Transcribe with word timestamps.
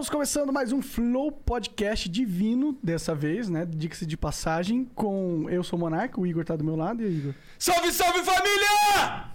Estamos 0.00 0.08
começando 0.16 0.50
mais 0.50 0.72
um 0.72 0.80
Flow 0.80 1.30
Podcast 1.30 2.08
divino, 2.08 2.74
dessa 2.82 3.14
vez, 3.14 3.50
né? 3.50 3.66
Dica-se 3.66 4.06
de 4.06 4.16
passagem, 4.16 4.86
com 4.94 5.46
eu 5.50 5.62
sou 5.62 5.78
o 5.78 5.80
Monarca, 5.80 6.18
o 6.18 6.26
Igor 6.26 6.42
tá 6.42 6.56
do 6.56 6.64
meu 6.64 6.74
lado, 6.74 7.02
e 7.02 7.04
aí, 7.04 7.18
Igor? 7.18 7.34
Salve, 7.58 7.92
salve 7.92 8.20
família! 8.22 9.28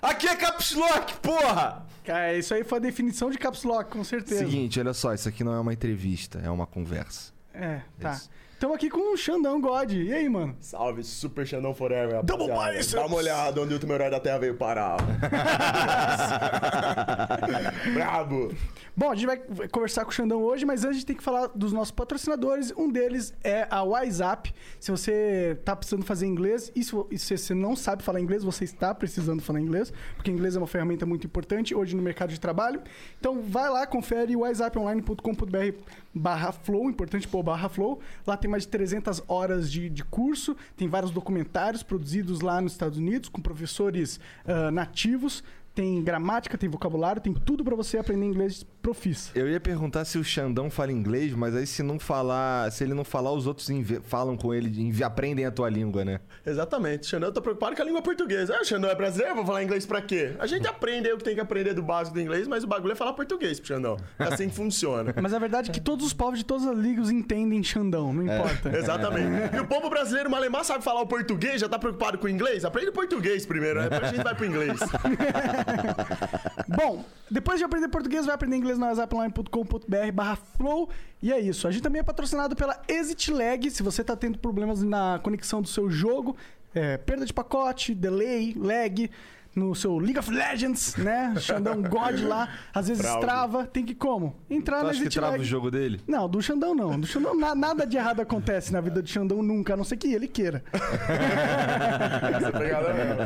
Aqui 0.00 0.28
é 0.28 0.36
Caps 0.36 0.76
Lock, 0.76 1.14
porra! 1.14 1.84
Cara, 2.04 2.32
isso 2.38 2.54
aí 2.54 2.62
foi 2.62 2.78
a 2.78 2.80
definição 2.80 3.28
de 3.28 3.38
Caps 3.38 3.64
Lock, 3.64 3.90
com 3.90 4.04
certeza. 4.04 4.44
Seguinte, 4.44 4.78
olha 4.78 4.94
só, 4.94 5.12
isso 5.12 5.28
aqui 5.28 5.42
não 5.42 5.52
é 5.52 5.58
uma 5.58 5.72
entrevista, 5.72 6.38
é 6.44 6.48
uma 6.48 6.64
conversa. 6.64 7.32
É, 7.52 7.80
tá. 7.98 8.12
Isso. 8.12 8.30
Estamos 8.58 8.74
aqui 8.74 8.90
com 8.90 9.14
o 9.14 9.16
Xandão 9.16 9.60
God. 9.60 9.92
E 9.92 10.12
aí, 10.12 10.28
mano? 10.28 10.56
Salve, 10.58 11.04
Super 11.04 11.46
Xandão 11.46 11.72
Forever, 11.72 12.24
Double 12.24 12.48
biceps! 12.48 12.92
Dá 12.92 13.06
uma 13.06 13.14
olhada 13.14 13.60
onde 13.60 13.70
o 13.70 13.74
último 13.74 13.92
herói 13.92 14.10
da 14.10 14.18
Terra 14.18 14.38
veio 14.38 14.56
parar. 14.56 14.96
Brabo! 17.94 18.52
Bom, 18.96 19.12
a 19.12 19.14
gente 19.14 19.26
vai 19.26 19.36
conversar 19.70 20.04
com 20.04 20.10
o 20.10 20.12
Xandão 20.12 20.42
hoje, 20.42 20.66
mas 20.66 20.80
antes 20.80 20.90
a 20.90 20.92
gente 20.94 21.06
tem 21.06 21.14
que 21.14 21.22
falar 21.22 21.46
dos 21.54 21.72
nossos 21.72 21.92
patrocinadores. 21.92 22.72
Um 22.76 22.90
deles 22.90 23.32
é 23.44 23.68
a 23.70 23.84
WhatsApp. 23.84 24.52
Se 24.80 24.90
você 24.90 25.56
tá 25.64 25.76
precisando 25.76 26.04
fazer 26.04 26.26
inglês 26.26 26.72
e 26.74 26.82
se, 26.82 26.92
e 27.12 27.16
se 27.16 27.38
você 27.38 27.54
não 27.54 27.76
sabe 27.76 28.02
falar 28.02 28.20
inglês, 28.20 28.42
você 28.42 28.64
está 28.64 28.92
precisando 28.92 29.40
falar 29.40 29.60
inglês, 29.60 29.92
porque 30.16 30.32
inglês 30.32 30.56
é 30.56 30.58
uma 30.58 30.66
ferramenta 30.66 31.06
muito 31.06 31.28
importante 31.28 31.76
hoje 31.76 31.94
no 31.94 32.02
mercado 32.02 32.30
de 32.30 32.40
trabalho. 32.40 32.82
Então 33.20 33.40
vai 33.40 33.70
lá, 33.70 33.86
confere 33.86 34.34
whatsapponline.com.br 34.34 35.78
barra 36.14 36.52
flow, 36.52 36.88
importante 36.88 37.28
pôr 37.28 37.42
barra 37.42 37.68
flow. 37.68 38.00
Lá 38.26 38.36
tem 38.36 38.50
mais 38.50 38.64
de 38.64 38.68
300 38.68 39.22
horas 39.28 39.70
de, 39.70 39.88
de 39.88 40.04
curso, 40.04 40.56
tem 40.76 40.88
vários 40.88 41.10
documentários 41.10 41.82
produzidos 41.82 42.40
lá 42.40 42.60
nos 42.60 42.72
Estados 42.72 42.98
Unidos 42.98 43.28
com 43.28 43.40
professores 43.40 44.18
ah, 44.44 44.70
nativos. 44.70 45.42
Tem 45.78 46.02
gramática, 46.02 46.58
tem 46.58 46.68
vocabulário, 46.68 47.22
tem 47.22 47.32
tudo 47.32 47.62
para 47.62 47.76
você 47.76 47.98
aprender 47.98 48.26
inglês 48.26 48.66
profissa. 48.82 49.30
Eu 49.32 49.48
ia 49.48 49.60
perguntar 49.60 50.04
se 50.04 50.18
o 50.18 50.24
Xandão 50.24 50.68
fala 50.68 50.90
inglês, 50.90 51.32
mas 51.34 51.54
aí 51.54 51.68
se 51.68 51.84
não 51.84 52.00
falar, 52.00 52.72
se 52.72 52.82
ele 52.82 52.94
não 52.94 53.04
falar, 53.04 53.30
os 53.30 53.46
outros 53.46 53.68
falam 54.02 54.36
com 54.36 54.52
ele, 54.52 54.90
aprendem 55.04 55.46
a 55.46 55.52
tua 55.52 55.70
língua, 55.70 56.04
né? 56.04 56.18
Exatamente. 56.44 57.06
Xandão, 57.06 57.28
eu 57.28 57.32
tô 57.32 57.40
preocupado 57.40 57.76
com 57.76 57.82
a 57.82 57.84
língua 57.84 58.02
portuguesa. 58.02 58.56
Ah, 58.56 58.62
o 58.62 58.64
Xandão 58.64 58.90
é 58.90 58.94
brasileiro, 58.96 59.36
vou 59.36 59.46
falar 59.46 59.62
inglês 59.62 59.86
pra 59.86 60.02
quê? 60.02 60.34
A 60.40 60.48
gente 60.48 60.66
aprende 60.66 61.06
aí 61.06 61.14
o 61.14 61.16
que 61.16 61.22
tem 61.22 61.36
que 61.36 61.40
aprender 61.40 61.74
do 61.74 61.82
básico 61.84 62.14
do 62.14 62.20
inglês, 62.20 62.48
mas 62.48 62.64
o 62.64 62.66
bagulho 62.66 62.90
é 62.90 62.96
falar 62.96 63.12
português 63.12 63.60
pro 63.60 63.68
Xandão. 63.68 63.96
É 64.18 64.24
assim 64.24 64.48
que 64.48 64.56
funciona. 64.56 65.14
Mas 65.22 65.32
a 65.32 65.38
verdade 65.38 65.70
é 65.70 65.72
que 65.72 65.80
todos 65.80 66.04
os 66.04 66.12
povos 66.12 66.40
de 66.40 66.44
todas 66.44 66.66
as 66.66 66.76
línguas 66.76 67.08
entendem 67.08 67.62
Xandão, 67.62 68.12
não 68.12 68.24
importa. 68.24 68.70
Exatamente. 68.76 69.54
E 69.54 69.60
o 69.60 69.66
povo 69.68 69.88
brasileiro 69.88 70.28
malemar 70.28 70.64
sabe 70.64 70.82
falar 70.82 71.02
o 71.02 71.06
português, 71.06 71.60
já 71.60 71.68
tá 71.68 71.78
preocupado 71.78 72.18
com 72.18 72.26
o 72.26 72.28
inglês? 72.28 72.64
Aprende 72.64 72.88
o 72.88 72.92
português 72.92 73.46
primeiro, 73.46 73.78
né? 73.78 73.88
Depois 73.88 74.10
a 74.10 74.12
gente 74.12 74.24
vai 74.24 74.34
pro 74.34 74.44
inglês. 74.44 74.80
Bom, 76.68 77.04
depois 77.30 77.58
de 77.58 77.64
aprender 77.64 77.88
português, 77.88 78.26
vai 78.26 78.34
aprender 78.34 78.56
inglês 78.56 78.78
no 78.78 78.86
whatsapplinecombr 78.86 80.12
barra 80.12 80.36
flow. 80.36 80.88
E 81.22 81.32
é 81.32 81.40
isso. 81.40 81.66
A 81.66 81.70
gente 81.70 81.82
também 81.82 82.00
é 82.00 82.02
patrocinado 82.02 82.54
pela 82.54 82.80
Exit 82.88 83.32
Lag. 83.32 83.70
Se 83.70 83.82
você 83.82 84.04
tá 84.04 84.16
tendo 84.16 84.38
problemas 84.38 84.82
na 84.82 85.20
conexão 85.22 85.60
do 85.60 85.68
seu 85.68 85.90
jogo, 85.90 86.36
é, 86.74 86.96
perda 86.96 87.24
de 87.24 87.32
pacote, 87.32 87.94
delay, 87.94 88.54
lag 88.56 89.10
no 89.58 89.74
seu 89.74 89.98
League 89.98 90.18
of 90.18 90.30
Legends, 90.30 90.96
né? 90.96 91.34
Xandão 91.38 91.82
God 91.82 92.20
lá, 92.22 92.48
às 92.72 92.88
vezes 92.88 93.02
Fraude. 93.02 93.20
trava, 93.26 93.66
tem 93.66 93.84
que 93.84 93.94
como? 93.94 94.36
Entrar 94.48 94.78
Tu 94.78 94.84
na 94.84 94.90
acha 94.90 95.02
que 95.02 95.10
trava 95.10 95.32
Lag. 95.32 95.42
o 95.42 95.44
jogo 95.44 95.70
dele? 95.70 96.00
Não, 96.06 96.28
do 96.28 96.40
Xandão 96.40 96.74
não. 96.74 96.98
Do 96.98 97.06
Xandão 97.06 97.34
na- 97.34 97.54
nada 97.54 97.86
de 97.86 97.96
errado 97.96 98.20
acontece 98.20 98.72
na 98.72 98.80
vida 98.80 99.02
do 99.02 99.08
Xandão 99.08 99.42
nunca, 99.42 99.74
a 99.74 99.76
não 99.76 99.84
ser 99.84 99.96
que 99.96 100.12
ele 100.14 100.28
queira. 100.28 100.62
Essa 100.72 102.52
pegada 102.52 102.94
mesmo. 102.94 103.18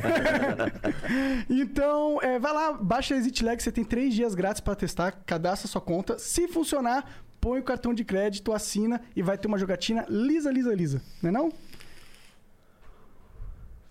Então, 1.49 2.19
é, 2.23 2.39
vai 2.39 2.53
lá, 2.53 2.73
baixa 2.73 3.15
a 3.15 3.19
Exit 3.19 3.45
Lag, 3.45 3.63
você 3.63 3.71
tem 3.71 3.85
três 3.85 4.15
dias 4.15 4.35
grátis 4.35 4.61
pra 4.61 4.75
testar, 4.75 5.13
cadastra 5.27 5.69
sua 5.69 5.81
conta. 5.81 6.19
Se 6.19 6.49
funcionar, 6.49 7.05
põe 7.41 7.61
o 7.61 7.63
cartão 7.63 7.93
de 7.93 8.05
crédito, 8.05 8.53
assina 8.53 9.01
e 9.15 9.23
vai 9.23 9.37
ter 9.37 9.49
uma 9.49 9.59
jogatina 9.59 10.05
lisa, 10.09 10.51
lisa, 10.51 10.75
lisa. 10.75 11.03
Não 11.23 11.29
é 11.29 11.33
não? 11.33 11.53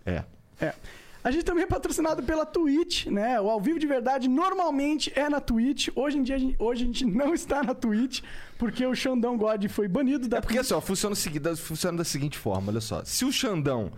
É. 0.06 0.24
É. 0.60 0.74
A 1.24 1.30
gente 1.30 1.46
também 1.46 1.64
é 1.64 1.68
patrocinado 1.68 2.24
pela 2.24 2.46
Twitch, 2.46 3.06
né? 3.06 3.40
O 3.40 3.50
ao 3.50 3.62
vivo 3.62 3.78
de 3.78 3.86
verdade 3.86 4.28
normalmente 4.28 5.12
é 5.16 5.30
na 5.30 5.40
Twitch. 5.40 5.90
Hoje 5.96 6.18
em 6.18 6.24
dia, 6.24 6.36
a 6.36 6.40
gente, 6.40 6.56
hoje 6.58 6.84
a 6.84 6.86
gente 6.88 7.06
não 7.06 7.34
está 7.36 7.62
na 7.62 7.76
Twitch, 7.76 8.22
porque 8.58 8.86
o 8.86 8.96
Xandão 8.96 9.38
God 9.38 9.68
foi 9.68 9.88
banido 9.88 10.28
da 10.28 10.38
É 10.38 10.42
porque 10.42 10.58
assim, 10.58 10.74
ó, 10.74 10.82
funciona, 10.82 11.16
funciona 11.56 12.00
da 12.00 12.04
seguinte 12.04 12.38
forma, 12.38 12.72
olha 12.72 12.82
só. 12.82 13.04
Se 13.06 13.24
o 13.24 13.32
Xandão. 13.32 13.92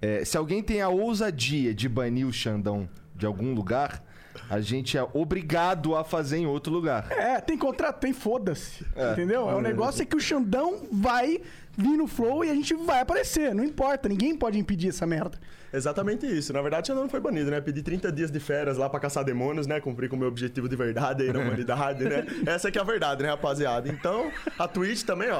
é, 0.00 0.24
se 0.24 0.36
alguém 0.36 0.62
tem 0.62 0.80
a 0.80 0.88
ousadia 0.88 1.74
de 1.74 1.88
banir 1.88 2.26
o 2.26 2.32
Xandão 2.32 2.88
de 3.14 3.26
algum 3.26 3.52
lugar, 3.54 4.02
a 4.48 4.60
gente 4.60 4.96
é 4.98 5.06
obrigado 5.12 5.94
a 5.96 6.04
fazer 6.04 6.38
em 6.38 6.46
outro 6.46 6.72
lugar. 6.72 7.06
É, 7.10 7.40
tem 7.40 7.56
contrato, 7.56 8.00
tem 8.00 8.12
foda-se. 8.12 8.84
Entendeu? 9.12 9.48
É, 9.48 9.54
o 9.54 9.60
negócio 9.60 10.02
é 10.02 10.04
que 10.04 10.16
o 10.16 10.20
Xandão 10.20 10.82
vai 10.90 11.40
vir 11.76 11.96
no 11.96 12.06
flow 12.06 12.44
e 12.44 12.50
a 12.50 12.54
gente 12.54 12.74
vai 12.74 13.00
aparecer. 13.00 13.54
Não 13.54 13.64
importa, 13.64 14.08
ninguém 14.08 14.36
pode 14.36 14.58
impedir 14.58 14.88
essa 14.88 15.06
merda. 15.06 15.38
Exatamente 15.72 16.26
isso. 16.26 16.52
Na 16.52 16.60
verdade, 16.60 16.88
Xandão 16.88 17.04
não 17.04 17.10
foi 17.10 17.20
banido, 17.20 17.50
né? 17.50 17.60
Pedi 17.60 17.82
30 17.82 18.12
dias 18.12 18.30
de 18.30 18.38
férias 18.38 18.76
lá 18.76 18.90
pra 18.90 19.00
caçar 19.00 19.24
demônios, 19.24 19.66
né? 19.66 19.80
Cumprir 19.80 20.08
com 20.10 20.16
o 20.16 20.18
meu 20.18 20.28
objetivo 20.28 20.68
de 20.68 20.76
verdade 20.76 21.22
aí 21.22 21.32
na 21.32 21.38
humanidade, 21.40 22.04
né? 22.04 22.26
Essa 22.44 22.70
que 22.70 22.78
é 22.78 22.80
a 22.80 22.84
verdade, 22.84 23.22
né, 23.22 23.30
rapaziada? 23.30 23.88
Então, 23.88 24.30
a 24.58 24.68
Twitch 24.68 25.02
também, 25.04 25.30
ó. 25.30 25.38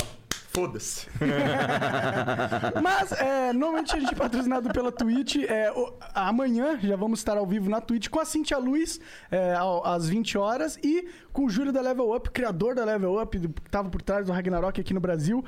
Foda-se. 0.55 1.07
Mas, 2.83 3.13
é, 3.13 3.53
normalmente 3.53 3.97
a 3.97 4.01
gente 4.01 4.13
é 4.13 4.17
patrocinado 4.17 4.69
pela 4.71 4.93
Twitch. 4.93 5.37
É, 5.49 5.73
o- 5.73 5.93
amanhã 6.15 6.79
já 6.83 6.95
vamos 6.97 7.21
estar 7.21 7.37
ao 7.39 7.47
vivo 7.47 7.71
na 7.71 7.81
Twitch 7.81 8.09
com 8.09 8.21
a 8.21 8.25
Cintia 8.25 8.59
Luz, 8.59 9.01
é, 9.31 9.55
ao- 9.55 9.85
às 9.87 10.09
20 10.09 10.37
horas, 10.37 10.79
e 10.83 11.09
com 11.33 11.47
o 11.47 11.51
Júlio 11.51 11.73
da 11.73 11.81
Level 11.81 12.15
Up, 12.15 12.31
criador 12.31 12.75
da 12.75 12.85
Level 12.85 13.21
Up, 13.21 13.39
que 13.39 13.49
tava 13.71 13.89
por 13.89 14.03
trás 14.03 14.27
do 14.27 14.33
Ragnarok 14.33 14.81
aqui 14.81 14.93
no 14.93 15.01
Brasil. 15.01 15.43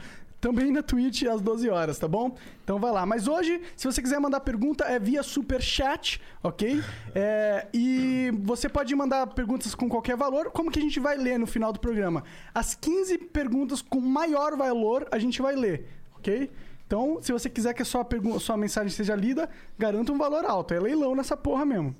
Também 0.44 0.70
na 0.70 0.82
Twitch 0.82 1.22
às 1.22 1.40
12 1.40 1.70
horas, 1.70 1.98
tá 1.98 2.06
bom? 2.06 2.36
Então 2.62 2.78
vai 2.78 2.92
lá. 2.92 3.06
Mas 3.06 3.26
hoje, 3.26 3.62
se 3.74 3.86
você 3.86 4.02
quiser 4.02 4.20
mandar 4.20 4.40
pergunta, 4.40 4.84
é 4.84 4.98
via 4.98 5.22
super 5.22 5.62
chat, 5.62 6.20
ok? 6.42 6.82
É, 7.16 7.66
e 7.72 8.30
você 8.42 8.68
pode 8.68 8.94
mandar 8.94 9.26
perguntas 9.28 9.74
com 9.74 9.88
qualquer 9.88 10.16
valor, 10.16 10.50
como 10.50 10.70
que 10.70 10.78
a 10.78 10.82
gente 10.82 11.00
vai 11.00 11.16
ler 11.16 11.38
no 11.38 11.46
final 11.46 11.72
do 11.72 11.80
programa. 11.80 12.24
As 12.52 12.74
15 12.74 13.16
perguntas 13.18 13.80
com 13.80 14.00
maior 14.00 14.54
valor 14.56 15.06
a 15.10 15.18
gente 15.18 15.40
vai 15.40 15.54
ler, 15.54 15.86
ok? 16.18 16.50
Então, 16.86 17.18
se 17.22 17.32
você 17.32 17.48
quiser 17.48 17.72
que 17.72 17.80
a 17.80 17.84
sua, 17.84 18.06
sua 18.38 18.56
mensagem 18.56 18.90
seja 18.90 19.14
lida, 19.14 19.48
garanta 19.78 20.12
um 20.12 20.18
valor 20.18 20.44
alto. 20.44 20.74
É 20.74 20.80
leilão 20.80 21.14
nessa 21.14 21.36
porra 21.36 21.64
mesmo. 21.64 21.94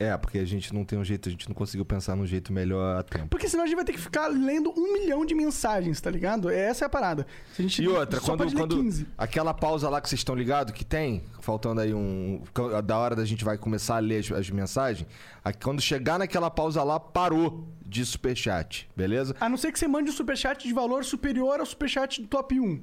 É, 0.00 0.16
porque 0.16 0.38
a 0.38 0.44
gente 0.44 0.72
não 0.72 0.84
tem 0.84 0.96
um 0.96 1.04
jeito, 1.04 1.28
a 1.28 1.32
gente 1.32 1.48
não 1.48 1.54
conseguiu 1.56 1.84
pensar 1.84 2.14
num 2.14 2.24
jeito 2.24 2.52
melhor 2.52 2.98
a 2.98 3.02
tempo. 3.02 3.26
Porque 3.28 3.48
senão 3.48 3.64
a 3.64 3.66
gente 3.66 3.74
vai 3.74 3.84
ter 3.84 3.92
que 3.92 3.98
ficar 3.98 4.28
lendo 4.28 4.72
um 4.76 4.92
milhão 4.92 5.26
de 5.26 5.34
mensagens, 5.34 6.00
tá 6.00 6.08
ligado? 6.08 6.48
Essa 6.48 6.84
é 6.84 6.86
a 6.86 6.88
parada. 6.88 7.26
Se 7.52 7.60
a 7.60 7.64
gente 7.64 7.82
E 7.82 7.88
outra, 7.88 8.20
quando, 8.20 8.52
quando 8.54 8.76
15. 8.76 9.08
aquela 9.18 9.52
pausa 9.52 9.88
lá 9.88 10.00
que 10.00 10.08
vocês 10.08 10.20
estão 10.20 10.36
ligados, 10.36 10.72
que 10.72 10.84
tem, 10.84 11.24
faltando 11.40 11.80
aí 11.80 11.92
um. 11.92 12.40
Da 12.84 12.96
hora 12.96 13.16
da 13.16 13.24
gente 13.24 13.44
vai 13.44 13.58
começar 13.58 13.96
a 13.96 13.98
ler 13.98 14.20
as, 14.20 14.30
as 14.30 14.50
mensagens, 14.50 15.04
a- 15.44 15.52
quando 15.52 15.80
chegar 15.80 16.16
naquela 16.16 16.48
pausa 16.48 16.80
lá, 16.84 17.00
parou 17.00 17.66
de 17.84 18.06
superchat, 18.06 18.88
beleza? 18.96 19.34
A 19.40 19.48
não 19.48 19.56
ser 19.56 19.72
que 19.72 19.80
você 19.80 19.88
mande 19.88 20.10
um 20.10 20.14
superchat 20.14 20.68
de 20.68 20.72
valor 20.72 21.04
superior 21.04 21.58
ao 21.58 21.66
superchat 21.66 22.22
do 22.22 22.28
top 22.28 22.60
1. 22.60 22.80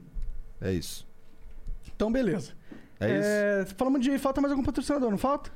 É 0.59 0.73
isso. 0.73 1.07
Então, 1.95 2.11
beleza. 2.11 2.51
É 2.99 3.61
isso. 3.63 3.73
Falamos 3.77 4.01
de. 4.01 4.17
Falta 4.19 4.41
mais 4.41 4.51
algum 4.51 4.63
patrocinador, 4.65 5.09
não 5.09 5.17
falta? 5.17 5.49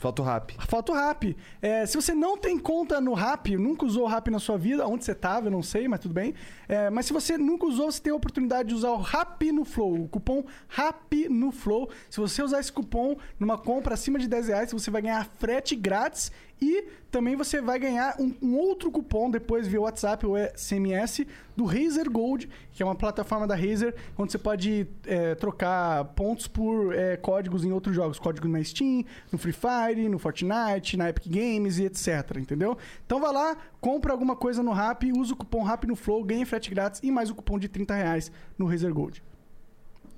Falta 0.00 0.22
o 0.22 0.24
rap. 0.24 0.56
Falta 0.66 0.92
o 0.92 0.94
Rap. 0.94 1.36
É, 1.60 1.84
se 1.84 1.94
você 1.94 2.14
não 2.14 2.34
tem 2.34 2.58
conta 2.58 3.02
no 3.02 3.12
Rap, 3.12 3.54
nunca 3.54 3.84
usou 3.84 4.04
o 4.04 4.06
Rap 4.06 4.30
na 4.30 4.38
sua 4.38 4.56
vida, 4.56 4.86
onde 4.86 5.04
você 5.04 5.14
tava, 5.14 5.48
eu 5.48 5.50
não 5.50 5.62
sei, 5.62 5.86
mas 5.88 6.00
tudo 6.00 6.14
bem. 6.14 6.32
É, 6.66 6.88
mas 6.88 7.04
se 7.04 7.12
você 7.12 7.36
nunca 7.36 7.66
usou, 7.66 7.92
você 7.92 8.00
tem 8.00 8.10
a 8.10 8.16
oportunidade 8.16 8.70
de 8.70 8.74
usar 8.74 8.92
o 8.92 8.96
Rap 8.96 9.52
no 9.52 9.62
Flow, 9.62 10.04
o 10.04 10.08
cupom 10.08 10.42
Rap 10.68 11.28
no 11.28 11.52
Flow. 11.52 11.90
Se 12.08 12.18
você 12.18 12.42
usar 12.42 12.60
esse 12.60 12.72
cupom 12.72 13.18
numa 13.38 13.58
compra 13.58 13.92
acima 13.92 14.18
de 14.18 14.26
10 14.26 14.48
reais, 14.48 14.72
você 14.72 14.90
vai 14.90 15.02
ganhar 15.02 15.28
frete 15.36 15.76
grátis 15.76 16.32
e 16.60 16.84
também 17.10 17.34
você 17.34 17.60
vai 17.60 17.78
ganhar 17.78 18.16
um, 18.20 18.34
um 18.40 18.56
outro 18.56 18.90
cupom 18.90 19.30
depois 19.30 19.66
via 19.66 19.80
WhatsApp 19.80 20.24
ou 20.26 20.36
SMS 20.36 21.26
do 21.56 21.64
Razer 21.64 22.10
Gold, 22.10 22.48
que 22.72 22.82
é 22.82 22.86
uma 22.86 22.94
plataforma 22.94 23.46
da 23.46 23.56
Razer, 23.56 23.94
onde 24.16 24.30
você 24.30 24.38
pode 24.38 24.86
é, 25.06 25.34
trocar 25.34 26.04
pontos 26.14 26.46
por 26.46 26.94
é, 26.94 27.16
códigos 27.16 27.64
em 27.64 27.72
outros 27.72 27.96
jogos. 27.96 28.18
Código 28.18 28.46
na 28.46 28.62
Steam, 28.62 29.04
no 29.32 29.38
Free 29.38 29.52
Fire, 29.52 30.08
no 30.08 30.18
Fortnite, 30.18 30.96
na 30.96 31.08
Epic 31.08 31.26
Games 31.26 31.78
e 31.78 31.84
etc. 31.84 32.36
Entendeu? 32.36 32.76
Então 33.04 33.20
vai 33.20 33.32
lá, 33.32 33.56
compra 33.80 34.12
alguma 34.12 34.36
coisa 34.36 34.62
no 34.62 34.72
Rap, 34.72 35.10
usa 35.12 35.32
o 35.32 35.36
cupom 35.36 35.62
Rap 35.62 35.86
no 35.86 35.96
Flow, 35.96 36.22
ganha 36.22 36.46
frete 36.46 36.70
grátis 36.70 37.00
e 37.02 37.10
mais 37.10 37.30
o 37.30 37.34
cupom 37.34 37.58
de 37.58 37.68
30 37.68 37.94
reais 37.94 38.30
no 38.58 38.66
Razer 38.66 38.92
Gold. 38.92 39.22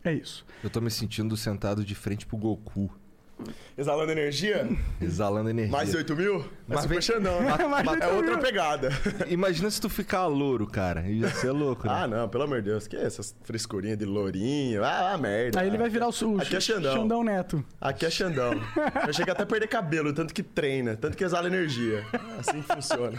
É 0.04 0.12
isso. 0.12 0.44
Eu 0.62 0.68
tô 0.68 0.80
me 0.80 0.90
sentindo 0.90 1.36
sentado 1.36 1.84
de 1.84 1.94
frente 1.94 2.26
pro 2.26 2.36
Goku, 2.36 2.90
Exalando 3.76 4.12
energia? 4.12 4.68
exalando 5.00 5.50
energia. 5.50 5.72
Mais 5.72 5.90
de 5.90 5.96
8 5.96 6.16
mil? 6.16 6.44
Mas 6.68 6.84
vem- 6.86 6.98
de 6.98 7.10
É 7.12 8.06
8 8.06 8.14
outra 8.16 8.38
pegada. 8.38 8.90
Imagina 9.28 9.70
se 9.70 9.80
tu 9.80 9.88
ficar 9.88 10.26
louro, 10.26 10.66
cara. 10.66 11.02
Ia 11.08 11.28
ser 11.30 11.50
louco, 11.52 11.86
né? 11.86 11.92
Ah, 11.94 12.06
não, 12.06 12.28
pelo 12.28 12.44
amor 12.44 12.62
de 12.62 12.70
Deus. 12.70 12.86
Que 12.86 12.96
é 12.96 13.04
essas 13.04 13.34
frescurinhas 13.44 13.98
de 13.98 14.04
lourinho? 14.04 14.84
Ah, 14.84 15.12
ah, 15.12 15.18
merda. 15.18 15.60
Aí 15.60 15.68
ele 15.68 15.78
vai 15.78 15.88
virar 15.88 16.08
o, 16.08 16.10
o 16.34 16.40
Aqui 16.40 16.56
é 16.56 16.60
Xandão. 16.60 16.94
Xandão 16.94 17.24
Neto. 17.24 17.64
Aqui 17.80 18.06
é 18.06 18.10
Xandão. 18.10 18.52
Eu 19.06 19.12
chego 19.12 19.30
até 19.30 19.42
a 19.42 19.46
perder 19.46 19.66
cabelo, 19.68 20.12
tanto 20.12 20.32
que 20.34 20.42
treina, 20.42 20.96
tanto 20.96 21.16
que 21.16 21.24
exala 21.24 21.46
energia. 21.46 22.04
Assim 22.38 22.62
que 22.62 22.74
funciona. 22.74 23.18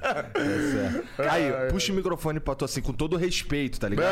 É. 0.00 1.28
Aí, 1.28 1.70
puxa 1.70 1.92
o 1.92 1.96
microfone 1.96 2.38
pra 2.40 2.54
tu 2.54 2.64
assim, 2.64 2.80
com 2.80 2.92
todo 2.92 3.16
respeito, 3.16 3.78
tá 3.80 3.88
ligado? 3.88 4.08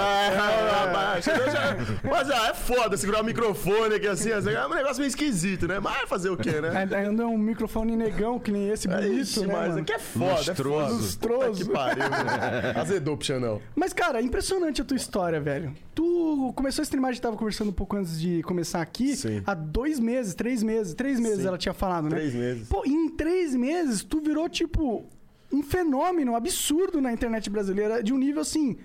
Mas, 0.93 1.25
já- 1.25 1.77
mas 2.03 2.31
ah, 2.31 2.49
é 2.49 2.55
foda 2.55 2.97
segurar 2.97 3.21
o 3.23 3.25
microfone 3.25 3.95
aqui 3.95 4.07
assim, 4.07 4.33
assim, 4.33 4.51
é 4.51 4.67
um 4.67 4.75
negócio 4.75 4.99
meio 4.99 5.09
esquisito, 5.09 5.67
né? 5.69 5.79
Mas 5.81 6.09
fazer 6.09 6.31
o 6.31 6.37
quê, 6.37 6.61
né? 6.61 6.71
Ainda 6.97 7.23
é 7.23 7.27
um 7.27 7.39
microfone 7.39 7.97
negão, 7.97 8.39
que 8.39 8.51
nem 8.51 8.69
esse, 8.71 8.89
bonito, 8.89 9.13
Ixi, 9.13 9.41
né, 9.47 9.53
mas 9.53 9.69
mano? 9.69 9.81
aqui 9.83 9.93
é 9.93 9.99
foda, 9.99 10.53
é 10.53 10.55
foda. 10.55 10.93
Lustroso. 10.93 11.65
Que 11.67 11.71
pariu, 11.73 11.99
né? 12.09 12.73
Azedou 12.77 13.17
pro 13.17 13.27
Xandão. 13.27 13.61
Mas, 13.75 13.93
cara, 13.93 14.21
impressionante 14.21 14.81
a 14.83 14.85
tua 14.85 14.97
história, 14.97 15.41
velho. 15.41 15.73
Tu 15.95 16.53
começou 16.55 16.83
a 16.83 16.85
streamar, 16.85 17.11
a 17.11 17.13
gente 17.13 17.23
tava 17.23 17.37
conversando 17.37 17.69
um 17.71 17.73
pouco 17.73 17.97
antes 17.97 18.21
de 18.21 18.43
começar 18.43 18.83
aqui. 18.83 19.17
Sim. 19.17 19.43
Há 19.47 19.55
dois 19.55 19.99
meses, 19.99 20.35
três 20.35 20.63
meses. 20.63 20.95
Três 20.95 21.19
meses 21.19 21.41
Sim. 21.41 21.47
ela 21.49 21.59
tinha 21.59 21.73
falado, 21.75 22.05
né? 22.05 22.11
Três 22.17 22.35
meses. 22.35 22.69
Pô, 22.69 22.83
em 22.85 23.09
três 23.11 23.55
meses, 23.55 24.03
tu 24.03 24.21
virou, 24.21 24.49
tipo, 24.49 25.07
um 25.53 25.63
fenômeno 25.63 26.35
absurdo 26.35 27.01
na 27.01 27.13
internet 27.13 27.49
brasileira, 27.51 28.03
de 28.03 28.13
um 28.13 28.19
nível, 28.19 28.43
assim, 28.43 28.77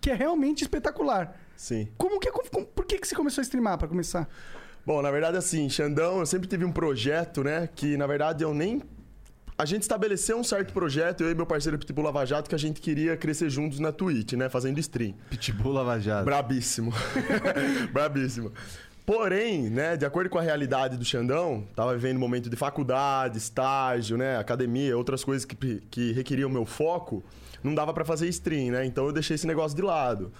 que 0.00 0.10
é 0.10 0.14
realmente 0.14 0.62
espetacular. 0.62 1.36
Sim. 1.56 1.88
Como 1.96 2.18
que... 2.20 2.30
como- 2.30 2.66
por 2.66 2.84
que 2.84 2.98
que 2.98 3.06
você 3.08 3.14
começou 3.14 3.40
a 3.40 3.44
streamar, 3.44 3.78
pra 3.78 3.88
começar? 3.88 4.28
Bom, 4.86 5.00
na 5.00 5.10
verdade, 5.10 5.36
assim, 5.36 5.68
Xandão, 5.70 6.18
eu 6.20 6.26
sempre 6.26 6.46
tive 6.46 6.64
um 6.64 6.72
projeto, 6.72 7.42
né? 7.42 7.68
Que 7.74 7.96
na 7.96 8.06
verdade 8.06 8.44
eu 8.44 8.52
nem. 8.52 8.82
A 9.56 9.64
gente 9.64 9.82
estabeleceu 9.82 10.36
um 10.36 10.44
certo 10.44 10.72
projeto, 10.74 11.22
eu 11.22 11.30
e 11.30 11.34
meu 11.34 11.46
parceiro 11.46 11.78
Pitbull 11.78 12.04
Lava 12.04 12.24
Jato, 12.26 12.48
que 12.50 12.54
a 12.54 12.58
gente 12.58 12.80
queria 12.80 13.16
crescer 13.16 13.48
juntos 13.48 13.78
na 13.78 13.92
Twitch, 13.92 14.32
né? 14.32 14.48
Fazendo 14.48 14.78
stream. 14.80 15.14
Pitbull 15.30 15.72
Lava 15.72 15.98
Jato. 16.00 16.24
Brabíssimo. 16.24 16.92
Brabíssimo. 17.92 18.52
Porém, 19.06 19.68
né, 19.68 19.96
de 19.96 20.06
acordo 20.06 20.30
com 20.30 20.38
a 20.38 20.42
realidade 20.42 20.96
do 20.96 21.04
Xandão, 21.04 21.64
tava 21.76 21.94
vivendo 21.94 22.16
um 22.16 22.20
momento 22.20 22.48
de 22.48 22.56
faculdade, 22.56 23.36
estágio, 23.36 24.16
né, 24.16 24.38
academia, 24.38 24.96
outras 24.96 25.22
coisas 25.22 25.44
que, 25.44 25.82
que 25.90 26.12
requeriam 26.12 26.48
meu 26.48 26.64
foco, 26.64 27.22
não 27.62 27.74
dava 27.74 27.92
pra 27.92 28.04
fazer 28.04 28.28
stream, 28.28 28.72
né? 28.72 28.84
Então 28.84 29.06
eu 29.06 29.12
deixei 29.12 29.34
esse 29.34 29.46
negócio 29.46 29.76
de 29.76 29.82
lado. 29.82 30.32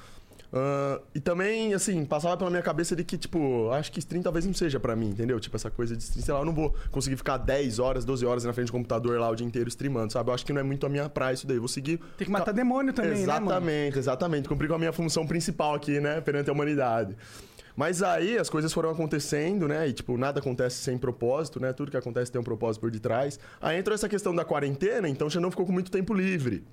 Ah, 0.57 1.01
e 1.13 1.19
também, 1.19 1.75
assim, 1.75 2.05
passava 2.05 2.37
pela 2.37 2.49
minha 2.49 2.63
cabeça 2.63 2.95
de 2.95 3.03
que, 3.03 3.19
tipo, 3.19 3.71
acho 3.73 3.91
que 3.91 3.99
stream 3.99 4.23
talvez 4.23 4.47
não 4.47 4.55
seja 4.55 4.79
pra 4.79 4.95
mim, 4.95 5.09
entendeu? 5.09 5.41
Tipo, 5.41 5.57
essa 5.57 5.69
coisa 5.69 5.97
de 5.97 6.03
stream, 6.05 6.25
sei 6.25 6.33
lá, 6.33 6.41
eu 6.41 6.45
não 6.45 6.55
vou 6.55 6.73
conseguir 6.93 7.17
ficar 7.17 7.39
10 7.39 7.81
horas, 7.81 8.05
12 8.05 8.25
horas 8.25 8.45
na 8.45 8.53
frente 8.53 8.69
do 8.69 8.73
computador 8.73 9.19
lá 9.19 9.29
o 9.29 9.35
dia 9.35 9.47
inteiro 9.47 9.69
streamando, 9.69 10.13
sabe? 10.13 10.31
Eu 10.31 10.35
acho 10.35 10.47
que 10.47 10.53
não 10.53 10.61
é 10.61 10.65
muito 10.65 10.87
a 10.87 10.89
minha 10.89 11.09
praia 11.09 11.35
isso 11.35 11.47
daí. 11.47 11.59
Vou 11.59 11.67
seguir. 11.67 11.99
Tem 12.17 12.25
que 12.25 12.31
matar 12.31 12.53
demônio 12.53 12.93
também, 12.93 13.11
né, 13.11 13.27
mano? 13.27 13.47
Exatamente, 13.47 13.99
exatamente. 13.99 14.49
Cumprir 14.49 14.69
com 14.69 14.75
a 14.75 14.79
minha 14.79 14.93
função 14.93 15.27
principal 15.27 15.75
aqui, 15.75 15.99
né, 15.99 16.21
perante 16.21 16.49
a 16.49 16.53
humanidade. 16.53 17.17
Mas 17.77 18.03
aí 18.03 18.39
as 18.39 18.49
coisas 18.49 18.73
foram 18.73 18.91
acontecendo, 18.91 19.67
né? 19.67 19.89
E, 19.89 19.93
tipo, 19.93 20.17
nada 20.17 20.39
acontece 20.39 20.77
sem 20.77 20.97
propósito, 20.97 21.59
né? 21.59 21.73
Tudo 21.73 21.91
que 21.91 21.97
acontece 21.97 22.31
tem 22.31 22.41
um 22.41 22.45
propósito 22.45 22.83
por 22.83 22.91
detrás. 22.91 23.39
Aí 23.61 23.79
entrou 23.79 23.95
essa 23.95 24.09
questão 24.09 24.35
da 24.35 24.45
quarentena, 24.45 25.09
então 25.09 25.27
o 25.27 25.31
Xandão 25.31 25.51
ficou 25.51 25.67
com 25.67 25.73
muito 25.73 25.91
tempo 25.91 26.15
livre. 26.15 26.65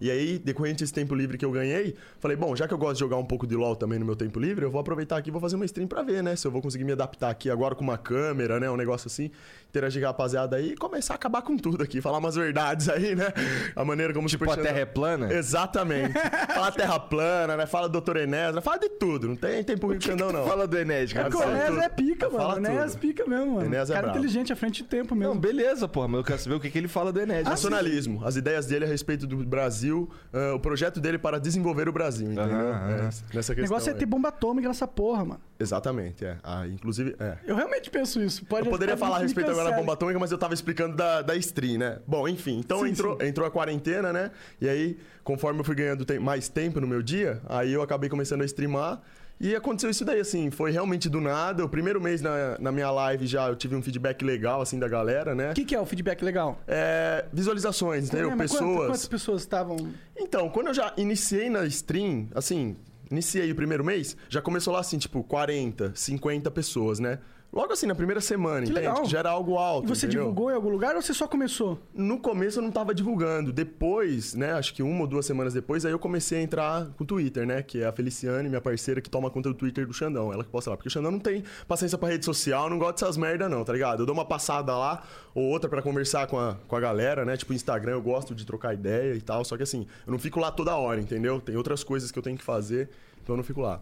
E 0.00 0.10
aí, 0.10 0.38
decorrente 0.38 0.82
desse 0.82 0.92
tempo 0.92 1.14
livre 1.14 1.38
que 1.38 1.44
eu 1.44 1.50
ganhei, 1.50 1.94
falei, 2.18 2.36
bom, 2.36 2.54
já 2.56 2.66
que 2.66 2.74
eu 2.74 2.78
gosto 2.78 2.94
de 2.94 3.00
jogar 3.00 3.16
um 3.16 3.24
pouco 3.24 3.46
de 3.46 3.54
LoL 3.54 3.76
também 3.76 3.98
no 3.98 4.04
meu 4.04 4.16
tempo 4.16 4.38
livre, 4.40 4.64
eu 4.64 4.70
vou 4.70 4.80
aproveitar 4.80 5.16
aqui 5.16 5.28
e 5.30 5.32
vou 5.32 5.40
fazer 5.40 5.56
uma 5.56 5.64
stream 5.64 5.86
pra 5.86 6.02
ver, 6.02 6.22
né? 6.22 6.34
Se 6.36 6.46
eu 6.46 6.50
vou 6.50 6.60
conseguir 6.60 6.84
me 6.84 6.92
adaptar 6.92 7.30
aqui 7.30 7.48
agora 7.50 7.74
com 7.74 7.82
uma 7.84 7.96
câmera, 7.98 8.58
né? 8.58 8.70
Um 8.70 8.76
negócio 8.76 9.06
assim, 9.06 9.30
interagir 9.70 10.00
com 10.02 10.06
a 10.06 10.10
rapaziada 10.10 10.56
aí 10.56 10.72
e 10.72 10.76
começar 10.76 11.14
a 11.14 11.16
acabar 11.16 11.42
com 11.42 11.56
tudo 11.56 11.82
aqui, 11.82 12.00
falar 12.00 12.18
umas 12.18 12.34
verdades 12.34 12.88
aí, 12.88 13.14
né? 13.14 13.32
A 13.74 13.84
maneira 13.84 14.12
como 14.12 14.26
Tipo, 14.28 14.50
a 14.50 14.56
Terra 14.56 14.80
é 14.80 14.84
plana? 14.84 15.32
Exatamente. 15.32 16.12
Fala 16.52 16.72
terra 16.72 16.98
plana, 16.98 17.56
né? 17.56 17.66
Fala 17.66 17.88
doutor 17.88 18.16
Enéas, 18.16 18.54
né? 18.54 18.60
Fala 18.60 18.78
de 18.78 18.88
tudo. 18.88 19.28
Não 19.28 19.36
tem 19.36 19.62
tempo 19.62 19.86
com 19.86 19.94
o 19.94 20.00
Xandão, 20.00 20.32
não. 20.32 20.46
Fala 20.46 20.66
do 20.66 20.76
Enéas, 20.78 21.12
cara. 21.12 21.26
É, 21.26 21.28
O 21.28 21.32
fala 21.32 21.52
Enéas 21.52 21.78
é 21.84 21.88
pica, 21.88 22.30
Fala 22.30 22.54
mano. 22.54 22.66
O 22.66 22.70
Enéas 22.70 22.92
tudo. 22.92 23.00
pica 23.00 23.26
mesmo, 23.26 23.54
mano. 23.54 23.66
Enéas 23.66 23.90
é 23.90 23.94
Cara 23.94 24.06
brabo. 24.08 24.18
inteligente 24.18 24.52
à 24.52 24.56
frente 24.56 24.82
do 24.82 24.88
tempo 24.88 25.14
mesmo. 25.14 25.34
Não, 25.34 25.40
beleza, 25.40 25.86
porra, 25.86 26.08
mas 26.08 26.18
eu 26.18 26.24
quero 26.24 26.38
saber 26.40 26.54
o 26.56 26.60
que, 26.60 26.70
que 26.70 26.78
ele 26.78 26.88
fala 26.88 27.12
do 27.12 27.20
Enéas. 27.20 27.44
Nacionalismo, 27.44 28.22
as 28.24 28.36
ideias 28.36 28.66
dele 28.66 28.84
a 28.84 28.88
respeito 28.88 29.26
do 29.26 29.36
Brasil, 29.44 29.83
ah, 30.32 30.54
o 30.54 30.60
projeto 30.60 31.00
dele 31.00 31.18
para 31.18 31.38
desenvolver 31.38 31.88
o 31.88 31.92
Brasil, 31.92 32.26
entendeu? 32.26 32.44
Aham, 32.44 32.90
É, 32.90 33.02
nessa 33.02 33.22
o 33.24 33.34
questão. 33.34 33.54
negócio 33.56 33.90
é 33.90 33.94
ter 33.94 34.06
bomba 34.06 34.28
atômica 34.28 34.68
nessa 34.68 34.86
porra, 34.86 35.24
mano. 35.24 35.40
Exatamente, 35.58 36.24
é. 36.24 36.36
Ah, 36.42 36.66
inclusive, 36.66 37.14
é. 37.18 37.38
Eu 37.46 37.56
realmente 37.56 37.90
penso 37.90 38.20
isso. 38.22 38.44
Pode 38.46 38.66
Eu 38.66 38.70
poderia 38.72 38.94
ficar 38.96 39.06
falar 39.06 39.18
a 39.18 39.22
respeito 39.22 39.50
agora 39.50 39.70
da 39.70 39.76
bomba 39.76 39.92
atômica, 39.94 40.18
mas 40.18 40.30
eu 40.32 40.38
tava 40.38 40.54
explicando 40.54 40.96
da, 40.96 41.22
da 41.22 41.36
stream, 41.36 41.78
né? 41.78 41.98
Bom, 42.06 42.28
enfim, 42.28 42.58
então 42.58 42.80
Sim, 42.80 42.90
entrou, 42.90 43.18
sim. 43.20 43.26
entrou 43.26 43.46
a 43.46 43.50
quarentena, 43.50 44.12
né? 44.12 44.30
E 44.60 44.68
aí, 44.68 44.98
conforme 45.22 45.60
eu 45.60 45.64
fui 45.64 45.74
ganhando 45.74 46.04
mais 46.20 46.48
tempo 46.48 46.80
no 46.80 46.86
meu 46.86 47.02
dia, 47.02 47.40
aí 47.48 47.72
eu 47.72 47.82
acabei 47.82 48.08
começando 48.10 48.42
a 48.42 48.44
streamar. 48.44 49.00
E 49.40 49.54
aconteceu 49.54 49.90
isso 49.90 50.04
daí, 50.04 50.20
assim, 50.20 50.50
foi 50.50 50.70
realmente 50.70 51.08
do 51.08 51.20
nada. 51.20 51.64
O 51.64 51.68
primeiro 51.68 52.00
mês 52.00 52.22
na, 52.22 52.56
na 52.58 52.70
minha 52.72 52.90
live 52.90 53.26
já 53.26 53.48
eu 53.48 53.56
tive 53.56 53.74
um 53.76 53.82
feedback 53.82 54.24
legal, 54.24 54.62
assim, 54.62 54.78
da 54.78 54.88
galera, 54.88 55.34
né? 55.34 55.50
O 55.50 55.54
que, 55.54 55.64
que 55.64 55.74
é 55.74 55.80
o 55.80 55.84
feedback 55.84 56.22
legal? 56.22 56.60
É, 56.66 57.24
visualizações, 57.32 58.08
entendeu? 58.08 58.30
É, 58.30 58.34
mas 58.34 58.50
quantas- 58.52 58.66
Pessoas. 58.68 58.86
Quantas 58.88 59.06
pessoas 59.08 59.40
estavam. 59.42 59.76
Então, 60.16 60.48
quando 60.48 60.68
eu 60.68 60.74
já 60.74 60.92
iniciei 60.96 61.50
na 61.50 61.66
stream, 61.66 62.28
assim, 62.34 62.76
iniciei 63.10 63.50
o 63.50 63.54
primeiro 63.54 63.84
mês, 63.84 64.16
já 64.28 64.40
começou 64.40 64.72
lá 64.72 64.80
assim, 64.80 64.98
tipo, 64.98 65.22
40, 65.24 65.92
50 65.94 66.50
pessoas, 66.50 66.98
né? 66.98 67.18
Logo 67.54 67.72
assim, 67.72 67.86
na 67.86 67.94
primeira 67.94 68.20
semana, 68.20 68.66
Que 68.66 68.72
entende? 68.72 68.88
legal. 68.88 69.04
Já 69.06 69.20
era 69.20 69.30
algo 69.30 69.56
alto. 69.56 69.86
E 69.86 69.88
você 69.88 70.06
entendeu? 70.06 70.22
divulgou 70.24 70.50
em 70.50 70.54
algum 70.54 70.68
lugar 70.70 70.96
ou 70.96 71.00
você 71.02 71.14
só 71.14 71.28
começou? 71.28 71.78
No 71.94 72.18
começo 72.18 72.58
eu 72.58 72.62
não 72.64 72.72
tava 72.72 72.92
divulgando. 72.92 73.52
Depois, 73.52 74.34
né, 74.34 74.52
acho 74.54 74.74
que 74.74 74.82
uma 74.82 75.02
ou 75.02 75.06
duas 75.06 75.24
semanas 75.24 75.54
depois, 75.54 75.84
aí 75.86 75.92
eu 75.92 75.98
comecei 75.98 76.40
a 76.40 76.42
entrar 76.42 76.86
com 76.96 77.04
o 77.04 77.06
Twitter, 77.06 77.46
né? 77.46 77.62
Que 77.62 77.82
é 77.82 77.86
a 77.86 77.92
Feliciane, 77.92 78.48
minha 78.48 78.60
parceira, 78.60 79.00
que 79.00 79.08
toma 79.08 79.30
conta 79.30 79.50
do 79.50 79.54
Twitter 79.54 79.86
do 79.86 79.92
Xandão. 79.92 80.32
Ela 80.32 80.42
que 80.42 80.50
posta 80.50 80.70
lá. 80.70 80.76
Porque 80.76 80.88
o 80.88 80.90
Xandão 80.90 81.12
não 81.12 81.20
tem 81.20 81.44
paciência 81.68 81.96
pra 81.96 82.08
rede 82.08 82.24
social, 82.24 82.68
não 82.68 82.76
gosta 82.78 82.94
dessas 83.06 83.16
merda, 83.16 83.48
não, 83.48 83.62
tá 83.64 83.72
ligado? 83.72 84.00
Eu 84.02 84.06
dou 84.06 84.14
uma 84.14 84.24
passada 84.24 84.76
lá 84.76 85.04
ou 85.32 85.44
outra 85.44 85.70
pra 85.70 85.80
conversar 85.80 86.26
com 86.26 86.38
a, 86.38 86.56
com 86.66 86.74
a 86.74 86.80
galera, 86.80 87.24
né? 87.24 87.36
Tipo, 87.36 87.52
Instagram, 87.52 87.92
eu 87.92 88.02
gosto 88.02 88.34
de 88.34 88.44
trocar 88.44 88.74
ideia 88.74 89.14
e 89.14 89.20
tal. 89.20 89.44
Só 89.44 89.56
que 89.56 89.62
assim, 89.62 89.86
eu 90.04 90.10
não 90.10 90.18
fico 90.18 90.40
lá 90.40 90.50
toda 90.50 90.74
hora, 90.74 91.00
entendeu? 91.00 91.40
Tem 91.40 91.56
outras 91.56 91.84
coisas 91.84 92.10
que 92.10 92.18
eu 92.18 92.22
tenho 92.22 92.36
que 92.36 92.42
fazer, 92.44 92.88
então 93.22 93.34
eu 93.34 93.36
não 93.36 93.44
fico 93.44 93.60
lá. 93.60 93.80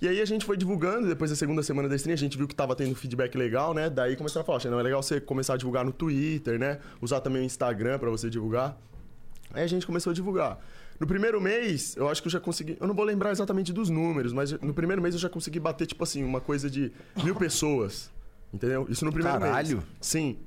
E 0.00 0.06
aí 0.06 0.20
a 0.20 0.24
gente 0.24 0.44
foi 0.44 0.56
divulgando, 0.56 1.08
depois 1.08 1.30
da 1.30 1.36
segunda 1.36 1.62
semana 1.62 1.88
da 1.88 1.96
stream, 1.96 2.14
a 2.14 2.16
gente 2.16 2.36
viu 2.38 2.46
que 2.46 2.54
tava 2.54 2.76
tendo 2.76 2.94
feedback 2.94 3.36
legal, 3.36 3.74
né? 3.74 3.90
Daí 3.90 4.14
começaram 4.16 4.42
a 4.42 4.46
falar, 4.46 4.60
"Xandão, 4.60 4.78
é 4.78 4.82
legal 4.82 5.02
você 5.02 5.20
começar 5.20 5.54
a 5.54 5.56
divulgar 5.56 5.84
no 5.84 5.92
Twitter, 5.92 6.58
né? 6.58 6.78
Usar 7.00 7.20
também 7.20 7.42
o 7.42 7.44
Instagram 7.44 7.98
pra 7.98 8.08
você 8.08 8.30
divulgar. 8.30 8.78
Aí 9.52 9.64
a 9.64 9.66
gente 9.66 9.86
começou 9.86 10.10
a 10.10 10.14
divulgar. 10.14 10.58
No 11.00 11.06
primeiro 11.06 11.40
mês, 11.40 11.96
eu 11.96 12.08
acho 12.08 12.20
que 12.20 12.28
eu 12.28 12.32
já 12.32 12.40
consegui. 12.40 12.76
Eu 12.80 12.86
não 12.86 12.94
vou 12.94 13.04
lembrar 13.04 13.30
exatamente 13.30 13.72
dos 13.72 13.88
números, 13.88 14.32
mas 14.32 14.52
no 14.52 14.74
primeiro 14.74 15.00
mês 15.00 15.14
eu 15.14 15.20
já 15.20 15.28
consegui 15.28 15.60
bater, 15.60 15.86
tipo 15.86 16.02
assim, 16.02 16.22
uma 16.24 16.40
coisa 16.40 16.68
de 16.68 16.92
mil 17.24 17.34
pessoas. 17.34 18.10
Entendeu? 18.52 18.86
Isso 18.88 19.04
no 19.04 19.12
primeiro 19.12 19.38
mês. 19.38 19.50
Caralho. 19.50 19.82
Sim. 20.00 20.38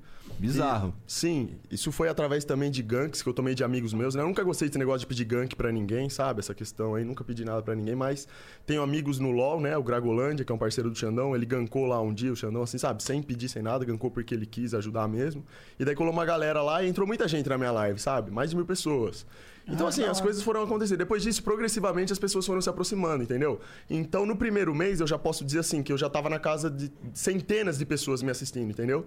Bizarro. 0.41 0.93
E- 1.07 1.11
sim, 1.11 1.49
isso 1.69 1.91
foi 1.91 2.09
através 2.09 2.43
também 2.43 2.71
de 2.71 2.81
ganks 2.81 3.21
que 3.21 3.29
eu 3.29 3.33
tomei 3.33 3.53
de 3.55 3.63
amigos 3.63 3.93
meus, 3.93 4.15
né? 4.15 4.21
Eu 4.21 4.27
nunca 4.27 4.43
gostei 4.43 4.67
desse 4.67 4.79
negócio 4.79 5.01
de 5.01 5.07
pedir 5.07 5.25
gank 5.25 5.55
pra 5.55 5.71
ninguém, 5.71 6.09
sabe? 6.09 6.39
Essa 6.39 6.53
questão 6.53 6.95
aí, 6.95 7.05
nunca 7.05 7.23
pedi 7.23 7.45
nada 7.45 7.61
pra 7.61 7.75
ninguém, 7.75 7.95
mas 7.95 8.27
tenho 8.65 8.81
amigos 8.81 9.19
no 9.19 9.31
LoL, 9.31 9.61
né? 9.61 9.77
O 9.77 9.83
Gragolândia, 9.83 10.43
que 10.43 10.51
é 10.51 10.55
um 10.55 10.57
parceiro 10.57 10.89
do 10.89 10.97
Xandão, 10.97 11.35
ele 11.35 11.45
gankou 11.45 11.85
lá 11.85 12.01
um 12.01 12.13
dia, 12.13 12.31
o 12.31 12.35
Xandão, 12.35 12.63
assim, 12.63 12.77
sabe? 12.77 13.03
Sem 13.03 13.21
pedir, 13.21 13.47
sem 13.49 13.61
nada, 13.61 13.85
gankou 13.85 14.09
porque 14.09 14.33
ele 14.33 14.45
quis 14.45 14.73
ajudar 14.73 15.07
mesmo. 15.07 15.45
E 15.79 15.85
daí 15.85 15.95
colou 15.95 16.11
uma 16.11 16.25
galera 16.25 16.61
lá 16.61 16.83
e 16.83 16.89
entrou 16.89 17.05
muita 17.07 17.27
gente 17.27 17.47
na 17.47 17.57
minha 17.57 17.71
live, 17.71 17.99
sabe? 17.99 18.31
Mais 18.31 18.49
de 18.49 18.55
mil 18.55 18.65
pessoas. 18.65 19.25
Então, 19.67 19.85
Ah, 19.85 19.89
assim, 19.89 20.03
as 20.03 20.19
coisas 20.19 20.41
foram 20.41 20.63
acontecendo. 20.63 20.97
Depois 20.97 21.21
disso, 21.21 21.43
progressivamente, 21.43 22.11
as 22.11 22.17
pessoas 22.17 22.45
foram 22.47 22.59
se 22.59 22.67
aproximando, 22.69 23.23
entendeu? 23.23 23.59
Então, 23.87 24.25
no 24.25 24.35
primeiro 24.35 24.73
mês, 24.73 24.99
eu 24.99 25.05
já 25.05 25.19
posso 25.19 25.45
dizer 25.45 25.59
assim, 25.59 25.83
que 25.83 25.93
eu 25.93 25.97
já 25.99 26.09
tava 26.09 26.29
na 26.29 26.39
casa 26.39 26.69
de 26.69 26.91
centenas 27.13 27.77
de 27.77 27.85
pessoas 27.85 28.23
me 28.23 28.31
assistindo, 28.31 28.71
entendeu? 28.71 29.05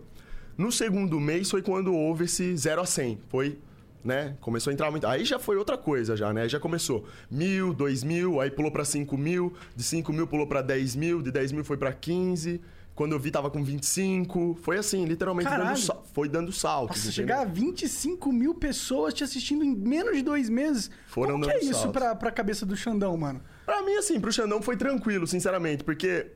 No 0.56 0.70
segundo 0.70 1.18
mês 1.20 1.50
foi 1.50 1.62
quando 1.62 1.94
houve 1.94 2.24
esse 2.24 2.56
0 2.56 2.80
a 2.82 2.86
100. 2.86 3.18
Foi, 3.28 3.58
né? 4.04 4.36
Começou 4.40 4.70
a 4.70 4.74
entrar 4.74 4.90
muito. 4.90 5.06
Aí 5.06 5.24
já 5.24 5.38
foi 5.38 5.56
outra 5.56 5.76
coisa, 5.76 6.16
já, 6.16 6.32
né? 6.32 6.48
Já 6.48 6.60
começou 6.60 7.04
mil, 7.30 7.72
dois 7.74 8.04
mil, 8.04 8.40
aí 8.40 8.50
pulou 8.50 8.70
pra 8.70 8.84
cinco 8.84 9.16
mil, 9.18 9.52
de 9.74 9.82
cinco 9.82 10.12
mil 10.12 10.26
pulou 10.26 10.46
pra 10.46 10.62
10 10.62 10.94
mil, 10.96 11.22
de 11.22 11.30
10 11.30 11.52
mil 11.52 11.64
foi 11.64 11.76
pra 11.76 11.92
15. 11.92 12.60
Quando 12.94 13.10
eu 13.10 13.18
vi, 13.18 13.32
tava 13.32 13.50
com 13.50 13.64
25. 13.64 14.56
Foi 14.62 14.78
assim, 14.78 15.04
literalmente 15.04 15.50
dando 15.50 15.76
sa- 15.76 15.98
foi 16.12 16.28
dando 16.28 16.52
saltos. 16.52 16.98
Nossa, 16.98 17.08
entendeu? 17.08 17.34
chegar 17.36 17.40
a 17.40 17.44
25 17.44 18.32
mil 18.32 18.54
pessoas 18.54 19.12
te 19.12 19.24
assistindo 19.24 19.64
em 19.64 19.74
menos 19.74 20.14
de 20.16 20.22
dois 20.22 20.48
meses. 20.48 20.88
Foram 21.08 21.32
Como 21.32 21.44
que 21.46 21.50
é 21.50 21.58
isso 21.58 21.72
saltos. 21.72 21.90
pra, 21.92 22.14
pra 22.14 22.30
cabeça 22.30 22.64
do 22.64 22.76
Xandão, 22.76 23.16
mano? 23.16 23.40
Pra 23.66 23.82
mim, 23.82 23.94
assim, 23.96 24.20
pro 24.20 24.30
Xandão 24.30 24.62
foi 24.62 24.76
tranquilo, 24.76 25.26
sinceramente, 25.26 25.82
porque. 25.82 26.28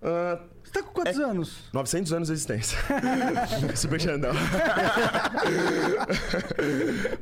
ah, 0.00 0.38
Você 0.66 0.72
tá 0.72 0.82
com 0.82 0.90
quantos 0.92 1.18
anos? 1.18 1.52
900 1.72 2.12
anos 2.12 2.28
de 2.28 2.34
existência. 2.34 2.76
Super 3.76 4.00
Xandão. 4.00 4.32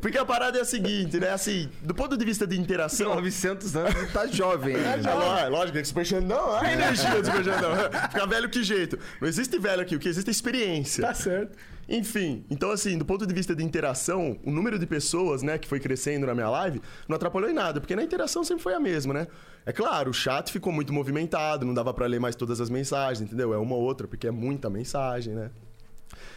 Porque 0.00 0.18
a 0.18 0.24
parada 0.24 0.58
é 0.58 0.62
a 0.62 0.64
seguinte, 0.64 1.18
né? 1.20 1.30
Assim, 1.30 1.68
do 1.82 1.94
ponto 1.94 2.16
de 2.16 2.24
vista 2.24 2.46
de 2.46 2.58
interação. 2.58 3.14
900 3.14 3.76
anos 3.76 3.94
e 4.02 4.06
tá 4.06 4.26
jovem 4.26 4.76
É, 4.76 4.96
ló- 5.14 5.38
é 5.38 5.48
lógico 5.48 5.78
que 5.78 5.84
Super 5.84 6.04
Xandão, 6.06 6.56
a 6.56 6.72
energia 6.72 7.10
do 7.22 7.24
Super 7.26 7.44
Xandão. 7.44 7.74
Ficar 8.10 8.26
velho 8.26 8.48
que 8.48 8.62
jeito. 8.62 8.98
Não 9.20 9.28
existe 9.28 9.58
velho 9.58 9.82
aqui, 9.82 9.94
o 9.96 9.98
que 10.00 10.08
existe 10.08 10.28
é 10.28 10.30
experiência. 10.30 11.06
Tá 11.06 11.14
certo. 11.14 11.56
Enfim, 11.88 12.44
então 12.50 12.70
assim, 12.70 12.96
do 12.96 13.04
ponto 13.04 13.26
de 13.26 13.34
vista 13.34 13.54
de 13.54 13.62
interação, 13.62 14.38
o 14.44 14.50
número 14.50 14.78
de 14.78 14.86
pessoas, 14.86 15.42
né, 15.42 15.58
que 15.58 15.68
foi 15.68 15.78
crescendo 15.80 16.26
na 16.26 16.34
minha 16.34 16.48
live, 16.48 16.80
não 17.08 17.16
atrapalhou 17.16 17.50
em 17.50 17.54
nada, 17.54 17.80
porque 17.80 17.94
na 17.94 18.02
interação 18.02 18.42
sempre 18.42 18.62
foi 18.62 18.74
a 18.74 18.80
mesma, 18.80 19.12
né? 19.12 19.26
É 19.66 19.72
claro, 19.72 20.10
o 20.10 20.14
chat 20.14 20.50
ficou 20.50 20.72
muito 20.72 20.92
movimentado, 20.92 21.64
não 21.64 21.74
dava 21.74 21.92
pra 21.92 22.06
ler 22.06 22.20
mais 22.20 22.34
todas 22.34 22.60
as 22.60 22.70
mensagens, 22.70 23.20
entendeu? 23.26 23.52
É 23.52 23.58
uma 23.58 23.74
ou 23.74 23.82
outra, 23.82 24.06
porque 24.06 24.26
é 24.26 24.30
muita 24.30 24.68
mensagem, 24.70 25.34
né? 25.34 25.50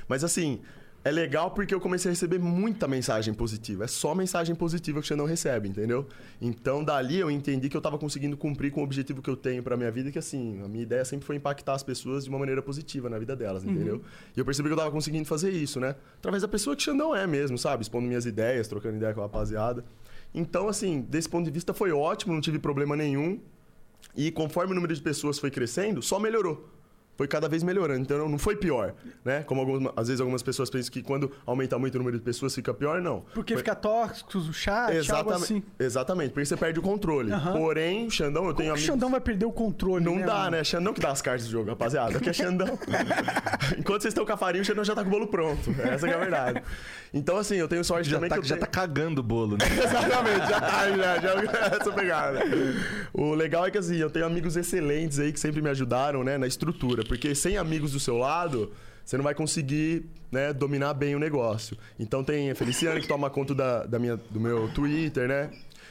Mas 0.07 0.23
assim, 0.23 0.61
é 1.07 1.11
legal 1.11 1.51
porque 1.51 1.73
eu 1.73 1.79
comecei 1.79 2.09
a 2.09 2.13
receber 2.13 2.37
muita 2.37 2.85
mensagem 2.85 3.33
positiva. 3.33 3.85
É 3.85 3.87
só 3.87 4.13
mensagem 4.13 4.53
positiva 4.53 4.99
que 4.99 5.05
o 5.05 5.07
Xandão 5.07 5.25
recebe, 5.25 5.69
entendeu? 5.69 6.05
Então, 6.41 6.83
dali 6.83 7.17
eu 7.17 7.31
entendi 7.31 7.69
que 7.69 7.77
eu 7.77 7.81
tava 7.81 7.97
conseguindo 7.97 8.35
cumprir 8.35 8.71
com 8.71 8.81
o 8.81 8.83
objetivo 8.83 9.21
que 9.21 9.29
eu 9.29 9.37
tenho 9.37 9.63
pra 9.63 9.77
minha 9.77 9.89
vida, 9.89 10.11
que 10.11 10.19
assim, 10.19 10.61
a 10.61 10.67
minha 10.67 10.83
ideia 10.83 11.05
sempre 11.05 11.25
foi 11.25 11.37
impactar 11.37 11.75
as 11.75 11.83
pessoas 11.83 12.25
de 12.25 12.29
uma 12.29 12.37
maneira 12.37 12.61
positiva 12.61 13.09
na 13.09 13.17
vida 13.17 13.37
delas, 13.37 13.63
entendeu? 13.63 14.01
E 14.35 14.39
eu 14.39 14.43
percebi 14.43 14.67
que 14.67 14.73
eu 14.73 14.77
tava 14.77 14.91
conseguindo 14.91 15.25
fazer 15.25 15.51
isso, 15.51 15.79
né? 15.79 15.95
Através 16.17 16.41
da 16.41 16.47
pessoa 16.49 16.75
que 16.75 16.81
o 16.81 16.85
Xandão 16.85 17.15
é 17.15 17.25
mesmo, 17.25 17.57
sabe? 17.57 17.83
Expondo 17.83 18.05
minhas 18.05 18.25
ideias, 18.25 18.67
trocando 18.67 18.97
ideia 18.97 19.13
com 19.13 19.21
a 19.21 19.23
rapaziada. 19.23 19.85
Então, 20.33 20.67
assim, 20.67 20.99
desse 20.99 21.29
ponto 21.29 21.45
de 21.45 21.51
vista 21.51 21.73
foi 21.73 21.93
ótimo, 21.93 22.33
não 22.33 22.41
tive 22.41 22.59
problema 22.59 22.97
nenhum. 22.97 23.39
E 24.13 24.29
conforme 24.29 24.73
o 24.73 24.75
número 24.75 24.93
de 24.93 25.01
pessoas 25.01 25.39
foi 25.39 25.51
crescendo, 25.51 26.01
só 26.01 26.19
melhorou. 26.19 26.76
Foi 27.17 27.27
cada 27.27 27.49
vez 27.49 27.63
melhorando, 27.63 27.99
então 28.01 28.29
não 28.29 28.37
foi 28.37 28.55
pior, 28.55 28.93
né? 29.25 29.41
Como 29.43 29.59
algumas, 29.61 29.91
às 29.95 30.07
vezes 30.07 30.21
algumas 30.21 30.43
pessoas 30.43 30.69
pensam 30.69 30.91
que 30.91 31.01
quando 31.01 31.31
aumenta 31.47 31.77
muito 31.79 31.95
o 31.95 31.97
número 31.97 32.15
de 32.17 32.23
pessoas 32.23 32.53
fica 32.53 32.71
pior, 32.73 33.01
não. 33.01 33.25
Porque 33.33 33.53
Foi- 33.55 33.63
fica 33.63 33.73
tóxico, 33.75 34.37
o 34.37 34.53
chat, 34.53 34.89
algo 34.89 34.93
Exatamente, 34.99 35.43
assim. 35.43 35.63
exatamente, 35.79 36.29
porque 36.31 36.45
você 36.45 36.55
perde 36.55 36.77
o 36.79 36.81
controle. 36.83 37.31
Porém, 37.53 38.05
o 38.05 38.11
Xandão, 38.11 38.45
eu 38.47 38.53
tenho 38.53 38.55
Como 38.55 38.69
o 38.69 38.71
amigos... 38.73 38.81
Xandão 38.85 39.09
vai 39.09 39.19
perder 39.19 39.45
o 39.45 39.51
controle, 39.51 40.05
Não 40.05 40.15
né, 40.17 40.25
dá, 40.25 40.35
mano? 40.35 40.51
né? 40.51 40.63
Xandão 40.63 40.93
que 40.93 41.01
dá 41.01 41.09
as 41.11 41.21
cartas 41.21 41.45
do 41.45 41.51
jogo, 41.51 41.69
rapaziada. 41.71 42.17
Aqui 42.17 42.29
é 42.29 42.33
Xandão. 42.33 42.67
Enquanto 43.77 44.01
vocês 44.03 44.11
estão 44.11 44.25
com 44.25 44.33
a 44.33 44.37
farinha, 44.37 44.61
o 44.61 44.65
Xandão 44.65 44.83
já 44.83 44.93
tá 44.93 45.01
com 45.01 45.07
o 45.09 45.11
bolo 45.11 45.27
pronto. 45.27 45.69
Essa 45.81 46.07
que 46.07 46.13
é 46.13 46.15
a 46.15 46.19
verdade. 46.19 46.61
Então, 47.13 47.37
assim, 47.37 47.55
eu 47.55 47.67
tenho 47.67 47.83
sorte 47.83 48.09
Já 48.09 48.17
também 48.17 48.29
tá, 48.29 48.35
que 48.35 48.41
eu 48.41 48.45
já 48.45 48.55
tenho... 48.55 48.65
tá 48.65 48.71
cagando 48.71 49.21
o 49.21 49.23
bolo, 49.23 49.57
né? 49.57 49.65
Exatamente, 49.83 50.49
já 50.49 50.61
tá, 50.61 50.89
já, 50.91 51.19
já 51.19 51.51
essa 51.81 51.91
pegada. 51.91 52.39
O 53.13 53.33
legal 53.33 53.65
é 53.65 53.71
que 53.71 53.77
assim, 53.77 53.95
eu 53.95 54.09
tenho 54.09 54.25
amigos 54.25 54.55
excelentes 54.55 55.19
aí 55.19 55.31
que 55.33 55.39
sempre 55.39 55.61
me 55.61 55.69
ajudaram, 55.69 56.23
né, 56.23 56.37
na 56.37 56.45
estrutura, 56.47 57.03
porque 57.07 57.33
sem 57.33 57.57
amigos 57.57 57.91
do 57.93 57.99
seu 57.99 58.17
lado, 58.17 58.71
você 59.05 59.15
não 59.17 59.23
vai 59.23 59.33
conseguir, 59.33 60.05
né, 60.31 60.51
dominar 60.53 60.93
bem 60.93 61.15
o 61.15 61.19
negócio. 61.19 61.77
Então 61.99 62.23
tem 62.23 62.51
a 62.51 62.55
Feliciane 62.55 63.01
que 63.01 63.07
toma 63.07 63.29
conta 63.29 63.55
da, 63.55 63.85
da 63.85 63.97
minha, 63.97 64.17
do 64.17 64.39
meu 64.39 64.69
Twitter, 64.73 65.27
né? 65.27 65.49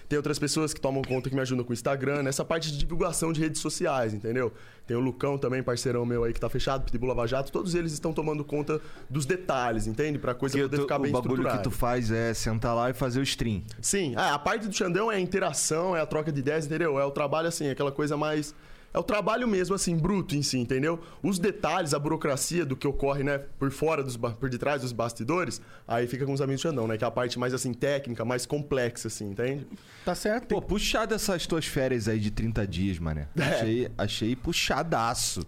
Tem 0.09 0.17
outras 0.17 0.39
pessoas 0.39 0.73
que 0.73 0.81
tomam 0.81 1.03
conta 1.03 1.29
que 1.29 1.35
me 1.35 1.41
ajudam 1.43 1.65
com 1.65 1.71
o 1.71 1.75
Instagram, 1.75 2.23
nessa 2.23 2.45
parte 2.45 2.71
de 2.71 2.79
divulgação 2.79 3.33
de 3.33 3.41
redes 3.41 3.61
sociais, 3.61 4.15
entendeu? 4.15 4.53
Tem 4.87 4.97
o 4.97 5.01
Lucão 5.01 5.37
também, 5.37 5.65
parceirão 5.65 6.07
meu 6.07 6.23
aí 6.23 6.33
que 6.33 6.39
tá 6.39 6.49
fechado, 6.49 6.85
Pitbull 6.85 7.09
Lava 7.09 7.27
Jato, 7.27 7.51
todos 7.51 7.75
eles 7.75 7.91
estão 7.93 8.13
tomando 8.13 8.45
conta 8.45 8.81
dos 9.11 9.27
detalhes, 9.27 9.89
entende? 9.89 10.17
Pra 10.17 10.33
coisa 10.33 10.53
Porque 10.57 10.63
poder 10.69 10.77
tu- 10.77 10.83
ficar 10.83 11.01
bem 11.01 11.11
o 11.11 11.13
bagulho 11.13 11.33
estruturada. 11.33 11.59
que 11.59 11.65
tu 11.65 11.73
faz 11.73 12.13
é 12.13 12.33
sentar 12.35 12.73
lá 12.77 12.89
e 12.89 12.93
fazer 12.95 13.19
o 13.19 13.23
stream. 13.25 13.65
Sim, 13.81 14.15
é, 14.15 14.31
a 14.31 14.39
parte 14.39 14.69
do 14.69 14.73
Xandão 14.73 15.11
é 15.11 15.17
a 15.17 15.21
interação, 15.21 15.97
é 15.97 16.01
a 16.01 16.07
troca 16.07 16.31
de 16.31 16.39
ideias, 16.39 16.67
entendeu? 16.67 17.01
É 17.01 17.05
o 17.05 17.11
trabalho, 17.11 17.49
assim, 17.49 17.69
aquela 17.69 17.91
coisa 17.91 18.17
mais. 18.17 18.55
É 18.97 18.99
o 18.99 19.03
trabalho 19.03 19.47
mesmo, 19.47 19.75
assim, 19.75 19.95
bruto 19.95 20.35
em 20.35 20.41
si, 20.41 20.57
entendeu? 20.57 20.99
Os 21.23 21.39
detalhes, 21.39 21.93
a 21.93 21.99
burocracia 21.99 22.65
do 22.65 22.75
que 22.75 22.87
ocorre, 22.87 23.23
né, 23.23 23.43
por 23.59 23.71
fora, 23.71 24.03
dos, 24.03 24.17
por 24.17 24.49
detrás 24.49 24.81
dos 24.81 24.91
bastidores, 24.91 25.61
aí 25.87 26.07
fica 26.07 26.25
com 26.25 26.33
os 26.33 26.41
amigos 26.41 26.63
do 26.63 26.69
Xandão, 26.71 26.89
né? 26.89 26.97
Que 26.97 27.05
é 27.05 27.07
a 27.07 27.11
parte 27.11 27.39
mais, 27.39 27.53
assim, 27.53 27.75
técnica, 27.75 28.25
mais 28.25 28.47
complexa, 28.47 29.09
assim, 29.09 29.29
entende? 29.29 29.67
Tá 30.03 30.15
certo? 30.15 30.49
Pô, 30.49 30.63
puxado 30.63 31.15
essas 31.15 31.47
tuas 31.47 31.67
férias 31.67 32.09
aí 32.09 32.19
de 32.19 32.31
30 32.31 32.67
dias, 32.67 32.99
mané. 32.99 33.29
É. 33.37 33.43
Achei, 33.43 33.89
achei 33.99 34.35
puxadaço. 34.37 35.47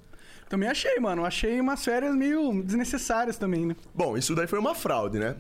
Também 0.50 0.69
achei, 0.69 1.00
mano. 1.00 1.25
Achei 1.25 1.59
umas 1.59 1.83
férias 1.83 2.14
meio 2.14 2.62
desnecessárias 2.62 3.38
também, 3.38 3.64
né? 3.64 3.76
Bom, 3.95 4.14
isso 4.19 4.35
daí 4.35 4.47
foi 4.47 4.59
uma 4.59 4.75
fraude, 4.75 5.19
né? 5.19 5.37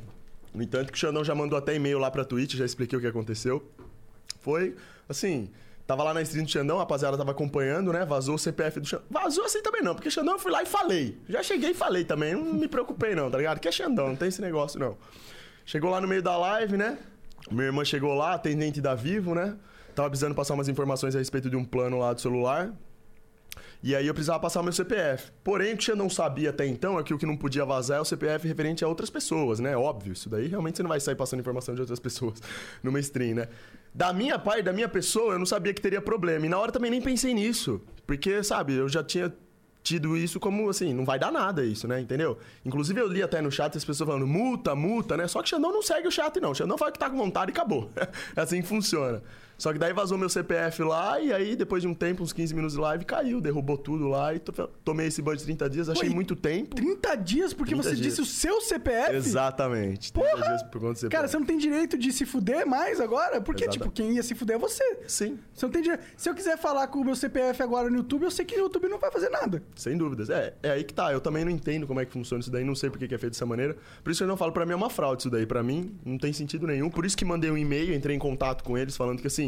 No 0.54 0.62
entanto, 0.62 0.90
que 0.90 0.96
o 0.96 0.98
Xandão 0.98 1.22
já 1.22 1.34
mandou 1.34 1.58
até 1.58 1.74
e-mail 1.74 1.98
lá 1.98 2.10
pra 2.10 2.24
Twitch, 2.24 2.54
já 2.54 2.64
expliquei 2.64 2.98
o 2.98 3.02
que 3.02 3.06
aconteceu. 3.06 3.70
Foi, 4.40 4.74
assim, 5.06 5.50
tava 5.88 6.02
lá 6.02 6.12
na 6.12 6.20
stream 6.20 6.44
do 6.44 6.50
Xandão, 6.50 6.76
a 6.76 6.80
rapaziada 6.80 7.16
tava 7.16 7.30
acompanhando, 7.30 7.90
né? 7.94 8.04
Vazou 8.04 8.34
o 8.34 8.38
CPF 8.38 8.78
do 8.78 8.86
Xandão. 8.86 9.06
Vazou 9.10 9.46
assim 9.46 9.62
também 9.62 9.80
não, 9.80 9.94
porque 9.94 10.10
Xandão 10.10 10.34
eu 10.34 10.38
fui 10.38 10.52
lá 10.52 10.62
e 10.62 10.66
falei. 10.66 11.18
Já 11.26 11.42
cheguei 11.42 11.70
e 11.70 11.74
falei 11.74 12.04
também, 12.04 12.34
não 12.34 12.52
me 12.52 12.68
preocupei 12.68 13.14
não, 13.14 13.30
tá 13.30 13.38
ligado? 13.38 13.58
Que 13.58 13.68
é 13.68 13.72
Xandão, 13.72 14.08
não 14.08 14.14
tem 14.14 14.28
esse 14.28 14.42
negócio 14.42 14.78
não. 14.78 14.98
Chegou 15.64 15.90
lá 15.90 15.98
no 15.98 16.06
meio 16.06 16.22
da 16.22 16.36
live, 16.36 16.76
né? 16.76 16.98
Minha 17.50 17.68
irmã 17.68 17.86
chegou 17.86 18.12
lá, 18.12 18.34
atendente 18.34 18.82
da 18.82 18.94
Vivo, 18.94 19.34
né? 19.34 19.56
Tava 19.94 20.10
precisando 20.10 20.34
passar 20.34 20.52
umas 20.52 20.68
informações 20.68 21.16
a 21.16 21.18
respeito 21.18 21.48
de 21.48 21.56
um 21.56 21.64
plano 21.64 21.98
lá 21.98 22.12
do 22.12 22.20
celular. 22.20 22.70
E 23.82 23.96
aí 23.96 24.06
eu 24.06 24.12
precisava 24.12 24.38
passar 24.40 24.60
o 24.60 24.64
meu 24.64 24.72
CPF. 24.74 25.32
Porém, 25.42 25.72
o 25.72 25.76
que 25.78 25.90
eu 25.90 25.96
não 25.96 26.10
sabia 26.10 26.50
até 26.50 26.66
então 26.66 26.98
é 26.98 27.02
que 27.02 27.14
o 27.14 27.18
que 27.18 27.24
não 27.24 27.36
podia 27.36 27.64
vazar 27.64 27.96
é 27.96 28.00
o 28.00 28.04
CPF 28.04 28.46
referente 28.46 28.84
a 28.84 28.88
outras 28.88 29.08
pessoas, 29.08 29.58
né? 29.58 29.74
Óbvio, 29.74 30.12
isso 30.12 30.28
daí 30.28 30.48
realmente 30.48 30.76
você 30.76 30.82
não 30.82 30.88
vai 30.88 31.00
sair 31.00 31.14
passando 31.14 31.40
informação 31.40 31.74
de 31.74 31.80
outras 31.80 31.98
pessoas 31.98 32.42
numa 32.82 33.00
stream, 33.00 33.36
né? 33.36 33.48
Da 33.94 34.12
minha 34.12 34.38
parte, 34.38 34.62
da 34.62 34.72
minha 34.72 34.88
pessoa, 34.88 35.34
eu 35.34 35.38
não 35.38 35.46
sabia 35.46 35.74
que 35.74 35.80
teria 35.80 36.00
problema. 36.00 36.46
E 36.46 36.48
na 36.48 36.58
hora 36.58 36.70
também 36.70 36.90
nem 36.90 37.00
pensei 37.00 37.34
nisso. 37.34 37.80
Porque, 38.06 38.42
sabe, 38.42 38.74
eu 38.74 38.88
já 38.88 39.02
tinha 39.02 39.32
tido 39.82 40.16
isso 40.16 40.38
como 40.38 40.68
assim, 40.68 40.92
não 40.92 41.04
vai 41.04 41.18
dar 41.18 41.32
nada 41.32 41.64
isso, 41.64 41.88
né? 41.88 42.00
Entendeu? 42.00 42.38
Inclusive 42.64 43.00
eu 43.00 43.08
li 43.08 43.22
até 43.22 43.40
no 43.40 43.50
chat 43.50 43.76
as 43.76 43.84
pessoas 43.84 44.06
falando 44.06 44.26
multa, 44.26 44.74
multa, 44.74 45.16
né? 45.16 45.26
Só 45.26 45.42
que 45.42 45.48
Xandão 45.48 45.72
não 45.72 45.82
segue 45.82 46.06
o 46.06 46.10
chat, 46.10 46.38
não. 46.40 46.54
Xandão 46.54 46.76
fala 46.76 46.92
que 46.92 46.98
tá 46.98 47.08
com 47.08 47.16
vontade 47.16 47.50
e 47.50 47.52
acabou. 47.52 47.90
é 48.36 48.40
assim 48.40 48.60
que 48.60 48.68
funciona. 48.68 49.22
Só 49.58 49.72
que 49.72 49.78
daí 49.78 49.92
vazou 49.92 50.16
meu 50.16 50.28
CPF 50.28 50.82
lá 50.84 51.20
e 51.20 51.32
aí, 51.32 51.56
depois 51.56 51.82
de 51.82 51.88
um 51.88 51.94
tempo, 51.94 52.22
uns 52.22 52.32
15 52.32 52.54
minutos 52.54 52.76
de 52.76 52.80
live, 52.80 53.04
caiu, 53.04 53.40
derrubou 53.40 53.76
tudo 53.76 54.06
lá 54.06 54.32
e 54.32 54.38
to- 54.38 54.70
tomei 54.84 55.08
esse 55.08 55.20
ban 55.20 55.34
de 55.36 55.42
30 55.42 55.68
dias, 55.68 55.88
achei 55.88 56.08
Pô, 56.08 56.14
muito 56.14 56.36
tempo. 56.36 56.76
30 56.76 57.16
dias 57.16 57.52
porque 57.52 57.72
30 57.74 57.88
você 57.90 57.94
dias. 57.96 58.06
disse 58.06 58.20
o 58.20 58.24
seu 58.24 58.60
CPF? 58.60 59.16
Exatamente. 59.16 60.12
30 60.12 60.30
Porra! 60.30 60.46
dias 60.46 60.62
por 60.62 60.80
conta 60.80 60.92
do 60.92 60.98
CPF. 60.98 61.10
Cara, 61.16 61.28
você 61.28 61.38
não 61.38 61.46
tem 61.46 61.58
direito 61.58 61.98
de 61.98 62.12
se 62.12 62.24
fuder 62.24 62.66
mais 62.66 63.00
agora? 63.00 63.40
Porque, 63.40 63.66
tipo, 63.68 63.90
quem 63.90 64.12
ia 64.14 64.22
se 64.22 64.34
fuder 64.34 64.56
é 64.56 64.58
você. 64.58 65.00
Sim, 65.06 65.38
Você 65.54 65.66
não 65.66 65.72
tem 65.72 65.82
direito. 65.82 66.04
Se 66.16 66.28
eu 66.28 66.34
quiser 66.34 66.56
falar 66.56 66.86
com 66.88 67.00
o 67.00 67.04
meu 67.04 67.16
CPF 67.16 67.62
agora 67.62 67.90
no 67.90 67.96
YouTube, 67.96 68.24
eu 68.24 68.30
sei 68.30 68.44
que 68.44 68.54
o 68.54 68.58
YouTube 68.58 68.88
não 68.88 68.98
vai 68.98 69.10
fazer 69.10 69.28
nada. 69.28 69.62
sem 69.74 69.96
dúvidas. 69.96 70.30
É, 70.30 70.54
é 70.62 70.70
aí 70.70 70.84
que 70.84 70.94
tá. 70.94 71.12
Eu 71.12 71.20
também 71.20 71.44
não 71.44 71.50
entendo 71.50 71.86
como 71.86 71.98
é 72.00 72.04
que 72.04 72.12
funciona 72.12 72.40
isso 72.40 72.50
daí, 72.50 72.64
não 72.64 72.74
sei 72.74 72.90
por 72.90 72.98
que 72.98 73.06
é 73.12 73.18
feito 73.18 73.32
dessa 73.32 73.46
maneira. 73.46 73.76
Por 74.04 74.10
isso 74.12 74.22
eu 74.22 74.28
não 74.28 74.36
falo, 74.36 74.52
pra 74.52 74.64
mim 74.66 74.72
é 74.72 74.76
uma 74.76 74.90
fraude 74.90 75.22
isso 75.22 75.30
daí. 75.30 75.46
Pra 75.46 75.62
mim 75.62 75.96
não 76.04 76.18
tem 76.18 76.32
sentido 76.32 76.66
nenhum. 76.66 76.90
Por 76.90 77.04
isso 77.04 77.16
que 77.16 77.24
mandei 77.24 77.50
um 77.50 77.56
e-mail, 77.58 77.94
entrei 77.94 78.14
em 78.14 78.18
contato 78.18 78.62
com 78.62 78.76
eles 78.76 78.96
falando 78.96 79.20
que 79.20 79.26
assim, 79.26 79.47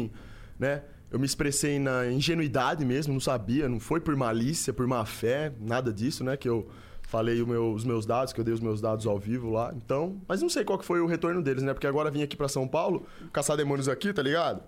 né? 0.57 0.81
Eu 1.11 1.19
me 1.19 1.25
expressei 1.25 1.77
na 1.77 2.07
ingenuidade 2.09 2.85
mesmo, 2.85 3.11
não 3.11 3.19
sabia, 3.19 3.67
não 3.67 3.79
foi 3.81 3.99
por 3.99 4.15
malícia, 4.15 4.71
por 4.71 4.87
má 4.87 5.05
fé, 5.05 5.51
nada 5.59 5.91
disso, 5.91 6.23
né? 6.23 6.37
Que 6.37 6.47
eu 6.47 6.69
falei 7.01 7.43
meu- 7.43 7.73
os 7.73 7.83
meus 7.83 8.05
dados, 8.05 8.31
que 8.31 8.39
eu 8.39 8.43
dei 8.45 8.53
os 8.53 8.61
meus 8.61 8.79
dados 8.79 9.05
ao 9.05 9.19
vivo 9.19 9.49
lá. 9.49 9.73
Então, 9.75 10.21
mas 10.25 10.41
não 10.41 10.47
sei 10.49 10.63
qual 10.63 10.79
que 10.79 10.85
foi 10.85 11.01
o 11.01 11.05
retorno 11.05 11.41
deles, 11.41 11.61
né? 11.63 11.73
Porque 11.73 11.85
agora 11.87 12.09
vim 12.09 12.23
aqui 12.23 12.37
pra 12.37 12.47
São 12.47 12.65
Paulo, 12.65 13.05
caçar 13.33 13.57
demônios 13.57 13.89
aqui, 13.89 14.13
tá 14.13 14.21
ligado? 14.21 14.61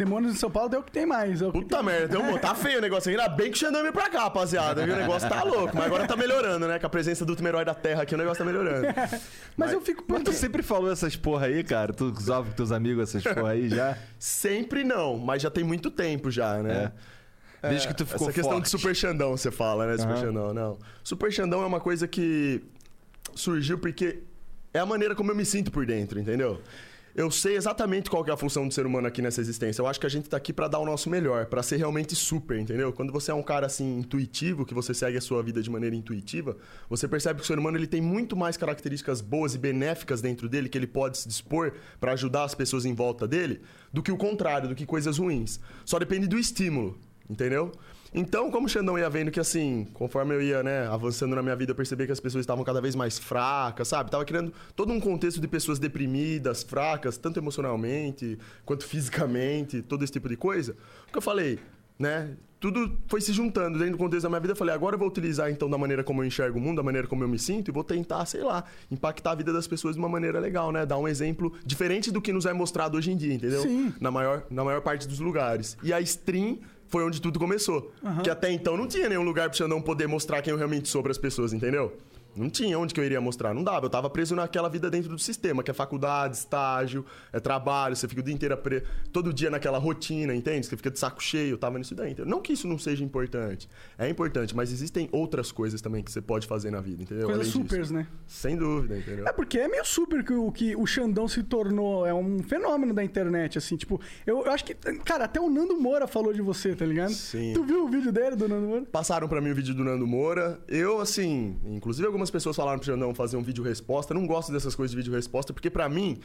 Demônios 0.00 0.32
em 0.32 0.36
São 0.36 0.50
Paulo 0.50 0.74
é 0.74 0.78
o 0.78 0.82
que 0.82 0.90
tem 0.90 1.04
mais. 1.04 1.42
É 1.42 1.46
o 1.46 1.52
que 1.52 1.60
Puta 1.60 1.82
merda, 1.82 2.08
deu 2.08 2.22
um... 2.22 2.38
tá 2.38 2.54
feio 2.54 2.78
o 2.78 2.80
negócio 2.80 3.10
aqui. 3.10 3.20
Ainda 3.20 3.34
bem 3.34 3.50
que 3.50 3.56
o 3.58 3.60
Xandão 3.60 3.82
veio 3.82 3.92
pra 3.92 4.08
cá, 4.08 4.20
rapaziada. 4.22 4.82
viu? 4.86 4.94
O 4.94 4.98
negócio 4.98 5.28
tá 5.28 5.42
louco, 5.44 5.76
mas 5.76 5.84
agora 5.84 6.06
tá 6.06 6.16
melhorando, 6.16 6.66
né? 6.66 6.78
Com 6.78 6.86
a 6.86 6.88
presença 6.88 7.22
do 7.22 7.30
último 7.30 7.48
herói 7.48 7.66
da 7.66 7.74
Terra 7.74 8.02
aqui, 8.04 8.14
o 8.14 8.18
negócio 8.18 8.42
tá 8.42 8.50
melhorando. 8.50 8.86
Mas 9.58 9.72
eu 9.72 9.80
fico 9.82 10.02
Mas 10.08 10.22
tu 10.22 10.32
sempre 10.32 10.62
falou 10.62 10.90
essas 10.90 11.16
porra 11.16 11.46
aí, 11.46 11.62
cara? 11.62 11.92
Tu 11.92 12.06
usava 12.06 12.46
com 12.46 12.52
teus 12.52 12.72
amigos 12.72 13.14
essas 13.14 13.22
porra 13.34 13.50
aí 13.50 13.68
já? 13.68 13.98
Sempre 14.18 14.84
não, 14.84 15.18
mas 15.18 15.42
já 15.42 15.50
tem 15.50 15.62
muito 15.62 15.90
tempo 15.90 16.30
já, 16.30 16.62
né? 16.62 16.92
Desde 17.62 17.88
que 17.88 17.94
tu 17.94 18.06
ficou 18.06 18.28
Essa 18.28 18.32
questão 18.32 18.52
forte. 18.52 18.64
de 18.64 18.70
Super 18.70 18.94
Xandão, 18.96 19.36
você 19.36 19.50
fala, 19.50 19.86
né? 19.86 19.98
Super 19.98 20.14
Aham. 20.14 20.20
Xandão, 20.22 20.54
não. 20.54 20.78
Super 21.04 21.30
Xandão 21.30 21.62
é 21.62 21.66
uma 21.66 21.80
coisa 21.80 22.08
que 22.08 22.62
surgiu 23.34 23.78
porque 23.78 24.22
é 24.72 24.78
a 24.78 24.86
maneira 24.86 25.14
como 25.14 25.30
eu 25.30 25.36
me 25.36 25.44
sinto 25.44 25.70
por 25.70 25.84
dentro, 25.84 26.18
entendeu? 26.18 26.58
Eu 27.14 27.30
sei 27.30 27.56
exatamente 27.56 28.08
qual 28.08 28.24
é 28.26 28.30
a 28.30 28.36
função 28.36 28.68
do 28.68 28.72
ser 28.72 28.86
humano 28.86 29.08
aqui 29.08 29.20
nessa 29.20 29.40
existência. 29.40 29.82
Eu 29.82 29.86
acho 29.86 29.98
que 29.98 30.06
a 30.06 30.10
gente 30.10 30.28
tá 30.28 30.36
aqui 30.36 30.52
pra 30.52 30.68
dar 30.68 30.78
o 30.78 30.84
nosso 30.84 31.10
melhor, 31.10 31.46
pra 31.46 31.62
ser 31.62 31.76
realmente 31.76 32.14
super, 32.14 32.58
entendeu? 32.58 32.92
Quando 32.92 33.12
você 33.12 33.32
é 33.32 33.34
um 33.34 33.42
cara 33.42 33.66
assim 33.66 33.98
intuitivo, 33.98 34.64
que 34.64 34.72
você 34.72 34.94
segue 34.94 35.18
a 35.18 35.20
sua 35.20 35.42
vida 35.42 35.60
de 35.60 35.68
maneira 35.68 35.96
intuitiva, 35.96 36.56
você 36.88 37.08
percebe 37.08 37.40
que 37.40 37.44
o 37.44 37.46
ser 37.46 37.58
humano 37.58 37.76
ele 37.76 37.88
tem 37.88 38.00
muito 38.00 38.36
mais 38.36 38.56
características 38.56 39.20
boas 39.20 39.54
e 39.54 39.58
benéficas 39.58 40.22
dentro 40.22 40.48
dele 40.48 40.68
que 40.68 40.78
ele 40.78 40.86
pode 40.86 41.18
se 41.18 41.26
dispor 41.26 41.72
pra 42.00 42.12
ajudar 42.12 42.44
as 42.44 42.54
pessoas 42.54 42.84
em 42.84 42.94
volta 42.94 43.26
dele, 43.26 43.60
do 43.92 44.02
que 44.02 44.12
o 44.12 44.16
contrário, 44.16 44.68
do 44.68 44.74
que 44.74 44.86
coisas 44.86 45.18
ruins. 45.18 45.58
Só 45.84 45.98
depende 45.98 46.28
do 46.28 46.38
estímulo, 46.38 46.96
entendeu? 47.28 47.72
Então, 48.12 48.50
como 48.50 48.66
o 48.66 48.68
Xandão 48.68 48.98
ia 48.98 49.08
vendo 49.08 49.30
que, 49.30 49.38
assim, 49.38 49.86
conforme 49.94 50.34
eu 50.34 50.42
ia, 50.42 50.62
né, 50.62 50.86
avançando 50.88 51.36
na 51.36 51.42
minha 51.42 51.54
vida, 51.54 51.70
eu 51.70 51.76
percebi 51.76 52.06
que 52.06 52.12
as 52.12 52.18
pessoas 52.18 52.42
estavam 52.42 52.64
cada 52.64 52.80
vez 52.80 52.96
mais 52.96 53.18
fracas, 53.18 53.86
sabe? 53.86 54.10
Tava 54.10 54.24
criando 54.24 54.52
todo 54.74 54.92
um 54.92 54.98
contexto 54.98 55.40
de 55.40 55.46
pessoas 55.46 55.78
deprimidas, 55.78 56.62
fracas, 56.62 57.16
tanto 57.16 57.38
emocionalmente 57.38 58.36
quanto 58.64 58.84
fisicamente, 58.84 59.80
todo 59.80 60.02
esse 60.02 60.12
tipo 60.12 60.28
de 60.28 60.36
coisa. 60.36 60.76
O 61.08 61.12
que 61.12 61.18
eu 61.18 61.22
falei, 61.22 61.60
né? 61.98 62.36
Tudo 62.58 62.98
foi 63.06 63.22
se 63.22 63.32
juntando 63.32 63.78
dentro 63.78 63.92
do 63.92 63.98
contexto 63.98 64.24
da 64.24 64.28
minha 64.28 64.40
vida. 64.40 64.52
Eu 64.52 64.56
falei, 64.56 64.74
agora 64.74 64.94
eu 64.94 64.98
vou 64.98 65.08
utilizar 65.08 65.50
então 65.50 65.70
da 65.70 65.78
maneira 65.78 66.04
como 66.04 66.22
eu 66.22 66.26
enxergo 66.26 66.58
o 66.58 66.60
mundo, 66.60 66.76
da 66.76 66.82
maneira 66.82 67.06
como 67.06 67.24
eu 67.24 67.28
me 67.28 67.38
sinto 67.38 67.68
e 67.68 67.72
vou 67.72 67.82
tentar, 67.82 68.26
sei 68.26 68.42
lá, 68.42 68.64
impactar 68.90 69.30
a 69.30 69.34
vida 69.34 69.50
das 69.50 69.66
pessoas 69.66 69.94
de 69.94 69.98
uma 69.98 70.10
maneira 70.10 70.38
legal, 70.38 70.70
né? 70.70 70.84
Dar 70.84 70.98
um 70.98 71.08
exemplo 71.08 71.54
diferente 71.64 72.10
do 72.10 72.20
que 72.20 72.34
nos 72.34 72.44
é 72.44 72.52
mostrado 72.52 72.98
hoje 72.98 73.12
em 73.12 73.16
dia, 73.16 73.32
entendeu? 73.32 73.62
Sim. 73.62 73.94
Na 73.98 74.10
maior, 74.10 74.44
na 74.50 74.62
maior 74.62 74.82
parte 74.82 75.08
dos 75.08 75.20
lugares. 75.20 75.78
E 75.82 75.90
a 75.90 76.02
stream 76.02 76.58
foi 76.90 77.04
onde 77.04 77.20
tudo 77.22 77.38
começou. 77.38 77.92
Que 78.22 78.28
até 78.28 78.50
então 78.52 78.76
não 78.76 78.86
tinha 78.86 79.08
nenhum 79.08 79.22
lugar 79.22 79.48
pra 79.48 79.56
você 79.56 79.66
não 79.66 79.80
poder 79.80 80.06
mostrar 80.06 80.42
quem 80.42 80.50
eu 80.50 80.56
realmente 80.58 80.88
sou 80.88 81.02
pras 81.02 81.16
pessoas, 81.16 81.52
entendeu? 81.52 81.96
Não 82.40 82.50
tinha 82.50 82.78
onde 82.78 82.94
que 82.94 83.00
eu 83.00 83.04
iria 83.04 83.20
mostrar, 83.20 83.54
não 83.54 83.62
dava. 83.62 83.86
Eu 83.86 83.90
tava 83.90 84.08
preso 84.08 84.34
naquela 84.34 84.68
vida 84.68 84.90
dentro 84.90 85.10
do 85.10 85.18
sistema, 85.18 85.62
que 85.62 85.70
é 85.70 85.74
faculdade, 85.74 86.36
estágio, 86.36 87.04
é 87.32 87.38
trabalho, 87.38 87.94
você 87.94 88.08
fica 88.08 88.20
o 88.20 88.24
dia 88.24 88.34
inteiro 88.34 88.56
preso, 88.56 88.84
todo 89.12 89.32
dia 89.32 89.50
naquela 89.50 89.78
rotina, 89.78 90.34
entende? 90.34 90.66
Você 90.66 90.76
fica 90.76 90.90
de 90.90 90.98
saco 90.98 91.22
cheio, 91.22 91.52
eu 91.52 91.58
tava 91.58 91.78
nisso 91.78 91.94
daí. 91.94 92.16
Não 92.26 92.40
que 92.40 92.52
isso 92.52 92.66
não 92.66 92.78
seja 92.78 93.04
importante, 93.04 93.68
é 93.98 94.08
importante, 94.08 94.54
mas 94.56 94.72
existem 94.72 95.08
outras 95.12 95.52
coisas 95.52 95.80
também 95.80 96.02
que 96.02 96.10
você 96.10 96.20
pode 96.20 96.46
fazer 96.46 96.70
na 96.70 96.80
vida, 96.80 97.02
entendeu? 97.02 97.26
Coisas 97.26 97.46
Além 97.46 97.52
disso. 97.52 97.74
supers, 97.74 97.90
né? 97.90 98.06
Sem 98.26 98.56
dúvida, 98.56 98.96
entendeu? 98.96 99.26
É 99.26 99.32
porque 99.32 99.58
é 99.58 99.68
meio 99.68 99.84
super 99.84 100.24
que 100.24 100.32
o 100.32 100.50
que 100.50 100.74
o 100.76 100.86
Xandão 100.86 101.28
se 101.28 101.42
tornou. 101.42 102.06
É 102.06 102.14
um 102.14 102.42
fenômeno 102.42 102.92
da 102.94 103.04
internet, 103.04 103.58
assim. 103.58 103.76
Tipo, 103.76 104.00
eu, 104.26 104.44
eu 104.44 104.50
acho 104.50 104.64
que. 104.64 104.74
Cara, 104.74 105.24
até 105.24 105.40
o 105.40 105.48
Nando 105.50 105.78
Moura 105.78 106.06
falou 106.06 106.32
de 106.32 106.40
você, 106.42 106.74
tá 106.74 106.84
ligado? 106.84 107.12
Sim. 107.12 107.52
Tu 107.54 107.62
viu 107.64 107.84
o 107.84 107.88
vídeo 107.88 108.12
dele, 108.12 108.36
do 108.36 108.48
Nando 108.48 108.66
Moura? 108.66 108.84
Passaram 108.86 109.28
pra 109.28 109.40
mim 109.40 109.50
o 109.50 109.54
vídeo 109.54 109.74
do 109.74 109.84
Nando 109.84 110.06
Moura. 110.06 110.60
Eu, 110.68 111.00
assim, 111.00 111.58
inclusive 111.64 112.06
algumas 112.06 112.29
pessoas 112.30 112.56
falaram 112.56 112.78
pro 112.78 112.86
Xandão 112.86 113.14
fazer 113.14 113.36
um 113.36 113.42
vídeo 113.42 113.62
resposta. 113.62 114.14
Não 114.14 114.26
gosto 114.26 114.52
dessas 114.52 114.74
coisas 114.74 114.90
de 114.92 114.96
vídeo 114.96 115.12
resposta, 115.12 115.52
porque 115.52 115.70
pra 115.70 115.88
mim, 115.88 116.20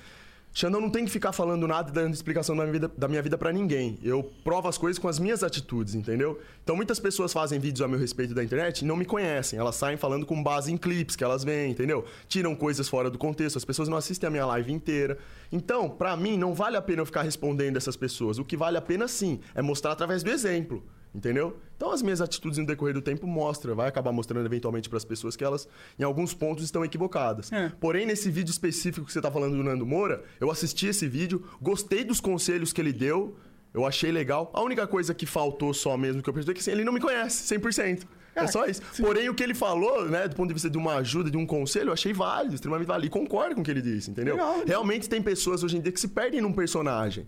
Xandão 0.58 0.80
não 0.80 0.90
tem 0.90 1.04
que 1.04 1.12
ficar 1.12 1.34
falando 1.34 1.68
nada 1.68 1.90
e 1.90 1.94
dando 1.94 2.14
explicação 2.14 2.56
da 2.56 2.64
minha 2.64 2.72
vida, 2.72 2.92
da 2.98 3.10
minha 3.10 3.22
vida 3.22 3.38
para 3.38 3.52
ninguém. 3.52 4.00
Eu 4.02 4.24
provo 4.42 4.70
as 4.70 4.78
coisas 4.78 4.98
com 4.98 5.10
as 5.10 5.20
minhas 5.20 5.44
atitudes, 5.44 5.94
entendeu? 5.96 6.40
Então 6.64 6.78
muitas 6.78 6.98
pessoas 6.98 7.34
fazem 7.34 7.60
vídeos 7.60 7.82
a 7.82 7.90
meu 7.90 8.00
respeito 8.00 8.34
da 8.34 8.42
internet 8.42 8.80
e 8.80 8.86
não 8.86 8.96
me 8.96 9.04
conhecem. 9.04 9.60
Elas 9.60 9.76
saem 9.76 9.98
falando 9.98 10.26
com 10.26 10.42
base 10.42 10.72
em 10.72 10.78
clipes 10.78 11.18
que 11.18 11.26
elas 11.26 11.44
veem, 11.44 11.72
entendeu? 11.72 12.06
Tiram 12.30 12.56
coisas 12.56 12.88
fora 12.88 13.10
do 13.10 13.18
contexto. 13.18 13.58
As 13.58 13.66
pessoas 13.66 13.90
não 13.90 13.98
assistem 13.98 14.28
a 14.28 14.32
minha 14.32 14.46
live 14.46 14.72
inteira. 14.72 15.18
Então, 15.52 15.90
pra 15.90 16.16
mim, 16.16 16.38
não 16.38 16.54
vale 16.54 16.78
a 16.78 16.82
pena 16.82 17.02
eu 17.02 17.06
ficar 17.06 17.24
respondendo 17.24 17.76
essas 17.76 17.98
pessoas. 17.98 18.40
O 18.40 18.46
que 18.46 18.56
vale 18.56 18.78
a 18.78 18.82
pena, 18.82 19.10
sim, 19.10 19.42
é 19.54 19.62
mostrar 19.62 19.92
através 19.92 20.24
do 20.24 20.30
exemplo. 20.30 20.82
Entendeu? 21.16 21.58
Então 21.78 21.92
as 21.92 22.02
minhas 22.02 22.20
atitudes 22.20 22.58
no 22.58 22.66
decorrer 22.66 22.94
do 22.94 23.02
tempo 23.02 23.26
mostram, 23.26 23.74
vai 23.74 23.88
acabar 23.88 24.12
mostrando 24.12 24.46
eventualmente 24.46 24.90
para 24.90 24.98
as 24.98 25.06
pessoas 25.06 25.38
que 25.38 25.46
elas, 25.46 25.66
em 25.98 26.04
alguns 26.04 26.34
pontos, 26.34 26.66
estão 26.66 26.84
equivocadas. 26.84 27.50
É. 27.54 27.72
Porém, 27.80 28.06
nesse 28.06 28.30
vídeo 28.30 28.52
específico 28.52 29.06
que 29.06 29.14
você 29.14 29.20
está 29.20 29.32
falando 29.32 29.56
do 29.56 29.64
Nando 29.64 29.86
Moura, 29.86 30.26
eu 30.42 30.52
assisti 30.52 30.88
esse 30.88 31.08
vídeo, 31.08 31.42
gostei 31.62 32.04
dos 32.04 32.20
conselhos 32.20 32.74
que 32.74 32.82
ele 32.82 32.92
deu, 32.92 33.38
eu 33.74 33.86
achei 33.86 34.12
legal. 34.12 34.52
A 34.54 34.62
única 34.62 34.86
coisa 34.86 35.14
que 35.14 35.26
faltou 35.26 35.74
só 35.74 35.96
mesmo 35.96 36.22
que 36.22 36.30
eu 36.30 36.34
percebi 36.34 36.52
é 36.52 36.54
que 36.56 36.60
assim, 36.60 36.72
ele 36.72 36.84
não 36.84 36.92
me 36.92 37.00
conhece 37.00 37.56
100%. 37.56 38.04
É 38.36 38.48
só 38.48 38.66
isso. 38.66 38.82
sim. 38.92 39.02
Porém, 39.02 39.30
o 39.30 39.34
que 39.34 39.42
ele 39.42 39.54
falou, 39.54 40.10
né, 40.10 40.28
do 40.28 40.36
ponto 40.36 40.50
de 40.50 40.54
vista 40.54 40.70
de 40.70 40.78
uma 40.78 40.96
ajuda, 40.96 41.32
de 41.32 41.38
um 41.38 41.46
conselho, 41.46 41.90
eu 41.90 41.94
achei 41.94 42.12
válido, 42.12 42.56
extremamente 42.56 42.88
válido. 42.88 43.08
E 43.08 43.10
concordo 43.10 43.56
com 43.56 43.62
o 43.62 43.64
que 43.64 43.72
ele 43.72 43.82
disse, 43.82 44.12
entendeu? 44.12 44.36
Legal. 44.36 44.64
Realmente 44.68 45.08
tem 45.08 45.22
pessoas 45.22 45.64
hoje 45.64 45.78
em 45.78 45.82
dia 45.82 45.94
que 45.94 46.00
se 46.00 46.10
perdem 46.10 46.42
num 46.42 46.52
personagem. 46.52 47.26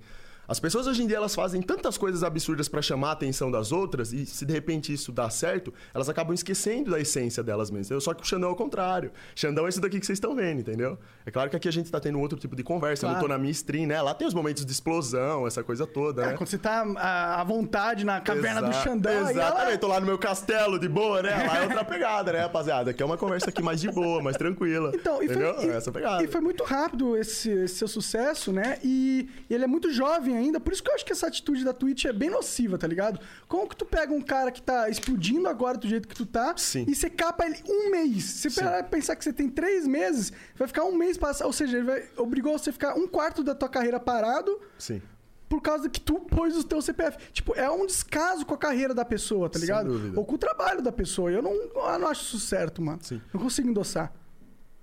As 0.47 0.59
pessoas 0.59 0.87
hoje 0.87 1.03
em 1.03 1.07
dia 1.07 1.17
elas 1.17 1.35
fazem 1.35 1.61
tantas 1.61 1.97
coisas 1.97 2.23
absurdas 2.23 2.67
pra 2.69 2.81
chamar 2.81 3.09
a 3.09 3.11
atenção 3.11 3.51
das 3.51 3.71
outras 3.71 4.13
e 4.13 4.25
se 4.25 4.45
de 4.45 4.53
repente 4.53 4.93
isso 4.93 5.11
dá 5.11 5.29
certo, 5.29 5.73
elas 5.93 6.07
acabam 6.07 6.33
esquecendo 6.33 6.91
da 6.91 6.99
essência 6.99 7.43
delas 7.43 7.69
mesmas. 7.69 7.87
entendeu? 7.87 8.01
Só 8.01 8.13
que 8.13 8.23
o 8.23 8.25
Xandão 8.25 8.49
é 8.49 8.51
o 8.53 8.55
contrário. 8.55 9.11
Xandão 9.35 9.65
é 9.65 9.69
isso 9.69 9.81
daqui 9.81 9.99
que 9.99 10.05
vocês 10.05 10.15
estão 10.17 10.35
vendo, 10.35 10.59
entendeu? 10.61 10.97
É 11.25 11.31
claro 11.31 11.49
que 11.49 11.55
aqui 11.57 11.67
a 11.67 11.71
gente 11.71 11.91
tá 11.91 11.99
tendo 11.99 12.19
outro 12.19 12.39
tipo 12.39 12.55
de 12.55 12.63
conversa. 12.63 13.05
Eu 13.05 13.09
Claro. 13.09 13.21
não 13.21 13.27
tô 13.27 13.33
na 13.33 13.37
minha 13.37 13.51
stream, 13.51 13.87
né? 13.87 14.01
Lá 14.01 14.13
tem 14.13 14.27
os 14.27 14.33
momentos 14.33 14.65
de 14.65 14.71
explosão, 14.71 15.45
essa 15.45 15.63
coisa 15.63 15.85
toda, 15.85 16.21
É, 16.23 16.25
né? 16.27 16.33
quando 16.37 16.47
você 16.49 16.57
tá 16.57 16.83
à 16.97 17.27
à 17.41 17.43
vontade 17.43 18.05
na 18.05 18.21
caverna 18.21 18.61
do 18.61 18.69
Exa- 18.69 18.81
Xandão. 18.83 19.25
aí 19.25 19.33
Exatamente, 19.33 19.67
ela- 19.69 19.77
tô 19.77 19.87
lá 19.87 19.99
no 19.99 20.05
meu 20.05 20.17
castelo 20.17 20.79
de 20.79 20.87
boa, 20.87 21.21
né? 21.21 21.45
Lá 21.47 21.57
é 21.59 21.63
outra 21.63 21.83
pegada, 21.83 22.31
né, 22.31 22.39
rapaziada? 22.39 22.91
Aqui 22.91 23.03
é 23.03 23.05
uma 23.05 23.17
conversa 23.17 23.49
aqui 23.49 23.61
mais 23.61 23.81
de 23.81 23.91
boa, 23.91 24.21
mais 24.23 24.37
tranquila. 24.37 24.91
Então, 24.95 25.15
e 25.21 25.25
foi, 25.27 25.35
entendeu? 25.35 25.55
e- 25.61 25.69
É 25.69 25.75
essa 25.75 25.91
pegada. 25.91 26.23
e 26.23 26.27
foi 26.27 26.39
muito 26.41 26.63
rápido 26.63 27.17
esse, 27.17 27.49
esse 27.49 27.75
seu 27.75 27.87
sucesso, 27.87 28.51
né? 28.53 28.77
E, 28.83 29.27
e 29.49 29.53
ele 29.53 29.63
é 29.63 29.67
muito 29.67 29.91
jovem 29.91 30.36
ainda, 30.37 30.59
por 30.59 30.71
isso 30.71 30.81
que 30.81 30.89
eu 30.89 30.95
acho 30.95 31.05
que 31.05 31.11
essa 31.11 31.27
atitude 31.27 31.63
da 31.63 31.73
Twitch 31.73 32.05
é 32.05 32.13
bem 32.13 32.29
nociva, 32.29 32.77
tá 32.77 32.87
ligado? 32.87 33.19
Como 33.47 33.67
que 33.67 33.75
tu 33.75 33.85
pega 33.85 34.13
um 34.13 34.21
cara 34.21 34.51
que 34.51 34.61
tá 34.61 34.89
explodindo 34.89 35.47
agora 35.47 35.77
do 35.77 35.87
jeito 35.87 36.07
que 36.07 36.15
tu 36.15 36.25
tá 36.25 36.55
Sim. 36.57 36.85
e 36.87 36.95
você 36.95 37.09
capa 37.09 37.45
ele 37.45 37.61
um 37.67 37.91
mês? 37.91 38.23
Se 38.23 38.49
você 38.49 38.61
parar 38.61 38.83
pensar 38.83 39.15
que 39.15 39.23
você 39.23 39.33
tem 39.33 39.49
três 39.49 39.85
meses, 39.87 40.31
vai 40.55 40.67
ficar 40.67 40.83
um 40.83 40.95
mês 40.95 41.17
passar, 41.17 41.45
ou 41.45 41.53
seja, 41.53 41.77
ele 41.77 41.85
vai, 41.85 42.09
obrigou 42.17 42.57
você 42.57 42.69
a 42.69 42.73
ficar 42.73 42.95
um 42.95 43.07
quarto 43.07 43.43
da 43.43 43.55
tua 43.55 43.69
carreira 43.69 43.99
parado 43.99 44.59
Sim. 44.77 45.01
por 45.49 45.61
causa 45.61 45.89
que 45.89 45.99
tu 45.99 46.19
pôs 46.21 46.55
o 46.55 46.63
teu 46.63 46.81
CPF. 46.81 47.17
Tipo, 47.33 47.55
é 47.55 47.69
um 47.69 47.85
descaso 47.85 48.45
com 48.45 48.53
a 48.53 48.57
carreira 48.57 48.93
da 48.93 49.03
pessoa, 49.03 49.49
tá 49.49 49.59
ligado? 49.59 50.13
Ou 50.15 50.25
com 50.25 50.35
o 50.35 50.37
trabalho 50.37 50.81
da 50.81 50.91
pessoa. 50.91 51.31
Eu 51.31 51.41
não, 51.41 51.51
eu 51.51 51.99
não 51.99 52.07
acho 52.07 52.23
isso 52.23 52.39
certo, 52.39 52.81
mano. 52.81 52.99
Sim. 53.01 53.21
Não 53.33 53.41
consigo 53.41 53.69
endossar. 53.69 54.13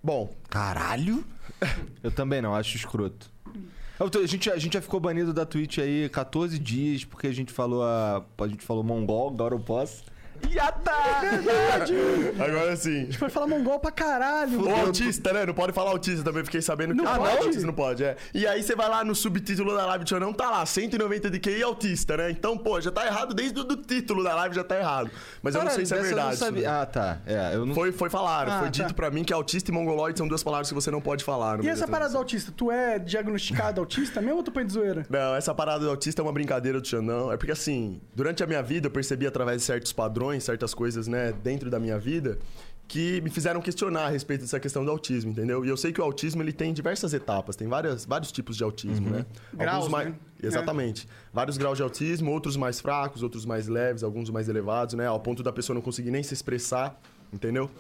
Bom, 0.03 0.35
Caralho? 0.51 1.25
Eu 2.03 2.11
também 2.11 2.43
não, 2.43 2.55
acho 2.55 2.77
escroto. 2.77 3.33
A 3.99 4.27
gente, 4.27 4.51
a 4.51 4.59
gente 4.59 4.73
já 4.73 4.83
ficou 4.83 4.99
banido 4.99 5.33
da 5.33 5.47
Twitch 5.47 5.79
aí 5.79 6.09
14 6.09 6.59
dias, 6.59 7.05
porque 7.05 7.29
a 7.29 7.33
gente 7.33 7.53
falou 7.53 7.85
a. 7.85 8.25
A 8.39 8.49
gente 8.49 8.65
falou 8.65 8.83
mongol, 8.83 9.29
agora 9.29 9.55
eu 9.55 9.61
posso. 9.61 10.03
Yata! 10.51 10.93
agora 12.39 12.77
sim. 12.77 13.03
A 13.03 13.05
gente 13.05 13.19
pode 13.19 13.33
falar 13.33 13.47
mongol 13.47 13.79
pra 13.79 13.91
caralho. 13.91 14.61
Ou 14.69 14.75
autista, 14.75 15.33
né? 15.33 15.47
Não 15.47 15.55
pode 15.55 15.73
falar 15.73 15.91
autista 15.91 16.23
também, 16.25 16.45
fiquei 16.45 16.63
sabendo 16.63 16.95
que 16.95 17.03
Não 17.03 17.11
ah, 17.11 17.17
pode? 17.19 17.37
autista 17.39 17.67
não 17.67 17.75
pode, 17.75 18.05
é. 18.05 18.17
E 18.33 18.47
aí 18.47 18.63
você 18.63 18.75
vai 18.75 18.89
lá 18.89 19.05
no 19.05 19.15
subtítulo 19.15 19.75
da 19.75 19.87
live, 19.87 20.05
não 20.21 20.33
tá 20.33 20.51
lá, 20.51 20.65
190 20.67 21.31
de 21.31 21.39
QI 21.41 21.63
autista, 21.63 22.17
né? 22.17 22.31
Então, 22.31 22.57
pô, 22.57 22.81
já 22.81 22.91
tá 22.91 23.07
errado 23.07 23.35
desde 23.35 23.59
o 23.61 23.65
do 23.65 23.77
título 23.77 24.23
da 24.23 24.35
live, 24.35 24.55
já 24.55 24.65
tá 24.65 24.79
errado. 24.79 25.11
Mas 25.43 25.55
eu 25.55 25.65
não 25.65 25.71
sei 25.71 25.87
se 25.87 25.95
é 25.95 26.01
verdade. 26.01 26.31
não 26.31 26.37
sabia. 26.37 26.63
daí. 26.63 26.81
Ah, 26.83 26.87
tá. 26.87 27.19
É, 27.27 27.55
eu 27.55 27.67
não. 27.67 27.75
Foi, 27.75 27.93
foi 27.93 28.11
falar, 28.11 28.49
Ah, 28.49 28.59
foi 28.61 28.69
tá. 28.69 28.71
dito 28.71 28.95
pra 28.95 29.11
mim 29.11 29.25
que 29.25 29.33
autista 29.33 29.71
e 29.71 29.75
mongoloide 29.75 30.19
são 30.19 30.29
duas 30.29 30.43
palavras 30.43 30.69
que 30.69 30.75
você 30.75 30.91
não 30.91 31.01
pode 31.01 31.25
falar. 31.25 31.63
E 31.65 31.69
essa 31.69 31.87
da 31.87 31.93
parada 31.93 32.13
do 32.13 32.19
autista? 32.19 32.53
Tu 32.57 32.71
é 32.71 32.99
diagnosticado 32.99 33.81
autista 33.81 34.21
mesmo 34.21 34.39
ou 34.39 34.43
tu 34.43 34.51
põe 34.53 34.65
de 34.67 34.73
zoeira? 34.73 35.07
Não, 35.15 35.35
essa 35.35 35.55
parada 35.55 35.85
do 35.85 35.91
autista 35.91 36.21
é 36.21 36.25
uma 36.25 36.33
brincadeira 36.33 36.81
do 36.81 36.87
Xandão. 36.87 37.31
É 37.33 37.37
porque, 37.37 37.53
assim, 37.53 38.01
durante 38.15 38.43
a 38.43 38.47
minha 38.47 38.63
vida 38.63 38.87
eu 38.87 38.91
percebi 38.91 39.27
através 39.27 39.59
de 39.59 39.65
certos 39.65 39.93
padrões, 39.93 40.34
certas 40.41 40.75
coisas, 40.75 41.07
né, 41.07 41.33
dentro 41.33 41.71
da 41.71 41.79
minha 41.79 41.99
vida, 41.99 42.39
que 42.87 43.21
me 43.23 43.31
fizeram 43.31 43.61
questionar 43.61 44.07
a 44.07 44.09
respeito 44.09 44.43
dessa 44.43 44.61
questão 44.61 44.85
do 44.85 44.91
autismo, 44.91 45.31
entendeu? 45.31 45.65
E 45.65 45.69
eu 45.69 45.77
sei 45.77 45.93
que 45.93 46.01
o 46.01 46.05
autismo 46.05 46.43
ele 46.43 46.53
tem 46.53 46.73
diversas 46.73 47.15
etapas, 47.15 47.57
tem 47.57 47.67
várias, 47.67 48.05
vários 48.05 48.31
tipos 48.31 48.57
de 48.57 48.63
autismo, 48.63 49.11
né? 49.11 49.27
Graus, 49.55 49.89
mais... 49.89 50.09
né? 50.09 50.15
Exatamente. 50.43 51.09
Vários 51.33 51.57
graus 51.57 51.79
de 51.79 51.83
autismo, 51.83 52.31
outros 52.31 52.57
mais 52.57 52.81
fracos, 52.81 53.23
outros 53.23 53.47
mais 53.47 53.67
leves, 53.69 54.03
alguns 54.03 54.29
mais 54.29 54.49
elevados, 54.49 54.95
né? 54.95 55.07
Ao 55.07 55.19
ponto 55.19 55.43
da 55.43 55.53
pessoa 55.53 55.75
não 55.75 55.81
conseguir 55.81 56.11
nem 56.11 56.23
se 56.23 56.35
expressar, 56.35 57.01
entendeu? 57.33 57.71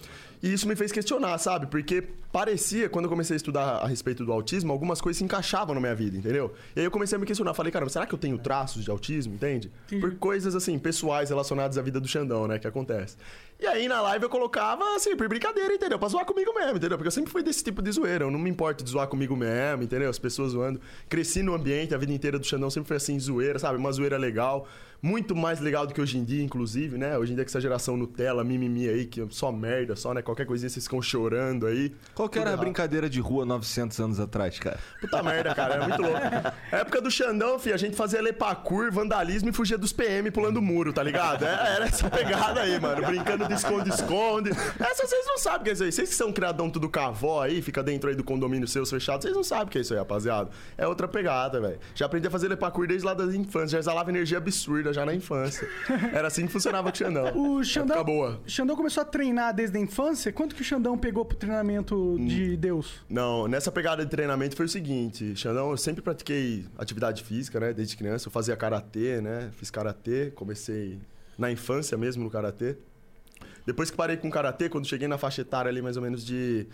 E 0.45 0.53
isso 0.53 0.69
me 0.69 0.77
fez 0.77 0.93
questionar, 0.93 1.39
sabe? 1.39 1.67
Porque 1.67 2.07
parecia, 2.31 2.87
quando 2.91 3.07
eu 3.07 3.09
comecei 3.09 3.35
a 3.35 3.39
estudar 3.39 3.79
a 3.79 3.87
respeito 3.87 4.27
do 4.27 4.31
autismo, 4.31 4.71
algumas 4.71 5.01
coisas 5.01 5.17
se 5.17 5.25
encaixavam 5.25 5.75
na 5.75 5.81
minha 5.81 5.95
vida, 5.95 6.19
entendeu? 6.19 6.53
E 6.77 6.81
aí 6.81 6.85
eu 6.85 6.91
comecei 6.91 7.17
a 7.17 7.19
me 7.19 7.25
questionar. 7.25 7.55
Falei, 7.55 7.73
caramba, 7.73 7.91
será 7.91 8.05
que 8.05 8.15
eu 8.15 8.19
tenho 8.19 8.37
traços 8.37 8.85
de 8.85 8.91
autismo, 8.91 9.33
entende? 9.33 9.73
Entendi. 9.87 10.03
Por 10.03 10.15
coisas, 10.17 10.55
assim, 10.55 10.79
pessoais 10.79 11.31
relacionadas 11.31 11.79
à 11.79 11.83
vida 11.83 11.99
do 11.99 12.07
Xandão, 12.07 12.47
né? 12.47 12.59
Que 12.59 12.67
acontece. 12.67 13.17
E 13.59 13.67
aí 13.67 13.89
na 13.89 14.03
live 14.03 14.25
eu 14.25 14.29
colocava, 14.29 14.85
assim, 14.95 15.17
por 15.17 15.27
brincadeira, 15.29 15.73
entendeu? 15.73 15.99
Pra 15.99 16.09
zoar 16.09 16.27
comigo 16.27 16.53
mesmo, 16.53 16.77
entendeu? 16.77 16.99
Porque 16.99 17.09
eu 17.09 17.13
sempre 17.13 17.33
fui 17.33 17.43
desse 17.43 17.65
tipo 17.65 17.81
de 17.81 17.91
zoeira. 17.91 18.27
Eu 18.27 18.31
não 18.31 18.39
me 18.39 18.51
importo 18.51 18.85
de 18.85 18.91
zoar 18.91 19.09
comigo 19.09 19.35
mesmo, 19.35 19.83
entendeu? 19.83 20.11
As 20.11 20.19
pessoas 20.19 20.53
zoando. 20.53 20.79
Cresci 21.09 21.43
no 21.43 21.55
ambiente, 21.55 21.95
a 21.95 21.97
vida 21.97 22.13
inteira 22.13 22.39
do 22.39 22.45
Xandão 22.45 22.69
sempre 22.69 22.89
foi 22.89 22.99
assim, 22.99 23.19
zoeira, 23.19 23.59
sabe? 23.59 23.79
Uma 23.79 23.91
zoeira 23.91 24.19
legal. 24.19 24.69
Muito 25.05 25.37
mais 25.37 25.61
legal 25.61 25.87
do 25.87 25.93
que 25.93 26.01
hoje 26.01 26.17
em 26.17 26.25
dia, 26.25 26.43
inclusive, 26.43 26.97
né? 26.97 27.19
Hoje 27.19 27.33
em 27.33 27.35
dia 27.35 27.45
com 27.45 27.51
essa 27.51 27.61
geração 27.61 27.95
Nutella, 27.95 28.43
mimimi 28.43 28.89
aí, 28.89 29.05
que 29.05 29.23
só 29.29 29.53
merda, 29.53 29.95
só, 29.95 30.15
né? 30.15 30.23
Qualquer 30.23 30.47
coisinha 30.47 30.71
vocês 30.71 30.87
ficam 30.87 31.03
chorando 31.03 31.67
aí. 31.67 31.95
Qual 32.15 32.27
que 32.27 32.39
era 32.39 32.49
a 32.49 32.53
errado. 32.53 32.61
brincadeira 32.65 33.11
de 33.11 33.21
rua 33.21 33.45
900 33.45 34.01
anos 34.01 34.19
atrás, 34.19 34.59
cara? 34.59 34.79
Puta 35.03 35.23
merda, 35.23 35.55
cara, 35.55 35.75
era 35.75 35.87
muito 35.87 36.01
louco. 36.01 36.19
época 36.73 37.03
do 37.03 37.11
Xandão, 37.11 37.59
filho, 37.59 37.75
a 37.75 37.79
gente 37.79 37.95
fazia 37.95 38.23
lepacur, 38.23 38.91
vandalismo 38.91 39.51
e 39.51 39.53
fugia 39.53 39.77
dos 39.77 39.93
PM 39.93 40.31
pulando 40.31 40.63
muro, 40.63 40.91
tá 40.91 41.03
ligado? 41.03 41.45
É, 41.45 41.75
Era 41.75 41.85
essa 41.85 42.09
pegada 42.09 42.63
aí, 42.63 42.81
mano. 42.81 43.07
Brincando 43.07 43.47
de 43.47 43.53
esconde-esconde. 43.53 44.53
Essa 44.81 45.07
vocês 45.07 45.27
não 45.27 45.37
sabem 45.37 45.61
o 45.61 45.65
que 45.65 45.69
é 45.69 45.73
isso 45.75 45.85
aí. 45.85 45.93
Vocês 45.93 46.09
que 46.09 46.15
são 46.15 46.33
criadão 46.33 46.71
tudo 46.71 46.89
cavó 46.89 47.43
aí, 47.43 47.61
fica 47.61 47.83
dentro 47.83 48.09
aí 48.09 48.17
do 48.17 48.25
condomínio 48.25 48.67
seus 48.67 48.89
fechado, 48.89 49.21
vocês 49.21 49.37
não 49.37 49.45
sabem 49.45 49.67
o 49.67 49.69
que 49.69 49.77
é 49.77 49.81
isso 49.83 49.93
aí, 49.93 49.99
rapaziada. 49.99 50.49
É 50.79 50.87
outra 50.87 51.07
pegada, 51.07 51.61
velho. 51.61 51.79
Já 51.95 52.07
aprendi 52.07 52.27
a 52.27 52.31
fazer 52.31 52.49
lepacur 52.49 52.87
desde 52.87 53.07
lá 53.07 53.13
da 53.13 53.27
infância, 53.27 53.69
já 53.69 53.79
exalava 53.81 54.09
energia 54.09 54.39
absurda 54.39 54.94
já 54.95 55.05
na 55.05 55.15
infância. 55.15 55.69
Era 56.13 56.29
assim 56.29 56.47
que 56.47 56.53
funcionava 56.53 56.91
com 56.91 56.95
o 56.95 56.99
Xandão. 56.99 57.37
O 57.37 57.65
Xandão, 57.65 58.05
boa. 58.05 58.41
Xandão 58.47 58.77
começou 58.77 59.03
a 59.03 59.05
treinar 59.05 59.53
desde 59.55 59.77
a 59.77 59.81
infância. 59.81 60.33
Quanto 60.33 60.55
que 60.55 60.63
o 60.63 60.65
Xandão 60.65 60.97
pegou 60.97 61.25
pro 61.25 61.37
treinamento 61.37 61.95
Hum. 61.97 62.25
de 62.27 62.57
Deus? 62.57 63.03
Não, 63.09 63.47
nessa 63.49 63.71
pegada 63.71 64.05
de 64.05 64.11
treinamento 64.11 64.57
foi 64.57 64.67
o 64.67 64.69
seguinte, 64.69 65.35
Xandão, 65.37 65.71
eu 65.71 65.77
sempre 65.77 66.01
pratiquei 66.01 66.65
atividade 66.79 67.23
física, 67.23 67.61
né, 67.61 67.73
desde 67.73 67.97
criança. 67.97 68.29
Eu 68.29 68.33
fazia 68.33 68.57
karatê, 68.57 69.21
né, 69.21 69.51
fiz 69.57 69.71
karatê, 69.71 70.31
comecei 70.35 70.99
na 71.37 71.51
infância 71.51 71.99
mesmo 71.99 72.23
no 72.25 72.31
karatê. 72.31 72.77
Depois 73.67 73.91
que 73.91 73.97
parei 73.97 74.17
com 74.17 74.29
o 74.29 74.31
karatê, 74.31 74.69
quando 74.69 74.87
cheguei 74.87 75.09
na 75.09 75.19
faixa 75.19 75.41
etária 75.43 75.69
ali 75.69 75.83
mais 75.83 75.97
ou 75.97 76.03
menos 76.03 76.25
de, 76.25 76.67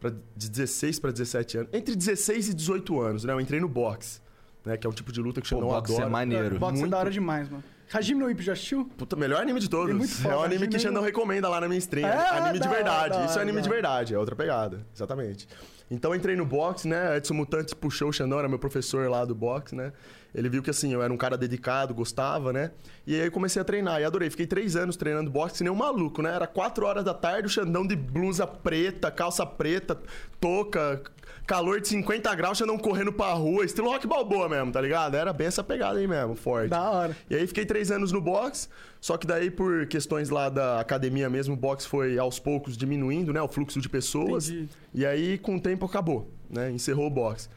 pra, 0.00 0.10
de 0.36 0.48
16 0.48 0.98
para 1.00 1.10
17 1.10 1.58
anos, 1.58 1.70
entre 1.72 1.94
16 1.96 2.48
e 2.48 2.54
18 2.54 3.00
anos, 3.00 3.24
né, 3.24 3.32
eu 3.32 3.40
entrei 3.40 3.60
no 3.60 3.68
boxe, 3.68 4.20
né, 4.68 4.76
que 4.76 4.86
é 4.86 4.90
um 4.90 4.92
tipo 4.92 5.10
de 5.10 5.20
luta 5.20 5.40
que 5.40 5.48
Pô, 5.48 5.56
Xandão 5.56 5.68
boxe 5.68 5.92
é 5.92 5.96
adora. 5.96 6.10
maneiro. 6.10 6.58
Boxe 6.58 6.76
é 6.76 6.78
Muito. 6.80 6.90
da 6.92 6.98
hora 6.98 7.10
demais, 7.10 7.48
mano. 7.48 7.64
Hajime 7.92 8.20
no 8.20 8.30
Ippo, 8.30 8.42
já 8.42 8.52
assistiu? 8.52 8.84
Puta, 8.98 9.16
melhor 9.16 9.40
anime 9.40 9.58
de 9.60 9.68
todos. 9.68 9.90
É 9.94 9.94
muito 9.94 10.12
foda, 10.14 10.34
é 10.34 10.36
um 10.36 10.40
anime 10.40 10.54
Hajime 10.56 10.68
que 10.70 10.76
o 10.76 10.80
Xandão 10.80 11.02
recomenda 11.02 11.48
lá 11.48 11.58
na 11.60 11.66
minha 11.68 11.78
stream. 11.78 12.06
É, 12.06 12.28
anime 12.36 12.52
de 12.54 12.60
da 12.60 12.68
verdade. 12.70 13.14
da 13.18 13.24
Isso 13.24 13.38
é 13.38 13.42
anime 13.42 13.56
da 13.56 13.62
de 13.62 13.68
hora. 13.68 13.74
verdade, 13.76 14.14
é 14.14 14.18
outra 14.18 14.36
pegada. 14.36 14.86
Exatamente. 14.94 15.48
Então 15.90 16.10
eu 16.12 16.16
entrei 16.16 16.36
no 16.36 16.44
box, 16.44 16.86
né? 16.86 17.16
Edson 17.16 17.32
Mutante 17.32 17.74
puxou 17.74 18.10
o 18.10 18.12
Xandão, 18.12 18.38
era 18.38 18.46
meu 18.48 18.58
professor 18.58 19.08
lá 19.08 19.24
do 19.24 19.34
box, 19.34 19.74
né? 19.74 19.90
Ele 20.34 20.48
viu 20.48 20.62
que 20.62 20.70
assim, 20.70 20.92
eu 20.92 21.02
era 21.02 21.12
um 21.12 21.16
cara 21.16 21.36
dedicado, 21.36 21.94
gostava, 21.94 22.52
né? 22.52 22.70
E 23.06 23.14
aí 23.14 23.26
eu 23.26 23.32
comecei 23.32 23.60
a 23.60 23.64
treinar 23.64 24.00
e 24.00 24.04
adorei. 24.04 24.28
Fiquei 24.30 24.46
três 24.46 24.76
anos 24.76 24.96
treinando 24.96 25.30
boxe, 25.30 25.64
nem 25.64 25.72
um 25.72 25.76
maluco, 25.76 26.20
né? 26.22 26.34
Era 26.34 26.46
quatro 26.46 26.86
horas 26.86 27.04
da 27.04 27.14
tarde, 27.14 27.46
o 27.46 27.50
Xandão 27.50 27.86
de 27.86 27.96
blusa 27.96 28.46
preta, 28.46 29.10
calça 29.10 29.46
preta, 29.46 29.98
touca, 30.38 31.02
calor 31.46 31.80
de 31.80 31.88
50 31.88 32.34
graus, 32.34 32.58
o 32.58 32.60
Xandão 32.60 32.78
correndo 32.78 33.10
pra 33.10 33.32
rua, 33.32 33.64
estilo 33.64 33.88
rock 33.88 34.06
balboa 34.06 34.48
mesmo, 34.50 34.70
tá 34.70 34.80
ligado? 34.82 35.16
Era 35.16 35.32
bem 35.32 35.46
essa 35.46 35.64
pegada 35.64 35.98
aí 35.98 36.06
mesmo, 36.06 36.34
forte. 36.34 36.68
Da 36.68 36.90
hora. 36.90 37.16
E 37.30 37.34
aí 37.34 37.46
fiquei 37.46 37.64
três 37.64 37.90
anos 37.90 38.12
no 38.12 38.20
box, 38.20 38.68
só 39.00 39.16
que 39.16 39.26
daí 39.26 39.50
por 39.50 39.86
questões 39.86 40.28
lá 40.28 40.50
da 40.50 40.78
academia 40.78 41.30
mesmo, 41.30 41.54
o 41.54 41.56
box 41.56 41.86
foi 41.86 42.18
aos 42.18 42.38
poucos 42.38 42.76
diminuindo, 42.76 43.32
né? 43.32 43.40
O 43.40 43.48
fluxo 43.48 43.80
de 43.80 43.88
pessoas. 43.88 44.50
Entendi. 44.50 44.68
E 44.92 45.06
aí 45.06 45.38
com 45.38 45.56
o 45.56 45.60
tempo 45.60 45.86
acabou, 45.86 46.30
né? 46.50 46.70
Encerrou 46.70 47.06
o 47.06 47.10
box. 47.10 47.48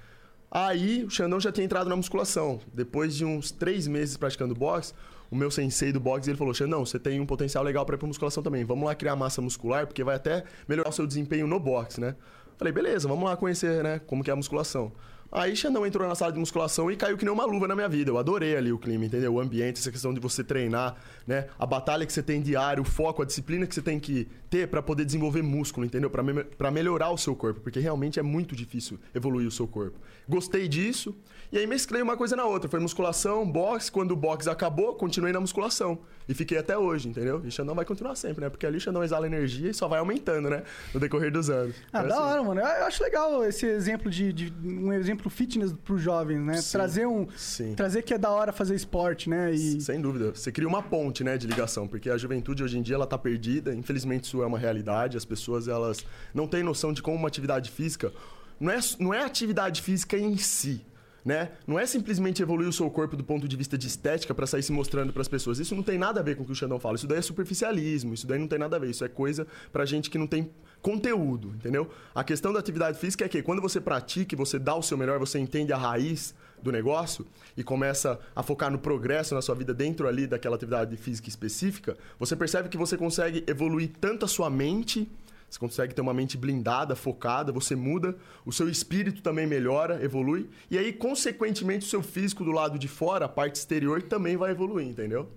Aí 0.52 1.06
o 1.06 1.10
Xandão 1.10 1.40
já 1.40 1.50
tinha 1.50 1.64
entrado 1.64 1.90
na 1.90 1.96
musculação. 1.96 2.60
Depois 2.74 3.16
de 3.16 3.24
uns 3.24 3.52
três 3.52 3.88
meses 3.88 4.18
praticando 4.18 4.54
boxe, 4.54 4.94
o 5.32 5.36
meu 5.36 5.50
sensei 5.50 5.94
do 5.94 6.00
boxe 6.00 6.30
ele 6.30 6.38
falou: 6.38 6.54
Xandão, 6.54 6.86
você 6.86 7.00
tem 7.00 7.22
um 7.22 7.26
potencial 7.26 7.64
legal 7.64 7.86
pra 7.86 7.96
ir 7.96 7.98
pra 7.98 8.08
musculação 8.08 8.44
também. 8.44 8.66
Vamos 8.66 8.86
lá 8.86 8.94
criar 8.94 9.16
massa 9.16 9.42
muscular, 9.42 9.88
porque 9.88 10.04
vai 10.04 10.18
até 10.18 10.44
melhorar 10.68 10.90
o 10.90 10.92
seu 10.92 11.08
desempenho 11.08 11.48
no 11.48 11.58
boxe, 11.58 12.02
né? 12.02 12.18
Falei, 12.58 12.74
beleza, 12.74 13.08
vamos 13.08 13.24
lá 13.24 13.38
conhecer, 13.38 13.82
né? 13.82 14.00
Como 14.06 14.24
que 14.24 14.30
é 14.30 14.34
a 14.34 14.36
musculação. 14.36 14.92
Aí 15.32 15.56
Xandão 15.56 15.86
entrou 15.86 16.06
na 16.08 16.13
sala 16.13 16.32
de 16.34 16.39
musculação 16.39 16.91
e 16.91 16.98
caiu 16.98 17.17
que 17.17 17.24
nem 17.24 17.34
uma 17.34 17.46
luva 17.46 17.67
na 17.67 17.74
minha 17.76 17.88
vida. 17.88 18.12
Eu 18.12 18.17
adorei 18.17 18.56
ali 18.58 18.72
o 18.74 18.78
clima, 18.78 19.06
entendeu? 19.06 19.34
O 19.34 19.39
ambiente, 19.39 19.80
essa 19.80 19.89
questão 19.91 20.13
de 20.13 20.20
você 20.20 20.44
treinar, 20.44 20.98
né? 21.26 21.48
A 21.58 21.65
batalha 21.65 22.06
que 22.06 22.12
você 22.12 22.22
tem 22.22 22.41
diário, 22.41 22.84
o 22.84 22.86
foco, 22.86 23.22
a 23.22 23.26
disciplina 23.26 23.65
que 23.65 23.74
você 23.74 23.82
tem 23.82 23.98
que 24.00 24.28
ter 24.50 24.67
pra 24.67 24.82
poder 24.82 25.06
desenvolver 25.06 25.41
músculo, 25.41 25.86
entendeu? 25.86 26.10
Pra 26.10 26.22
me- 26.22 26.46
melhorar 26.74 27.12
o 27.12 27.17
seu 27.17 27.34
corpo, 27.36 27.62
porque 27.62 27.80
realmente 27.80 28.20
é 28.20 28.24
muito 28.24 28.56
difícil 28.56 29.00
evoluir 29.15 29.48
o 29.48 29.52
seu 29.52 29.67
corpo. 29.67 29.98
Gostei 30.28 30.67
disso. 30.67 31.15
E 31.52 31.58
aí 31.58 31.68
mesclei 31.68 32.02
uma 32.02 32.16
coisa 32.16 32.34
na 32.34 32.46
outra. 32.46 32.70
Foi 32.70 32.80
musculação, 32.80 33.46
boxe. 33.50 33.92
Quando 33.92 34.12
o 34.12 34.16
boxe 34.16 34.50
acabou, 34.50 34.96
continuei 34.96 35.34
na 35.34 35.40
musculação. 35.42 36.00
E 36.30 36.34
fiquei 36.34 36.58
até 36.58 36.78
hoje, 36.78 37.10
entendeu? 37.10 37.42
E 37.44 37.48
o 37.50 37.52
Xandão 37.52 37.76
vai 37.76 37.84
continuar 37.84 38.16
sempre, 38.16 38.42
né? 38.42 38.50
Porque 38.50 38.66
ali 38.66 38.78
o 38.78 38.80
Xandão 38.80 39.04
exala 39.04 39.26
energia 39.28 39.70
e 39.70 39.74
só 39.74 39.86
vai 39.88 40.00
aumentando, 40.00 40.50
né? 40.50 40.64
No 40.94 41.00
decorrer 41.00 41.30
dos 41.30 41.50
anos. 41.50 41.76
Ah, 41.92 42.04
É 42.04 42.08
da 42.08 42.14
assim. 42.14 42.24
hora, 42.24 42.44
mano. 42.44 42.62
Eu 42.62 42.86
acho 42.86 43.04
legal 43.04 43.44
esse 43.44 43.66
exemplo 43.66 44.10
de, 44.10 44.32
de- 44.32 44.54
um 44.66 44.94
exemplo 44.94 45.30
fitness 45.30 45.74
pros 45.84 46.02
jovens, 46.02 46.40
né? 46.40 46.56
Sim. 46.62 46.72
Trazer 46.72 47.06
um, 47.06 47.28
Sim. 47.36 47.74
trazer 47.76 48.02
que 48.04 48.14
é 48.14 48.18
da 48.18 48.30
hora 48.32 48.54
fazer 48.54 48.76
esporte, 48.76 49.30
né? 49.30 49.52
E 49.54 49.82
Sem 49.82 50.00
dúvida. 50.00 50.32
Você 50.34 50.54
cria 50.54 50.68
uma 50.70 50.82
ponte, 50.82 51.22
né, 51.22 51.38
de 51.38 51.48
ligação, 51.48 51.86
porque 51.86 52.10
a 52.10 52.18
juventude 52.18 52.64
hoje 52.64 52.78
em 52.78 52.82
dia 52.82 52.96
ela 52.96 53.06
tá 53.08 53.18
perdida. 53.18 53.76
Infelizmente 53.76 54.24
isso 54.24 54.42
é 54.42 54.46
uma 54.46 54.58
realidade. 54.58 55.18
As 55.18 55.26
pessoas 55.26 55.68
elas 55.68 56.06
não 56.34 56.48
têm 56.48 56.64
noção 56.64 56.94
de 56.94 57.02
como 57.02 57.18
uma 57.18 57.28
atividade 57.28 57.70
física 57.72 58.10
não 58.58 58.72
é 58.72 58.80
não 59.00 59.14
é 59.14 59.24
atividade 59.26 59.82
física 59.82 60.18
em 60.18 60.38
si. 60.38 60.82
Né? 61.24 61.52
Não 61.68 61.78
é 61.78 61.86
simplesmente 61.86 62.42
evoluir 62.42 62.68
o 62.68 62.74
seu 62.74 62.90
corpo 62.90 63.16
do 63.16 63.24
ponto 63.24 63.48
de 63.48 63.56
vista 63.56 63.78
de 63.78 63.86
estética 63.86 64.34
para 64.34 64.48
sair 64.48 64.64
se 64.64 64.72
mostrando 64.72 65.14
para 65.14 65.22
as 65.22 65.28
pessoas. 65.28 65.60
Isso 65.60 65.76
não 65.76 65.84
tem 65.84 65.98
nada 65.98 66.20
a 66.20 66.24
ver 66.24 66.36
com 66.36 66.42
o 66.42 66.46
que 66.46 66.52
o 66.52 66.56
Xandão 66.56 66.80
fala. 66.80 66.96
Isso 66.96 67.06
daí 67.06 67.20
é 67.20 67.22
superficialismo. 67.22 68.14
Isso 68.14 68.26
daí 68.26 68.40
não 68.40 68.48
tem 68.48 68.58
nada 68.58 68.76
a 68.76 68.80
ver. 68.80 68.90
Isso 68.90 69.06
é 69.06 69.08
coisa 69.08 69.46
pra 69.72 69.86
gente 69.86 70.10
que 70.10 70.18
não 70.18 70.26
tem 70.26 70.50
conteúdo, 70.82 71.50
entendeu? 71.50 71.90
A 72.14 72.24
questão 72.24 72.52
da 72.52 72.60
atividade 72.60 72.98
física 72.98 73.24
é 73.24 73.30
que 73.30 73.42
quando 73.44 73.62
você 73.62 73.80
pratica 73.80 74.36
você 74.36 74.58
dá 74.58 74.76
o 74.76 74.82
seu 74.82 74.98
melhor, 74.98 75.20
você 75.20 75.38
entende 75.38 75.72
a 75.72 75.78
raiz 75.78 76.34
do 76.62 76.72
negócio 76.72 77.26
e 77.58 77.64
começa 77.64 78.20
a 78.36 78.44
focar 78.44 78.72
no 78.72 78.80
progresso 78.80 79.34
na 79.34 79.42
sua 79.42 79.56
vida 79.56 79.74
dentro 79.74 80.08
ali 80.08 80.28
daquela 80.28 80.56
atividade 80.56 80.96
física 80.96 81.28
específica, 81.28 81.98
você 82.20 82.36
percebe 82.36 82.70
que 82.70 82.78
você 82.78 82.98
consegue 82.98 83.44
evoluir 83.48 83.92
tanto 84.00 84.26
a 84.26 84.28
sua 84.28 84.50
mente, 84.50 85.10
você 85.52 85.60
consegue 85.60 85.94
ter 85.94 86.02
uma 86.02 86.14
mente 86.14 86.38
blindada, 86.38 86.96
focada, 86.96 87.52
você 87.52 87.76
muda, 87.76 88.16
o 88.46 88.52
seu 88.54 88.70
espírito 88.70 89.22
também 89.22 89.46
melhora, 89.46 90.02
evolui, 90.04 90.50
e 90.70 90.78
aí, 90.78 90.94
consequentemente, 90.94 91.86
o 91.86 91.90
seu 91.90 92.02
físico 92.02 92.44
do 92.46 92.52
lado 92.52 92.80
de 92.80 92.88
fora, 92.88 93.26
a 93.26 93.30
parte 93.30 93.56
exterior, 93.58 94.02
também 94.02 94.38
vai 94.38 94.52
evoluir, 94.52 94.88
entendeu? 94.88 95.30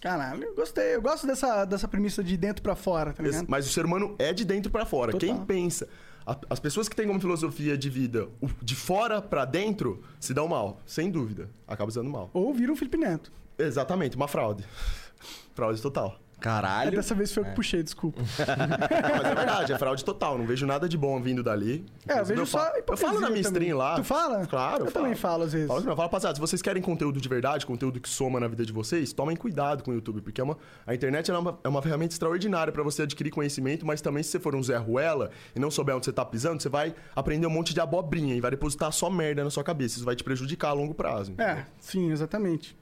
Caralho, 0.00 0.44
eu 0.44 0.54
gostei. 0.54 0.94
Eu 0.96 1.00
gosto 1.00 1.26
dessa, 1.26 1.64
dessa 1.64 1.88
premissa 1.88 2.22
de 2.22 2.36
dentro 2.36 2.62
pra 2.62 2.74
fora, 2.74 3.12
tá 3.12 3.22
ligado? 3.22 3.46
Mas 3.48 3.66
o 3.66 3.70
ser 3.70 3.84
humano 3.86 4.14
é 4.18 4.32
de 4.32 4.44
dentro 4.44 4.70
pra 4.70 4.84
fora. 4.84 5.12
Total. 5.12 5.28
Quem 5.28 5.44
pensa, 5.46 5.88
a- 6.26 6.36
as 6.50 6.58
pessoas 6.60 6.88
que 6.88 6.94
têm 6.96 7.06
como 7.06 7.20
filosofia 7.20 7.78
de 7.78 7.88
vida 7.88 8.28
o 8.40 8.48
de 8.60 8.74
fora 8.74 9.22
pra 9.22 9.44
dentro 9.44 10.02
se 10.20 10.34
dão 10.34 10.48
mal, 10.48 10.80
sem 10.84 11.08
dúvida. 11.10 11.48
Acaba 11.68 11.90
se 11.90 11.96
dando 11.96 12.10
mal. 12.10 12.28
Ou 12.34 12.52
vira 12.52 12.72
um 12.72 12.76
Felipe 12.76 12.96
Neto. 12.98 13.32
Exatamente, 13.56 14.16
uma 14.16 14.26
fraude. 14.28 14.64
Fraude 15.54 15.80
total. 15.80 16.18
É, 16.42 16.52
Caralho. 16.52 16.90
dessa 16.90 17.14
vez 17.14 17.32
foi 17.32 17.42
eu 17.42 17.46
que 17.48 17.54
puxei, 17.54 17.82
desculpa. 17.82 18.20
Não, 18.38 19.16
mas 19.16 19.24
é 19.24 19.34
verdade, 19.34 19.72
é 19.72 19.78
fraude 19.78 20.04
total. 20.04 20.36
Não 20.38 20.46
vejo 20.46 20.66
nada 20.66 20.88
de 20.88 20.98
bom 20.98 21.20
vindo 21.20 21.42
dali. 21.42 21.84
É, 22.06 22.20
eu 22.20 22.24
vejo 22.24 22.46
só 22.46 22.58
falo, 22.58 22.82
eu 22.88 22.96
falo 22.96 23.20
na 23.20 23.30
minha 23.30 23.42
também. 23.42 23.62
stream 23.62 23.76
lá. 23.78 23.94
Tu 23.96 24.04
fala? 24.04 24.46
Claro, 24.46 24.86
Eu 24.86 24.92
também 24.92 25.14
falo 25.14 25.44
às 25.44 25.52
vezes. 25.52 25.68
Falo, 25.68 25.80
não, 25.80 25.96
falo, 25.96 26.02
rapaziada, 26.02 26.34
se 26.34 26.40
vocês 26.40 26.60
querem 26.60 26.82
conteúdo 26.82 27.20
de 27.20 27.28
verdade, 27.28 27.64
conteúdo 27.64 28.00
que 28.00 28.08
soma 28.08 28.40
na 28.40 28.48
vida 28.48 28.66
de 28.66 28.72
vocês, 28.72 29.12
tomem 29.12 29.36
cuidado 29.36 29.82
com 29.82 29.90
o 29.90 29.94
YouTube, 29.94 30.20
porque 30.20 30.40
é 30.40 30.44
uma, 30.44 30.58
a 30.86 30.94
internet 30.94 31.30
é, 31.30 31.36
uma, 31.38 31.58
é 31.62 31.68
uma 31.68 31.80
ferramenta 31.82 32.14
extraordinária 32.14 32.72
pra 32.72 32.82
você 32.82 33.02
adquirir 33.02 33.30
conhecimento, 33.30 33.86
mas 33.86 34.00
também 34.00 34.22
se 34.22 34.30
você 34.30 34.40
for 34.40 34.54
um 34.54 34.62
Zé 34.62 34.76
Ruela 34.76 35.30
e 35.54 35.60
não 35.60 35.70
souber 35.70 35.96
onde 35.96 36.06
você 36.06 36.12
tá 36.12 36.24
pisando, 36.24 36.62
você 36.62 36.68
vai 36.68 36.94
aprender 37.14 37.46
um 37.46 37.50
monte 37.50 37.72
de 37.72 37.80
abobrinha 37.80 38.34
e 38.34 38.40
vai 38.40 38.50
depositar 38.50 38.90
só 38.92 39.08
merda 39.08 39.44
na 39.44 39.50
sua 39.50 39.64
cabeça. 39.64 39.96
Isso 39.96 40.04
vai 40.04 40.16
te 40.16 40.24
prejudicar 40.24 40.70
a 40.70 40.72
longo 40.72 40.94
prazo. 40.94 41.34
É, 41.38 41.64
sim, 41.80 42.10
exatamente. 42.10 42.76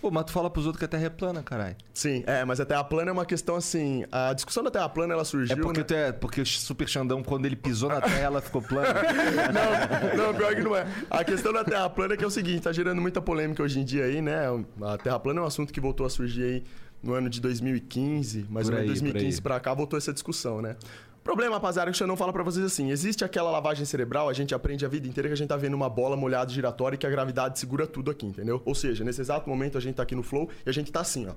Pô, 0.00 0.10
mas 0.10 0.24
tu 0.26 0.32
fala 0.32 0.48
pros 0.48 0.64
outros 0.64 0.78
que 0.78 0.84
a 0.84 0.88
Terra 0.88 1.06
é 1.06 1.10
plana, 1.10 1.42
caralho. 1.42 1.74
Sim, 1.92 2.22
é, 2.26 2.44
mas 2.44 2.60
a 2.60 2.64
Terra 2.64 2.84
plana 2.84 3.10
é 3.10 3.12
uma 3.12 3.26
questão 3.26 3.56
assim. 3.56 4.04
A 4.12 4.32
discussão 4.32 4.62
da 4.62 4.70
Terra 4.70 4.88
plana 4.88 5.12
ela 5.12 5.22
É 5.22 5.24
surgiu. 5.24 5.56
porque, 5.58 5.80
né? 5.94 6.08
é, 6.08 6.12
porque 6.12 6.40
o 6.40 6.46
Super 6.46 6.88
Xandão, 6.88 7.22
quando 7.22 7.46
ele 7.46 7.56
pisou 7.56 7.88
na 7.88 8.00
Terra, 8.00 8.18
ela 8.20 8.40
ficou 8.40 8.62
plana. 8.62 8.94
Não, 9.52 10.26
não, 10.28 10.34
pior 10.34 10.54
que 10.54 10.60
não 10.62 10.76
é. 10.76 10.86
A 11.10 11.24
questão 11.24 11.52
da 11.52 11.64
Terra 11.64 11.88
plana 11.90 12.14
é 12.14 12.16
que 12.16 12.22
é 12.24 12.26
o 12.26 12.30
seguinte, 12.30 12.62
tá 12.62 12.72
gerando 12.72 13.00
muita 13.00 13.20
polêmica 13.20 13.62
hoje 13.62 13.80
em 13.80 13.84
dia 13.84 14.04
aí, 14.04 14.20
né? 14.22 14.46
A 14.82 14.98
Terra 14.98 15.18
plana 15.18 15.40
é 15.40 15.42
um 15.42 15.46
assunto 15.46 15.72
que 15.72 15.80
voltou 15.80 16.06
a 16.06 16.10
surgir 16.10 16.42
aí 16.44 16.64
no 17.02 17.14
ano 17.14 17.28
de 17.28 17.40
2015, 17.40 18.46
mais 18.50 18.66
Por 18.68 18.74
ou 18.74 18.80
menos 18.80 18.92
aí, 18.92 18.98
por 18.98 19.12
2015 19.12 19.36
aí. 19.36 19.42
pra 19.42 19.60
cá 19.60 19.74
voltou 19.74 19.96
essa 19.98 20.12
discussão, 20.12 20.60
né? 20.62 20.76
Problema, 21.28 21.56
rapaziada, 21.56 21.90
que 21.90 21.94
o 21.94 21.98
Xandão 21.98 22.16
fala 22.16 22.32
pra 22.32 22.42
vocês 22.42 22.64
assim: 22.64 22.90
existe 22.90 23.22
aquela 23.22 23.50
lavagem 23.50 23.84
cerebral, 23.84 24.30
a 24.30 24.32
gente 24.32 24.54
aprende 24.54 24.86
a 24.86 24.88
vida 24.88 25.06
inteira 25.06 25.28
que 25.28 25.34
a 25.34 25.36
gente 25.36 25.48
tá 25.48 25.58
vendo 25.58 25.74
uma 25.74 25.90
bola 25.90 26.16
molhada 26.16 26.50
giratória 26.50 26.96
e 26.96 26.98
que 26.98 27.06
a 27.06 27.10
gravidade 27.10 27.58
segura 27.58 27.86
tudo 27.86 28.10
aqui, 28.10 28.24
entendeu? 28.24 28.62
Ou 28.64 28.74
seja, 28.74 29.04
nesse 29.04 29.20
exato 29.20 29.46
momento 29.46 29.76
a 29.76 29.80
gente 29.80 29.96
tá 29.96 30.04
aqui 30.04 30.14
no 30.14 30.22
flow 30.22 30.48
e 30.64 30.70
a 30.70 30.72
gente 30.72 30.90
tá 30.90 31.02
assim, 31.02 31.28
ó. 31.28 31.34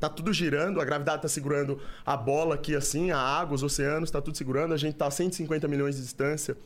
Tá 0.00 0.08
tudo 0.08 0.32
girando, 0.32 0.80
a 0.80 0.84
gravidade 0.86 1.20
tá 1.20 1.28
segurando 1.28 1.78
a 2.06 2.16
bola 2.16 2.54
aqui 2.54 2.74
assim, 2.74 3.10
a 3.10 3.18
água, 3.18 3.54
os 3.54 3.62
oceanos, 3.62 4.10
tá 4.10 4.22
tudo 4.22 4.34
segurando, 4.34 4.72
a 4.72 4.78
gente 4.78 4.94
tá 4.94 5.06
a 5.06 5.10
150 5.10 5.68
milhões 5.68 5.96
de 5.96 6.00
distância 6.00 6.56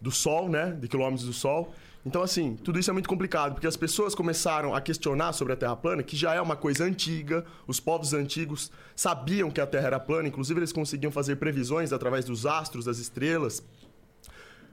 do 0.00 0.10
Sol, 0.10 0.48
né? 0.48 0.72
De 0.72 0.88
quilômetros 0.88 1.24
do 1.24 1.32
Sol. 1.32 1.72
Então, 2.04 2.22
assim, 2.22 2.56
tudo 2.56 2.78
isso 2.78 2.88
é 2.88 2.92
muito 2.94 3.08
complicado, 3.08 3.52
porque 3.52 3.66
as 3.66 3.76
pessoas 3.76 4.14
começaram 4.14 4.74
a 4.74 4.80
questionar 4.80 5.34
sobre 5.34 5.52
a 5.52 5.56
Terra 5.56 5.76
plana, 5.76 6.02
que 6.02 6.16
já 6.16 6.34
é 6.34 6.40
uma 6.40 6.56
coisa 6.56 6.84
antiga. 6.84 7.44
Os 7.66 7.78
povos 7.78 8.14
antigos 8.14 8.70
sabiam 8.96 9.50
que 9.50 9.60
a 9.60 9.66
Terra 9.66 9.88
era 9.88 10.00
plana, 10.00 10.28
inclusive 10.28 10.58
eles 10.58 10.72
conseguiam 10.72 11.12
fazer 11.12 11.36
previsões 11.36 11.92
através 11.92 12.24
dos 12.24 12.46
astros, 12.46 12.86
das 12.86 12.98
estrelas, 12.98 13.62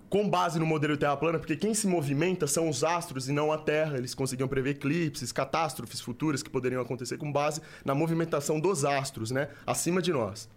com 0.09 0.29
base 0.29 0.57
no 0.57 0.65
modelo 0.65 0.93
de 0.93 0.99
Terra 0.99 1.17
plana, 1.17 1.37
porque 1.37 1.57
quem 1.57 1.73
se 1.73 1.85
movimenta 1.85 2.47
são 2.47 2.69
os 2.69 2.81
astros 2.81 3.27
e 3.27 3.33
não 3.33 3.51
a 3.51 3.57
Terra. 3.57 3.97
Eles 3.97 4.15
conseguiam 4.15 4.47
prever 4.47 4.69
eclipses, 4.69 5.33
catástrofes 5.33 5.99
futuras 5.99 6.41
que 6.41 6.49
poderiam 6.49 6.81
acontecer 6.81 7.17
com 7.17 7.29
base 7.29 7.61
na 7.83 7.93
movimentação 7.93 8.57
dos 8.57 8.85
astros, 8.85 9.31
né? 9.31 9.49
Acima 9.65 10.01
de 10.01 10.13
nós. 10.13 10.47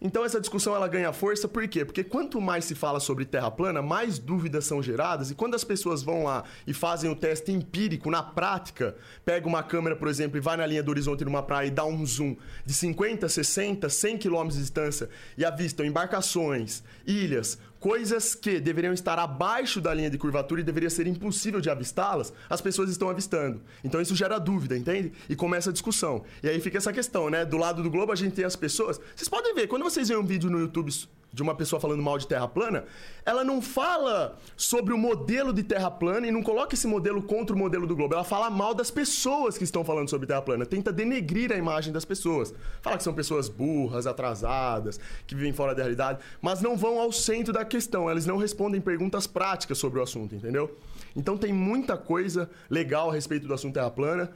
Então 0.00 0.24
essa 0.24 0.40
discussão 0.40 0.74
ela 0.74 0.88
ganha 0.88 1.12
força 1.12 1.48
por 1.48 1.66
quê? 1.68 1.84
Porque 1.84 2.04
quanto 2.04 2.40
mais 2.40 2.64
se 2.64 2.74
fala 2.74 3.00
sobre 3.00 3.24
terra 3.24 3.50
plana, 3.50 3.80
mais 3.80 4.18
dúvidas 4.18 4.64
são 4.64 4.82
geradas 4.82 5.30
e 5.30 5.34
quando 5.34 5.54
as 5.54 5.64
pessoas 5.64 6.02
vão 6.02 6.24
lá 6.24 6.44
e 6.66 6.74
fazem 6.74 7.10
o 7.10 7.16
teste 7.16 7.52
empírico 7.52 8.10
na 8.10 8.22
prática, 8.22 8.96
pega 9.24 9.46
uma 9.46 9.62
câmera, 9.62 9.96
por 9.96 10.08
exemplo, 10.08 10.36
e 10.36 10.40
vai 10.40 10.56
na 10.56 10.66
linha 10.66 10.82
do 10.82 10.90
horizonte 10.90 11.24
numa 11.24 11.42
praia 11.42 11.68
e 11.68 11.70
dá 11.70 11.84
um 11.84 12.04
zoom 12.04 12.36
de 12.64 12.74
50, 12.74 13.28
60, 13.28 13.88
100 13.88 14.18
quilômetros 14.18 14.56
de 14.56 14.62
distância 14.62 15.08
e 15.38 15.44
avistam 15.44 15.86
embarcações, 15.86 16.82
ilhas, 17.06 17.58
coisas 17.84 18.34
que 18.34 18.58
deveriam 18.60 18.94
estar 18.94 19.18
abaixo 19.18 19.78
da 19.78 19.92
linha 19.92 20.08
de 20.08 20.16
curvatura 20.16 20.62
e 20.62 20.64
deveria 20.64 20.88
ser 20.88 21.06
impossível 21.06 21.60
de 21.60 21.68
avistá-las, 21.68 22.32
as 22.48 22.62
pessoas 22.62 22.88
estão 22.88 23.10
avistando. 23.10 23.60
Então 23.84 24.00
isso 24.00 24.16
gera 24.16 24.38
dúvida, 24.38 24.74
entende? 24.74 25.12
E 25.28 25.36
começa 25.36 25.68
a 25.68 25.72
discussão. 25.72 26.24
E 26.42 26.48
aí 26.48 26.58
fica 26.62 26.78
essa 26.78 26.94
questão, 26.94 27.28
né? 27.28 27.44
Do 27.44 27.58
lado 27.58 27.82
do 27.82 27.90
globo 27.90 28.10
a 28.10 28.16
gente 28.16 28.32
tem 28.32 28.46
as 28.46 28.56
pessoas. 28.56 28.98
Vocês 29.14 29.28
podem 29.28 29.54
ver, 29.54 29.66
quando 29.66 29.82
vocês 29.82 30.08
veem 30.08 30.18
um 30.18 30.24
vídeo 30.24 30.48
no 30.48 30.60
YouTube 30.60 30.90
de 31.34 31.42
uma 31.42 31.54
pessoa 31.54 31.80
falando 31.80 32.00
mal 32.00 32.16
de 32.16 32.28
terra 32.28 32.46
plana, 32.46 32.84
ela 33.26 33.42
não 33.42 33.60
fala 33.60 34.38
sobre 34.56 34.94
o 34.94 34.98
modelo 34.98 35.52
de 35.52 35.64
terra 35.64 35.90
plana 35.90 36.28
e 36.28 36.30
não 36.30 36.44
coloca 36.44 36.74
esse 36.76 36.86
modelo 36.86 37.20
contra 37.20 37.56
o 37.56 37.58
modelo 37.58 37.88
do 37.88 37.96
globo. 37.96 38.14
Ela 38.14 38.22
fala 38.22 38.48
mal 38.48 38.72
das 38.72 38.88
pessoas 38.88 39.58
que 39.58 39.64
estão 39.64 39.84
falando 39.84 40.08
sobre 40.08 40.28
terra 40.28 40.42
plana, 40.42 40.64
tenta 40.64 40.92
denegrir 40.92 41.50
a 41.50 41.56
imagem 41.56 41.92
das 41.92 42.04
pessoas. 42.04 42.54
Fala 42.80 42.96
que 42.96 43.02
são 43.02 43.12
pessoas 43.12 43.48
burras, 43.48 44.06
atrasadas, 44.06 45.00
que 45.26 45.34
vivem 45.34 45.52
fora 45.52 45.74
da 45.74 45.82
realidade, 45.82 46.20
mas 46.40 46.62
não 46.62 46.76
vão 46.76 47.00
ao 47.00 47.10
centro 47.10 47.52
da 47.52 47.64
questão. 47.64 48.08
Eles 48.08 48.26
não 48.26 48.36
respondem 48.36 48.80
perguntas 48.80 49.26
práticas 49.26 49.76
sobre 49.76 49.98
o 49.98 50.02
assunto, 50.04 50.36
entendeu? 50.36 50.78
Então 51.16 51.36
tem 51.36 51.52
muita 51.52 51.96
coisa 51.96 52.48
legal 52.70 53.10
a 53.10 53.12
respeito 53.12 53.48
do 53.48 53.54
assunto 53.54 53.74
terra 53.74 53.90
plana. 53.90 54.30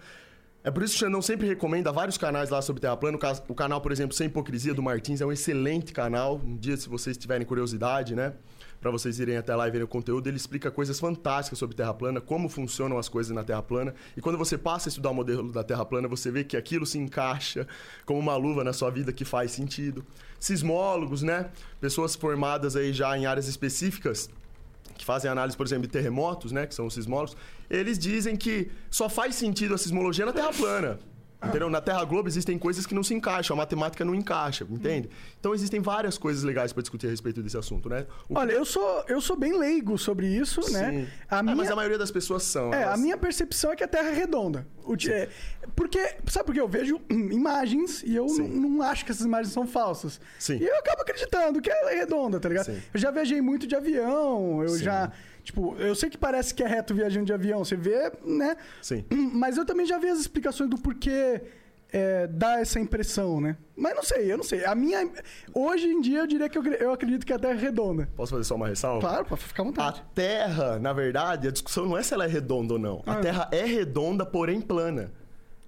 É 0.64 0.70
por 0.70 0.82
isso 0.82 0.92
que 0.94 0.98
o 0.98 1.06
Xandão 1.06 1.22
sempre 1.22 1.46
recomenda 1.46 1.90
vários 1.92 2.18
canais 2.18 2.50
lá 2.50 2.60
sobre 2.60 2.80
Terra 2.82 2.96
plana. 2.96 3.16
O 3.16 3.20
ca- 3.20 3.42
O 3.48 3.54
canal, 3.54 3.80
por 3.80 3.92
exemplo, 3.92 4.14
Sem 4.14 4.26
Hipocrisia 4.26 4.74
do 4.74 4.82
Martins 4.82 5.20
é 5.20 5.26
um 5.26 5.32
excelente 5.32 5.92
canal. 5.92 6.40
Um 6.44 6.56
dia, 6.56 6.76
se 6.76 6.88
vocês 6.88 7.16
tiverem 7.16 7.46
curiosidade, 7.46 8.14
né? 8.14 8.34
Pra 8.80 8.90
vocês 8.90 9.18
irem 9.18 9.36
até 9.36 9.54
lá 9.56 9.66
e 9.66 9.70
verem 9.70 9.84
o 9.84 9.88
conteúdo, 9.88 10.28
ele 10.28 10.36
explica 10.36 10.70
coisas 10.70 11.00
fantásticas 11.00 11.58
sobre 11.58 11.74
Terra 11.74 11.94
plana, 11.94 12.20
como 12.20 12.48
funcionam 12.48 12.98
as 12.98 13.08
coisas 13.08 13.34
na 13.34 13.42
Terra 13.42 13.62
plana. 13.62 13.94
E 14.16 14.20
quando 14.20 14.36
você 14.38 14.58
passa 14.58 14.88
a 14.88 14.90
estudar 14.90 15.10
o 15.10 15.14
modelo 15.14 15.50
da 15.50 15.64
Terra 15.64 15.84
plana, 15.84 16.06
você 16.06 16.30
vê 16.30 16.44
que 16.44 16.56
aquilo 16.56 16.84
se 16.86 16.98
encaixa 16.98 17.66
como 18.04 18.18
uma 18.20 18.36
luva 18.36 18.62
na 18.62 18.72
sua 18.72 18.90
vida 18.90 19.12
que 19.12 19.24
faz 19.24 19.52
sentido. 19.52 20.04
Sismólogos, 20.38 21.22
né? 21.22 21.50
Pessoas 21.80 22.14
formadas 22.14 22.76
aí 22.76 22.92
já 22.92 23.16
em 23.16 23.26
áreas 23.26 23.48
específicas 23.48 24.28
que 24.98 25.04
fazem 25.04 25.30
análise, 25.30 25.56
por 25.56 25.64
exemplo, 25.64 25.84
de 25.84 25.88
terremotos, 25.88 26.52
né, 26.52 26.66
que 26.66 26.74
são 26.74 26.86
os 26.86 26.94
sismólogos, 26.94 27.36
eles 27.70 27.98
dizem 27.98 28.36
que 28.36 28.70
só 28.90 29.08
faz 29.08 29.34
sentido 29.36 29.74
a 29.74 29.78
sismologia 29.78 30.26
na 30.26 30.32
Terra 30.32 30.52
plana. 30.52 30.98
Entendeu? 31.40 31.70
Na 31.70 31.80
Terra 31.80 32.04
Globo 32.04 32.28
existem 32.28 32.58
coisas 32.58 32.84
que 32.84 32.92
não 32.94 33.04
se 33.04 33.14
encaixam, 33.14 33.54
a 33.54 33.58
matemática 33.58 34.04
não 34.04 34.12
encaixa, 34.12 34.66
entende? 34.68 35.08
Então 35.38 35.54
existem 35.54 35.80
várias 35.80 36.18
coisas 36.18 36.42
legais 36.42 36.72
para 36.72 36.82
discutir 36.82 37.06
a 37.06 37.10
respeito 37.10 37.40
desse 37.42 37.56
assunto, 37.56 37.88
né? 37.88 38.06
O- 38.28 38.36
Olha, 38.36 38.50
eu 38.52 38.64
sou, 38.64 39.04
eu 39.06 39.20
sou 39.20 39.36
bem 39.36 39.56
leigo 39.56 39.96
sobre 39.96 40.26
isso, 40.26 40.60
né? 40.72 40.90
Sim. 40.90 41.06
A 41.30 41.38
É, 41.38 41.42
minha, 41.42 41.54
mas 41.54 41.70
a 41.70 41.76
maioria 41.76 41.96
das 41.96 42.10
pessoas 42.10 42.42
são. 42.42 42.74
é, 42.74 42.78
a 42.78 42.80
elas- 42.88 43.00
minha 43.00 43.16
percepção 43.16 43.70
é 43.70 43.76
que 43.76 43.84
a 43.84 43.88
Terra 43.88 44.08
é 44.08 44.14
redonda. 44.14 44.66
O 44.84 44.94
é, 45.08 45.28
porque, 45.76 45.98
sabe 46.26 46.46
por 46.46 46.54
quê? 46.54 46.60
Eu 46.60 46.66
vejo 46.68 46.96
hum, 47.10 47.30
imagens 47.30 48.02
e 48.02 48.16
eu 48.16 48.26
não 48.26 48.82
acho 48.82 49.04
que 49.04 49.12
essas 49.12 49.24
imagens 49.24 49.52
são 49.52 49.64
falsas. 49.66 50.20
Sim. 50.40 50.56
E 50.56 50.66
eu 50.66 50.76
acabo 50.78 51.02
acreditando 51.02 51.60
que 51.60 51.70
ela 51.70 51.92
é 51.92 51.96
redonda, 52.00 52.40
tá 52.40 52.48
ligado? 52.48 52.66
Sim. 52.66 52.80
Eu 52.92 52.98
já 52.98 53.10
viajei 53.12 53.40
muito 53.40 53.64
de 53.66 53.76
avião, 53.76 54.62
eu 54.62 54.70
Sim. 54.70 54.82
já. 54.82 55.12
Tipo, 55.48 55.74
eu 55.78 55.94
sei 55.94 56.10
que 56.10 56.18
parece 56.18 56.54
que 56.54 56.62
é 56.62 56.66
reto 56.66 56.94
viajando 56.94 57.24
de 57.24 57.32
avião, 57.32 57.64
você 57.64 57.74
vê, 57.74 58.12
né? 58.22 58.54
Sim. 58.82 59.02
Mas 59.32 59.56
eu 59.56 59.64
também 59.64 59.86
já 59.86 59.98
vi 59.98 60.06
as 60.08 60.18
explicações 60.20 60.68
do 60.68 60.76
porquê 60.76 61.40
é, 61.90 62.26
dá 62.26 62.60
essa 62.60 62.78
impressão, 62.78 63.40
né? 63.40 63.56
Mas 63.74 63.94
não 63.96 64.02
sei, 64.02 64.30
eu 64.30 64.36
não 64.36 64.44
sei. 64.44 64.62
A 64.66 64.74
minha. 64.74 65.08
Hoje 65.54 65.86
em 65.86 66.02
dia 66.02 66.18
eu 66.18 66.26
diria 66.26 66.50
que 66.50 66.58
eu, 66.58 66.62
eu 66.74 66.92
acredito 66.92 67.24
que 67.24 67.32
a 67.32 67.38
Terra 67.38 67.54
é 67.54 67.56
redonda. 67.56 68.06
Posso 68.14 68.32
fazer 68.32 68.44
só 68.44 68.56
uma 68.56 68.68
ressalva? 68.68 69.00
Claro, 69.00 69.24
pode 69.24 69.42
ficar 69.42 69.62
à 69.62 69.64
A 69.64 69.66
vontade. 69.68 70.04
Terra, 70.14 70.78
na 70.78 70.92
verdade, 70.92 71.48
a 71.48 71.50
discussão 71.50 71.86
não 71.86 71.96
é 71.96 72.02
se 72.02 72.12
ela 72.12 72.26
é 72.26 72.28
redonda 72.28 72.74
ou 72.74 72.78
não. 72.78 73.02
A 73.06 73.12
Ah. 73.14 73.16
Terra 73.20 73.48
é 73.50 73.64
redonda, 73.64 74.26
porém 74.26 74.60
plana. 74.60 75.10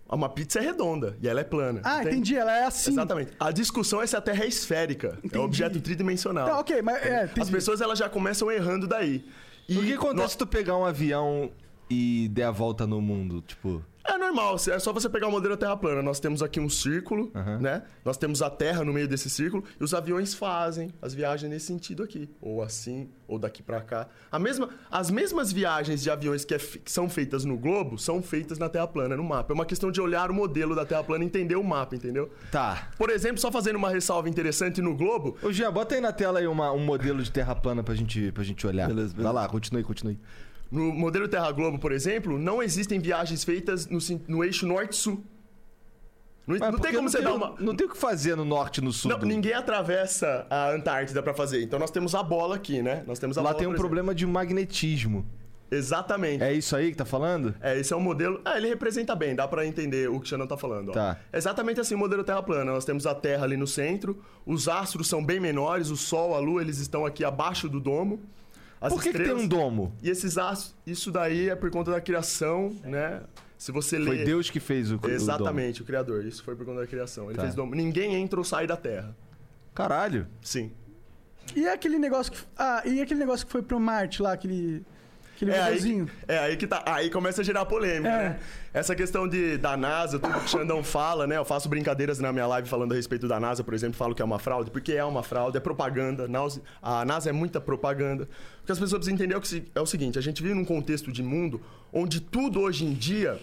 Uma 0.06 0.28
pizza 0.28 0.58
é 0.58 0.62
redonda 0.62 1.16
e 1.22 1.26
ela 1.28 1.40
é 1.40 1.44
plana. 1.44 1.80
Ah, 1.84 2.00
entende? 2.02 2.08
entendi, 2.16 2.36
ela 2.36 2.54
é 2.54 2.64
assim. 2.64 2.90
Exatamente. 2.90 3.32
A 3.40 3.50
discussão 3.50 4.02
é 4.02 4.06
se 4.06 4.14
a 4.14 4.20
Terra 4.20 4.44
é 4.44 4.48
esférica. 4.48 5.16
É 5.22 5.26
Entendi. 5.26 5.38
um 5.38 5.42
objeto 5.44 5.80
tridimensional. 5.80 6.46
Tá, 6.48 6.58
ok, 6.58 6.82
mas 6.82 6.96
é, 7.02 7.30
As 7.40 7.48
pessoas 7.48 7.80
elas 7.80 7.98
já 7.98 8.10
começam 8.10 8.50
errando 8.52 8.86
daí. 8.86 9.24
E 9.70 9.78
O 9.78 9.82
que 9.84 9.92
acontece 9.92 10.32
se 10.32 10.38
tu 10.38 10.46
pegar 10.48 10.76
um 10.76 10.84
avião 10.84 11.48
e 11.88 12.28
der 12.32 12.46
a 12.46 12.50
volta 12.50 12.88
no 12.88 13.00
mundo? 13.00 13.40
Tipo. 13.40 13.84
É 14.20 14.32
normal, 14.32 14.56
é 14.68 14.78
só 14.78 14.92
você 14.92 15.08
pegar 15.08 15.28
o 15.28 15.30
modelo 15.30 15.56
Terra 15.56 15.74
plana. 15.76 16.02
Nós 16.02 16.20
temos 16.20 16.42
aqui 16.42 16.60
um 16.60 16.68
círculo, 16.68 17.30
Aham. 17.34 17.58
né? 17.58 17.82
Nós 18.04 18.18
temos 18.18 18.42
a 18.42 18.50
Terra 18.50 18.84
no 18.84 18.92
meio 18.92 19.08
desse 19.08 19.30
círculo 19.30 19.64
e 19.80 19.82
os 19.82 19.94
aviões 19.94 20.34
fazem 20.34 20.90
as 21.00 21.14
viagens 21.14 21.50
nesse 21.50 21.66
sentido 21.66 22.02
aqui, 22.02 22.28
ou 22.40 22.62
assim, 22.62 23.08
ou 23.26 23.38
daqui 23.38 23.62
pra 23.62 23.80
cá. 23.80 24.08
A 24.30 24.38
mesma, 24.38 24.68
as 24.90 25.10
mesmas 25.10 25.50
viagens 25.50 26.02
de 26.02 26.10
aviões 26.10 26.44
que, 26.44 26.52
é 26.54 26.58
que 26.58 26.92
são 26.92 27.08
feitas 27.08 27.46
no 27.46 27.56
globo 27.56 27.96
são 27.98 28.22
feitas 28.22 28.58
na 28.58 28.68
Terra 28.68 28.86
plana, 28.86 29.16
no 29.16 29.24
mapa. 29.24 29.52
É 29.52 29.54
uma 29.54 29.64
questão 29.64 29.90
de 29.90 30.00
olhar 30.02 30.30
o 30.30 30.34
modelo 30.34 30.74
da 30.74 30.84
Terra 30.84 31.02
plana 31.02 31.24
e 31.24 31.26
entender 31.26 31.56
o 31.56 31.64
mapa, 31.64 31.96
entendeu? 31.96 32.30
Tá. 32.52 32.90
Por 32.98 33.08
exemplo, 33.08 33.38
só 33.38 33.50
fazendo 33.50 33.76
uma 33.76 33.88
ressalva 33.88 34.28
interessante 34.28 34.82
no 34.82 34.94
globo, 34.94 35.38
Ô, 35.42 35.50
Jean, 35.50 35.72
bota 35.72 35.94
aí 35.94 36.00
na 36.00 36.12
tela 36.12 36.40
aí 36.40 36.46
uma- 36.46 36.72
um 36.72 36.84
modelo 36.84 37.22
de 37.22 37.30
terra 37.32 37.54
plana 37.54 37.82
pra 37.82 37.94
gente, 37.94 38.30
pra 38.32 38.44
gente 38.44 38.66
olhar. 38.66 38.86
Beleza, 38.86 39.14
beleza. 39.14 39.22
Vai 39.32 39.32
lá, 39.42 39.48
continue, 39.48 39.82
continue. 39.82 40.18
No 40.70 40.92
modelo 40.92 41.26
Terra 41.28 41.50
Globo, 41.52 41.78
por 41.78 41.92
exemplo, 41.92 42.38
não 42.38 42.62
existem 42.62 42.98
viagens 43.00 43.42
feitas 43.44 43.86
no, 43.88 43.98
no 44.28 44.44
eixo 44.44 44.66
norte-sul. 44.66 45.24
Não, 46.46 46.56
não 46.72 46.78
tem 46.78 46.92
como 46.94 47.08
você 47.08 47.18
tem, 47.18 47.26
dar 47.26 47.34
uma. 47.34 47.54
Não 47.60 47.74
tem 47.76 47.86
o 47.86 47.90
que 47.90 47.96
fazer 47.96 48.34
no 48.36 48.44
norte 48.44 48.78
e 48.78 48.80
no 48.84 48.92
sul. 48.92 49.10
Não, 49.10 49.18
do- 49.18 49.26
ninguém 49.26 49.52
atravessa 49.52 50.46
a 50.50 50.70
Antártida 50.70 51.22
pra 51.22 51.32
fazer. 51.32 51.62
Então 51.62 51.78
nós 51.78 51.90
temos 51.90 52.14
a 52.14 52.22
bola 52.22 52.56
aqui, 52.56 52.82
né? 52.82 53.04
Nós 53.06 53.18
temos 53.18 53.38
a 53.38 53.42
Lá 53.42 53.50
bola, 53.50 53.58
tem 53.62 53.68
um 53.68 53.74
problema 53.76 54.14
de 54.14 54.26
magnetismo. 54.26 55.24
Exatamente. 55.70 56.42
É. 56.42 56.48
É 56.48 56.52
isso 56.52 56.74
aí 56.74 56.90
que 56.90 56.96
tá 56.96 57.04
falando? 57.04 57.54
esse 57.76 57.92
é 57.92 57.96
um 57.96 58.00
modelo. 58.00 58.40
Ah, 58.44 58.56
ele 58.56 58.68
representa 58.68 59.14
bem, 59.14 59.36
dá 59.36 59.46
pra 59.46 59.64
entender 59.64 60.10
o 60.10 60.18
que 60.18 60.26
o 60.26 60.28
Xandão 60.28 60.46
tá 60.46 60.56
falando. 60.56 60.88
ó. 60.88 60.92
Tá. 60.92 61.16
É 61.32 61.38
exatamente 61.38 61.78
assim 61.78 61.94
o 61.94 61.98
modelo 61.98 62.24
Terra 62.24 62.42
plana. 62.42 62.72
Nós 62.72 62.84
temos 62.84 63.06
a 63.06 63.14
Terra 63.14 63.44
ali 63.44 63.56
no 63.56 63.66
centro, 63.68 64.20
os 64.44 64.66
astros 64.66 65.06
são 65.06 65.24
bem 65.24 65.38
menores, 65.38 65.88
o 65.90 65.96
Sol, 65.96 66.34
a 66.34 66.40
Lua, 66.40 66.60
eles 66.62 66.78
estão 66.78 67.06
aqui 67.06 67.24
abaixo 67.24 67.68
do 67.68 67.78
domo. 67.78 68.18
As 68.80 68.92
Por 68.92 69.02
que, 69.02 69.08
que 69.10 69.18
tem 69.18 69.22
estrelas- 69.26 69.44
um 69.44 69.48
domo? 69.48 69.94
E 70.02 70.08
esses 70.08 70.38
astros, 70.38 70.74
isso 70.86 71.10
daí 71.12 71.48
é 71.50 71.54
por 71.54 71.70
conta 71.70 71.90
da 71.90 72.00
criação, 72.00 72.74
né? 72.82 73.22
Se 73.58 73.70
você 73.72 73.98
ler. 73.98 74.06
Foi 74.16 74.24
Deus 74.24 74.48
que 74.48 74.58
fez 74.58 74.90
o, 74.90 74.94
o 74.94 74.98
domo. 74.98 75.12
Exatamente, 75.14 75.82
o 75.82 75.84
Criador. 75.84 76.24
Isso 76.24 76.42
foi 76.42 76.56
por 76.56 76.64
conta 76.64 76.80
da 76.80 76.86
criação. 76.86 77.26
Ele 77.26 77.34
Tá. 77.36 77.42
fez 77.42 77.54
domo. 77.54 77.74
Ninguém 77.74 78.14
entra 78.14 78.40
ou 78.40 78.44
sai 78.44 78.66
da 78.66 78.76
Terra. 78.76 79.14
Caralho. 79.74 80.26
Sim. 80.40 80.72
E 81.54 81.68
aquele 81.68 81.98
negócio 81.98 82.32
que. 82.32 82.38
Ah, 82.56 82.82
e 82.86 83.02
aquele 83.02 83.20
negócio 83.20 83.44
que 83.44 83.52
foi 83.52 83.60
pro 83.62 83.78
Marte 83.78 84.22
lá, 84.22 84.32
aquele. 84.32 84.82
Aquele 85.40 85.52
É 85.52 85.62
aí, 85.62 86.06
é 86.28 86.38
aí 86.38 86.56
que 86.56 86.66
tá. 86.66 86.82
Aí 86.84 87.08
começa 87.08 87.40
a 87.40 87.44
gerar 87.44 87.64
polêmica, 87.64 88.08
É. 88.10 88.28
né? 88.30 88.40
Essa 88.74 88.94
questão 88.94 89.26
de, 89.26 89.56
da 89.56 89.74
NASA, 89.76 90.18
tudo 90.18 90.32
que 90.38 90.44
o 90.44 90.48
Xandão 90.48 90.84
fala, 90.84 91.26
né? 91.26 91.38
Eu 91.38 91.44
faço 91.44 91.68
brincadeiras 91.68 92.18
na 92.18 92.30
minha 92.32 92.46
live 92.46 92.68
falando 92.68 92.92
a 92.92 92.94
respeito 92.94 93.26
da 93.26 93.40
NASA, 93.40 93.64
por 93.64 93.72
exemplo, 93.74 93.96
falo 93.96 94.14
que 94.14 94.20
é 94.22 94.24
uma 94.24 94.38
fraude, 94.38 94.70
porque 94.70 94.92
é 94.92 95.04
uma 95.04 95.22
fraude, 95.22 95.56
é 95.56 95.60
propaganda. 95.60 96.28
A 96.82 97.04
NASA 97.04 97.30
é 97.30 97.32
muita 97.32 97.60
propaganda. 97.60 98.28
O 98.62 98.66
que 98.66 98.72
as 98.72 98.78
pessoas 98.78 99.00
precisam 99.04 99.14
entender 99.14 99.34
é 99.34 99.62
é 99.74 99.80
o 99.80 99.86
seguinte: 99.86 100.18
a 100.18 100.22
gente 100.22 100.42
vive 100.42 100.54
num 100.54 100.64
contexto 100.64 101.10
de 101.10 101.22
mundo 101.22 101.60
onde 101.92 102.20
tudo 102.20 102.60
hoje 102.60 102.84
em 102.84 102.92
dia 102.92 103.40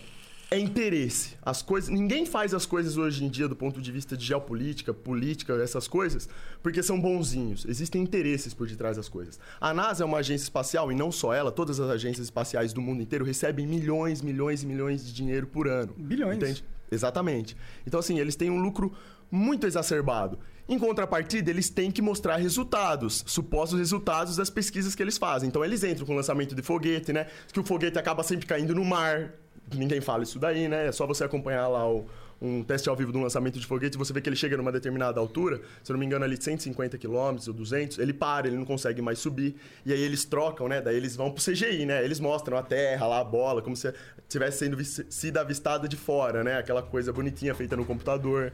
é 0.49 0.57
interesse. 0.57 1.35
As 1.41 1.61
coisas, 1.61 1.89
ninguém 1.89 2.25
faz 2.25 2.53
as 2.53 2.65
coisas 2.65 2.97
hoje 2.97 3.23
em 3.23 3.29
dia 3.29 3.47
do 3.47 3.55
ponto 3.55 3.81
de 3.81 3.91
vista 3.91 4.15
de 4.15 4.25
geopolítica, 4.25 4.93
política, 4.93 5.53
essas 5.61 5.87
coisas, 5.87 6.29
porque 6.63 6.81
são 6.81 6.99
bonzinhos. 6.99 7.65
Existem 7.65 8.01
interesses 8.01 8.53
por 8.53 8.67
detrás 8.67 8.95
das 8.95 9.09
coisas. 9.09 9.39
A 9.59 9.73
NASA 9.73 10.03
é 10.03 10.05
uma 10.05 10.19
agência 10.19 10.43
espacial 10.43 10.91
e 10.91 10.95
não 10.95 11.11
só 11.11 11.33
ela, 11.33 11.51
todas 11.51 11.79
as 11.79 11.89
agências 11.89 12.27
espaciais 12.27 12.71
do 12.71 12.81
mundo 12.81 13.01
inteiro 13.01 13.25
recebem 13.25 13.67
milhões, 13.67 14.21
milhões 14.21 14.63
e 14.63 14.65
milhões 14.65 15.05
de 15.05 15.13
dinheiro 15.13 15.47
por 15.47 15.67
ano. 15.67 15.93
Bilhões. 15.97 16.37
Entende? 16.37 16.63
Exatamente. 16.89 17.57
Então 17.85 17.99
assim, 17.99 18.19
eles 18.19 18.35
têm 18.35 18.49
um 18.49 18.61
lucro 18.61 18.93
muito 19.29 19.67
exacerbado. 19.67 20.39
Em 20.69 20.77
contrapartida, 20.77 21.49
eles 21.49 21.69
têm 21.69 21.91
que 21.91 22.01
mostrar 22.01 22.37
resultados, 22.37 23.23
supostos 23.25 23.79
resultados 23.79 24.35
das 24.35 24.49
pesquisas 24.49 24.95
que 24.95 25.01
eles 25.01 25.17
fazem. 25.17 25.47
Então 25.47 25.63
eles 25.63 25.83
entram 25.83 26.05
com 26.05 26.13
o 26.13 26.15
lançamento 26.15 26.53
de 26.53 26.61
foguete, 26.61 27.13
né? 27.13 27.27
Que 27.51 27.59
o 27.59 27.63
foguete 27.63 27.97
acaba 27.97 28.21
sempre 28.23 28.45
caindo 28.45 28.75
no 28.75 28.83
mar. 28.83 29.33
Ninguém 29.73 30.01
fala 30.01 30.23
isso 30.23 30.39
daí, 30.39 30.67
né? 30.67 30.87
É 30.87 30.91
só 30.91 31.05
você 31.05 31.23
acompanhar 31.23 31.67
lá 31.67 31.89
o, 31.89 32.07
um 32.41 32.63
teste 32.63 32.87
ao 32.87 32.95
vivo 32.95 33.11
de 33.11 33.17
um 33.17 33.23
lançamento 33.23 33.59
de 33.59 33.65
foguete, 33.65 33.97
você 33.97 34.13
vê 34.13 34.21
que 34.21 34.29
ele 34.29 34.35
chega 34.35 34.55
numa 34.55 34.71
determinada 34.71 35.19
altura, 35.19 35.59
se 35.83 35.91
eu 35.91 35.93
não 35.93 35.99
me 35.99 36.05
engano 36.05 36.23
ali 36.23 36.41
150 36.41 36.97
km 36.97 37.37
ou 37.47 37.53
200, 37.53 37.97
ele 37.99 38.13
para, 38.13 38.47
ele 38.47 38.57
não 38.57 38.65
consegue 38.65 39.01
mais 39.01 39.19
subir, 39.19 39.55
e 39.85 39.91
aí 39.91 40.01
eles 40.01 40.23
trocam, 40.23 40.67
né? 40.67 40.81
Daí 40.81 40.95
eles 40.95 41.15
vão 41.15 41.31
pro 41.31 41.43
CGI, 41.43 41.85
né? 41.85 42.03
Eles 42.03 42.19
mostram 42.19 42.57
a 42.57 42.63
terra 42.63 43.07
lá, 43.07 43.19
a 43.19 43.23
bola, 43.23 43.61
como 43.61 43.75
se 43.75 43.93
tivesse 44.29 44.59
sendo 44.59 44.77
sido 44.83 45.37
avistada 45.37 45.87
de 45.87 45.95
fora, 45.95 46.43
né? 46.43 46.57
Aquela 46.57 46.83
coisa 46.83 47.11
bonitinha 47.11 47.55
feita 47.55 47.75
no 47.75 47.85
computador. 47.85 48.53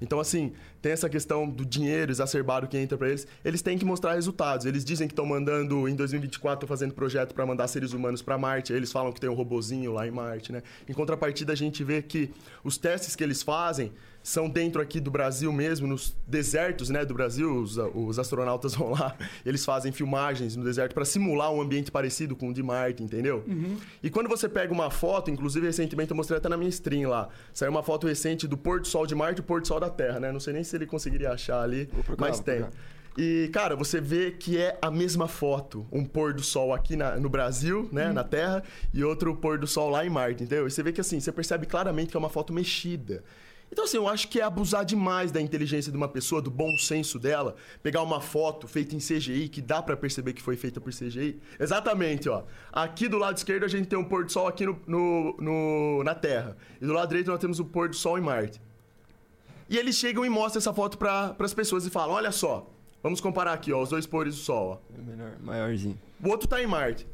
Então, 0.00 0.20
assim, 0.20 0.52
tem 0.82 0.92
essa 0.92 1.08
questão 1.08 1.48
do 1.48 1.64
dinheiro 1.64 2.12
exacerbado 2.12 2.66
que 2.68 2.76
entra 2.76 2.96
pra 2.98 3.08
eles. 3.08 3.26
Eles 3.44 3.62
têm 3.62 3.78
que 3.78 3.84
mostrar 3.84 4.14
resultados. 4.14 4.66
Eles 4.66 4.84
dizem 4.84 5.06
que 5.06 5.12
estão 5.12 5.26
mandando, 5.26 5.88
em 5.88 5.94
2024, 5.94 6.68
fazendo 6.68 6.94
projeto 6.94 7.34
para 7.34 7.46
mandar 7.46 7.68
seres 7.68 7.92
humanos 7.92 8.22
para 8.22 8.36
Marte. 8.36 8.72
Eles 8.72 8.92
falam 8.92 9.12
que 9.12 9.20
tem 9.20 9.30
um 9.30 9.34
robozinho 9.34 9.92
lá 9.92 10.06
em 10.06 10.10
Marte, 10.10 10.52
né? 10.52 10.62
Em 10.88 10.92
contrapartida, 10.92 11.52
a 11.52 11.56
gente 11.56 11.82
vê 11.82 12.02
que 12.02 12.30
os 12.62 12.76
testes 12.76 13.16
que 13.16 13.24
eles 13.24 13.42
fazem 13.42 13.92
são 14.24 14.48
dentro 14.48 14.80
aqui 14.80 14.98
do 15.00 15.10
Brasil 15.10 15.52
mesmo, 15.52 15.86
nos 15.86 16.16
desertos, 16.26 16.88
né, 16.88 17.04
do 17.04 17.12
Brasil. 17.12 17.54
Os, 17.60 17.76
os 17.94 18.18
astronautas 18.18 18.72
vão 18.74 18.90
lá, 18.92 19.14
eles 19.44 19.64
fazem 19.66 19.92
filmagens 19.92 20.56
no 20.56 20.64
deserto 20.64 20.94
para 20.94 21.04
simular 21.04 21.52
um 21.52 21.60
ambiente 21.60 21.92
parecido 21.92 22.34
com 22.34 22.48
o 22.48 22.54
de 22.54 22.62
Marte, 22.62 23.02
entendeu? 23.02 23.44
E 24.02 24.08
quando 24.08 24.26
você 24.28 24.48
pega 24.48 24.72
uma 24.72 24.90
foto, 24.90 25.30
inclusive 25.30 25.66
recentemente 25.66 26.10
eu 26.10 26.16
mostrei 26.16 26.38
até 26.38 26.48
na 26.48 26.56
minha 26.56 26.70
stream 26.70 27.08
lá, 27.10 27.28
saiu 27.52 27.70
uma 27.70 27.82
foto 27.82 28.06
recente 28.06 28.48
do 28.48 28.56
pôr 28.56 28.80
do 28.80 28.88
sol 28.88 29.06
de 29.06 29.14
Marte 29.14 29.38
e 29.38 29.40
o 29.42 29.44
pôr 29.44 29.60
do 29.60 29.66
sol 29.68 29.78
da 29.78 29.90
Terra, 29.90 30.18
né? 30.18 30.32
Não 30.32 30.40
sei 30.40 30.54
nem 30.54 30.64
se 30.64 30.74
ele 30.74 30.86
conseguiria 30.86 31.30
achar 31.30 31.60
ali, 31.62 31.84
procurar, 31.86 32.16
mas 32.18 32.40
tem. 32.40 32.60
E, 33.16 33.48
cara, 33.52 33.76
você 33.76 34.00
vê 34.00 34.30
que 34.32 34.58
é 34.58 34.76
a 34.82 34.90
mesma 34.90 35.28
foto. 35.28 35.86
Um 35.92 36.04
pôr 36.04 36.32
do 36.32 36.42
sol 36.42 36.72
aqui 36.74 36.96
na- 36.96 37.16
no 37.16 37.28
Brasil, 37.28 37.88
né, 37.92 38.12
na 38.12 38.24
Terra, 38.24 38.64
e 38.92 39.04
outro 39.04 39.36
pôr 39.36 39.56
do 39.58 39.66
sol 39.68 39.88
lá 39.88 40.04
em 40.04 40.10
Marte, 40.10 40.42
entendeu? 40.42 40.66
E 40.66 40.70
você 40.70 40.82
vê 40.82 40.90
que, 40.92 41.00
assim, 41.00 41.20
você 41.20 41.30
percebe 41.30 41.64
claramente 41.66 42.10
que 42.10 42.16
é 42.16 42.18
uma 42.18 42.28
foto 42.30 42.52
mexida. 42.52 43.22
Então, 43.72 43.84
assim, 43.84 43.96
eu 43.96 44.06
acho 44.08 44.28
que 44.28 44.38
é 44.40 44.44
abusar 44.44 44.84
demais 44.84 45.32
da 45.32 45.40
inteligência 45.40 45.90
de 45.90 45.96
uma 45.98 46.06
pessoa, 46.06 46.40
do 46.40 46.50
bom 46.50 46.70
senso 46.76 47.18
dela, 47.18 47.56
pegar 47.82 48.02
uma 48.02 48.20
foto 48.20 48.68
feita 48.68 48.94
em 48.94 48.98
CGI, 49.00 49.48
que 49.48 49.60
dá 49.60 49.82
pra 49.82 49.96
perceber 49.96 50.32
que 50.32 50.40
foi 50.40 50.56
feita 50.56 50.80
por 50.80 50.92
CGI. 50.92 51.40
Exatamente, 51.58 52.28
ó. 52.28 52.44
Aqui 52.72 53.08
do 53.08 53.18
lado 53.18 53.36
esquerdo 53.36 53.64
a 53.64 53.68
gente 53.68 53.88
tem 53.88 53.98
um 53.98 54.04
pôr 54.04 54.24
do 54.24 54.30
sol 54.30 54.46
aqui 54.46 54.64
no, 54.64 54.80
no- 54.86 55.36
no- 55.40 56.04
na 56.04 56.14
Terra. 56.14 56.56
E 56.80 56.86
do 56.86 56.92
lado 56.92 57.08
direito 57.08 57.28
nós 57.30 57.40
temos 57.40 57.58
o 57.58 57.64
pôr 57.64 57.88
do 57.88 57.96
sol 57.96 58.16
em 58.16 58.20
Marte. 58.20 58.60
E 59.68 59.76
eles 59.76 59.96
chegam 59.96 60.24
e 60.24 60.28
mostram 60.28 60.58
essa 60.60 60.72
foto 60.72 60.96
para 60.96 61.34
as 61.40 61.54
pessoas 61.54 61.84
e 61.84 61.90
falam: 61.90 62.14
olha 62.14 62.30
só, 62.30 62.70
vamos 63.02 63.20
comparar 63.20 63.54
aqui, 63.54 63.72
ó, 63.72 63.82
os 63.82 63.88
dois 63.88 64.06
pôres 64.06 64.36
do 64.36 64.40
sol. 64.40 64.80
Ó. 64.92 64.94
É 64.96 65.02
menor, 65.02 65.32
maiorzinho. 65.40 65.98
O 66.22 66.28
outro 66.28 66.46
tá 66.46 66.62
em 66.62 66.66
Marte 66.66 67.08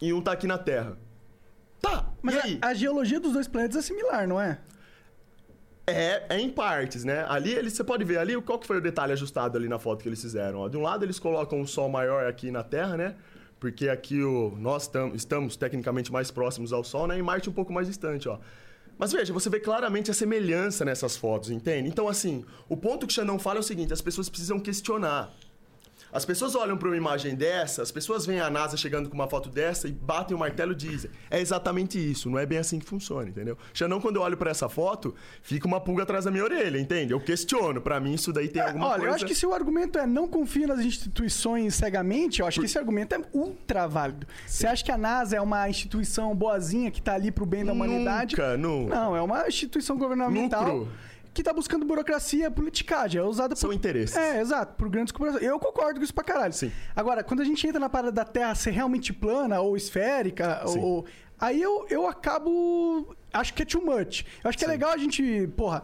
e 0.00 0.10
um 0.12 0.22
tá 0.22 0.32
aqui 0.32 0.46
na 0.46 0.56
Terra. 0.56 0.96
Tá, 1.82 2.08
Mas 2.22 2.36
e 2.44 2.58
a, 2.62 2.68
a 2.68 2.74
geologia 2.74 3.18
dos 3.20 3.32
dois 3.32 3.46
planetas 3.48 3.76
é 3.76 3.82
similar, 3.82 4.26
não 4.26 4.40
é? 4.40 4.60
É, 5.86 6.22
é 6.28 6.40
em 6.40 6.48
partes, 6.48 7.04
né? 7.04 7.24
Ali 7.28 7.54
você 7.68 7.82
pode 7.82 8.04
ver 8.04 8.18
ali 8.18 8.40
qual 8.40 8.58
que 8.58 8.66
foi 8.66 8.78
o 8.78 8.80
detalhe 8.80 9.12
ajustado 9.12 9.58
ali 9.58 9.68
na 9.68 9.78
foto 9.78 10.02
que 10.02 10.08
eles 10.08 10.20
fizeram. 10.20 10.60
Ó. 10.60 10.68
De 10.68 10.76
um 10.76 10.82
lado 10.82 11.04
eles 11.04 11.18
colocam 11.18 11.60
um 11.60 11.66
sol 11.66 11.88
maior 11.88 12.26
aqui 12.26 12.50
na 12.50 12.62
Terra, 12.62 12.96
né? 12.96 13.16
Porque 13.62 13.88
aqui 13.88 14.20
o, 14.20 14.56
nós 14.58 14.88
tam, 14.88 15.14
estamos 15.14 15.56
tecnicamente 15.56 16.10
mais 16.10 16.32
próximos 16.32 16.72
ao 16.72 16.82
Sol, 16.82 17.06
né? 17.06 17.16
E 17.16 17.22
Marte 17.22 17.48
um 17.48 17.52
pouco 17.52 17.72
mais 17.72 17.86
distante, 17.86 18.28
ó. 18.28 18.40
Mas 18.98 19.12
veja, 19.12 19.32
você 19.32 19.48
vê 19.48 19.60
claramente 19.60 20.10
a 20.10 20.14
semelhança 20.14 20.84
nessas 20.84 21.16
fotos, 21.16 21.48
entende? 21.48 21.88
Então, 21.88 22.08
assim, 22.08 22.44
o 22.68 22.76
ponto 22.76 23.06
que 23.06 23.12
o 23.12 23.14
Xandão 23.14 23.38
fala 23.38 23.58
é 23.58 23.60
o 23.60 23.62
seguinte: 23.62 23.92
as 23.92 24.00
pessoas 24.00 24.28
precisam 24.28 24.58
questionar. 24.58 25.32
As 26.12 26.26
pessoas 26.26 26.54
olham 26.54 26.76
para 26.76 26.88
uma 26.88 26.96
imagem 26.96 27.34
dessa, 27.34 27.80
as 27.82 27.90
pessoas 27.90 28.26
veem 28.26 28.40
a 28.40 28.50
NASA 28.50 28.76
chegando 28.76 29.08
com 29.08 29.14
uma 29.14 29.26
foto 29.28 29.48
dessa 29.48 29.88
e 29.88 29.92
batem 29.92 30.36
o 30.36 30.38
martelo 30.38 30.72
e 30.72 30.74
dizem: 30.74 31.10
é 31.30 31.40
exatamente 31.40 31.98
isso, 31.98 32.28
não 32.28 32.38
é 32.38 32.44
bem 32.44 32.58
assim 32.58 32.78
que 32.78 32.84
funciona, 32.84 33.28
entendeu? 33.28 33.56
Xandão, 33.72 34.00
quando 34.00 34.16
eu 34.16 34.22
olho 34.22 34.36
para 34.36 34.50
essa 34.50 34.68
foto, 34.68 35.14
fica 35.42 35.66
uma 35.66 35.80
pulga 35.80 36.02
atrás 36.02 36.26
da 36.26 36.30
minha 36.30 36.44
orelha, 36.44 36.78
entende? 36.78 37.12
Eu 37.14 37.20
questiono, 37.20 37.80
para 37.80 37.98
mim 37.98 38.12
isso 38.14 38.30
daí 38.32 38.48
tem 38.48 38.60
É, 38.60 38.66
alguma 38.66 38.86
Olha, 38.88 38.94
coisa. 38.96 39.08
eu 39.10 39.14
acho 39.14 39.24
que 39.26 39.34
se 39.34 39.46
o 39.46 39.54
argumento 39.54 39.98
é 39.98 40.06
não 40.06 40.28
confia 40.28 40.66
nas 40.66 40.80
instituições 40.80 41.74
cegamente, 41.74 42.40
eu 42.40 42.46
acho 42.46 42.60
que 42.60 42.66
esse 42.66 42.76
argumento 42.78 43.14
é 43.14 43.20
ultra 43.32 43.86
válido. 43.86 44.26
Você 44.46 44.66
acha 44.66 44.84
que 44.84 44.92
a 44.92 44.98
NASA 44.98 45.36
é 45.36 45.40
uma 45.40 45.68
instituição 45.68 46.34
boazinha 46.34 46.90
que 46.90 47.00
tá 47.00 47.14
ali 47.14 47.30
pro 47.30 47.46
bem 47.46 47.64
da 47.64 47.72
humanidade? 47.72 48.36
Nunca, 48.36 48.56
nunca. 48.58 48.94
Não, 48.94 49.16
é 49.16 49.22
uma 49.22 49.48
instituição 49.48 49.96
governamental 49.96 50.76
Lucro. 50.76 50.92
Que 51.32 51.42
tá 51.42 51.52
buscando 51.52 51.84
burocracia, 51.84 52.50
politicagem. 52.50 53.20
É 53.20 53.24
usada 53.24 53.56
São 53.56 53.70
por... 53.70 53.76
interesses. 53.76 54.16
É, 54.16 54.40
exato, 54.40 54.74
por 54.74 54.88
grandes 54.88 55.12
corporações. 55.12 55.44
Eu 55.44 55.58
concordo 55.58 55.98
com 55.98 56.04
isso 56.04 56.14
pra 56.14 56.24
caralho. 56.24 56.52
Sim. 56.52 56.70
Agora, 56.94 57.24
quando 57.24 57.40
a 57.40 57.44
gente 57.44 57.66
entra 57.66 57.80
na 57.80 57.88
parada 57.88 58.12
da 58.12 58.24
Terra 58.24 58.54
ser 58.54 58.70
realmente 58.70 59.12
plana 59.12 59.60
ou 59.60 59.76
esférica, 59.76 60.62
Sim. 60.66 60.80
ou... 60.80 61.06
aí 61.38 61.60
eu, 61.60 61.86
eu 61.88 62.06
acabo. 62.06 63.16
Acho 63.32 63.54
que 63.54 63.62
é 63.62 63.66
too 63.66 63.84
much. 63.84 64.24
Eu 64.44 64.50
acho 64.50 64.58
que 64.58 64.64
é 64.64 64.68
legal 64.68 64.92
a 64.92 64.98
gente. 64.98 65.48
Porra. 65.56 65.82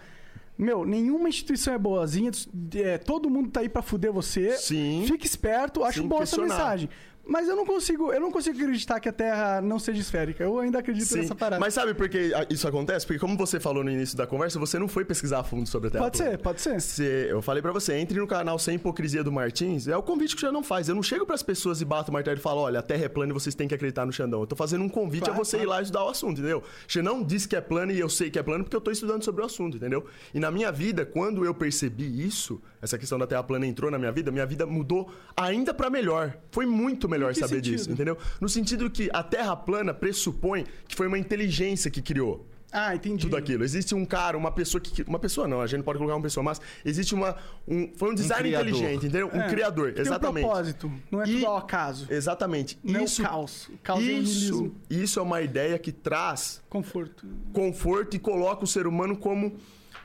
Meu, 0.57 0.85
nenhuma 0.85 1.29
instituição 1.29 1.73
é 1.73 1.79
boazinha, 1.79 2.33
é, 2.75 2.99
todo 2.99 3.31
mundo 3.31 3.49
tá 3.49 3.61
aí 3.61 3.69
pra 3.69 3.81
fuder 3.81 4.13
você. 4.13 4.57
Sim. 4.57 5.05
Fique 5.07 5.25
esperto, 5.25 5.85
acho 5.85 6.03
Sim, 6.03 6.09
boa 6.09 6.25
essa 6.25 6.37
mensagem. 6.37 6.91
Mas 7.29 7.47
eu 7.47 7.55
não 7.55 7.67
consigo, 7.67 8.11
eu 8.11 8.19
não 8.21 8.33
consigo 8.33 8.57
acreditar 8.59 8.99
que 9.01 9.09
a 9.09 9.13
Terra 9.13 9.61
não 9.61 9.79
seja 9.79 10.01
esférica. 10.01 10.43
Eu 10.43 10.59
ainda 10.59 10.79
acredito 10.79 11.07
Sim, 11.07 11.19
nessa 11.19 11.35
parada. 11.35 11.61
mas 11.61 11.75
sabe 11.75 11.93
por 11.93 12.09
que 12.09 12.33
isso 12.49 12.67
acontece? 12.67 13.07
Porque 13.07 13.19
como 13.21 13.37
você 13.37 13.61
falou 13.61 13.85
no 13.85 13.91
início 13.91 14.17
da 14.17 14.27
conversa, 14.27 14.59
você 14.59 14.79
não 14.79 14.89
foi 14.89 15.05
pesquisar 15.05 15.41
a 15.41 15.45
fundo 15.45 15.69
sobre 15.69 15.89
a 15.89 15.91
Terra 15.91 16.05
Pode 16.05 16.17
plana. 16.17 16.31
ser, 16.33 16.39
pode 16.39 16.61
ser. 16.63 16.81
Você- 16.81 17.27
eu 17.31 17.43
falei 17.43 17.61
pra 17.63 17.71
você, 17.71 17.95
entre 17.97 18.19
no 18.19 18.27
canal 18.27 18.59
Sem 18.59 18.77
Hipocrisia 18.77 19.23
do 19.23 19.31
Martins. 19.31 19.87
É 19.87 19.97
o 19.97 20.03
convite 20.03 20.35
que 20.35 20.43
o 20.43 20.47
Xandão 20.47 20.63
faz. 20.63 20.89
Eu 20.89 20.95
não 20.95 21.03
chego 21.03 21.27
pras 21.27 21.43
pessoas 21.43 21.83
e 21.83 21.85
bato 21.85 22.11
o 22.11 22.15
martelo 22.15 22.39
e 22.39 22.41
falo, 22.41 22.63
olha, 22.63 22.79
a 22.79 22.83
Terra 22.83 23.05
é 23.05 23.09
plana 23.09 23.31
e 23.31 23.35
vocês 23.35 23.55
têm 23.55 23.69
que 23.69 23.75
acreditar 23.75 24.07
no 24.07 24.13
Xandão. 24.13 24.41
Eu 24.41 24.47
tô 24.47 24.57
fazendo 24.57 24.83
um 24.83 24.89
convite 24.89 25.25
Claro, 25.25 25.39
a 25.39 25.45
você 25.45 25.59
ir 25.59 25.67
lá 25.67 25.81
e 25.81 25.83
estudar 25.83 26.05
o 26.05 26.09
assunto, 26.09 26.39
entendeu? 26.41 26.63
Xandão 26.87 27.23
disse 27.23 27.47
que 27.47 27.55
é 27.55 27.61
plano 27.61 27.93
e 27.93 28.01
eu 28.01 28.09
sei 28.09 28.31
que 28.31 28.39
é 28.39 28.43
plano 28.43 28.65
porque 28.65 28.77
eu 28.77 28.81
tô 28.81 28.91
estudando 28.91 29.23
sobre 29.23 29.43
o 29.43 29.45
assunto, 29.45 29.77
entendeu? 29.77 30.07
E 30.33 30.41
na 30.41 30.51
minha 30.51 30.73
vida, 30.73 31.05
quando 31.05 31.45
eu 31.45 31.53
percebi 31.53 32.25
isso, 32.27 32.59
essa 32.81 32.97
questão 32.99 33.19
da 33.19 33.27
Terra 33.27 33.43
plana 33.43 33.67
entrou 33.67 33.91
na 33.91 33.99
minha 33.99 34.13
vida, 34.13 34.31
minha 34.31 34.47
vida 34.47 34.67
mudou 34.67 35.11
ainda 35.37 35.73
pra 35.75 35.91
melhor. 35.91 36.37
Foi 36.51 36.67
muito 36.67 37.09
melhor 37.09 37.35
saber 37.35 37.57
sentido? 37.57 37.63
disso, 37.77 37.91
entendeu? 37.91 38.17
No 38.41 38.49
sentido 38.49 38.89
que 38.91 39.09
a 39.13 39.23
Terra 39.23 39.57
plana 39.57 39.93
pressupõe 39.95 40.65
que 40.87 40.95
foi 40.97 41.07
uma 41.07 41.19
inteligência 41.19 41.91
que 41.91 42.01
criou 42.03 42.47
Ah, 42.71 42.95
entendi. 42.95 43.23
tudo 43.25 43.37
aquilo. 43.37 43.65
Existe 43.65 43.95
um 43.95 44.05
cara, 44.05 44.37
uma 44.37 44.53
pessoa 44.53 44.79
que. 44.81 45.03
Uma 45.03 45.19
pessoa 45.19 45.49
não, 45.49 45.61
a 45.63 45.67
gente 45.67 45.79
não 45.79 45.85
pode 45.85 45.99
colocar 45.99 46.15
uma 46.17 46.23
pessoa, 46.23 46.45
mas 46.45 46.61
existe 46.85 47.15
uma. 47.15 47.35
Um, 47.67 47.91
foi 47.97 48.11
um 48.11 48.15
design 48.15 48.43
criador. 48.49 48.69
inteligente, 48.69 49.07
entendeu? 49.07 49.31
Um 49.33 49.41
É, 49.41 49.49
criador, 49.49 49.93
Tem 49.95 50.03
exatamente. 50.03 50.45
um 50.45 50.49
propósito, 50.49 50.93
não 51.11 51.23
é 51.23 51.27
E- 51.29 51.33
tudo 51.35 51.47
ao 51.47 51.57
acaso. 51.57 52.07
Exatamente. 52.11 52.79
Não 52.85 53.05
isso, 53.05 53.23
é 53.23 53.25
o 53.25 53.29
caos. 53.29 53.69
O 53.69 53.79
caos 53.83 54.01
é 54.01 54.13
isso, 54.13 54.55
niilismo. 54.63 54.75
isso 54.91 55.19
é 55.19 55.23
uma 55.23 55.41
ideia 55.41 55.79
que 55.79 55.91
traz 55.91 56.61
Conforto. 56.69 57.27
conforto 57.55 58.15
e 58.17 58.19
coloca 58.19 58.65
o 58.65 58.67
ser 58.67 58.87
humano 58.87 59.17
como 59.17 59.57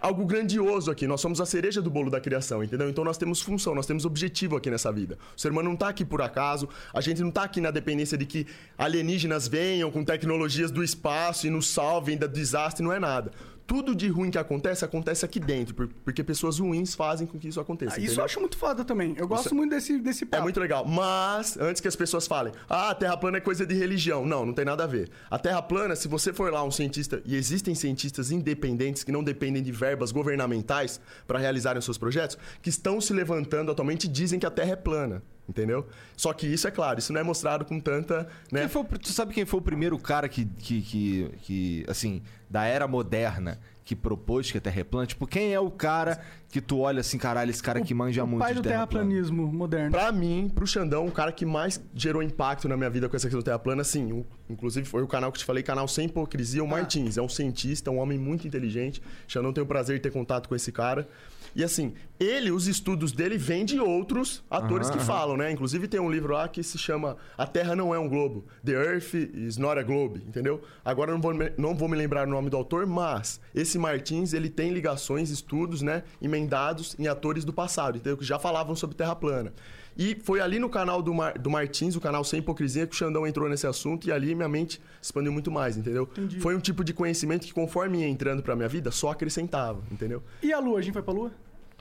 algo 0.03 0.25
grandioso 0.25 0.91
aqui. 0.91 1.07
Nós 1.07 1.21
somos 1.21 1.39
a 1.39 1.45
cereja 1.45 1.81
do 1.81 1.89
bolo 1.89 2.11
da 2.11 2.19
criação, 2.19 2.61
entendeu? 2.61 2.89
Então 2.89 3.05
nós 3.05 3.17
temos 3.17 3.41
função, 3.41 3.73
nós 3.73 3.85
temos 3.85 4.03
objetivo 4.03 4.57
aqui 4.57 4.69
nessa 4.69 4.91
vida. 4.91 5.17
O 5.35 5.39
ser 5.39 5.49
humano 5.49 5.69
não 5.69 5.77
tá 5.77 5.87
aqui 5.87 6.03
por 6.03 6.21
acaso, 6.21 6.67
a 6.93 6.99
gente 6.99 7.21
não 7.21 7.31
tá 7.31 7.43
aqui 7.43 7.61
na 7.61 7.71
dependência 7.71 8.17
de 8.17 8.25
que 8.25 8.45
alienígenas 8.77 9.47
venham 9.47 9.89
com 9.89 10.03
tecnologias 10.03 10.69
do 10.71 10.83
espaço 10.83 11.47
e 11.47 11.49
nos 11.49 11.67
salvem 11.67 12.17
da 12.17 12.27
desastre, 12.27 12.83
não 12.83 12.91
é 12.91 12.99
nada. 12.99 13.31
Tudo 13.65 13.95
de 13.95 14.07
ruim 14.09 14.29
que 14.29 14.37
acontece, 14.37 14.83
acontece 14.83 15.23
aqui 15.23 15.39
dentro, 15.39 15.73
por- 15.73 15.87
porque 16.03 16.21
pessoas 16.23 16.59
ruins 16.59 16.93
fazem 16.95 17.25
com 17.25 17.39
que 17.39 17.47
isso 17.47 17.59
aconteça. 17.61 17.95
Ah, 17.95 17.99
Isso 17.99 18.19
eu 18.19 18.25
acho 18.25 18.39
muito 18.39 18.57
foda 18.57 18.83
também. 18.83 19.15
Eu 19.17 19.27
gosto 19.27 19.45
Isso- 19.45 19.55
muito 19.55 19.69
desse, 19.71 19.97
desse 19.99 20.25
É 20.25 20.27
papo. 20.27 20.43
muito 20.43 20.59
legal. 20.59 20.85
Mas, 20.85 21.57
antes 21.57 21.81
que 21.81 21.87
as 21.87 21.95
pessoas 21.95 22.27
falem, 22.27 22.51
ah, 22.69 22.89
a 22.89 22.95
Terra 22.95 23.15
plana 23.15 23.37
é 23.37 23.41
coisa 23.41 23.65
de 23.65 23.73
religião. 23.73 24.25
Não, 24.25 24.45
não 24.45 24.53
tem 24.53 24.65
nada 24.65 24.83
a 24.83 24.87
ver. 24.87 25.09
A 25.31 25.39
Terra 25.39 25.61
plana, 25.61 25.95
se 25.95 26.07
você 26.09 26.33
for 26.33 26.51
lá 26.51 26.61
um 26.63 26.71
cientista, 26.71 27.21
e 27.25 27.35
existem 27.35 27.73
cientistas 27.73 28.31
independentes 28.31 29.03
que 29.03 29.11
não 29.11 29.23
dependem 29.23 29.63
de 29.63 29.71
verbas 29.71 30.11
governamentais 30.11 30.99
para 31.25 31.39
realizarem 31.39 31.79
os 31.79 31.85
seus 31.85 31.97
projetos, 31.97 32.37
que 32.61 32.69
estão 32.69 32.99
se 32.99 33.13
levantando 33.13 33.71
atualmente 33.71 34.05
e 34.05 34.07
dizem 34.09 34.39
que 34.39 34.45
a 34.45 34.51
Terra 34.51 34.71
é 34.71 34.75
plana. 34.75 35.23
Entendeu? 35.47 35.85
Só 36.15 36.31
que 36.31 36.47
isso 36.47 36.67
é 36.67 36.71
claro, 36.71 36.99
isso 36.99 37.11
não 37.11 37.19
é 37.19 37.23
mostrado 37.23 37.65
com 37.65 37.77
tanta. 37.79 38.27
Né? 38.51 38.61
Quem 38.61 38.69
foi 38.69 38.81
o 38.81 38.85
tu 38.85 39.09
sabe 39.09 39.33
quem 39.33 39.45
foi 39.45 39.59
o 39.59 39.63
primeiro 39.63 39.97
cara 39.99 40.29
que, 40.29 40.45
que, 40.45 40.81
que, 40.81 41.29
que, 41.41 41.85
assim, 41.89 42.21
da 42.49 42.63
era 42.63 42.87
moderna, 42.87 43.59
que 43.83 43.93
propôs 43.93 44.49
que 44.49 44.57
a 44.57 44.61
Terra 44.61 44.79
é 44.79 44.83
plana? 44.85 45.05
Tipo, 45.05 45.27
quem 45.27 45.53
é 45.53 45.59
o 45.59 45.69
cara 45.69 46.21
que 46.47 46.61
tu 46.61 46.79
olha 46.79 47.01
assim, 47.01 47.17
caralho, 47.17 47.49
esse 47.49 47.61
cara 47.61 47.81
que 47.81 47.93
manja 47.93 48.23
o 48.23 48.27
muito 48.27 48.39
pai 48.39 48.53
de 48.53 48.61
do 48.61 48.63
terra 48.63 48.87
plana? 48.87 49.09
terraplanismo 49.09 49.45
moderno. 49.51 49.91
Pra 49.91 50.11
mim, 50.13 50.49
pro 50.53 50.65
Xandão, 50.65 51.07
o 51.07 51.11
cara 51.11 51.31
que 51.33 51.45
mais 51.45 51.81
gerou 51.93 52.23
impacto 52.23 52.69
na 52.69 52.77
minha 52.77 52.89
vida 52.89 53.09
com 53.09 53.15
essa 53.17 53.25
questão 53.27 53.41
da 53.41 53.45
Terra 53.45 53.59
plana, 53.59 53.83
sim. 53.83 54.13
o- 54.13 54.25
inclusive 54.49 54.87
foi 54.87 55.03
o 55.03 55.07
canal 55.07 55.29
que 55.29 55.37
eu 55.37 55.39
te 55.39 55.45
falei, 55.45 55.61
canal 55.61 55.87
Sem 55.89 56.05
Hipocrisia, 56.05 56.63
o 56.63 56.67
Martins. 56.67 57.17
É 57.17 57.21
um 57.21 57.27
cientista, 57.27 57.91
um 57.91 57.97
homem 57.97 58.17
muito 58.17 58.47
inteligente. 58.47 59.01
Xandão 59.27 59.51
tem 59.51 59.61
o 59.61 59.67
prazer 59.67 59.97
de 59.97 60.03
ter 60.03 60.11
contato 60.11 60.47
com 60.47 60.55
esse 60.55 60.71
cara. 60.71 61.05
E 61.55 61.63
assim, 61.63 61.93
ele, 62.19 62.51
os 62.51 62.67
estudos 62.67 63.11
dele 63.11 63.37
vêm 63.37 63.63
de 63.63 63.79
outros 63.79 64.43
atores 64.49 64.87
Aham, 64.87 64.97
que 64.97 65.03
aham. 65.03 65.07
falam, 65.07 65.37
né? 65.37 65.51
Inclusive 65.51 65.87
tem 65.87 65.99
um 65.99 66.09
livro 66.09 66.33
lá 66.33 66.47
que 66.47 66.63
se 66.63 66.77
chama 66.77 67.15
A 67.37 67.45
Terra 67.45 67.75
Não 67.75 67.93
É 67.93 67.99
um 67.99 68.09
Globo. 68.09 68.45
The 68.65 68.71
Earth 68.71 69.13
is 69.13 69.57
not 69.57 69.77
a 69.79 69.83
Globe, 69.83 70.23
entendeu? 70.27 70.61
Agora 70.83 71.11
eu 71.11 71.15
não 71.15 71.21
vou, 71.21 71.33
me- 71.33 71.51
não 71.57 71.75
vou 71.75 71.87
me 71.87 71.95
lembrar 71.95 72.27
o 72.27 72.31
nome 72.31 72.49
do 72.49 72.57
autor, 72.57 72.87
mas 72.87 73.39
esse 73.53 73.77
Martins, 73.77 74.33
ele 74.33 74.49
tem 74.49 74.71
ligações, 74.73 75.29
estudos, 75.29 75.81
né? 75.81 76.03
Emendados 76.21 76.95
em 76.97 77.07
atores 77.07 77.45
do 77.45 77.53
passado, 77.53 77.97
entendeu? 77.97 78.17
Que 78.17 78.25
já 78.25 78.39
falavam 78.39 78.75
sobre 78.75 78.95
Terra 78.95 79.15
plana. 79.15 79.53
E 79.97 80.15
foi 80.23 80.39
ali 80.41 80.57
no 80.59 80.69
canal 80.69 81.01
do, 81.01 81.13
Mar- 81.13 81.37
do 81.37 81.49
Martins, 81.49 81.95
o 81.95 82.01
canal 82.01 82.23
Sem 82.23 82.39
Hipocrisia, 82.39 82.87
que 82.87 82.93
o 82.93 82.97
Xandão 82.97 83.27
entrou 83.27 83.47
nesse 83.47 83.67
assunto 83.67 84.07
e 84.07 84.11
ali 84.11 84.33
minha 84.33 84.49
mente 84.49 84.81
expandiu 85.01 85.31
muito 85.31 85.51
mais, 85.51 85.77
entendeu? 85.77 86.03
Entendi. 86.11 86.39
Foi 86.39 86.55
um 86.55 86.59
tipo 86.59 86.83
de 86.83 86.93
conhecimento 86.93 87.45
que 87.45 87.53
conforme 87.53 87.99
ia 87.99 88.07
entrando 88.07 88.41
pra 88.41 88.55
minha 88.55 88.67
vida, 88.67 88.89
só 88.91 89.11
acrescentava, 89.11 89.81
entendeu? 89.91 90.23
E 90.41 90.51
a 90.51 90.59
Lua? 90.59 90.79
A 90.79 90.81
gente 90.81 90.93
foi 90.93 91.03
pra 91.03 91.13
Lua? 91.13 91.31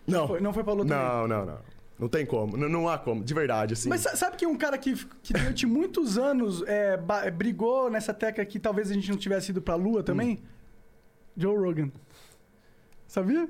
Não. 0.06 0.28
foi- 0.28 0.40
não 0.40 0.52
foi 0.52 0.62
pra 0.64 0.72
Lua 0.74 0.84
também? 0.84 1.02
Não, 1.06 1.26
não, 1.28 1.46
não. 1.46 1.58
Não 1.98 2.08
tem 2.08 2.26
como. 2.26 2.56
Não, 2.56 2.68
não 2.68 2.88
há 2.88 2.98
como. 2.98 3.22
De 3.22 3.32
verdade, 3.32 3.74
assim. 3.74 3.88
Mas 3.88 4.00
sa- 4.00 4.16
sabe 4.16 4.36
que 4.36 4.44
um 4.46 4.56
cara 4.56 4.76
que, 4.76 4.94
que 5.22 5.32
durante 5.32 5.64
muitos 5.66 6.18
anos 6.18 6.62
é, 6.66 6.96
ba- 6.96 7.30
brigou 7.30 7.88
nessa 7.88 8.12
tecla 8.12 8.44
que 8.44 8.58
talvez 8.58 8.90
a 8.90 8.94
gente 8.94 9.08
não 9.10 9.16
tivesse 9.16 9.52
ido 9.52 9.62
pra 9.62 9.76
Lua 9.76 10.02
também? 10.02 10.32
Hum. 10.42 10.46
Joe 11.36 11.56
Rogan. 11.56 11.90
Sabia? 13.06 13.48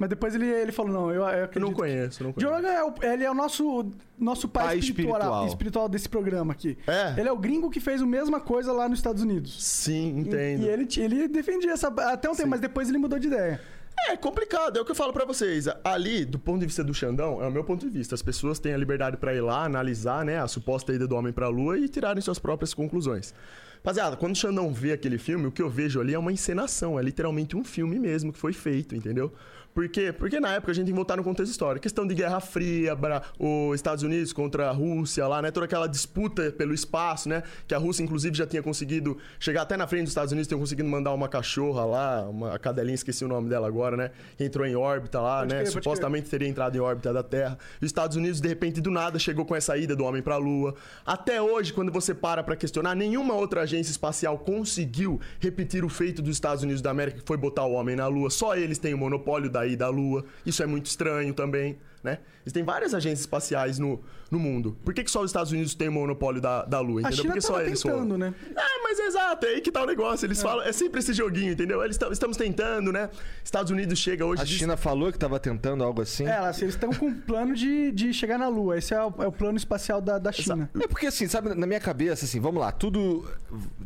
Mas 0.00 0.08
depois 0.08 0.34
ele, 0.34 0.46
ele 0.46 0.72
falou, 0.72 0.90
não, 0.90 1.10
eu, 1.10 1.20
eu 1.22 1.28
Eu 1.28 1.44
acredito. 1.44 1.60
não 1.60 1.74
conheço, 1.74 2.24
não 2.24 2.32
conheço. 2.32 2.52
É 2.66 2.82
o, 2.82 2.94
ele 3.02 3.22
é 3.22 3.30
o 3.30 3.34
nosso, 3.34 3.92
nosso 4.18 4.48
pai, 4.48 4.64
Pai 4.68 4.78
espiritual, 4.78 5.12
espiritual. 5.18 5.46
espiritual 5.46 5.88
desse 5.90 6.08
programa 6.08 6.52
aqui. 6.54 6.78
É? 6.86 7.20
Ele 7.20 7.28
é 7.28 7.32
o 7.32 7.36
gringo 7.36 7.68
que 7.70 7.80
fez 7.80 8.00
a 8.00 8.06
mesma 8.06 8.40
coisa 8.40 8.72
lá 8.72 8.88
nos 8.88 8.98
Estados 8.98 9.22
Unidos. 9.22 9.62
Sim, 9.62 10.16
E- 10.16 10.20
entendo. 10.20 10.62
E, 10.62 10.68
ele, 10.68 10.88
ele 10.96 11.28
defendia 11.28 11.72
essa 11.72 11.88
até 11.88 12.28
um 12.30 12.32
tempo, 12.32 12.44
Sim. 12.44 12.48
mas 12.48 12.60
depois 12.60 12.88
ele 12.88 12.96
mudou 12.96 13.18
de 13.18 13.26
ideia. 13.26 13.60
É 14.08 14.16
complicado, 14.16 14.78
é 14.78 14.80
o 14.80 14.84
que 14.86 14.92
eu 14.92 14.96
falo 14.96 15.12
pra 15.12 15.26
vocês. 15.26 15.66
Ali, 15.84 16.24
do 16.24 16.38
ponto 16.38 16.60
de 16.60 16.64
vista 16.66 16.82
do 16.82 16.94
Xandão, 16.94 17.42
é 17.44 17.46
o 17.46 17.50
meu 17.52 17.62
ponto 17.62 17.84
de 17.86 17.92
vista. 17.92 18.14
As 18.14 18.22
pessoas 18.22 18.58
têm 18.58 18.72
a 18.72 18.76
liberdade 18.78 19.18
pra 19.18 19.34
ir 19.34 19.42
lá, 19.42 19.64
analisar, 19.66 20.24
né, 20.24 20.40
a 20.40 20.48
suposta 20.48 20.94
ida 20.94 21.06
do 21.06 21.14
homem 21.14 21.30
pra 21.34 21.48
lua 21.48 21.78
e 21.78 21.86
tirarem 21.86 22.22
suas 22.22 22.38
próprias 22.38 22.72
conclusões. 22.72 23.34
Rapaziada, 23.76 24.16
quando 24.16 24.32
o 24.34 24.38
Xandão 24.38 24.72
vê 24.72 24.92
aquele 24.92 25.18
filme, 25.18 25.46
o 25.46 25.52
que 25.52 25.60
eu 25.62 25.68
vejo 25.68 26.00
ali 26.00 26.14
é 26.14 26.18
uma 26.18 26.32
encenação, 26.32 26.98
é 26.98 27.02
literalmente 27.02 27.56
um 27.56 27.64
filme 27.64 27.98
mesmo 27.98 28.30
que 28.32 28.38
foi 28.38 28.52
feito, 28.52 28.94
entendeu? 28.94 29.32
Por 29.72 29.88
quê? 29.88 30.12
Porque 30.12 30.40
na 30.40 30.54
época 30.54 30.72
a 30.72 30.74
gente 30.74 30.86
tem 30.86 30.92
que 30.92 30.96
voltar 30.96 31.16
no 31.16 31.22
contexto 31.22 31.52
histórico. 31.52 31.82
Questão 31.82 32.06
de 32.06 32.14
Guerra 32.14 32.40
Fria, 32.40 32.96
os 33.38 33.74
Estados 33.76 34.02
Unidos 34.02 34.32
contra 34.32 34.68
a 34.68 34.72
Rússia 34.72 35.26
lá, 35.28 35.40
né? 35.40 35.50
Toda 35.50 35.66
aquela 35.66 35.86
disputa 35.86 36.50
pelo 36.50 36.74
espaço, 36.74 37.28
né? 37.28 37.42
Que 37.68 37.74
a 37.74 37.78
Rússia, 37.78 38.02
inclusive, 38.02 38.36
já 38.36 38.46
tinha 38.46 38.62
conseguido 38.62 39.16
chegar 39.38 39.62
até 39.62 39.76
na 39.76 39.86
frente 39.86 40.02
dos 40.02 40.10
Estados 40.10 40.32
Unidos, 40.32 40.48
tinham 40.48 40.58
conseguido 40.58 40.88
mandar 40.88 41.12
uma 41.12 41.28
cachorra 41.28 41.84
lá, 41.84 42.28
uma 42.28 42.54
a 42.54 42.58
cadelinha, 42.58 42.94
esqueci 42.94 43.24
o 43.24 43.28
nome 43.28 43.48
dela 43.48 43.68
agora, 43.68 43.96
né? 43.96 44.10
Que 44.36 44.44
entrou 44.44 44.66
em 44.66 44.74
órbita 44.74 45.20
lá, 45.20 45.40
Pode 45.40 45.54
né? 45.54 45.64
Supostamente 45.66 46.28
teria 46.28 46.48
entrado 46.48 46.76
em 46.76 46.80
órbita 46.80 47.12
da 47.12 47.22
Terra. 47.22 47.56
E 47.80 47.84
os 47.84 47.88
Estados 47.88 48.16
Unidos, 48.16 48.40
de 48.40 48.48
repente, 48.48 48.80
do 48.80 48.90
nada, 48.90 49.18
chegou 49.18 49.44
com 49.44 49.54
essa 49.54 49.76
ida 49.76 49.94
do 49.94 50.04
homem 50.04 50.20
pra 50.20 50.36
Lua. 50.36 50.74
Até 51.06 51.40
hoje, 51.40 51.72
quando 51.72 51.92
você 51.92 52.12
para 52.12 52.42
pra 52.42 52.56
questionar, 52.56 52.96
nenhuma 52.96 53.34
outra 53.34 53.62
agência 53.62 53.92
espacial 53.92 54.36
conseguiu 54.38 55.20
repetir 55.38 55.84
o 55.84 55.88
feito 55.88 56.20
dos 56.20 56.36
Estados 56.36 56.64
Unidos 56.64 56.82
da 56.82 56.90
América, 56.90 57.20
que 57.20 57.26
foi 57.26 57.36
botar 57.36 57.64
o 57.64 57.72
homem 57.72 57.94
na 57.94 58.08
Lua. 58.08 58.30
Só 58.30 58.56
eles 58.56 58.78
têm 58.78 58.94
o 58.94 58.98
monopólio 58.98 59.48
da 59.48 59.59
sair 59.60 59.76
da 59.76 59.88
Lua. 59.88 60.24
Isso 60.44 60.62
é 60.62 60.66
muito 60.66 60.86
estranho 60.86 61.32
também, 61.34 61.78
né? 62.02 62.18
Existem 62.44 62.64
várias 62.64 62.94
agências 62.94 63.20
espaciais 63.20 63.78
no, 63.78 64.00
no 64.30 64.38
mundo. 64.38 64.74
Por 64.82 64.94
que, 64.94 65.04
que 65.04 65.10
só 65.10 65.20
os 65.20 65.26
Estados 65.30 65.52
Unidos 65.52 65.74
têm 65.74 65.88
o 65.88 65.92
monopólio 65.92 66.40
da, 66.40 66.64
da 66.64 66.80
Lua, 66.80 67.00
A 67.00 67.02
entendeu? 67.02 67.16
China 67.18 67.28
Porque 67.34 67.40
só 67.42 67.60
eles 67.60 67.82
tentando, 67.82 67.98
foram. 68.14 68.18
né? 68.18 68.34
É, 68.56 68.82
mas 68.82 68.98
é 68.98 69.06
exato, 69.06 69.44
é 69.46 69.48
aí 69.50 69.60
que 69.60 69.70
tá 69.70 69.82
o 69.82 69.86
negócio. 69.86 70.24
Eles 70.26 70.40
falam, 70.40 70.64
é 70.64 70.72
sempre 70.72 71.00
esse 71.00 71.12
joguinho, 71.12 71.52
entendeu? 71.52 71.84
Eles 71.84 71.98
estamos 72.10 72.36
tentando, 72.38 72.90
né? 72.90 73.10
Estados 73.44 73.70
Unidos 73.70 73.98
chega 73.98 74.24
hoje 74.24 74.40
A 74.40 74.44
diz- 74.46 74.56
China 74.58 74.76
falou 74.78 75.12
que 75.12 75.18
tava 75.18 75.38
tentando 75.38 75.84
algo 75.84 76.00
assim. 76.00 76.24
É, 76.26 76.30
elas- 76.36 76.60
eles 76.62 76.74
estão 76.74 76.90
com 76.90 77.06
um 77.06 77.20
plano 77.20 77.54
de, 77.54 77.92
de 77.92 78.12
chegar 78.14 78.38
na 78.38 78.48
Lua. 78.48 78.78
Esse 78.78 78.94
é 78.94 79.04
o, 79.04 79.12
é 79.18 79.26
o 79.26 79.32
plano 79.32 79.58
espacial 79.58 80.00
da, 80.00 80.18
da 80.18 80.32
China. 80.32 80.70
É 80.80 80.88
porque 80.88 81.06
assim, 81.06 81.28
sabe, 81.28 81.54
na 81.54 81.66
minha 81.66 81.80
cabeça, 81.80 82.24
assim, 82.24 82.40
vamos 82.40 82.60
lá, 82.62 82.72
tudo 82.72 83.28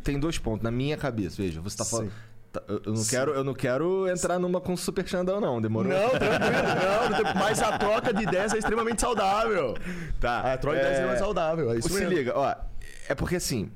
tem 0.04 0.18
dois 0.20 0.38
pontos. 0.38 0.62
Na 0.62 0.70
minha 0.70 0.96
cabeça, 0.96 1.42
veja, 1.42 1.60
você 1.60 1.76
tá 1.76 1.84
falando. 1.84 2.10
Sim. 2.10 2.16
Tá, 2.54 2.62
eu, 2.68 2.92
não 2.92 3.04
quero, 3.04 3.32
eu 3.34 3.44
não 3.44 3.52
quero 3.54 4.08
entrar 4.08 4.38
numa 4.38 4.60
com 4.60 4.76
super 4.76 5.06
Xandão, 5.06 5.40
não, 5.40 5.60
demorou? 5.60 5.92
Não, 5.92 6.10
tranquilo, 6.10 7.24
não, 7.24 7.34
mas 7.34 7.60
a 7.62 7.76
troca 7.78 8.14
de 8.14 8.22
ideias 8.22 8.54
é 8.54 8.58
extremamente 8.58 9.00
saudável. 9.00 9.76
Tá. 10.20 10.52
A 10.52 10.56
troca 10.58 10.78
de 10.78 10.82
ideias 10.84 11.00
é 11.00 11.06
mais 11.06 11.18
saudável, 11.18 11.70
é 11.72 11.78
isso 11.78 11.88
Se 11.88 11.94
mesmo. 11.94 12.10
liga, 12.16 12.32
ó. 12.34 12.54
É 13.08 13.14
porque 13.14 13.36
assim, 13.36 13.70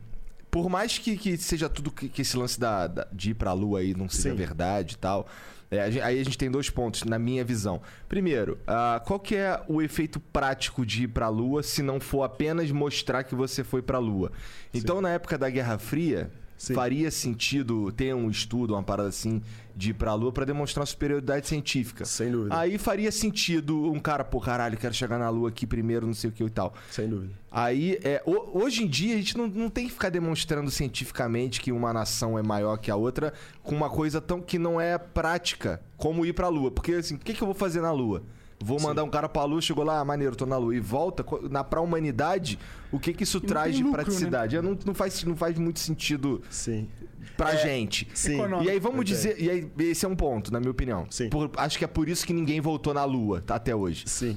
por 0.50 0.68
mais 0.70 0.96
que, 0.96 1.16
que 1.16 1.36
seja 1.36 1.68
tudo 1.68 1.90
que, 1.90 2.08
que 2.08 2.22
esse 2.22 2.36
lance 2.36 2.58
da, 2.58 2.86
da- 2.86 3.06
de 3.12 3.30
ir 3.32 3.34
pra 3.34 3.52
lua 3.52 3.80
aí 3.80 3.94
não 3.94 4.08
seja 4.08 4.30
Sim. 4.30 4.36
verdade 4.36 4.94
e 4.94 4.98
tal. 4.98 5.26
é, 5.70 5.80
a 5.80 5.84
aí 6.06 6.18
a 6.20 6.24
gente 6.24 6.38
tem 6.38 6.50
dois 6.50 6.70
pontos, 6.70 7.04
na 7.04 7.18
minha 7.18 7.44
visão. 7.44 7.82
Primeiro, 8.08 8.58
ah, 8.66 9.02
qual 9.04 9.20
que 9.20 9.36
é 9.36 9.60
o 9.68 9.82
efeito 9.82 10.18
prático 10.18 10.86
de 10.86 11.02
ir 11.04 11.08
pra 11.08 11.28
lua 11.28 11.62
se 11.62 11.82
não 11.82 12.00
for 12.00 12.22
apenas 12.22 12.70
mostrar 12.70 13.22
que 13.24 13.34
você 13.34 13.62
foi 13.62 13.82
pra 13.82 13.98
lua? 13.98 14.32
Então, 14.72 15.00
na 15.02 15.10
época 15.10 15.36
da 15.36 15.50
Guerra 15.50 15.76
Fria, 15.78 16.30
Sim. 16.58 16.74
faria 16.74 17.08
sentido 17.10 17.90
ter 17.92 18.12
um 18.14 18.28
estudo, 18.28 18.74
uma 18.74 18.82
parada 18.82 19.08
assim, 19.08 19.40
de 19.76 19.90
ir 19.90 19.94
pra 19.94 20.12
lua 20.14 20.32
pra 20.32 20.44
demonstrar 20.44 20.80
uma 20.82 20.86
superioridade 20.86 21.46
científica. 21.46 22.04
Sem 22.04 22.32
dúvida. 22.32 22.58
Aí 22.58 22.76
faria 22.76 23.12
sentido 23.12 23.90
um 23.90 24.00
cara, 24.00 24.24
pô, 24.24 24.40
caralho, 24.40 24.76
quero 24.76 24.92
chegar 24.92 25.18
na 25.18 25.30
lua 25.30 25.50
aqui 25.50 25.66
primeiro, 25.66 26.04
não 26.04 26.14
sei 26.14 26.30
o 26.30 26.32
que 26.32 26.42
e 26.42 26.50
tal. 26.50 26.74
Sem 26.90 27.08
dúvida. 27.08 27.32
Aí, 27.50 27.98
é, 28.02 28.20
ho- 28.26 28.50
hoje 28.60 28.82
em 28.82 28.88
dia, 28.88 29.14
a 29.14 29.18
gente 29.18 29.38
não, 29.38 29.46
não 29.46 29.70
tem 29.70 29.86
que 29.86 29.92
ficar 29.92 30.10
demonstrando 30.10 30.68
cientificamente 30.70 31.60
que 31.60 31.70
uma 31.72 31.92
nação 31.92 32.36
é 32.38 32.42
maior 32.42 32.76
que 32.76 32.90
a 32.90 32.96
outra 32.96 33.32
com 33.62 33.74
uma 33.74 33.88
coisa 33.88 34.20
tão 34.20 34.40
que 34.40 34.58
não 34.58 34.80
é 34.80 34.98
prática 34.98 35.80
como 35.96 36.26
ir 36.26 36.32
pra 36.32 36.48
Lua. 36.48 36.70
Porque, 36.72 36.92
assim, 36.94 37.14
o 37.14 37.18
que, 37.18 37.32
que 37.34 37.40
eu 37.42 37.46
vou 37.46 37.54
fazer 37.54 37.80
na 37.80 37.92
Lua? 37.92 38.22
Vou 38.60 38.80
mandar 38.80 39.04
um 39.04 39.08
cara 39.10 39.28
pra 39.28 39.44
Lua, 39.44 39.60
chegou 39.60 39.84
lá, 39.84 40.00
ah, 40.00 40.04
maneiro, 40.04 40.34
tô 40.34 40.44
na 40.44 40.56
Lua, 40.56 40.74
e 40.74 40.80
volta. 40.80 41.24
Na, 41.48 41.62
pra 41.62 41.80
humanidade, 41.80 42.58
o 42.90 42.98
que 42.98 43.12
que 43.12 43.22
isso 43.22 43.38
não 43.38 43.46
traz 43.46 43.76
de 43.76 43.82
lucro, 43.84 43.98
né? 43.98 44.04
praticidade? 44.04 44.56
É, 44.56 44.62
Não, 44.62 44.76
não, 44.84 44.94
faz, 44.94 45.22
não 45.24 45.36
faz 45.36 45.56
muito 45.58 45.78
sentido 45.78 46.42
Sim. 46.50 46.88
pra 47.36 47.52
É, 47.54 47.56
gente. 47.58 48.08
Sim. 48.14 48.34
Econômico. 48.34 48.64
E 48.68 48.70
aí 48.72 48.80
vamos 48.80 48.96
Ok. 49.00 49.04
dizer, 49.04 49.36
e 49.40 49.48
aí 49.48 49.70
esse 49.78 50.04
é 50.04 50.08
um 50.08 50.16
ponto, 50.16 50.52
na 50.52 50.58
minha 50.58 50.72
opinião. 50.72 51.06
Sim. 51.08 51.28
Por- 51.30 51.50
acho 51.56 51.78
que 51.78 51.84
é 51.84 51.88
por 51.88 52.08
isso 52.08 52.26
que 52.26 52.32
ninguém 52.32 52.60
voltou 52.60 52.92
na 52.92 53.04
Lua 53.04 53.40
tá, 53.40 53.54
até 53.54 53.74
hoje. 53.74 54.04
Sim. 54.06 54.36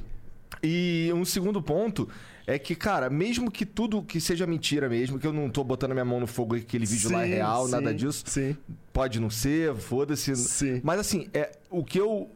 E 0.62 1.10
um 1.16 1.26
segundo 1.26 1.60
ponto 1.62 2.08
é 2.46 2.60
que, 2.60 2.76
cara, 2.76 3.10
mesmo 3.10 3.50
que 3.50 3.66
tudo 3.66 4.04
que 4.04 4.20
seja 4.22 4.46
mentira 4.46 4.88
mesmo, 4.88 5.18
que 5.18 5.26
eu 5.26 5.34
não 5.34 5.50
tô 5.50 5.64
botando 5.64 5.94
minha 5.94 6.06
mão 6.06 6.20
no 6.20 6.28
fogo 6.28 6.56
que 6.56 6.62
aquele 6.62 6.86
vídeo 6.86 7.12
lá 7.12 7.24
é 7.24 7.28
Sim, 7.28 7.34
real, 7.34 7.66
sim, 7.66 7.72
nada 7.72 7.94
disso, 7.94 8.24
Sim. 8.28 8.56
pode 8.94 9.20
não 9.20 9.30
ser, 9.32 9.74
foda-se. 9.76 10.36
Sim. 10.36 10.82
Mas 10.84 11.00
assim, 11.00 11.28
é 11.34 11.52
o 11.70 11.84
que 11.84 12.00
eu 12.00 12.30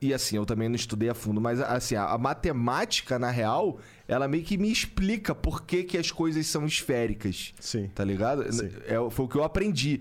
e 0.00 0.14
assim, 0.14 0.36
eu 0.36 0.46
também 0.46 0.68
não 0.68 0.76
estudei 0.76 1.08
a 1.08 1.14
fundo, 1.14 1.40
mas 1.40 1.60
assim, 1.60 1.94
a, 1.96 2.04
a 2.06 2.18
matemática 2.18 3.18
na 3.18 3.30
real, 3.30 3.78
ela 4.06 4.28
meio 4.28 4.44
que 4.44 4.56
me 4.56 4.70
explica 4.70 5.34
por 5.34 5.62
que, 5.64 5.82
que 5.84 5.98
as 5.98 6.10
coisas 6.10 6.46
são 6.46 6.64
esféricas. 6.66 7.52
Sim. 7.60 7.90
Tá 7.94 8.04
ligado? 8.04 8.50
Sim. 8.52 8.70
É, 8.86 8.94
foi 9.10 9.24
o 9.24 9.28
que 9.28 9.36
eu 9.36 9.44
aprendi. 9.44 10.00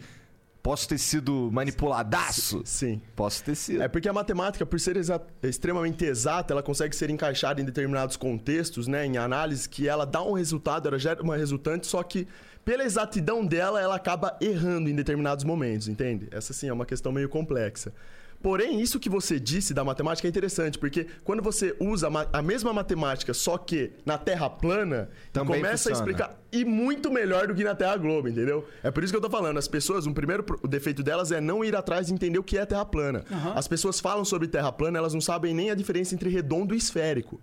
Posso 0.61 0.89
ter 0.89 0.97
sido 0.97 1.49
manipuladaço? 1.51 2.61
Sim. 2.65 3.01
Posso 3.15 3.41
ter 3.43 3.55
sido. 3.55 3.81
É 3.81 3.87
porque 3.87 4.09
a 4.09 4.13
matemática, 4.13 4.65
por 4.65 4.79
ser 4.79 4.97
exa- 4.97 5.21
extremamente 5.41 6.03
exata, 6.03 6.53
ela 6.53 6.61
consegue 6.61 6.93
ser 6.95 7.09
encaixada 7.09 7.61
em 7.61 7.65
determinados 7.65 8.17
contextos, 8.17 8.85
né, 8.85 9.05
em 9.05 9.17
análise, 9.17 9.67
que 9.69 9.87
ela 9.87 10.05
dá 10.05 10.21
um 10.21 10.33
resultado, 10.33 10.87
ela 10.87 10.99
gera 10.99 11.21
uma 11.23 11.37
resultante, 11.37 11.87
só 11.87 12.03
que 12.03 12.27
pela 12.65 12.83
exatidão 12.83 13.45
dela, 13.45 13.79
ela 13.81 13.95
acaba 13.95 14.35
errando 14.41 14.89
em 14.89 14.95
determinados 14.95 15.45
momentos, 15.45 15.87
entende? 15.87 16.27
Essa 16.31 16.51
sim 16.51 16.67
é 16.67 16.73
uma 16.73 16.85
questão 16.85 17.13
meio 17.13 17.29
complexa. 17.29 17.93
Porém, 18.41 18.79
isso 18.79 18.99
que 18.99 19.09
você 19.09 19.39
disse 19.39 19.73
da 19.73 19.83
matemática 19.83 20.27
é 20.27 20.29
interessante, 20.29 20.77
porque 20.77 21.07
quando 21.23 21.41
você 21.41 21.75
usa 21.79 22.07
a 22.07 22.09
ma- 22.09 22.27
a 22.31 22.41
mesma 22.41 22.71
matemática, 22.71 23.33
só 23.33 23.57
que 23.57 23.91
na 24.05 24.17
Terra 24.17 24.49
plana, 24.49 25.09
e 25.29 25.31
Também 25.31 25.55
começa 25.61 25.89
a 25.89 25.95
funciona. 25.95 26.11
explicar 26.11 26.39
e 26.51 26.63
muito 26.63 27.11
melhor 27.11 27.47
do 27.47 27.55
que 27.55 27.63
na 27.63 27.73
Terra 27.75 27.97
Globo, 27.97 28.27
entendeu? 28.29 28.65
É 28.83 28.91
por 28.91 29.03
isso 29.03 29.11
que 29.11 29.17
eu 29.17 29.21
tô 29.21 29.29
falando. 29.29 29.57
As 29.57 29.67
pessoas, 29.67 30.05
um 30.05 30.13
primeiro 30.13 30.45
defeito 30.67 31.01
delas 31.03 31.31
é 31.31 31.41
não 31.41 31.63
ir 31.65 31.75
atrás 31.75 32.07
de 32.07 32.13
entender 32.13 32.37
o 32.39 32.43
que 32.43 32.57
é 32.57 32.65
Terra 32.65 32.85
plana. 32.85 33.25
As 33.55 33.67
pessoas 33.67 33.99
falam 33.99 34.23
sobre 34.23 34.47
Terra 34.47 34.71
plana, 34.71 34.97
elas 34.99 35.13
não 35.13 35.21
sabem 35.21 35.53
nem 35.53 35.71
a 35.71 35.75
diferença 35.75 36.13
entre 36.13 36.29
redondo 36.29 36.73
e 36.73 36.77
esférico. 36.77 37.41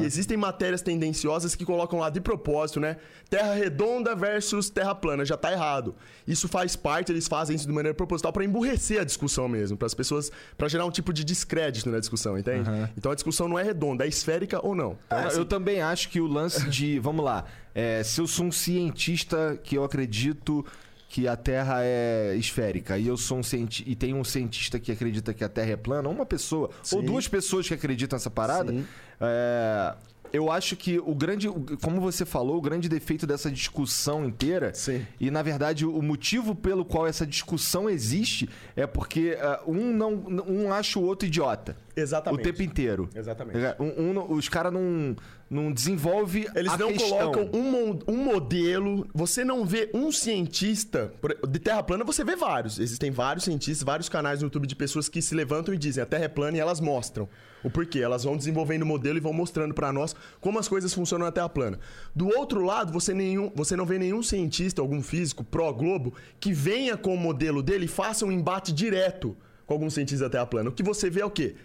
E 0.00 0.04
existem 0.04 0.36
matérias 0.36 0.82
tendenciosas 0.82 1.54
que 1.54 1.64
colocam 1.64 1.98
lá 1.98 2.10
de 2.10 2.20
propósito, 2.20 2.80
né? 2.80 2.96
Terra 3.28 3.54
redonda 3.54 4.14
versus 4.14 4.70
terra 4.70 4.94
plana, 4.94 5.24
já 5.24 5.36
tá 5.36 5.52
errado. 5.52 5.94
Isso 6.26 6.48
faz 6.48 6.74
parte, 6.76 7.12
eles 7.12 7.28
fazem 7.28 7.54
isso 7.56 7.66
de 7.66 7.72
maneira 7.72 7.94
proposital 7.94 8.32
para 8.32 8.44
emburrecer 8.44 9.00
a 9.00 9.04
discussão 9.04 9.48
mesmo, 9.48 9.76
para 9.76 9.86
as 9.86 9.94
pessoas, 9.94 10.30
para 10.56 10.68
gerar 10.68 10.84
um 10.86 10.90
tipo 10.90 11.12
de 11.12 11.24
descrédito 11.24 11.90
na 11.90 11.98
discussão, 12.00 12.38
entende? 12.38 12.68
Então 12.96 13.12
a 13.12 13.14
discussão 13.14 13.48
não 13.48 13.58
é 13.58 13.62
redonda, 13.62 14.04
é 14.04 14.08
esférica 14.08 14.64
ou 14.64 14.74
não. 14.74 14.96
Então, 15.06 15.18
Ah, 15.18 15.26
assim, 15.26 15.38
Eu 15.38 15.44
também 15.44 15.80
acho 15.80 16.08
que 16.08 16.20
o 16.20 16.26
lance 16.26 16.68
de. 16.68 16.98
Vamos 17.00 17.24
lá. 17.24 17.44
é, 17.74 18.02
se 18.02 18.20
eu 18.20 18.26
sou 18.26 18.46
um 18.46 18.52
cientista 18.52 19.58
que 19.62 19.76
eu 19.76 19.84
acredito 19.84 20.64
que 21.10 21.26
a 21.26 21.36
Terra 21.36 21.78
é 21.82 22.34
esférica 22.36 22.98
e 22.98 23.06
eu 23.06 23.16
sou 23.16 23.38
um 23.38 23.42
cienti 23.42 23.82
e 23.86 23.96
tem 23.96 24.12
um 24.12 24.22
cientista 24.22 24.78
que 24.78 24.92
acredita 24.92 25.32
que 25.32 25.42
a 25.42 25.48
Terra 25.48 25.70
é 25.70 25.76
plana, 25.76 26.06
uma 26.08 26.26
pessoa 26.26 26.68
ou 26.92 27.00
Sim. 27.00 27.06
duas 27.06 27.26
pessoas 27.26 27.66
que 27.66 27.72
acreditam 27.72 28.16
nessa 28.16 28.30
parada, 28.30 28.70
Sim. 28.72 28.84
É, 29.20 29.94
eu 30.32 30.50
acho 30.52 30.76
que 30.76 30.98
o 30.98 31.14
grande, 31.14 31.48
como 31.82 32.00
você 32.00 32.24
falou, 32.26 32.58
o 32.58 32.60
grande 32.60 32.88
defeito 32.88 33.26
dessa 33.26 33.50
discussão 33.50 34.26
inteira 34.26 34.72
Sim. 34.74 35.06
e 35.18 35.30
na 35.30 35.42
verdade 35.42 35.86
o 35.86 36.02
motivo 36.02 36.54
pelo 36.54 36.84
qual 36.84 37.06
essa 37.06 37.26
discussão 37.26 37.88
existe 37.88 38.48
é 38.76 38.86
porque 38.86 39.36
é, 39.38 39.60
um 39.66 39.92
não 39.92 40.12
um 40.46 40.72
acha 40.72 40.98
o 40.98 41.02
outro 41.02 41.26
idiota 41.26 41.76
Exatamente. 41.96 42.40
o 42.40 42.42
tempo 42.44 42.62
inteiro. 42.62 43.08
Exatamente. 43.14 43.58
Um- 43.80 44.10
um 44.10 44.12
não- 44.12 44.30
os 44.32 44.48
caras 44.48 44.72
não, 44.72 45.16
não 45.50 45.72
desenvolve 45.72 46.46
Eles 46.54 46.76
não 46.76 46.92
questão. 46.92 47.32
colocam 47.32 47.50
um, 47.52 47.98
um 48.06 48.16
modelo. 48.16 49.06
Você 49.14 49.44
não 49.44 49.64
vê 49.64 49.90
um 49.94 50.12
cientista. 50.12 51.12
De 51.48 51.58
Terra 51.58 51.82
plana, 51.82 52.04
você 52.04 52.22
vê 52.22 52.36
vários. 52.36 52.78
Existem 52.78 53.10
vários 53.10 53.44
cientistas, 53.44 53.84
vários 53.84 54.08
canais 54.08 54.40
no 54.40 54.46
YouTube 54.46 54.66
de 54.66 54.76
pessoas 54.76 55.08
que 55.08 55.22
se 55.22 55.34
levantam 55.34 55.72
e 55.72 55.78
dizem 55.78 56.02
a 56.02 56.06
Terra 56.06 56.24
é 56.24 56.28
plana 56.28 56.56
e 56.56 56.60
elas 56.60 56.80
mostram 56.80 57.28
o 57.64 57.70
porquê. 57.70 58.00
Elas 58.00 58.24
vão 58.24 58.36
desenvolvendo 58.36 58.82
o 58.82 58.86
modelo 58.86 59.16
e 59.16 59.20
vão 59.20 59.32
mostrando 59.32 59.72
pra 59.72 59.92
nós 59.92 60.14
como 60.40 60.58
as 60.58 60.68
coisas 60.68 60.92
funcionam 60.92 61.26
na 61.26 61.32
Terra 61.32 61.48
plana. 61.48 61.78
Do 62.14 62.28
outro 62.28 62.62
lado, 62.62 62.92
você, 62.92 63.14
nenhum, 63.14 63.50
você 63.54 63.74
não 63.74 63.86
vê 63.86 63.98
nenhum 63.98 64.22
cientista, 64.22 64.82
algum 64.82 65.02
físico 65.02 65.42
pró-globo, 65.42 66.14
que 66.38 66.52
venha 66.52 66.96
com 66.96 67.14
o 67.14 67.18
modelo 67.18 67.62
dele 67.62 67.86
e 67.86 67.88
faça 67.88 68.26
um 68.26 68.32
embate 68.32 68.72
direto 68.72 69.36
com 69.66 69.74
algum 69.74 69.88
cientista 69.90 70.24
da 70.24 70.30
Terra 70.30 70.46
plana. 70.46 70.70
O 70.70 70.72
que 70.72 70.82
você 70.82 71.08
vê 71.08 71.20
é 71.20 71.24
o 71.24 71.30
quê? 71.30 71.56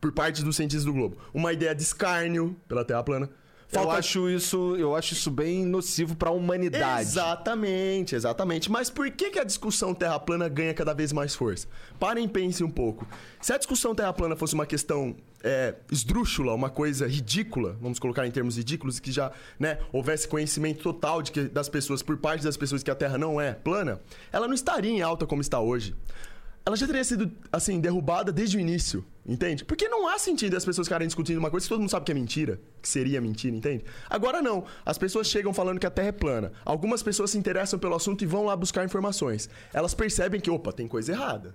Por 0.00 0.12
parte 0.12 0.42
dos 0.42 0.56
cientistas 0.56 0.84
do 0.84 0.92
globo. 0.92 1.16
Uma 1.34 1.52
ideia 1.52 1.74
de 1.74 1.82
escárnio 1.82 2.56
pela 2.66 2.84
Terra 2.84 3.02
plana. 3.02 3.28
Eu 3.72 3.82
Falta- 3.82 3.98
acho 3.98 4.28
isso, 4.28 4.74
eu 4.76 4.96
acho 4.96 5.12
isso 5.12 5.30
bem 5.30 5.64
nocivo 5.64 6.16
pra 6.16 6.30
humanidade. 6.32 7.02
Exatamente, 7.02 8.16
exatamente. 8.16 8.68
Mas 8.68 8.90
por 8.90 9.08
que, 9.12 9.30
que 9.30 9.38
a 9.38 9.44
discussão 9.44 9.94
terra 9.94 10.18
plana 10.18 10.48
ganha 10.48 10.74
cada 10.74 10.92
vez 10.92 11.12
mais 11.12 11.36
força? 11.36 11.68
Parem 11.96 12.24
e 12.24 12.28
pensem 12.28 12.66
um 12.66 12.70
pouco. 12.70 13.06
Se 13.40 13.52
a 13.52 13.58
discussão 13.58 13.94
terra 13.94 14.12
plana 14.12 14.34
fosse 14.34 14.54
uma 14.54 14.66
questão 14.66 15.14
é, 15.44 15.76
esdrúxula, 15.88 16.52
uma 16.52 16.68
coisa 16.68 17.06
ridícula, 17.06 17.76
vamos 17.80 18.00
colocar 18.00 18.26
em 18.26 18.30
termos 18.32 18.56
ridículos, 18.56 18.98
que 18.98 19.12
já 19.12 19.30
né, 19.56 19.78
houvesse 19.92 20.26
conhecimento 20.26 20.82
total 20.82 21.22
de 21.22 21.30
que, 21.30 21.42
das 21.42 21.68
pessoas, 21.68 22.02
por 22.02 22.16
parte 22.16 22.42
das 22.42 22.56
pessoas, 22.56 22.82
que 22.82 22.90
a 22.90 22.94
Terra 22.96 23.16
não 23.18 23.40
é 23.40 23.52
plana, 23.52 24.00
ela 24.32 24.48
não 24.48 24.54
estaria 24.54 24.90
em 24.90 25.00
alta 25.00 25.26
como 25.28 25.40
está 25.40 25.60
hoje. 25.60 25.94
Ela 26.64 26.76
já 26.76 26.86
teria 26.86 27.02
sido, 27.02 27.32
assim, 27.50 27.80
derrubada 27.80 28.30
desde 28.30 28.56
o 28.56 28.60
início, 28.60 29.04
entende? 29.26 29.64
Porque 29.64 29.88
não 29.88 30.06
há 30.08 30.18
sentido 30.18 30.56
as 30.56 30.64
pessoas 30.64 30.86
ficarem 30.86 31.06
discutindo 31.08 31.38
uma 31.38 31.50
coisa 31.50 31.64
que 31.64 31.68
todo 31.68 31.80
mundo 31.80 31.90
sabe 31.90 32.04
que 32.04 32.12
é 32.12 32.14
mentira, 32.14 32.60
que 32.82 32.88
seria 32.88 33.20
mentira, 33.20 33.56
entende? 33.56 33.84
Agora 34.08 34.42
não. 34.42 34.64
As 34.84 34.98
pessoas 34.98 35.26
chegam 35.28 35.54
falando 35.54 35.80
que 35.80 35.86
a 35.86 35.90
Terra 35.90 36.08
é 36.08 36.12
plana. 36.12 36.52
Algumas 36.64 37.02
pessoas 37.02 37.30
se 37.30 37.38
interessam 37.38 37.78
pelo 37.78 37.94
assunto 37.94 38.22
e 38.22 38.26
vão 38.26 38.44
lá 38.44 38.54
buscar 38.54 38.84
informações. 38.84 39.48
Elas 39.72 39.94
percebem 39.94 40.40
que, 40.40 40.50
opa, 40.50 40.72
tem 40.72 40.86
coisa 40.86 41.12
errada. 41.12 41.54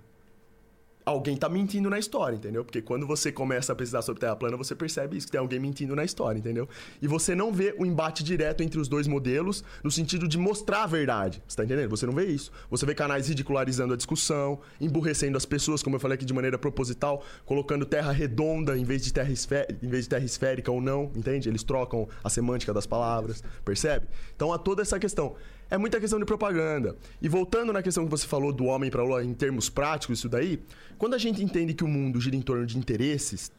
Alguém 1.08 1.36
tá 1.36 1.48
mentindo 1.48 1.88
na 1.88 2.00
história, 2.00 2.34
entendeu? 2.34 2.64
Porque 2.64 2.82
quando 2.82 3.06
você 3.06 3.30
começa 3.30 3.72
a 3.72 3.76
pesquisar 3.76 4.02
sobre 4.02 4.18
Terra 4.18 4.34
plana, 4.34 4.56
você 4.56 4.74
percebe 4.74 5.16
isso, 5.16 5.26
que 5.26 5.30
tem 5.30 5.38
alguém 5.38 5.60
mentindo 5.60 5.94
na 5.94 6.04
história, 6.04 6.36
entendeu? 6.36 6.68
E 7.00 7.06
você 7.06 7.32
não 7.32 7.52
vê 7.52 7.72
o 7.78 7.86
embate 7.86 8.24
direto 8.24 8.60
entre 8.60 8.80
os 8.80 8.88
dois 8.88 9.06
modelos 9.06 9.62
no 9.84 9.90
sentido 9.90 10.26
de 10.26 10.36
mostrar 10.36 10.82
a 10.82 10.86
verdade. 10.88 11.40
Você 11.46 11.58
tá 11.58 11.64
entendendo? 11.64 11.88
Você 11.90 12.06
não 12.06 12.12
vê 12.12 12.24
isso. 12.24 12.50
Você 12.68 12.84
vê 12.84 12.92
canais 12.92 13.28
ridicularizando 13.28 13.94
a 13.94 13.96
discussão, 13.96 14.58
emburrecendo 14.80 15.36
as 15.36 15.46
pessoas, 15.46 15.80
como 15.80 15.94
eu 15.94 16.00
falei 16.00 16.16
aqui 16.16 16.24
de 16.24 16.34
maneira 16.34 16.58
proposital, 16.58 17.22
colocando 17.44 17.86
terra 17.86 18.10
redonda 18.10 18.76
em 18.76 18.82
vez 18.82 19.04
de 19.04 19.12
terra, 19.12 19.30
esfé- 19.30 19.68
em 19.80 19.88
vez 19.88 20.06
de 20.06 20.08
terra 20.08 20.24
esférica 20.24 20.72
ou 20.72 20.80
não, 20.80 21.12
entende? 21.14 21.48
Eles 21.48 21.62
trocam 21.62 22.08
a 22.24 22.28
semântica 22.28 22.74
das 22.74 22.84
palavras, 22.84 23.44
percebe? 23.64 24.08
Então 24.34 24.52
há 24.52 24.58
toda 24.58 24.82
essa 24.82 24.98
questão. 24.98 25.36
É 25.68 25.76
muita 25.76 25.98
questão 25.98 26.18
de 26.18 26.24
propaganda. 26.24 26.96
E 27.20 27.28
voltando 27.28 27.72
na 27.72 27.82
questão 27.82 28.04
que 28.04 28.10
você 28.10 28.26
falou 28.26 28.52
do 28.52 28.66
homem 28.66 28.90
para 28.90 29.02
lua 29.02 29.24
em 29.24 29.34
termos 29.34 29.68
práticos, 29.68 30.20
isso 30.20 30.28
daí, 30.28 30.62
quando 30.96 31.14
a 31.14 31.18
gente 31.18 31.42
entende 31.42 31.74
que 31.74 31.82
o 31.82 31.88
mundo 31.88 32.20
gira 32.20 32.36
em 32.36 32.42
torno 32.42 32.64
de 32.64 32.78
interesses, 32.78 33.50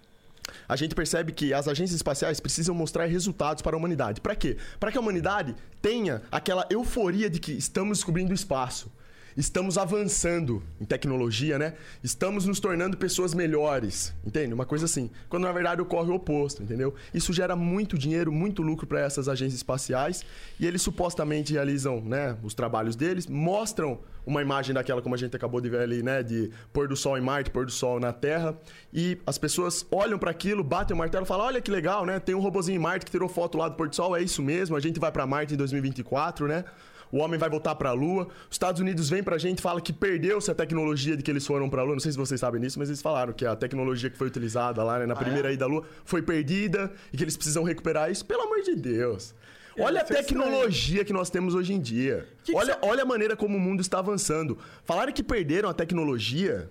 a 0.68 0.76
gente 0.76 0.96
percebe 0.96 1.34
que 1.34 1.54
as 1.54 1.68
agências 1.68 1.98
espaciais 1.98 2.40
precisam 2.40 2.74
mostrar 2.74 3.06
resultados 3.06 3.62
para 3.62 3.76
a 3.76 3.80
humanidade. 3.80 4.22
Para 4.22 4.36
quê? 4.36 4.56
Para 4.80 4.92
que 4.92 4.98
a 4.98 5.02
humanidade 5.02 5.56
tenha 5.82 6.22
aquela 6.32 6.66
euforia 6.70 7.30
de 7.30 7.40
que 7.40 7.52
estamos 7.52 7.98
descobrindo 7.98 8.32
o 8.32 8.36
espaço 8.36 8.90
estamos 9.38 9.78
avançando 9.78 10.64
em 10.82 10.86
tecnologia, 10.86 11.60
né? 11.60 11.76
Estamos 12.04 12.46
nos 12.46 12.60
tornando 12.60 12.98
pessoas 12.98 13.36
melhores, 13.36 14.12
entende? 14.26 14.52
Uma 14.52 14.66
coisa 14.66 14.86
assim. 14.86 15.12
Quando 15.30 15.44
na 15.44 15.52
verdade 15.52 15.80
ocorre 15.80 16.10
o 16.10 16.16
oposto, 16.16 16.64
entendeu? 16.64 16.96
Isso 17.14 17.32
gera 17.32 17.56
muito 17.56 17.98
dinheiro, 17.98 18.32
muito 18.32 18.64
lucro 18.64 18.88
para 18.88 19.00
essas 19.00 19.30
agências 19.30 19.60
espaciais 19.60 20.26
e 20.60 20.66
eles 20.66 20.82
supostamente 20.82 21.54
realizam, 21.54 22.02
né, 22.02 22.36
os 22.42 22.56
trabalhos 22.56 22.96
deles, 22.96 23.28
mostram 23.28 24.00
uma 24.26 24.42
imagem 24.42 24.74
daquela 24.74 25.02
como 25.02 25.14
a 25.14 25.18
gente 25.18 25.36
acabou 25.36 25.62
de 25.62 25.70
ver 25.70 25.82
ali, 25.82 26.02
né, 26.02 26.24
de 26.24 26.50
pôr 26.74 26.88
do 26.88 26.98
sol 26.98 27.16
em 27.18 27.22
Marte, 27.22 27.52
pôr 27.52 27.66
do 27.66 27.72
sol 27.72 28.00
na 28.00 28.12
Terra, 28.12 28.58
e 28.92 29.20
as 29.26 29.38
pessoas 29.38 29.86
olham 29.92 30.18
para 30.18 30.32
aquilo, 30.32 30.64
batem 30.64 30.96
o 30.96 30.98
martelo 30.98 31.26
falam: 31.26 31.46
"Olha 31.46 31.62
que 31.62 31.72
legal, 31.72 32.06
né? 32.06 32.20
Tem 32.20 32.36
um 32.36 32.40
robozinho 32.40 32.76
em 32.76 32.80
Marte 32.80 33.06
que 33.06 33.12
tirou 33.12 33.30
foto 33.30 33.58
lá 33.58 33.70
do 33.70 33.76
pôr 33.76 33.88
do 33.88 33.96
sol, 33.96 34.16
é 34.18 34.22
isso 34.22 34.42
mesmo, 34.42 34.76
a 34.76 34.80
gente 34.80 35.00
vai 35.00 35.12
para 35.12 35.26
Marte 35.28 35.54
em 35.54 35.58
2024, 35.58 36.48
né?" 36.48 36.66
O 37.12 37.18
homem 37.18 37.40
vai 37.40 37.50
voltar 37.50 37.76
para 37.76 37.90
a 37.90 37.94
Lua. 37.94 38.28
Os 38.50 38.56
Estados 38.56 38.82
Unidos 38.82 39.10
vem 39.10 39.24
para 39.24 39.36
a 39.36 39.40
gente 39.40 39.60
e 39.60 39.62
fala 39.62 39.80
que 39.82 39.94
perdeu-se 39.94 40.50
a 40.52 40.56
tecnologia 40.56 41.16
de 41.16 41.24
que 41.24 41.32
eles 41.32 41.46
foram 41.46 41.70
para 41.70 41.82
a 41.82 41.84
Lua. 41.84 41.96
Não 41.96 42.00
sei 42.00 42.12
se 42.12 42.18
vocês 42.18 42.40
sabem 42.40 42.62
disso, 42.62 42.80
mas 42.80 42.90
eles 42.90 43.02
falaram 43.02 43.34
que 43.34 43.46
a 43.46 43.56
tecnologia 43.56 44.10
que 44.10 44.18
foi 44.18 44.28
utilizada 44.28 44.84
lá 44.84 45.00
né, 45.00 45.06
na 45.06 45.14
ah, 45.14 45.18
primeira 45.18 45.50
é? 45.50 45.54
ida 45.54 45.66
à 45.66 45.68
Lua 45.68 45.84
foi 46.06 46.22
perdida 46.22 46.92
e 47.12 47.18
que 47.18 47.24
eles 47.24 47.36
precisam 47.36 47.64
recuperar 47.64 48.12
isso. 48.12 48.26
Pelo 48.26 48.44
amor 48.44 48.62
de 48.62 48.76
Deus. 48.76 49.34
É, 49.76 49.84
olha 49.84 50.02
a 50.02 50.04
tecnologia 50.04 51.06
que 51.06 51.14
nós 51.14 51.30
temos 51.30 51.54
hoje 51.54 51.74
em 51.74 51.80
dia. 51.80 52.28
Que 52.44 52.56
olha, 52.56 52.76
que 52.76 52.80
você... 52.82 52.92
olha 52.92 53.04
a 53.04 53.06
maneira 53.06 53.36
como 53.36 53.58
o 53.58 53.60
mundo 53.60 53.82
está 53.82 54.00
avançando. 54.00 54.58
Falaram 54.84 55.14
que 55.14 55.24
perderam 55.24 55.70
a 55.70 55.74
tecnologia. 55.74 56.70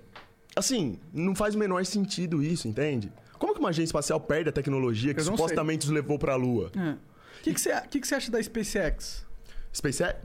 Assim, 0.54 0.98
não 1.12 1.34
faz 1.34 1.54
o 1.54 1.58
menor 1.58 1.84
sentido 1.84 2.42
isso, 2.42 2.66
entende? 2.66 3.12
Como 3.38 3.52
que 3.52 3.60
uma 3.60 3.68
agência 3.68 3.90
espacial 3.90 4.18
perde 4.18 4.48
a 4.48 4.52
tecnologia 4.52 5.12
que 5.14 5.22
supostamente 5.22 5.84
os 5.86 5.92
levou 5.92 6.18
para 6.18 6.32
a 6.32 6.36
Lua? 6.36 6.72
O 6.74 6.78
é. 6.78 6.96
que, 7.42 7.52
que, 7.52 7.60
você, 7.60 7.80
que, 7.82 8.00
que 8.00 8.08
você 8.08 8.14
acha 8.14 8.30
da 8.30 8.42
SpaceX? 8.42 9.25
SpaceX? 9.76 10.16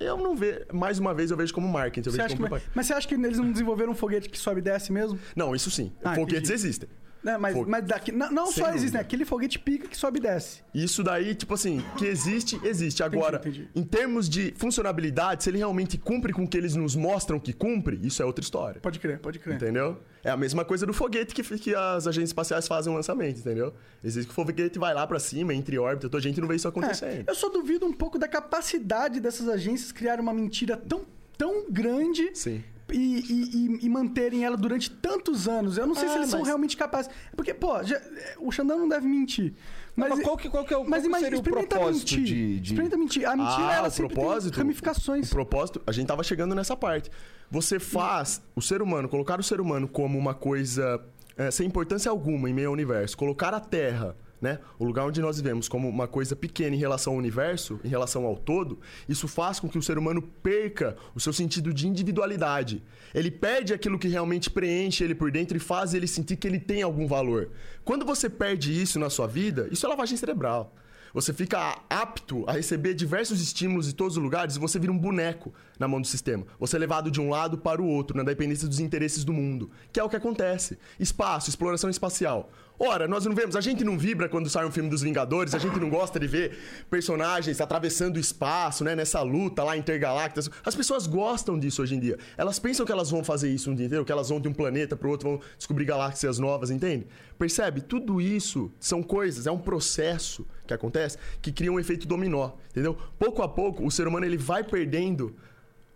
Eu 0.00 0.16
não 0.16 0.34
vejo. 0.34 0.60
Mais 0.72 0.98
uma 0.98 1.14
vez 1.14 1.30
eu 1.30 1.36
vejo 1.36 1.52
como 1.54 1.68
marketing. 1.68 2.10
Você 2.10 2.36
como 2.36 2.48
que, 2.48 2.64
mas 2.74 2.86
você 2.86 2.92
acha 2.94 3.06
que 3.06 3.14
eles 3.14 3.38
não 3.38 3.50
desenvolveram 3.52 3.92
um 3.92 3.94
foguete 3.94 4.28
que 4.28 4.38
sobe 4.38 4.60
e 4.60 4.62
desce 4.62 4.92
mesmo? 4.92 5.18
Não, 5.36 5.54
isso 5.54 5.70
sim. 5.70 5.92
Ah, 6.02 6.14
Foguetes 6.14 6.50
entendi. 6.50 6.52
existem. 6.52 6.88
Não, 7.22 7.40
mas, 7.40 7.56
mas 7.66 7.84
daqui, 7.86 8.12
não, 8.12 8.30
não 8.30 8.52
só 8.52 8.70
existe, 8.74 8.92
né? 8.94 9.00
Aquele 9.00 9.24
foguete 9.24 9.58
pica 9.58 9.88
que 9.88 9.96
sobe 9.96 10.18
e 10.18 10.22
desce. 10.22 10.62
Isso 10.74 11.02
daí, 11.02 11.34
tipo 11.34 11.54
assim, 11.54 11.82
que 11.96 12.04
existe, 12.04 12.60
existe. 12.62 13.02
Agora, 13.02 13.38
entendi, 13.38 13.62
entendi. 13.62 13.70
em 13.74 13.82
termos 13.82 14.28
de 14.28 14.52
funcionalidade, 14.58 15.42
se 15.42 15.48
ele 15.48 15.56
realmente 15.56 15.96
cumpre 15.96 16.34
com 16.34 16.44
o 16.44 16.48
que 16.48 16.58
eles 16.58 16.76
nos 16.76 16.94
mostram 16.94 17.40
que 17.40 17.54
cumpre, 17.54 17.98
isso 18.02 18.20
é 18.22 18.26
outra 18.26 18.42
história. 18.42 18.78
Pode 18.78 18.98
crer, 18.98 19.20
pode 19.20 19.38
crer. 19.38 19.56
Entendeu? 19.56 20.02
É 20.24 20.30
a 20.30 20.36
mesma 20.36 20.64
coisa 20.64 20.86
do 20.86 20.94
foguete 20.94 21.34
que, 21.34 21.42
que 21.58 21.74
as 21.74 22.06
agências 22.06 22.30
espaciais 22.30 22.66
fazem 22.66 22.90
o 22.90 22.96
lançamento, 22.96 23.40
entendeu? 23.40 23.74
Existe 24.02 24.26
que 24.26 24.32
o 24.32 24.34
foguete 24.34 24.78
vai 24.78 24.94
lá 24.94 25.06
para 25.06 25.20
cima, 25.20 25.52
entre 25.52 25.78
órbita, 25.78 26.16
a 26.16 26.20
gente 26.20 26.40
não 26.40 26.48
vê 26.48 26.56
isso 26.56 26.66
acontecendo. 26.66 27.28
É, 27.28 27.30
eu 27.30 27.34
só 27.34 27.50
duvido 27.50 27.84
um 27.84 27.92
pouco 27.92 28.18
da 28.18 28.26
capacidade 28.26 29.20
dessas 29.20 29.48
agências 29.48 29.92
criar 29.92 30.18
uma 30.18 30.32
mentira 30.32 30.76
tão, 30.76 31.02
tão 31.36 31.70
grande 31.70 32.30
Sim 32.34 32.64
e, 32.92 33.78
e, 33.80 33.86
e, 33.86 33.88
manterem 33.88 34.44
ela 34.44 34.56
durante 34.56 34.90
tantos 34.90 35.48
anos. 35.48 35.78
Eu 35.78 35.86
não 35.86 35.94
sei 35.94 36.04
ah, 36.06 36.08
se 36.08 36.14
eles 36.16 36.26
mas... 36.26 36.30
são 36.30 36.42
realmente 36.42 36.76
capazes. 36.76 37.10
Porque, 37.34 37.54
pô, 37.54 37.82
já, 37.82 38.00
o 38.38 38.52
Xandão 38.52 38.78
não 38.78 38.88
deve 38.88 39.06
mentir. 39.06 39.54
Mas, 39.96 40.08
não, 40.08 40.16
mas 40.16 40.26
qual, 40.26 40.36
que, 40.36 40.48
qual 40.48 40.64
que 40.64 40.74
é 40.74 40.76
o, 40.76 40.84
mas 40.84 41.06
qual 41.06 41.20
seria 41.20 41.38
o 41.38 41.42
propósito 41.42 42.16
mentir. 42.16 42.24
de, 42.24 42.60
de... 42.60 42.72
Experimenta 42.72 42.96
mentir. 42.96 43.28
A 43.28 43.36
mentira, 43.36 43.68
ah, 43.68 43.74
ela 43.74 43.90
sempre 43.90 44.14
propósito, 44.14 44.54
tem 44.54 44.62
ramificações. 44.62 45.28
O 45.28 45.30
propósito, 45.30 45.82
a 45.86 45.92
gente 45.92 46.06
tava 46.06 46.24
chegando 46.24 46.54
nessa 46.54 46.76
parte. 46.76 47.10
Você 47.50 47.78
faz 47.78 48.42
o 48.56 48.60
ser 48.60 48.82
humano, 48.82 49.08
colocar 49.08 49.38
o 49.38 49.42
ser 49.42 49.60
humano 49.60 49.86
como 49.86 50.18
uma 50.18 50.34
coisa 50.34 51.00
é, 51.36 51.50
sem 51.50 51.66
importância 51.66 52.10
alguma 52.10 52.50
em 52.50 52.52
meio 52.52 52.68
ao 52.68 52.72
universo, 52.72 53.16
colocar 53.16 53.54
a 53.54 53.60
Terra 53.60 54.16
né? 54.44 54.58
O 54.78 54.84
lugar 54.84 55.06
onde 55.06 55.22
nós 55.22 55.38
vivemos 55.38 55.68
como 55.70 55.88
uma 55.88 56.06
coisa 56.06 56.36
pequena 56.36 56.76
em 56.76 56.78
relação 56.78 57.14
ao 57.14 57.18
universo, 57.18 57.80
em 57.82 57.88
relação 57.88 58.26
ao 58.26 58.36
todo, 58.36 58.78
isso 59.08 59.26
faz 59.26 59.58
com 59.58 59.70
que 59.70 59.78
o 59.78 59.82
ser 59.82 59.96
humano 59.96 60.20
perca 60.20 60.98
o 61.14 61.20
seu 61.20 61.32
sentido 61.32 61.72
de 61.72 61.88
individualidade. 61.88 62.82
Ele 63.14 63.30
perde 63.30 63.72
aquilo 63.72 63.98
que 63.98 64.06
realmente 64.06 64.50
preenche 64.50 65.02
ele 65.02 65.14
por 65.14 65.30
dentro 65.30 65.56
e 65.56 65.60
faz 65.60 65.94
ele 65.94 66.06
sentir 66.06 66.36
que 66.36 66.46
ele 66.46 66.60
tem 66.60 66.82
algum 66.82 67.06
valor. 67.06 67.52
Quando 67.82 68.04
você 68.04 68.28
perde 68.28 68.70
isso 68.70 68.98
na 68.98 69.08
sua 69.08 69.26
vida, 69.26 69.66
isso 69.72 69.86
é 69.86 69.88
lavagem 69.88 70.18
cerebral. 70.18 70.74
Você 71.14 71.32
fica 71.32 71.80
apto 71.88 72.44
a 72.44 72.52
receber 72.54 72.92
diversos 72.92 73.40
estímulos 73.40 73.86
de 73.86 73.94
todos 73.94 74.16
os 74.16 74.22
lugares 74.22 74.56
e 74.56 74.58
você 74.58 74.80
vira 74.80 74.90
um 74.90 74.98
boneco 74.98 75.54
na 75.78 75.86
mão 75.86 76.00
do 76.00 76.06
sistema. 76.08 76.44
Você 76.58 76.74
é 76.74 76.78
levado 76.80 77.08
de 77.08 77.20
um 77.20 77.30
lado 77.30 77.56
para 77.56 77.80
o 77.80 77.86
outro, 77.86 78.16
na 78.16 78.24
dependência 78.24 78.66
dos 78.66 78.80
interesses 78.80 79.22
do 79.22 79.32
mundo. 79.32 79.70
Que 79.92 80.00
é 80.00 80.02
o 80.02 80.08
que 80.08 80.16
acontece. 80.16 80.76
Espaço, 80.98 81.48
exploração 81.48 81.88
espacial. 81.88 82.50
Ora, 82.76 83.06
nós 83.06 83.24
não 83.24 83.34
vemos, 83.34 83.54
a 83.54 83.60
gente 83.60 83.84
não 83.84 83.96
vibra 83.96 84.28
quando 84.28 84.50
sai 84.50 84.66
um 84.66 84.70
filme 84.70 84.90
dos 84.90 85.00
Vingadores, 85.00 85.54
a 85.54 85.58
gente 85.58 85.78
não 85.78 85.88
gosta 85.88 86.18
de 86.18 86.26
ver 86.26 86.58
personagens 86.90 87.60
atravessando 87.60 88.16
o 88.16 88.18
espaço, 88.18 88.82
né, 88.82 88.96
nessa 88.96 89.22
luta 89.22 89.62
lá 89.62 89.76
intergalácticas. 89.76 90.50
As 90.64 90.74
pessoas 90.74 91.06
gostam 91.06 91.56
disso 91.56 91.82
hoje 91.82 91.94
em 91.94 92.00
dia. 92.00 92.18
Elas 92.36 92.58
pensam 92.58 92.84
que 92.84 92.90
elas 92.90 93.10
vão 93.10 93.22
fazer 93.22 93.48
isso 93.48 93.70
um 93.70 93.76
dia 93.76 93.86
inteiro, 93.86 94.04
que 94.04 94.10
elas 94.10 94.28
vão 94.28 94.40
de 94.40 94.48
um 94.48 94.52
planeta 94.52 94.96
para 94.96 95.08
outro, 95.08 95.28
vão 95.30 95.40
descobrir 95.56 95.84
galáxias 95.84 96.40
novas, 96.40 96.68
entende? 96.68 97.06
Percebe? 97.38 97.80
Tudo 97.80 98.20
isso 98.20 98.72
são 98.80 99.04
coisas, 99.04 99.46
é 99.46 99.52
um 99.52 99.58
processo 99.58 100.44
que 100.66 100.74
acontece 100.74 101.16
que 101.40 101.52
cria 101.52 101.70
um 101.70 101.78
efeito 101.78 102.08
dominó, 102.08 102.52
entendeu? 102.70 102.98
Pouco 103.18 103.40
a 103.42 103.48
pouco, 103.48 103.86
o 103.86 103.90
ser 103.90 104.08
humano 104.08 104.26
ele 104.26 104.36
vai 104.36 104.64
perdendo 104.64 105.36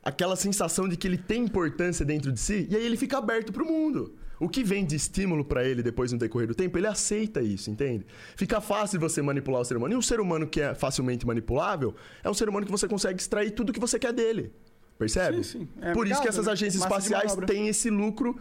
aquela 0.01 0.37
sensação 0.37 0.89
de 0.89 0.97
que 0.97 1.09
ele 1.09 1.19
tem 1.19 1.43
importância 1.43 2.05
dentro 2.05 2.31
de 2.31 2.39
si 2.39 2.69
e 2.71 2.77
aí 2.77 2.87
ele 2.87 2.97
fica 2.97 3.19
aberto 3.19 3.53
para 3.53 3.65
o 3.65 3.67
mundo. 3.67 4.15
O 4.41 4.49
que 4.49 4.63
vem 4.63 4.85
de 4.85 4.95
estímulo 4.95 5.45
para 5.45 5.65
ele 5.65 5.83
depois 5.83 6.13
no 6.13 6.19
decorrer 6.19 6.47
do 6.47 6.55
tempo, 6.55 6.79
ele 6.79 6.87
aceita 6.87 7.41
isso, 7.41 7.71
entende? 7.71 8.07
Fica 8.37 8.61
fácil 8.61 9.01
você 9.01 9.21
manipular 9.21 9.61
o 9.61 9.65
ser 9.65 9.77
humano. 9.77 9.95
E 9.95 9.97
um 9.97 10.03
ser 10.03 10.21
humano 10.21 10.47
que 10.47 10.61
é 10.61 10.75
facilmente 10.75 11.27
manipulável 11.27 11.95
é 12.23 12.31
um 12.31 12.35
ser 12.35 12.49
humano 12.49 12.65
que 12.65 12.73
você 12.73 12.87
consegue 12.87 13.21
extrair 13.21 13.51
tudo 13.51 13.73
que 13.73 13.81
você 13.81 13.99
quer 13.99 14.13
dele. 14.13 14.53
Percebe? 14.99 15.45
Sim, 15.45 15.61
sim. 15.61 15.69
É 15.81 15.93
por 15.93 16.07
isso 16.07 16.21
que 16.21 16.29
essas 16.29 16.49
agências 16.49 16.83
espaciais 16.83 17.35
têm 17.47 17.69
esse 17.69 17.89
lucro 17.89 18.39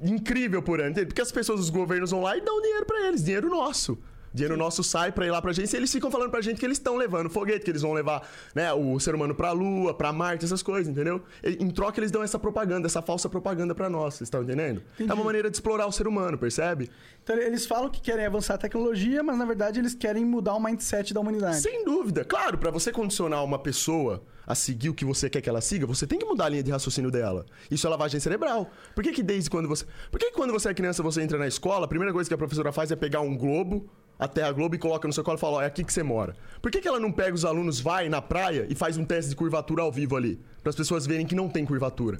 incrível 0.00 0.62
por 0.62 0.80
ano. 0.80 0.94
Porque 0.94 1.20
as 1.20 1.32
pessoas, 1.32 1.60
os 1.60 1.70
governos 1.70 2.10
vão 2.10 2.22
lá 2.22 2.36
e 2.36 2.40
dão 2.40 2.60
dinheiro 2.60 2.86
para 2.86 3.08
eles, 3.08 3.24
dinheiro 3.24 3.48
nosso. 3.48 3.98
Dinheiro 4.32 4.56
nosso 4.56 4.82
sai 4.84 5.10
para 5.10 5.26
ir 5.26 5.30
lá 5.30 5.42
pra 5.42 5.50
agência 5.50 5.76
e 5.76 5.80
eles 5.80 5.90
ficam 5.90 6.10
falando 6.10 6.30
pra 6.30 6.40
gente 6.40 6.58
que 6.58 6.64
eles 6.64 6.78
estão 6.78 6.96
levando 6.96 7.28
foguete, 7.28 7.64
que 7.64 7.70
eles 7.70 7.82
vão 7.82 7.92
levar 7.92 8.28
né, 8.54 8.72
o 8.72 8.98
ser 9.00 9.14
humano 9.14 9.34
pra 9.34 9.50
Lua, 9.52 9.92
pra 9.92 10.12
Marte, 10.12 10.44
essas 10.44 10.62
coisas, 10.62 10.88
entendeu? 10.88 11.22
E, 11.42 11.62
em 11.62 11.70
troca, 11.70 11.98
eles 11.98 12.10
dão 12.10 12.22
essa 12.22 12.38
propaganda, 12.38 12.86
essa 12.86 13.02
falsa 13.02 13.28
propaganda 13.28 13.74
para 13.74 13.90
nós, 13.90 14.14
vocês 14.14 14.26
estão 14.26 14.42
entendendo? 14.42 14.82
Entendi. 14.94 15.10
É 15.10 15.14
uma 15.14 15.24
maneira 15.24 15.50
de 15.50 15.56
explorar 15.56 15.86
o 15.86 15.92
ser 15.92 16.06
humano, 16.06 16.38
percebe? 16.38 16.90
Então, 17.22 17.36
eles 17.36 17.66
falam 17.66 17.90
que 17.90 18.00
querem 18.00 18.24
avançar 18.24 18.54
a 18.54 18.58
tecnologia, 18.58 19.22
mas 19.22 19.36
na 19.36 19.44
verdade 19.44 19.78
eles 19.78 19.94
querem 19.94 20.24
mudar 20.24 20.54
o 20.54 20.60
mindset 20.60 21.12
da 21.12 21.20
humanidade. 21.20 21.60
Sem 21.60 21.84
dúvida. 21.84 22.24
Claro, 22.24 22.56
para 22.58 22.70
você 22.70 22.92
condicionar 22.92 23.44
uma 23.44 23.58
pessoa 23.58 24.22
a 24.46 24.54
seguir 24.54 24.88
o 24.88 24.94
que 24.94 25.04
você 25.04 25.30
quer 25.30 25.40
que 25.40 25.48
ela 25.48 25.60
siga, 25.60 25.86
você 25.86 26.06
tem 26.06 26.18
que 26.18 26.24
mudar 26.24 26.46
a 26.46 26.48
linha 26.48 26.62
de 26.62 26.70
raciocínio 26.70 27.10
dela. 27.10 27.46
Isso 27.70 27.86
é 27.86 27.90
lavagem 27.90 28.18
cerebral. 28.18 28.70
Por 28.94 29.04
que, 29.04 29.12
que 29.12 29.22
desde 29.22 29.48
quando 29.48 29.68
você. 29.68 29.84
Por 30.10 30.18
que, 30.18 30.30
que 30.30 30.36
quando 30.36 30.52
você 30.52 30.70
é 30.70 30.74
criança, 30.74 31.02
você 31.02 31.22
entra 31.22 31.38
na 31.38 31.46
escola, 31.46 31.84
a 31.84 31.88
primeira 31.88 32.12
coisa 32.12 32.28
que 32.28 32.34
a 32.34 32.38
professora 32.38 32.72
faz 32.72 32.90
é 32.90 32.96
pegar 32.96 33.20
um 33.20 33.36
globo 33.36 33.88
a 34.20 34.28
Terra 34.28 34.52
Globo 34.52 34.74
e 34.74 34.78
coloca 34.78 35.08
no 35.08 35.14
seu 35.14 35.24
colo 35.24 35.38
e 35.38 35.40
fala: 35.40 35.56
Ó, 35.56 35.62
é 35.62 35.66
aqui 35.66 35.82
que 35.82 35.92
você 35.92 36.02
mora. 36.02 36.36
Por 36.60 36.70
que, 36.70 36.80
que 36.80 36.86
ela 36.86 37.00
não 37.00 37.10
pega 37.10 37.34
os 37.34 37.46
alunos, 37.46 37.80
vai 37.80 38.10
na 38.10 38.20
praia 38.20 38.66
e 38.68 38.74
faz 38.74 38.98
um 38.98 39.04
teste 39.04 39.30
de 39.30 39.36
curvatura 39.36 39.82
ao 39.82 39.90
vivo 39.90 40.14
ali? 40.14 40.38
Para 40.62 40.68
as 40.68 40.76
pessoas 40.76 41.06
verem 41.06 41.26
que 41.26 41.34
não 41.34 41.48
tem 41.48 41.64
curvatura. 41.64 42.18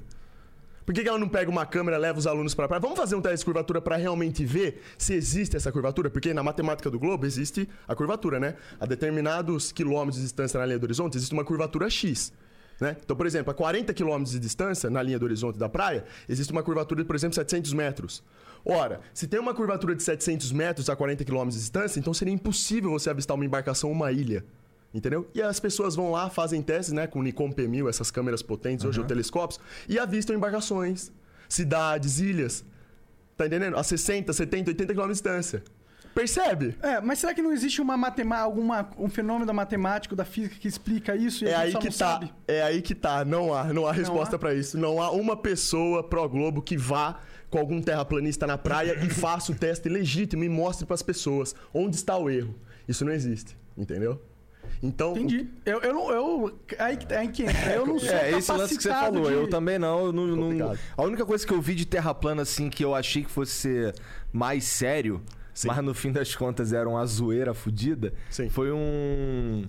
Por 0.83 0.95
que, 0.95 1.03
que 1.03 1.07
ela 1.07 1.19
não 1.19 1.29
pega 1.29 1.49
uma 1.49 1.63
câmera 1.63 1.95
leva 1.97 2.17
os 2.17 2.25
alunos 2.25 2.55
para 2.55 2.65
a 2.65 2.67
praia? 2.67 2.81
Vamos 2.81 2.97
fazer 2.97 3.15
um 3.15 3.21
teste 3.21 3.39
de 3.39 3.45
curvatura 3.45 3.79
para 3.79 3.97
realmente 3.97 4.43
ver 4.43 4.81
se 4.97 5.13
existe 5.13 5.55
essa 5.55 5.71
curvatura? 5.71 6.09
Porque 6.09 6.33
na 6.33 6.41
matemática 6.41 6.89
do 6.89 6.97
globo 6.97 7.23
existe 7.23 7.69
a 7.87 7.95
curvatura, 7.95 8.39
né? 8.39 8.55
A 8.79 8.87
determinados 8.87 9.71
quilômetros 9.71 10.15
de 10.15 10.23
distância 10.23 10.59
na 10.59 10.65
linha 10.65 10.79
do 10.79 10.83
horizonte 10.83 11.17
existe 11.17 11.33
uma 11.33 11.45
curvatura 11.45 11.87
X. 11.87 12.33
Né? 12.79 12.97
Então, 13.05 13.15
por 13.15 13.27
exemplo, 13.27 13.51
a 13.51 13.53
40 13.53 13.93
quilômetros 13.93 14.31
de 14.31 14.39
distância 14.39 14.89
na 14.89 15.03
linha 15.03 15.19
do 15.19 15.23
horizonte 15.23 15.59
da 15.59 15.69
praia, 15.69 16.03
existe 16.27 16.51
uma 16.51 16.63
curvatura 16.63 17.03
de, 17.03 17.07
por 17.07 17.15
exemplo, 17.15 17.35
700 17.35 17.73
metros. 17.73 18.23
Ora, 18.63 19.01
se 19.13 19.27
tem 19.27 19.39
uma 19.39 19.53
curvatura 19.53 19.95
de 19.95 20.03
700 20.03 20.51
metros 20.51 20.89
a 20.89 20.95
40 20.95 21.25
km 21.25 21.47
de 21.47 21.55
distância, 21.55 21.99
então 21.99 22.13
seria 22.13 22.33
impossível 22.33 22.91
você 22.91 23.09
avistar 23.09 23.35
uma 23.35 23.45
embarcação 23.45 23.89
ou 23.89 23.95
uma 23.95 24.11
ilha. 24.11 24.45
Entendeu? 24.93 25.29
E 25.33 25.41
as 25.41 25.59
pessoas 25.59 25.95
vão 25.95 26.11
lá, 26.11 26.29
fazem 26.29 26.61
testes, 26.61 26.91
né, 26.91 27.07
com 27.07 27.19
o 27.19 27.23
Nikon 27.23 27.51
P1000, 27.51 27.89
essas 27.89 28.11
câmeras 28.11 28.41
potentes, 28.41 28.83
uhum. 28.83 28.89
hoje, 28.89 29.03
telescópios, 29.05 29.59
e 29.87 29.97
avistam 29.97 30.35
embarcações, 30.35 31.11
cidades, 31.47 32.19
ilhas. 32.19 32.65
Tá 33.37 33.47
entendendo? 33.47 33.77
A 33.77 33.83
60, 33.83 34.33
70, 34.33 34.71
80 34.71 34.93
km 34.93 35.01
de 35.03 35.13
distância. 35.13 35.63
Percebe? 36.13 36.75
É, 36.81 36.99
mas 36.99 37.19
será 37.19 37.33
que 37.33 37.41
não 37.41 37.51
existe 37.53 37.81
uma 37.81 37.95
matemática, 37.95 38.43
alguma 38.45 38.89
um 38.97 39.09
fenômeno 39.09 39.53
matemático 39.53 40.15
da 40.15 40.25
física 40.25 40.55
que 40.59 40.67
explica 40.67 41.15
isso? 41.15 41.45
é 41.45 41.55
aí 41.55 41.73
que 41.75 41.87
tá. 41.87 41.91
Sabe? 41.91 42.33
É 42.47 42.61
aí 42.61 42.81
que 42.81 42.93
tá. 42.93 43.23
Não 43.23 43.53
há, 43.53 43.65
não 43.73 43.87
há 43.87 43.91
resposta 43.91 44.37
para 44.37 44.53
isso. 44.53 44.77
Não 44.77 45.01
há 45.01 45.11
uma 45.11 45.37
pessoa 45.37 46.03
pro 46.03 46.27
globo 46.27 46.61
que 46.61 46.77
vá 46.77 47.19
com 47.49 47.57
algum 47.59 47.81
terraplanista 47.81 48.45
na 48.47 48.57
praia 48.57 48.97
e 49.03 49.09
faça 49.09 49.51
o 49.51 49.55
teste 49.55 49.89
legítimo 49.89 50.43
e 50.43 50.49
mostre 50.49 50.85
para 50.85 50.95
as 50.95 51.01
pessoas 51.01 51.55
onde 51.73 51.95
está 51.95 52.17
o 52.17 52.29
erro. 52.29 52.55
Isso 52.87 53.03
não 53.05 53.11
existe, 53.13 53.57
entendeu? 53.77 54.21
Então, 54.83 55.11
Entendi. 55.11 55.47
Eu, 55.65 55.79
eu 55.81 55.93
não. 55.93 56.11
Eu, 56.11 56.59
aí, 56.79 56.97
que- 56.97 57.13
aí 57.13 57.27
que 57.27 57.43
entra. 57.43 57.71
Eu 57.73 57.85
não 57.85 57.99
sou 57.99 58.09
É, 58.09 58.31
esse 58.31 58.51
lance 58.51 58.75
que 58.77 58.81
você 58.83 58.89
falou. 58.89 59.27
de- 59.27 59.33
Eu 59.33 59.47
também 59.49 59.77
não, 59.77 60.05
eu 60.07 60.11
não, 60.11 60.25
não-. 60.27 60.75
A 60.97 61.03
única 61.03 61.25
coisa 61.25 61.45
que 61.45 61.53
eu 61.53 61.61
vi 61.61 61.75
de 61.75 61.85
terra 61.85 62.13
plana, 62.13 62.41
assim, 62.41 62.69
que 62.69 62.83
eu 62.83 62.95
achei 62.95 63.23
que 63.23 63.29
fosse 63.29 63.51
ser 63.53 63.95
mais 64.33 64.63
sério, 64.63 65.21
Sim. 65.53 65.67
mas 65.67 65.77
no 65.83 65.93
fim 65.93 66.11
das 66.11 66.35
contas 66.35 66.71
era 66.73 66.87
uma 66.87 67.05
zoeira 67.05 67.53
fodida, 67.53 68.13
Sim. 68.29 68.49
foi 68.49 68.71
um. 68.71 69.65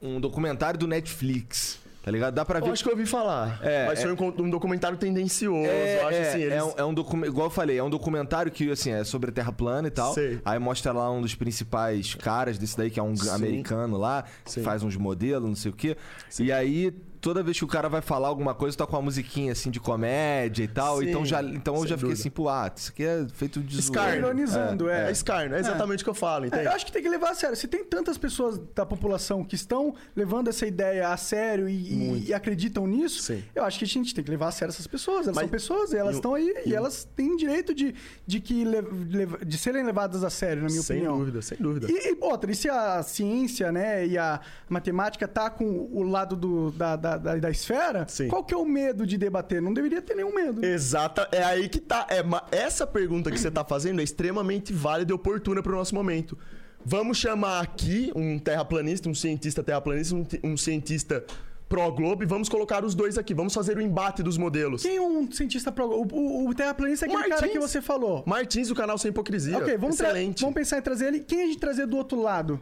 Um 0.00 0.18
documentário 0.20 0.78
do 0.80 0.88
Netflix. 0.88 1.80
Tá 2.02 2.10
ligado? 2.10 2.34
Dá 2.34 2.44
pra 2.44 2.58
ver. 2.58 2.66
eu 2.66 2.72
acho 2.72 2.82
que 2.82 2.88
eu 2.88 2.94
ouvi 2.94 3.06
falar. 3.06 3.60
É, 3.62 3.86
mas 3.86 4.00
é- 4.00 4.02
foi 4.02 4.12
um, 4.12 4.34
um 4.46 4.50
documentário 4.50 4.98
tendencioso. 4.98 5.70
É, 5.70 6.02
eu 6.02 6.08
acho 6.08 6.18
é, 6.18 6.28
assim, 6.28 6.40
eles... 6.40 6.54
é 6.54 6.64
um, 6.64 6.72
é 6.78 6.84
um 6.84 6.92
docu- 6.92 7.24
igual 7.24 7.46
eu 7.46 7.50
falei, 7.50 7.78
é 7.78 7.82
um 7.84 7.88
documentário 7.88 8.50
que 8.50 8.68
assim, 8.72 8.90
é 8.90 9.04
sobre 9.04 9.30
a 9.30 9.32
Terra 9.32 9.52
plana 9.52 9.86
e 9.86 9.90
tal. 9.92 10.12
Sei. 10.12 10.40
Aí 10.44 10.58
mostra 10.58 10.92
lá 10.92 11.08
um 11.12 11.22
dos 11.22 11.36
principais 11.36 12.16
caras 12.16 12.58
desse 12.58 12.76
daí, 12.76 12.90
que 12.90 12.98
é 12.98 13.02
um 13.02 13.14
Sim. 13.14 13.28
americano 13.30 13.96
lá, 13.96 14.24
que 14.44 14.50
Sim. 14.50 14.62
faz 14.64 14.82
uns 14.82 14.96
modelos, 14.96 15.48
não 15.48 15.54
sei 15.54 15.70
o 15.70 15.74
quê. 15.74 15.96
E 16.40 16.50
aí, 16.50 16.92
toda 17.22 17.42
vez 17.42 17.56
que 17.56 17.64
o 17.64 17.68
cara 17.68 17.88
vai 17.88 18.02
falar 18.02 18.28
alguma 18.28 18.54
coisa, 18.54 18.76
tá 18.76 18.86
com 18.86 18.96
uma 18.96 19.02
musiquinha 19.02 19.52
assim 19.52 19.70
de 19.70 19.80
comédia 19.80 20.64
e 20.64 20.68
tal. 20.68 20.98
Sim, 20.98 21.08
então 21.08 21.24
já, 21.24 21.42
então 21.42 21.74
eu 21.76 21.80
sem 21.80 21.88
já 21.90 21.96
fiquei 21.96 22.10
dúvida. 22.10 22.20
assim, 22.20 22.30
pô, 22.30 22.48
ah, 22.50 22.70
isso 22.76 22.90
aqui 22.90 23.04
é 23.04 23.26
feito 23.32 23.60
de 23.60 23.78
Escárnio. 23.78 24.10
zoeira. 24.20 24.26
Ironizando, 24.26 24.90
é. 24.90 25.08
É 25.08 25.10
escárnio, 25.12 25.56
é 25.56 25.60
exatamente 25.60 26.00
o 26.02 26.04
que 26.04 26.10
eu 26.10 26.14
falo, 26.14 26.44
É, 26.44 26.48
entende? 26.48 26.64
eu 26.66 26.72
acho 26.72 26.84
que 26.84 26.92
tem 26.92 27.00
que 27.02 27.08
levar 27.08 27.30
a 27.30 27.34
sério. 27.34 27.56
Se 27.56 27.66
tem 27.68 27.84
tantas 27.84 28.18
pessoas 28.18 28.60
da 28.74 28.84
população 28.84 29.42
que 29.44 29.54
estão 29.54 29.94
levando 30.14 30.48
essa 30.48 30.66
ideia 30.66 31.08
a 31.08 31.16
sério 31.16 31.68
e, 31.68 31.74
e- 31.74 32.24
e 32.28 32.34
acreditam 32.34 32.86
nisso, 32.86 33.22
Sim. 33.22 33.42
eu 33.54 33.64
acho 33.64 33.78
que 33.78 33.84
a 33.84 33.88
gente 33.88 34.14
tem 34.14 34.22
que 34.24 34.30
levar 34.30 34.48
a 34.48 34.52
sério 34.52 34.72
essas 34.72 34.86
pessoas. 34.88 35.26
Elas 35.26 35.36
Mas- 35.36 35.42
são 35.44 35.48
pessoas, 35.48 35.92
e 35.92 35.96
elas 35.96 36.16
estão 36.16 36.34
aí 36.34 36.52
e, 36.66 36.70
e 36.70 36.74
elas 36.74 37.04
têm 37.16 37.36
direito 37.36 37.72
de, 37.72 37.94
de, 38.26 38.40
que 38.40 38.64
le- 38.64 39.44
de 39.46 39.56
serem 39.58 39.84
levadas 39.84 40.24
a 40.24 40.30
sério, 40.30 40.62
na 40.62 40.68
minha 40.68 40.82
sem 40.82 40.96
opinião. 40.96 41.18
dúvida, 41.18 41.40
sem 41.40 41.56
dúvida. 41.58 41.86
E, 41.88 42.12
e 42.12 42.16
outra, 42.20 42.50
e 42.50 42.54
se 42.54 42.68
a 42.68 43.00
ciência, 43.04 43.70
né, 43.70 44.04
e 44.06 44.18
a 44.18 44.40
matemática 44.68 45.28
tá 45.28 45.48
com 45.48 45.64
o 45.92 46.02
lado 46.02 46.34
do- 46.34 46.70
da, 46.72 46.96
da, 46.96 47.11
da, 47.16 47.36
da 47.36 47.50
esfera, 47.50 48.06
Sim. 48.08 48.28
qual 48.28 48.44
que 48.44 48.54
é 48.54 48.56
o 48.56 48.64
medo 48.64 49.06
de 49.06 49.16
debater? 49.16 49.60
Não 49.60 49.72
deveria 49.72 50.02
ter 50.02 50.14
nenhum 50.14 50.34
medo. 50.34 50.64
Exata, 50.64 51.28
é 51.32 51.42
aí 51.42 51.68
que 51.68 51.80
tá. 51.80 52.06
É, 52.08 52.22
essa 52.56 52.86
pergunta 52.86 53.30
que 53.30 53.38
você 53.38 53.50
tá 53.50 53.64
fazendo 53.64 54.00
é 54.00 54.04
extremamente 54.04 54.72
válida 54.72 55.12
e 55.12 55.14
oportuna 55.14 55.62
pro 55.62 55.74
nosso 55.76 55.94
momento. 55.94 56.36
Vamos 56.84 57.18
chamar 57.18 57.60
aqui 57.60 58.12
um 58.14 58.38
terraplanista, 58.38 59.08
um 59.08 59.14
cientista 59.14 59.62
terraplanista, 59.62 60.14
um, 60.14 60.26
um 60.42 60.56
cientista 60.56 61.24
pró-globo 61.68 62.22
e 62.22 62.26
vamos 62.26 62.50
colocar 62.50 62.84
os 62.84 62.94
dois 62.94 63.16
aqui. 63.16 63.32
Vamos 63.32 63.54
fazer 63.54 63.78
o 63.78 63.80
embate 63.80 64.22
dos 64.22 64.36
modelos. 64.36 64.82
Quem 64.82 64.96
é 64.96 65.00
um 65.00 65.30
cientista 65.30 65.72
pro... 65.72 65.86
O, 65.86 66.06
o, 66.12 66.48
o 66.50 66.54
terraplanista 66.54 67.06
é 67.06 67.08
aquele 67.08 67.22
cara 67.22 67.40
Martins. 67.40 67.52
que 67.52 67.58
você 67.58 67.80
falou. 67.80 68.22
Martins, 68.26 68.68
do 68.68 68.74
canal 68.74 68.98
Sem 68.98 69.10
Hipocrisia. 69.10 69.56
Ok, 69.56 69.78
vamos, 69.78 69.98
Excelente. 69.98 70.40
vamos 70.42 70.54
pensar 70.54 70.78
em 70.78 70.82
trazer 70.82 71.06
ele. 71.06 71.20
Quem 71.20 71.42
a 71.42 71.46
gente 71.46 71.58
trazer 71.58 71.86
do 71.86 71.96
outro 71.96 72.20
lado? 72.20 72.60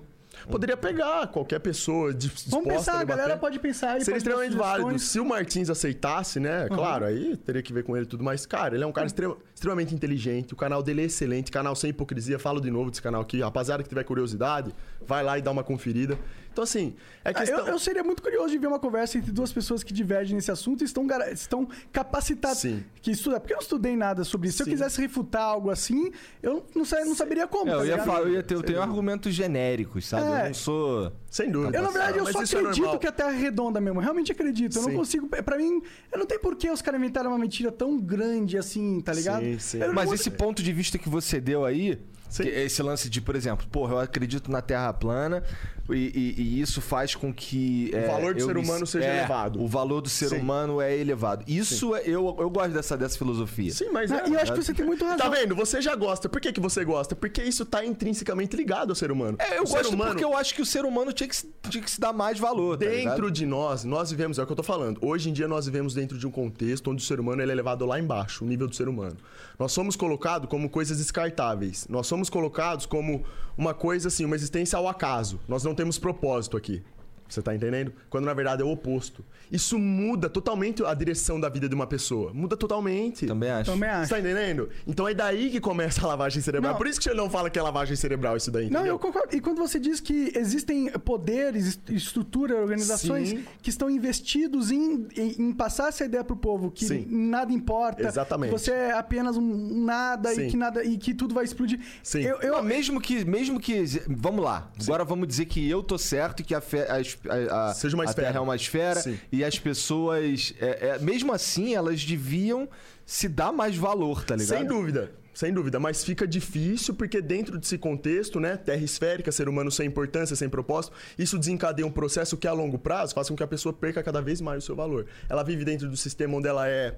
Poderia 0.49 0.77
pegar 0.77 1.27
qualquer 1.29 1.59
pessoa 1.61 2.13
disposta 2.15 2.51
Vamos 2.51 2.69
pensar, 2.69 2.93
a 2.95 2.99
debater. 2.99 3.17
galera 3.23 3.39
pode 3.39 3.59
pensar. 3.59 3.97
Ele 3.97 4.05
Seria 4.05 4.19
extremamente 4.19 4.57
válido. 4.57 4.99
Se 4.99 5.19
o 5.21 5.25
Martins 5.25 5.69
aceitasse, 5.71 6.39
né? 6.41 6.69
Claro, 6.69 7.05
aí 7.05 7.37
teria 7.37 7.63
que 7.63 7.73
ver 7.73 7.85
com 7.85 7.97
ele 7.97 8.05
e 8.07 8.09
tudo 8.09 8.25
mais. 8.25 8.47
Cara, 8.47 8.75
ele 8.75 8.85
é 8.85 8.87
um 8.87 8.93
cara 8.93 9.07
extrema- 9.07 9.37
extremamente 9.55 9.95
inteligente. 9.95 10.53
O 10.53 10.57
canal 10.57 10.83
dele 10.83 11.03
é 11.03 11.05
excelente. 11.05 11.51
Canal 11.51 11.75
sem 11.77 11.91
hipocrisia. 11.91 12.39
Falo 12.39 12.61
de 12.61 12.71
novo 12.71 12.91
desse 12.91 13.03
canal 13.03 13.23
aqui. 13.23 13.41
Rapaziada 13.41 13.83
que 13.83 13.89
tiver 13.89 14.05
curiosidade, 14.05 14.73
vai 15.07 15.23
lá 15.23 15.39
e 15.39 15.43
dá 15.43 15.51
uma 15.51 15.63
conferida. 15.65 16.19
Então, 16.61 16.65
assim, 16.65 16.95
é 17.25 17.31
Ah, 17.31 17.35
questão. 17.35 17.59
Eu, 17.61 17.67
eu 17.69 17.79
seria 17.79 18.05
muito 18.05 18.23
curioso 18.23 18.51
de 18.51 18.59
ver 18.59 18.67
uma 18.67 18.79
conversa 18.79 19.17
entre 19.17 19.33
duas 19.33 19.51
pessoas 19.51 19.83
que 19.83 19.95
divergem 19.95 20.35
nesse 20.37 20.51
assunto 20.51 20.83
e 20.83 20.85
estão, 20.85 21.07
estão 21.33 21.67
capacitadas. 21.91 22.59
Sim. 22.59 22.85
Que 23.01 23.11
estudam. 23.13 23.41
Porque 23.41 23.55
eu 23.55 23.57
não 23.57 23.63
estudei 23.63 23.97
nada 23.97 24.25
sobre 24.25 24.49
isso. 24.49 24.59
Se 24.59 24.65
Sim. 24.65 24.71
eu 24.71 24.77
quisesse 24.77 25.01
refutar 25.01 25.43
algo 25.43 25.71
assim, 25.71 26.13
eu 26.43 26.67
não, 26.75 26.85
sa- 26.85 27.03
não 27.05 27.15
saberia 27.15 27.47
como. 27.47 27.71
É, 27.71 27.73
tá 27.73 27.79
eu 27.79 27.85
ia 27.87 27.91
ligado? 27.93 28.07
falar, 28.07 28.21
eu 28.21 28.33
ia 28.35 28.43
ter, 28.43 28.55
eu 28.55 28.63
tenho 28.63 28.83
argumentos 28.83 29.35
genéricos, 29.35 30.07
sabe? 30.07 30.27
É. 30.31 30.41
Eu 30.43 30.47
não 30.49 30.55
sou. 30.55 31.13
Sem 31.31 31.51
dúvida. 31.51 31.79
Eu, 31.79 31.83
na 31.83 31.91
verdade, 31.91 32.19
eu 32.19 32.27
só 32.27 32.41
é 32.41 32.45
acredito 32.45 32.81
normal. 32.83 32.99
que 32.99 33.07
a 33.07 33.13
Terra 33.13 33.33
é 33.33 33.37
redonda 33.39 33.81
mesmo. 33.81 34.01
Eu 34.01 34.03
realmente 34.05 34.33
acredito. 34.33 34.77
Eu 34.77 34.83
não 34.83 34.91
Sim. 34.91 34.97
consigo. 34.97 35.29
Pra 35.29 35.57
mim, 35.57 35.81
eu 36.13 36.19
não 36.19 36.27
tenho 36.27 36.41
por 36.41 36.57
que 36.57 36.69
os 36.71 36.83
caras 36.83 37.01
inventaram 37.01 37.31
uma 37.31 37.39
mentira 37.39 37.73
tão 37.73 37.99
grande 37.99 38.59
assim, 38.59 39.01
tá 39.01 39.13
ligado? 39.13 39.43
Sim, 39.43 39.59
sim. 39.59 39.79
Não 39.79 39.95
Mas 39.95 40.07
vou- 40.07 40.15
esse 40.15 40.31
ponto 40.31 40.63
de 40.63 40.73
vista 40.73 40.99
que 40.99 41.09
você 41.09 41.41
deu 41.41 41.65
aí, 41.65 41.99
Sim. 42.31 42.45
que- 42.45 42.49
esse 42.49 42.83
lance 42.83 43.11
de, 43.11 43.21
por 43.21 43.37
exemplo, 43.37 43.67
porra, 43.71 43.95
eu 43.95 43.99
acredito 43.99 44.51
na 44.51 44.63
Terra 44.63 44.93
plana 44.93 45.43
e, 45.91 45.95
e- 46.39 46.43
e 46.43 46.61
isso 46.61 46.81
faz 46.81 47.15
com 47.15 47.33
que. 47.35 47.91
é, 47.93 48.07
valor 48.07 48.35
do 48.35 48.41
ser 48.43 48.55
me- 48.55 48.61
humano 48.63 48.87
seja 48.87 49.05
é, 49.07 49.19
elevado. 49.19 49.61
O 49.63 49.67
valor 49.69 50.01
do 50.01 50.09
ser 50.09 50.29
Sim. 50.29 50.39
humano 50.39 50.81
é 50.81 50.97
elevado. 50.97 51.45
Isso 51.49 51.95
é, 51.97 52.03
eu, 52.07 52.37
eu 52.39 52.49
gosto 52.49 52.71
dessa, 52.73 52.97
dessa 52.97 53.19
filosofia. 53.19 53.73
Sim, 53.73 53.91
mas. 53.93 54.11
É, 54.11 54.29
e 54.29 54.33
eu 54.33 54.41
acho 54.41 54.53
que 54.53 54.63
você 54.63 54.73
tem 54.73 54.87
muito 54.87 55.05
razão. 55.05 55.19
Tá 55.19 55.29
vendo? 55.29 55.55
Você 55.57 55.83
já 55.83 55.95
gosta. 55.97 56.29
Por 56.29 56.41
que, 56.41 56.53
que 56.53 56.61
você 56.61 56.85
gosta? 56.85 57.17
Porque 57.17 57.43
isso 57.43 57.65
tá 57.67 57.85
intrinsecamente 57.85 58.57
ligado 58.57 58.91
ao 58.91 58.95
ser 58.95 59.11
humano. 59.11 59.37
É, 59.41 59.59
eu 59.59 59.65
o 59.65 59.67
ser 59.67 59.79
gosto 59.79 59.95
humano, 59.95 60.11
porque 60.13 60.25
eu 60.25 60.37
acho 60.37 60.55
que 60.55 60.63
o 60.63 60.67
ser 60.67 60.85
humano 60.85 61.13
tinha 61.13 61.29
que, 61.29 61.35
se- 61.37 61.51
tinha 61.69 61.83
que 61.83 61.91
se 61.91 62.01
dar 62.01 62.13
mais 62.13 62.39
valor. 62.39 62.79
tá? 62.79 62.87
Dentro 62.87 63.31
de 63.31 63.45
nós, 63.45 63.83
nós 63.85 64.11
vivemos, 64.11 64.39
é 64.39 64.43
o 64.43 64.47
que 64.47 64.53
eu 64.53 64.57
tô 64.57 64.63
falando. 64.63 64.99
Hoje 65.05 65.29
em 65.29 65.33
dia 65.33 65.49
nós 65.49 65.67
vivemos 65.67 65.93
dentro 65.95 66.17
de 66.17 66.27
um 66.27 66.31
contexto 66.31 66.89
onde 66.91 67.03
o 67.03 67.07
ser 67.07 67.19
humano 67.19 67.43
ele 67.43 67.51
é 67.51 67.55
levado 67.55 67.85
lá 67.85 67.99
embaixo, 67.99 68.45
o 68.45 68.47
nível 68.49 68.69
do 68.69 68.75
ser 68.77 68.89
humano. 68.89 69.17
Nós 69.61 69.73
somos 69.73 69.95
colocados 69.95 70.49
como 70.49 70.71
coisas 70.71 70.97
descartáveis. 70.97 71.87
Nós 71.87 72.07
somos 72.07 72.31
colocados 72.31 72.87
como 72.87 73.23
uma 73.59 73.75
coisa 73.75 74.09
assim, 74.09 74.25
uma 74.25 74.35
existência 74.35 74.79
ao 74.79 74.89
acaso. 74.89 75.39
Nós 75.47 75.63
não 75.63 75.75
temos 75.75 75.99
propósito 75.99 76.57
aqui. 76.57 76.83
Você 77.31 77.41
tá 77.41 77.55
entendendo? 77.55 77.93
Quando 78.11 78.25
na 78.25 78.35
verdade 78.35 78.63
é 78.63 78.65
o 78.65 78.71
oposto. 78.71 79.25
Isso 79.51 79.79
muda 79.79 80.29
totalmente 80.29 80.85
a 80.85 80.93
direção 80.95 81.41
da 81.41 81.49
vida 81.49 81.69
de 81.69 81.75
uma 81.75 81.87
pessoa. 81.87 82.33
Muda 82.35 82.57
totalmente. 82.57 83.27
Também 83.27 83.51
acho. 83.51 83.71
Também 83.71 83.89
acho. 83.89 84.09
Você 84.09 84.15
tá 84.15 84.21
entendendo? 84.21 84.69
Então 84.87 85.09
é 85.09 85.15
daí 85.15 85.51
que 85.51 85.61
começa 85.61 86.05
a 86.05 86.09
lavagem 86.09 86.43
cerebral. 86.43 86.73
Não. 86.73 86.79
Por 86.79 86.87
isso 86.87 86.99
que 87.01 87.05
você 87.09 87.15
não 87.15 87.31
fala 87.31 87.49
que 87.51 87.59
é 87.59 87.63
lavagem 87.63 87.97
cerebral 87.97 88.37
isso 88.37 88.51
daí, 88.51 88.65
Não, 88.65 88.81
entendeu? 88.81 88.95
eu 88.95 88.99
concordo. 88.99 89.35
E 89.35 89.41
quando 89.41 89.59
você 89.59 89.79
diz 89.79 90.01
que 90.01 90.33
existem 90.37 90.91
poderes, 90.91 91.67
est- 91.67 91.91
estrutura, 91.91 92.57
organizações 92.57 93.31
Sim. 93.31 93.45
que 93.63 93.71
estão 93.71 93.89
investidos 93.91 94.71
em, 94.71 95.07
em, 95.17 95.43
em 95.43 95.53
passar 95.53 95.89
essa 95.89 96.05
ideia 96.05 96.25
pro 96.25 96.37
povo, 96.37 96.71
que 96.71 96.85
Sim. 96.85 97.07
nada 97.09 97.53
importa, 97.53 98.07
Exatamente. 98.07 98.53
que 98.53 98.59
você 98.59 98.71
é 98.73 98.93
apenas 98.93 99.37
um 99.37 99.85
nada 99.85 100.33
e 100.33 100.37
Sim. 100.37 100.49
que 100.49 100.57
nada 100.57 100.85
e 100.85 100.97
que 100.99 101.15
tudo 101.15 101.35
vai 101.35 101.45
explodir. 101.45 101.81
Sim. 102.03 102.23
Eu, 102.23 102.41
eu- 102.41 102.53
Não, 102.57 102.63
mesmo 102.63 103.01
que, 103.01 103.25
mesmo 103.25 103.59
que. 103.61 103.85
Vamos 104.09 104.45
lá. 104.45 104.71
Agora 104.83 105.05
vamos 105.05 105.27
dizer 105.29 105.47
que 105.47 105.69
eu 105.69 105.83
tô 105.83 105.97
certo 105.99 106.41
e 106.41 106.45
que 106.45 106.55
a, 106.55 106.61
fe- 106.61 106.87
a 106.89 107.01
a- 107.29 107.71
a- 107.71 107.75
Seja 107.75 107.95
uma 107.97 108.05
a 108.05 108.07
esfera. 108.07 108.27
Terra 108.29 108.39
é 108.39 108.41
uma 108.43 108.57
esfera. 108.57 109.01
Sim. 109.01 109.19
E 109.33 109.45
as 109.45 109.59
pessoas. 109.59 110.55
é, 110.61 110.89
é, 110.89 110.99
mesmo 110.99 111.33
assim, 111.33 111.75
elas 111.75 112.05
deviam 112.05 112.69
se 113.05 113.29
dar 113.29 113.53
mais 113.53 113.77
valor, 113.77 114.25
tá 114.25 114.37
ligado? 114.37 114.59
Sem 114.59 114.67
dúvida, 114.67 115.13
sem 115.35 115.53
dúvida. 115.53 115.81
Mas 115.81 116.05
fica 116.05 116.27
difícil 116.27 116.95
porque 116.95 117.21
dentro 117.21 117.59
desse 117.59 117.77
contexto, 117.77 118.39
né? 118.39 118.57
Terra 118.57 118.83
esférica, 118.83 119.33
ser 119.33 119.49
humano 119.49 119.71
sem 119.71 119.87
importância, 119.87 120.37
sem 120.37 120.49
propósito, 120.49 120.95
isso 121.19 121.39
desencadeia 121.39 121.87
um 121.87 121.91
processo 121.91 122.37
que 122.37 122.47
a 122.47 122.53
longo 122.53 122.79
prazo 122.79 123.15
faz 123.15 123.29
com 123.29 123.37
que 123.37 123.43
a 123.43 123.47
pessoa 123.49 123.73
perca 123.73 124.03
cada 124.03 124.21
vez 124.23 124.41
mais 124.41 124.63
o 124.63 124.67
seu 124.67 124.77
valor. 124.77 125.07
Ela 125.29 125.43
vive 125.43 125.65
dentro 125.65 125.89
do 125.89 125.97
sistema 125.97 126.37
onde 126.37 126.47
ela 126.49 126.69
é 126.69 126.95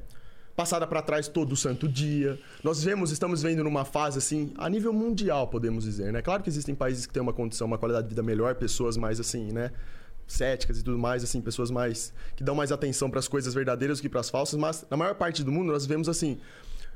passada 0.54 0.86
para 0.86 1.00
trás 1.00 1.28
todo 1.28 1.56
santo 1.56 1.88
dia. 1.88 2.38
Nós 2.62 2.84
vemos, 2.84 3.10
estamos 3.10 3.42
vendo 3.42 3.64
numa 3.64 3.86
fase 3.86 4.18
assim, 4.18 4.52
a 4.58 4.68
nível 4.68 4.92
mundial, 4.92 5.48
podemos 5.48 5.84
dizer, 5.84 6.12
né? 6.12 6.20
Claro 6.20 6.42
que 6.42 6.50
existem 6.50 6.74
países 6.74 7.06
que 7.06 7.12
têm 7.14 7.22
uma 7.22 7.32
condição, 7.32 7.66
uma 7.66 7.78
qualidade 7.78 8.06
de 8.06 8.10
vida 8.10 8.22
melhor, 8.22 8.54
pessoas 8.56 8.98
mais 8.98 9.18
assim, 9.18 9.50
né? 9.50 9.70
Céticas 10.32 10.78
e 10.78 10.82
tudo 10.82 10.98
mais, 10.98 11.22
assim, 11.22 11.40
pessoas 11.40 11.70
mais 11.70 12.12
que 12.36 12.42
dão 12.42 12.54
mais 12.54 12.72
atenção 12.72 13.10
para 13.10 13.18
as 13.18 13.28
coisas 13.28 13.54
verdadeiras 13.54 13.98
do 13.98 14.02
que 14.02 14.08
para 14.08 14.20
as 14.20 14.30
falsas, 14.30 14.58
mas 14.58 14.86
na 14.90 14.96
maior 14.96 15.14
parte 15.14 15.42
do 15.42 15.52
mundo 15.52 15.72
nós 15.72 15.86
vemos 15.86 16.08
assim, 16.08 16.38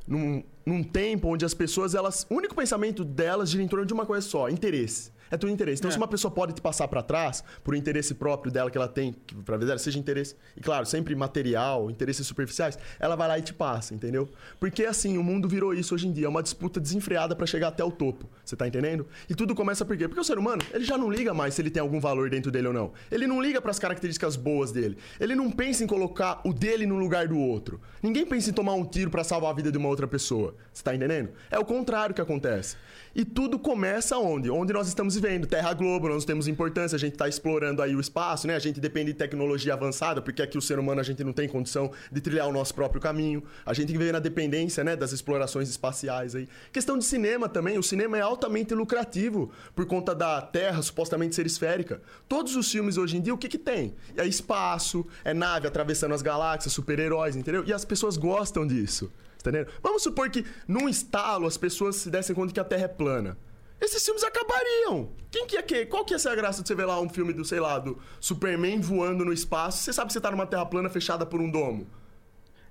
num, 0.06 0.42
num 0.64 0.82
tempo 0.82 1.28
onde 1.28 1.44
as 1.44 1.54
pessoas, 1.54 1.94
elas, 1.94 2.26
o 2.30 2.34
único 2.34 2.54
pensamento 2.54 3.04
delas 3.04 3.50
gira 3.50 3.62
em 3.62 3.68
torno 3.68 3.84
de 3.84 3.92
uma 3.92 4.06
coisa 4.06 4.26
só, 4.26 4.48
interesse. 4.48 5.10
É 5.30 5.36
tudo 5.36 5.52
interesse. 5.52 5.80
Então, 5.80 5.88
É. 5.88 5.92
se 5.92 5.98
uma 5.98 6.08
pessoa 6.08 6.30
pode 6.30 6.52
te 6.54 6.60
passar 6.60 6.88
para 6.88 7.02
trás 7.02 7.42
por 7.64 7.74
interesse 7.74 8.14
próprio 8.14 8.50
dela 8.52 8.70
que 8.70 8.78
ela 8.78 8.88
tem, 8.88 9.14
que 9.26 9.34
pra 9.34 9.56
vida 9.56 9.66
dela 9.66 9.78
seja 9.78 9.98
interesse, 9.98 10.34
e 10.56 10.60
claro, 10.60 10.86
sempre 10.86 11.14
material, 11.14 11.90
interesses 11.90 12.26
superficiais, 12.26 12.78
ela 13.00 13.16
vai 13.16 13.28
lá 13.28 13.38
e 13.38 13.42
te 13.42 13.52
passa, 13.52 13.94
entendeu? 13.94 14.28
Porque 14.60 14.84
assim, 14.84 15.18
o 15.18 15.22
mundo 15.22 15.48
virou 15.48 15.74
isso 15.74 15.94
hoje 15.94 16.06
em 16.08 16.12
dia, 16.12 16.26
é 16.26 16.28
uma 16.28 16.42
disputa 16.42 16.78
desenfreada 16.80 17.34
para 17.34 17.46
chegar 17.46 17.68
até 17.68 17.82
o 17.84 17.90
topo. 17.90 18.28
Você 18.44 18.56
tá 18.56 18.66
entendendo? 18.66 19.06
E 19.28 19.34
tudo 19.34 19.54
começa 19.54 19.84
por 19.84 19.96
quê? 19.96 20.06
Porque 20.08 20.20
o 20.20 20.24
ser 20.24 20.38
humano, 20.38 20.62
ele 20.72 20.84
já 20.84 20.96
não 20.96 21.10
liga 21.10 21.34
mais 21.34 21.54
se 21.54 21.62
ele 21.62 21.70
tem 21.70 21.80
algum 21.80 22.00
valor 22.00 22.30
dentro 22.30 22.50
dele 22.50 22.68
ou 22.68 22.72
não. 22.72 22.92
Ele 23.10 23.26
não 23.26 23.40
liga 23.42 23.60
para 23.60 23.70
as 23.70 23.78
características 23.78 24.36
boas 24.36 24.70
dele. 24.72 24.96
Ele 25.18 25.34
não 25.34 25.50
pensa 25.50 25.82
em 25.82 25.86
colocar 25.86 26.40
o 26.44 26.52
dele 26.52 26.86
no 26.86 26.96
lugar 26.96 27.28
do 27.28 27.38
outro. 27.38 27.80
Ninguém 28.02 28.24
pensa 28.26 28.50
em 28.50 28.52
tomar 28.52 28.74
um 28.74 28.84
tiro 28.84 29.10
para 29.10 29.24
salvar 29.24 29.50
a 29.50 29.54
vida 29.54 29.72
de 29.72 29.78
uma 29.78 29.88
outra 29.88 30.06
pessoa. 30.06 30.54
Você 30.72 30.82
tá 30.82 30.94
entendendo? 30.94 31.30
É 31.50 31.58
o 31.58 31.64
contrário 31.64 32.14
que 32.14 32.20
acontece. 32.20 32.76
E 33.18 33.24
tudo 33.24 33.58
começa 33.58 34.18
onde? 34.18 34.50
Onde 34.50 34.74
nós 34.74 34.88
estamos 34.88 35.14
vivendo. 35.14 35.46
Terra 35.46 35.72
Globo, 35.72 36.06
nós 36.06 36.26
temos 36.26 36.46
importância, 36.46 36.96
a 36.96 36.98
gente 36.98 37.14
está 37.14 37.26
explorando 37.26 37.80
aí 37.80 37.96
o 37.96 38.00
espaço, 38.00 38.46
né? 38.46 38.54
A 38.54 38.58
gente 38.58 38.78
depende 38.78 39.12
de 39.12 39.16
tecnologia 39.16 39.72
avançada, 39.72 40.20
porque 40.20 40.42
aqui 40.42 40.58
o 40.58 40.60
ser 40.60 40.78
humano 40.78 41.00
a 41.00 41.02
gente 41.02 41.24
não 41.24 41.32
tem 41.32 41.48
condição 41.48 41.90
de 42.12 42.20
trilhar 42.20 42.46
o 42.46 42.52
nosso 42.52 42.74
próprio 42.74 43.00
caminho. 43.00 43.42
A 43.64 43.72
gente 43.72 43.90
vive 43.90 44.12
na 44.12 44.18
dependência, 44.18 44.84
né, 44.84 44.94
das 44.94 45.12
explorações 45.12 45.70
espaciais 45.70 46.34
aí. 46.34 46.46
Questão 46.70 46.98
de 46.98 47.06
cinema 47.06 47.48
também, 47.48 47.78
o 47.78 47.82
cinema 47.82 48.18
é 48.18 48.20
altamente 48.20 48.74
lucrativo 48.74 49.50
por 49.74 49.86
conta 49.86 50.14
da 50.14 50.42
Terra 50.42 50.82
supostamente 50.82 51.34
ser 51.34 51.46
esférica. 51.46 52.02
Todos 52.28 52.54
os 52.54 52.70
filmes 52.70 52.98
hoje 52.98 53.16
em 53.16 53.22
dia, 53.22 53.32
o 53.32 53.38
que 53.38 53.48
que 53.48 53.56
tem? 53.56 53.94
É 54.14 54.26
espaço, 54.26 55.06
é 55.24 55.32
nave 55.32 55.66
atravessando 55.66 56.12
as 56.12 56.20
galáxias, 56.20 56.74
super-heróis, 56.74 57.34
entendeu? 57.34 57.64
E 57.66 57.72
as 57.72 57.82
pessoas 57.82 58.18
gostam 58.18 58.66
disso. 58.66 59.10
Entendendo? 59.48 59.70
Vamos 59.80 60.02
supor 60.02 60.28
que 60.28 60.44
num 60.66 60.88
estalo 60.88 61.46
as 61.46 61.56
pessoas 61.56 61.96
se 61.96 62.10
dessem 62.10 62.34
conta 62.34 62.52
que 62.52 62.58
a 62.58 62.64
Terra 62.64 62.84
é 62.84 62.88
plana. 62.88 63.38
esses 63.80 64.04
filmes 64.04 64.24
acabariam. 64.24 65.12
Quem 65.30 65.46
que 65.46 65.56
é 65.56 65.62
que? 65.62 65.86
Qual 65.86 66.04
que 66.04 66.14
ia 66.14 66.18
ser 66.18 66.30
a 66.30 66.34
graça 66.34 66.62
de 66.62 66.68
você 66.68 66.74
ver 66.74 66.86
lá 66.86 67.00
um 67.00 67.08
filme 67.08 67.32
do, 67.32 67.44
sei 67.44 67.60
lá, 67.60 67.78
do 67.78 67.96
Superman 68.20 68.80
voando 68.80 69.24
no 69.24 69.32
espaço? 69.32 69.78
Você 69.78 69.92
sabe 69.92 70.08
que 70.08 70.14
você 70.14 70.20
tá 70.20 70.30
numa 70.30 70.46
terra 70.46 70.66
plana 70.66 70.88
fechada 70.88 71.24
por 71.24 71.40
um 71.40 71.50
domo. 71.50 71.86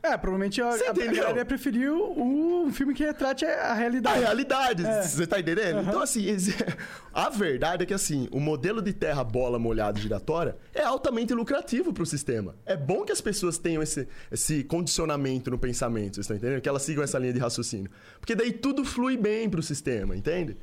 É, 0.06 0.18
provavelmente 0.18 0.62
a, 0.62 0.70
a, 0.70 0.74
a 0.92 0.94
galera 0.94 1.46
preferiu 1.46 2.14
um 2.16 2.72
filme 2.72 2.94
que 2.94 3.04
retrate 3.04 3.44
a 3.46 3.72
A 3.72 3.74
realidade. 3.74 4.20
realidade, 4.20 4.86
É. 4.86 5.02
você 5.02 5.26
tá 5.26 5.40
entendendo? 5.40 5.82
Então, 5.82 6.02
assim, 6.02 6.26
a 7.14 7.30
verdade 7.30 7.84
é 7.84 7.86
que, 7.86 7.94
assim, 7.94 8.28
o 8.32 8.40
modelo 8.40 8.82
de 8.82 8.94
terra 8.94 9.24
bola 9.24 9.58
molhado 9.58 10.00
giratória 10.00 10.56
é 10.74 10.84
altamente 10.84 11.34
lucrativo 11.34 11.92
pro 11.94 12.06
sistema. 12.06 12.56
É 12.66 12.78
bom 12.78 13.04
que 13.04 13.12
as 13.12 13.22
pessoas 13.22 13.58
tenham 13.58 13.82
esse, 13.82 14.08
esse 14.32 14.64
condicionamento 14.64 15.50
no 15.50 15.58
pensamento, 15.58 16.16
vocês 16.16 16.26
estão 16.26 16.38
entendendo? 16.38 16.62
Que 16.62 16.70
elas 16.70 16.84
sigam 16.84 17.04
essa 17.04 17.18
linha 17.18 17.34
de 17.34 17.40
raciocínio. 17.40 17.90
Porque 18.20 18.36
daí 18.36 18.52
tudo 18.52 18.86
flui 18.86 19.18
bem 19.18 19.50
pro 19.50 19.64
sistema, 19.64 20.16
entende? 20.16 20.56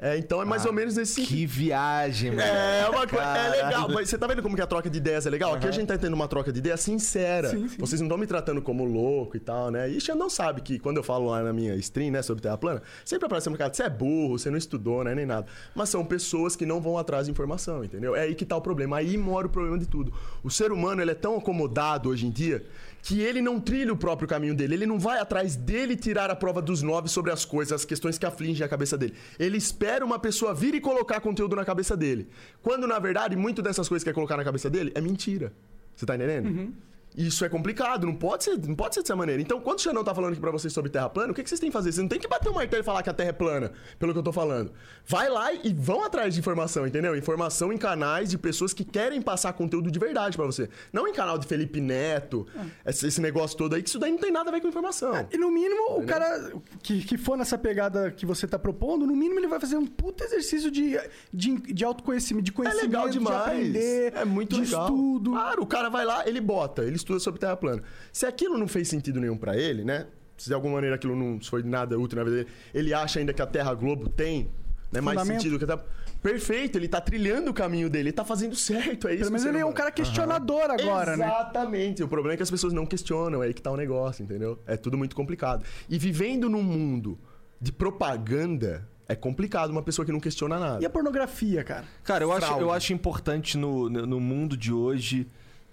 É, 0.00 0.16
então 0.16 0.40
é 0.40 0.44
mais 0.44 0.64
ou 0.64 0.72
menos 0.72 0.94
nesse. 0.94 1.22
Que 1.22 1.44
viagem, 1.44 2.30
mano. 2.30 2.42
É 2.42 2.88
uma 2.88 3.06
coisa. 3.06 3.24
É 3.24 3.64
legal, 3.64 3.88
mas 3.88 4.08
você 4.08 4.16
tá 4.16 4.28
vendo 4.28 4.42
como 4.42 4.54
que 4.54 4.62
a 4.62 4.66
troca 4.66 4.88
de 4.88 4.96
ideias 4.96 5.26
é 5.26 5.30
legal? 5.30 5.54
Aqui 5.54 5.66
a 5.66 5.72
gente 5.72 5.88
tá 5.88 5.98
tendo 5.98 6.14
uma 6.14 6.28
troca 6.28 6.52
de 6.52 6.60
ideias 6.60 6.80
sincera. 6.80 7.50
Sim, 7.50 7.66
sim. 7.66 7.76
Vocês 7.78 8.00
não 8.00 8.06
estão 8.06 8.16
me 8.16 8.26
tratando 8.26 8.62
como 8.62 8.84
louco 8.84 9.36
e 9.36 9.40
tal, 9.40 9.72
né? 9.72 9.88
E 9.88 10.00
Xandão 10.00 10.30
sabe 10.30 10.60
que 10.60 10.78
quando 10.78 10.98
eu 10.98 11.02
falo 11.02 11.30
lá 11.30 11.42
na 11.42 11.52
minha 11.52 11.74
stream, 11.76 12.12
né, 12.12 12.22
sobre 12.22 12.42
Terra 12.42 12.56
plana, 12.56 12.80
sempre 13.04 13.26
aparece 13.26 13.48
um 13.48 13.54
cara, 13.54 13.74
você 13.74 13.82
é 13.82 13.90
burro, 13.90 14.38
você 14.38 14.50
não 14.50 14.58
estudou, 14.58 15.02
né, 15.02 15.16
nem 15.16 15.26
nada. 15.26 15.46
Mas 15.74 15.88
são 15.88 16.04
pessoas 16.04 16.54
que 16.54 16.64
não 16.64 16.80
vão 16.80 16.96
atrás 16.96 17.26
de 17.26 17.32
informação, 17.32 17.82
entendeu? 17.82 18.14
É 18.14 18.22
aí 18.22 18.34
que 18.36 18.44
tá 18.44 18.56
o 18.56 18.60
problema. 18.60 18.98
Aí 18.98 19.16
mora 19.18 19.48
o 19.48 19.50
problema 19.50 19.78
de 19.78 19.86
tudo. 19.86 20.12
O 20.44 20.50
ser 20.50 20.70
humano, 20.70 21.02
ele 21.02 21.10
é 21.10 21.14
tão 21.14 21.36
acomodado 21.36 22.08
hoje 22.08 22.24
em 22.24 22.30
dia 22.30 22.64
que 23.02 23.20
ele 23.20 23.40
não 23.40 23.60
trilha 23.60 23.92
o 23.92 23.96
próprio 23.96 24.28
caminho 24.28 24.54
dele. 24.54 24.74
Ele 24.74 24.86
não 24.86 24.98
vai 24.98 25.18
atrás 25.18 25.56
dele 25.56 25.96
tirar 25.96 26.30
a 26.30 26.36
prova 26.36 26.60
dos 26.60 26.82
nove 26.82 27.08
sobre 27.08 27.30
as 27.30 27.44
coisas, 27.44 27.72
as 27.72 27.84
questões 27.84 28.18
que 28.18 28.26
afligem 28.26 28.64
a 28.64 28.68
cabeça 28.68 28.98
dele. 28.98 29.14
Ele 29.38 29.56
espera 29.56 30.04
uma 30.04 30.18
pessoa 30.18 30.54
vir 30.54 30.74
e 30.74 30.80
colocar 30.80 31.20
conteúdo 31.20 31.56
na 31.56 31.64
cabeça 31.64 31.96
dele. 31.96 32.28
Quando, 32.62 32.86
na 32.86 32.98
verdade, 32.98 33.36
muito 33.36 33.62
dessas 33.62 33.88
coisas 33.88 34.04
que 34.04 34.10
quer 34.10 34.14
colocar 34.14 34.36
na 34.36 34.44
cabeça 34.44 34.68
dele 34.68 34.92
é 34.94 35.00
mentira. 35.00 35.52
Você 35.94 36.06
tá 36.06 36.14
entendendo? 36.16 36.72
Isso 37.18 37.44
é 37.44 37.48
complicado, 37.48 38.06
não 38.06 38.14
pode 38.14 38.44
ser, 38.44 38.56
não 38.66 38.76
pode 38.76 38.94
ser 38.94 39.00
dessa 39.02 39.16
maneira. 39.16 39.42
Então, 39.42 39.60
quando 39.60 39.78
o 39.80 39.82
Xandão 39.82 40.04
tá 40.04 40.14
falando 40.14 40.32
aqui 40.32 40.40
pra 40.40 40.52
vocês 40.52 40.72
sobre 40.72 40.88
terra 40.88 41.08
plana, 41.10 41.32
o 41.32 41.34
que, 41.34 41.42
que 41.42 41.48
vocês 41.48 41.58
têm 41.60 41.68
que 41.68 41.72
fazer? 41.72 41.90
Vocês 41.90 42.02
não 42.02 42.08
tem 42.08 42.20
que 42.20 42.28
bater 42.28 42.48
o 42.48 42.54
martelo 42.54 42.80
e 42.80 42.84
falar 42.84 43.02
que 43.02 43.10
a 43.10 43.12
terra 43.12 43.30
é 43.30 43.32
plana, 43.32 43.72
pelo 43.98 44.12
que 44.12 44.18
eu 44.20 44.22
tô 44.22 44.32
falando. 44.32 44.72
Vai 45.04 45.28
lá 45.28 45.52
e 45.52 45.72
vão 45.74 46.04
atrás 46.04 46.32
de 46.34 46.38
informação, 46.40 46.86
entendeu? 46.86 47.16
Informação 47.16 47.72
em 47.72 47.76
canais 47.76 48.30
de 48.30 48.38
pessoas 48.38 48.72
que 48.72 48.84
querem 48.84 49.20
passar 49.20 49.52
conteúdo 49.52 49.90
de 49.90 49.98
verdade 49.98 50.36
pra 50.36 50.46
você. 50.46 50.68
Não 50.92 51.08
em 51.08 51.12
canal 51.12 51.36
de 51.38 51.46
Felipe 51.48 51.80
Neto, 51.80 52.46
esse, 52.86 53.08
esse 53.08 53.20
negócio 53.20 53.58
todo 53.58 53.74
aí, 53.74 53.82
que 53.82 53.88
isso 53.88 53.98
daí 53.98 54.12
não 54.12 54.18
tem 54.18 54.30
nada 54.30 54.50
a 54.50 54.52
ver 54.52 54.60
com 54.60 54.68
informação. 54.68 55.26
E 55.32 55.36
no 55.36 55.50
mínimo, 55.50 55.98
o 55.98 56.06
cara 56.06 56.52
que, 56.84 57.02
que 57.02 57.18
for 57.18 57.36
nessa 57.36 57.58
pegada 57.58 58.12
que 58.12 58.24
você 58.24 58.46
tá 58.46 58.60
propondo, 58.60 59.04
no 59.04 59.16
mínimo 59.16 59.40
ele 59.40 59.48
vai 59.48 59.58
fazer 59.58 59.76
um 59.76 59.86
puta 59.86 60.22
exercício 60.22 60.70
de, 60.70 60.96
de, 61.34 61.56
de 61.56 61.84
autoconhecimento, 61.84 62.44
de 62.44 62.52
É 62.52 62.54
conhecimento, 62.54 62.84
legal 62.86 63.08
demais. 63.08 63.36
de 63.36 63.50
aprender, 63.50 64.12
é 64.14 64.24
muito 64.24 64.54
de 64.54 64.60
legal. 64.62 64.84
estudo. 64.86 65.30
Claro, 65.32 65.62
o 65.62 65.66
cara 65.66 65.88
vai 65.88 66.04
lá, 66.04 66.28
ele 66.28 66.40
bota, 66.40 66.82
ele 66.84 66.94
estuda 66.94 67.07
sobre 67.20 67.40
terra 67.40 67.56
plana. 67.56 67.82
Se 68.12 68.26
aquilo 68.26 68.58
não 68.58 68.68
fez 68.68 68.88
sentido 68.88 69.20
nenhum 69.20 69.36
pra 69.36 69.56
ele, 69.56 69.84
né? 69.84 70.06
Se 70.36 70.48
de 70.48 70.54
alguma 70.54 70.74
maneira 70.74 70.96
aquilo 70.96 71.16
não 71.16 71.40
foi 71.40 71.62
nada 71.62 71.98
útil 71.98 72.18
na 72.18 72.24
vida 72.24 72.36
dele, 72.36 72.48
ele 72.72 72.94
acha 72.94 73.18
ainda 73.18 73.32
que 73.32 73.42
a 73.42 73.46
Terra 73.46 73.74
Globo 73.74 74.08
tem 74.08 74.48
né, 74.92 75.00
mais 75.00 75.20
sentido 75.22 75.58
que 75.58 75.64
a 75.64 75.66
Terra... 75.66 75.84
Perfeito, 76.22 76.76
ele 76.76 76.88
tá 76.88 77.00
trilhando 77.00 77.50
o 77.50 77.54
caminho 77.54 77.88
dele, 77.88 78.08
ele 78.08 78.12
tá 78.12 78.24
fazendo 78.24 78.56
certo, 78.56 79.06
é 79.06 79.14
isso. 79.14 79.30
Ser 79.38 79.48
ele 79.48 79.58
é 79.58 79.60
um 79.60 79.68
humano- 79.68 79.74
cara 79.74 79.90
questionador 79.92 80.70
agora, 80.70 81.16
né? 81.16 81.26
Exatamente. 81.26 82.02
O 82.02 82.08
problema 82.08 82.34
é 82.34 82.36
que 82.36 82.42
as 82.42 82.50
pessoas 82.50 82.72
não 82.72 82.84
questionam, 82.84 83.42
é 83.42 83.46
aí 83.46 83.54
que 83.54 83.62
tá 83.62 83.70
o 83.70 83.76
negócio, 83.76 84.22
entendeu? 84.24 84.58
É 84.66 84.76
tudo 84.76 84.98
muito 84.98 85.14
complicado. 85.14 85.64
E 85.88 85.96
vivendo 85.98 86.48
num 86.48 86.62
mundo 86.62 87.18
de 87.60 87.70
propaganda, 87.70 88.88
é 89.08 89.14
complicado 89.14 89.70
uma 89.70 89.82
pessoa 89.82 90.04
que 90.04 90.12
não 90.12 90.20
questiona 90.20 90.58
nada. 90.58 90.82
E 90.82 90.86
a 90.86 90.90
pornografia, 90.90 91.62
cara? 91.62 91.84
Cara, 92.02 92.24
eu 92.24 92.32
acho, 92.32 92.52
eu 92.54 92.70
acho 92.72 92.92
importante 92.92 93.56
no 93.56 93.88
no 93.88 94.20
mundo 94.20 94.56
de 94.56 94.72
hoje 94.72 95.28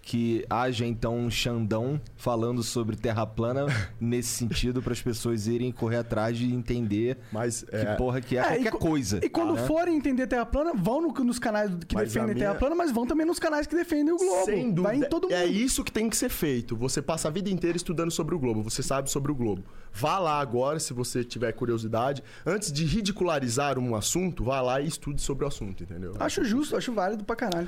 que 0.07 0.45
haja 0.47 0.85
então 0.85 1.17
um 1.17 1.31
Xandão 1.31 1.99
falando 2.15 2.61
sobre 2.61 2.95
terra 2.95 3.25
plana 3.25 3.65
nesse 3.99 4.29
sentido 4.29 4.79
para 4.79 4.93
as 4.93 5.01
pessoas 5.01 5.47
irem 5.47 5.71
correr 5.71 5.97
atrás 5.97 6.37
de 6.37 6.53
entender 6.53 7.17
Mas 7.31 7.63
que 7.63 7.75
é, 7.75 7.95
porra 7.95 8.21
que 8.21 8.37
é, 8.37 8.39
É, 8.39 8.43
e 8.43 8.45
qualquer 8.57 8.71
co- 8.71 8.77
coisa. 8.77 9.19
E 9.25 9.27
quando 9.29 9.55
né? 9.55 9.65
forem 9.65 9.97
entender 9.97 10.27
Terra 10.27 10.45
plana, 10.45 10.73
vão 10.75 11.01
no- 11.01 11.11
nos 11.23 11.39
canais 11.39 11.71
que 11.87 11.95
Mas 11.95 12.03
a 12.03 12.05
defendem 12.19 12.35
minha- 12.35 12.47
Terra 12.49 12.59
plana, 12.59 12.75
mas 12.75 12.91
vão 12.91 13.07
também 13.07 13.25
nos 13.25 13.39
canais 13.39 13.65
que 13.65 13.75
defendem 13.75 14.13
o 14.13 14.17
Globo. 14.17 14.45
Sem 14.45 14.69
dúvida. 14.69 14.81
Vai 14.83 14.95
em 14.97 15.09
todo 15.09 15.23
mundo. 15.23 15.33
É 15.33 15.43
isso 15.47 15.83
que 15.83 15.91
tem 15.91 16.07
que 16.07 16.15
ser 16.15 16.29
feito. 16.29 16.75
Você 16.77 17.01
passa 17.01 17.27
a 17.27 17.31
vida 17.31 17.49
inteira 17.49 17.75
estudando 17.75 18.11
sobre 18.11 18.35
o 18.35 18.39
Globo. 18.39 18.61
Você 18.61 18.83
sabe 18.83 19.09
sobre 19.09 19.31
o 19.31 19.35
Globo. 19.35 19.63
Vá 19.91 20.19
lá 20.19 20.39
agora, 20.39 20.79
se 20.79 20.93
você 20.93 21.23
tiver 21.23 21.51
curiosidade. 21.53 22.23
Antes 22.45 22.71
de 22.71 22.85
ridicularizar 22.85 23.79
um 23.79 23.95
assunto, 23.95 24.43
vá 24.43 24.61
lá 24.61 24.79
e 24.79 24.87
estude 24.87 25.19
sobre 25.19 25.45
o 25.45 25.47
assunto, 25.47 25.81
entendeu? 25.83 26.13
Acho 26.19 26.43
justo, 26.45 26.77
acho 26.77 26.93
válido 26.93 27.23
pra 27.23 27.35
caralho. 27.35 27.67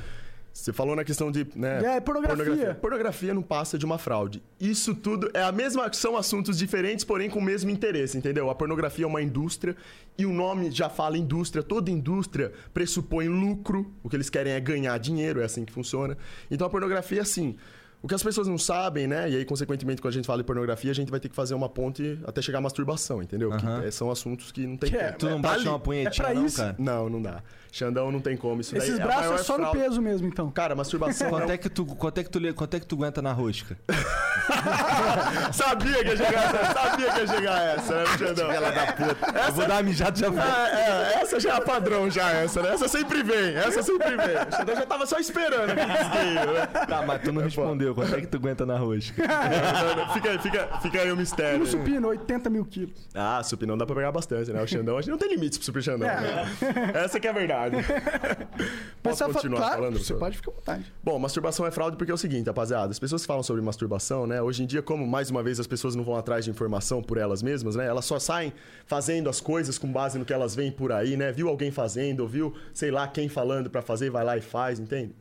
Você 0.59 0.73
falou 0.73 0.95
na 0.95 1.03
questão 1.03 1.31
de. 1.31 1.45
Né, 1.55 1.97
É, 1.97 1.99
pornografia. 1.99 2.35
pornografia. 2.43 2.75
Pornografia 2.75 3.33
não 3.33 3.43
passa 3.43 3.77
de 3.77 3.85
uma 3.85 3.99
fraude. 3.99 4.41
Isso 4.59 4.95
tudo 4.95 5.29
é 5.33 5.43
a 5.43 5.51
mesma. 5.51 5.91
São 5.93 6.17
assuntos 6.17 6.57
diferentes, 6.57 7.05
porém 7.05 7.29
com 7.29 7.37
o 7.37 7.41
mesmo 7.43 7.69
interesse, 7.69 8.17
entendeu? 8.17 8.49
A 8.49 8.55
pornografia 8.55 9.05
é 9.05 9.07
uma 9.07 9.21
indústria 9.21 9.75
e 10.17 10.25
o 10.25 10.33
nome 10.33 10.71
já 10.71 10.89
fala 10.89 11.15
indústria. 11.15 11.61
Toda 11.61 11.91
indústria 11.91 12.51
pressupõe 12.73 13.27
lucro. 13.27 13.93
O 14.03 14.09
que 14.09 14.15
eles 14.15 14.31
querem 14.31 14.53
é 14.53 14.59
ganhar 14.59 14.97
dinheiro, 14.97 15.41
é 15.41 15.45
assim 15.45 15.63
que 15.63 15.71
funciona. 15.71 16.17
Então 16.49 16.65
a 16.65 16.69
pornografia 16.71 17.19
é 17.19 17.21
assim. 17.21 17.55
O 18.01 18.07
que 18.07 18.13
as 18.13 18.21
pessoas 18.21 18.47
não 18.47 18.59
sabem, 18.59 19.07
né? 19.07 19.27
E 19.29 19.35
aí, 19.35 19.43
consequentemente, 19.43 19.99
quando 20.01 20.11
a 20.11 20.15
gente 20.15 20.27
fala 20.27 20.37
de 20.37 20.45
pornografia, 20.45 20.91
a 20.91 20.93
gente 20.93 21.09
vai 21.09 21.19
ter 21.19 21.29
que 21.29 21.35
fazer 21.35 21.55
uma 21.55 21.67
ponte 21.67 22.19
até 22.25 22.43
chegar 22.43 22.59
à 22.59 22.61
masturbação, 22.61 23.23
entendeu? 23.23 23.51
Aham. 23.51 23.81
Que 23.81 23.87
é, 23.87 23.91
são 23.91 24.11
assuntos 24.11 24.51
que 24.51 24.67
não 24.67 24.77
tem 24.77 24.91
Que 24.91 24.97
é-. 24.97 25.11
Tu 25.13 25.25
não 25.27 25.41
tá 25.41 25.49
baixa 25.49 25.61
ali. 25.61 25.69
uma 25.69 25.79
punhetinha, 25.79 26.11
É 26.11 26.25
pra 26.27 26.33
não, 26.35 26.45
isso. 26.45 26.57
cara? 26.57 26.75
Não, 26.77 27.09
não 27.09 27.19
dá. 27.21 27.41
Xandão 27.71 28.11
não 28.11 28.19
tem 28.19 28.35
como. 28.37 28.61
Isso 28.61 28.73
daí 28.73 28.83
Esses 28.83 28.99
é 28.99 29.03
a 29.03 29.05
braços 29.05 29.25
é 29.25 29.29
maior 29.29 29.43
só 29.43 29.57
no 29.57 29.71
peso 29.71 30.01
mesmo, 30.01 30.27
então. 30.27 30.49
Cara, 30.51 30.75
masturbação 30.75 31.29
Quanto 31.29 31.47
não- 31.47 31.53
é 31.53 31.57
que 31.57 31.69
tu, 31.69 31.85
quanto 31.85 32.17
é 32.19 32.23
que 32.23 32.29
tu, 32.29 32.53
quanto 32.53 32.73
é 32.75 32.79
que 32.79 32.85
tu 32.85 32.95
aguenta 32.95 33.21
na 33.21 33.33
rosca? 33.33 33.77
sabia 35.53 36.03
que 36.03 36.09
ia 36.09 36.17
chegar 36.17 36.43
essa, 36.43 36.73
sabia 36.73 37.11
que 37.11 37.19
ia 37.19 37.27
chegar 37.27 37.61
essa, 37.61 37.95
né, 37.95 38.17
Xandão? 38.17 38.51
Ela 38.57 38.71
da 38.71 38.93
puta. 38.93 39.39
Eu 39.47 39.53
vou 39.53 39.67
dar 39.67 39.75
uma 39.75 39.83
mijada 39.83 40.17
já 40.17 40.29
vou. 40.29 40.39
É, 40.41 41.13
é, 41.15 41.21
essa 41.21 41.39
já 41.39 41.49
é 41.53 41.57
a 41.57 41.61
padrão, 41.61 42.09
já, 42.09 42.31
essa, 42.31 42.61
né? 42.61 42.73
Essa 42.73 42.87
sempre 42.87 43.23
vem, 43.23 43.55
essa 43.55 43.83
sempre 43.83 44.15
vem. 44.15 44.35
O 44.35 44.55
Xandão 44.55 44.75
já 44.75 44.85
tava 44.85 45.05
só 45.05 45.19
esperando 45.19 45.71
aquele 45.71 45.85
né? 45.85 46.67
Tá, 46.87 47.01
mas 47.05 47.21
tu 47.21 47.31
não 47.31 47.41
respondeu. 47.41 47.93
Quanto 47.93 48.15
é 48.15 48.21
que 48.21 48.27
tu 48.27 48.37
aguenta 48.37 48.65
na 48.65 48.77
rosca? 48.77 49.23
Fica 50.13 50.29
aí, 50.31 50.39
fica, 50.39 50.67
fica 50.81 51.01
aí 51.01 51.11
o 51.11 51.17
mistério. 51.17 51.59
No 51.59 51.65
supino, 51.65 52.07
80 52.07 52.49
mil 52.49 52.65
quilos. 52.65 53.07
Ah, 53.13 53.41
supinão 53.43 53.77
dá 53.77 53.85
pra 53.85 53.95
pegar 53.95 54.11
bastante, 54.11 54.51
né? 54.51 54.61
O 54.61 54.67
Xandão, 54.67 54.97
a 54.97 55.01
gente 55.01 55.11
não 55.11 55.17
tem 55.17 55.29
limites 55.29 55.57
pro 55.57 55.65
Super 55.65 55.81
Xandão. 55.83 56.07
É. 56.07 56.21
né? 56.21 56.45
Essa 56.93 57.19
que 57.19 57.27
é 57.27 57.29
a 57.29 57.33
verdade. 57.33 57.56
Posso 59.01 59.23
Mas 59.23 59.27
você 59.27 59.33
continuar 59.33 59.59
claro, 59.59 59.75
falando? 59.75 59.99
Você 59.99 60.13
pode 60.13 60.37
ficar 60.37 60.51
à 60.51 60.53
vontade. 60.53 60.93
Bom, 61.03 61.17
masturbação 61.19 61.65
é 61.65 61.71
fraude 61.71 61.97
porque 61.97 62.11
é 62.11 62.13
o 62.13 62.17
seguinte, 62.17 62.47
rapaziada. 62.47 62.91
As 62.91 62.99
pessoas 62.99 63.25
falam 63.25 63.43
sobre 63.43 63.61
masturbação, 63.61 64.27
né? 64.27 64.41
Hoje 64.41 64.63
em 64.63 64.65
dia, 64.65 64.81
como 64.81 65.07
mais 65.07 65.29
uma 65.29 65.41
vez 65.41 65.59
as 65.59 65.67
pessoas 65.67 65.95
não 65.95 66.03
vão 66.03 66.15
atrás 66.15 66.45
de 66.45 66.51
informação 66.51 67.01
por 67.01 67.17
elas 67.17 67.41
mesmas, 67.41 67.75
né? 67.75 67.85
Elas 67.85 68.05
só 68.05 68.19
saem 68.19 68.53
fazendo 68.85 69.29
as 69.29 69.39
coisas 69.39 69.77
com 69.77 69.91
base 69.91 70.17
no 70.17 70.25
que 70.25 70.33
elas 70.33 70.55
veem 70.55 70.71
por 70.71 70.91
aí, 70.91 71.15
né? 71.15 71.31
Viu 71.31 71.49
alguém 71.49 71.71
fazendo, 71.71 72.21
ouviu, 72.21 72.53
sei 72.73 72.91
lá, 72.91 73.07
quem 73.07 73.29
falando 73.29 73.69
pra 73.69 73.81
fazer, 73.81 74.09
vai 74.09 74.23
lá 74.23 74.37
e 74.37 74.41
faz, 74.41 74.79
entende? 74.79 75.15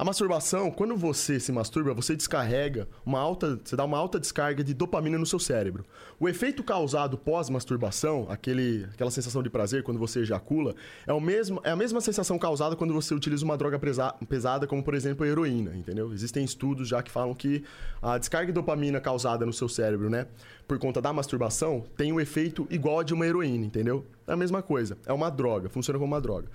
A 0.00 0.04
masturbação, 0.04 0.70
quando 0.70 0.96
você 0.96 1.38
se 1.38 1.52
masturba, 1.52 1.92
você 1.92 2.16
descarrega 2.16 2.88
uma 3.04 3.20
alta, 3.20 3.60
você 3.62 3.76
dá 3.76 3.84
uma 3.84 3.98
alta 3.98 4.18
descarga 4.18 4.64
de 4.64 4.72
dopamina 4.72 5.18
no 5.18 5.26
seu 5.26 5.38
cérebro. 5.38 5.84
O 6.18 6.26
efeito 6.26 6.64
causado 6.64 7.18
pós-masturbação, 7.18 8.26
aquele, 8.30 8.86
aquela 8.94 9.10
sensação 9.10 9.42
de 9.42 9.50
prazer 9.50 9.82
quando 9.82 9.98
você 9.98 10.20
ejacula, 10.20 10.74
é, 11.06 11.12
o 11.12 11.20
mesmo, 11.20 11.60
é 11.64 11.70
a 11.70 11.76
mesma 11.76 12.00
sensação 12.00 12.38
causada 12.38 12.76
quando 12.76 12.94
você 12.94 13.12
utiliza 13.12 13.44
uma 13.44 13.58
droga 13.58 13.78
pesada, 14.26 14.66
como 14.66 14.82
por 14.82 14.94
exemplo 14.94 15.26
a 15.26 15.28
heroína, 15.28 15.76
entendeu? 15.76 16.14
Existem 16.14 16.46
estudos 16.46 16.88
já 16.88 17.02
que 17.02 17.10
falam 17.10 17.34
que 17.34 17.62
a 18.00 18.16
descarga 18.16 18.46
de 18.46 18.52
dopamina 18.52 19.02
causada 19.02 19.44
no 19.44 19.52
seu 19.52 19.68
cérebro, 19.68 20.08
né, 20.08 20.26
por 20.66 20.78
conta 20.78 21.02
da 21.02 21.12
masturbação, 21.12 21.84
tem 21.94 22.10
um 22.10 22.18
efeito 22.18 22.66
igual 22.70 23.00
a 23.00 23.02
de 23.02 23.12
uma 23.12 23.26
heroína, 23.26 23.66
entendeu? 23.66 24.06
É 24.26 24.32
a 24.32 24.36
mesma 24.36 24.62
coisa, 24.62 24.96
é 25.04 25.12
uma 25.12 25.28
droga, 25.28 25.68
funciona 25.68 25.98
como 25.98 26.10
uma 26.14 26.22
droga. 26.22 26.48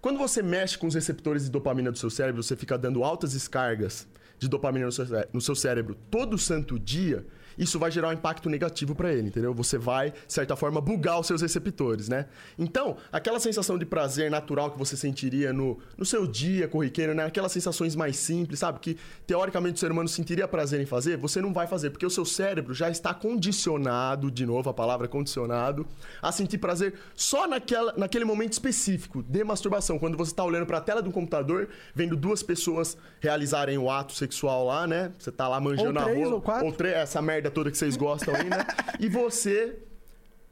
Quando 0.00 0.18
você 0.18 0.42
mexe 0.42 0.78
com 0.78 0.86
os 0.86 0.94
receptores 0.94 1.44
de 1.44 1.50
dopamina 1.50 1.92
do 1.92 1.98
seu 1.98 2.08
cérebro, 2.08 2.42
você 2.42 2.56
fica 2.56 2.78
dando 2.78 3.04
altas 3.04 3.32
descargas 3.32 4.08
de 4.38 4.48
dopamina 4.48 4.88
no 5.32 5.40
seu, 5.40 5.54
cérebro 5.54 5.94
todo 6.10 6.38
santo 6.38 6.78
dia, 6.78 7.26
isso 7.58 7.78
vai 7.78 7.90
gerar 7.90 8.08
um 8.08 8.12
impacto 8.12 8.48
negativo 8.48 8.94
pra 8.94 9.12
ele, 9.12 9.28
entendeu? 9.28 9.52
Você 9.54 9.78
vai, 9.78 10.10
de 10.10 10.32
certa 10.32 10.56
forma, 10.56 10.80
bugar 10.80 11.20
os 11.20 11.26
seus 11.26 11.42
receptores, 11.42 12.08
né? 12.08 12.26
Então, 12.58 12.96
aquela 13.12 13.38
sensação 13.38 13.78
de 13.78 13.84
prazer 13.84 14.30
natural 14.30 14.70
que 14.70 14.78
você 14.78 14.96
sentiria 14.96 15.52
no, 15.52 15.78
no 15.96 16.04
seu 16.04 16.26
dia 16.26 16.68
corriqueiro, 16.68 17.14
né? 17.14 17.24
Aquelas 17.24 17.52
sensações 17.52 17.94
mais 17.94 18.16
simples, 18.16 18.60
sabe? 18.60 18.78
Que 18.80 18.96
teoricamente 19.26 19.76
o 19.76 19.78
ser 19.78 19.90
humano 19.90 20.08
sentiria 20.08 20.48
prazer 20.48 20.80
em 20.80 20.86
fazer, 20.86 21.16
você 21.16 21.40
não 21.40 21.52
vai 21.52 21.66
fazer, 21.66 21.90
porque 21.90 22.06
o 22.06 22.10
seu 22.10 22.24
cérebro 22.24 22.72
já 22.72 22.88
está 22.90 23.12
condicionado, 23.12 24.30
de 24.30 24.46
novo 24.46 24.70
a 24.70 24.74
palavra 24.74 25.08
condicionado, 25.08 25.86
a 26.22 26.32
sentir 26.32 26.58
prazer 26.58 26.94
só 27.14 27.46
naquela, 27.46 27.92
naquele 27.96 28.24
momento 28.24 28.52
específico 28.52 29.22
de 29.22 29.44
masturbação, 29.44 29.98
quando 29.98 30.16
você 30.16 30.32
está 30.32 30.44
olhando 30.44 30.66
para 30.66 30.78
a 30.78 30.80
tela 30.80 31.00
um 31.00 31.12
computador, 31.12 31.68
vendo 31.94 32.16
duas 32.16 32.42
pessoas 32.42 32.96
realizarem 33.20 33.78
o 33.78 33.90
ato 33.90 34.12
sexual 34.12 34.66
lá, 34.66 34.86
né? 34.86 35.12
Você 35.18 35.32
tá 35.32 35.48
lá 35.48 35.60
manjando 35.60 35.98
Ou 35.98 36.04
três, 36.04 36.18
a 36.18 36.22
rola, 36.22 36.34
ou 36.34 36.40
quatro. 36.42 36.66
ou 36.66 36.72
três, 36.72 36.94
essa 36.94 37.22
merda 37.22 37.39
toda 37.48 37.70
que 37.70 37.78
vocês 37.78 37.96
gostam 37.96 38.34
aí, 38.34 38.50
né? 38.50 38.66
E 38.98 39.08
você 39.08 39.78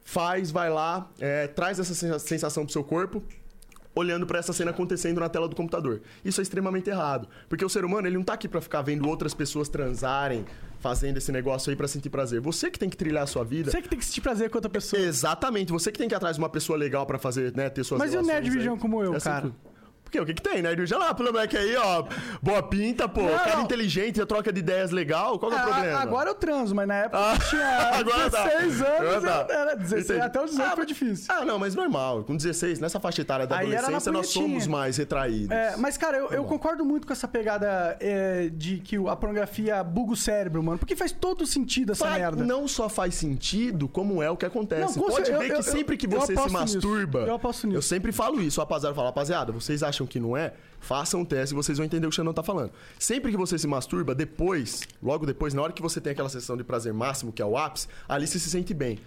faz, 0.03 0.49
vai 0.49 0.69
lá, 0.69 1.09
é, 1.19 1.47
traz 1.47 1.77
essa 1.79 1.93
sensa- 1.93 2.19
sensação 2.19 2.63
pro 2.63 2.71
seu 2.71 2.83
corpo, 2.83 3.21
olhando 3.93 4.25
pra 4.25 4.39
essa 4.39 4.53
cena 4.53 4.71
acontecendo 4.71 5.19
na 5.19 5.27
tela 5.29 5.47
do 5.47 5.55
computador. 5.55 6.01
Isso 6.23 6.39
é 6.39 6.43
extremamente 6.43 6.89
errado, 6.89 7.27
porque 7.49 7.65
o 7.65 7.69
ser 7.69 7.83
humano 7.83 8.07
ele 8.07 8.15
não 8.15 8.23
tá 8.23 8.33
aqui 8.33 8.47
pra 8.47 8.61
ficar 8.61 8.81
vendo 8.81 9.07
outras 9.07 9.33
pessoas 9.33 9.67
transarem, 9.67 10.45
fazendo 10.79 11.17
esse 11.17 11.31
negócio 11.31 11.69
aí 11.69 11.75
pra 11.75 11.87
sentir 11.87 12.09
prazer. 12.09 12.39
Você 12.39 12.71
que 12.71 12.79
tem 12.79 12.89
que 12.89 12.95
trilhar 12.95 13.23
a 13.23 13.27
sua 13.27 13.43
vida. 13.43 13.69
Você 13.69 13.81
que 13.81 13.89
tem 13.89 13.99
que 13.99 14.05
sentir 14.05 14.21
prazer 14.21 14.49
com 14.49 14.57
outra 14.57 14.69
pessoa. 14.69 15.01
Exatamente, 15.01 15.71
você 15.71 15.91
que 15.91 15.97
tem 15.99 16.07
que 16.07 16.15
ir 16.15 16.17
atrás 16.17 16.37
de 16.37 16.41
uma 16.41 16.49
pessoa 16.49 16.77
legal 16.77 17.05
pra 17.05 17.19
fazer, 17.19 17.53
né, 17.55 17.69
ter 17.69 17.83
suas 17.83 17.99
Mas 17.99 18.13
e 18.13 18.17
o 18.17 18.21
Nerd 18.21 18.49
Vision 18.49 18.75
aí. 18.75 18.79
como 18.79 19.03
eu, 19.03 19.13
É 19.13 19.17
assim 19.17 19.29
cara? 19.29 19.49
que- 19.49 19.68
Por 20.09 20.13
quê? 20.13 20.19
O 20.21 20.25
que 20.25 20.33
que 20.33 20.41
tem, 20.41 20.63
Vision? 20.75 20.99
Olha 20.99 21.09
lá, 21.09 21.13
pelo 21.13 21.31
moleque 21.31 21.55
aí, 21.55 21.75
ó. 21.75 22.03
Boa 22.41 22.63
pinta, 22.63 23.07
pô. 23.07 23.21
Não, 23.21 23.29
cara 23.37 23.57
não. 23.57 23.63
inteligente, 23.63 24.19
a 24.19 24.25
troca 24.25 24.51
de 24.51 24.59
ideias 24.59 24.89
legal. 24.89 25.37
Qual 25.37 25.51
que 25.51 25.57
é 25.57 25.59
o 25.59 25.63
Ah, 25.63 25.67
problema? 25.71 25.99
agora 25.99 26.29
eu 26.31 26.33
transo, 26.33 26.73
mas 26.73 26.87
na 26.87 26.95
época 26.95 27.17
Ah, 27.19 27.33
eu 27.35 27.47
tinha 27.47 27.67
agora 27.99 28.29
tá. 28.31 28.43
16 28.47 28.81
anos, 28.81 28.99
Agora 29.15 29.21
tá. 29.45 29.53
eu- 29.53 29.59
era 29.59 29.75
16, 29.75 30.05
Entendi. 30.09 30.21
até 30.21 30.41
os 30.43 30.49
18 30.51 30.71
Ah, 30.71 30.75
foi 30.75 30.85
difícil. 30.87 31.25
Ah, 31.29 31.45
não, 31.45 31.59
mas 31.59 31.75
normal. 31.75 32.23
Com 32.23 32.35
16, 32.35 32.79
nessa 32.79 32.99
faixa 32.99 33.21
etária 33.21 33.45
da 33.45 33.57
Aí 33.59 33.67
adolescência, 33.75 34.11
nós 34.11 34.27
somos 34.29 34.65
mais 34.65 34.97
retraídos. 34.97 35.51
É, 35.51 35.75
mas, 35.77 35.95
cara, 35.95 36.17
eu, 36.17 36.29
eu 36.29 36.43
concordo 36.43 36.83
muito 36.83 37.05
com 37.05 37.13
essa 37.13 37.27
pegada 37.27 37.95
é, 37.99 38.49
de 38.51 38.79
que 38.79 38.95
a 38.95 39.15
pornografia 39.15 39.83
buga 39.83 40.13
o 40.13 40.15
cérebro, 40.17 40.63
mano. 40.63 40.79
Porque 40.79 40.95
faz 40.95 41.11
todo 41.11 41.45
sentido 41.45 41.91
essa 41.91 42.07
Fa- 42.07 42.15
merda. 42.17 42.43
Não 42.43 42.67
só 42.67 42.89
faz 42.89 43.13
sentido, 43.13 43.87
como 43.87 44.23
é 44.23 44.29
o 44.31 44.35
que 44.37 44.45
acontece. 44.45 44.97
Não, 44.97 45.07
Pode 45.07 45.27
cer- 45.27 45.37
ver 45.37 45.45
eu- 45.45 45.53
que 45.53 45.59
eu- 45.59 45.63
sempre 45.63 45.97
que 45.97 46.07
eu 46.07 46.11
você 46.11 46.33
se 46.33 46.39
aposto 46.39 46.59
nisso. 46.59 46.75
masturba. 46.75 47.19
Eu 47.19 47.35
aposto 47.35 47.67
nisso. 47.67 47.77
Eu 47.77 47.81
sempre 47.81 48.11
falo 48.11 48.41
isso. 48.41 48.59
Rapaziada 48.59 48.95
fala, 48.95 49.07
rapaziada, 49.09 49.51
vocês 49.51 49.83
acham 49.83 49.98
que 50.07 50.19
não 50.19 50.35
é? 50.35 50.53
Façam 50.79 51.21
um 51.21 51.25
teste 51.25 51.53
e 51.53 51.55
vocês 51.55 51.77
vão 51.77 51.85
entender 51.85 52.07
o 52.07 52.09
que 52.09 52.13
o 52.13 52.15
Xandão 52.15 52.33
tá 52.33 52.43
falando. 52.43 52.71
Sempre 52.97 53.31
que 53.31 53.37
você 53.37 53.57
se 53.57 53.67
masturba, 53.67 54.15
depois, 54.15 54.81
logo 55.03 55.25
depois, 55.25 55.53
na 55.53 55.61
hora 55.61 55.73
que 55.73 55.81
você 55.81 55.99
tem 55.99 56.11
aquela 56.11 56.29
sensação 56.29 56.55
de 56.55 56.63
prazer 56.63 56.93
máximo, 56.93 57.31
que 57.31 57.41
é 57.41 57.45
o 57.45 57.57
ápice, 57.57 57.87
ali 58.07 58.25
você 58.25 58.39
se 58.39 58.49
sente 58.49 58.73
bem. 58.73 58.99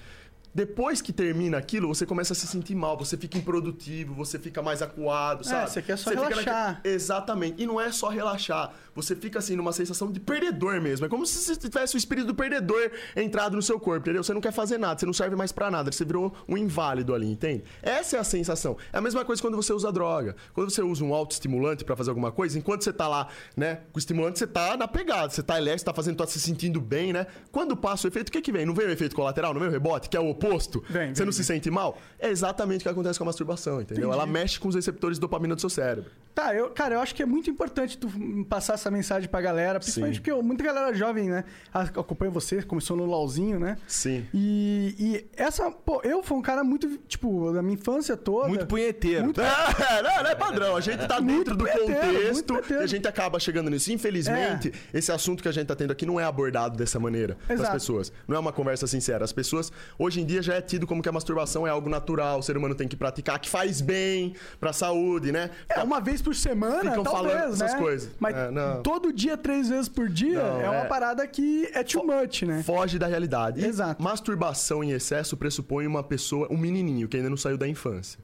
Depois 0.54 1.00
que 1.00 1.12
termina 1.12 1.56
aquilo, 1.56 1.88
você 1.88 2.04
começa 2.04 2.34
a 2.34 2.36
se 2.36 2.46
sentir 2.46 2.74
mal, 2.74 2.96
você 2.98 3.16
fica 3.16 3.38
improdutivo, 3.38 4.14
você 4.14 4.38
fica 4.38 4.60
mais 4.60 4.82
acuado, 4.82 5.44
sabe? 5.44 5.64
É, 5.64 5.66
você 5.66 5.82
quer 5.82 5.96
só 5.96 6.10
fica 6.10 6.28
relaxar. 6.28 6.80
Exatamente. 6.84 7.62
E 7.62 7.66
não 7.66 7.80
é 7.80 7.90
só 7.90 8.08
relaxar. 8.08 8.72
Você 8.94 9.16
fica 9.16 9.38
assim 9.38 9.56
numa 9.56 9.72
sensação 9.72 10.12
de 10.12 10.20
perdedor 10.20 10.80
mesmo. 10.80 11.06
É 11.06 11.08
como 11.08 11.24
se 11.24 11.38
você 11.38 11.56
tivesse 11.56 11.94
o 11.94 11.98
espírito 11.98 12.26
do 12.26 12.34
perdedor 12.34 12.90
entrado 13.16 13.56
no 13.56 13.62
seu 13.62 13.80
corpo, 13.80 14.00
entendeu? 14.00 14.22
Você 14.22 14.34
não 14.34 14.40
quer 14.40 14.52
fazer 14.52 14.76
nada, 14.76 15.00
você 15.00 15.06
não 15.06 15.14
serve 15.14 15.34
mais 15.34 15.52
pra 15.52 15.70
nada, 15.70 15.90
você 15.90 16.04
virou 16.04 16.34
um 16.46 16.58
inválido 16.58 17.14
ali, 17.14 17.30
entende? 17.30 17.64
Essa 17.82 18.18
é 18.18 18.20
a 18.20 18.24
sensação. 18.24 18.76
É 18.92 18.98
a 18.98 19.00
mesma 19.00 19.24
coisa 19.24 19.40
quando 19.40 19.56
você 19.56 19.72
usa 19.72 19.90
droga. 19.90 20.36
Quando 20.52 20.70
você 20.70 20.82
usa 20.82 21.02
um 21.02 21.14
autoestimulante 21.14 21.84
pra 21.84 21.96
fazer 21.96 22.10
alguma 22.10 22.30
coisa, 22.30 22.58
enquanto 22.58 22.84
você 22.84 22.92
tá 22.92 23.08
lá, 23.08 23.28
né, 23.56 23.76
com 23.90 23.96
o 23.96 23.98
estimulante, 23.98 24.38
você 24.38 24.46
tá 24.46 24.76
na 24.76 24.86
pegada, 24.86 25.30
você 25.30 25.42
tá 25.42 25.56
elétrico, 25.56 25.86
tá 25.86 25.94
fazendo, 25.94 26.16
tá 26.16 26.26
se 26.26 26.38
sentindo 26.38 26.80
bem, 26.80 27.12
né? 27.12 27.26
Quando 27.50 27.74
passa 27.74 28.06
o 28.06 28.10
efeito, 28.10 28.28
o 28.28 28.32
que 28.32 28.42
que 28.42 28.52
vem? 28.52 28.66
Não 28.66 28.74
vem 28.74 28.86
o 28.86 28.90
efeito 28.90 29.16
colateral, 29.16 29.54
não 29.54 29.60
vem 29.60 29.70
o 29.70 29.72
rebote, 29.72 30.10
que 30.10 30.16
é 30.16 30.20
o 30.20 30.34
oposto? 30.46 30.82
Você 31.14 31.24
não 31.24 31.32
se 31.32 31.44
sente 31.44 31.70
mal? 31.70 31.98
É 32.18 32.28
exatamente 32.30 32.80
o 32.80 32.82
que 32.82 32.88
acontece 32.88 33.18
com 33.18 33.24
a 33.24 33.26
masturbação, 33.26 33.80
entendeu? 33.80 34.04
Entendi. 34.04 34.14
Ela 34.20 34.26
mexe 34.26 34.58
com 34.58 34.68
os 34.68 34.74
receptores 34.74 35.16
de 35.16 35.20
dopamina 35.20 35.54
do 35.54 35.60
seu 35.60 35.70
cérebro. 35.70 36.10
Tá, 36.34 36.54
eu, 36.54 36.70
cara, 36.70 36.94
eu 36.94 37.00
acho 37.00 37.14
que 37.14 37.22
é 37.22 37.26
muito 37.26 37.50
importante 37.50 37.98
tu 37.98 38.08
passar 38.48 38.74
essa 38.74 38.90
mensagem 38.90 39.28
pra 39.28 39.40
galera, 39.42 39.78
principalmente 39.78 40.14
Sim. 40.14 40.20
porque 40.20 40.30
eu- 40.32 40.42
muita 40.42 40.64
galera 40.64 40.94
jovem, 40.94 41.28
né, 41.28 41.44
acompanha 41.74 42.30
você, 42.30 42.62
começou 42.62 42.96
no 42.96 43.04
LOLzinho, 43.04 43.60
né? 43.60 43.76
Sim. 43.86 44.26
E, 44.32 44.94
e 44.98 45.26
essa, 45.36 45.70
pô, 45.70 46.00
eu 46.02 46.22
fui 46.22 46.38
um 46.38 46.42
cara 46.42 46.64
muito, 46.64 46.88
tipo, 47.06 47.52
da 47.52 47.60
minha 47.60 47.74
infância 47.74 48.16
toda. 48.16 48.48
Muito 48.48 48.66
punheteiro. 48.66 49.24
Muito- 49.24 49.42
É, 49.42 49.44
não, 50.02 50.22
não 50.22 50.30
é 50.30 50.34
padrão. 50.34 50.74
A 50.76 50.80
gente 50.80 51.06
tá 51.06 51.20
Muito 51.20 51.54
dentro 51.54 51.56
do 51.56 51.66
contexto 51.66 52.56
e 52.70 52.74
a 52.76 52.86
gente 52.86 53.06
acaba 53.06 53.38
chegando 53.38 53.68
nisso. 53.68 53.92
Infelizmente, 53.92 54.72
esse 54.94 55.12
assunto 55.12 55.42
que 55.42 55.48
a 55.48 55.52
gente 55.52 55.66
tá 55.66 55.76
tendo 55.76 55.90
aqui 55.90 56.06
não 56.06 56.18
é 56.18 56.24
abordado 56.24 56.78
dessa 56.78 56.98
maneira 56.98 57.36
das 57.46 57.58
Exato. 57.60 57.72
pessoas. 57.74 58.10
Não 58.26 58.36
é 58.36 58.38
uma 58.38 58.52
conversa 58.52 58.86
sincera. 58.86 59.22
As 59.22 59.32
pessoas, 59.34 59.70
hoje 59.98 60.20
em 60.22 60.24
dia, 60.24 60.31
já 60.40 60.54
é 60.54 60.60
tido 60.62 60.86
como 60.86 61.02
que 61.02 61.08
a 61.08 61.12
masturbação 61.12 61.66
é 61.66 61.70
algo 61.70 61.90
natural, 61.90 62.38
o 62.38 62.42
ser 62.42 62.56
humano 62.56 62.74
tem 62.74 62.86
que 62.88 62.96
praticar, 62.96 63.38
que 63.40 63.50
faz 63.50 63.80
bem 63.80 64.34
pra 64.60 64.72
saúde, 64.72 65.32
né? 65.32 65.50
É, 65.68 65.82
uma 65.82 66.00
vez 66.00 66.22
por 66.22 66.34
semana, 66.34 66.90
Ficam 66.90 67.02
talvez, 67.02 67.34
falando 67.34 67.52
essas 67.54 67.72
né? 67.74 67.78
coisas. 67.78 68.10
Mas 68.20 68.34
É, 68.36 68.50
todo 68.82 69.12
dia, 69.12 69.36
três 69.36 69.68
vezes 69.68 69.88
por 69.88 70.08
dia, 70.08 70.42
Não, 70.42 70.60
é 70.60 70.70
uma 70.70 70.82
é- 70.82 70.86
parada 70.86 71.26
que 71.26 71.68
é 71.74 71.82
too 71.82 72.06
much, 72.06 72.42
né? 72.42 72.62
Foge 72.62 72.98
da 72.98 73.06
realidade. 73.06 73.60
E 73.60 73.64
Exato. 73.66 74.02
Masturbação 74.02 74.82
em 74.84 74.92
excesso 74.92 75.36
pressupõe 75.36 75.86
uma 75.86 76.02
pessoa, 76.02 76.46
um 76.50 76.56
menininho 76.56 77.08
que 77.08 77.16
ainda 77.16 77.28
não 77.28 77.36
saiu 77.36 77.58
da 77.58 77.66
infância. 77.66 78.18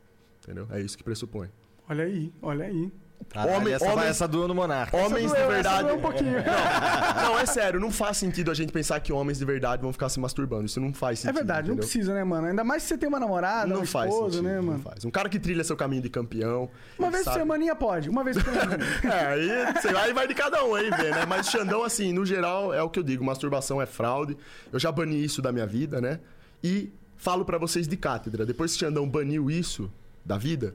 Entendeu? 0.45 0.67
É 0.71 0.81
isso 0.81 0.97
que 0.97 1.03
pressupõe. 1.05 1.49
Olha 1.91 2.05
aí, 2.05 2.33
olha 2.41 2.65
aí. 2.67 2.93
Caralho, 3.31 3.57
Homem- 3.59 3.75
essa, 3.75 3.93
homem- 3.93 4.07
essa 4.07 4.27
doeu 4.27 4.49
no 4.49 4.55
Monarca. 4.55 4.97
Homens 4.97 5.27
doeu, 5.31 5.35
de 5.35 5.41
essa 5.43 5.47
verdade. 5.53 5.83
doeu 5.85 5.97
um 5.97 6.01
pouquinho. 6.01 6.39
Não, 7.19 7.35
não, 7.35 7.39
é 7.39 7.45
sério, 7.47 7.79
não 7.79 7.91
faz 7.91 8.17
sentido 8.17 8.51
a 8.51 8.55
gente 8.55 8.73
pensar 8.73 8.99
que 9.01 9.13
homens 9.13 9.39
de 9.39 9.45
verdade 9.45 9.83
vão 9.83 9.93
ficar 9.93 10.09
se 10.09 10.19
masturbando. 10.19 10.65
Isso 10.65 10.81
não 10.81 10.95
faz 10.95 11.19
É 11.19 11.23
sentido. 11.23 11.35
verdade, 11.37 11.69
não 11.69 11.75
entendeu? 11.75 11.89
precisa, 11.89 12.15
né, 12.15 12.25
mano? 12.25 12.47
Ainda 12.47 12.65
mais 12.65 12.83
se 12.83 12.89
você 12.89 12.99
tem 12.99 13.09
uma 13.09 13.21
namorada, 13.21 13.67
Não 13.67 13.77
uma 13.79 13.87
faz 13.87 14.11
esposa, 14.11 14.31
sentido, 14.37 14.49
né, 14.49 14.57
não 14.57 14.63
mano? 14.63 14.79
faz. 14.81 15.05
Um 15.05 15.11
cara 15.11 15.29
que 15.29 15.39
trilha 15.39 15.63
seu 15.63 15.77
caminho 15.77 16.01
de 16.03 16.09
campeão. 16.09 16.71
Uma 16.99 17.11
vez 17.11 17.25
por 17.25 17.35
semaninha 17.35 17.75
pode, 17.75 18.09
uma 18.09 18.25
vez 18.25 18.37
por 18.43 18.45
semana. 18.53 18.79
É, 19.05 19.27
aí, 19.27 19.81
sei 19.83 19.93
lá, 19.93 20.03
aí 20.05 20.13
vai 20.15 20.27
de 20.27 20.35
cada 20.35 20.65
um 20.65 20.75
aí 20.75 20.91
ver, 20.91 21.11
né? 21.15 21.27
Mas 21.27 21.49
Xandão, 21.51 21.85
assim, 21.85 22.13
no 22.13 22.25
geral, 22.25 22.73
é 22.73 22.83
o 22.83 22.89
que 22.89 22.99
eu 22.99 23.03
digo: 23.03 23.23
masturbação 23.25 23.81
é 23.83 23.87
fraude. 23.87 24.37
Eu 24.73 24.79
já 24.79 24.91
bani 24.91 25.23
isso 25.23 25.43
da 25.43 25.53
minha 25.53 25.67
vida, 25.67 26.01
né? 26.01 26.19
E 26.65 26.91
falo 27.17 27.45
pra 27.45 27.59
vocês 27.59 27.87
de 27.87 27.97
cátedra: 27.97 28.47
depois 28.47 28.73
que 28.73 28.79
Xandão 28.79 29.07
baniu 29.09 29.51
isso 29.51 29.91
da 30.25 30.39
vida, 30.39 30.75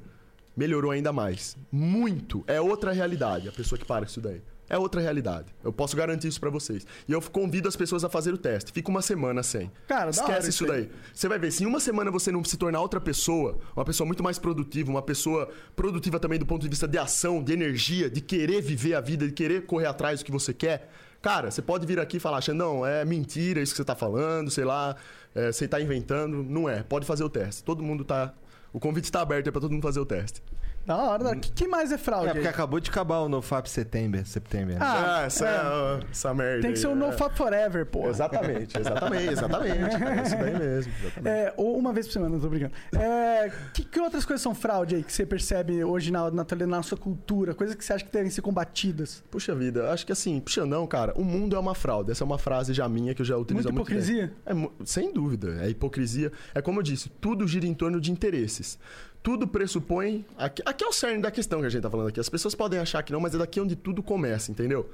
melhorou 0.55 0.91
ainda 0.91 1.11
mais. 1.11 1.57
Muito. 1.71 2.43
É 2.47 2.59
outra 2.61 2.91
realidade, 2.91 3.47
a 3.47 3.51
pessoa 3.51 3.77
que 3.77 3.85
para 3.85 4.05
com 4.05 4.11
isso 4.11 4.21
daí. 4.21 4.41
É 4.69 4.77
outra 4.77 5.01
realidade. 5.01 5.53
Eu 5.63 5.71
posso 5.73 5.95
garantir 5.95 6.27
isso 6.27 6.39
pra 6.39 6.49
vocês. 6.49 6.87
E 7.07 7.11
eu 7.11 7.21
convido 7.21 7.67
as 7.67 7.75
pessoas 7.75 8.03
a 8.03 8.09
fazer 8.09 8.33
o 8.33 8.37
teste. 8.37 8.71
Fica 8.71 8.89
uma 8.89 9.01
semana 9.01 9.43
sem. 9.43 9.69
Cara, 9.87 10.09
Esquece 10.09 10.49
isso 10.49 10.63
isso 10.63 10.73
aí. 10.73 10.83
daí. 10.83 10.91
Você 11.13 11.27
vai 11.27 11.37
ver, 11.37 11.51
se 11.51 11.63
em 11.63 11.67
uma 11.67 11.79
semana 11.79 12.09
você 12.09 12.31
não 12.31 12.43
se 12.43 12.57
tornar 12.57 12.79
outra 12.81 12.99
pessoa, 12.99 13.59
uma 13.75 13.85
pessoa 13.85 14.07
muito 14.07 14.23
mais 14.23 14.39
produtiva, 14.39 14.89
uma 14.89 15.01
pessoa 15.01 15.49
produtiva 15.75 16.19
também 16.19 16.39
do 16.39 16.45
ponto 16.45 16.61
de 16.61 16.69
vista 16.69 16.87
de 16.87 16.97
ação, 16.97 17.43
de 17.43 17.53
energia, 17.53 18.09
de 18.09 18.21
querer 18.21 18.61
viver 18.61 18.95
a 18.95 19.01
vida, 19.01 19.27
de 19.27 19.33
querer 19.33 19.65
correr 19.65 19.85
atrás 19.85 20.21
do 20.21 20.25
que 20.25 20.31
você 20.31 20.53
quer, 20.53 20.89
cara, 21.21 21.51
você 21.51 21.61
pode 21.61 21.85
vir 21.85 21.99
aqui 21.99 22.17
e 22.17 22.19
falar, 22.19 22.41
Xandão, 22.41 22.85
é 22.85 23.05
mentira 23.05 23.61
isso 23.61 23.73
que 23.73 23.77
você 23.77 23.85
tá 23.85 23.95
falando, 23.95 24.49
sei 24.49 24.65
lá, 24.65 24.95
é, 25.35 25.51
você 25.51 25.67
tá 25.67 25.79
inventando. 25.79 26.43
Não 26.43 26.67
é. 26.69 26.83
Pode 26.83 27.05
fazer 27.05 27.23
o 27.23 27.29
teste. 27.29 27.63
Todo 27.63 27.83
mundo 27.83 28.03
tá. 28.03 28.33
O 28.73 28.79
convite 28.79 29.05
está 29.05 29.21
aberto 29.21 29.47
é 29.47 29.51
pra 29.51 29.61
todo 29.61 29.71
mundo 29.71 29.83
fazer 29.83 29.99
o 29.99 30.05
teste. 30.05 30.41
Da 30.85 30.95
hora, 30.97 31.23
da 31.23 31.29
hora. 31.31 31.39
Que, 31.39 31.51
que 31.51 31.67
mais 31.67 31.91
é 31.91 31.97
fraude? 31.97 32.27
É, 32.27 32.33
porque 32.33 32.47
aí? 32.47 32.53
acabou 32.53 32.79
de 32.79 32.89
acabar 32.89 33.19
o 33.19 33.29
NoFap 33.29 33.69
September. 33.69 34.25
September. 34.25 34.75
né? 34.75 34.81
Ah, 34.81 35.19
Ah, 35.19 35.21
essa, 35.23 35.47
é. 35.47 36.11
essa 36.11 36.33
merda. 36.33 36.61
Tem 36.61 36.73
que 36.73 36.79
ser 36.79 36.87
o 36.87 36.91
é. 36.91 36.95
No 36.95 37.11
Fap 37.13 37.35
Forever, 37.35 37.85
pô. 37.85 38.07
Exatamente, 38.09 38.77
exatamente, 38.79 39.27
exatamente. 39.33 40.03
É 40.03 40.23
isso 40.23 40.35
daí 40.37 40.57
mesmo. 40.57 40.93
Exatamente. 41.01 41.27
É, 41.27 41.53
ou 41.57 41.77
uma 41.77 41.93
vez 41.93 42.05
por 42.07 42.13
semana, 42.13 42.33
não 42.33 42.39
tô 42.39 42.49
brincando. 42.49 42.73
É, 42.97 43.51
que, 43.73 43.83
que 43.83 43.99
outras 43.99 44.25
coisas 44.25 44.41
são 44.41 44.53
fraude 44.53 44.95
aí 44.95 45.03
que 45.03 45.11
você 45.13 45.25
percebe 45.25 45.83
hoje 45.83 46.11
na, 46.11 46.29
na, 46.31 46.45
na 46.67 46.83
sua 46.83 46.97
cultura? 46.97 47.53
Coisas 47.53 47.75
que 47.75 47.83
você 47.83 47.93
acha 47.93 48.03
que 48.05 48.11
devem 48.11 48.29
ser 48.29 48.41
combatidas? 48.41 49.23
Puxa 49.31 49.53
vida, 49.55 49.91
acho 49.91 50.05
que 50.05 50.11
assim, 50.11 50.39
puxa 50.39 50.65
não, 50.65 50.85
cara, 50.87 51.13
o 51.15 51.23
mundo 51.23 51.55
é 51.55 51.59
uma 51.59 51.75
fraude. 51.75 52.11
Essa 52.11 52.23
é 52.23 52.25
uma 52.25 52.37
frase 52.37 52.73
já 52.73 52.87
minha 52.89 53.13
que 53.13 53.21
eu 53.21 53.25
já 53.25 53.37
utilizo 53.37 53.69
Muita 53.69 53.69
há 53.69 53.73
muito 53.73 53.87
hipocrisia? 53.91 54.33
tempo. 54.45 54.71
É, 54.81 54.85
sem 54.85 55.13
dúvida, 55.13 55.57
é 55.63 55.69
hipocrisia. 55.69 56.31
É 56.53 56.61
como 56.61 56.79
eu 56.79 56.83
disse, 56.83 57.09
tudo 57.09 57.47
gira 57.47 57.65
em 57.65 57.73
torno 57.73 57.99
de 58.01 58.11
interesses. 58.11 58.77
Tudo 59.23 59.47
pressupõe. 59.47 60.25
Aqui, 60.37 60.61
aqui 60.65 60.83
é 60.83 60.87
o 60.87 60.91
cerne 60.91 61.21
da 61.21 61.31
questão 61.31 61.61
que 61.61 61.65
a 61.65 61.69
gente 61.69 61.81
tá 61.81 61.89
falando 61.89 62.09
aqui. 62.09 62.19
As 62.19 62.27
pessoas 62.27 62.53
podem 62.53 62.77
achar 62.77 63.01
que 63.03 63.13
não, 63.13 63.21
mas 63.21 63.33
é 63.33 63.37
daqui 63.37 63.57
onde 63.61 63.73
tudo 63.73 64.03
começa, 64.03 64.51
entendeu? 64.51 64.89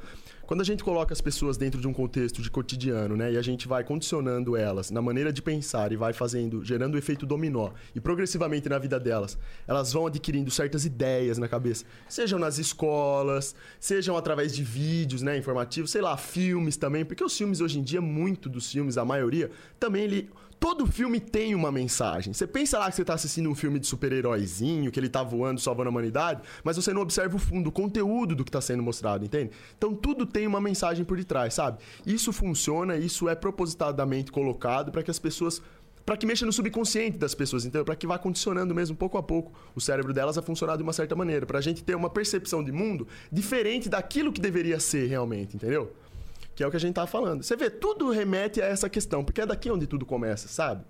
Quando 0.46 0.62
a 0.62 0.64
gente 0.64 0.84
coloca 0.84 1.12
as 1.12 1.20
pessoas 1.20 1.58
dentro 1.58 1.82
de 1.82 1.88
um 1.88 1.94
contexto 1.94 2.40
de 2.40 2.50
cotidiano, 2.50 3.18
né, 3.18 3.34
e 3.34 3.38
a 3.38 3.42
gente 3.42 3.68
vai 3.68 3.84
condicionando 3.84 4.56
elas 4.56 4.92
na 4.92 5.02
maneira 5.02 5.34
de 5.34 5.42
pensar 5.42 5.92
e 5.92 5.96
vai 5.96 6.14
fazendo, 6.14 6.64
gerando 6.64 6.94
o 6.96 6.98
efeito 6.98 7.26
dominó, 7.26 7.72
e 7.94 8.00
progressivamente 8.00 8.70
na 8.70 8.80
vida 8.80 9.00
delas, 9.00 9.38
elas 9.68 9.94
vão 9.94 10.08
adquirindo 10.08 10.50
certas 10.50 10.86
ideias 10.86 11.38
na 11.38 11.48
cabeça, 11.48 11.86
sejam 12.08 12.40
nas 12.40 12.58
escolas, 12.58 13.56
sejam 13.80 14.18
através 14.18 14.56
de 14.56 14.64
vídeos, 14.64 15.22
né, 15.22 15.38
informativos, 15.38 15.92
sei 15.92 16.02
lá, 16.02 16.18
filmes 16.18 16.78
também, 16.78 17.06
porque 17.06 17.24
os 17.24 17.38
filmes 17.38 17.62
hoje 17.62 17.78
em 17.78 17.84
dia, 17.84 18.02
muito 18.02 18.50
dos 18.50 18.72
filmes, 18.72 18.98
a 18.98 19.06
maioria, 19.06 19.52
também 19.80 20.04
ele 20.04 20.30
Todo 20.60 20.86
filme 20.86 21.20
tem 21.20 21.56
uma 21.56 21.72
mensagem. 21.72 22.34
Você 22.34 22.46
pensa 22.46 22.78
lá 22.78 22.90
que 22.90 22.96
você 22.96 23.06
tá 23.06 23.14
assistindo 23.14 23.50
um 23.50 23.56
filme 23.56 23.80
de 23.80 23.88
super-heróizinho, 23.88 24.92
que 24.92 25.00
ele 25.00 25.08
tá 25.08 25.24
voando, 25.24 25.62
salvando 25.62 25.88
a 25.88 25.92
humanidade, 25.92 26.42
mas 26.64 26.76
você 26.76 26.92
não 26.92 27.02
observa 27.02 27.36
o 27.36 27.40
fundo, 27.40 27.70
o 27.70 27.72
conteúdo 27.72 28.36
do 28.36 28.44
que 28.44 28.52
tá 28.52 28.60
sendo 28.60 28.84
mostrado, 28.84 29.24
entende? 29.24 29.52
Então 29.78 29.96
tudo 29.96 30.26
tem 30.26 30.46
uma 30.46 30.60
mensagem 30.60 31.06
por 31.06 31.18
detrás, 31.18 31.54
sabe? 31.54 31.78
Isso 32.06 32.34
funciona, 32.34 32.98
isso 32.98 33.30
é 33.30 33.36
propositadamente 33.36 34.32
colocado 34.32 34.92
para 34.92 35.02
que 35.02 35.10
as 35.10 35.20
pessoas 35.20 35.62
para 36.06 36.18
que 36.18 36.26
mexa 36.26 36.44
no 36.44 36.52
subconsciente 36.52 37.20
das 37.20 37.36
pessoas, 37.36 37.66
então, 37.66 37.86
para 37.86 37.96
que 37.96 38.08
vá 38.08 38.18
condicionando 38.18 38.74
mesmo 38.74 38.96
pouco 38.96 39.16
a 39.16 39.22
pouco 39.22 39.52
o 39.76 39.80
cérebro 39.80 40.12
delas 40.12 40.40
a 40.40 40.42
funcionar 40.42 40.76
de 40.76 40.82
uma 40.82 40.92
certa 40.92 41.16
maneira, 41.16 41.46
pra 41.46 41.62
gente 41.62 41.84
ter 41.84 41.94
uma 41.94 42.10
percepção 42.10 42.64
de 42.64 42.72
mundo 42.72 43.08
diferente 43.32 43.88
daquilo 43.88 44.34
que 44.34 44.42
deveria 44.42 44.80
ser 44.80 45.06
realmente, 45.08 45.56
entendeu? 45.56 45.94
Que 46.60 46.64
é 46.66 46.68
o 46.68 46.70
que 46.70 46.76
a 46.76 46.80
gente 46.80 46.94
tava 46.94 47.08
falando. 47.08 47.42
Você 47.42 47.56
vê, 47.56 47.70
tudo 47.70 48.10
remete 48.12 48.62
a 48.62 48.66
essa 48.66 48.90
questão, 48.90 49.24
porque 49.24 49.40
é 49.40 49.46
daqui 49.46 49.72
onde 49.72 49.88
tudo 49.88 50.06
começa, 50.06 50.50
sabe? 50.50 50.84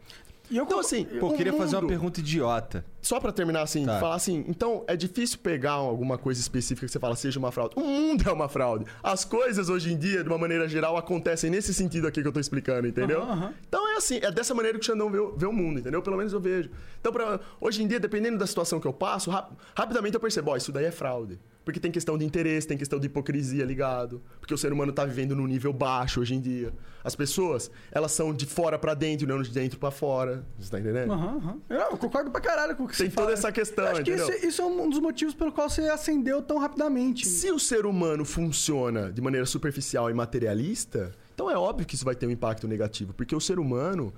E 0.49 0.57
eu, 0.57 0.63
Então, 0.63 0.79
assim, 0.79 1.05
Pô, 1.05 1.27
o 1.27 1.33
queria 1.37 1.53
fazer 1.53 1.75
uma 1.75 1.83
mundo- 1.83 1.89
pergunta 1.91 2.19
idiota. 2.21 2.83
Só 3.03 3.19
pra 3.19 3.31
terminar 3.31 3.61
assim, 3.61 3.85
Tá. 3.85 3.99
falar 3.99 4.15
assim, 4.15 4.43
então 4.47 4.83
é 4.87 4.95
difícil 4.95 5.37
pegar 5.37 5.73
alguma 5.73 6.17
coisa 6.17 6.41
específica 6.41 6.87
que 6.87 6.91
você 6.91 6.97
fala 6.97 7.15
seja 7.15 7.37
uma 7.37 7.51
fraude. 7.51 7.75
O 7.77 7.81
mundo 7.81 8.27
é 8.27 8.31
uma 8.33 8.49
fraude. 8.49 8.83
As 9.03 9.23
coisas 9.23 9.69
hoje 9.69 9.93
em 9.93 9.97
dia, 9.99 10.23
de 10.23 10.27
uma 10.27 10.39
maneira 10.39 10.67
geral, 10.67 10.97
acontecem 10.97 11.51
nesse 11.51 11.71
sentido 11.71 12.07
aqui 12.07 12.19
que 12.23 12.27
eu 12.27 12.31
tô 12.33 12.39
explicando, 12.39 12.87
entendeu? 12.87 13.21
Aham, 13.21 13.31
aham. 13.33 13.53
Então 13.67 13.87
é 13.93 13.97
assim, 13.97 14.17
é 14.23 14.31
dessa 14.31 14.55
maneira 14.55 14.79
que 14.79 14.83
o 14.83 14.87
Xandão 14.87 15.11
vê, 15.11 15.19
o- 15.19 15.35
vê 15.37 15.45
o 15.45 15.53
mundo, 15.53 15.81
entendeu? 15.81 16.01
Pelo 16.01 16.17
menos 16.17 16.33
eu 16.33 16.39
vejo. 16.39 16.71
Então, 16.99 17.13
pra, 17.13 17.39
hoje 17.61 17.83
em 17.83 17.87
dia, 17.87 17.99
dependendo 17.99 18.39
da 18.39 18.47
situação 18.47 18.79
que 18.79 18.87
eu 18.87 18.93
passo, 18.93 19.29
rap- 19.29 19.51
rapidamente 19.77 20.15
eu 20.15 20.19
percebo, 20.19 20.49
ó, 20.49 20.57
isso 20.57 20.71
daí 20.71 20.85
é 20.85 20.91
fraude. 20.91 21.39
Porque 21.65 21.79
tem 21.79 21.91
questão 21.91 22.17
de 22.17 22.25
interesse, 22.25 22.67
tem 22.67 22.77
questão 22.77 22.99
de 22.99 23.05
hipocrisia 23.05 23.63
ligado. 23.63 24.21
Porque 24.39 24.53
o 24.53 24.57
ser 24.57 24.73
humano 24.73 24.91
tá 24.91 25.05
vivendo 25.05 25.35
num 25.35 25.45
nível 25.45 25.71
baixo 25.71 26.19
hoje 26.21 26.33
em 26.33 26.41
dia. 26.41 26.73
As 27.03 27.15
pessoas, 27.15 27.69
elas 27.91 28.11
são 28.11 28.33
de 28.33 28.45
fora 28.45 28.79
pra 28.79 28.93
dentro, 28.95 29.27
não 29.27 29.41
de 29.41 29.51
dentro 29.51 29.77
pra 29.77 29.91
fora. 29.91 30.43
Você 30.57 30.71
tá 30.71 30.79
entendendo? 30.79 31.11
Aham, 31.13 31.37
aham. 31.37 31.59
Eu 31.91 31.97
concordo 31.97 32.31
pra 32.31 32.41
caralho 32.41 32.75
com 32.75 32.85
o 32.85 32.87
que 32.87 32.97
Tem 32.97 33.07
você 33.09 33.13
toda 33.15 33.27
fala. 33.27 33.33
essa 33.37 33.51
questão, 33.51 33.85
Eu 33.85 33.91
acho 33.91 34.03
que 34.03 34.11
entendeu? 34.11 34.35
isso, 34.35 34.47
isso 34.47 34.61
é 34.61 34.65
um 34.65 34.89
dos 34.89 34.99
motivos 34.99 35.33
pelo 35.35 35.51
qual 35.51 35.69
você 35.69 35.81
acendeu 35.83 36.41
tão 36.41 36.57
rapidamente. 36.57 37.27
Se 37.27 37.51
o 37.51 37.59
ser 37.59 37.85
humano 37.85 38.25
funciona 38.25 39.11
de 39.11 39.21
maneira 39.21 39.45
superficial 39.45 40.09
e 40.09 40.13
materialista, 40.13 41.11
então 41.35 41.51
é 41.51 41.57
óbvio 41.57 41.85
que 41.85 41.93
isso 41.95 42.05
vai 42.05 42.15
ter 42.15 42.25
um 42.25 42.31
impacto 42.31 42.67
negativo, 42.67 43.13
porque 43.13 43.35
o 43.35 43.39
ser 43.39 43.59
humano 43.59 44.11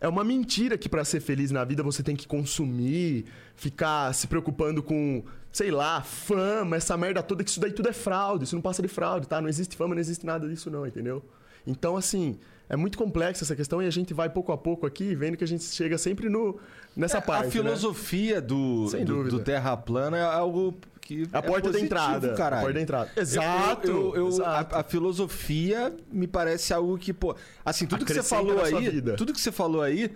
é 0.00 0.06
uma 0.06 0.22
mentira 0.22 0.76
que 0.78 0.88
para 0.88 1.04
ser 1.04 1.20
feliz 1.20 1.50
na 1.50 1.64
vida 1.64 1.82
você 1.82 2.02
tem 2.04 2.14
que 2.14 2.28
consumir, 2.28 3.24
ficar 3.56 4.14
se 4.14 4.26
preocupando 4.28 4.80
com, 4.82 5.24
sei 5.58 5.70
lá, 5.72 6.02
fama, 6.02 6.76
essa 6.76 6.96
merda 6.96 7.20
toda, 7.20 7.42
que 7.42 7.50
isso 7.50 7.58
daí 7.58 7.72
tudo 7.72 7.88
é 7.88 7.92
fraude, 7.92 8.44
isso 8.44 8.54
não 8.54 8.62
passa 8.62 8.80
de 8.80 8.86
fraude, 8.88 9.26
tá? 9.26 9.40
Não 9.40 9.48
existe 9.48 9.76
fama, 9.76 9.92
não 9.94 10.00
existe 10.00 10.24
nada 10.24 10.48
disso 10.48 10.70
não, 10.70 10.86
entendeu? 10.86 11.20
Então, 11.66 11.96
assim, 11.96 12.38
é 12.68 12.76
muito 12.76 12.96
complexa 12.96 13.44
essa 13.44 13.56
questão 13.56 13.82
e 13.82 13.86
a 13.86 13.90
gente 13.90 14.14
vai 14.14 14.28
pouco 14.30 14.52
a 14.52 14.56
pouco 14.56 14.86
aqui 14.86 15.14
vendo 15.16 15.36
que 15.36 15.42
a 15.42 15.46
gente 15.48 15.64
chega 15.64 15.98
sempre 15.98 16.28
no, 16.28 16.60
nessa 16.96 17.18
É, 17.18 17.20
parte, 17.20 17.42
a 17.42 17.46
né? 17.46 17.50
filosofia 17.50 18.40
do, 18.40 18.86
Sem 18.88 19.04
do, 19.04 19.14
dúvida. 19.16 19.36
do 19.36 19.42
Terra 19.42 19.76
plana 19.76 20.16
é 20.16 20.22
algo 20.22 20.74
que. 21.00 21.28
A 21.32 21.38
é 21.38 21.42
porta 21.42 21.68
da 21.72 21.78
positivo, 21.78 21.84
entrada. 21.86 22.34
Caralho. 22.34 22.60
A 22.60 22.64
porta 22.64 22.74
da 22.74 22.80
entrada. 22.82 23.10
Eu- 23.16 23.22
Exato. 23.22 23.86
eu- 23.88 24.14
eu- 24.16 24.28
exato. 24.28 24.76
A, 24.76 24.80
a 24.80 24.84
filosofia 24.84 25.92
me 26.12 26.28
parece 26.28 26.72
algo 26.72 26.96
que, 26.96 27.12
pô. 27.12 27.34
Assim, 27.64 27.84
tudo 27.86 28.04
que 28.04 28.14
você 28.14 28.22
falou 28.22 28.62
aí. 28.62 29.02
Tudo 29.16 29.32
que 29.32 29.40
você 29.40 29.50
falou 29.52 29.82
aí. 29.82 30.10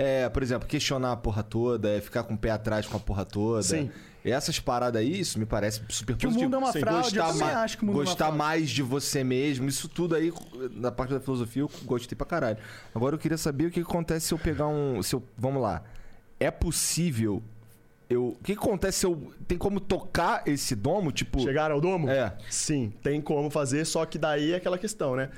É, 0.00 0.28
por 0.28 0.44
exemplo, 0.44 0.68
questionar 0.68 1.10
a 1.10 1.16
porra 1.16 1.42
toda, 1.42 1.90
é 1.90 2.00
ficar 2.00 2.22
com 2.22 2.34
o 2.34 2.38
pé 2.38 2.50
atrás 2.52 2.86
com 2.86 2.96
a 2.96 3.00
porra 3.00 3.24
toda. 3.24 3.62
Sim. 3.64 3.90
Essas 4.24 4.60
paradas 4.60 5.00
aí, 5.00 5.18
isso 5.20 5.38
me 5.38 5.44
parece 5.46 5.80
super 5.88 6.14
Que 6.16 6.26
o 6.26 6.28
positivo. 6.28 6.44
mundo 6.44 6.54
é 6.54 6.58
uma 6.58 6.72
Sim, 6.72 6.80
fraude, 6.80 7.16
eu 7.16 7.24
gostar 7.24 7.32
também 7.38 7.54
ma- 7.54 7.62
acho 7.62 7.78
que 7.78 7.82
o 7.82 7.86
mundo 7.86 7.96
é 7.96 8.04
Gostar 8.04 8.16
fraude. 8.26 8.38
mais 8.38 8.70
de 8.70 8.82
você 8.82 9.24
mesmo, 9.24 9.68
isso 9.68 9.88
tudo 9.88 10.14
aí, 10.14 10.32
na 10.72 10.92
parte 10.92 11.14
da 11.14 11.20
filosofia, 11.20 11.62
eu 11.62 11.70
gostei 11.84 12.14
pra 12.16 12.26
caralho. 12.26 12.58
Agora 12.94 13.14
eu 13.16 13.18
queria 13.18 13.38
saber 13.38 13.66
o 13.66 13.70
que 13.70 13.80
acontece 13.80 14.26
se 14.26 14.34
eu 14.34 14.38
pegar 14.38 14.68
um. 14.68 15.02
Se 15.02 15.14
eu, 15.16 15.22
vamos 15.36 15.60
lá. 15.62 15.82
É 16.38 16.50
possível. 16.50 17.42
Eu, 18.08 18.28
o 18.28 18.36
que 18.42 18.52
acontece 18.52 18.98
se 19.00 19.06
eu. 19.06 19.32
Tem 19.46 19.58
como 19.58 19.80
tocar 19.80 20.42
esse 20.46 20.74
domo? 20.76 21.10
Tipo. 21.10 21.40
Chegar 21.40 21.70
ao 21.70 21.80
domo? 21.80 22.08
É. 22.08 22.34
Sim, 22.50 22.92
tem 23.02 23.20
como 23.20 23.50
fazer, 23.50 23.84
só 23.84 24.04
que 24.06 24.18
daí 24.18 24.52
é 24.52 24.56
aquela 24.56 24.78
questão, 24.78 25.16
né? 25.16 25.30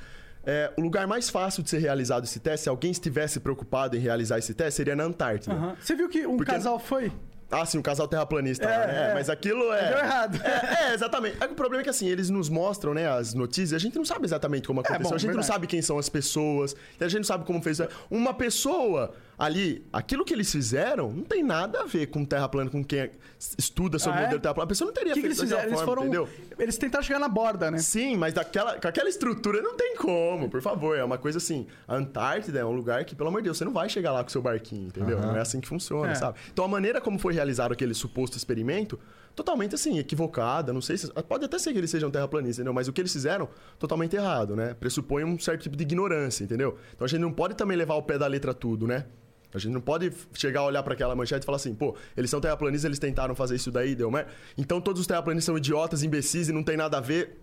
É, 0.45 0.71
o 0.77 0.81
lugar 0.81 1.05
mais 1.05 1.29
fácil 1.29 1.61
de 1.61 1.69
ser 1.69 1.77
realizado 1.79 2.23
esse 2.23 2.39
teste, 2.39 2.63
se 2.63 2.69
alguém 2.69 2.91
estivesse 2.91 3.39
preocupado 3.39 3.95
em 3.95 3.99
realizar 3.99 4.39
esse 4.39 4.53
teste, 4.53 4.77
seria 4.77 4.95
na 4.95 5.03
Antártida. 5.03 5.53
Aham. 5.53 5.75
Você 5.79 5.95
viu 5.95 6.09
que 6.09 6.25
um 6.25 6.37
Porque- 6.37 6.51
casal 6.51 6.79
foi? 6.79 7.11
Ah, 7.53 7.65
sim, 7.65 7.77
o 7.77 7.83
casal 7.83 8.07
terraplanista 8.07 8.63
É, 8.65 8.87
né? 8.87 9.09
é. 9.11 9.13
Mas 9.13 9.29
aquilo 9.29 9.73
é. 9.73 9.89
Deu 9.89 9.97
errado. 9.97 10.41
É, 10.41 10.91
é, 10.91 10.93
exatamente. 10.93 11.35
É 11.41 11.45
o 11.47 11.49
problema 11.49 11.81
é 11.81 11.83
que 11.83 11.89
assim, 11.89 12.07
eles 12.07 12.29
nos 12.29 12.47
mostram, 12.47 12.93
né, 12.93 13.09
as 13.09 13.33
notícias, 13.33 13.73
a 13.73 13.77
gente 13.77 13.97
não 13.97 14.05
sabe 14.05 14.25
exatamente 14.25 14.65
como 14.65 14.79
aconteceu. 14.79 15.03
bom, 15.09 15.13
a 15.15 15.17
gente 15.17 15.27
verdade. 15.27 15.47
não 15.47 15.53
sabe 15.53 15.67
quem 15.67 15.81
são 15.81 15.99
as 15.99 16.07
pessoas, 16.07 16.73
a 16.97 17.03
gente 17.09 17.17
não 17.17 17.23
sabe 17.25 17.43
como 17.43 17.61
fez. 17.61 17.79
Uma 18.09 18.33
pessoa 18.33 19.13
ali, 19.43 19.83
aquilo 19.91 20.23
que 20.23 20.31
eles 20.33 20.51
fizeram, 20.51 21.11
não 21.11 21.23
tem 21.23 21.41
nada 21.41 21.81
a 21.81 21.85
ver 21.85 22.05
com 22.07 22.23
terra 22.23 22.47
plana, 22.47 22.69
com 22.69 22.83
quem 22.83 23.09
estuda 23.57 23.97
sobre 23.97 24.19
Ah, 24.19 24.21
o 24.21 24.21
é? 24.21 24.25
modelo 24.25 24.39
terra 24.41 24.53
plana. 24.53 24.65
A 24.65 24.67
pessoa 24.67 24.85
não 24.85 24.93
teria 24.93 25.13
que, 25.15 25.19
que 25.21 25.27
feito 25.27 25.39
eles 25.41 25.49
daquela 25.49 25.61
fizeram? 25.61 25.79
Eles 25.79 25.79
forma, 25.85 26.11
foram. 26.11 26.27
entendeu? 26.43 26.57
Eles 26.59 26.77
tentaram 26.77 27.03
chegar 27.03 27.17
na 27.17 27.27
borda, 27.27 27.71
né? 27.71 27.79
Sim, 27.79 28.17
mas 28.17 28.35
daquela, 28.35 28.79
com 28.79 28.87
aquela 28.87 29.09
estrutura 29.09 29.59
não 29.59 29.75
tem 29.75 29.95
como, 29.95 30.47
por 30.47 30.61
favor. 30.61 30.95
É 30.95 31.03
uma 31.03 31.17
coisa 31.17 31.39
assim. 31.39 31.65
A 31.87 31.95
Antártida 31.95 32.59
é 32.59 32.65
um 32.65 32.71
lugar 32.71 33.03
que, 33.03 33.15
pelo 33.15 33.29
amor 33.29 33.41
de 33.41 33.45
Deus, 33.45 33.57
você 33.57 33.65
não 33.65 33.73
vai 33.73 33.89
chegar 33.89 34.11
lá 34.11 34.23
com 34.23 34.29
seu 34.29 34.43
barquinho, 34.43 34.87
entendeu? 34.89 35.19
Não 35.19 35.35
é 35.35 35.39
assim 35.41 35.59
que 35.59 35.67
funciona, 35.67 36.11
É. 36.11 36.15
sabe? 36.15 36.37
Então 36.53 36.63
a 36.63 36.67
maneira 36.67 37.01
como 37.01 37.17
foi 37.17 37.33
realizado 37.33 37.71
aquele 37.71 37.95
suposto 37.95 38.37
experimento, 38.37 38.99
totalmente 39.35 39.73
assim, 39.73 39.97
equivocada. 39.97 40.71
Não 40.71 40.81
sei 40.81 40.97
se. 40.97 41.11
Pode 41.23 41.45
até 41.45 41.57
ser 41.57 41.71
que 41.73 41.79
eles 41.79 41.89
sejam 41.89 42.11
terraplanistas, 42.11 42.59
entendeu? 42.59 42.73
Mas 42.73 42.87
o 42.87 42.93
que 42.93 43.01
eles 43.01 43.11
fizeram, 43.11 43.49
totalmente 43.79 44.15
errado, 44.15 44.55
né? 44.55 44.75
Pressupõe 44.75 45.23
um 45.23 45.39
certo 45.39 45.63
tipo 45.63 45.75
de 45.75 45.81
ignorância, 45.81 46.43
entendeu? 46.43 46.77
Então 46.93 47.05
a 47.05 47.07
gente 47.07 47.21
não 47.21 47.31
pode 47.31 47.55
também 47.55 47.75
levar 47.75 47.95
ao 47.95 48.03
pé 48.03 48.19
da 48.19 48.27
letra 48.27 48.53
tudo, 48.53 48.85
né? 48.85 49.05
A 49.53 49.59
gente 49.59 49.73
não 49.73 49.81
pode 49.81 50.11
chegar 50.33 50.61
a 50.61 50.65
olhar 50.65 50.81
para 50.83 50.93
aquela 50.93 51.15
manchete 51.15 51.43
e 51.43 51.45
falar 51.45 51.57
assim, 51.57 51.73
pô, 51.75 51.95
eles 52.15 52.29
são 52.29 52.39
terraplanistas, 52.39 52.85
eles 52.85 52.99
tentaram 52.99 53.35
fazer 53.35 53.55
isso 53.55 53.71
daí, 53.71 53.95
deu 53.95 54.09
merda. 54.09 54.29
Então 54.57 54.79
todos 54.79 55.01
os 55.01 55.07
terraplanistas 55.07 55.45
são 55.45 55.57
idiotas, 55.57 56.03
imbecis 56.03 56.49
e 56.49 56.51
não 56.51 56.63
tem 56.63 56.77
nada 56.77 56.97
a 56.97 57.01
ver. 57.01 57.37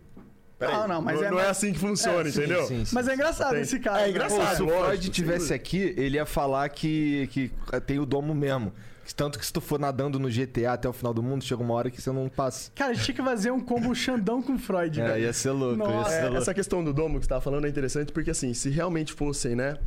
Peraí, 0.58 0.74
Não, 0.74 0.88
não, 0.88 1.02
mas 1.02 1.16
não, 1.20 1.24
é 1.26 1.30
não 1.30 1.38
é 1.40 1.48
assim 1.48 1.72
que 1.72 1.78
funciona, 1.78 2.28
É, 2.28 2.32
sim, 2.32 2.38
entendeu? 2.40 2.66
sim, 2.66 2.84
sim. 2.84 2.94
Mas 2.94 3.06
é 3.06 3.14
engraçado 3.14 3.52
Tem- 3.52 3.60
esse 3.60 3.78
caso. 3.78 3.98
É 3.98 4.02
né? 4.04 4.10
engraçado. 4.10 4.40
Pô, 4.40 4.54
se 4.56 4.62
o 4.62 4.84
Freud 4.86 5.08
tivesse 5.10 5.54
aqui, 5.54 5.94
ele 5.96 6.16
ia 6.16 6.26
falar 6.26 6.68
que, 6.70 7.28
que 7.30 7.50
tem 7.86 7.98
o 8.00 8.04
domo 8.06 8.34
mesmo. 8.34 8.72
Tanto 9.16 9.38
que 9.38 9.46
se 9.46 9.52
tu 9.52 9.60
for 9.60 9.78
nadando 9.78 10.18
no 10.18 10.28
GTA 10.28 10.72
até 10.72 10.86
o 10.88 10.92
final 10.92 11.14
do 11.14 11.22
mundo, 11.22 11.42
chega 11.44 11.62
uma 11.62 11.72
hora 11.74 11.90
que 11.90 12.02
você 12.02 12.10
não 12.12 12.28
passa. 12.28 12.70
Cara, 12.74 12.90
a 12.90 12.94
gente 12.94 13.04
tinha 13.06 13.14
que 13.14 13.22
fazer 13.22 13.50
um 13.50 13.60
combo 13.60 13.94
Xandão 13.94 14.42
com 14.42 14.58
Freud, 14.58 15.00
É, 15.00 15.06
velho. 15.06 15.22
ia 15.22 15.32
ser 15.32 15.50
louco, 15.52 15.80
ia 15.82 16.04
ser 16.04 16.14
É, 16.16 16.22
louco. 16.24 16.36
essa 16.38 16.52
questão 16.52 16.82
do 16.84 16.92
domo 16.92 17.18
que 17.18 17.24
você 17.24 17.28
tava 17.30 17.40
falando 17.40 17.64
é 17.66 17.68
interessante 17.70 18.12
porque, 18.12 18.30
assim, 18.30 18.52
se 18.52 18.68
realmente 18.68 19.12
fossem, 19.14 19.54
né, 19.54 19.78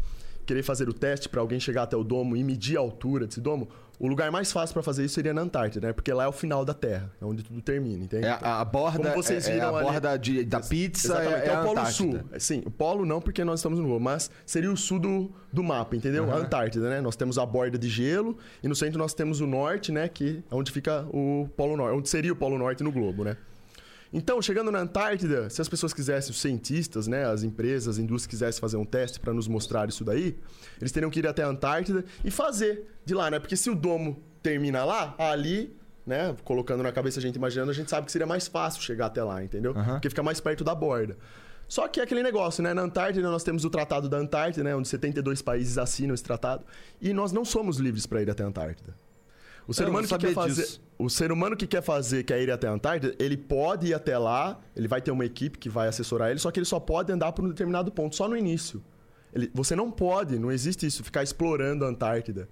querer 0.46 0.64
fazer 0.64 0.90
o 0.90 0.94
teste 0.94 1.30
para 1.30 1.42
alguém 1.42 1.60
chegar 1.60 1.84
até 1.84 1.96
o 1.96 2.04
domo 2.04 2.36
e 2.36 2.44
medir 2.44 2.78
a 2.78 2.80
altura 2.80 3.26
desse 3.28 3.40
domo, 3.42 3.68
o 4.00 4.08
lugar 4.08 4.32
mais 4.32 4.52
fácil 4.52 4.74
para 4.74 4.82
fazer 4.82 5.06
isso 5.06 5.14
seria 5.14 5.32
na 5.32 5.42
Antártida, 5.42 5.86
né? 5.88 5.94
Porque 5.94 6.12
lá 6.12 6.24
é 6.24 6.28
o 6.28 6.32
final 6.32 6.66
da 6.66 6.74
Terra, 6.74 7.12
é 7.22 7.24
onde 7.26 7.44
tudo 7.44 7.62
termina, 7.62 8.04
entende? 8.04 8.26
É, 8.26 8.32
a, 8.32 8.60
a 8.62 8.66
borda, 8.66 9.12
Como 9.12 9.22
vocês 9.24 9.48
é, 9.48 9.52
é 9.52 9.54
viram 9.54 9.76
a 9.76 9.78
ali- 9.78 9.86
borda 9.88 10.18
de- 10.18 10.44
da 10.44 10.60
pizza 10.60 11.08
Exatamente, 11.22 11.34
é, 11.36 11.46
é, 11.46 11.54
a 11.56 11.60
o 11.62 11.66
Polo 11.66 11.80
Antártida. 11.80 12.20
Sul. 12.32 12.40
Sim, 12.40 12.64
o 12.66 12.72
Polo 12.72 13.06
não, 13.06 13.22
porque 13.22 13.44
nós 13.44 13.60
estamos 13.60 13.78
no 13.80 13.86
Globo, 13.86 14.04
mas 14.04 14.32
seria 14.44 14.72
o 14.72 14.76
sul 14.76 14.98
do, 15.00 15.32
do 15.54 15.64
mapa, 15.64 15.96
entendeu? 15.96 16.32
A 16.32 16.36
Antártida, 16.38 16.90
né? 16.90 17.00
Nós 17.00 17.16
temos 17.16 17.38
a 17.38 17.46
borda 17.46 17.78
de 17.78 17.88
gelo 17.88 18.36
e 18.64 18.68
no 18.68 18.76
centro 18.76 18.98
nós 18.98 19.14
temos 19.14 19.40
o 19.40 19.46
norte, 19.46 19.92
né? 19.92 20.08
Que 20.08 20.44
é 20.50 20.56
onde 20.56 20.72
fica 20.72 21.06
o 21.14 21.48
Polo 21.56 21.78
Norte, 21.78 21.96
onde 21.96 22.10
seria 22.10 22.34
o 22.34 22.36
Polo 22.36 22.58
Norte 22.58 22.84
no 22.84 22.92
globo, 22.92 23.24
né? 23.24 23.38
Então, 24.14 24.42
chegando 24.42 24.72
na 24.72 24.80
Antártida, 24.80 25.50
se 25.50 25.62
as 25.62 25.70
pessoas 25.70 25.94
quisessem, 25.94 26.32
os 26.32 26.42
cientistas, 26.42 27.08
né, 27.08 27.26
as 27.26 27.44
empresas, 27.44 27.96
as 27.96 27.98
indústrias 27.98 28.28
quisessem 28.28 28.60
fazer 28.60 28.76
um 28.76 28.84
teste 28.84 29.20
para 29.20 29.34
nos 29.34 29.48
mostrar 29.48 29.88
isso 29.88 30.04
daí, 30.04 30.38
eles 30.80 30.92
teriam 30.92 31.10
que 31.10 31.20
ir 31.20 31.28
até 31.28 31.44
a 31.44 31.48
Antártida 31.48 32.04
e 32.24 32.30
fazer 32.30 32.88
de 33.06 33.14
lá, 33.14 33.32
né? 33.32 33.40
Porque 33.40 33.56
se 33.56 33.70
o 33.70 33.76
domo 33.76 34.22
termina 34.44 34.84
lá, 34.84 35.16
ali, 35.18 35.74
né, 36.06 36.36
colocando 36.44 36.84
na 36.84 36.92
cabeça 36.92 37.20
a 37.20 37.22
gente 37.22 37.36
imaginando, 37.36 37.72
a 37.72 37.74
gente 37.74 37.90
sabe 37.90 38.06
que 38.06 38.12
seria 38.12 38.28
mais 38.28 38.48
fácil 38.48 38.82
chegar 38.82 39.06
até 39.06 39.24
lá, 39.24 39.42
entendeu? 39.42 39.72
Aham. 39.72 39.94
Porque 39.94 40.10
fica 40.10 40.24
mais 40.24 40.42
perto 40.42 40.64
da 40.64 40.76
borda. 40.76 41.18
Só 41.68 41.88
que 41.88 42.02
é 42.02 42.04
aquele 42.04 42.22
negócio, 42.22 42.62
né? 42.62 42.74
Na 42.74 42.82
Antártida 42.82 43.32
nós 43.32 43.44
temos 43.44 43.64
o 43.64 43.70
Tratado 43.70 44.10
da 44.10 44.18
Antártida, 44.18 44.62
né? 44.62 44.76
Onde 44.76 44.90
72 44.90 45.42
países 45.42 45.78
assinam 45.78 46.14
esse 46.14 46.24
tratado. 46.24 46.66
E 47.00 47.14
nós 47.14 47.32
não 47.32 47.46
somos 47.46 47.78
livres 47.78 48.06
para 48.06 48.22
ir 48.22 48.30
até 48.30 48.44
a 48.44 48.48
Antártida. 48.48 48.94
O 49.68 49.74
ser 49.74 49.84
Eu 49.84 49.90
humano 49.90 50.08
que 50.08 50.18
quer 50.18 50.34
fazer, 50.34 50.62
disso. 50.64 50.82
o 50.98 51.10
ser 51.10 51.32
humano 51.32 51.56
que 51.56 51.68
quer 51.68 51.82
fazer, 51.82 52.24
quer 52.24 52.42
ir 52.42 52.52
até 52.52 52.68
a 52.68 52.72
Antártida, 52.72 53.16
ele 53.20 53.38
pode 53.38 53.88
ir 53.88 53.94
até 53.94 54.18
lá, 54.18 54.60
ele 54.76 54.88
vai 54.88 55.02
ter 55.02 55.12
uma 55.12 55.24
equipe 55.26 55.58
que 55.58 55.70
vai 55.70 55.88
assessorar 55.88 56.30
ele, 56.32 56.40
só 56.40 56.52
que 56.52 56.60
ele 56.60 56.66
só 56.66 56.80
pode 56.80 57.12
andar 57.12 57.32
por 57.32 57.46
um 57.46 57.50
determinado 57.50 57.92
ponto, 57.92 58.16
só 58.16 58.28
no 58.28 58.36
início. 58.36 58.84
Ele- 59.34 59.50
você 59.54 59.76
não 59.76 59.90
pode, 59.90 60.38
não 60.38 60.52
existe 60.52 60.86
isso, 60.86 61.04
ficar 61.04 61.24
explorando 61.24 61.86
a 61.86 61.88
Antártida. 61.88 62.50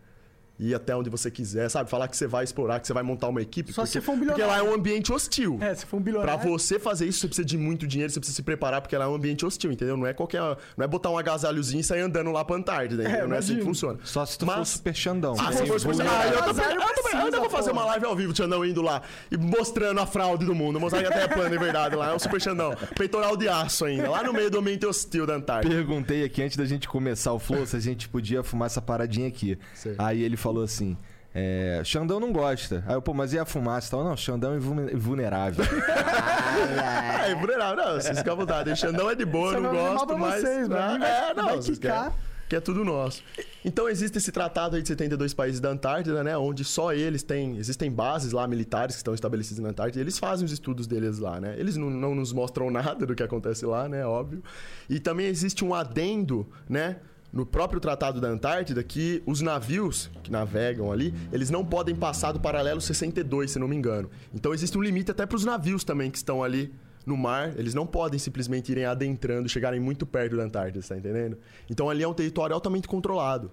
Ir 0.59 0.75
até 0.75 0.93
onde 0.93 1.09
você 1.09 1.31
quiser, 1.31 1.69
sabe? 1.69 1.89
Falar 1.89 2.07
que 2.09 2.17
você 2.17 2.27
vai 2.27 2.43
explorar, 2.43 2.81
que 2.81 2.87
você 2.87 2.91
vai 2.93 3.01
montar 3.01 3.29
uma 3.29 3.41
equipe. 3.41 3.71
Só 3.71 3.83
porque, 3.83 3.93
se 3.93 4.01
for 4.01 4.11
um 4.11 4.17
Porque 4.17 4.33
bilionário. 4.33 4.63
lá 4.63 4.69
é 4.69 4.71
um 4.71 4.75
ambiente 4.75 5.13
hostil. 5.13 5.57
É, 5.61 5.73
se 5.73 5.85
for 5.85 5.97
um 5.97 6.01
Pra 6.01 6.11
bilionário. 6.11 6.49
você 6.49 6.77
fazer 6.77 7.05
isso, 7.07 7.19
você 7.21 7.27
precisa 7.27 7.45
de 7.45 7.57
muito 7.57 7.87
dinheiro, 7.87 8.11
você 8.11 8.19
precisa 8.19 8.35
se 8.35 8.43
preparar, 8.43 8.81
porque 8.81 8.97
lá 8.97 9.05
é 9.05 9.07
um 9.07 9.15
ambiente 9.15 9.45
hostil, 9.45 9.71
entendeu? 9.71 9.95
Não 9.95 10.05
é 10.05 10.13
qualquer. 10.13 10.41
Não 10.75 10.83
é 10.83 10.87
botar 10.87 11.09
um 11.11 11.17
agasalhozinho 11.17 11.79
e 11.79 11.83
sair 11.83 12.01
andando 12.01 12.29
lá 12.31 12.43
pra 12.43 12.57
Antártida, 12.57 13.03
entendeu? 13.03 13.27
não 13.29 13.35
é 13.35 13.39
assim 13.39 13.55
que 13.55 13.61
funciona. 13.63 13.99
Só 14.03 14.25
se 14.25 14.37
tu 14.37 14.45
Mas- 14.45 14.57
for 14.57 14.65
super 14.65 14.93
Xandão. 14.95 15.35
Ah, 15.39 15.51
se 15.53 15.65
fosse 15.65 15.85
por 15.85 15.93
vulgar. 15.95 16.07
ah, 16.09 16.27
eu 16.27 16.31
também, 16.31 16.49
Agasalho 16.49 16.73
eu 16.75 16.79
também, 16.79 16.89
eu 16.89 17.03
precisa, 17.03 17.23
ainda 17.23 17.39
vou 17.39 17.49
fazer 17.49 17.71
uma 17.71 17.85
live 17.85 18.05
ao 18.05 18.15
vivo, 18.17 18.33
o 18.33 18.35
Xandão 18.35 18.65
indo 18.65 18.81
lá 18.81 19.01
e 19.31 19.37
mostrando 19.37 19.99
a 20.01 20.05
fraude 20.05 20.45
do 20.45 20.53
mundo, 20.53 20.77
mostrar 20.77 20.99
que 21.01 21.07
até 21.07 21.23
é 21.23 21.27
plano, 21.29 21.55
é 21.55 21.57
verdade, 21.57 21.95
lá 21.95 22.11
é 22.11 22.13
o 22.13 22.19
Super 22.19 22.41
Xandão. 22.41 22.75
Peitoral 22.97 23.37
de 23.37 23.47
aço 23.47 23.85
ainda, 23.85 24.09
lá 24.09 24.21
no 24.23 24.33
meio 24.33 24.51
do 24.51 24.59
ambiente 24.59 24.85
hostil 24.85 25.25
da 25.25 25.35
Antártida. 25.35 25.73
Perguntei 25.73 26.25
aqui 26.25 26.43
antes 26.43 26.57
da 26.57 26.65
gente 26.65 26.85
começar 26.89 27.31
o 27.31 27.39
flow 27.39 27.65
se 27.65 27.77
a 27.77 27.79
gente 27.79 28.09
podia 28.09 28.43
fumar 28.43 28.65
essa 28.65 28.81
paradinha 28.81 29.27
aqui. 29.29 29.57
Sei. 29.73 29.95
Aí 29.97 30.21
ele 30.21 30.35
falou 30.35 30.48
assim: 30.57 30.97
é, 31.33 31.81
Xandão 31.85 32.19
não 32.19 32.31
gosta. 32.31 32.83
Aí 32.87 32.95
eu, 32.95 33.01
pô, 33.01 33.13
mas 33.13 33.33
e 33.33 33.39
a 33.39 33.45
fumaça 33.45 33.87
e 33.87 33.91
tal? 33.91 34.03
Não, 34.03 34.17
Xandão 34.17 34.53
é 34.53 34.59
vulne- 34.59 34.93
vulnerável. 34.95 35.63
É, 37.25 37.35
vulnerável, 37.35 37.75
não, 37.85 37.93
vocês 37.95 38.17
ficam 38.17 38.33
à 38.33 38.35
vontade. 38.35 38.75
Xandão 38.75 39.09
é 39.09 39.15
de 39.15 39.25
boa, 39.25 39.51
Só 39.51 39.57
eu 39.57 39.61
não 39.61 39.73
mal 39.73 39.91
gosto, 39.93 40.07
pra 40.07 40.17
mas... 40.17 40.41
vocês, 40.41 40.67
né? 40.67 40.75
mano. 40.75 40.99
Vai- 40.99 41.29
é, 41.29 41.33
não, 41.33 41.45
vai 41.45 41.59
quicar. 41.59 42.13
que 42.49 42.55
é 42.55 42.59
tudo 42.59 42.83
nosso. 42.83 43.23
Então 43.63 43.87
existe 43.87 44.17
esse 44.17 44.31
tratado 44.31 44.75
aí 44.75 44.81
de 44.81 44.87
72 44.87 45.33
países 45.33 45.59
da 45.59 45.69
Antártida, 45.69 46.23
né? 46.23 46.35
Onde 46.37 46.63
só 46.65 46.91
eles 46.91 47.21
têm. 47.23 47.57
Existem 47.57 47.91
bases 47.91 48.31
lá 48.31 48.47
militares 48.47 48.95
que 48.95 48.99
estão 48.99 49.13
estabelecidas 49.13 49.59
na 49.61 49.69
Antártida 49.69 49.99
e 49.99 50.03
eles 50.03 50.17
fazem 50.17 50.45
os 50.45 50.51
estudos 50.51 50.87
deles 50.87 51.19
lá, 51.19 51.39
né? 51.39 51.55
Eles 51.57 51.77
não, 51.77 51.89
não 51.89 52.15
nos 52.15 52.33
mostram 52.33 52.69
nada 52.71 53.05
do 53.05 53.13
que 53.15 53.21
acontece 53.23 53.65
lá, 53.65 53.87
né? 53.87 54.05
Óbvio. 54.05 54.43
E 54.89 54.99
também 54.99 55.27
existe 55.27 55.63
um 55.63 55.73
adendo, 55.73 56.47
né? 56.67 56.97
No 57.31 57.45
próprio 57.45 57.79
Tratado 57.79 58.19
da 58.19 58.27
Antártida, 58.27 58.83
que 58.83 59.21
os 59.25 59.39
navios 59.41 60.09
que 60.23 60.31
navegam 60.31 60.91
ali, 60.91 61.13
eles 61.31 61.49
não 61.51 61.63
podem 61.63 61.95
passar 61.95 62.31
do 62.31 62.39
paralelo 62.39 62.81
62, 62.81 63.51
se 63.51 63.59
não 63.59 63.67
me 63.67 63.75
engano. 63.75 64.09
Então 64.33 64.53
existe 64.53 64.77
um 64.77 64.81
limite 64.81 65.11
até 65.11 65.25
para 65.25 65.35
os 65.35 65.45
navios 65.45 65.83
também 65.83 66.09
que 66.09 66.17
estão 66.17 66.43
ali 66.43 66.73
no 67.05 67.15
mar, 67.15 67.53
eles 67.57 67.73
não 67.73 67.85
podem 67.87 68.19
simplesmente 68.19 68.71
irem 68.71 68.85
adentrando, 68.85 69.47
chegarem 69.47 69.79
muito 69.79 70.05
perto 70.05 70.37
da 70.37 70.43
Antártida, 70.43 70.83
tá 70.87 70.97
entendendo? 70.97 71.37
Então 71.69 71.89
ali 71.89 72.03
é 72.03 72.07
um 72.07 72.13
território 72.13 72.53
altamente 72.53 72.87
controlado. 72.87 73.51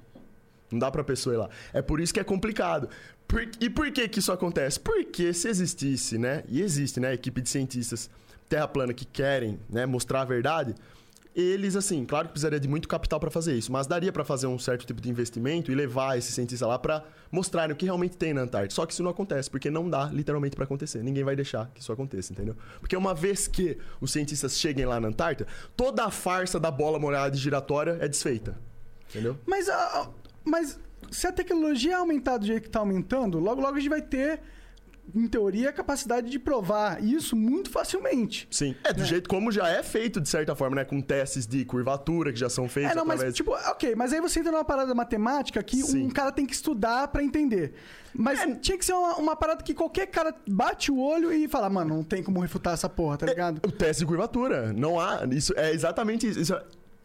Não 0.70 0.78
dá 0.78 0.90
pra 0.90 1.04
pessoa 1.04 1.34
ir 1.34 1.38
lá. 1.38 1.48
É 1.72 1.80
por 1.80 2.00
isso 2.00 2.12
que 2.12 2.18
é 2.20 2.24
complicado. 2.24 2.88
Por- 3.28 3.48
e 3.60 3.70
por 3.70 3.90
que 3.92 4.08
que 4.08 4.18
isso 4.18 4.32
acontece? 4.32 4.80
Porque 4.80 5.32
se 5.32 5.48
existisse, 5.48 6.18
né? 6.18 6.42
E 6.48 6.60
existe, 6.60 6.98
né? 6.98 7.12
Equipe 7.14 7.40
de 7.40 7.48
cientistas 7.48 8.10
terra 8.48 8.68
plana 8.68 8.94
que 8.94 9.04
querem 9.04 9.58
né, 9.68 9.86
mostrar 9.86 10.20
a 10.22 10.24
verdade, 10.24 10.72
eles, 11.36 11.76
assim, 11.76 12.06
claro 12.06 12.28
que 12.28 12.32
precisaria 12.32 12.58
de 12.58 12.66
muito 12.66 12.88
capital 12.88 13.20
para 13.20 13.30
fazer 13.30 13.54
isso, 13.54 13.70
mas 13.70 13.86
daria 13.86 14.10
para 14.10 14.24
fazer 14.24 14.46
um 14.46 14.58
certo 14.58 14.86
tipo 14.86 15.02
de 15.02 15.10
investimento 15.10 15.70
e 15.70 15.74
levar 15.74 16.16
esse 16.16 16.32
cientista 16.32 16.66
lá 16.66 16.78
para 16.78 17.04
mostrarem 17.30 17.74
o 17.74 17.76
que 17.76 17.84
realmente 17.84 18.16
tem 18.16 18.32
na 18.32 18.40
Antártida. 18.40 18.74
Só 18.74 18.86
que 18.86 18.94
isso 18.94 19.02
não 19.02 19.10
acontece, 19.10 19.50
porque 19.50 19.70
não 19.70 19.90
dá 19.90 20.06
literalmente 20.06 20.56
para 20.56 20.64
acontecer. 20.64 21.02
Ninguém 21.02 21.22
vai 21.22 21.36
deixar 21.36 21.70
que 21.74 21.82
isso 21.82 21.92
aconteça, 21.92 22.32
entendeu? 22.32 22.56
Porque 22.80 22.96
uma 22.96 23.14
vez 23.14 23.46
que 23.46 23.76
os 24.00 24.12
cientistas 24.12 24.58
cheguem 24.58 24.86
lá 24.86 24.98
na 24.98 25.08
Antártida, 25.08 25.46
toda 25.76 26.04
a 26.04 26.10
farsa 26.10 26.58
da 26.58 26.70
bola 26.70 26.98
molhada 26.98 27.36
e 27.36 27.38
giratória 27.38 27.98
é 28.00 28.08
desfeita. 28.08 28.58
Entendeu? 29.10 29.36
Mas, 29.46 29.68
ah, 29.68 30.08
mas 30.42 30.80
se 31.10 31.26
a 31.26 31.32
tecnologia 31.32 31.98
aumentar 31.98 32.38
do 32.38 32.46
jeito 32.46 32.62
que 32.62 32.68
está 32.68 32.80
aumentando, 32.80 33.38
logo 33.38 33.60
logo 33.60 33.76
a 33.76 33.78
gente 33.78 33.90
vai 33.90 34.00
ter, 34.02 34.40
em 35.14 35.26
teoria, 35.26 35.70
a 35.70 35.72
capacidade 35.72 36.30
de 36.30 36.38
provar 36.38 37.02
isso 37.02 37.36
muito 37.36 37.70
facilmente. 37.70 38.46
Sim. 38.50 38.74
É 38.84 38.92
do 38.92 39.04
jeito 39.04 39.28
como 39.28 39.50
já 39.50 39.68
é 39.68 39.82
feito, 39.82 40.20
de 40.20 40.28
certa 40.28 40.54
forma, 40.54 40.76
né? 40.76 40.84
Com 40.84 41.00
testes 41.00 41.46
de 41.46 41.64
curvatura 41.64 42.32
que 42.32 42.38
já 42.38 42.48
são 42.48 42.68
feitos 42.68 42.92
É, 42.92 42.94
não, 42.94 43.04
mas 43.04 43.16
através... 43.16 43.34
tipo, 43.34 43.52
ok, 43.52 43.94
mas 43.94 44.12
aí 44.12 44.20
você 44.20 44.40
entra 44.40 44.52
numa 44.52 44.64
parada 44.64 44.94
matemática 44.94 45.62
que 45.62 45.82
Sim. 45.82 46.06
um 46.06 46.10
cara 46.10 46.32
tem 46.32 46.44
que 46.44 46.54
estudar 46.54 47.08
pra 47.08 47.22
entender. 47.22 47.74
Mas 48.14 48.40
tinha 48.60 48.78
que 48.78 48.84
ser 48.84 48.94
uma, 48.94 49.16
uma 49.16 49.36
parada 49.36 49.62
que 49.62 49.74
qualquer 49.74 50.06
cara 50.06 50.34
bate 50.48 50.90
o 50.90 50.98
olho 50.98 51.32
e 51.32 51.46
fala, 51.48 51.68
mano, 51.68 51.96
não 51.96 52.04
tem 52.04 52.22
como 52.22 52.40
refutar 52.40 52.72
essa 52.72 52.88
porra, 52.88 53.18
tá 53.18 53.26
ligado? 53.26 53.60
O 53.66 53.70
teste 53.70 54.00
de 54.00 54.06
curvatura. 54.06 54.72
Não 54.72 54.98
há. 54.98 55.26
Isso 55.30 55.52
é 55.56 55.72
exatamente 55.72 56.26
isso. 56.26 56.40
Isso 56.40 56.54
é 56.54 56.62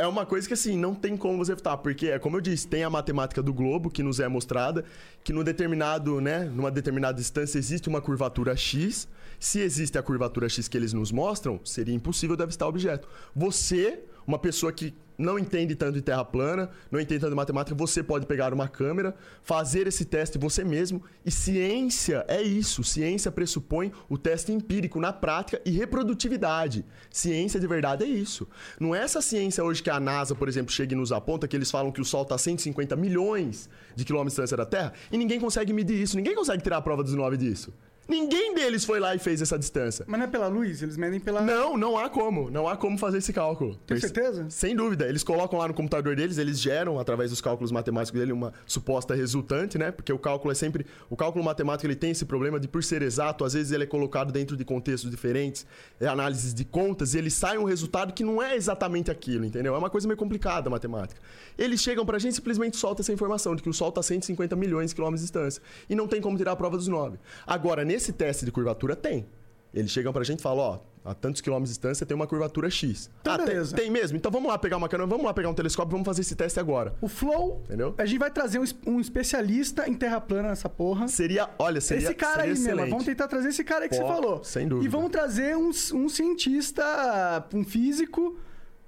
uma 0.07 0.25
coisa 0.25 0.47
que, 0.47 0.53
assim, 0.53 0.77
não 0.77 0.95
tem 0.95 1.15
como 1.17 1.37
você 1.37 1.51
evitar. 1.51 1.77
Porque, 1.77 2.07
é 2.07 2.19
como 2.19 2.37
eu 2.37 2.41
disse, 2.41 2.67
tem 2.67 2.83
a 2.83 2.89
matemática 2.89 3.41
do 3.41 3.53
globo 3.53 3.89
que 3.89 4.01
nos 4.01 4.19
é 4.19 4.27
mostrada, 4.27 4.83
que 5.23 5.33
determinado, 5.43 6.21
né, 6.21 6.45
numa 6.45 6.71
determinada 6.71 7.17
distância 7.17 7.57
existe 7.57 7.89
uma 7.89 8.01
curvatura 8.01 8.55
X. 8.55 9.07
Se 9.39 9.59
existe 9.59 9.97
a 9.97 10.03
curvatura 10.03 10.47
X 10.47 10.67
que 10.67 10.77
eles 10.77 10.93
nos 10.93 11.11
mostram, 11.11 11.59
seria 11.63 11.95
impossível 11.95 12.35
de 12.35 12.43
avistar 12.43 12.67
o 12.67 12.69
objeto. 12.69 13.07
Você, 13.35 14.03
uma 14.31 14.39
pessoa 14.39 14.71
que 14.71 14.93
não 15.17 15.37
entende 15.37 15.75
tanto 15.75 15.93
de 15.93 16.01
terra 16.01 16.25
plana, 16.25 16.69
não 16.89 16.99
entende 16.99 17.19
tanto 17.19 17.31
de 17.31 17.35
matemática, 17.35 17.75
você 17.75 18.01
pode 18.01 18.25
pegar 18.25 18.53
uma 18.53 18.67
câmera, 18.67 19.13
fazer 19.43 19.85
esse 19.85 20.03
teste 20.03 20.37
você 20.37 20.63
mesmo. 20.63 21.03
E 21.23 21.29
ciência 21.29 22.25
é 22.27 22.41
isso. 22.41 22.83
Ciência 22.83 23.31
pressupõe 23.31 23.91
o 24.09 24.17
teste 24.17 24.51
empírico 24.51 24.99
na 24.99 25.13
prática 25.13 25.61
e 25.63 25.69
reprodutividade. 25.69 26.83
Ciência 27.11 27.59
de 27.59 27.67
verdade 27.67 28.03
é 28.03 28.07
isso. 28.07 28.47
Não 28.79 28.95
é 28.95 29.03
essa 29.03 29.21
ciência 29.21 29.63
hoje 29.63 29.83
que 29.83 29.89
a 29.89 29.99
NASA, 29.99 30.33
por 30.33 30.47
exemplo, 30.47 30.71
chega 30.71 30.93
e 30.93 30.97
nos 30.97 31.11
aponta 31.11 31.47
que 31.47 31.55
eles 31.55 31.69
falam 31.69 31.91
que 31.91 32.01
o 32.01 32.05
Sol 32.05 32.23
está 32.23 32.35
a 32.35 32.39
150 32.39 32.95
milhões 32.95 33.69
de 33.95 34.03
quilômetros 34.03 34.33
de 34.33 34.41
distância 34.41 34.57
da 34.57 34.65
Terra 34.65 34.93
e 35.11 35.17
ninguém 35.17 35.39
consegue 35.39 35.71
medir 35.71 36.01
isso. 36.01 36.15
Ninguém 36.15 36.33
consegue 36.33 36.63
tirar 36.63 36.77
a 36.77 36.81
prova 36.81 37.03
dos 37.03 37.13
nove 37.13 37.37
disso. 37.37 37.71
Ninguém 38.11 38.53
deles 38.53 38.83
foi 38.83 38.99
lá 38.99 39.15
e 39.15 39.19
fez 39.19 39.41
essa 39.41 39.57
distância. 39.57 40.03
Mas 40.05 40.19
não 40.19 40.27
é 40.27 40.29
pela 40.29 40.49
luz, 40.49 40.83
eles 40.83 40.97
medem 40.97 41.17
pela. 41.17 41.39
Não, 41.39 41.77
não 41.77 41.97
há 41.97 42.09
como. 42.09 42.51
Não 42.51 42.67
há 42.67 42.75
como 42.75 42.97
fazer 42.97 43.19
esse 43.19 43.31
cálculo. 43.31 43.75
Tem 43.87 43.97
Pois- 43.97 44.01
certeza? 44.01 44.47
Sem 44.49 44.75
dúvida. 44.75 45.07
Eles 45.07 45.23
colocam 45.23 45.57
lá 45.57 45.65
no 45.69 45.73
computador 45.73 46.13
deles, 46.13 46.37
eles 46.37 46.59
geram, 46.59 46.99
através 46.99 47.29
dos 47.29 47.39
cálculos 47.39 47.71
matemáticos 47.71 48.19
dele, 48.19 48.33
uma 48.33 48.51
suposta 48.65 49.15
resultante, 49.15 49.77
né? 49.77 49.91
Porque 49.91 50.11
o 50.11 50.19
cálculo 50.19 50.51
é 50.51 50.55
sempre. 50.55 50.85
O 51.09 51.15
cálculo 51.15 51.45
matemático 51.45 51.87
ele 51.87 51.95
tem 51.95 52.11
esse 52.11 52.25
problema 52.25 52.59
de, 52.59 52.67
por 52.67 52.83
ser 52.83 53.01
exato, 53.01 53.45
às 53.45 53.53
vezes 53.53 53.71
ele 53.71 53.83
é 53.85 53.87
colocado 53.87 54.29
dentro 54.33 54.57
de 54.57 54.65
contextos 54.65 55.09
diferentes, 55.09 55.65
é 55.97 56.07
análises 56.07 56.53
de 56.53 56.65
contas, 56.65 57.13
e 57.13 57.17
ele 57.17 57.29
sai 57.31 57.57
um 57.57 57.63
resultado 57.63 58.11
que 58.13 58.25
não 58.25 58.41
é 58.43 58.57
exatamente 58.57 59.09
aquilo, 59.09 59.45
entendeu? 59.45 59.73
É 59.73 59.77
uma 59.77 59.89
coisa 59.89 60.05
meio 60.05 60.17
complicada 60.17 60.67
a 60.67 60.71
matemática. 60.71 61.21
Eles 61.57 61.79
chegam 61.81 62.05
pra 62.05 62.19
gente 62.19 62.33
e 62.33 62.35
simplesmente 62.35 62.75
soltam 62.75 63.03
essa 63.03 63.13
informação 63.13 63.55
de 63.55 63.63
que 63.63 63.69
o 63.69 63.73
Sol 63.73 63.87
está 63.89 64.01
a 64.01 64.03
150 64.03 64.55
milhões 64.55 64.89
de 64.89 64.95
quilômetros 64.95 65.21
de 65.21 65.25
distância. 65.27 65.61
E 65.89 65.95
não 65.95 66.07
tem 66.07 66.19
como 66.19 66.35
tirar 66.37 66.51
a 66.53 66.55
prova 66.55 66.75
dos 66.75 66.87
nove. 66.87 67.17
Agora, 67.45 67.85
nesse 67.85 68.00
teste 68.09 68.45
de 68.45 68.51
curvatura, 68.53 68.95
tem. 68.95 69.25
Eles 69.73 69.91
chegam 69.91 70.13
pra 70.13 70.23
gente 70.23 70.39
e 70.39 70.41
falam, 70.41 70.63
ó, 70.63 70.79
a 71.09 71.15
tantos 71.15 71.41
quilômetros 71.41 71.69
de 71.71 71.73
distância 71.75 72.05
tem 72.05 72.13
uma 72.15 72.27
curvatura 72.27 72.69
X. 72.69 73.09
Então, 73.21 73.33
ah, 73.33 73.39
tem, 73.39 73.65
tem 73.65 73.89
mesmo? 73.89 74.17
Então 74.17 74.31
vamos 74.31 74.49
lá 74.49 74.57
pegar 74.57 74.77
uma 74.77 74.87
câmera, 74.87 75.07
vamos 75.09 75.25
lá 75.25 75.33
pegar 75.33 75.49
um 75.49 75.53
telescópio, 75.53 75.91
vamos 75.91 76.05
fazer 76.05 76.21
esse 76.21 76.35
teste 76.35 76.59
agora. 76.59 76.93
O 77.01 77.07
Flow, 77.07 77.61
Entendeu? 77.65 77.95
a 77.97 78.05
gente 78.05 78.19
vai 78.19 78.29
trazer 78.29 78.59
um, 78.59 78.65
um 78.85 78.99
especialista 78.99 79.89
em 79.89 79.93
terra 79.95 80.21
plana 80.21 80.49
nessa 80.49 80.69
porra. 80.69 81.07
Seria, 81.07 81.49
olha, 81.57 81.81
seria 81.81 82.05
esse 82.05 82.13
cara 82.13 82.41
seria 82.41 82.43
aí 82.45 82.49
mesmo, 82.51 82.67
excelente. 82.67 82.89
vamos 82.91 83.05
tentar 83.05 83.27
trazer 83.27 83.49
esse 83.49 83.63
cara 83.63 83.83
aí 83.85 83.89
que 83.89 83.95
Pô, 83.97 84.01
você 84.05 84.07
falou. 84.13 84.43
sem 84.43 84.67
dúvida. 84.67 84.85
E 84.85 84.89
vamos 84.89 85.09
trazer 85.09 85.57
um, 85.57 85.69
um 85.69 86.09
cientista, 86.09 87.45
um 87.53 87.63
físico, 87.63 88.37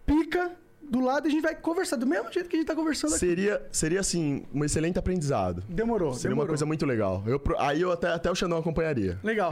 pica, 0.06 0.52
do 0.90 1.00
lado 1.00 1.28
e 1.28 1.30
a 1.30 1.32
gente 1.32 1.42
vai 1.42 1.56
conversar 1.56 1.96
do 1.96 2.06
mesmo 2.06 2.32
jeito 2.32 2.48
que 2.50 2.56
a 2.56 2.60
gente 2.60 2.68
tá 2.68 2.76
conversando 2.76 3.12
aqui. 3.12 3.20
Seria, 3.20 3.62
seria 3.72 4.00
assim, 4.00 4.46
um 4.54 4.64
excelente 4.64 5.00
aprendizado. 5.00 5.64
Demorou, 5.68 6.14
Seria 6.14 6.30
demorou. 6.30 6.44
uma 6.44 6.48
coisa 6.50 6.66
muito 6.66 6.86
legal. 6.86 7.24
Eu, 7.26 7.42
aí 7.58 7.82
eu 7.82 7.92
até, 7.92 8.10
até 8.10 8.30
o 8.30 8.36
Xandão 8.36 8.58
acompanharia. 8.60 9.18
Legal. 9.24 9.52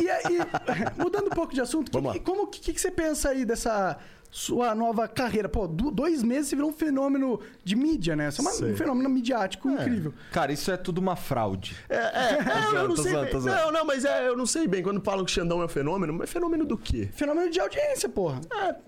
e 0.00 0.08
aí, 0.10 0.38
mudando 0.96 1.26
um 1.26 1.30
pouco 1.30 1.52
de 1.54 1.60
assunto, 1.60 1.90
que, 1.90 1.96
Vamos 1.96 2.08
lá. 2.08 2.12
que- 2.14 2.20
como 2.24 2.46
que, 2.46 2.72
que 2.72 2.80
você 2.80 2.90
pensa 2.90 3.30
aí 3.30 3.44
dessa 3.44 3.98
sua 4.32 4.74
nova 4.74 5.06
carreira? 5.06 5.46
Pô, 5.48 5.68
do- 5.68 5.90
dois 5.90 6.22
meses 6.22 6.48
você 6.48 6.56
virou 6.56 6.70
um 6.70 6.72
fenômeno 6.72 7.38
de 7.62 7.76
mídia, 7.76 8.16
né? 8.16 8.30
Você 8.30 8.40
é 8.40 8.42
uma- 8.44 8.72
um 8.72 8.76
fenômeno 8.76 9.08
midiático 9.10 9.68
incrível. 9.70 10.14
Cara, 10.32 10.50
isso 10.50 10.70
é 10.72 10.76
tudo 10.76 10.98
uma 10.98 11.14
fraude. 11.14 11.76
É, 11.88 11.96
é, 11.96 12.00
é, 12.74 12.78
eu 12.80 12.88
não 12.88 12.96
sei 12.96 13.12
bem. 13.12 13.32
Não, 13.42 13.70
não, 13.70 13.84
mas 13.84 14.04
é, 14.06 14.26
eu 14.26 14.36
não 14.36 14.46
sei 14.46 14.66
bem. 14.66 14.82
Quando 14.82 15.00
falam 15.02 15.24
que 15.24 15.30
Xandão 15.30 15.60
é 15.60 15.66
um 15.66 15.68
fenômeno, 15.68 16.14
mas 16.14 16.30
fenômeno 16.30 16.64
do 16.64 16.78
quê? 16.78 17.10
Fenômeno 17.12 17.50
de 17.50 17.60
audiência, 17.60 18.08
porra. 18.08 18.40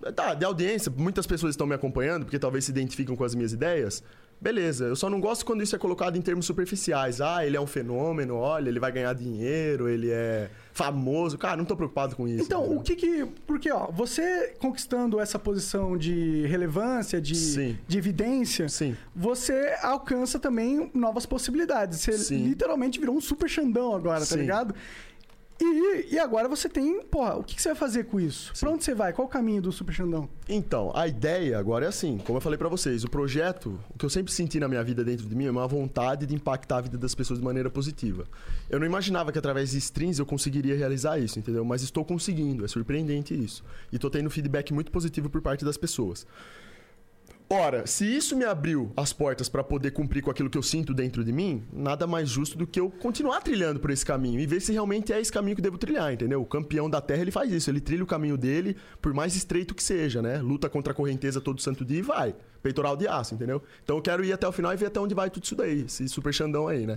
É, 0.03 0.11
tá, 0.13 0.33
de 0.35 0.45
audiência, 0.47 0.91
muitas 0.97 1.27
pessoas 1.27 1.51
estão 1.51 1.67
me 1.67 1.75
acompanhando 1.75 2.25
porque 2.25 2.39
talvez 2.39 2.65
se 2.65 2.71
identificam 2.71 3.15
com 3.15 3.23
as 3.25 3.35
minhas 3.35 3.53
ideias. 3.53 4.03
Beleza, 4.41 4.87
eu 4.87 4.97
só 4.97 5.09
não 5.09 5.21
gosto 5.21 5.45
quando 5.47 5.63
isso 5.63 5.77
é 5.77 5.79
colocado 5.79 6.17
em 6.17 6.23
termos 6.23 6.45
superficiais. 6.47 7.21
Ah, 7.21 7.47
ele 7.47 7.57
é 7.57 7.61
um 7.61 7.67
fenômeno, 7.67 8.35
olha, 8.37 8.69
ele 8.69 8.81
vai 8.81 8.91
ganhar 8.91 9.13
dinheiro, 9.15 9.89
ele 9.89 10.11
é 10.11 10.51
famoso. 10.75 11.39
Cara, 11.39 11.57
não 11.57 11.65
tô 11.65 11.77
preocupado 11.77 12.15
com 12.17 12.29
isso. 12.29 12.43
Então, 12.43 12.77
o 12.77 12.83
que 12.83 12.97
que. 12.97 13.25
Porque, 13.47 13.71
ó, 13.71 13.91
você 13.91 14.55
conquistando 14.59 15.21
essa 15.21 15.39
posição 15.39 15.97
de 15.97 16.45
relevância, 16.47 17.21
de, 17.21 17.37
Sim. 17.37 17.79
de 17.87 17.97
evidência, 17.97 18.69
Sim. 18.69 18.97
você 19.15 19.77
alcança 19.81 20.39
também 20.39 20.91
novas 20.93 21.25
possibilidades. 21.25 22.01
Você 22.01 22.19
Sim. 22.19 22.49
literalmente 22.49 22.99
virou 22.99 23.17
um 23.17 23.21
super 23.21 23.49
Xandão 23.49 23.95
agora, 23.95 24.27
tá 24.27 24.37
ligado? 24.37 24.75
E, 25.61 26.15
e 26.15 26.19
agora 26.19 26.49
você 26.49 26.69
tem. 26.69 27.03
Porra, 27.05 27.37
o 27.37 27.45
que, 27.45 27.55
que 27.55 27.63
você 27.63 27.69
vai 27.69 27.77
fazer 27.77 28.05
com 28.05 28.19
isso? 28.19 28.53
Pra 28.59 28.71
onde 28.71 28.85
você 28.85 28.95
vai? 28.95 29.13
Qual 29.13 29.27
o 29.27 29.31
caminho 29.31 29.63
do 29.63 29.71
super 29.71 29.93
Xandão? 29.93 30.29
Então, 30.49 30.91
a 30.95 31.07
ideia 31.07 31.59
agora 31.59 31.85
é 31.85 31.89
assim, 31.89 32.19
como 32.19 32.39
eu 32.39 32.41
falei 32.41 32.59
pra 32.59 32.69
vocês, 32.69 33.05
o 33.05 33.09
projeto, 33.09 33.79
o 33.95 33.99
que 33.99 34.05
eu 34.05 34.11
sempre 34.11 34.33
senti 34.33 34.59
na 34.59 34.69
minha 34.69 34.83
vida 34.83 35.05
dentro 35.05 35.27
de 35.27 35.35
mim 35.35 35.47
é 35.47 35.51
uma 35.51 35.67
vontade 35.67 36.27
de 36.27 36.35
impactar 36.35 36.79
a 36.79 36.81
vida 36.83 36.99
das 36.99 37.15
pessoas 37.15 37.39
de 37.39 37.45
maneira 37.45 37.71
positiva. 37.71 38.25
Eu 38.69 38.81
não 38.81 38.87
imaginava 38.87 39.31
que 39.31 39.39
através 39.39 39.71
de 39.71 39.79
strings 39.79 40.19
eu 40.19 40.27
conseguiria 40.27 40.77
realizar 40.77 41.19
isso, 41.19 41.39
entendeu? 41.39 41.65
Mas 41.65 41.83
estou 41.83 42.05
conseguindo, 42.05 42.65
é 42.65 42.69
surpreendente 42.69 43.35
isso. 43.35 43.65
E 43.93 43.99
tô 43.99 44.11
tendo 44.11 44.29
feedback 44.31 44.75
muito 44.75 44.91
positivo 44.91 45.31
por 45.31 45.41
parte 45.41 45.65
das 45.65 45.77
pessoas. 45.77 46.27
Ora, 47.57 47.87
se 47.87 48.05
isso 48.05 48.35
me 48.35 48.45
abriu 48.45 48.93
as 48.97 49.13
portas 49.13 49.49
pra 49.49 49.63
poder 49.63 49.93
cumprir 49.93 50.21
com 50.21 50.29
aquilo 50.29 50.51
que 50.51 50.59
eu 50.59 50.63
sinto 50.63 50.93
dentro 50.93 51.23
de 51.23 51.31
mim, 51.31 51.63
nada 51.73 52.05
mais 52.05 52.29
justo 52.29 52.59
do 52.59 52.67
que 52.67 52.81
eu 52.81 52.91
continuar 52.91 53.43
trilhando 53.43 53.79
por 53.79 53.93
esse 53.93 54.05
caminho 54.05 54.41
e 54.41 54.47
ver 54.47 54.61
se 54.61 54.73
realmente 54.73 55.13
é 55.13 55.21
esse 55.21 55.31
caminho 55.31 55.55
que 55.55 55.61
eu 55.61 55.63
devo 55.63 55.79
trilhar, 55.79 56.13
entendeu? 56.13 56.43
O 56.43 56.47
campeão 56.47 56.91
da 56.91 57.01
Terra, 57.01 57.23
ele 57.23 57.31
faz 57.31 57.53
isso, 57.53 57.71
ele 57.71 57.81
trilha 57.81 58.03
o 58.03 58.09
caminho 58.09 58.37
dele, 58.37 58.77
por 59.01 59.15
mais 59.15 59.37
estreito 59.37 59.73
que 59.73 59.85
seja, 59.85 60.21
né? 60.21 60.39
Luta 60.39 60.69
contra 60.69 60.93
a 60.93 60.97
correnteza 60.97 61.41
todo 61.41 61.63
santo 61.63 61.85
dia 61.85 62.01
e 62.01 62.03
vai. 62.03 62.35
Peitoral 62.61 62.97
de 62.97 63.07
aço, 63.07 63.37
entendeu? 63.37 63.63
Então 63.85 63.95
eu 63.95 64.03
quero 64.03 64.25
ir 64.25 64.33
até 64.33 64.49
o 64.49 64.53
final 64.53 64.73
e 64.73 64.77
ver 64.77 64.87
até 64.87 64.99
onde 64.99 65.15
vai 65.15 65.31
tudo 65.31 65.45
isso 65.45 65.55
daí, 65.55 65.83
esse 65.83 66.09
super 66.09 66.35
Xandão 66.35 66.67
aí, 66.67 66.85
né? 66.85 66.97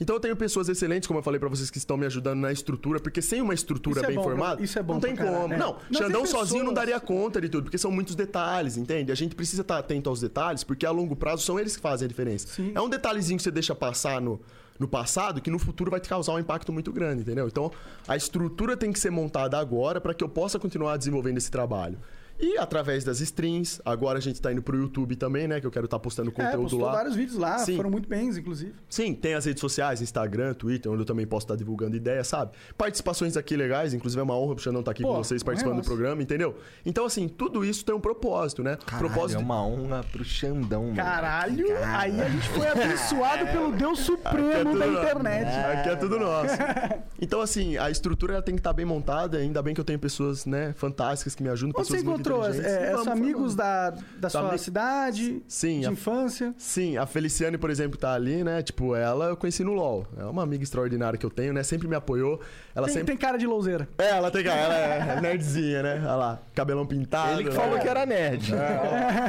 Então 0.00 0.16
eu 0.16 0.20
tenho 0.20 0.36
pessoas 0.36 0.68
excelentes, 0.68 1.06
como 1.06 1.18
eu 1.20 1.22
falei 1.22 1.38
pra 1.38 1.48
vocês, 1.48 1.70
que 1.70 1.78
estão 1.78 1.96
me 1.96 2.06
ajudando 2.06 2.40
na 2.40 2.50
estrutura, 2.52 2.98
porque 3.00 3.22
sem 3.22 3.40
uma 3.40 3.54
estrutura 3.54 3.98
Isso 4.00 4.04
é 4.04 4.08
bem 4.08 4.16
bom 4.16 4.22
pra- 4.22 4.30
formada, 4.32 4.62
isso 4.62 4.78
é 4.78 4.82
bom 4.82 4.94
não 4.94 5.00
tem 5.00 5.14
caralho, 5.14 5.36
como. 5.36 5.48
né? 5.48 5.56
Não, 5.56 5.76
Não, 5.90 6.00
Xandão 6.00 6.22
tem 6.22 6.30
sozinho 6.30 6.64
não 6.64 6.72
pessoas- 6.72 6.86
daria 6.88 7.00
conta 7.00 7.40
de 7.40 7.48
tudo, 7.48 7.64
porque 7.64 7.78
são 7.78 7.90
muitos 7.90 8.14
detalhes, 8.14 8.76
entende? 8.76 9.12
A 9.12 9.14
gente 9.14 9.34
precisa 9.34 9.62
estar 9.62 9.78
atento 9.78 10.08
aos 10.10 10.20
detalhes, 10.20 10.64
porque 10.64 10.84
a 10.84 10.90
longo 10.90 11.14
prazo 11.14 11.42
são 11.42 11.58
eles 11.58 11.76
que 11.76 11.82
fazem 11.82 12.06
a 12.06 12.08
diferença. 12.08 12.48
Sim. 12.48 12.72
É 12.74 12.80
um 12.80 12.88
detalhezinho 12.88 13.36
que 13.36 13.42
você 13.42 13.50
deixa 13.50 13.74
passar 13.74 14.20
no, 14.20 14.40
no 14.78 14.88
passado 14.88 15.40
que 15.40 15.50
no 15.50 15.58
futuro 15.58 15.90
vai 15.90 16.00
te 16.00 16.08
causar 16.08 16.32
um 16.32 16.38
impacto 16.38 16.72
muito 16.72 16.92
grande, 16.92 17.22
entendeu? 17.22 17.46
Então, 17.46 17.70
a 18.08 18.16
estrutura 18.16 18.76
tem 18.76 18.92
que 18.92 18.98
ser 18.98 19.10
montada 19.10 19.56
agora 19.58 20.00
para 20.00 20.12
que 20.12 20.24
eu 20.24 20.28
possa 20.28 20.58
continuar 20.58 20.96
desenvolvendo 20.96 21.38
esse 21.38 21.50
trabalho. 21.50 21.98
E 22.38 22.58
através 22.58 23.04
das 23.04 23.20
streams, 23.20 23.80
agora 23.84 24.18
a 24.18 24.20
gente 24.20 24.40
tá 24.40 24.52
indo 24.52 24.62
pro 24.62 24.76
YouTube 24.76 25.14
também, 25.16 25.46
né? 25.46 25.60
Que 25.60 25.66
eu 25.66 25.70
quero 25.70 25.84
estar 25.84 25.98
postando 25.98 26.30
É, 26.30 26.32
conteúdo 26.32 26.62
postou 26.62 26.80
lá. 26.80 26.92
vários 26.92 27.14
vídeos 27.14 27.38
lá, 27.38 27.58
Sim. 27.58 27.76
foram 27.76 27.90
muito 27.90 28.08
bens, 28.08 28.36
inclusive. 28.36 28.74
Sim, 28.88 29.14
tem 29.14 29.34
as 29.34 29.44
redes 29.44 29.60
sociais, 29.60 30.02
Instagram, 30.02 30.52
Twitter, 30.54 30.90
onde 30.90 31.02
eu 31.02 31.06
também 31.06 31.26
posso 31.26 31.44
estar 31.44 31.56
divulgando 31.56 31.96
ideias, 31.96 32.26
sabe? 32.26 32.52
Participações 32.76 33.36
aqui 33.36 33.56
legais, 33.56 33.94
inclusive 33.94 34.20
é 34.20 34.22
uma 34.24 34.36
honra 34.36 34.54
pro 34.56 34.64
Xandão 34.64 34.80
estar 34.80 34.90
aqui 34.90 35.02
Pô, 35.02 35.10
com 35.10 35.22
vocês 35.22 35.42
honra 35.42 35.44
é 35.44 35.46
participando 35.46 35.80
do 35.82 35.86
programa, 35.86 36.22
entendeu? 36.22 36.56
Então, 36.84 37.04
assim, 37.06 37.28
tudo 37.28 37.64
isso 37.64 37.84
tem 37.84 37.94
um 37.94 38.00
propósito, 38.00 38.62
né? 38.62 38.76
Caralho, 38.84 39.08
propósito 39.08 39.38
é 39.38 39.42
uma 39.42 39.64
honra 39.66 40.04
pro 40.10 40.24
Xandão, 40.24 40.82
mano. 40.84 40.96
Caralho, 40.96 41.66
aí 41.94 42.20
a 42.20 42.28
gente 42.28 42.48
foi 42.48 42.66
abençoado 42.68 43.46
pelo 43.52 43.72
Deus 43.72 44.00
Supremo 44.00 44.76
da 44.76 44.84
tudo 44.84 44.92
nosso. 44.92 44.98
internet. 45.08 45.48
Aqui 45.78 45.88
é 45.88 45.96
tudo 45.96 46.18
nosso. 46.18 46.54
Então, 47.20 47.40
assim, 47.40 47.78
a 47.78 47.90
estrutura 47.90 48.34
ela 48.34 48.42
tem 48.42 48.54
que 48.54 48.60
estar 48.60 48.72
bem 48.72 48.84
montada. 48.84 49.38
Ainda 49.38 49.62
bem 49.62 49.72
que 49.72 49.80
eu 49.80 49.84
tenho 49.84 49.98
pessoas, 49.98 50.44
né, 50.44 50.74
fantásticas 50.76 51.34
que 51.34 51.42
me 51.42 51.48
ajudam, 51.48 51.72
você 51.72 51.92
pessoas 51.94 52.02
muito 52.04 52.23
encontrou? 52.30 52.48
inteligentes. 52.48 52.72
É, 52.72 52.90
Vamos, 52.90 53.04
são 53.04 53.12
amigos 53.12 53.54
da, 53.54 53.90
da 54.18 54.28
sua 54.30 54.48
ami- 54.48 54.58
cidade? 54.58 55.42
Sim, 55.48 55.80
De 55.80 55.86
a- 55.86 55.90
infância? 55.92 56.54
Sim, 56.58 56.96
a 56.96 57.06
Feliciane, 57.06 57.56
por 57.58 57.70
exemplo, 57.70 57.98
tá 57.98 58.12
ali, 58.14 58.42
né? 58.44 58.62
Tipo, 58.62 58.94
ela 58.96 59.26
eu 59.26 59.36
conheci 59.36 59.62
no 59.64 59.72
LoL. 59.72 60.06
É 60.16 60.24
uma 60.24 60.42
amiga 60.42 60.62
extraordinária 60.64 61.18
que 61.18 61.24
eu 61.26 61.30
tenho, 61.30 61.52
né? 61.52 61.62
Sempre 61.62 61.86
me 61.88 61.94
apoiou. 61.96 62.40
Ela 62.74 62.86
Tem, 62.86 62.94
sempre. 62.94 63.06
tem 63.08 63.16
cara 63.16 63.36
de 63.38 63.46
louzeira. 63.46 63.88
É, 63.98 64.10
ela 64.10 64.30
tem 64.30 64.42
cara, 64.44 64.74
ela 64.74 65.12
é 65.14 65.20
nerdzinha, 65.20 65.82
né? 65.82 66.00
Olha 66.00 66.14
lá, 66.16 66.42
cabelão 66.54 66.84
pintado. 66.86 67.32
Ele 67.40 67.44
que 67.44 67.50
né? 67.50 67.54
falou 67.56 67.78
que 67.78 67.88
era 67.88 68.04
nerd. 68.06 68.52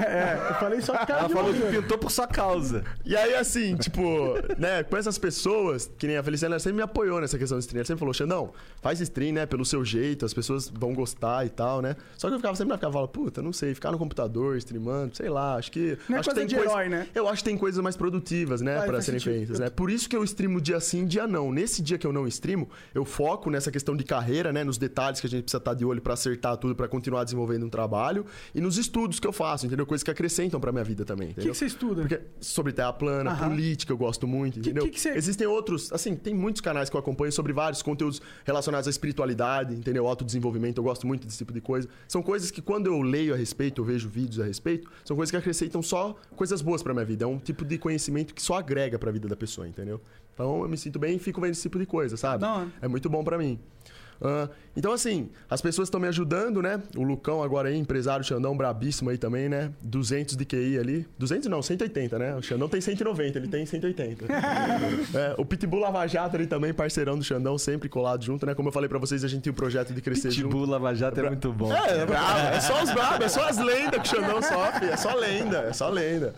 É, 0.05 0.49
eu 0.49 0.55
falei 0.55 0.81
só 0.81 0.93
cara 1.05 1.19
Ela 1.19 1.27
de 1.27 1.33
falou 1.33 1.51
que 1.53 1.59
louzeira. 1.59 1.81
pintou 1.83 1.97
por 1.97 2.11
sua 2.11 2.27
causa. 2.27 2.83
E 3.05 3.15
aí, 3.15 3.35
assim, 3.35 3.75
tipo, 3.75 4.33
né, 4.57 4.83
com 4.83 4.95
essas 4.97 5.17
pessoas, 5.17 5.89
que 5.97 6.07
nem 6.07 6.17
a 6.17 6.23
Feliciane, 6.23 6.53
ela 6.53 6.59
sempre 6.59 6.77
me 6.77 6.81
apoiou 6.83 7.19
nessa 7.21 7.37
questão 7.37 7.57
de 7.57 7.63
stream. 7.63 7.79
Ela 7.79 7.85
sempre 7.85 7.99
falou, 7.99 8.13
Xandão, 8.13 8.51
faz 8.81 8.99
stream, 9.01 9.33
né, 9.33 9.45
pelo 9.45 9.65
seu 9.65 9.83
jeito, 9.83 10.25
as 10.25 10.33
pessoas 10.33 10.69
vão 10.69 10.93
gostar 10.93 11.45
e 11.45 11.49
tal, 11.49 11.81
né? 11.81 11.95
Só 12.17 12.27
que 12.27 12.33
eu 12.33 12.39
ficava 12.39 12.55
sempre 12.55 12.71
na 12.73 12.77
falava, 12.91 13.07
puta, 13.11 13.41
não 13.41 13.53
sei, 13.53 13.73
ficar 13.73 13.91
no 13.91 13.97
computador, 13.97 14.57
streamando, 14.57 15.15
sei 15.15 15.29
lá, 15.29 15.55
acho 15.55 15.71
que... 15.71 15.97
Não 16.09 16.17
é 16.17 16.19
acho 16.19 16.29
que 16.29 16.35
coisa 16.35 16.47
tem 16.47 16.47
de 16.47 16.55
herói, 16.55 16.89
né? 16.89 17.07
Eu 17.13 17.27
acho 17.27 17.43
que 17.43 17.49
tem 17.49 17.57
coisas 17.57 17.81
mais 17.83 17.95
produtivas, 17.95 18.61
né, 18.61 18.81
pra 18.81 18.93
faz 18.93 19.05
serem 19.05 19.19
feitas, 19.19 19.59
né? 19.59 19.69
Por 19.69 19.89
isso 19.89 20.09
que 20.09 20.15
eu 20.15 20.23
streamo 20.23 20.59
dia 20.61 20.79
sim, 20.79 21.05
dia 21.05 21.27
não. 21.27 21.51
Nesse 21.51 21.81
dia 21.81 21.97
que 21.97 22.05
eu 22.05 22.13
não 22.13 22.27
streamo, 22.27 22.69
eu 22.93 23.05
foco 23.05 23.49
nessa 23.49 23.71
questão 23.71 23.95
de 23.95 24.03
carreira, 24.03 24.51
né, 24.51 24.63
nos 24.63 24.77
detalhes 24.77 25.19
que 25.19 25.27
a 25.27 25.29
gente 25.29 25.43
precisa 25.43 25.57
estar 25.59 25.73
de 25.73 25.85
olho 25.85 26.01
pra 26.01 26.13
acertar 26.13 26.57
tudo, 26.57 26.75
pra 26.75 26.87
continuar 26.87 27.23
desenvolvendo 27.23 27.65
um 27.65 27.69
trabalho, 27.69 28.25
e 28.53 28.61
nos 28.61 28.77
estudos 28.77 29.19
que 29.19 29.27
eu 29.27 29.33
faço, 29.33 29.65
entendeu? 29.65 29.85
Coisas 29.85 30.03
que 30.03 30.11
acrescentam 30.11 30.59
pra 30.59 30.71
minha 30.71 30.83
vida 30.83 31.05
também, 31.05 31.31
O 31.31 31.33
que, 31.35 31.41
que 31.41 31.47
você 31.53 31.65
estuda? 31.65 32.01
Porque 32.01 32.21
sobre 32.39 32.73
terra 32.73 32.93
plana, 32.93 33.31
Aham. 33.31 33.49
política, 33.49 33.91
eu 33.93 33.97
gosto 33.97 34.27
muito, 34.27 34.59
entendeu? 34.59 34.83
que 34.83 34.89
que 34.91 34.99
você- 34.99 35.09
Existem 35.15 35.47
outros, 35.47 35.91
assim, 35.93 36.15
tem 36.15 36.33
muitos 36.33 36.61
canais 36.61 36.89
que 36.89 36.95
eu 36.95 36.99
acompanho 36.99 37.31
sobre 37.31 37.53
vários 37.53 37.81
conteúdos 37.81 38.21
relacionados 38.43 38.87
à 38.87 38.89
espiritualidade, 38.89 39.73
entendeu? 39.73 40.07
Autodesenvolvimento, 40.07 40.77
eu 40.79 40.83
gosto 40.83 41.07
muito 41.07 41.25
desse 41.25 41.37
tipo 41.37 41.53
de 41.53 41.61
coisa. 41.61 41.87
São 42.07 42.21
coisas 42.21 42.51
que 42.51 42.61
quando 42.61 42.74
eu 42.83 43.01
leio 43.01 43.33
a 43.33 43.37
respeito, 43.37 43.81
eu 43.81 43.85
vejo 43.85 44.09
vídeos 44.09 44.39
a 44.39 44.45
respeito, 44.45 44.89
são 45.03 45.15
coisas 45.15 45.31
que 45.31 45.37
acrescentam 45.37 45.81
só 45.81 46.15
coisas 46.35 46.61
boas 46.61 46.83
pra 46.83 46.93
minha 46.93 47.05
vida. 47.05 47.25
É 47.25 47.27
um 47.27 47.37
tipo 47.37 47.63
de 47.63 47.77
conhecimento 47.77 48.33
que 48.33 48.41
só 48.41 48.55
agrega 48.55 48.97
pra 48.99 49.11
vida 49.11 49.27
da 49.27 49.35
pessoa, 49.35 49.67
entendeu? 49.67 50.01
Então 50.33 50.61
eu 50.61 50.67
me 50.67 50.77
sinto 50.77 50.99
bem 50.99 51.15
e 51.15 51.19
fico 51.19 51.39
vendo 51.39 51.51
esse 51.51 51.61
tipo 51.61 51.79
de 51.79 51.85
coisa, 51.85 52.17
sabe? 52.17 52.43
Hora. 52.43 52.67
É 52.81 52.87
muito 52.87 53.09
bom 53.09 53.23
pra 53.23 53.37
mim. 53.37 53.59
Ah, 54.21 54.49
então, 54.75 54.91
assim, 54.91 55.29
as 55.49 55.61
pessoas 55.61 55.87
estão 55.87 55.99
me 55.99 56.07
ajudando, 56.07 56.61
né? 56.61 56.81
O 56.97 57.03
Lucão 57.03 57.41
agora 57.41 57.69
aí, 57.69 57.77
empresário 57.77 58.25
Xandão, 58.25 58.55
brabíssimo 58.55 59.09
aí 59.09 59.17
também, 59.17 59.47
né? 59.47 59.71
200 59.81 60.35
de 60.35 60.45
QI 60.45 60.77
ali. 60.77 61.07
200 61.17 61.47
não, 61.47 61.61
180, 61.61 62.19
né? 62.19 62.35
O 62.35 62.41
Xandão 62.41 62.67
tem 62.67 62.81
190, 62.81 63.37
ele 63.37 63.47
tem 63.47 63.65
180. 63.65 64.25
É, 65.15 65.35
o 65.37 65.45
Pitbull 65.45 65.79
Lava 65.79 66.05
Jato 66.07 66.35
ali 66.35 66.47
também, 66.47 66.73
parceirão 66.73 67.17
do 67.17 67.23
Xandão, 67.23 67.57
sempre 67.57 67.87
colado 67.87 68.23
junto, 68.23 68.45
né? 68.45 68.53
Como 68.53 68.69
eu 68.69 68.71
falei 68.73 68.89
pra 68.89 68.99
vocês, 68.99 69.23
a 69.23 69.27
gente 69.27 69.43
tem 69.43 69.51
o 69.51 69.55
projeto 69.55 69.93
de 69.93 70.01
crescer 70.01 70.31
junto. 70.31 70.49
Pitbull 70.49 70.65
Lava 70.67 70.93
Jato 70.93 71.19
é 71.19 71.29
muito 71.29 71.53
bom. 71.53 71.71
É, 71.71 71.99
é 71.99 72.05
brabo, 72.05 72.39
é 72.39 72.59
só 72.59 72.83
os 72.83 72.91
brabos, 72.91 73.25
é 73.25 73.29
só 73.29 73.47
as 73.47 73.57
lendas 73.57 74.01
que 74.01 74.15
o 74.15 74.19
Xandão 74.19 74.41
sofre, 74.41 74.87
é 74.87 74.97
só 74.97 75.15
lenda, 75.15 75.57
é 75.59 75.73
só 75.73 75.89
lenda. 75.89 76.33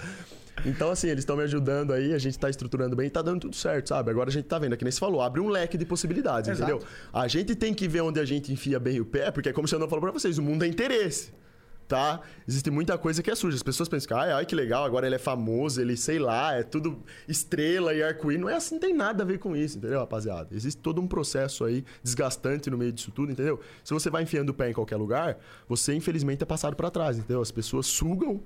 Então, 0.66 0.90
assim, 0.90 1.08
eles 1.08 1.22
estão 1.22 1.38
me 1.38 1.44
ajudando 1.44 1.94
aí, 1.94 2.14
a 2.14 2.18
gente 2.18 2.38
tá 2.38 2.50
estruturando 2.50 2.96
bem 2.96 3.08
e 3.08 3.10
tá 3.10 3.22
dando 3.22 3.42
tudo 3.42 3.56
certo, 3.56 3.90
sabe? 3.90 4.10
Agora 4.12 4.30
a 4.30 4.34
gente 4.34 4.46
tá 4.46 4.58
vendo, 4.58 4.74
é 4.74 4.78
que 4.78 4.84
nem 4.84 4.92
você 4.92 5.00
falou, 5.00 5.22
abre 5.22 5.40
um 5.40 5.50
leque 5.50 5.78
de 5.78 5.86
possibilidades, 5.86 6.50
Exato. 6.50 6.72
entendeu? 6.72 6.88
A 7.14 7.28
gente 7.28 7.56
tem 7.56 7.74
que 7.74 7.88
ver 7.88 8.02
onde 8.02 8.20
a 8.20 8.26
gente 8.26 8.52
enfia 8.52 8.80
bem 8.80 9.00
o 9.00 9.06
pé, 9.06 9.32
porque 9.32 9.54
como 9.54 9.66
o 9.66 9.68
Xandão 9.70 9.88
falou 9.88 10.02
pra 10.02 10.12
vocês, 10.12 10.38
o 10.38 10.42
mundo 10.42 10.64
é 10.64 10.68
interesse. 10.68 11.32
Tá? 11.88 12.20
Existe 12.46 12.70
muita 12.70 12.98
coisa 12.98 13.24
que 13.24 13.32
é 13.32 13.36
suja. 13.36 13.56
As 13.56 13.64
pessoas 13.64 13.88
pensam 13.88 14.10
que, 14.10 14.14
ai, 14.14 14.30
ai, 14.34 14.46
que 14.46 14.54
legal, 14.54 14.84
agora 14.84 15.06
ele 15.06 15.16
é 15.16 15.20
famoso, 15.20 15.80
ele, 15.80 15.96
sei 15.96 16.20
lá, 16.20 16.54
é 16.54 16.62
tudo 16.62 17.02
estrela 17.30 17.94
e 17.94 18.04
arco-íris. 18.04 18.42
Não 18.42 18.50
é 18.50 18.56
assim, 18.56 18.76
não 18.76 18.82
tem 18.82 18.94
nada 18.94 19.24
a 19.24 19.26
ver 19.26 19.40
com 19.40 19.56
isso, 19.56 19.78
entendeu, 19.78 20.00
rapaziada? 20.00 20.50
Existe 20.52 20.82
todo 20.82 21.00
um 21.00 21.08
processo 21.08 21.64
aí 21.64 21.86
desgastante 22.04 22.70
no 22.70 22.78
meio 22.78 22.92
disso 22.92 23.10
tudo, 23.10 23.32
entendeu? 23.32 23.62
Se 23.86 23.94
você 23.94 24.10
vai 24.10 24.24
enfiando 24.24 24.50
o 24.50 24.54
pé 24.54 24.70
em 24.70 24.74
qualquer 24.74 24.98
lugar, 24.98 25.38
você, 25.66 25.94
infelizmente, 25.94 26.44
é 26.44 26.46
passado 26.46 26.76
pra 26.76 26.92
trás, 26.92 27.20
entendeu? 27.20 27.42
As 27.42 27.52
pessoas 27.52 27.86
sugam 27.86 28.44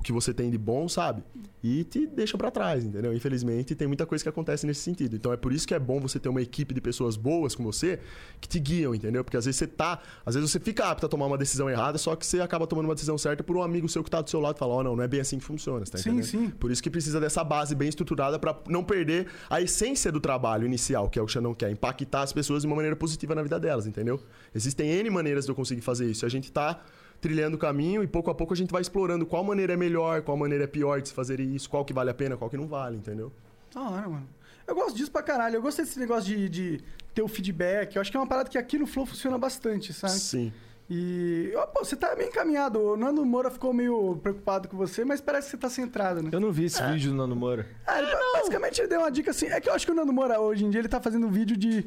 o 0.00 0.02
que 0.02 0.12
você 0.12 0.32
tem 0.32 0.50
de 0.50 0.56
bom, 0.56 0.88
sabe? 0.88 1.22
E 1.62 1.84
te 1.84 2.06
deixam 2.06 2.38
pra 2.38 2.50
trás, 2.50 2.82
entendeu? 2.82 3.12
Infelizmente, 3.12 3.74
tem 3.74 3.86
muita 3.86 4.06
coisa 4.06 4.24
que 4.24 4.28
acontece 4.30 4.66
nesse 4.66 4.80
sentido. 4.80 5.14
Então 5.14 5.30
é 5.30 5.36
por 5.36 5.52
isso 5.52 5.68
que 5.68 5.74
é 5.74 5.78
bom 5.78 6.00
você 6.00 6.18
ter 6.18 6.30
uma 6.30 6.40
equipe 6.40 6.72
de 6.72 6.80
pessoas 6.80 7.16
boas 7.16 7.54
com 7.54 7.62
você 7.62 8.00
que 8.40 8.48
te 8.48 8.58
guiam, 8.58 8.94
entendeu? 8.94 9.22
Porque 9.22 9.36
às 9.36 9.44
vezes 9.44 9.58
você 9.58 9.66
tá, 9.66 10.00
às 10.24 10.34
vezes 10.34 10.50
você 10.50 10.58
fica 10.58 10.86
apto 10.86 11.04
a 11.04 11.08
tomar 11.08 11.26
uma 11.26 11.36
decisão 11.36 11.68
errada, 11.68 11.98
só 11.98 12.16
que 12.16 12.24
você 12.24 12.40
acaba 12.40 12.66
tomando 12.66 12.86
uma 12.86 12.94
decisão 12.94 13.18
certa 13.18 13.44
por 13.44 13.54
um 13.56 13.62
amigo 13.62 13.86
seu 13.90 14.02
que 14.02 14.10
tá 14.10 14.22
do 14.22 14.30
seu 14.30 14.40
lado 14.40 14.56
e 14.56 14.58
fala: 14.58 14.72
"Ó, 14.72 14.82
não, 14.82 14.96
não 14.96 15.04
é 15.04 15.08
bem 15.08 15.20
assim 15.20 15.38
que 15.38 15.44
funciona", 15.44 15.84
tá 15.84 15.98
Sim, 15.98 16.12
entendendo? 16.12 16.26
sim. 16.26 16.48
Por 16.48 16.70
isso 16.70 16.82
que 16.82 16.88
precisa 16.88 17.20
dessa 17.20 17.44
base 17.44 17.74
bem 17.74 17.90
estruturada 17.90 18.38
pra 18.38 18.58
não 18.66 18.82
perder 18.82 19.26
a 19.50 19.60
essência 19.60 20.10
do 20.10 20.18
trabalho 20.18 20.64
inicial, 20.66 21.10
que 21.10 21.18
é 21.18 21.22
o 21.22 21.26
que 21.26 21.30
o 21.30 21.34
Xandão 21.34 21.54
quer, 21.54 21.70
impactar 21.70 22.22
as 22.22 22.32
pessoas 22.32 22.62
de 22.62 22.66
uma 22.66 22.76
maneira 22.76 22.96
positiva 22.96 23.34
na 23.34 23.42
vida 23.42 23.60
delas, 23.60 23.86
entendeu? 23.86 24.18
Existem 24.54 24.88
N 24.90 25.10
maneiras 25.10 25.44
de 25.44 25.50
eu 25.50 25.54
conseguir 25.54 25.82
fazer 25.82 26.10
isso. 26.10 26.24
A 26.24 26.28
gente 26.30 26.50
tá 26.50 26.80
trilhando 27.20 27.56
o 27.56 27.58
caminho 27.58 28.02
e 28.02 28.06
pouco 28.06 28.30
a 28.30 28.34
pouco 28.34 28.54
a 28.54 28.56
gente 28.56 28.70
vai 28.70 28.80
explorando 28.80 29.26
qual 29.26 29.44
maneira 29.44 29.74
é 29.74 29.76
melhor, 29.76 30.22
qual 30.22 30.36
maneira 30.36 30.64
é 30.64 30.66
pior 30.66 31.00
de 31.00 31.08
se 31.08 31.14
fazer 31.14 31.38
isso, 31.40 31.68
qual 31.68 31.84
que 31.84 31.92
vale 31.92 32.10
a 32.10 32.14
pena, 32.14 32.36
qual 32.36 32.48
que 32.48 32.56
não 32.56 32.66
vale, 32.66 32.96
entendeu? 32.96 33.32
Da 33.74 33.82
hora, 33.82 34.08
mano. 34.08 34.28
Eu 34.66 34.74
gosto 34.74 34.96
disso 34.96 35.10
pra 35.10 35.22
caralho. 35.22 35.56
Eu 35.56 35.62
gostei 35.62 35.84
desse 35.84 35.98
negócio 35.98 36.24
de, 36.24 36.48
de 36.48 36.80
ter 37.14 37.22
o 37.22 37.28
feedback. 37.28 37.96
Eu 37.96 38.02
acho 38.02 38.10
que 38.10 38.16
é 38.16 38.20
uma 38.20 38.26
parada 38.26 38.48
que 38.48 38.56
aqui 38.56 38.78
no 38.78 38.86
Flow 38.86 39.04
funciona 39.04 39.36
bastante, 39.36 39.92
sabe? 39.92 40.12
Sim. 40.12 40.52
E. 40.88 41.52
ó, 41.56 41.66
pô, 41.66 41.84
você 41.84 41.94
tá 41.94 42.14
bem 42.16 42.28
encaminhado. 42.28 42.80
O 42.80 42.96
Nando 42.96 43.24
Moura 43.24 43.50
ficou 43.50 43.72
meio 43.72 44.18
preocupado 44.22 44.68
com 44.68 44.76
você, 44.76 45.04
mas 45.04 45.20
parece 45.20 45.46
que 45.46 45.50
você 45.52 45.56
tá 45.56 45.68
centrado, 45.68 46.22
né? 46.22 46.30
Eu 46.32 46.40
não 46.40 46.50
vi 46.50 46.64
esse 46.64 46.82
vídeo 46.82 47.10
do 47.10 47.16
Nando 47.16 47.36
Moura. 47.36 47.66
Ah, 47.86 48.00
ele, 48.00 48.10
basicamente 48.32 48.80
ele 48.80 48.88
deu 48.88 49.00
uma 49.00 49.10
dica 49.10 49.30
assim. 49.30 49.46
É 49.46 49.60
que 49.60 49.68
eu 49.68 49.74
acho 49.74 49.86
que 49.86 49.92
o 49.92 49.94
Nando 49.94 50.12
Moura 50.12 50.40
hoje 50.40 50.64
em 50.64 50.70
dia 50.70 50.80
ele 50.80 50.88
tá 50.88 51.00
fazendo 51.00 51.26
um 51.26 51.30
vídeo 51.30 51.56
de 51.56 51.86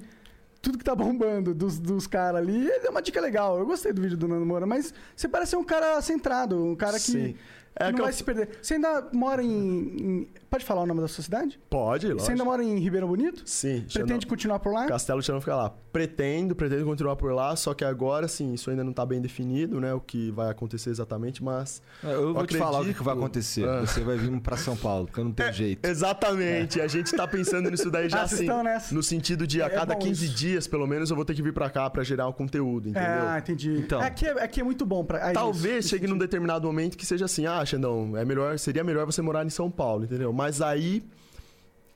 tudo 0.64 0.78
que 0.78 0.84
tá 0.84 0.96
bombando 0.96 1.54
dos, 1.54 1.78
dos 1.78 2.08
caras 2.08 2.42
ali. 2.42 2.56
Ele 2.56 2.80
deu 2.80 2.92
uma 2.92 3.02
dica 3.02 3.20
legal. 3.20 3.60
Eu 3.60 3.66
gostei 3.66 3.92
do 3.92 4.02
vídeo 4.02 4.16
do 4.16 4.30
Nando 4.30 4.46
Moura, 4.46 4.66
mas 4.66 4.94
você 5.14 5.28
parece 5.28 5.58
um 5.58 5.64
cara 5.64 6.02
centrado, 6.02 6.58
um 6.66 6.74
cara 6.74 6.94
que, 6.94 7.12
Sim. 7.12 7.36
É 7.76 7.86
não 7.86 7.94
que 7.94 8.02
eu- 8.02 8.04
vai 8.06 8.14
se 8.14 8.24
perder. 8.24 8.50
Você 8.62 8.76
ainda 8.76 9.08
mora 9.14 9.42
em, 9.44 9.50
em- 9.50 10.28
Pode 10.50 10.64
falar 10.66 10.82
o 10.84 10.86
nome 10.86 11.02
da 11.02 11.08
sua 11.08 11.24
cidade? 11.24 11.60
Pode, 11.68 12.06
lógico. 12.06 12.24
Você 12.26 12.32
ainda 12.34 12.46
mora 12.46 12.64
em 12.64 12.78
Ribeirão 12.78 13.08
Bonito? 13.08 13.42
Sim. 13.44 13.80
Pretende 13.92 13.94
Xandão- 14.14 14.20
continuar 14.30 14.60
por 14.60 14.72
lá? 14.72 14.86
Castelo 14.86 15.20
Xandão 15.24 15.42
fica 15.42 15.56
lá. 15.56 15.74
Pretendo, 15.92 16.56
pretendo 16.56 16.86
continuar 16.86 17.16
por 17.16 17.32
lá, 17.34 17.56
só 17.56 17.74
que 17.74 17.84
agora, 17.84 18.28
sim, 18.28 18.54
isso 18.54 18.70
ainda 18.70 18.84
não 18.84 18.94
tá 18.94 19.04
bem 19.04 19.20
definido, 19.20 19.80
né? 19.80 19.94
O 19.96 20.00
que 20.00 20.30
vai 20.32 20.52
acontecer 20.52 20.92
exatamente, 20.92 21.44
mas... 21.44 21.82
Eu 22.04 22.34
vou 22.36 22.46
te 22.46 22.56
falar 22.58 22.70
o 22.70 22.72
que, 22.72 22.78
acredito- 22.92 22.98
que 22.98 23.04
vai 23.04 23.14
acontecer. 23.16 23.68
Ah. 23.68 23.82
Você 23.82 24.02
vai 24.02 24.16
vir 24.18 24.40
pra 24.42 24.56
São 24.58 24.76
Paulo, 24.78 25.08
porque 25.08 25.24
não 25.24 25.32
tem 25.32 25.52
jeito. 25.52 25.84
Exatamente, 25.88 26.80
a 26.82 26.88
gente 26.88 27.12
tá 27.16 27.28
pensando 27.28 27.70
nisso 27.72 27.90
daí 27.90 28.08
já 28.10 28.20
Ah, 28.20 28.24
assim. 28.24 28.48
No 28.92 29.02
sentido 29.02 29.48
de 29.48 29.62
a 29.62 29.66
É 29.66 29.70
cada 29.70 29.94
bom 29.96 30.00
15 30.02 30.26
isso. 30.26 30.36
dias, 30.36 30.68
pelo 30.68 30.86
menos, 30.86 31.10
eu 31.10 31.16
vou 31.16 31.26
ter 31.26 31.34
que 31.34 31.42
vir 31.42 31.54
pra 31.54 31.70
cá 31.70 31.90
pra 31.90 32.04
gerar 32.04 32.28
o 32.28 32.34
conteúdo, 32.34 32.90
entendeu? 32.90 33.10
Ah, 33.28 33.40
entendi. 33.40 33.78
Então. 33.80 34.00
Aqui, 34.02 34.26
é, 34.28 34.44
aqui 34.44 34.62
é 34.62 34.64
muito 34.64 34.86
bom 34.86 35.04
pra. 35.04 35.30
ah, 35.30 35.34
Talvez 35.34 35.86
isso, 35.86 35.90
chegue 35.90 36.06
num 36.08 36.18
determinado 36.18 36.68
momento 36.68 36.96
que 36.98 37.06
seja 37.06 37.26
assim, 37.26 37.46
ah, 37.48 37.63
Xandão, 37.66 38.16
é 38.18 38.24
melhor, 38.26 38.58
seria 38.60 38.84
melhor 38.84 39.06
você 39.06 39.22
morar 39.22 39.46
em 39.46 39.50
São 39.50 39.70
Paulo, 39.70 40.04
entendeu? 40.06 40.32
Mas 40.34 40.62
aí 40.62 41.04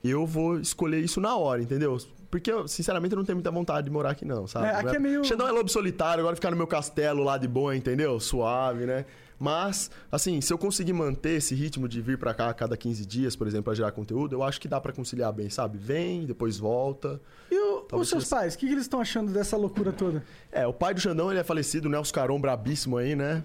eu 0.02 0.24
vou 0.26 0.58
escolher 0.58 1.00
isso 1.00 1.20
na 1.20 1.36
hora, 1.36 1.60
entendeu? 1.62 1.96
Porque 2.30 2.52
eu, 2.52 2.68
sinceramente, 2.68 3.14
eu 3.14 3.18
não 3.18 3.24
tenho 3.24 3.36
muita 3.36 3.50
vontade 3.50 3.86
de 3.86 3.90
morar 3.90 4.10
aqui, 4.10 4.24
não, 4.24 4.46
sabe? 4.46 4.66
É, 4.66 4.70
aqui 4.74 4.96
é 4.96 4.98
meio- 4.98 5.24
Xandão 5.24 5.48
é 5.48 5.50
lobo 5.52 5.68
solitário, 5.70 6.20
agora 6.20 6.36
ficar 6.36 6.50
no 6.50 6.56
meu 6.56 6.66
castelo 6.66 7.24
lá 7.24 7.38
de 7.38 7.48
boa, 7.48 7.74
entendeu? 7.74 8.20
Suave, 8.20 8.84
né? 8.84 9.06
Mas, 9.38 9.90
assim, 10.10 10.40
se 10.40 10.52
eu 10.52 10.58
conseguir 10.58 10.92
manter 10.92 11.34
esse 11.36 11.54
ritmo 11.54 11.88
de 11.88 12.00
vir 12.00 12.18
pra 12.18 12.34
cá 12.34 12.48
a 12.50 12.54
cada 12.54 12.76
15 12.76 13.06
dias, 13.06 13.36
por 13.36 13.46
exemplo, 13.46 13.64
pra 13.64 13.74
gerar 13.74 13.92
conteúdo, 13.92 14.34
eu 14.34 14.42
acho 14.42 14.60
que 14.60 14.66
dá 14.66 14.80
pra 14.80 14.92
conciliar 14.92 15.32
bem, 15.32 15.48
sabe? 15.48 15.78
Vem, 15.78 16.26
depois 16.26 16.58
volta. 16.58 17.20
E 17.50 17.56
o- 17.56 17.86
os 17.92 18.08
seus 18.08 18.24
seja- 18.24 18.36
pais, 18.36 18.54
o 18.54 18.58
que, 18.58 18.66
que 18.66 18.72
eles 18.72 18.84
estão 18.84 19.00
achando 19.00 19.32
dessa 19.32 19.56
loucura 19.56 19.92
toda? 19.92 20.24
É, 20.50 20.66
o 20.66 20.72
pai 20.72 20.92
do 20.92 21.00
Xandão, 21.00 21.30
ele 21.30 21.38
é 21.38 21.44
falecido, 21.44 21.86
o 21.86 21.90
Nelson 21.90 22.12
Caron, 22.12 22.40
brabíssimo 22.40 22.96
aí, 22.96 23.14
né? 23.14 23.44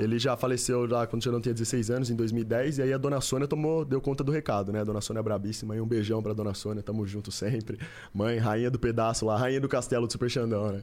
Ele 0.00 0.18
já 0.18 0.36
faleceu 0.36 0.86
lá 0.86 1.06
quando 1.06 1.20
o 1.20 1.24
Xandão 1.24 1.40
tinha 1.40 1.52
16 1.54 1.90
anos, 1.90 2.10
em 2.10 2.16
2010, 2.16 2.78
e 2.78 2.82
aí 2.82 2.92
a 2.92 2.98
Dona 2.98 3.20
Sônia 3.20 3.46
tomou, 3.46 3.84
deu 3.84 4.00
conta 4.00 4.24
do 4.24 4.32
recado, 4.32 4.72
né? 4.72 4.80
A 4.80 4.84
Dona 4.84 5.00
Sônia 5.00 5.20
é 5.20 5.22
brabíssima, 5.22 5.74
aí 5.74 5.80
um 5.80 5.86
beijão 5.86 6.22
pra 6.22 6.32
Dona 6.32 6.54
Sônia, 6.54 6.82
tamo 6.82 7.06
junto 7.06 7.30
sempre. 7.30 7.78
Mãe, 8.12 8.38
rainha 8.38 8.70
do 8.70 8.78
pedaço 8.78 9.24
lá, 9.26 9.36
rainha 9.36 9.60
do 9.60 9.68
castelo 9.68 10.06
do 10.06 10.12
Super 10.12 10.28
Xandão, 10.30 10.72
né? 10.72 10.82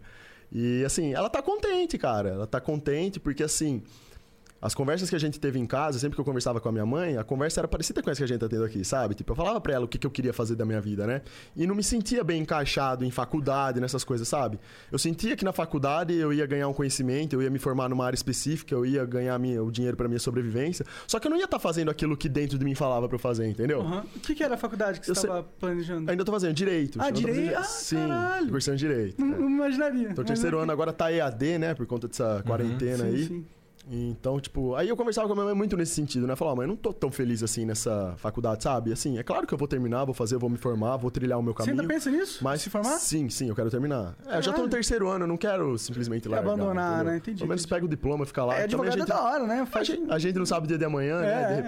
E 0.51 0.83
assim, 0.85 1.13
ela 1.13 1.29
tá 1.29 1.41
contente, 1.41 1.97
cara, 1.97 2.29
ela 2.29 2.45
tá 2.47 2.61
contente 2.61 3.19
porque 3.19 3.41
assim... 3.43 3.81
As 4.61 4.75
conversas 4.75 5.09
que 5.09 5.15
a 5.15 5.19
gente 5.19 5.39
teve 5.39 5.57
em 5.57 5.65
casa, 5.65 5.97
sempre 5.97 6.15
que 6.15 6.21
eu 6.21 6.25
conversava 6.25 6.59
com 6.61 6.69
a 6.69 6.71
minha 6.71 6.85
mãe, 6.85 7.17
a 7.17 7.23
conversa 7.23 7.61
era 7.61 7.67
parecida 7.67 8.01
com 8.03 8.11
essa 8.11 8.19
que 8.19 8.25
a 8.25 8.27
gente 8.27 8.39
tá 8.39 8.47
tendo 8.47 8.63
aqui, 8.63 8.85
sabe? 8.85 9.15
Tipo, 9.15 9.31
eu 9.31 9.35
falava 9.35 9.59
pra 9.59 9.73
ela 9.73 9.85
o 9.85 9.87
que, 9.87 9.97
que 9.97 10.05
eu 10.05 10.11
queria 10.11 10.31
fazer 10.33 10.55
da 10.55 10.63
minha 10.65 10.79
vida, 10.79 11.07
né? 11.07 11.21
E 11.55 11.65
não 11.65 11.73
me 11.73 11.81
sentia 11.83 12.23
bem 12.23 12.41
encaixado 12.43 13.03
em 13.03 13.09
faculdade, 13.09 13.79
nessas 13.79 14.03
coisas, 14.03 14.27
sabe? 14.27 14.59
Eu 14.91 14.99
sentia 14.99 15.35
que 15.35 15.43
na 15.43 15.51
faculdade 15.51 16.13
eu 16.13 16.31
ia 16.31 16.45
ganhar 16.45 16.67
um 16.67 16.73
conhecimento, 16.73 17.33
eu 17.33 17.41
ia 17.41 17.49
me 17.49 17.57
formar 17.57 17.89
numa 17.89 18.05
área 18.05 18.15
específica, 18.15 18.75
eu 18.75 18.85
ia 18.85 19.03
ganhar 19.03 19.39
minha, 19.39 19.63
o 19.63 19.71
dinheiro 19.71 19.97
pra 19.97 20.07
minha 20.07 20.19
sobrevivência. 20.19 20.85
Só 21.07 21.19
que 21.19 21.25
eu 21.25 21.31
não 21.31 21.37
ia 21.39 21.45
estar 21.45 21.57
fazendo 21.57 21.89
aquilo 21.89 22.15
que 22.15 22.29
dentro 22.29 22.59
de 22.59 22.63
mim 22.63 22.75
falava 22.75 23.07
pra 23.07 23.15
eu 23.15 23.19
fazer, 23.19 23.47
entendeu? 23.47 23.81
Aham. 23.81 24.03
O 24.15 24.19
que, 24.19 24.35
que 24.35 24.43
era 24.43 24.53
a 24.53 24.57
faculdade 24.57 24.99
que 24.99 25.05
você 25.07 25.11
Eu 25.11 25.15
sei- 25.15 25.29
estava 25.29 25.43
planejando? 25.59 26.11
Ainda 26.11 26.23
tô 26.23 26.31
fazendo 26.31 26.53
direito. 26.53 26.99
Ah, 27.01 27.09
direito? 27.09 27.39
dire- 27.41 27.55
Ah, 27.55 27.63
Sim, 27.63 27.95
caralho. 27.95 28.49
cursando 28.49 28.77
direito. 28.77 29.19
Não, 29.19 29.33
é. 29.35 29.39
não 29.39 29.49
imaginaria. 29.49 30.13
Tô 30.13 30.23
terceiro 30.23 30.59
ano, 30.59 30.71
agora 30.71 30.93
tá 30.93 31.11
EAD, 31.11 31.57
né? 31.57 31.73
Por 31.73 31.87
conta 31.87 32.07
dessa 32.07 32.43
quarentena 32.45 33.05
Sim, 33.05 33.09
aí. 33.09 33.25
sim. 33.25 33.45
Então, 33.93 34.39
tipo, 34.39 34.73
aí 34.75 34.87
eu 34.87 34.95
conversava 34.95 35.27
com 35.27 35.33
a 35.33 35.35
minha 35.35 35.45
mãe 35.47 35.53
muito 35.53 35.75
nesse 35.75 35.93
sentido, 35.93 36.25
né? 36.25 36.33
Falar, 36.33 36.53
ó, 36.53 36.55
mãe, 36.55 36.63
eu 36.63 36.69
não 36.69 36.77
tô 36.77 36.93
tão 36.93 37.11
feliz 37.11 37.43
assim 37.43 37.65
nessa 37.65 38.13
faculdade, 38.17 38.63
sabe? 38.63 38.93
Assim, 38.93 39.17
é 39.17 39.23
claro 39.23 39.45
que 39.45 39.53
eu 39.53 39.57
vou 39.57 39.67
terminar, 39.67 40.05
vou 40.05 40.13
fazer, 40.13 40.37
vou 40.37 40.49
me 40.49 40.57
formar, 40.57 40.95
vou 40.95 41.11
trilhar 41.11 41.37
o 41.37 41.43
meu 41.43 41.51
Você 41.51 41.57
caminho. 41.65 41.81
ainda 41.81 41.93
pensa 41.93 42.09
nisso? 42.09 42.41
Mas 42.41 42.61
Se 42.61 42.69
formar? 42.69 42.97
Sim, 42.99 43.29
sim, 43.29 43.49
eu 43.49 43.55
quero 43.55 43.69
terminar. 43.69 44.15
É, 44.25 44.37
eu 44.37 44.41
já 44.41 44.45
tô 44.45 44.49
no 44.49 44.53
Caralho. 44.53 44.69
terceiro 44.69 45.09
ano, 45.09 45.25
eu 45.25 45.27
não 45.27 45.35
quero 45.37 45.77
simplesmente 45.77 46.29
largar. 46.29 46.51
Abandonar, 46.53 46.93
entendeu? 46.95 47.11
né? 47.11 47.17
Entendi, 47.17 47.37
Pelo 47.39 47.49
menos 47.49 47.61
entendi. 47.63 47.73
pega 47.75 47.85
o 47.85 47.89
diploma, 47.89 48.25
fica 48.25 48.45
lá. 48.45 48.55
É, 48.59 48.63
advogado 48.63 48.93
a 48.93 48.95
é 48.95 48.99
gente, 48.99 49.07
da 49.09 49.21
hora, 49.21 49.45
né? 49.45 49.59
a, 49.59 49.65
Faz... 49.65 49.85
gente, 49.87 50.09
a 50.09 50.17
gente 50.17 50.37
não 50.39 50.45
sabe 50.45 50.65
o 50.65 50.67
dia 50.69 50.77
de 50.77 50.85
amanhã, 50.85 51.17
É, 51.21 51.21
né? 51.21 51.53
De 51.55 51.59
é. 51.59 51.63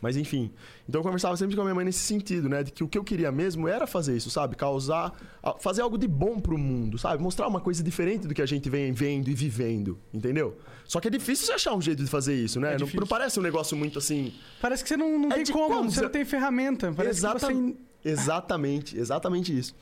Mas 0.00 0.16
enfim. 0.16 0.50
Então 0.88 1.00
eu 1.00 1.02
conversava 1.02 1.36
sempre 1.36 1.56
com 1.56 1.62
a 1.62 1.64
minha 1.64 1.74
mãe 1.74 1.84
nesse 1.84 2.00
sentido, 2.00 2.48
né? 2.48 2.62
De 2.62 2.70
que 2.70 2.84
o 2.84 2.88
que 2.88 2.96
eu 2.96 3.02
queria 3.02 3.32
mesmo 3.32 3.66
era 3.66 3.86
fazer 3.86 4.16
isso, 4.16 4.30
sabe? 4.30 4.54
Causar. 4.54 5.12
Fazer 5.60 5.82
algo 5.82 5.98
de 5.98 6.06
bom 6.06 6.38
pro 6.38 6.56
mundo, 6.56 6.96
sabe? 6.98 7.22
Mostrar 7.22 7.48
uma 7.48 7.60
coisa 7.60 7.82
diferente 7.82 8.28
do 8.28 8.34
que 8.34 8.40
a 8.42 8.46
gente 8.46 8.70
vem 8.70 8.92
vendo 8.92 9.28
e 9.28 9.34
vivendo, 9.34 9.98
entendeu? 10.14 10.56
Só 10.86 11.00
que 11.00 11.08
é 11.08 11.10
difícil 11.10 11.46
você 11.46 11.52
achar 11.52 11.74
um 11.74 11.82
jeito 11.82 12.02
de 12.02 12.08
fazer 12.08 12.34
isso, 12.34 12.60
né? 12.60 12.74
É 12.74 12.78
não, 12.78 12.86
não 12.94 13.06
parece 13.06 13.38
um 13.38 13.42
negócio 13.42 13.76
muito 13.76 13.98
assim. 13.98 14.32
Parece 14.60 14.82
que 14.82 14.88
você 14.88 14.96
não, 14.96 15.18
não 15.18 15.32
É 15.32 15.42
tem 15.42 15.46
como, 15.52 15.74
como? 15.74 15.90
você 15.90 16.00
não 16.02 16.08
tem 16.10 16.24
ferramenta. 16.24 16.92
Parece 16.92 17.18
Exata- 17.20 17.46
você... 17.46 17.74
Exatamente, 18.04 18.96
exatamente 18.98 19.56
isso. 19.56 19.74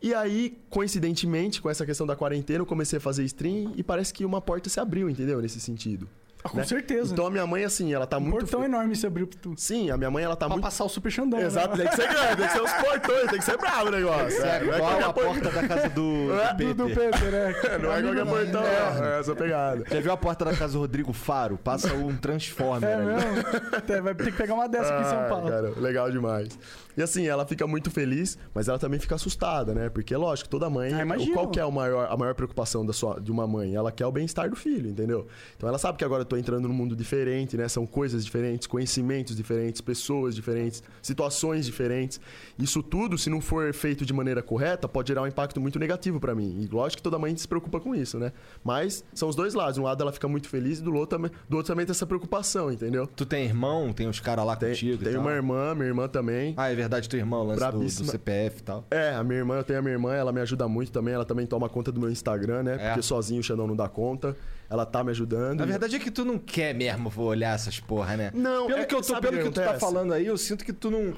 E 0.00 0.12
aí, 0.12 0.58
coincidentemente, 0.68 1.62
com 1.62 1.70
essa 1.70 1.86
questão 1.86 2.04
da 2.06 2.16
quarentena, 2.16 2.58
eu 2.60 2.66
comecei 2.66 2.96
a 2.96 3.00
fazer 3.00 3.22
stream 3.24 3.72
e 3.76 3.82
parece 3.84 4.12
que 4.12 4.24
uma 4.24 4.40
porta 4.40 4.68
se 4.68 4.80
abriu, 4.80 5.08
entendeu? 5.08 5.40
Nesse 5.40 5.60
sentido. 5.60 6.08
Ah, 6.44 6.48
com 6.48 6.56
né? 6.56 6.64
certeza. 6.64 7.12
Então 7.12 7.24
a 7.26 7.30
minha 7.30 7.46
mãe, 7.46 7.64
assim, 7.64 7.94
ela 7.94 8.04
tá 8.06 8.18
um 8.18 8.20
muito. 8.20 8.38
portão 8.40 8.64
enorme 8.64 8.96
se 8.96 9.06
abriu 9.06 9.26
pra 9.28 9.38
tu. 9.40 9.54
Sim, 9.56 9.90
a 9.90 9.96
minha 9.96 10.10
mãe, 10.10 10.24
ela 10.24 10.34
tá 10.34 10.46
Pra 10.46 10.56
muito. 10.56 10.64
passar 10.64 10.84
o 10.84 10.88
super 10.88 11.10
Xandão. 11.10 11.38
né? 11.38 11.46
Exato, 11.46 11.76
tem 11.76 11.86
que 11.86 11.94
ser 11.94 12.08
grande, 12.08 12.36
tem 12.36 12.46
que 12.48 12.52
ser 12.52 12.62
os 12.62 12.72
portões, 12.72 13.30
tem 13.30 13.38
que 13.38 13.44
ser 13.44 13.56
bravo 13.58 13.86
o 13.88 13.90
negócio. 13.92 14.42
É, 14.44 14.64
não 14.64 14.72
é 14.72 14.76
igual 14.76 15.04
a 15.04 15.12
porta 15.12 15.50
da 15.50 15.68
casa 15.68 15.88
do, 15.90 16.26
do 16.26 16.40
É, 16.40 16.54
Do, 16.54 16.74
do 16.74 16.86
Peter. 16.86 17.10
Peter, 17.12 17.30
né? 17.30 17.54
Não 17.82 17.92
é 17.92 18.02
qualquer 18.02 18.26
portão, 18.26 18.62
não. 18.62 19.04
É 19.06 19.20
essa 19.20 19.34
pegada. 19.36 19.84
Já 19.88 20.00
viu 20.00 20.12
a 20.12 20.16
porta 20.16 20.44
da 20.44 20.54
casa 20.54 20.72
do 20.72 20.80
Rodrigo 20.80 21.12
Faro? 21.12 21.56
Passa 21.58 21.92
um 21.94 22.16
Transformer 22.16 22.90
É 22.90 22.96
mesmo? 22.96 24.02
Vai 24.02 24.14
ter 24.14 24.24
que 24.26 24.32
pegar 24.32 24.54
uma 24.54 24.68
dessa 24.68 24.92
aqui 24.94 25.06
em 25.06 25.10
São 25.10 25.28
Paulo. 25.28 25.48
Cara, 25.48 25.72
legal 25.76 26.10
demais. 26.10 26.58
E 26.96 27.02
assim, 27.02 27.26
ela 27.26 27.46
fica 27.46 27.66
muito 27.66 27.90
feliz, 27.90 28.36
mas 28.54 28.68
ela 28.68 28.78
também 28.78 28.98
fica 29.00 29.14
assustada, 29.14 29.74
né? 29.74 29.88
Porque, 29.88 30.14
lógico, 30.16 30.48
toda 30.48 30.68
mãe. 30.68 30.92
Ah, 30.92 31.04
qual 31.32 31.48
que 31.48 31.58
é 31.60 31.64
o 31.64 31.72
maior, 31.72 32.08
a 32.10 32.16
maior 32.16 32.34
preocupação 32.34 32.84
da 32.84 32.92
sua, 32.92 33.20
de 33.20 33.30
uma 33.30 33.46
mãe? 33.46 33.74
Ela 33.74 33.90
quer 33.90 34.06
o 34.06 34.12
bem-estar 34.12 34.48
do 34.50 34.56
filho, 34.56 34.90
entendeu? 34.90 35.26
Então 35.56 35.68
ela 35.68 35.78
sabe 35.78 35.98
que 35.98 36.04
agora 36.04 36.22
eu 36.22 36.26
tô 36.26 36.36
entrando 36.36 36.68
num 36.68 36.74
mundo 36.74 36.94
diferente, 36.94 37.56
né? 37.56 37.68
São 37.68 37.86
coisas 37.86 38.24
diferentes, 38.24 38.66
conhecimentos 38.66 39.34
diferentes, 39.36 39.80
pessoas 39.80 40.34
diferentes, 40.34 40.82
situações 41.00 41.64
diferentes. 41.66 42.20
Isso 42.58 42.82
tudo, 42.82 43.16
se 43.18 43.28
não 43.30 43.40
for 43.40 43.72
feito 43.72 44.04
de 44.04 44.12
maneira 44.12 44.42
correta, 44.42 44.88
pode 44.88 45.08
gerar 45.08 45.22
um 45.22 45.26
impacto 45.26 45.60
muito 45.60 45.78
negativo 45.78 46.20
pra 46.20 46.34
mim. 46.34 46.60
E 46.60 46.74
lógico 46.74 46.98
que 46.98 47.02
toda 47.02 47.18
mãe 47.18 47.36
se 47.36 47.48
preocupa 47.48 47.80
com 47.80 47.94
isso, 47.94 48.18
né? 48.18 48.32
Mas 48.62 49.04
são 49.14 49.28
os 49.28 49.36
dois 49.36 49.54
lados. 49.54 49.74
De 49.74 49.80
um 49.80 49.84
lado 49.84 50.02
ela 50.02 50.12
fica 50.12 50.28
muito 50.28 50.48
feliz 50.48 50.78
e 50.78 50.82
do 50.82 50.94
outro, 50.94 51.16
também- 51.18 51.30
do 51.48 51.56
outro 51.56 51.72
também 51.72 51.86
tem 51.86 51.92
essa 51.92 52.06
preocupação, 52.06 52.70
entendeu? 52.70 53.06
Tu 53.06 53.24
tem 53.24 53.44
irmão? 53.44 53.92
Tem 53.92 54.06
os 54.08 54.20
caras 54.20 54.44
lá 54.44 54.54
Tem, 54.56 54.70
contigo? 54.70 55.00
e 55.00 55.04
tem 55.04 55.12
tal? 55.14 55.22
uma 55.22 55.32
irmã, 55.32 55.74
minha 55.74 55.86
irmã 55.88 56.08
também. 56.08 56.54
Ah, 56.56 56.68
é 56.70 56.74
verdade, 56.74 56.81
teu 57.08 57.18
irmão, 57.18 57.42
o 57.42 57.44
lance 57.44 57.70
do, 57.70 58.04
do. 58.04 58.10
CPF 58.10 58.60
e 58.60 58.62
tal. 58.62 58.84
É, 58.90 59.14
a 59.14 59.24
minha 59.24 59.38
irmã, 59.38 59.56
eu 59.56 59.64
tenho 59.64 59.78
a 59.78 59.82
minha 59.82 59.94
irmã, 59.94 60.14
ela 60.14 60.32
me 60.32 60.40
ajuda 60.40 60.66
muito 60.68 60.92
também. 60.92 61.14
Ela 61.14 61.24
também 61.24 61.46
toma 61.46 61.68
conta 61.68 61.90
do 61.90 62.00
meu 62.00 62.10
Instagram, 62.10 62.62
né? 62.62 62.76
É. 62.78 62.86
Porque 62.88 63.02
sozinho 63.02 63.40
o 63.40 63.42
Xandão 63.42 63.66
não 63.66 63.76
dá 63.76 63.88
conta. 63.88 64.36
Ela 64.68 64.86
tá 64.86 65.04
me 65.04 65.10
ajudando. 65.10 65.60
Na 65.60 65.66
verdade 65.66 65.96
é 65.96 65.98
que 65.98 66.10
tu 66.10 66.24
não 66.24 66.38
quer 66.38 66.74
mesmo 66.74 67.10
vou 67.10 67.26
olhar 67.26 67.54
essas 67.54 67.78
porra, 67.78 68.16
né? 68.16 68.30
Não, 68.34 68.66
pelo 68.66 68.78
é- 68.80 68.84
que 68.84 68.94
eu 68.94 69.02
tô, 69.02 69.20
pelo 69.20 69.36
que 69.36 69.42
que 69.44 69.50
tu 69.50 69.60
tá 69.60 69.78
falando 69.78 70.12
aí, 70.12 70.26
eu 70.26 70.38
sinto 70.38 70.64
que 70.64 70.72
tu 70.72 70.90
não 70.90 71.14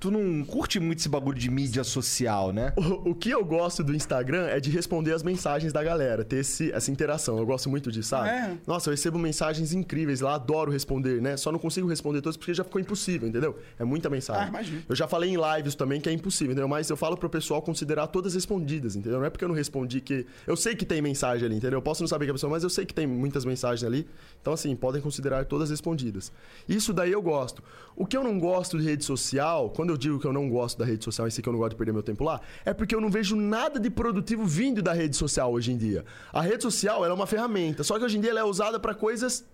tu 0.00 0.10
não 0.10 0.44
curte 0.44 0.78
muito 0.78 1.00
esse 1.00 1.08
bagulho 1.08 1.38
de 1.38 1.50
mídia 1.50 1.82
social, 1.82 2.52
né? 2.52 2.72
O, 2.76 3.10
o 3.10 3.14
que 3.14 3.30
eu 3.30 3.44
gosto 3.44 3.82
do 3.82 3.94
Instagram 3.94 4.46
é 4.46 4.60
de 4.60 4.70
responder 4.70 5.12
as 5.12 5.22
mensagens 5.22 5.72
da 5.72 5.82
galera, 5.82 6.24
ter 6.24 6.36
esse- 6.36 6.70
essa 6.72 6.90
interação. 6.90 7.36
Eu 7.38 7.44
gosto 7.46 7.68
muito 7.68 7.90
disso, 7.90 8.10
sabe? 8.10 8.28
É. 8.28 8.56
Nossa, 8.66 8.88
eu 8.88 8.92
recebo 8.92 9.18
mensagens 9.18 9.72
incríveis 9.72 10.20
lá, 10.20 10.34
adoro 10.34 10.70
responder, 10.70 11.20
né? 11.20 11.36
Só 11.36 11.50
não 11.50 11.58
consigo 11.58 11.88
responder 11.88 12.20
todas 12.20 12.36
porque 12.36 12.54
já 12.54 12.62
ficou 12.64 12.80
impossível, 12.80 13.28
entendeu? 13.28 13.58
É 13.78 13.84
muita 13.84 14.08
mensagem. 14.08 14.44
Ah, 14.44 14.48
imagino. 14.48 14.82
Eu 14.88 14.94
já 14.94 15.08
falei 15.08 15.30
em 15.30 15.36
lives 15.56 15.74
também 15.74 16.00
que 16.00 16.08
é 16.08 16.12
impossível, 16.12 16.52
entendeu? 16.52 16.68
Mas 16.68 16.88
eu 16.90 16.96
falo 16.96 17.16
pro 17.16 17.28
pessoal 17.28 17.60
considerar 17.60 18.06
todas 18.06 18.34
respondidas, 18.34 18.94
entendeu? 18.96 19.18
Não 19.18 19.26
é 19.26 19.30
porque 19.30 19.44
eu 19.44 19.48
não 19.48 19.54
respondi 19.56 20.00
que. 20.00 20.24
Eu 20.46 20.56
sei 20.56 20.76
que 20.76 20.84
tem 20.84 21.02
mensagem 21.02 21.44
ali, 21.46 21.56
entendeu? 21.56 21.78
Eu 21.78 21.82
posso 21.82 22.02
não 22.02 22.08
saber 22.08 22.24
que 22.26 22.30
é 22.30 22.32
a 22.32 22.34
pessoa, 22.34 22.50
mas 22.50 22.62
eu 22.62 22.70
sei 22.70 22.86
que 22.86 22.94
tem 22.94 23.06
muitas 23.06 23.44
mensagens 23.44 23.84
ali. 23.84 24.06
Então, 24.40 24.52
assim, 24.52 24.74
podem 24.76 25.00
considerar 25.02 25.44
todas 25.44 25.70
respondidas. 25.70 26.30
Isso 26.68 26.92
daí 26.92 27.10
eu 27.12 27.20
gosto. 27.20 27.62
O 27.96 28.06
que 28.06 28.16
eu 28.16 28.22
não 28.22 28.38
gosto 28.38 28.78
de 28.78 28.84
rede 28.84 29.04
social, 29.04 29.70
quando 29.70 29.87
eu 29.90 29.96
digo 29.96 30.18
que 30.18 30.26
eu 30.26 30.32
não 30.32 30.48
gosto 30.48 30.78
da 30.78 30.84
rede 30.84 31.04
social 31.04 31.26
e 31.26 31.30
sei 31.30 31.42
que 31.42 31.48
eu 31.48 31.52
não 31.52 31.60
gosto 31.60 31.70
de 31.70 31.76
perder 31.76 31.92
meu 31.92 32.02
tempo 32.02 32.24
lá, 32.24 32.40
é 32.64 32.72
porque 32.72 32.94
eu 32.94 33.00
não 33.00 33.10
vejo 33.10 33.36
nada 33.36 33.78
de 33.78 33.90
produtivo 33.90 34.44
vindo 34.44 34.82
da 34.82 34.92
rede 34.92 35.16
social 35.16 35.52
hoje 35.52 35.72
em 35.72 35.76
dia. 35.76 36.04
A 36.32 36.40
rede 36.40 36.62
social 36.62 37.04
é 37.04 37.12
uma 37.12 37.26
ferramenta, 37.26 37.82
só 37.82 37.98
que 37.98 38.04
hoje 38.04 38.18
em 38.18 38.20
dia 38.20 38.30
ela 38.30 38.40
é 38.40 38.44
usada 38.44 38.78
para 38.78 38.94
coisas 38.94 39.44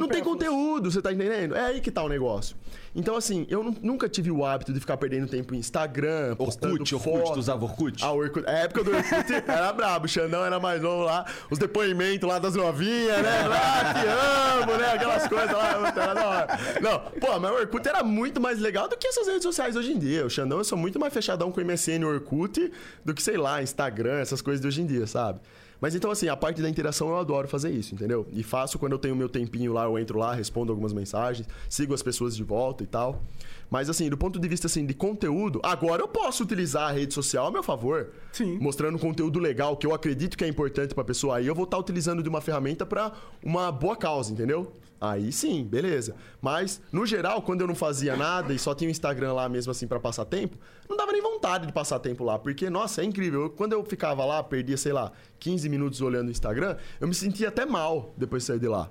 não 0.00 0.08
tem 0.08 0.22
conteúdo, 0.22 0.90
você 0.90 1.00
tá 1.02 1.12
entendendo? 1.12 1.54
É 1.54 1.66
aí 1.66 1.80
que 1.80 1.90
tá 1.90 2.02
o 2.02 2.08
negócio. 2.08 2.56
Então, 2.92 3.14
assim, 3.14 3.46
eu 3.48 3.62
nu- 3.62 3.76
nunca 3.80 4.08
tive 4.08 4.32
o 4.32 4.44
hábito 4.44 4.72
de 4.72 4.80
ficar 4.80 4.96
perdendo 4.96 5.28
tempo 5.28 5.54
em 5.54 5.58
Instagram, 5.58 6.34
postando 6.34 6.72
Orkut, 6.72 6.90
foto. 6.94 7.08
Orkut, 7.10 7.32
tu 7.34 7.38
usava 7.38 7.64
Orkut? 7.64 8.02
Ah, 8.04 8.10
Orkut. 8.12 8.44
A 8.48 8.52
época 8.52 8.82
do 8.82 8.90
Orkut 8.90 9.32
era 9.46 9.72
brabo. 9.72 10.06
O 10.06 10.08
Xandão 10.08 10.44
era 10.44 10.58
mais 10.58 10.82
novo 10.82 11.04
lá. 11.04 11.24
Os 11.50 11.56
depoimentos 11.58 12.28
lá 12.28 12.40
das 12.40 12.56
novinhas, 12.56 13.22
né? 13.22 13.44
Ah, 13.48 13.94
te 13.94 14.62
amo, 14.64 14.76
né? 14.76 14.92
Aquelas 14.94 15.28
coisas 15.28 15.52
lá. 15.52 15.92
Era 15.96 16.14
da 16.14 16.28
hora. 16.28 16.58
Não, 16.80 16.98
pô, 17.20 17.38
mas 17.38 17.50
o 17.52 17.54
Orkut 17.54 17.88
era 17.88 18.02
muito 18.02 18.40
mais 18.40 18.58
legal 18.58 18.88
do 18.88 18.96
que 18.96 19.06
essas 19.06 19.26
redes 19.28 19.44
sociais 19.44 19.76
hoje 19.76 19.92
em 19.92 19.98
dia. 19.98 20.26
O 20.26 20.30
Xandão, 20.30 20.58
eu 20.58 20.64
sou 20.64 20.76
muito 20.76 20.98
mais 20.98 21.14
fechadão 21.14 21.52
com 21.52 21.60
o 21.60 21.64
MSN 21.64 22.00
e 22.02 22.04
Orkut 22.04 22.72
do 23.04 23.14
que, 23.14 23.22
sei 23.22 23.36
lá, 23.36 23.62
Instagram, 23.62 24.18
essas 24.18 24.42
coisas 24.42 24.60
de 24.60 24.66
hoje 24.66 24.82
em 24.82 24.86
dia, 24.86 25.06
sabe? 25.06 25.38
Mas 25.80 25.94
então, 25.94 26.10
assim, 26.10 26.28
a 26.28 26.36
parte 26.36 26.60
da 26.60 26.68
interação 26.68 27.08
eu 27.08 27.16
adoro 27.16 27.48
fazer 27.48 27.70
isso, 27.70 27.94
entendeu? 27.94 28.26
E 28.32 28.42
faço 28.42 28.78
quando 28.78 28.92
eu 28.92 28.98
tenho 28.98 29.16
meu 29.16 29.28
tempinho 29.28 29.72
lá, 29.72 29.84
eu 29.84 29.98
entro 29.98 30.18
lá, 30.18 30.34
respondo 30.34 30.70
algumas 30.70 30.92
mensagens, 30.92 31.48
sigo 31.68 31.94
as 31.94 32.02
pessoas 32.02 32.36
de 32.36 32.44
volta 32.44 32.84
e 32.84 32.86
tal. 32.86 33.22
Mas, 33.70 33.88
assim, 33.88 34.10
do 34.10 34.16
ponto 34.16 34.38
de 34.38 34.48
vista, 34.48 34.66
assim, 34.66 34.84
de 34.84 34.92
conteúdo, 34.92 35.60
agora 35.62 36.02
eu 36.02 36.08
posso 36.08 36.42
utilizar 36.42 36.90
a 36.90 36.92
rede 36.92 37.14
social 37.14 37.46
a 37.46 37.50
meu 37.50 37.62
favor. 37.62 38.10
Sim. 38.32 38.58
Mostrando 38.58 38.98
conteúdo 38.98 39.38
legal 39.38 39.76
que 39.76 39.86
eu 39.86 39.94
acredito 39.94 40.36
que 40.36 40.44
é 40.44 40.48
importante 40.48 40.94
pra 40.94 41.04
pessoa. 41.04 41.36
Aí 41.36 41.46
eu 41.46 41.54
vou 41.54 41.64
estar 41.64 41.78
utilizando 41.78 42.22
de 42.22 42.28
uma 42.28 42.40
ferramenta 42.40 42.84
pra 42.84 43.12
uma 43.42 43.70
boa 43.70 43.96
causa, 43.96 44.32
entendeu? 44.32 44.72
Aí 45.00 45.32
sim, 45.32 45.64
beleza. 45.64 46.14
Mas, 46.42 46.80
no 46.92 47.06
geral, 47.06 47.40
quando 47.40 47.62
eu 47.62 47.66
não 47.66 47.74
fazia 47.74 48.14
nada 48.16 48.52
e 48.52 48.58
só 48.58 48.74
tinha 48.74 48.88
o 48.88 48.90
Instagram 48.90 49.32
lá 49.32 49.48
mesmo 49.48 49.70
assim 49.70 49.86
pra 49.86 49.98
passar 49.98 50.26
tempo, 50.26 50.58
não 50.88 50.96
dava 50.96 51.10
nem 51.12 51.22
vontade 51.22 51.66
de 51.66 51.72
passar 51.72 51.98
tempo 52.00 52.22
lá. 52.22 52.38
Porque, 52.38 52.68
nossa, 52.68 53.00
é 53.00 53.04
incrível. 53.04 53.42
Eu- 53.44 53.50
quando 53.50 53.72
eu 53.72 53.82
ficava 53.84 54.24
lá, 54.26 54.42
perdia, 54.42 54.76
sei 54.76 54.92
lá, 54.92 55.10
15 55.38 55.68
minutos 55.70 56.02
olhando 56.02 56.28
o 56.28 56.30
Instagram, 56.30 56.76
eu 57.00 57.08
me 57.08 57.14
sentia 57.14 57.48
até 57.48 57.64
mal 57.64 58.12
depois 58.16 58.42
de 58.42 58.48
sair 58.48 58.58
de 58.58 58.68
lá. 58.68 58.90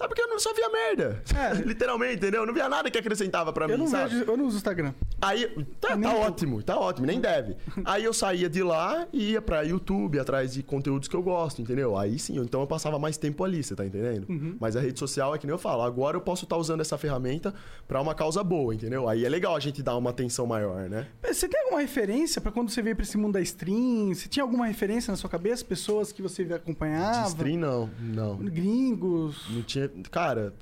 Sabe 0.00 0.08
porque 0.14 0.22
eu 0.22 0.28
não 0.28 0.38
só 0.38 0.54
via 0.54 0.68
merda. 0.70 1.22
É. 1.36 1.52
Literalmente, 1.62 2.14
entendeu? 2.16 2.40
Eu 2.40 2.46
não 2.46 2.54
via 2.54 2.70
nada 2.70 2.90
que 2.90 2.96
acrescentava 2.96 3.52
pra 3.52 3.66
Eu 3.66 3.76
mim, 3.76 3.84
não 3.84 3.86
sabe? 3.90 4.14
vejo, 4.14 4.30
eu 4.30 4.34
não 4.34 4.46
uso 4.46 4.56
Instagram. 4.56 4.94
Aí, 5.20 5.46
tá, 5.78 5.94
tá 5.94 6.14
ótimo, 6.14 6.62
tá 6.62 6.78
ótimo, 6.78 7.06
nem 7.06 7.20
deve. 7.20 7.54
Aí 7.84 8.02
eu 8.04 8.14
saía 8.14 8.48
de 8.48 8.62
lá 8.62 9.06
e 9.12 9.32
ia 9.32 9.42
pra 9.42 9.60
YouTube, 9.60 10.18
atrás 10.18 10.54
de 10.54 10.62
conteúdos 10.62 11.06
que 11.06 11.14
eu 11.14 11.22
gosto, 11.22 11.60
entendeu? 11.60 11.98
Aí 11.98 12.18
sim, 12.18 12.38
então 12.38 12.62
eu 12.62 12.66
passava 12.66 12.98
mais 12.98 13.18
tempo 13.18 13.44
ali, 13.44 13.62
você 13.62 13.76
tá 13.76 13.84
entendendo? 13.84 14.26
Uhum. 14.30 14.56
Mas 14.58 14.74
a 14.74 14.80
rede 14.80 14.98
social 14.98 15.34
é 15.34 15.38
que 15.38 15.46
nem 15.46 15.52
eu 15.52 15.58
falo, 15.58 15.82
agora 15.82 16.16
eu 16.16 16.22
posso 16.22 16.44
estar 16.44 16.56
usando 16.56 16.80
essa 16.80 16.96
ferramenta 16.96 17.52
pra 17.86 18.00
uma 18.00 18.14
causa 18.14 18.42
boa, 18.42 18.74
entendeu? 18.74 19.06
Aí 19.06 19.26
é 19.26 19.28
legal 19.28 19.54
a 19.54 19.60
gente 19.60 19.82
dar 19.82 19.96
uma 19.98 20.08
atenção 20.08 20.46
maior, 20.46 20.88
né? 20.88 21.08
Você 21.22 21.46
tem 21.46 21.60
alguma 21.60 21.82
referência 21.82 22.40
pra 22.40 22.50
quando 22.50 22.70
você 22.70 22.80
veio 22.80 22.96
pra 22.96 23.02
esse 23.04 23.18
mundo 23.18 23.34
da 23.34 23.40
stream? 23.42 24.14
Você 24.14 24.28
tinha 24.30 24.42
alguma 24.42 24.66
referência 24.66 25.10
na 25.10 25.16
sua 25.18 25.28
cabeça? 25.28 25.62
Pessoas 25.62 26.10
que 26.10 26.22
você 26.22 26.42
De 26.42 26.54
acompanhava? 26.54 27.28
stream, 27.28 27.58
não, 27.58 27.90
não. 28.00 28.36
Gringos? 28.36 29.44
Não 29.50 29.62
tinha. 29.62 29.89
Cara. 30.10 30.52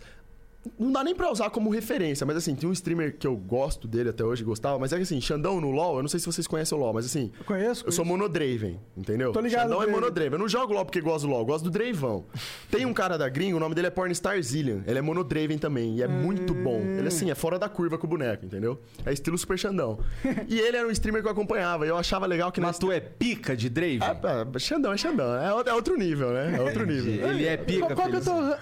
Não 0.78 0.92
dá 0.92 1.02
nem 1.02 1.14
pra 1.14 1.30
usar 1.32 1.48
como 1.48 1.70
referência, 1.70 2.26
mas 2.26 2.36
assim, 2.36 2.54
tem 2.54 2.68
um 2.68 2.72
streamer 2.72 3.16
que 3.16 3.26
eu 3.26 3.34
gosto 3.34 3.88
dele 3.88 4.10
até 4.10 4.22
hoje, 4.22 4.44
gostava, 4.44 4.78
mas 4.78 4.92
é 4.92 4.96
que 4.96 5.02
assim, 5.02 5.18
Xandão 5.18 5.58
no 5.62 5.70
LoL, 5.70 5.96
eu 5.96 6.02
não 6.02 6.08
sei 6.10 6.20
se 6.20 6.26
vocês 6.26 6.46
conhecem 6.46 6.76
o 6.76 6.80
LoL, 6.80 6.92
mas 6.92 7.06
assim, 7.06 7.32
Eu 7.38 7.44
conheço? 7.46 7.86
eu 7.86 7.92
sou 7.92 8.04
monodraven, 8.04 8.78
entendeu? 8.94 9.32
Tô 9.32 9.40
ligado 9.40 9.62
Xandão 9.62 9.82
é 9.82 9.86
monodraven. 9.86 10.32
Eu 10.32 10.38
não 10.38 10.48
jogo 10.48 10.74
LoL 10.74 10.84
porque 10.84 11.00
gosto 11.00 11.26
do 11.26 11.30
LoL, 11.30 11.40
eu 11.40 11.46
gosto 11.46 11.64
do 11.64 11.70
Dravão. 11.70 12.26
Tem 12.70 12.84
um 12.84 12.92
cara 12.92 13.16
da 13.16 13.30
gringa, 13.30 13.56
o 13.56 13.60
nome 13.60 13.74
dele 13.74 13.86
é 13.86 13.90
Pornstar 13.90 14.42
Zillion. 14.42 14.80
Ele 14.86 14.98
é 14.98 15.00
monodraven 15.00 15.56
também, 15.56 15.94
e 15.96 16.02
é 16.02 16.08
muito 16.08 16.52
bom. 16.52 16.80
Ele 16.80 17.08
assim, 17.08 17.30
é 17.30 17.34
fora 17.34 17.58
da 17.58 17.68
curva 17.68 17.96
com 17.96 18.06
o 18.06 18.10
boneco, 18.10 18.44
entendeu? 18.44 18.78
É 19.06 19.12
estilo 19.12 19.38
Super 19.38 19.56
Xandão. 19.58 20.00
e 20.48 20.58
ele 20.60 20.76
era 20.76 20.86
um 20.86 20.90
streamer 20.90 21.22
que 21.22 21.28
eu 21.28 21.32
acompanhava, 21.32 21.86
e 21.86 21.88
eu 21.88 21.96
achava 21.96 22.26
legal 22.26 22.52
que... 22.52 22.60
Mas 22.60 22.72
na- 22.78 22.80
tu 22.80 22.92
é 22.92 23.00
pica 23.00 23.56
de 23.56 23.70
Draven? 23.70 24.00
Ah, 24.02 24.44
ah, 24.54 24.58
Xandão 24.58 24.92
é 24.92 24.98
Xandão, 24.98 25.34
é, 25.34 25.54
outro- 25.54 25.72
é 25.72 25.74
outro 25.74 25.96
nível, 25.96 26.30
né? 26.32 26.56
É 26.58 26.60
outro 26.60 26.84
nível. 26.84 27.26
Ele 27.30 27.46
é 27.46 27.56
pica, 27.56 27.86
Qual, 27.86 27.94
qual 27.96 28.10
que 28.10 28.16
é 28.16 28.20
Felizinho. 28.20 28.48
ra- 28.50 28.58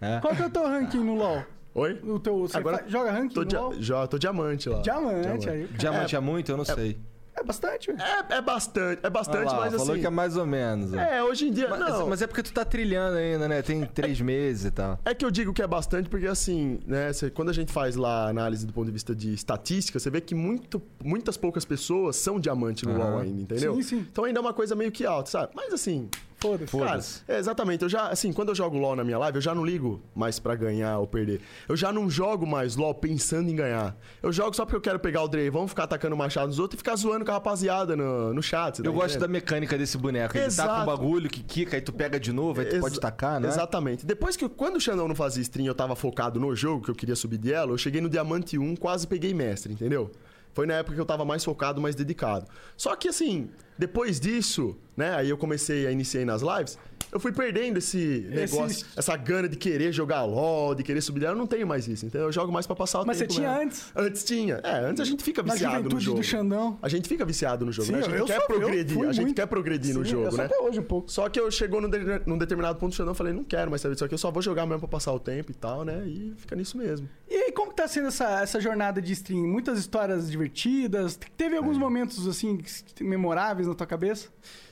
É. 0.00 0.18
qual 0.20 0.34
que 0.34 0.42
é 0.42 0.46
o 0.46 0.50
teu 0.50 0.66
ranking 0.66 0.98
no 1.04 1.14
LoL? 1.14 1.42
Oi? 1.74 2.00
O 2.04 2.18
teu, 2.18 2.38
você 2.40 2.56
Agora- 2.56 2.78
fa- 2.78 2.88
joga 2.88 3.12
ranking 3.12 3.34
Tô, 3.34 3.40
no 3.42 3.46
dia- 3.46 3.60
LoL? 3.60 3.74
já, 3.80 4.06
tô 4.06 4.18
diamante 4.18 4.68
lá. 4.68 4.80
Diamante, 4.80 5.48
aí. 5.48 5.66
Diamante 5.78 6.16
é, 6.16 6.20
muito? 6.20 6.50
Eu 6.50 6.56
não 6.56 6.64
sei. 6.64 6.98
É 7.32 7.44
bastante. 7.44 7.90
É, 7.92 8.34
é 8.36 8.42
bastante, 8.42 9.00
é 9.06 9.08
bastante, 9.08 9.46
lá, 9.46 9.60
mas 9.60 9.72
falou 9.74 9.92
assim... 9.92 10.00
que 10.00 10.06
é 10.06 10.10
mais 10.10 10.36
ou 10.36 10.44
menos. 10.44 10.92
ó. 10.92 10.96
É, 10.98 11.22
hoje 11.22 11.46
em 11.48 11.52
dia. 11.52 11.68
Mas, 11.70 11.78
não. 11.78 12.08
mas 12.08 12.20
é 12.20 12.26
porque 12.26 12.42
tu 12.42 12.52
tá 12.52 12.64
trilhando 12.64 13.16
ainda, 13.16 13.46
né? 13.48 13.62
Tem 13.62 13.82
três 13.86 14.20
meses 14.20 14.64
e 14.66 14.70
tal. 14.72 14.98
É 15.04 15.14
que 15.14 15.24
eu 15.24 15.30
digo 15.30 15.52
que 15.54 15.62
é 15.62 15.66
bastante 15.66 16.08
porque, 16.08 16.26
assim, 16.26 16.80
né, 16.86 17.12
cê- 17.12 17.30
quando 17.30 17.48
a 17.48 17.52
gente 17.54 17.72
faz 17.72 17.94
lá 17.94 18.28
análise 18.28 18.66
do 18.66 18.72
ponto 18.72 18.86
de 18.86 18.92
vista 18.92 19.14
de 19.14 19.32
estatística, 19.32 19.98
você 19.98 20.10
vê 20.10 20.20
que 20.20 20.34
muito, 20.34 20.82
muitas 21.02 21.36
poucas 21.36 21.64
pessoas 21.64 22.16
são 22.16 22.38
diamante 22.40 22.84
no 22.84 22.92
Aham. 23.00 23.10
LoL 23.10 23.18
ainda, 23.20 23.42
entendeu? 23.42 23.74
Sim, 23.76 23.82
sim. 23.82 24.06
Então 24.10 24.24
ainda 24.24 24.40
é 24.40 24.42
uma 24.42 24.52
coisa 24.52 24.74
meio 24.74 24.90
que 24.90 25.06
alta, 25.06 25.30
sabe? 25.30 25.52
Mas 25.54 25.72
assim, 25.72 26.10
Foda-se. 26.40 27.20
Cara, 27.20 27.36
é, 27.36 27.38
exatamente. 27.38 27.82
Eu 27.82 27.88
já, 27.88 28.08
assim, 28.08 28.32
quando 28.32 28.48
eu 28.48 28.54
jogo 28.54 28.76
LoL 28.78 28.96
na 28.96 29.04
minha 29.04 29.18
live, 29.18 29.36
eu 29.38 29.42
já 29.42 29.54
não 29.54 29.64
ligo 29.64 30.00
mais 30.14 30.38
pra 30.38 30.54
ganhar 30.54 30.98
ou 30.98 31.06
perder. 31.06 31.40
Eu 31.68 31.76
já 31.76 31.92
não 31.92 32.08
jogo 32.08 32.46
mais 32.46 32.76
LoL 32.76 32.94
pensando 32.94 33.50
em 33.50 33.54
ganhar. 33.56 33.96
Eu 34.22 34.32
jogo 34.32 34.54
só 34.56 34.64
porque 34.64 34.76
eu 34.76 34.80
quero 34.80 34.98
pegar 34.98 35.22
o 35.22 35.28
Dreyvão, 35.28 35.68
ficar 35.68 35.84
atacando 35.84 36.16
machado 36.16 36.46
nos 36.48 36.58
outros 36.58 36.76
e 36.76 36.78
ficar 36.78 36.96
zoando 36.96 37.24
com 37.24 37.30
a 37.30 37.34
rapaziada 37.34 37.94
no, 37.96 38.32
no 38.34 38.42
chat. 38.42 38.82
tá 38.82 38.88
Eu 38.88 38.92
gosto 38.92 39.18
da 39.18 39.28
mecânica 39.28 39.76
desse 39.76 39.96
boneco. 39.98 40.36
Ele 40.36 40.44
tá 40.46 40.48
com 40.48 40.52
Exato. 40.70 40.82
um 40.82 40.86
bagulho 40.86 41.28
que 41.28 41.42
quica, 41.42 41.76
aí 41.76 41.80
tu 41.82 41.92
pega 41.92 42.18
de 42.18 42.32
novo, 42.32 42.60
aí 42.60 42.66
tu 42.66 42.72
Exa- 42.76 42.80
pode 42.80 43.00
tacar, 43.00 43.38
né? 43.40 43.48
Exatamente. 43.48 44.06
Depois 44.06 44.36
que 44.36 44.44
eu- 44.44 44.50
quando 44.50 44.76
o 44.76 44.80
Xandão 44.80 45.06
não 45.06 45.14
fazia 45.14 45.42
stream, 45.42 45.66
eu 45.66 45.74
tava 45.74 45.94
focado 45.94 46.40
no 46.40 46.54
jogo, 46.56 46.84
que 46.84 46.90
eu 46.90 46.94
queria 46.94 47.16
subir 47.16 47.38
de 47.38 47.52
elo, 47.52 47.74
eu 47.74 47.78
cheguei 47.78 48.00
no 48.00 48.08
Diamante 48.08 48.58
1, 48.58 48.76
quase 48.76 49.06
peguei 49.06 49.34
mestre, 49.34 49.72
entendeu? 49.72 50.10
Foi 50.52 50.66
na 50.66 50.74
época 50.74 50.94
que 50.94 51.00
eu 51.00 51.06
tava 51.06 51.24
mais 51.24 51.44
focado, 51.44 51.80
mais 51.80 51.94
dedicado. 51.94 52.46
Só 52.76 52.94
que 52.96 53.08
assim, 53.08 53.50
depois 53.78 54.18
disso, 54.18 54.76
né, 54.96 55.14
aí 55.14 55.30
eu 55.30 55.38
comecei 55.38 55.86
a 55.86 55.90
iniciar 55.90 56.24
nas 56.24 56.42
lives, 56.42 56.78
eu 57.12 57.18
fui 57.20 57.32
perdendo 57.32 57.78
esse 57.78 58.26
negócio, 58.30 58.86
essa 58.96 59.16
gana 59.16 59.48
de 59.48 59.56
querer 59.56 59.92
jogar 59.92 60.22
LOL, 60.24 60.74
de 60.74 60.82
querer 60.82 61.00
subir 61.00 61.24
eu 61.24 61.34
não 61.36 61.46
tenho 61.46 61.66
mais 61.66 61.86
isso, 61.88 62.06
então 62.06 62.20
eu 62.20 62.32
jogo 62.32 62.52
mais 62.52 62.66
pra 62.66 62.74
passar 62.76 63.02
o 63.02 63.06
Mas 63.06 63.16
você 63.18 63.24
tempo. 63.26 63.34
tinha 63.34 63.48
mesmo. 63.50 63.62
antes? 63.64 63.92
Antes 63.94 64.24
tinha. 64.24 64.60
É, 64.62 64.78
antes 64.86 65.00
a 65.00 65.04
gente 65.04 65.22
fica 65.22 65.42
viciado 65.42 65.88
no 65.88 66.00
jogo. 66.00 66.18
do 66.18 66.24
Xandão. 66.24 66.78
A 66.82 66.88
gente 66.88 67.08
fica 67.08 67.24
viciado 67.24 67.64
no 67.66 67.72
jogo, 67.72 67.86
Sim, 67.86 67.92
né? 67.92 67.98
A 67.98 68.02
gente 68.02 68.14
eu 68.18 68.24
quer 68.26 68.38
sou- 68.38 68.46
progredir, 68.46 68.98
a 69.08 69.12
gente 69.12 69.24
muito. 69.24 69.36
quer 69.36 69.46
progredir 69.46 69.94
no 69.94 70.04
Sim, 70.04 70.10
jogo, 70.12 70.24
eu 70.24 70.30
sou 70.30 70.38
né? 70.38 70.44
até 70.46 70.58
hoje 70.58 70.80
um 70.80 70.84
pouco. 70.84 71.10
Só 71.10 71.28
que 71.28 71.38
eu 71.38 71.50
chegou 71.50 71.80
num, 71.80 71.88
de- 71.90 72.22
num 72.26 72.38
determinado 72.38 72.78
ponto 72.78 72.92
do 72.92 72.96
Xandão, 72.96 73.14
falei, 73.14 73.32
não 73.32 73.44
quero 73.44 73.70
mais 73.70 73.82
saber 73.82 73.94
disso 73.94 74.04
aqui, 74.04 74.14
eu 74.14 74.18
só 74.18 74.30
vou 74.30 74.40
jogar 74.42 74.64
mesmo 74.66 74.80
pra 74.80 74.88
passar 74.88 75.12
o 75.12 75.18
tempo 75.20 75.50
e 75.50 75.54
tal, 75.54 75.84
né? 75.84 76.02
E 76.06 76.32
fica 76.36 76.54
nisso 76.56 76.76
mesmo. 76.78 77.08
E 77.28 77.34
aí, 77.34 77.52
como 77.52 77.70
que 77.70 77.76
tá 77.76 77.86
sendo 77.88 78.08
essa, 78.08 78.40
essa 78.42 78.60
jornada 78.60 79.00
de 79.02 79.12
stream? 79.12 79.46
Muitas 79.46 79.78
histórias 79.78 80.30
divertidas? 80.30 81.18
Teve 81.36 81.56
alguns 81.56 81.76
É. 81.76 81.80
momentos, 81.80 82.26
assim, 82.26 82.58
memoráveis 83.00 83.66
na 83.68 83.74
tua 83.74 83.86
cabeça? 83.86 84.28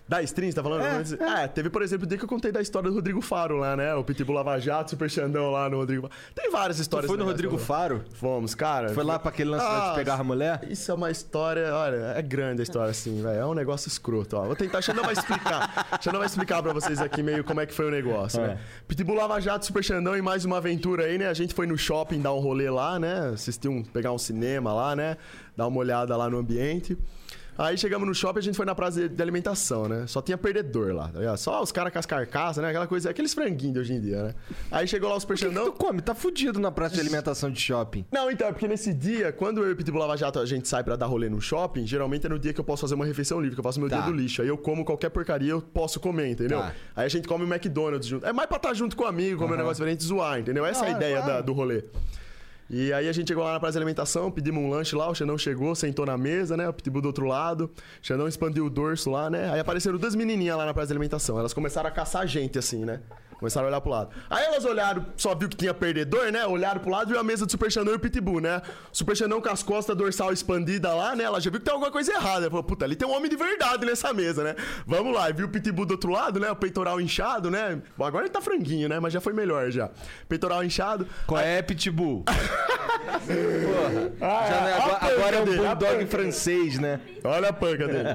Da 0.09 0.23
stream, 0.23 0.51
você 0.51 0.55
tá 0.57 0.63
falando? 0.63 0.83
É, 0.85 1.23
é. 1.23 1.29
Ah, 1.45 1.47
teve, 1.49 1.69
por 1.69 1.83
exemplo, 1.83 2.07
o 2.07 2.09
dia 2.09 2.17
que 2.17 2.25
eu 2.25 2.29
contei 2.29 2.51
da 2.51 2.63
história 2.63 2.89
do 2.89 2.95
Rodrigo 2.95 3.21
Faro 3.21 3.59
lá, 3.59 3.77
né? 3.77 3.95
O 3.95 4.03
Pitbull 4.03 4.35
Lava 4.37 4.59
Jato, 4.59 4.89
Super 4.91 5.11
Xandão 5.11 5.51
lá 5.51 5.69
no 5.69 5.77
Rodrigo 5.77 6.09
Faro. 6.09 6.15
Tem 6.35 6.51
várias 6.51 6.79
Tu 6.79 6.81
histórias. 6.81 7.11
foi 7.11 7.19
no 7.19 7.27
Rodrigo 7.27 7.59
Faro? 7.59 8.03
Fomos, 8.15 8.55
cara. 8.55 8.89
Foi 8.95 9.05
lá 9.05 9.19
pra 9.19 9.29
aquele 9.29 9.51
lance 9.51 9.67
Ah, 9.69 9.91
de 9.91 9.97
pegar 9.97 10.15
a 10.15 10.25
mulher? 10.25 10.61
Isso 10.71 10.91
é 10.91 10.95
uma 10.95 11.11
história, 11.11 11.75
olha, 11.75 12.15
é 12.17 12.23
grande 12.23 12.63
a 12.63 12.65
história 12.65 12.91
assim, 12.91 13.21
velho. 13.23 13.39
É 13.39 13.45
um 13.45 13.53
negócio 13.53 13.87
escroto, 13.89 14.37
ó. 14.39 14.47
Vou 14.47 14.57
tentar, 14.57 14.81
Xandão 14.81 15.05
vai 15.05 15.13
explicar. 15.13 15.87
Xandão 16.01 16.21
vai 16.21 16.27
explicar 16.27 16.63
pra 16.63 16.73
vocês 16.73 17.01
aqui 17.03 17.23
meio 17.23 17.45
como 17.45 17.61
é 17.61 17.67
que 17.67 17.75
foi 17.75 17.87
o 17.87 17.91
negócio, 17.91 18.41
né? 18.41 18.59
Pitbull 18.87 19.15
Lava 19.15 19.39
Jato, 19.41 19.67
Super 19.67 19.85
Xandão 19.85 20.17
e 20.17 20.23
mais 20.23 20.43
uma 20.47 20.57
aventura 20.57 21.05
aí, 21.05 21.19
né? 21.19 21.29
A 21.29 21.35
gente 21.35 21.53
foi 21.53 21.67
no 21.67 21.77
shopping 21.77 22.23
dar 22.23 22.33
um 22.33 22.39
rolê 22.41 22.71
lá, 22.71 22.99
né? 22.99 23.31
Assistir 23.35 23.69
um, 23.69 23.83
pegar 23.83 24.13
um 24.13 24.19
cinema 24.19 24.73
lá, 24.73 24.97
né? 24.97 25.19
Dar 25.55 25.67
uma 25.67 25.79
olhada 25.79 26.17
lá 26.17 26.31
no 26.31 26.39
ambiente. 26.39 26.97
Aí 27.59 27.77
chegamos 27.77 28.07
no 28.07 28.15
shopping, 28.15 28.39
a 28.39 28.43
gente 28.43 28.57
foi 28.57 28.65
na 28.65 28.73
praça 28.75 29.09
de 29.09 29.21
alimentação, 29.21 29.89
né? 29.89 30.07
Só 30.07 30.23
tinha 30.23 30.39
perdedor 30.39 30.95
lá, 30.95 31.09
tá 31.09 31.19
ligado? 31.19 31.37
Só 31.39 31.61
os 31.61 31.73
caras 31.73 31.93
com 31.93 31.99
as 31.99 32.07
carcaças, 32.07 32.63
né? 32.63 32.69
Aquela 32.71 32.87
coisa, 32.87 33.11
aqueles 33.11 33.35
franguinhos 33.35 33.75
de 33.75 33.81
hoje 33.81 33.93
em 33.95 34.01
dia, 34.01 34.23
né? 34.23 34.35
Aí 34.71 34.87
chegou 34.87 35.11
lá 35.11 35.17
o 35.17 35.21
Super 35.21 35.35
O 35.35 35.37
que, 35.39 35.49
que 35.49 35.55
tu 35.55 35.73
come? 35.73 36.01
Tá 36.01 36.15
fudido 36.15 36.61
na 36.61 36.71
praça 36.71 36.95
de 36.95 37.01
alimentação 37.01 37.51
de 37.51 37.61
shopping. 37.61 38.05
Não, 38.13 38.31
então, 38.31 38.47
é 38.47 38.53
porque 38.53 38.69
nesse 38.69 38.95
dia, 38.95 39.33
quando 39.33 39.63
eu 39.65 39.71
e 39.71 39.73
o 39.73 39.77
Pitbull 39.77 40.01
Lava 40.01 40.17
Jato 40.17 40.39
a 40.39 40.47
gente 40.47 40.69
sai 40.69 40.85
pra 40.85 40.95
dar 40.95 41.07
rolê 41.07 41.29
no 41.29 41.41
shopping, 41.41 41.85
geralmente 41.85 42.27
é 42.27 42.29
no 42.29 42.39
dia 42.39 42.53
que 42.53 42.61
eu 42.61 42.65
posso 42.65 42.83
fazer 42.83 42.95
uma 42.95 43.05
refeição 43.05 43.41
livre, 43.41 43.57
que 43.57 43.61
eu 43.61 43.65
faço 43.65 43.81
meu 43.81 43.89
Tá. 43.89 43.97
dia 44.03 44.07
do 44.07 44.13
lixo. 44.17 44.41
Aí 44.41 44.47
eu 44.47 44.57
como 44.57 44.85
qualquer 44.85 45.09
porcaria, 45.11 45.51
eu 45.51 45.61
posso 45.61 45.99
comer, 45.99 46.29
entendeu? 46.31 46.61
Tá. 46.61 46.73
Aí 46.95 47.07
a 47.07 47.09
gente 47.09 47.27
come 47.27 47.45
o 47.45 47.53
McDonald's 47.53 48.07
junto. 48.07 48.25
É 48.25 48.33
mais 48.33 48.47
pra 48.47 48.59
estar 48.59 48.73
junto 48.75 48.95
com 48.97 49.03
o 49.03 49.07
amigo, 49.09 49.37
comer 49.43 49.55
um 49.55 49.57
negócio 49.59 49.77
diferente 49.83 50.05
zoar, 50.05 50.39
entendeu? 50.39 50.65
Essa 50.65 50.85
é 50.85 50.89
a 50.91 50.93
Ah, 50.93 50.97
ideia 50.97 51.17
claro. 51.17 51.33
da- 51.33 51.41
do 51.41 51.53
rolê. 51.53 51.83
E 52.71 52.93
aí 52.93 53.09
a 53.09 53.13
gente 53.13 53.29
chegou 53.29 53.43
lá 53.43 53.55
na 53.55 53.61
praça 53.61 53.73
de 53.73 53.79
alimentação, 53.79 54.31
pedimos 54.31 54.63
um 54.63 54.69
lanche 54.69 54.95
lá, 54.95 55.09
o 55.09 55.15
Xandão 55.15 55.39
chegou, 55.39 55.75
sentou 55.75 56.05
na 56.05 56.19
mesa, 56.19 56.57
né? 56.57 56.69
O 56.69 56.73
Pitbull 56.73 57.01
do 57.01 57.07
outro 57.07 57.27
lado. 57.27 57.65
O 57.65 58.07
Xandão 58.07 58.29
expandiu 58.29 58.67
o 58.67 58.71
dorso 58.71 59.11
lá, 59.11 59.31
né? 59.31 59.51
Aí 59.51 59.61
apareceram 59.61 59.97
duas 59.97 60.15
menininhas 60.15 60.57
lá 60.57 60.67
na 60.67 60.75
praça 60.75 60.89
de 60.89 60.93
alimentação. 60.93 61.39
Elas 61.39 61.55
começaram 61.55 61.89
a 61.89 61.93
caçar 61.93 62.23
a 62.23 62.27
gente, 62.27 62.59
assim, 62.59 62.85
né? 62.85 63.01
Começaram 63.39 63.67
a 63.67 63.71
olhar 63.71 63.81
pro 63.81 63.91
lado. 63.91 64.11
Aí 64.29 64.45
elas 64.45 64.65
olharam, 64.65 65.07
só 65.17 65.35
viu 65.35 65.49
que 65.49 65.57
tinha 65.57 65.73
perdedor, 65.73 66.33
né? 66.33 66.45
Olharam 66.45 66.81
pro 66.81 66.91
lado 66.91 67.09
e 67.09 67.13
viu 67.13 67.21
a 67.21 67.25
mesa 67.25 67.47
do 67.47 67.51
Super 67.53 67.71
Xandão 67.71 67.93
e 67.95 67.97
o 67.97 68.01
Pitbull, 68.01 68.41
né? 68.41 68.61
Super 68.93 69.17
Xandão 69.17 69.41
com 69.41 69.49
as 69.49 69.63
costas 69.63 69.97
dorsal 69.97 70.33
expandida 70.33 70.93
lá, 70.93 71.15
né? 71.15 71.23
Ela 71.25 71.41
já 71.41 71.49
viu 71.51 71.61
que 71.61 71.65
tem 71.65 71.73
alguma 71.73 71.91
coisa 71.93 72.13
errada. 72.13 72.41
Ela 72.41 72.51
falou, 72.51 72.65
puta, 72.65 72.85
ali 72.85 72.97
tem 72.97 73.07
um 73.07 73.13
homem 73.17 73.31
de 73.31 73.37
verdade 73.37 73.87
nessa 73.87 74.13
mesa, 74.13 74.43
né? 74.43 74.57
Vamos 74.87 75.15
lá. 75.15 75.31
E 75.31 75.33
viu 75.33 75.47
o 75.47 75.49
Pitbull 75.49 75.87
do 75.87 75.93
outro 75.93 76.11
lado, 76.11 76.41
né? 76.41 76.51
O 76.51 76.57
peitoral 76.57 77.01
inchado, 77.01 77.49
né? 77.51 77.81
Bom, 77.97 78.05
agora 78.05 78.25
ele 78.25 78.33
tá 78.33 78.41
franguinho, 78.41 78.89
né? 78.89 78.99
Mas 78.99 79.13
já 79.13 79.21
foi 79.21 79.33
melhor 79.33 79.71
já. 79.71 79.89
Peitoral 80.29 80.65
inchado. 80.65 81.07
Qual 81.27 81.41
é, 81.41 81.63
Pitbull? 81.63 82.25
Porra. 83.09 84.13
Ah, 84.21 84.49
não 84.51 84.69
é- 84.69 84.73
agora, 84.73 85.15
agora 85.15 85.37
é 85.37 85.41
um 85.41 85.45
bulldog 85.45 86.07
francês, 86.07 86.79
né? 86.79 87.01
Olha 87.25 87.49
a 87.49 87.53
panca 87.53 87.87
dele. 87.87 88.09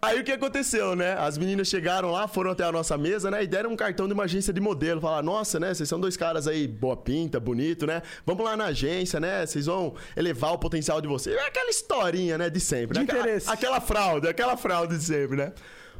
Aí 0.00 0.20
o 0.20 0.24
que 0.24 0.32
aconteceu, 0.32 0.94
né? 0.94 1.14
As 1.18 1.38
meninas 1.38 1.68
chegaram 1.68 2.10
lá, 2.10 2.28
foram 2.28 2.50
até 2.50 2.64
a 2.64 2.72
nossa 2.72 2.96
mesa, 2.98 3.30
né? 3.30 3.42
E 3.42 3.46
deram 3.46 3.70
um 3.70 3.76
cartão 3.76 4.06
de 4.06 4.12
uma 4.14 4.25
agência 4.26 4.52
de 4.52 4.60
modelo. 4.60 5.00
Falaram, 5.00 5.24
nossa, 5.24 5.58
né? 5.58 5.72
Vocês 5.74 5.88
são 5.88 5.98
dois 5.98 6.16
caras 6.16 6.46
aí, 6.46 6.68
boa 6.68 6.96
pinta, 6.96 7.40
bonito, 7.40 7.86
né? 7.86 8.02
Vamos 8.24 8.44
lá 8.44 8.56
na 8.56 8.66
agência, 8.66 9.18
né? 9.18 9.44
Vocês 9.46 9.66
vão 9.66 9.94
elevar 10.16 10.52
o 10.52 10.58
potencial 10.58 11.00
de 11.00 11.08
vocês. 11.08 11.34
É 11.34 11.46
aquela 11.46 11.70
historinha, 11.70 12.36
né? 12.38 12.50
De 12.50 12.60
sempre. 12.60 12.94
De 12.94 13.00
né? 13.00 13.04
Aquela- 13.04 13.20
interesse. 13.20 13.50
Aquela 13.50 13.80
fraude, 13.80 14.28
aquela 14.28 14.56
fraude 14.56 14.96
de 14.98 15.02
sempre, 15.02 15.36
né? 15.36 15.52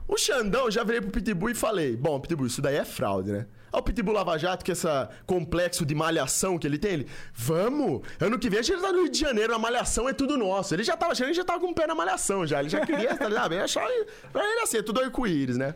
O 0.09 0.17
Xandão, 0.17 0.71
já 0.71 0.85
virei 0.85 1.01
pro 1.01 1.11
Pitbull 1.11 1.51
e 1.51 1.55
falei: 1.55 1.97
Bom, 1.97 2.21
Pitbull, 2.21 2.47
isso 2.47 2.63
daí 2.63 2.77
é 2.77 2.85
fraude, 2.85 3.33
né? 3.33 3.47
Aí 3.73 3.81
o 3.81 3.83
Pitbull 3.83 4.15
Lava 4.15 4.39
Jato, 4.39 4.65
que 4.65 4.71
é 4.71 4.75
esse 4.75 4.87
complexo 5.27 5.85
de 5.85 5.95
malhação 5.97 6.57
que 6.59 6.67
ele 6.67 6.79
tem, 6.79 6.93
ele, 6.93 7.07
vamos! 7.35 8.03
Ano 8.21 8.39
que 8.39 8.49
vem 8.49 8.61
a 8.61 8.63
gente 8.63 8.81
tá 8.81 8.93
no 8.93 9.01
Rio 9.03 9.11
de 9.11 9.19
Janeiro, 9.19 9.53
a 9.55 9.59
malhação 9.59 10.09
é 10.09 10.13
tudo 10.13 10.37
nosso. 10.37 10.73
Ele 10.75 10.85
já 10.85 10.97
tava 10.97 11.11
achando, 11.13 11.27
ele 11.27 11.35
já 11.35 11.45
tava 11.45 11.59
com 11.59 11.71
o 11.71 11.75
pé 11.75 11.87
na 11.89 11.95
malhação 11.95 12.47
já. 12.47 12.61
Ele 12.61 12.69
já 12.69 12.87
queria, 12.87 13.15
tá 13.19 13.29
ligado? 13.29 13.53
Ele 13.53 13.63
achava, 13.63 13.91
pra 14.33 14.45
ele 14.45 14.61
assim, 14.61 14.79
é 14.79 14.83
tudo 14.83 15.01
arco-íris, 15.01 15.57
né? 15.59 15.75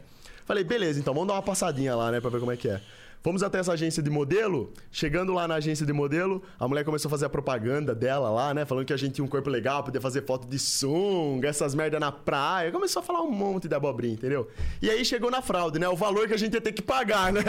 Falei, 0.51 0.65
beleza, 0.65 0.99
então 0.99 1.15
vamos 1.15 1.29
dar 1.29 1.35
uma 1.35 1.43
passadinha 1.43 1.95
lá, 1.95 2.11
né, 2.11 2.21
pra 2.21 2.29
ver 2.29 2.41
como 2.41 2.51
é 2.51 2.57
que 2.57 2.69
é. 2.69 2.81
Fomos 3.23 3.43
até 3.43 3.59
essa 3.59 3.73
agência 3.73 4.03
de 4.03 4.09
modelo. 4.09 4.73
Chegando 4.91 5.33
lá 5.35 5.47
na 5.47 5.57
agência 5.57 5.85
de 5.85 5.93
modelo, 5.93 6.43
a 6.59 6.67
mulher 6.67 6.85
começou 6.85 7.09
a 7.09 7.11
fazer 7.11 7.27
a 7.27 7.29
propaganda 7.29 7.95
dela 7.95 8.31
lá, 8.31 8.55
né? 8.55 8.65
Falando 8.65 8.87
que 8.87 8.93
a 8.93 8.97
gente 8.97 9.13
tinha 9.15 9.25
um 9.25 9.29
corpo 9.29 9.51
legal, 9.51 9.85
podia 9.85 10.01
fazer 10.01 10.25
foto 10.25 10.47
de 10.49 10.59
sunga, 10.59 11.49
essas 11.49 11.75
merda 11.75 12.01
na 12.01 12.11
praia. 12.11 12.73
Começou 12.73 13.01
a 13.01 13.03
falar 13.03 13.23
um 13.23 13.31
monte 13.31 13.69
de 13.69 13.75
abobrinha, 13.75 14.15
entendeu? 14.15 14.49
E 14.81 14.89
aí 14.91 15.05
chegou 15.05 15.31
na 15.31 15.43
fraude, 15.43 15.79
né? 15.79 15.89
O 15.89 15.97
valor 15.97 16.27
que 16.27 16.35
a 16.35 16.39
gente 16.39 16.55
ia 16.55 16.61
ter 16.61 16.73
que 16.73 16.83
pagar, 16.83 17.33
né? 17.33 17.43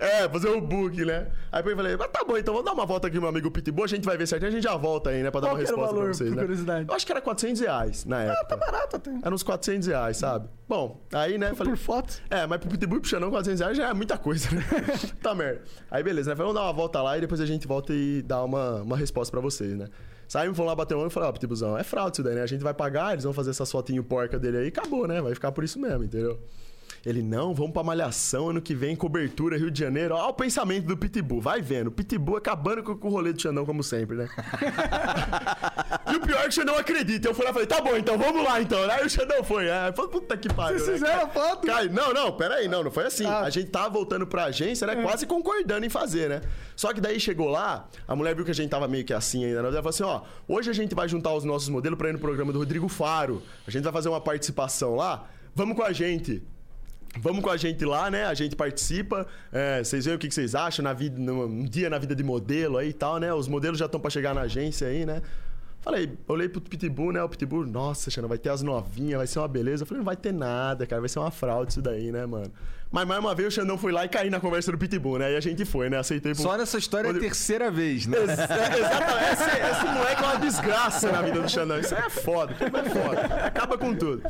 é, 0.00 0.28
fazer 0.28 0.48
o 0.48 0.60
book, 0.60 1.04
né? 1.04 1.28
Aí 1.52 1.62
eu 1.64 1.76
falei, 1.76 1.96
mas 1.96 2.08
tá 2.08 2.24
bom, 2.26 2.36
então 2.36 2.54
vamos 2.54 2.66
dar 2.66 2.72
uma 2.72 2.86
volta 2.86 3.08
aqui, 3.08 3.18
meu 3.18 3.28
amigo 3.28 3.50
Pitbull. 3.50 3.84
A 3.84 3.88
gente 3.88 4.04
vai 4.04 4.16
ver 4.16 4.26
certinho, 4.26 4.48
a 4.48 4.52
gente 4.52 4.64
já 4.64 4.76
volta 4.76 5.10
aí, 5.10 5.22
né? 5.22 5.30
Pra 5.30 5.40
dar 5.40 5.48
Qual 5.48 5.54
uma 5.56 5.60
resposta 5.60 5.86
valor, 5.86 6.04
pra 6.04 6.14
vocês, 6.14 6.30
por 6.30 6.36
né? 6.36 6.42
curiosidade? 6.42 6.88
Eu 6.88 6.94
acho 6.94 7.06
que 7.06 7.12
era 7.12 7.20
400 7.20 7.60
reais 7.60 8.04
na 8.04 8.22
época. 8.22 8.44
Tá 8.46 8.56
barato 8.56 8.96
até. 8.96 9.10
Era 9.22 9.34
uns 9.34 9.42
400 9.42 9.86
reais, 9.88 10.16
sabe? 10.16 10.48
Bom, 10.68 11.00
aí, 11.12 11.38
né? 11.38 11.54
Falei, 11.54 11.72
Por 11.72 11.78
foto. 11.78 12.20
é, 12.30 12.46
mas 12.46 12.58
pro 12.60 12.68
Pitbull 12.70 12.98
e 12.98 13.00
pro 13.00 13.08
Xandão, 13.10 13.30
400 13.30 13.60
reais 13.60 13.76
já 13.76 13.88
é 13.88 13.94
muita 13.94 14.18
coisa, 14.18 14.50
né? 14.54 14.64
tá 15.22 15.34
merda. 15.34 15.62
Aí 15.90 16.02
beleza, 16.02 16.30
né? 16.30 16.34
Vamos 16.34 16.54
dar 16.54 16.62
uma 16.62 16.72
volta 16.72 17.02
lá 17.02 17.16
e 17.16 17.20
depois 17.20 17.40
a 17.40 17.46
gente 17.46 17.66
volta 17.66 17.92
e 17.92 18.22
dá 18.22 18.42
uma, 18.42 18.82
uma 18.82 18.96
resposta 18.96 19.30
pra 19.30 19.40
vocês, 19.40 19.76
né? 19.76 19.88
Saímos, 20.28 20.56
fomos 20.56 20.68
lá 20.68 20.76
bater 20.76 20.94
um 20.94 21.06
e 21.06 21.10
falei, 21.10 21.28
ó, 21.28 21.32
Pitbullzão, 21.32 21.78
é 21.78 21.82
fraude 21.82 22.16
isso 22.16 22.22
daí, 22.22 22.34
né? 22.34 22.42
A 22.42 22.46
gente 22.46 22.62
vai 22.62 22.74
pagar, 22.74 23.12
eles 23.12 23.24
vão 23.24 23.32
fazer 23.32 23.50
essa 23.50 23.64
fotinho 23.64 24.04
porca 24.04 24.38
dele 24.38 24.58
aí 24.58 24.64
e 24.66 24.68
acabou, 24.68 25.08
né? 25.08 25.22
Vai 25.22 25.32
ficar 25.34 25.52
por 25.52 25.64
isso 25.64 25.78
mesmo, 25.78 26.04
entendeu? 26.04 26.38
Ele, 27.08 27.22
não, 27.22 27.54
vamos 27.54 27.72
pra 27.72 27.82
Malhação, 27.82 28.50
ano 28.50 28.60
que 28.60 28.74
vem, 28.74 28.94
cobertura, 28.94 29.56
Rio 29.56 29.70
de 29.70 29.80
Janeiro. 29.80 30.14
Olha 30.14 30.26
o 30.26 30.34
pensamento 30.34 30.84
do 30.84 30.94
Pitbull, 30.94 31.40
vai 31.40 31.62
vendo. 31.62 31.90
Pitbull 31.90 32.36
acabando 32.36 32.82
com, 32.82 32.94
com 32.94 33.08
o 33.08 33.10
rolê 33.10 33.32
do 33.32 33.40
Xandão, 33.40 33.64
como 33.64 33.82
sempre, 33.82 34.14
né? 34.14 34.28
e 36.12 36.16
o 36.16 36.20
pior 36.20 36.40
é 36.40 36.42
que 36.42 36.48
o 36.48 36.52
Xandão 36.52 36.76
acredita. 36.76 37.26
Eu 37.26 37.34
fui 37.34 37.46
lá 37.46 37.50
e 37.50 37.54
falei, 37.54 37.66
tá 37.66 37.80
bom, 37.80 37.96
então 37.96 38.18
vamos 38.18 38.44
lá, 38.44 38.60
então. 38.60 38.78
Aí 38.90 39.06
o 39.06 39.08
Xandão 39.08 39.42
foi. 39.42 39.68
É, 39.68 39.90
falei, 39.90 40.10
puta 40.10 40.36
que 40.36 40.52
pariu. 40.52 40.78
Vocês 40.78 41.00
né, 41.00 41.08
fizeram 41.08 41.24
a 41.24 41.30
foto? 41.30 41.66
Cai, 41.66 41.88
não, 41.88 42.12
não, 42.12 42.30
peraí, 42.30 42.68
não, 42.68 42.84
não 42.84 42.90
foi 42.90 43.06
assim. 43.06 43.24
Ah. 43.24 43.40
A 43.40 43.48
gente 43.48 43.70
tava 43.70 43.88
voltando 43.88 44.26
pra 44.26 44.44
agência, 44.44 44.86
né? 44.86 44.96
Quase 44.96 45.24
concordando 45.24 45.86
em 45.86 45.88
fazer, 45.88 46.28
né? 46.28 46.42
Só 46.76 46.92
que 46.92 47.00
daí 47.00 47.18
chegou 47.18 47.48
lá, 47.48 47.88
a 48.06 48.14
mulher 48.14 48.34
viu 48.34 48.44
que 48.44 48.50
a 48.50 48.54
gente 48.54 48.68
tava 48.68 48.86
meio 48.86 49.06
que 49.06 49.14
assim 49.14 49.46
ainda, 49.46 49.62
né? 49.62 49.68
Ela 49.68 49.76
falou 49.78 49.88
assim: 49.88 50.02
ó, 50.02 50.20
hoje 50.46 50.68
a 50.68 50.74
gente 50.74 50.94
vai 50.94 51.08
juntar 51.08 51.32
os 51.32 51.42
nossos 51.42 51.70
modelos 51.70 51.96
pra 51.96 52.10
ir 52.10 52.12
no 52.12 52.18
programa 52.18 52.52
do 52.52 52.58
Rodrigo 52.58 52.86
Faro. 52.86 53.42
A 53.66 53.70
gente 53.70 53.82
vai 53.82 53.94
fazer 53.94 54.10
uma 54.10 54.20
participação 54.20 54.94
lá. 54.94 55.26
Vamos 55.54 55.74
com 55.74 55.82
a 55.82 55.90
gente. 55.90 56.42
Vamos 57.16 57.42
com 57.42 57.50
a 57.50 57.56
gente 57.56 57.84
lá, 57.84 58.10
né? 58.10 58.24
A 58.24 58.34
gente 58.34 58.54
participa. 58.54 59.26
É, 59.52 59.82
vocês 59.82 60.04
veem 60.04 60.16
o 60.16 60.18
que 60.18 60.30
vocês 60.30 60.54
acham 60.54 60.82
na 60.82 60.92
vida, 60.92 61.20
um 61.20 61.64
dia 61.64 61.88
na 61.88 61.98
vida 61.98 62.14
de 62.14 62.22
modelo 62.22 62.76
aí 62.76 62.90
e 62.90 62.92
tal, 62.92 63.18
né? 63.18 63.32
Os 63.32 63.48
modelos 63.48 63.78
já 63.78 63.86
estão 63.86 63.98
pra 63.98 64.10
chegar 64.10 64.34
na 64.34 64.42
agência 64.42 64.86
aí, 64.86 65.06
né? 65.06 65.22
Falei, 65.80 66.12
olhei 66.26 66.48
pro 66.48 66.60
Pitbull, 66.60 67.12
né? 67.12 67.22
O 67.22 67.28
Pitbull, 67.28 67.66
nossa, 67.66 68.10
Xana, 68.10 68.28
vai 68.28 68.36
ter 68.36 68.50
as 68.50 68.62
novinhas, 68.62 69.18
vai 69.18 69.26
ser 69.26 69.38
uma 69.38 69.48
beleza. 69.48 69.82
Eu 69.82 69.86
falei, 69.86 69.98
não 69.98 70.04
vai 70.04 70.16
ter 70.16 70.32
nada, 70.32 70.86
cara, 70.86 71.00
vai 71.00 71.08
ser 71.08 71.18
uma 71.18 71.30
fraude 71.30 71.72
isso 71.72 71.82
daí, 71.82 72.12
né, 72.12 72.26
mano? 72.26 72.52
Mas 72.90 73.06
mais 73.06 73.20
uma 73.20 73.34
vez 73.34 73.48
o 73.48 73.50
Xandão 73.54 73.76
foi 73.76 73.92
lá 73.92 74.04
e 74.06 74.08
caí 74.08 74.30
na 74.30 74.40
conversa 74.40 74.72
do 74.72 74.78
Pitbull, 74.78 75.18
né? 75.18 75.32
E 75.32 75.36
a 75.36 75.40
gente 75.40 75.64
foi, 75.66 75.90
né? 75.90 75.98
Aceitei 75.98 76.32
pro... 76.32 76.42
Só 76.42 76.56
nessa 76.56 76.78
história 76.78 77.08
é 77.08 77.10
a 77.10 77.18
terceira 77.18 77.70
vez, 77.70 78.06
né? 78.06 78.16
Ex- 78.18 78.28
Exatamente. 78.30 79.32
Esse, 79.32 79.70
esse 79.76 79.86
moleque 79.94 80.22
é 80.22 80.26
uma 80.26 80.36
desgraça 80.36 81.12
na 81.12 81.20
vida 81.20 81.40
do 81.42 81.48
Xandão. 81.50 81.78
Isso 81.78 81.94
é 81.94 82.08
foda, 82.08 82.54
é 82.58 82.88
foda. 82.88 83.20
Acaba 83.44 83.76
com 83.76 83.94
tudo. 83.94 84.22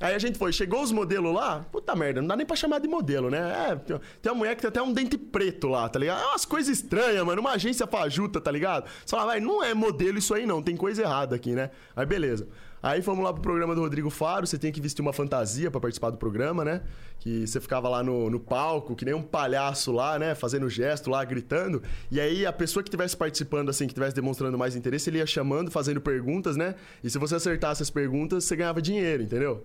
Aí 0.00 0.14
a 0.14 0.18
gente 0.18 0.38
foi, 0.38 0.50
chegou 0.52 0.82
os 0.82 0.90
modelos 0.90 1.32
lá, 1.34 1.60
puta 1.70 1.94
merda, 1.94 2.20
não 2.22 2.28
dá 2.28 2.34
nem 2.34 2.46
pra 2.46 2.56
chamar 2.56 2.80
de 2.80 2.88
modelo, 2.88 3.28
né? 3.30 3.68
É, 3.70 3.76
tem- 3.76 4.00
tem 4.22 4.32
uma 4.32 4.38
mulher 4.38 4.54
que 4.56 4.62
tem 4.62 4.68
até 4.70 4.80
um 4.82 4.92
dente 4.92 5.16
preto 5.18 5.68
lá, 5.68 5.88
tá 5.88 5.98
ligado? 5.98 6.22
É 6.22 6.26
umas 6.26 6.44
coisas 6.46 6.74
estranhas, 6.78 7.24
mano. 7.24 7.40
Uma 7.40 7.52
agência 7.52 7.86
fajuta, 7.86 8.40
tá 8.40 8.50
ligado? 8.50 8.86
Você 9.04 9.14
fala, 9.14 9.26
vai, 9.26 9.40
não 9.40 9.62
é 9.62 9.72
modelo 9.74 10.18
isso 10.18 10.34
aí 10.34 10.46
não, 10.46 10.60
tem 10.62 10.74
coisa 10.74 11.02
errada 11.02 11.36
aqui, 11.36 11.52
né? 11.52 11.70
Aí 11.94 12.06
beleza. 12.06 12.48
Aí 12.82 13.02
fomos 13.02 13.22
lá 13.22 13.32
pro 13.32 13.42
programa 13.42 13.74
do 13.74 13.82
Rodrigo 13.82 14.08
Faro, 14.08 14.46
você 14.46 14.58
tem 14.58 14.72
que 14.72 14.80
vestir 14.80 15.02
uma 15.02 15.12
fantasia 15.12 15.70
pra 15.70 15.80
participar 15.80 16.10
do 16.10 16.16
programa, 16.16 16.64
né? 16.64 16.80
Que 17.18 17.46
você 17.46 17.60
ficava 17.60 17.88
lá 17.88 18.02
no, 18.02 18.30
no 18.30 18.40
palco, 18.40 18.96
que 18.96 19.04
nem 19.04 19.12
um 19.12 19.22
palhaço 19.22 19.92
lá, 19.92 20.18
né? 20.18 20.34
Fazendo 20.34 20.68
gesto 20.68 21.10
lá, 21.10 21.22
gritando. 21.24 21.82
E 22.10 22.18
aí 22.18 22.46
a 22.46 22.52
pessoa 22.52 22.82
que 22.82 22.88
estivesse 22.88 23.16
participando, 23.16 23.68
assim, 23.68 23.84
que 23.84 23.92
estivesse 23.92 24.14
demonstrando 24.14 24.56
mais 24.56 24.74
interesse, 24.74 25.10
ele 25.10 25.18
ia 25.18 25.26
chamando, 25.26 25.70
fazendo 25.70 26.00
perguntas, 26.00 26.56
né? 26.56 26.74
E 27.04 27.10
se 27.10 27.18
você 27.18 27.34
acertasse 27.34 27.82
as 27.82 27.90
perguntas, 27.90 28.44
você 28.44 28.56
ganhava 28.56 28.80
dinheiro, 28.80 29.22
entendeu? 29.22 29.62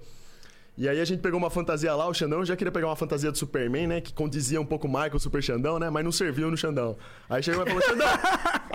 E 0.77 0.89
aí 0.89 0.99
a 0.99 1.05
gente 1.05 1.21
pegou 1.21 1.37
uma 1.37 1.49
fantasia 1.49 1.95
lá, 1.95 2.05
o 2.05 2.13
Xandão 2.13 2.43
já 2.43 2.53
queria 2.53 2.71
pegar 2.71 2.87
uma 2.87 2.97
fantasia 2.97 3.31
do 3.31 3.37
Superman, 3.37 3.87
né? 3.87 4.01
Que 4.01 4.11
condizia 4.11 4.59
um 4.59 4.65
pouco 4.65 4.89
mais 4.89 5.09
com 5.09 5.15
o 5.15 5.19
Super 5.19 5.41
Xandão, 5.41 5.79
né? 5.79 5.89
Mas 5.89 6.03
não 6.03 6.11
serviu 6.11 6.51
no 6.51 6.57
Xandão. 6.57 6.97
Aí 7.29 7.41
chegou 7.41 7.63
e 7.63 7.65
falou, 7.65 7.81
Xandão, 7.81 8.07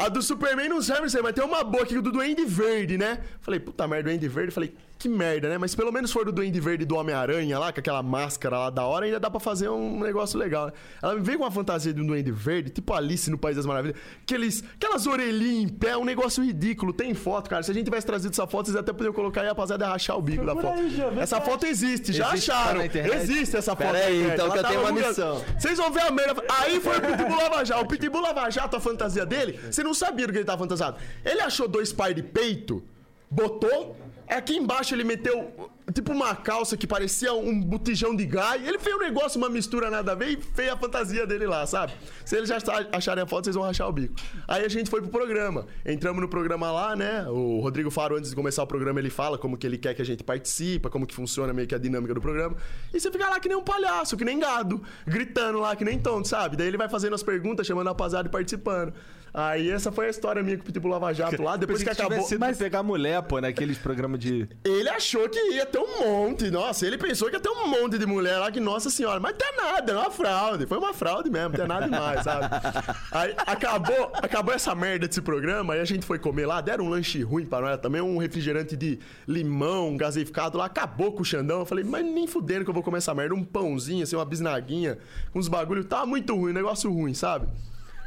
a 0.01 0.09
do 0.09 0.23
Superman 0.23 0.69
não 0.69 0.83
serve, 0.83 1.09
você, 1.09 1.21
mas 1.21 1.33
tem 1.35 1.45
uma 1.45 1.63
boa 1.63 1.83
aqui 1.83 2.01
do 2.01 2.11
Duende 2.11 2.45
Verde, 2.45 2.97
né? 2.99 3.21
Falei, 3.41 3.61
puta 3.61 3.87
merda, 3.87 4.09
Duende 4.09 4.29
Verde. 4.29 4.53
Falei, 4.53 4.75
que 4.99 5.09
merda, 5.09 5.49
né? 5.49 5.57
Mas 5.57 5.75
pelo 5.75 5.91
menos 5.91 6.13
for 6.13 6.27
do 6.27 6.33
Duende 6.33 6.61
Verde 6.61 6.85
do 6.85 6.95
Homem-Aranha 6.95 7.59
lá, 7.59 7.73
com 7.73 7.81
aquela 7.81 8.03
máscara 8.03 8.59
lá 8.59 8.71
da 8.71 8.85
hora, 8.85 9.07
ainda 9.07 9.19
dá 9.19 9.31
pra 9.31 9.41
fazer 9.41 9.71
um 9.71 9.99
negócio 10.01 10.39
legal, 10.39 10.67
né? 10.67 10.73
Ela 11.03 11.15
me 11.15 11.23
veio 11.23 11.39
com 11.39 11.45
uma 11.45 11.51
fantasia 11.51 11.93
de 11.93 12.01
um 12.03 12.07
Duende 12.07 12.31
Verde, 12.31 12.69
tipo 12.71 12.93
Alice 12.93 13.31
no 13.31 13.39
País 13.39 13.57
das 13.57 13.65
Maravilhas. 13.65 13.97
Aqueles, 14.23 14.63
aquelas 14.75 15.07
orelhinhas 15.07 15.65
em 15.65 15.69
pé, 15.69 15.97
um 15.97 16.05
negócio 16.05 16.45
ridículo. 16.45 16.93
Tem 16.93 17.15
foto, 17.15 17.49
cara. 17.49 17.63
Se 17.63 17.71
a 17.71 17.75
gente 17.75 17.87
tivesse 17.87 18.07
trazido 18.07 18.33
essa 18.33 18.47
foto, 18.47 18.67
vocês 18.67 18.77
até 18.77 18.93
poderiam 18.93 19.15
colocar 19.15 19.41
aí, 19.41 19.49
rapaziada, 19.49 19.87
ia 19.87 19.91
rachar 19.91 20.19
o 20.19 20.23
bico 20.23 20.45
da 20.45 20.53
Procura 20.55 20.75
foto. 20.77 20.83
aí, 20.83 21.15
vê 21.15 21.21
essa 21.21 21.41
foto 21.41 21.65
existe, 21.65 22.13
já 22.13 22.29
Existe, 22.35 22.51
tá 22.51 22.61
acharam. 22.61 22.83
Existe 22.83 23.57
essa 23.57 23.75
foto. 23.75 23.87
Pera 23.87 24.11
internet. 24.11 24.35
então 24.35 24.47
Ela 24.47 24.53
que 24.53 24.59
eu 24.59 24.65
tenho 24.69 24.81
uma 24.81 24.93
missão. 24.93 25.45
Vocês 25.59 25.79
vão 25.79 25.91
ver 25.91 26.03
a 26.03 26.11
merda. 26.11 26.45
Aí 26.61 26.79
foi 26.79 26.99
o 26.99 27.01
Pitbull 27.01 27.37
Lava 27.37 27.65
Jato. 27.65 27.81
O 27.83 27.89
Pitbull 27.89 28.21
Lava 28.21 28.51
Jato, 28.51 28.77
a 28.77 28.81
fantasia 28.81 29.25
dele, 29.25 29.59
você 29.71 29.83
não 29.83 29.90
sabia 29.95 30.27
do 30.27 30.33
que 30.33 30.39
ele 30.39 30.45
tava 30.45 30.63
fantasiado. 30.63 30.99
Ele 31.25 31.41
achou 31.41 31.69
dois 31.69 31.93
par 31.93 32.13
de 32.13 32.23
peito, 32.23 32.83
botou. 33.31 33.97
Aqui 34.29 34.57
embaixo 34.57 34.95
ele 34.95 35.03
meteu 35.03 35.71
tipo 35.93 36.13
uma 36.13 36.37
calça 36.37 36.77
que 36.77 36.87
parecia 36.87 37.35
um 37.35 37.61
botijão 37.61 38.15
de 38.15 38.25
gás. 38.25 38.65
Ele 38.67 38.79
fez 38.79 38.95
um 38.95 39.01
negócio, 39.01 39.39
uma 39.39 39.49
mistura 39.49 39.91
nada 39.91 40.13
a 40.13 40.15
ver 40.15 40.29
e 40.29 40.37
fez 40.41 40.71
a 40.71 40.77
fantasia 40.77 41.27
dele 41.27 41.47
lá, 41.47 41.67
sabe? 41.67 41.93
Se 42.25 42.37
eles 42.37 42.49
já 42.49 42.59
acharem 42.93 43.25
a 43.25 43.27
foto, 43.27 43.47
vocês 43.47 43.57
vão 43.57 43.65
rachar 43.65 43.89
o 43.89 43.93
bico. 43.93 44.15
Aí 44.47 44.65
a 44.65 44.69
gente 44.69 44.89
foi 44.89 45.01
pro 45.01 45.11
programa. 45.11 45.67
Entramos 45.85 46.21
no 46.21 46.29
programa 46.29 46.71
lá, 46.71 46.95
né? 46.95 47.27
O 47.29 47.59
Rodrigo 47.61 47.91
Faro, 47.91 48.17
antes 48.17 48.31
de 48.31 48.37
começar 48.37 48.63
o 48.63 48.67
programa, 48.67 49.01
ele 49.01 49.11
fala 49.11 49.37
como 49.37 49.57
que 49.57 49.67
ele 49.67 49.79
quer 49.79 49.95
que 49.95 50.03
a 50.03 50.07
gente 50.07 50.23
participa, 50.23 50.89
como 50.89 51.07
que 51.07 51.15
funciona 51.15 51.53
meio 51.53 51.67
que 51.67 51.75
a 51.75 51.79
dinâmica 51.79 52.15
do 52.15 52.21
programa. 52.21 52.57
E 52.95 53.01
você 53.01 53.11
fica 53.11 53.29
lá 53.29 53.41
que 53.41 53.49
nem 53.49 53.59
um 53.59 53.65
palhaço, 53.65 54.17
que 54.17 54.25
nem 54.25 54.39
gado, 54.39 54.81
gritando 55.05 55.59
lá, 55.59 55.75
que 55.75 55.85
nem 55.85 55.99
tonto, 55.99 56.29
sabe? 56.29 56.57
Daí 56.57 56.69
ele 56.69 56.79
vai 56.79 56.89
fazendo 56.89 57.15
as 57.15 57.23
perguntas, 57.23 57.67
chamando 57.67 57.89
a 57.89 57.91
rapaziada 57.91 58.29
e 58.29 58.31
participando. 58.31 58.95
Aí 59.33 59.71
essa 59.71 59.93
foi 59.93 60.07
a 60.07 60.11
história 60.11 60.43
minha 60.43 60.57
com 60.57 60.63
o 60.63 60.67
Pitbull 60.67 60.91
Lava 60.91 61.13
Jato 61.13 61.43
lá. 61.43 61.57
Depois 61.57 61.83
que 61.83 61.89
Pensei 61.89 62.05
acabou. 62.05 62.25
sido 62.27 62.59
pegar 62.59 62.83
mulher, 62.83 63.23
pô, 63.23 63.41
naqueles 63.41 63.79
programas 63.79 64.19
de... 64.19 64.49
Ele 64.65 64.89
achou 64.89 65.29
que 65.29 65.39
ia 65.53 65.65
ter 65.65 65.79
um 65.79 66.01
monte. 66.01 66.51
Nossa, 66.51 66.87
ele 66.87 66.99
pensou 66.99 67.29
que 67.29 67.37
ia 67.37 67.41
ter 67.41 67.49
um 67.49 67.69
monte 67.69 67.99
de 67.99 68.07
mulher 68.07 68.39
lá, 68.39 68.51
que 68.51 68.61
nossa 68.61 68.91
senhora. 68.91 69.21
Mas 69.21 69.37
tem 69.37 69.57
nada, 69.57 69.93
é 69.93 69.97
uma 69.97 70.11
fraude. 70.11 70.67
Foi 70.67 70.79
uma 70.79 70.93
fraude 70.93 71.31
mesmo, 71.31 71.51
não 71.51 71.57
tem 71.57 71.67
nada 71.67 71.85
demais, 71.87 72.25
sabe? 72.25 72.47
Aí 73.13 73.35
acabou, 73.47 74.11
acabou 74.15 74.55
essa 74.55 74.75
merda 74.75 75.07
desse 75.07 75.21
programa, 75.21 75.75
aí 75.75 75.81
a 75.81 75.85
gente 75.85 76.05
foi 76.07 76.19
comer 76.19 76.47
lá, 76.47 76.61
deram 76.61 76.85
um 76.87 76.89
lanche 76.89 77.23
ruim 77.23 77.45
pra 77.45 77.61
nós 77.61 77.81
também, 77.81 78.01
um 78.01 78.19
refrigerante 78.19 78.77
de 78.77 78.99
limão 79.27 79.97
gaseificado 79.97 80.59
lá, 80.59 80.67
acabou 80.67 81.13
com 81.13 81.23
o 81.23 81.25
Xandão. 81.25 81.61
Eu 81.61 81.67
falei, 81.67 81.85
mas 81.85 82.05
nem 82.05 82.27
fudendo 82.27 82.65
que 82.65 82.71
eu 82.71 82.75
vou 82.75 82.83
comer 82.83 82.99
essa 82.99 83.15
merda. 83.15 83.35
Um 83.35 83.45
pãozinho, 83.45 84.03
assim, 84.03 84.17
uma 84.17 84.25
bisnaguinha, 84.25 84.99
uns 85.35 85.49
bagulho. 85.49 85.85
Tá 85.85 86.05
muito 86.07 86.35
ruim, 86.35 86.53
negócio 86.53 86.93
ruim, 86.93 87.15
sabe? 87.15 87.49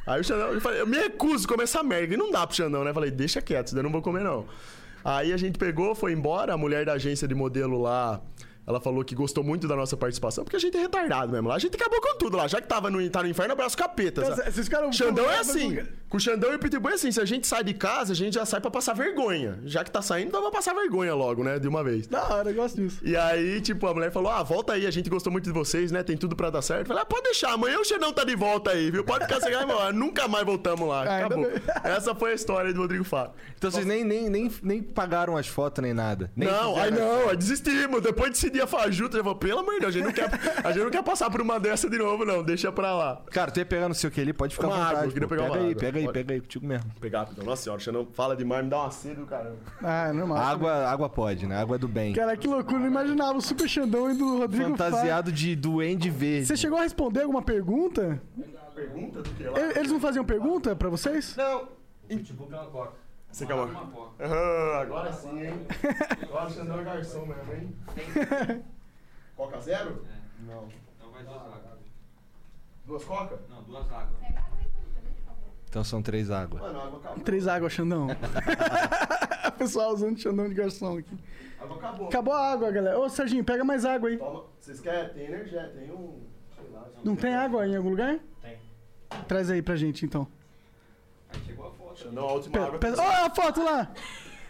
Aí 0.05 0.19
o 0.19 0.23
Xandão, 0.23 0.53
eu 0.53 0.61
falei, 0.61 0.81
eu 0.81 0.87
me 0.87 0.97
recuso 0.97 1.45
a 1.45 1.47
comer 1.47 1.63
essa 1.63 1.81
merda. 1.81 2.13
E 2.13 2.17
não 2.17 2.31
dá 2.31 2.45
pro 2.45 2.55
Xandão, 2.55 2.83
né? 2.83 2.89
Eu 2.89 2.93
falei, 2.93 3.11
deixa 3.11 3.41
quieto, 3.41 3.75
eu 3.75 3.83
não 3.83 3.91
vou 3.91 4.01
comer, 4.01 4.23
não. 4.23 4.45
Aí 5.03 5.33
a 5.33 5.37
gente 5.37 5.57
pegou, 5.57 5.93
foi 5.93 6.13
embora, 6.13 6.53
a 6.53 6.57
mulher 6.57 6.85
da 6.85 6.93
agência 6.93 7.27
de 7.27 7.35
modelo 7.35 7.81
lá. 7.81 8.21
Ela 8.65 8.79
falou 8.79 9.03
que 9.03 9.13
gostou 9.13 9.43
muito 9.43 9.67
da 9.67 9.75
nossa 9.75 9.97
participação, 9.97 10.43
porque 10.43 10.55
a 10.55 10.59
gente 10.59 10.77
é 10.77 10.79
retardado 10.79 11.31
mesmo 11.31 11.49
lá. 11.49 11.55
A 11.55 11.59
gente 11.59 11.75
acabou 11.75 11.99
com 11.99 12.17
tudo 12.17 12.37
lá. 12.37 12.47
Já 12.47 12.61
que 12.61 12.67
tava 12.67 12.89
no, 12.89 13.09
tá 13.09 13.21
no 13.21 13.27
inferno, 13.27 13.51
abraço 13.53 13.77
capeta. 13.77 14.21
Então, 14.21 14.51
ficaram- 14.63 14.91
Xandão 14.91 15.29
é 15.29 15.39
assim. 15.39 15.79
Com 16.07 16.17
o 16.17 16.19
Xandão 16.19 16.51
e 16.53 16.55
o 16.55 16.59
Pitbull 16.59 16.91
é 16.91 16.93
assim. 16.93 17.11
Se 17.11 17.19
a 17.19 17.25
gente 17.25 17.45
sai 17.45 17.63
de 17.63 17.73
casa, 17.73 18.13
a 18.13 18.15
gente 18.15 18.35
já 18.35 18.45
sai 18.45 18.61
pra 18.61 18.71
passar 18.71 18.93
vergonha. 18.93 19.59
Já 19.65 19.83
que 19.83 19.91
tá 19.91 20.01
saindo, 20.01 20.27
então 20.29 20.39
vamos 20.39 20.55
passar 20.55 20.73
vergonha 20.73 21.13
logo, 21.13 21.43
né? 21.43 21.59
De 21.59 21.67
uma 21.67 21.83
vez. 21.83 22.07
Da 22.07 22.23
hora, 22.29 22.51
eu 22.51 22.55
gosto 22.55 22.81
disso. 22.81 22.99
E 23.03 23.17
aí, 23.17 23.59
tipo, 23.59 23.85
a 23.87 23.93
mulher 23.93 24.11
falou: 24.11 24.31
Ah, 24.31 24.43
volta 24.43 24.73
aí, 24.73 24.85
a 24.87 24.91
gente 24.91 25.09
gostou 25.09 25.31
muito 25.31 25.45
de 25.45 25.51
vocês, 25.51 25.91
né? 25.91 26.03
Tem 26.03 26.15
tudo 26.15 26.35
pra 26.35 26.49
dar 26.49 26.61
certo. 26.61 26.81
Eu 26.81 26.87
falei, 26.87 27.01
ah, 27.01 27.05
pode 27.05 27.23
deixar, 27.23 27.51
amanhã 27.53 27.79
o 27.79 27.83
Xandão 27.83 28.13
tá 28.13 28.23
de 28.23 28.35
volta 28.35 28.71
aí, 28.71 28.89
viu? 28.91 29.03
Pode 29.03 29.25
ficar 29.25 29.41
sem 29.41 29.51
ganhar, 29.51 29.91
Nunca 29.93 30.27
mais 30.27 30.45
voltamos 30.45 30.87
lá. 30.87 31.03
Ah, 31.03 31.25
Acabou. 31.25 31.47
Essa 31.83 32.13
foi 32.15 32.31
a 32.31 32.35
história 32.35 32.71
do 32.73 32.79
Rodrigo 32.79 33.03
Faro. 33.03 33.31
Então 33.57 33.69
vocês 33.71 33.85
nem, 33.85 34.03
nem, 34.03 34.29
nem, 34.29 34.51
nem 34.61 34.81
pagaram 34.83 35.35
as 35.35 35.47
fotos 35.47 35.81
nem 35.81 35.93
nada. 35.93 36.31
Nem 36.35 36.47
não, 36.47 36.77
aí 36.79 36.91
não, 36.91 37.29
aí 37.29 37.35
desistimos. 37.35 38.01
Depois 38.01 38.31
desse 38.31 38.52
dia 38.53 38.67
fajuto, 38.67 39.17
eu 39.17 39.23
falei, 39.23 39.39
pelo 39.39 39.59
amor 39.59 39.73
de 39.73 39.79
Deus, 39.81 39.95
a 39.95 39.97
gente, 39.97 40.05
não 40.05 40.13
quer, 40.13 40.29
a 40.63 40.71
gente 40.71 40.83
não 40.83 40.91
quer 40.91 41.03
passar 41.03 41.29
por 41.29 41.41
uma 41.41 41.59
dessa 41.59 41.89
de 41.89 41.97
novo, 41.97 42.23
não. 42.23 42.43
Deixa 42.43 42.71
pra 42.71 42.93
lá. 42.95 43.21
Cara, 43.31 43.51
tu 43.51 43.59
ia 43.59 43.65
pegar 43.65 43.89
no 43.89 43.95
seu 43.95 44.09
que 44.09 44.21
ali, 44.21 44.31
pode 44.31 44.55
ficar 44.55 44.67
Uma 44.67 44.75
à 44.75 44.79
vontade. 44.79 44.95
água, 44.97 45.13
pô. 45.13 45.27
pegar 45.27 45.27
pega 45.27 45.41
uma 45.43 45.55
aí, 45.55 45.71
água. 45.71 45.75
pega 45.81 45.99
aí, 45.99 46.11
pega 46.13 46.33
aí, 46.33 46.41
contigo 46.41 46.65
mesmo. 46.65 46.91
Pegar, 47.01 47.27
então. 47.31 47.43
Nossa 47.43 47.63
senhora, 47.63 47.81
o 47.81 47.83
Xandão 47.83 48.07
fala 48.13 48.35
demais, 48.35 48.63
me 48.63 48.69
dá 48.69 48.79
uma 48.81 48.91
sede 48.91 49.15
do 49.15 49.25
caramba. 49.25 49.57
Ah, 49.81 50.07
é 50.07 50.13
normal. 50.13 50.37
Água, 50.37 50.73
água 50.87 51.09
pode, 51.09 51.45
né? 51.45 51.59
Água 51.59 51.77
do 51.77 51.87
bem. 51.87 52.13
Cara, 52.13 52.37
que 52.37 52.47
loucura, 52.47 52.79
não 52.79 52.87
imaginava 52.87 53.37
o 53.37 53.41
Super 53.41 53.67
Xandão 53.67 54.09
e 54.11 54.13
do 54.15 54.37
Rodrigo. 54.37 54.69
Fantasiado 54.69 55.31
de 55.31 55.55
duende 55.55 56.09
verde. 56.09 56.45
Você 56.47 56.55
chegou 56.57 56.77
a 56.77 56.83
responder 56.83 57.21
alguma 57.21 57.41
pergunta? 57.41 58.21
Pergunta 58.75 59.21
do 59.21 59.29
que 59.29 59.43
lá? 59.43 59.59
Eles 59.75 59.91
não 59.91 59.99
faziam 59.99 60.25
pergunta 60.25 60.75
pra 60.75 60.89
vocês? 60.89 61.35
Não. 61.35 61.67
Tipo 62.23 62.47
é 62.51 62.55
uma 62.55 62.65
coca. 62.65 63.02
Você. 63.33 63.47
Ah, 64.19 64.81
agora 64.85 65.11
sim, 65.11 65.43
hein? 65.43 65.67
Agora 66.21 66.45
o 66.45 66.49
Xandão 66.51 66.79
é 66.79 66.83
garçom 66.83 67.25
mesmo, 67.25 67.53
hein? 67.53 67.75
Coca 69.35 69.59
zero? 69.59 70.05
Não. 70.41 70.67
Então 70.95 71.09
vai 71.11 71.23
duas 71.23 71.41
águas. 71.41 71.79
Duas 72.85 73.03
coca? 73.03 73.39
Não, 73.49 73.63
duas 73.63 73.91
águas. 73.91 74.19
Então 75.67 75.83
são 75.83 76.03
três 76.03 76.29
águas. 76.29 76.61
Mano, 76.61 76.79
a 76.79 76.83
água 76.85 76.99
acabou. 76.99 77.23
Três 77.23 77.47
águas, 77.47 77.73
Xandão. 77.73 78.07
o 79.47 79.51
pessoal 79.57 79.93
usando 79.93 80.19
Xandão 80.19 80.47
de 80.47 80.53
garçom 80.53 80.99
aqui. 80.99 81.17
A 81.59 81.63
água 81.63 81.77
acabou. 81.77 82.07
Acabou 82.07 82.33
a 82.35 82.51
água, 82.51 82.71
galera. 82.71 82.99
Ô, 82.99 83.09
Serginho, 83.09 83.43
pega 83.43 83.63
mais 83.63 83.83
água 83.83 84.09
aí. 84.09 84.17
Toma. 84.17 84.43
Vocês 84.59 84.79
querem? 84.79 85.11
Tem 85.11 85.25
energia, 85.25 85.73
tem 85.75 85.91
um. 85.91 86.21
Sei 86.55 86.69
lá. 86.71 86.87
Não 87.03 87.15
tem 87.15 87.33
água 87.33 87.65
em 87.65 87.75
algum 87.75 87.89
lugar? 87.89 88.19
Tem. 88.43 88.59
Traz 89.27 89.49
aí 89.49 89.63
pra 89.63 89.75
gente, 89.75 90.05
então. 90.05 90.27
Aí 91.29 91.39
chegou 91.43 91.65
a 91.65 91.71
foto. 91.71 91.82
Xandão, 91.95 92.27
a 92.27 92.33
Ó, 92.33 93.25
a 93.25 93.29
foto 93.29 93.63
lá! 93.63 93.89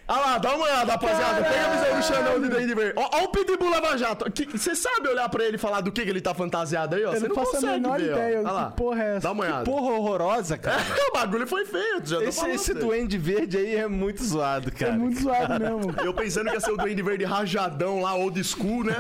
Ah 0.06 0.20
lá, 0.20 0.38
dá 0.38 0.54
uma 0.54 0.66
olhada, 0.66 0.92
rapaziada. 0.92 1.42
Pega 1.42 1.66
a 1.66 1.76
visão 1.76 1.98
do 1.98 2.04
Xandão 2.04 2.42
de 2.42 2.50
Duende 2.50 2.76
Verde. 2.76 2.94
Ó, 2.98 3.10
ó 3.14 3.24
o 3.24 3.28
Pitbull 3.30 3.70
Lava 3.70 3.98
Jato. 3.98 4.26
Você 4.52 4.76
sabe 4.76 5.08
olhar 5.08 5.30
pra 5.30 5.46
ele 5.46 5.56
e 5.56 5.58
falar 5.58 5.80
do 5.80 5.94
que, 5.94 6.04
que 6.04 6.10
ele 6.10 6.20
tá 6.20 6.34
fantasiado 6.34 6.98
aí, 6.98 7.06
ó? 7.06 7.14
Eu 7.14 7.20
Você 7.22 7.28
não 7.30 7.30
não 7.30 7.36
faço 7.36 7.50
a 7.52 7.60
consegue 7.62 7.74
menor 7.80 7.98
ver, 7.98 8.10
ó. 8.10 8.18
ideia 8.18 8.40
Olha 8.40 8.48
que 8.50 8.54
lá. 8.54 8.72
porra 8.72 9.02
é 9.04 9.10
essa. 9.16 9.20
Dá 9.22 9.32
uma 9.32 9.44
olhada. 9.46 9.64
Porra 9.64 9.94
horrorosa, 9.94 10.58
cara. 10.58 10.82
o 11.10 11.14
bagulho 11.14 11.48
foi 11.48 11.64
feio, 11.66 12.02
já 12.04 12.22
Esse, 12.22 12.46
esse 12.50 12.74
duende 12.74 13.18
verde 13.18 13.58
aí 13.58 13.78
é 13.78 13.88
muito 13.88 14.22
zoado, 14.26 14.68
É 14.76 14.78
cara. 14.78 14.92
muito 14.92 15.22
zoado 15.22 15.54
mesmo. 15.64 15.96
Eu 16.04 16.14
pensando 16.14 16.48
que 16.50 16.54
ia 16.56 16.60
ser 16.60 16.72
o 16.72 16.78
Duende 16.78 17.02
Verde 17.02 17.24
rajadão 17.24 18.02
lá, 18.02 18.14
old 18.14 18.44
school, 18.44 18.84
né? 18.84 18.96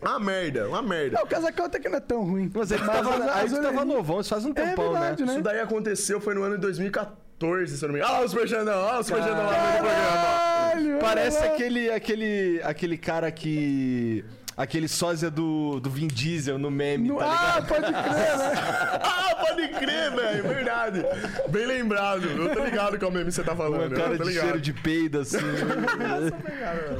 Uma 0.00 0.18
merda, 0.18 0.66
uma 0.66 0.80
merda. 0.80 1.18
Não, 1.18 1.24
o 1.24 1.28
casacão 1.28 1.66
até 1.66 1.78
que 1.78 1.90
não 1.90 1.98
é 1.98 2.00
tão 2.00 2.22
ruim. 2.24 2.50
Mas 2.54 2.70
tu 2.70 2.78
tava, 2.86 3.32
aí 3.34 3.50
tava 3.50 3.84
novão, 3.84 4.20
isso 4.20 4.30
faz 4.30 4.46
um 4.46 4.54
tempão, 4.54 4.92
verdade, 4.92 5.20
né? 5.20 5.26
né? 5.26 5.32
Isso 5.34 5.42
daí 5.42 5.60
aconteceu, 5.60 6.22
foi 6.22 6.34
no 6.34 6.42
ano 6.42 6.54
de 6.54 6.62
2014, 6.62 7.27
se 7.66 7.84
eu 7.84 7.88
não 7.88 7.94
me 7.94 8.00
engano. 8.00 8.14
Ah 8.14 8.18
lá, 8.18 8.24
o 8.24 8.28
Super 8.28 8.48
Xandão, 8.48 8.80
olha 8.84 8.98
o 8.98 9.02
Super 9.04 9.22
Xandão 9.22 9.46
lá 9.46 9.52
no 9.52 9.78
programa. 9.78 9.92
Caralho, 10.12 10.98
Parece 11.00 11.38
olha 11.38 11.52
aquele, 11.52 11.90
aquele, 11.90 12.60
aquele 12.64 12.98
cara 12.98 13.30
que... 13.30 14.24
Aquele 14.56 14.88
sósia 14.88 15.30
do, 15.30 15.78
do 15.78 15.88
Vin 15.88 16.08
Diesel 16.08 16.58
no 16.58 16.68
meme, 16.68 17.06
No- 17.06 17.18
tá 17.18 17.26
ligado? 17.26 17.46
Ah, 17.46 17.62
pode 17.62 17.92
crer, 17.92 18.38
né? 18.38 18.52
Ah, 19.04 19.34
pode 19.46 19.68
crer, 19.68 20.10
velho, 20.10 20.42
verdade. 20.48 21.04
Bem 21.48 21.64
lembrado. 21.64 22.24
Eu 22.24 22.52
tô 22.52 22.64
ligado 22.64 22.98
qual 22.98 23.08
meme 23.12 23.30
você 23.30 23.44
tá 23.44 23.54
falando. 23.54 23.86
Uma 23.92 23.96
cara 23.96 24.14
eu 24.14 24.18
de 24.18 24.24
ligado. 24.24 24.42
cheiro 24.42 24.60
de 24.60 24.72
peido, 24.72 25.20
assim. 25.20 25.36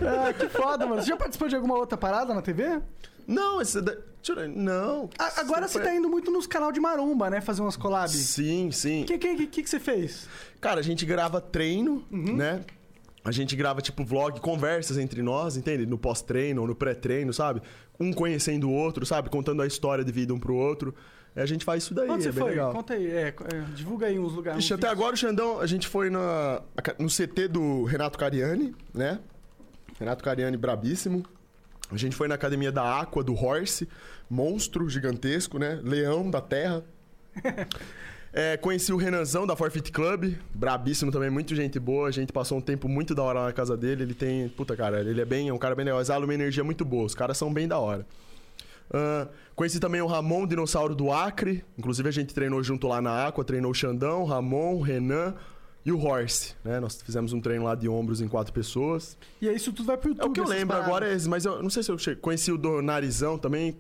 Ah, 0.06 0.32
que 0.32 0.48
foda, 0.48 0.86
mano. 0.86 1.02
Você 1.02 1.08
já 1.08 1.16
participou 1.16 1.48
de 1.48 1.56
alguma 1.56 1.74
outra 1.76 1.98
parada 1.98 2.32
na 2.32 2.40
TV? 2.42 2.80
Não, 3.28 3.60
esse 3.60 3.80
da... 3.82 3.94
Não. 4.54 5.08
A- 5.18 5.40
agora 5.40 5.68
você 5.68 5.78
tá 5.80 5.94
indo 5.94 6.08
muito 6.08 6.30
nos 6.30 6.46
canal 6.46 6.72
de 6.72 6.80
maromba, 6.80 7.30
né? 7.30 7.40
Fazer 7.40 7.62
umas 7.62 7.76
collabs. 7.76 8.10
Sim, 8.12 8.70
sim. 8.72 9.02
O 9.02 9.06
que, 9.06 9.16
que, 9.18 9.46
que, 9.46 9.62
que 9.62 9.70
você 9.70 9.78
fez? 9.78 10.26
Cara, 10.60 10.80
a 10.80 10.82
gente 10.82 11.06
grava 11.06 11.40
treino, 11.40 12.04
Uhum. 12.10 12.36
né? 12.36 12.62
A 13.24 13.30
gente 13.30 13.54
grava, 13.54 13.80
tipo, 13.82 14.04
vlog, 14.04 14.40
conversas 14.40 14.96
entre 14.98 15.22
nós, 15.22 15.56
entende? 15.56 15.84
No 15.86 15.98
pós-treino 15.98 16.62
ou 16.62 16.66
no 16.66 16.74
pré-treino, 16.74 17.32
sabe? 17.32 17.60
Um 18.00 18.12
conhecendo 18.12 18.68
o 18.68 18.72
outro, 18.72 19.04
sabe? 19.06 19.28
Contando 19.28 19.60
a 19.62 19.66
história 19.66 20.02
de 20.04 20.10
vida 20.12 20.32
um 20.34 20.38
pro 20.38 20.54
outro. 20.54 20.94
É, 21.36 21.42
A 21.42 21.46
gente 21.46 21.64
faz 21.64 21.84
isso 21.84 21.94
daí, 21.94 22.08
Onde 22.08 22.22
é 22.26 22.32
você 22.32 22.32
bem 22.32 22.40
foi? 22.42 22.50
legal. 22.50 22.72
Conta 22.72 22.94
aí. 22.94 23.06
É, 23.06 23.28
é, 23.28 23.34
divulga 23.74 24.06
aí 24.06 24.18
uns 24.18 24.32
lugares. 24.32 24.62
Ixi, 24.64 24.72
uns 24.72 24.78
até 24.78 24.88
vídeos. 24.88 25.00
agora 25.00 25.14
o 25.14 25.16
Xandão, 25.18 25.60
a 25.60 25.66
gente 25.66 25.86
foi 25.86 26.08
na, 26.10 26.62
no 26.98 27.08
CT 27.08 27.48
do 27.48 27.84
Renato 27.84 28.18
Cariani, 28.18 28.74
né? 28.94 29.18
Renato 29.98 30.24
Cariani 30.24 30.56
brabíssimo. 30.56 31.22
A 31.90 31.96
gente 31.96 32.14
foi 32.14 32.28
na 32.28 32.34
academia 32.34 32.70
da 32.70 33.00
Aqua, 33.00 33.22
do 33.22 33.34
Horse, 33.34 33.88
monstro 34.28 34.88
gigantesco, 34.88 35.58
né? 35.58 35.80
Leão 35.82 36.30
da 36.30 36.40
terra. 36.40 36.84
É, 38.30 38.58
conheci 38.58 38.92
o 38.92 38.96
Renanzão 38.98 39.46
da 39.46 39.56
Forfeit 39.56 39.90
Club, 39.90 40.34
brabíssimo 40.54 41.10
também, 41.10 41.30
muito 41.30 41.54
gente 41.54 41.80
boa. 41.80 42.08
A 42.08 42.10
gente 42.10 42.30
passou 42.30 42.58
um 42.58 42.60
tempo 42.60 42.86
muito 42.86 43.14
da 43.14 43.22
hora 43.22 43.46
na 43.46 43.52
casa 43.54 43.74
dele. 43.74 44.02
Ele 44.02 44.14
tem. 44.14 44.50
Puta, 44.50 44.76
cara, 44.76 45.00
ele 45.00 45.18
é 45.18 45.24
bem. 45.24 45.48
É 45.48 45.52
um 45.52 45.58
cara 45.58 45.74
bem 45.74 45.86
legal. 45.86 45.98
Exala 45.98 46.24
uma 46.24 46.34
energia 46.34 46.62
muito 46.62 46.84
boa. 46.84 47.06
Os 47.06 47.14
caras 47.14 47.38
são 47.38 47.52
bem 47.52 47.66
da 47.66 47.78
hora. 47.78 48.06
Ah, 48.92 49.28
conheci 49.54 49.80
também 49.80 50.00
o 50.00 50.06
Ramon, 50.06 50.46
dinossauro 50.46 50.94
do 50.94 51.10
Acre. 51.10 51.64
Inclusive 51.76 52.08
a 52.08 52.12
gente 52.12 52.34
treinou 52.34 52.62
junto 52.62 52.86
lá 52.86 53.00
na 53.00 53.26
Aqua, 53.26 53.44
treinou 53.44 53.70
o 53.70 53.74
Xandão, 53.74 54.24
Ramon, 54.24 54.80
Renan 54.80 55.34
e 55.84 55.92
o 55.92 55.98
Horse, 55.98 56.54
né? 56.64 56.80
Nós 56.80 57.00
fizemos 57.00 57.32
um 57.32 57.40
treino 57.40 57.64
lá 57.64 57.74
de 57.74 57.88
ombros 57.88 58.20
em 58.20 58.28
quatro 58.28 58.52
pessoas. 58.52 59.16
E 59.40 59.48
aí 59.48 59.56
isso 59.56 59.72
tudo 59.72 59.86
vai 59.86 59.96
pro 59.96 60.10
YouTube. 60.10 60.26
É 60.26 60.28
o 60.28 60.32
que 60.32 60.40
eu 60.40 60.46
lembro 60.46 60.68
paradas. 60.68 60.88
agora, 60.88 61.08
é 61.08 61.14
esse, 61.14 61.28
mas 61.28 61.44
eu 61.44 61.62
não 61.62 61.70
sei 61.70 61.82
se 61.82 61.90
eu 61.90 61.96
conheci 62.20 62.52
o 62.52 62.58
do 62.58 62.82
Narizão 62.82 63.38
também. 63.38 63.76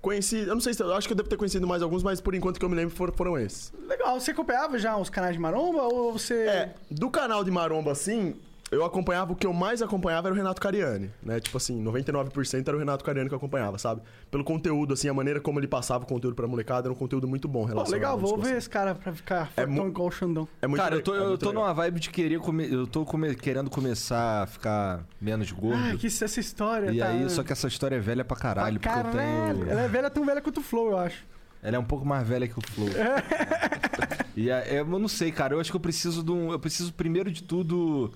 Conheci, 0.00 0.38
eu 0.38 0.54
não 0.54 0.60
sei 0.60 0.74
se 0.74 0.82
eu 0.82 0.92
acho 0.94 1.06
que 1.06 1.12
eu 1.12 1.16
devo 1.16 1.28
ter 1.28 1.36
conhecido 1.36 1.66
mais 1.66 1.80
alguns, 1.82 2.02
mas 2.02 2.20
por 2.20 2.34
enquanto 2.34 2.58
que 2.58 2.64
eu 2.64 2.68
me 2.68 2.74
lembro 2.74 2.94
foram, 2.94 3.12
foram 3.12 3.38
esses. 3.38 3.72
Legal. 3.86 4.18
Você 4.18 4.32
acompanhava 4.32 4.78
já 4.78 4.96
os 4.96 5.08
canais 5.08 5.34
de 5.34 5.40
maromba 5.40 5.82
ou 5.82 6.12
você... 6.12 6.34
É, 6.34 6.74
do 6.90 7.08
canal 7.08 7.44
de 7.44 7.50
Maromba 7.50 7.92
assim, 7.92 8.34
eu 8.72 8.84
acompanhava, 8.84 9.32
o 9.32 9.36
que 9.36 9.46
eu 9.46 9.52
mais 9.52 9.82
acompanhava 9.82 10.28
era 10.28 10.34
o 10.34 10.36
Renato 10.36 10.60
Cariani, 10.60 11.10
né? 11.22 11.38
Tipo 11.38 11.56
assim, 11.58 11.82
99% 11.84 12.66
era 12.66 12.76
o 12.76 12.78
Renato 12.80 13.04
Cariani 13.04 13.28
que 13.28 13.34
eu 13.34 13.36
acompanhava, 13.36 13.78
sabe? 13.78 14.00
Pelo 14.30 14.42
conteúdo, 14.42 14.94
assim, 14.94 15.08
a 15.08 15.14
maneira 15.14 15.40
como 15.40 15.60
ele 15.60 15.68
passava 15.68 16.04
o 16.04 16.06
conteúdo 16.06 16.34
pra 16.34 16.46
molecada 16.48 16.88
era 16.88 16.92
um 16.92 16.96
conteúdo 16.96 17.28
muito 17.28 17.46
bom 17.46 17.60
Pô, 17.62 17.66
relacionado 17.68 17.92
legal, 18.00 18.14
à 18.14 18.16
vou 18.16 18.38
ver 18.38 18.56
esse 18.56 18.68
cara 18.70 18.94
pra 18.94 19.12
ficar 19.12 19.50
É 19.56 19.66
mu- 19.66 19.86
igual 19.86 20.08
o 20.08 20.10
Xandão. 20.10 20.48
É 20.60 20.66
muito 20.66 20.80
Cara, 20.80 20.96
eu 20.96 21.02
tô, 21.02 21.14
é 21.14 21.18
eu 21.18 21.28
muito 21.28 21.40
tô 21.40 21.50
legal. 21.50 21.64
numa 21.64 21.74
vibe 21.74 22.00
de 22.00 22.10
querer 22.10 22.38
comer. 22.40 22.72
Eu 22.72 22.86
tô 22.86 23.04
come- 23.04 23.34
querendo 23.34 23.68
começar 23.70 24.42
a 24.42 24.46
ficar 24.46 25.04
menos 25.20 25.52
gordo. 25.52 25.78
Ah, 25.92 25.96
que 25.96 26.06
isso- 26.06 26.24
essa 26.24 26.40
história, 26.40 26.90
e 26.90 26.98
tá... 26.98 27.08
aí, 27.08 27.28
só 27.30 27.42
que 27.42 27.52
essa 27.52 27.68
história 27.68 27.96
é 27.96 28.00
velha 28.00 28.24
pra 28.24 28.36
caralho, 28.36 28.80
Pra 28.80 28.90
porque 28.92 29.08
eu 29.08 29.12
caralho. 29.12 29.58
tenho. 29.60 29.70
Ela 29.70 29.82
é 29.82 29.88
velha, 29.88 30.10
tão 30.10 30.24
velha 30.24 30.40
quanto 30.40 30.58
o 30.60 30.62
Flow, 30.62 30.90
eu 30.92 30.98
acho. 30.98 31.24
Ela 31.62 31.76
é 31.76 31.78
um 31.78 31.84
pouco 31.84 32.04
mais 32.04 32.26
velha 32.26 32.48
que 32.48 32.58
o 32.58 32.62
Flow. 32.62 32.88
e 34.36 34.50
é, 34.50 34.76
é- 34.76 34.80
eu 34.80 34.86
não 34.98 35.08
sei, 35.08 35.30
cara. 35.30 35.54
Eu 35.54 35.60
acho 35.60 35.70
que 35.70 35.76
eu 35.76 35.80
preciso 35.80 36.22
de 36.22 36.30
um. 36.32 36.50
Eu 36.52 36.58
preciso, 36.58 36.92
primeiro 36.92 37.30
de 37.30 37.42
tudo, 37.42 38.10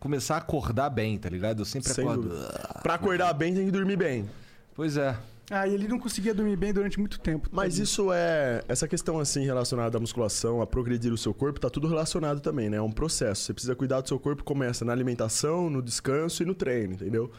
começar 0.00 0.34
a 0.36 0.38
acordar 0.38 0.90
bem, 0.90 1.16
tá 1.18 1.28
ligado? 1.28 1.60
Eu 1.60 1.64
sempre 1.64 1.92
Sem 1.92 2.04
acordo. 2.04 2.28
dúvida. 2.30 2.80
Pra 2.82 2.94
acordar 2.94 3.32
bem, 3.34 3.54
tem 3.54 3.66
que 3.66 3.70
dormir 3.70 3.96
bem. 3.96 4.28
Pois 4.74 4.96
é. 4.96 5.16
Ah, 5.52 5.66
e 5.66 5.74
ele 5.74 5.88
não 5.88 5.98
conseguia 5.98 6.32
dormir 6.32 6.54
bem 6.56 6.72
durante 6.72 6.96
muito 6.98 7.18
tempo. 7.18 7.48
Mas 7.50 7.76
isso 7.76 8.12
é. 8.12 8.62
Essa 8.68 8.86
questão, 8.86 9.18
assim, 9.18 9.44
relacionada 9.44 9.98
à 9.98 10.00
musculação, 10.00 10.62
a 10.62 10.66
progredir 10.66 11.12
o 11.12 11.18
seu 11.18 11.34
corpo, 11.34 11.58
tá 11.58 11.68
tudo 11.68 11.88
relacionado 11.88 12.40
também, 12.40 12.70
né? 12.70 12.76
É 12.76 12.82
um 12.82 12.92
processo. 12.92 13.42
Você 13.42 13.52
precisa 13.52 13.74
cuidar 13.74 14.00
do 14.00 14.06
seu 14.08 14.18
corpo, 14.18 14.44
começa 14.44 14.84
na 14.84 14.92
alimentação, 14.92 15.68
no 15.68 15.82
descanso 15.82 16.44
e 16.44 16.46
no 16.46 16.54
treino, 16.54 16.94
entendeu? 16.94 17.32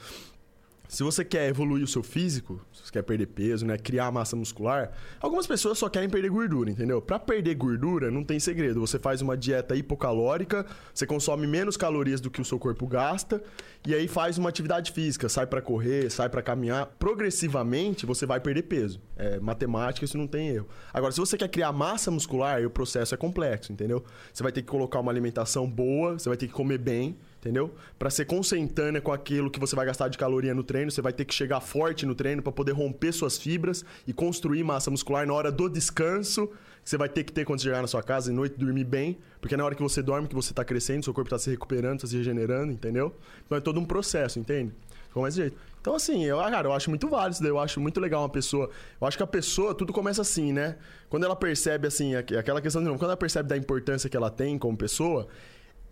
Se 0.91 1.03
você 1.03 1.23
quer 1.23 1.47
evoluir 1.47 1.85
o 1.85 1.87
seu 1.87 2.03
físico, 2.03 2.59
se 2.73 2.85
você 2.85 2.91
quer 2.91 3.01
perder 3.01 3.27
peso, 3.27 3.65
né, 3.65 3.77
criar 3.77 4.11
massa 4.11 4.35
muscular, 4.35 4.91
algumas 5.21 5.47
pessoas 5.47 5.77
só 5.77 5.87
querem 5.87 6.09
perder 6.09 6.29
gordura, 6.29 6.69
entendeu? 6.69 7.01
Pra 7.01 7.17
perder 7.17 7.55
gordura 7.55 8.11
não 8.11 8.25
tem 8.25 8.41
segredo. 8.41 8.81
Você 8.81 8.99
faz 8.99 9.21
uma 9.21 9.37
dieta 9.37 9.73
hipocalórica, 9.73 10.65
você 10.93 11.07
consome 11.07 11.47
menos 11.47 11.77
calorias 11.77 12.19
do 12.19 12.29
que 12.29 12.41
o 12.41 12.43
seu 12.43 12.59
corpo 12.59 12.85
gasta 12.85 13.41
e 13.87 13.95
aí 13.95 14.05
faz 14.05 14.37
uma 14.37 14.49
atividade 14.49 14.91
física, 14.91 15.29
sai 15.29 15.47
pra 15.47 15.61
correr, 15.61 16.09
sai 16.09 16.27
pra 16.27 16.41
caminhar, 16.41 16.87
progressivamente 16.99 18.05
você 18.05 18.25
vai 18.25 18.41
perder 18.41 18.63
peso. 18.63 18.99
É 19.15 19.39
matemática, 19.39 20.03
isso 20.03 20.17
não 20.17 20.27
tem 20.27 20.49
erro. 20.49 20.67
Agora, 20.93 21.13
se 21.13 21.21
você 21.21 21.37
quer 21.37 21.47
criar 21.47 21.71
massa 21.71 22.11
muscular, 22.11 22.65
o 22.65 22.69
processo 22.69 23.15
é 23.15 23.17
complexo, 23.17 23.71
entendeu? 23.71 24.03
Você 24.33 24.43
vai 24.43 24.51
ter 24.51 24.61
que 24.61 24.67
colocar 24.67 24.99
uma 24.99 25.09
alimentação 25.09 25.69
boa, 25.69 26.19
você 26.19 26.27
vai 26.27 26.37
ter 26.37 26.47
que 26.47 26.53
comer 26.53 26.79
bem, 26.79 27.15
entendeu? 27.41 27.73
Pra 27.99 28.09
ser 28.09 28.25
consentânea 28.25 29.01
com 29.01 29.11
aquilo 29.11 29.49
que 29.51 29.59
você 29.59 29.75
vai 29.75 29.85
gastar 29.85 30.07
de 30.07 30.17
caloria 30.17 30.53
no 30.53 30.63
treino, 30.63 30.89
você 30.91 31.01
vai 31.01 31.11
ter 31.11 31.25
que 31.25 31.33
chegar 31.33 31.59
forte 31.59 32.05
no 32.05 32.15
treino 32.15 32.41
pra 32.41 32.51
poder 32.51 32.71
romper 32.71 33.11
suas 33.11 33.37
fibras 33.37 33.83
e 34.07 34.13
construir 34.13 34.63
massa 34.63 34.89
muscular 34.91 35.25
na 35.27 35.33
hora 35.33 35.51
do 35.51 35.67
descanso. 35.67 36.47
que 36.83 36.89
Você 36.89 36.97
vai 36.97 37.09
ter 37.09 37.23
que 37.23 37.31
ter 37.33 37.43
quando 37.43 37.61
chegar 37.61 37.81
na 37.81 37.87
sua 37.87 38.03
casa 38.03 38.29
de 38.29 38.35
noite, 38.35 38.57
dormir 38.57 38.83
bem, 38.85 39.17
porque 39.41 39.55
é 39.55 39.57
na 39.57 39.65
hora 39.65 39.75
que 39.75 39.81
você 39.81 40.01
dorme 40.01 40.27
que 40.27 40.35
você 40.35 40.53
tá 40.53 40.63
crescendo, 40.63 41.03
seu 41.03 41.13
corpo 41.13 41.29
tá 41.29 41.37
se 41.39 41.49
recuperando, 41.49 42.01
tá 42.01 42.07
se 42.07 42.15
regenerando, 42.15 42.71
entendeu? 42.71 43.13
Então 43.45 43.57
é 43.57 43.61
todo 43.61 43.79
um 43.79 43.85
processo, 43.85 44.39
entende? 44.39 44.71
Começa 45.11 45.37
desse 45.37 45.49
jeito. 45.49 45.71
Então, 45.81 45.95
assim, 45.95 46.23
eu, 46.23 46.39
ah, 46.39 46.49
cara, 46.49 46.67
eu 46.69 46.73
acho 46.73 46.89
muito 46.89 47.09
válido 47.09 47.33
isso 47.33 47.41
daí. 47.41 47.49
Eu 47.49 47.59
acho 47.59 47.79
muito 47.81 47.99
legal 47.99 48.21
uma 48.21 48.29
pessoa. 48.29 48.69
Eu 49.01 49.07
acho 49.07 49.17
que 49.17 49.23
a 49.23 49.27
pessoa, 49.27 49.73
tudo 49.73 49.91
começa 49.91 50.21
assim, 50.21 50.53
né? 50.53 50.77
Quando 51.09 51.23
ela 51.25 51.35
percebe, 51.35 51.87
assim, 51.87 52.15
aqu- 52.15 52.37
aquela 52.37 52.61
questão 52.61 52.81
de 52.81 52.87
novo, 52.87 52.99
quando 52.99 53.09
ela 53.09 53.17
percebe 53.17 53.49
da 53.49 53.57
importância 53.57 54.07
que 54.09 54.15
ela 54.15 54.29
tem 54.29 54.57
como 54.59 54.77
pessoa, 54.77 55.27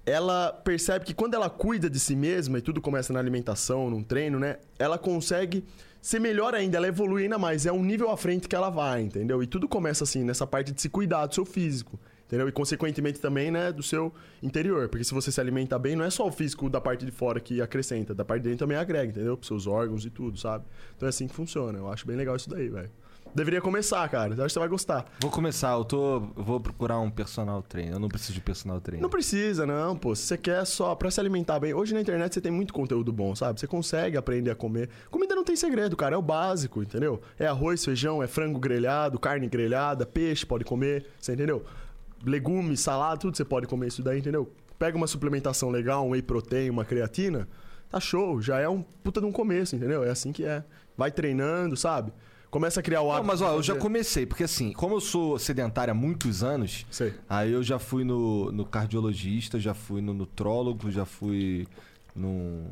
ela 0.10 0.52
percebe 0.52 1.06
que 1.06 1.14
quando 1.14 1.34
ela 1.34 1.50
cuida 1.50 1.90
de 1.90 2.00
si 2.00 2.16
mesma 2.16 2.58
e 2.58 2.62
tudo 2.62 2.82
começa 2.82 3.14
na 3.14 3.20
alimentação, 3.20 3.90
num 3.90 4.04
treino, 4.04 4.40
né? 4.40 4.58
Ela 4.78 4.98
consegue 4.98 5.64
ser 6.02 6.20
melhor 6.20 6.56
ainda, 6.56 6.78
ela 6.78 6.88
evolui 6.88 7.24
ainda 7.24 7.38
mais. 7.38 7.66
É 7.66 7.72
um 7.72 7.84
nível 7.84 8.10
à 8.10 8.18
frente 8.18 8.48
que 8.48 8.56
ela 8.56 8.70
vai, 8.70 9.02
entendeu? 9.02 9.44
E 9.44 9.48
tudo 9.48 9.68
começa 9.68 10.04
assim, 10.04 10.24
nessa 10.24 10.48
parte 10.48 10.72
de 10.72 10.82
se 10.82 10.90
cuidar 10.90 11.26
do 11.26 11.36
seu 11.36 11.46
físico. 11.46 12.00
Entendeu? 12.28 12.48
E 12.48 12.52
consequentemente 12.52 13.20
também, 13.20 13.50
né, 13.50 13.72
do 13.72 13.82
seu 13.82 14.14
interior. 14.42 14.88
Porque 14.88 15.04
se 15.04 15.16
você 15.16 15.32
se 15.32 15.42
alimenta 15.42 15.80
bem, 15.80 15.96
não 15.96 16.06
é 16.06 16.12
só 16.12 16.28
o 16.28 16.32
físico 16.32 16.70
da 16.70 16.80
parte 16.80 17.04
de 17.04 17.12
fora 17.12 17.40
que 17.40 17.60
acrescenta, 17.60 18.14
da 18.14 18.24
parte 18.24 18.44
de 18.44 18.50
dentro 18.50 18.66
também 18.66 18.78
agrega, 18.78 19.10
entendeu? 19.10 19.36
Pros 19.36 19.48
seus 19.48 19.66
órgãos 19.66 20.06
e 20.06 20.12
tudo, 20.12 20.38
sabe? 20.38 20.64
Então 20.96 21.08
é 21.08 21.10
assim 21.10 21.28
que 21.28 21.34
funciona. 21.34 21.80
Eu 21.80 21.92
acho 21.92 22.06
bem 22.06 22.16
legal 22.16 22.36
isso 22.36 22.48
daí, 22.48 22.70
velho. 22.70 22.92
Deveria 23.34 23.62
começar, 23.62 24.08
cara. 24.10 24.34
Eu 24.34 24.44
acho 24.44 24.48
que 24.48 24.54
você 24.54 24.60
vai 24.60 24.68
gostar. 24.68 25.06
Vou 25.20 25.30
começar, 25.30 25.74
eu 25.74 25.86
tô. 25.86 26.16
Eu 26.36 26.44
vou 26.44 26.60
procurar 26.60 27.00
um 27.00 27.10
personal 27.10 27.62
trainer. 27.62 27.94
Eu 27.94 28.00
não 28.00 28.10
preciso 28.10 28.34
de 28.34 28.42
personal 28.42 28.82
trainer. 28.82 29.02
Não 29.02 29.10
precisa, 29.10 29.66
não, 29.66 29.96
pô. 29.96 30.16
Se 30.16 30.24
você 30.24 30.38
quer 30.38 30.66
só 30.66 30.96
pra 30.96 31.12
se 31.12 31.20
alimentar 31.20 31.60
bem. 31.60 31.74
Hoje 31.74 31.94
na 31.94 32.02
internet 32.02 32.34
você 32.34 32.42
tem 32.42 32.52
muito 32.52 32.74
conteúdo 32.74 33.14
bom, 33.14 33.36
sabe? 33.36 33.60
Você 33.60 33.68
consegue 33.68 34.18
aprender 34.18 34.52
a 34.52 34.56
comer. 34.56 34.90
Comida 35.12 35.36
não 35.36 35.44
tem 35.44 35.56
segredo, 35.56 35.96
cara. 35.96 36.16
É 36.16 36.18
o 36.18 36.22
básico, 36.22 36.82
entendeu? 36.82 37.22
É 37.38 37.46
arroz, 37.46 37.84
feijão, 37.86 38.22
é 38.24 38.28
frango 38.28 38.60
grelhado, 38.60 39.20
carne 39.20 39.48
grelhada, 39.48 40.06
peixe 40.06 40.46
pode 40.46 40.66
comer, 40.66 41.06
você 41.20 41.34
entendeu? 41.34 41.64
Legumes, 42.26 42.80
salada, 42.80 43.18
tudo 43.20 43.38
você 43.38 43.46
pode 43.46 43.68
comer 43.68 43.88
isso 43.88 44.04
daí, 44.04 44.20
entendeu? 44.20 44.52
Pega 44.78 44.98
uma 44.98 45.08
suplementação 45.08 45.70
legal, 45.70 46.06
um 46.06 46.12
whey 46.12 46.22
protein, 46.22 46.70
uma 46.70 46.84
creatina, 46.84 47.48
tá 47.90 48.00
show. 48.00 48.42
Já 48.42 48.60
é 48.60 48.68
um 48.68 48.82
puta 48.82 49.20
de 49.22 49.28
um 49.28 49.32
começo, 49.32 49.76
entendeu? 49.76 50.04
É 50.04 50.10
assim 50.10 50.32
que 50.32 50.44
é. 50.46 50.64
Vai 50.98 51.12
treinando, 51.12 51.78
sabe? 51.78 52.12
Começa 52.50 52.80
a 52.80 52.84
criar 52.84 53.02
o 53.02 53.06
Não, 53.06 53.12
hábito. 53.12 53.28
mas 53.28 53.42
ó, 53.42 53.54
eu 53.54 53.62
já 53.64 53.76
comecei, 53.76 54.26
porque 54.26 54.44
assim, 54.44 54.74
como 54.74 54.96
eu 54.96 55.00
sou 55.02 55.38
sedentário 55.38 55.92
há 55.92 55.96
muitos 55.96 56.44
anos, 56.44 56.86
Sei. 56.90 57.14
aí 57.30 57.52
eu 57.52 57.62
já 57.62 57.78
fui 57.78 58.04
no, 58.04 58.52
no 58.52 58.66
cardiologista, 58.66 59.60
já 59.60 59.74
fui 59.76 60.02
no 60.02 60.14
nutrólogo, 60.16 60.90
já 60.90 61.06
fui 61.06 61.68
no. 62.16 62.66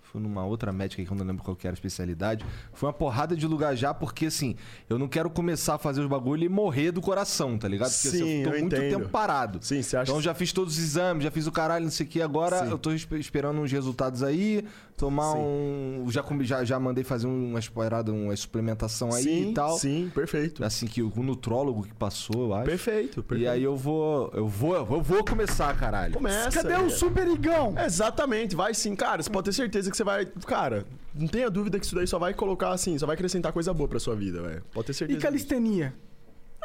fui 0.00 0.20
numa 0.20 0.44
outra 0.46 0.72
médica 0.72 1.04
que 1.04 1.10
eu 1.10 1.16
não 1.16 1.26
lembro 1.26 1.42
qual 1.42 1.56
que 1.56 1.66
era 1.66 1.72
a 1.74 1.76
especialidade. 1.76 2.46
Foi 2.72 2.86
uma 2.86 2.92
porrada 2.92 3.34
de 3.36 3.48
lugar 3.48 3.74
já, 3.74 3.92
porque 3.92 4.26
assim, 4.26 4.54
eu 4.88 4.96
não 4.96 5.08
quero 5.08 5.28
começar 5.28 5.74
a 5.74 5.78
fazer 5.78 6.00
os 6.00 6.06
bagulho 6.06 6.44
e 6.44 6.48
morrer 6.48 6.92
do 6.92 7.00
coração, 7.00 7.58
tá 7.58 7.66
ligado? 7.66 7.90
Porque 7.90 8.06
assim, 8.08 8.18
Sim, 8.18 8.38
eu 8.42 8.48
tô 8.50 8.54
eu 8.56 8.60
muito 8.60 8.76
entendo. 8.76 8.98
tempo 8.98 9.08
parado. 9.10 9.58
Sim, 9.60 9.82
você 9.82 9.96
acha 9.96 10.08
Então 10.12 10.22
já 10.22 10.32
fiz 10.34 10.52
todos 10.52 10.74
os 10.78 10.84
exames, 10.84 11.24
já 11.24 11.32
fiz 11.32 11.48
o 11.48 11.52
caralho, 11.52 11.84
não 11.84 11.90
sei 11.90 12.06
o 12.06 12.08
que. 12.08 12.22
Agora 12.22 12.64
Sim. 12.64 12.70
eu 12.70 12.78
tô 12.78 12.92
espe- 12.92 13.18
esperando 13.18 13.60
uns 13.60 13.72
resultados 13.72 14.22
aí, 14.22 14.64
tomar 14.96 15.32
Sim. 15.32 15.38
um. 15.38 16.06
Já, 16.08 16.24
já, 16.42 16.64
já 16.64 16.80
mandei 16.80 17.04
fazer 17.04 17.26
uma 17.26 17.60
parada, 17.74 18.12
uma 18.12 18.34
suplementação 18.36 19.12
aí 19.12 19.22
sim, 19.22 19.50
e 19.50 19.54
tal. 19.54 19.78
Sim, 19.78 20.10
perfeito. 20.14 20.64
Assim 20.64 20.86
que 20.86 21.02
o, 21.02 21.12
nutrólogo 21.16 21.82
que 21.82 21.94
passou, 21.94 22.46
eu 22.46 22.54
acho. 22.54 22.64
Perfeito, 22.64 23.22
perfeito. 23.22 23.44
E 23.44 23.48
aí 23.48 23.62
eu 23.62 23.76
vou. 23.76 24.30
Eu 24.34 24.48
vou. 24.48 24.74
Eu 24.74 25.02
vou 25.02 25.24
começar, 25.24 25.76
caralho. 25.76 26.14
Começa. 26.14 26.50
Cadê 26.50 26.74
é. 26.74 26.78
o 26.78 26.90
Super 26.90 27.26
Igão? 27.28 27.74
Exatamente, 27.78 28.54
vai 28.54 28.74
sim, 28.74 28.94
cara. 28.94 29.22
Você 29.22 29.30
pode 29.30 29.46
ter 29.46 29.52
certeza 29.52 29.90
que 29.90 29.96
você 29.96 30.04
vai. 30.04 30.26
Cara, 30.46 30.84
não 31.14 31.28
tenha 31.28 31.50
dúvida 31.50 31.78
que 31.78 31.86
isso 31.86 31.94
daí 31.94 32.06
só 32.06 32.18
vai 32.18 32.34
colocar 32.34 32.70
assim, 32.70 32.98
só 32.98 33.06
vai 33.06 33.14
acrescentar 33.14 33.52
coisa 33.52 33.72
boa 33.72 33.88
pra 33.88 33.98
sua 33.98 34.14
vida, 34.14 34.42
velho. 34.42 34.62
Pode 34.72 34.86
ter 34.86 34.92
E 34.92 34.94
certeza. 34.94 35.18
disso. 35.18 35.26
calistenia? 35.26 35.94
Ah, 35.96 36.03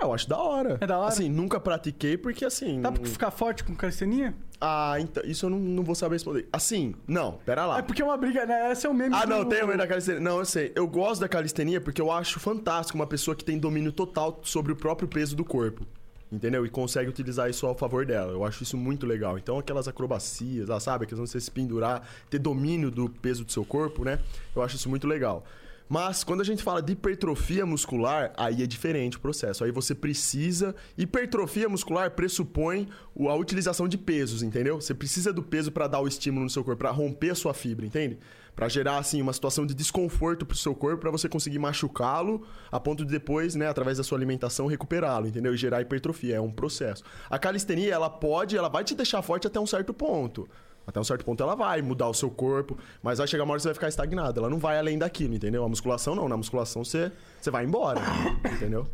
Eu 0.01 0.13
acho 0.13 0.27
da 0.29 0.37
hora. 0.37 0.77
É 0.79 0.87
da 0.87 0.97
hora? 0.97 1.09
Assim, 1.09 1.29
nunca 1.29 1.59
pratiquei 1.59 2.17
porque 2.17 2.45
assim. 2.45 2.81
Dá 2.81 2.91
pra 2.91 3.05
ficar 3.05 3.31
forte 3.31 3.63
com 3.63 3.75
calistenia? 3.75 4.33
Ah, 4.61 4.95
então. 4.99 5.23
Isso 5.25 5.45
eu 5.45 5.49
não, 5.49 5.59
não 5.59 5.83
vou 5.83 5.95
saber 5.95 6.15
responder. 6.15 6.47
Assim, 6.51 6.95
não, 7.07 7.33
pera 7.45 7.65
lá. 7.65 7.79
É 7.79 7.81
porque 7.81 8.01
é 8.01 8.05
uma 8.05 8.17
briga, 8.17 8.45
né? 8.45 8.71
Esse 8.71 8.85
é 8.87 8.89
o 8.89 8.93
meme 8.93 9.15
Ah, 9.15 9.25
não, 9.25 9.43
do- 9.43 9.49
tem 9.49 9.63
o 9.63 9.67
meio 9.67 9.77
da 9.77 9.87
calistenia. 9.87 10.19
Não, 10.19 10.39
eu 10.39 10.45
sei. 10.45 10.71
Eu 10.75 10.87
gosto 10.87 11.21
da 11.21 11.27
calistenia 11.29 11.79
porque 11.81 12.01
eu 12.01 12.11
acho 12.11 12.39
fantástico 12.39 12.97
uma 12.97 13.07
pessoa 13.07 13.35
que 13.35 13.43
tem 13.43 13.57
domínio 13.57 13.91
total 13.91 14.39
sobre 14.43 14.71
o 14.71 14.75
próprio 14.75 15.07
peso 15.07 15.35
do 15.35 15.43
corpo. 15.45 15.85
Entendeu? 16.31 16.63
E 16.63 16.69
consegue 16.69 17.09
utilizar 17.09 17.49
isso 17.49 17.65
ao 17.65 17.73
favor 17.75 18.05
dela. 18.05 18.31
Eu 18.31 18.45
acho 18.45 18.61
isso 18.61 18.77
muito 18.77 19.07
legal. 19.07 19.35
Então, 19.39 19.57
aquelas 19.57 19.87
acrobacias, 19.87 20.67
lá, 20.69 20.79
sabe? 20.79 21.05
Aquelas 21.05 21.27
você 21.31 21.39
se 21.41 21.49
pendurar, 21.49 22.07
ter 22.29 22.37
domínio 22.37 22.91
do 22.91 23.09
peso 23.09 23.43
do 23.43 23.51
seu 23.51 23.65
corpo, 23.65 24.03
né? 24.05 24.19
Eu 24.55 24.61
acho 24.61 24.75
isso 24.75 24.87
muito 24.89 25.07
legal. 25.07 25.43
Mas 25.89 26.23
quando 26.23 26.41
a 26.41 26.43
gente 26.43 26.61
fala 26.61 26.83
de 26.83 26.93
hipertrofia 26.93 27.65
muscular, 27.65 28.31
aí 28.37 28.61
é 28.61 28.67
diferente 28.67 29.17
o 29.17 29.19
processo. 29.19 29.63
Aí 29.63 29.71
você 29.71 29.95
precisa. 29.95 30.75
Hipertrofia 30.95 31.67
muscular 31.67 32.11
pressupõe 32.11 32.87
o- 33.15 33.27
a 33.27 33.35
utilização 33.35 33.87
de 33.87 33.97
pesos, 33.97 34.43
entendeu? 34.43 34.79
Você 34.79 34.93
precisa 34.93 35.33
do 35.33 35.41
peso 35.41 35.71
para 35.71 35.87
dar 35.87 35.99
o 35.99 36.07
estímulo 36.07 36.43
no 36.43 36.49
seu 36.49 36.63
corpo, 36.63 36.77
para 36.77 36.91
romper 36.91 37.31
a 37.31 37.35
sua 37.35 37.55
fibra, 37.55 37.87
entende? 37.87 38.19
Para 38.55 38.69
gerar 38.69 38.99
assim 38.99 39.19
uma 39.19 39.33
situação 39.33 39.65
de 39.65 39.73
desconforto 39.73 40.45
pro 40.45 40.55
seu 40.55 40.75
corpo, 40.75 41.01
para 41.01 41.09
você 41.09 41.27
conseguir 41.27 41.57
machucá-lo 41.57 42.45
a 42.71 42.79
ponto 42.79 43.03
de 43.03 43.11
depois, 43.11 43.55
né, 43.55 43.67
através 43.67 43.97
da 43.97 44.03
sua 44.03 44.17
alimentação 44.17 44.67
recuperá-lo, 44.67 45.27
entendeu? 45.27 45.55
E 45.55 45.57
gerar 45.57 45.81
hipertrofia, 45.81 46.35
é 46.35 46.41
um 46.41 46.51
processo. 46.51 47.03
A 47.29 47.39
calistenia, 47.39 47.93
ela 47.95 48.11
pode, 48.11 48.55
ela 48.55 48.69
vai 48.69 48.83
te 48.83 48.93
deixar 48.93 49.23
forte 49.23 49.47
até 49.47 49.59
um 49.59 49.65
certo 49.65 49.91
ponto. 49.91 50.47
Até 50.89 50.99
um 50.99 51.03
certo 51.03 51.23
ponto 51.23 51.41
ela 51.43 51.55
vai 51.55 51.81
mudar 51.81 52.07
o 52.09 52.13
seu 52.13 52.29
corpo, 52.29 52.77
mas 53.01 53.19
vai 53.19 53.27
chegar 53.27 53.43
uma 53.43 53.51
hora 53.51 53.59
que 53.59 53.63
você 53.63 53.67
vai 53.69 53.75
ficar 53.75 53.87
estagnado. 53.87 54.39
Ela 54.39 54.49
não 54.49 54.57
vai 54.59 54.77
além 54.79 54.97
daquilo, 54.97 55.35
entendeu? 55.35 55.63
A 55.63 55.69
musculação 55.69 56.15
não. 56.15 56.27
Na 56.27 56.35
musculação 56.35 56.83
você, 56.83 57.11
você 57.39 57.51
vai 57.51 57.63
embora, 57.63 58.01
entendeu? 58.55 58.87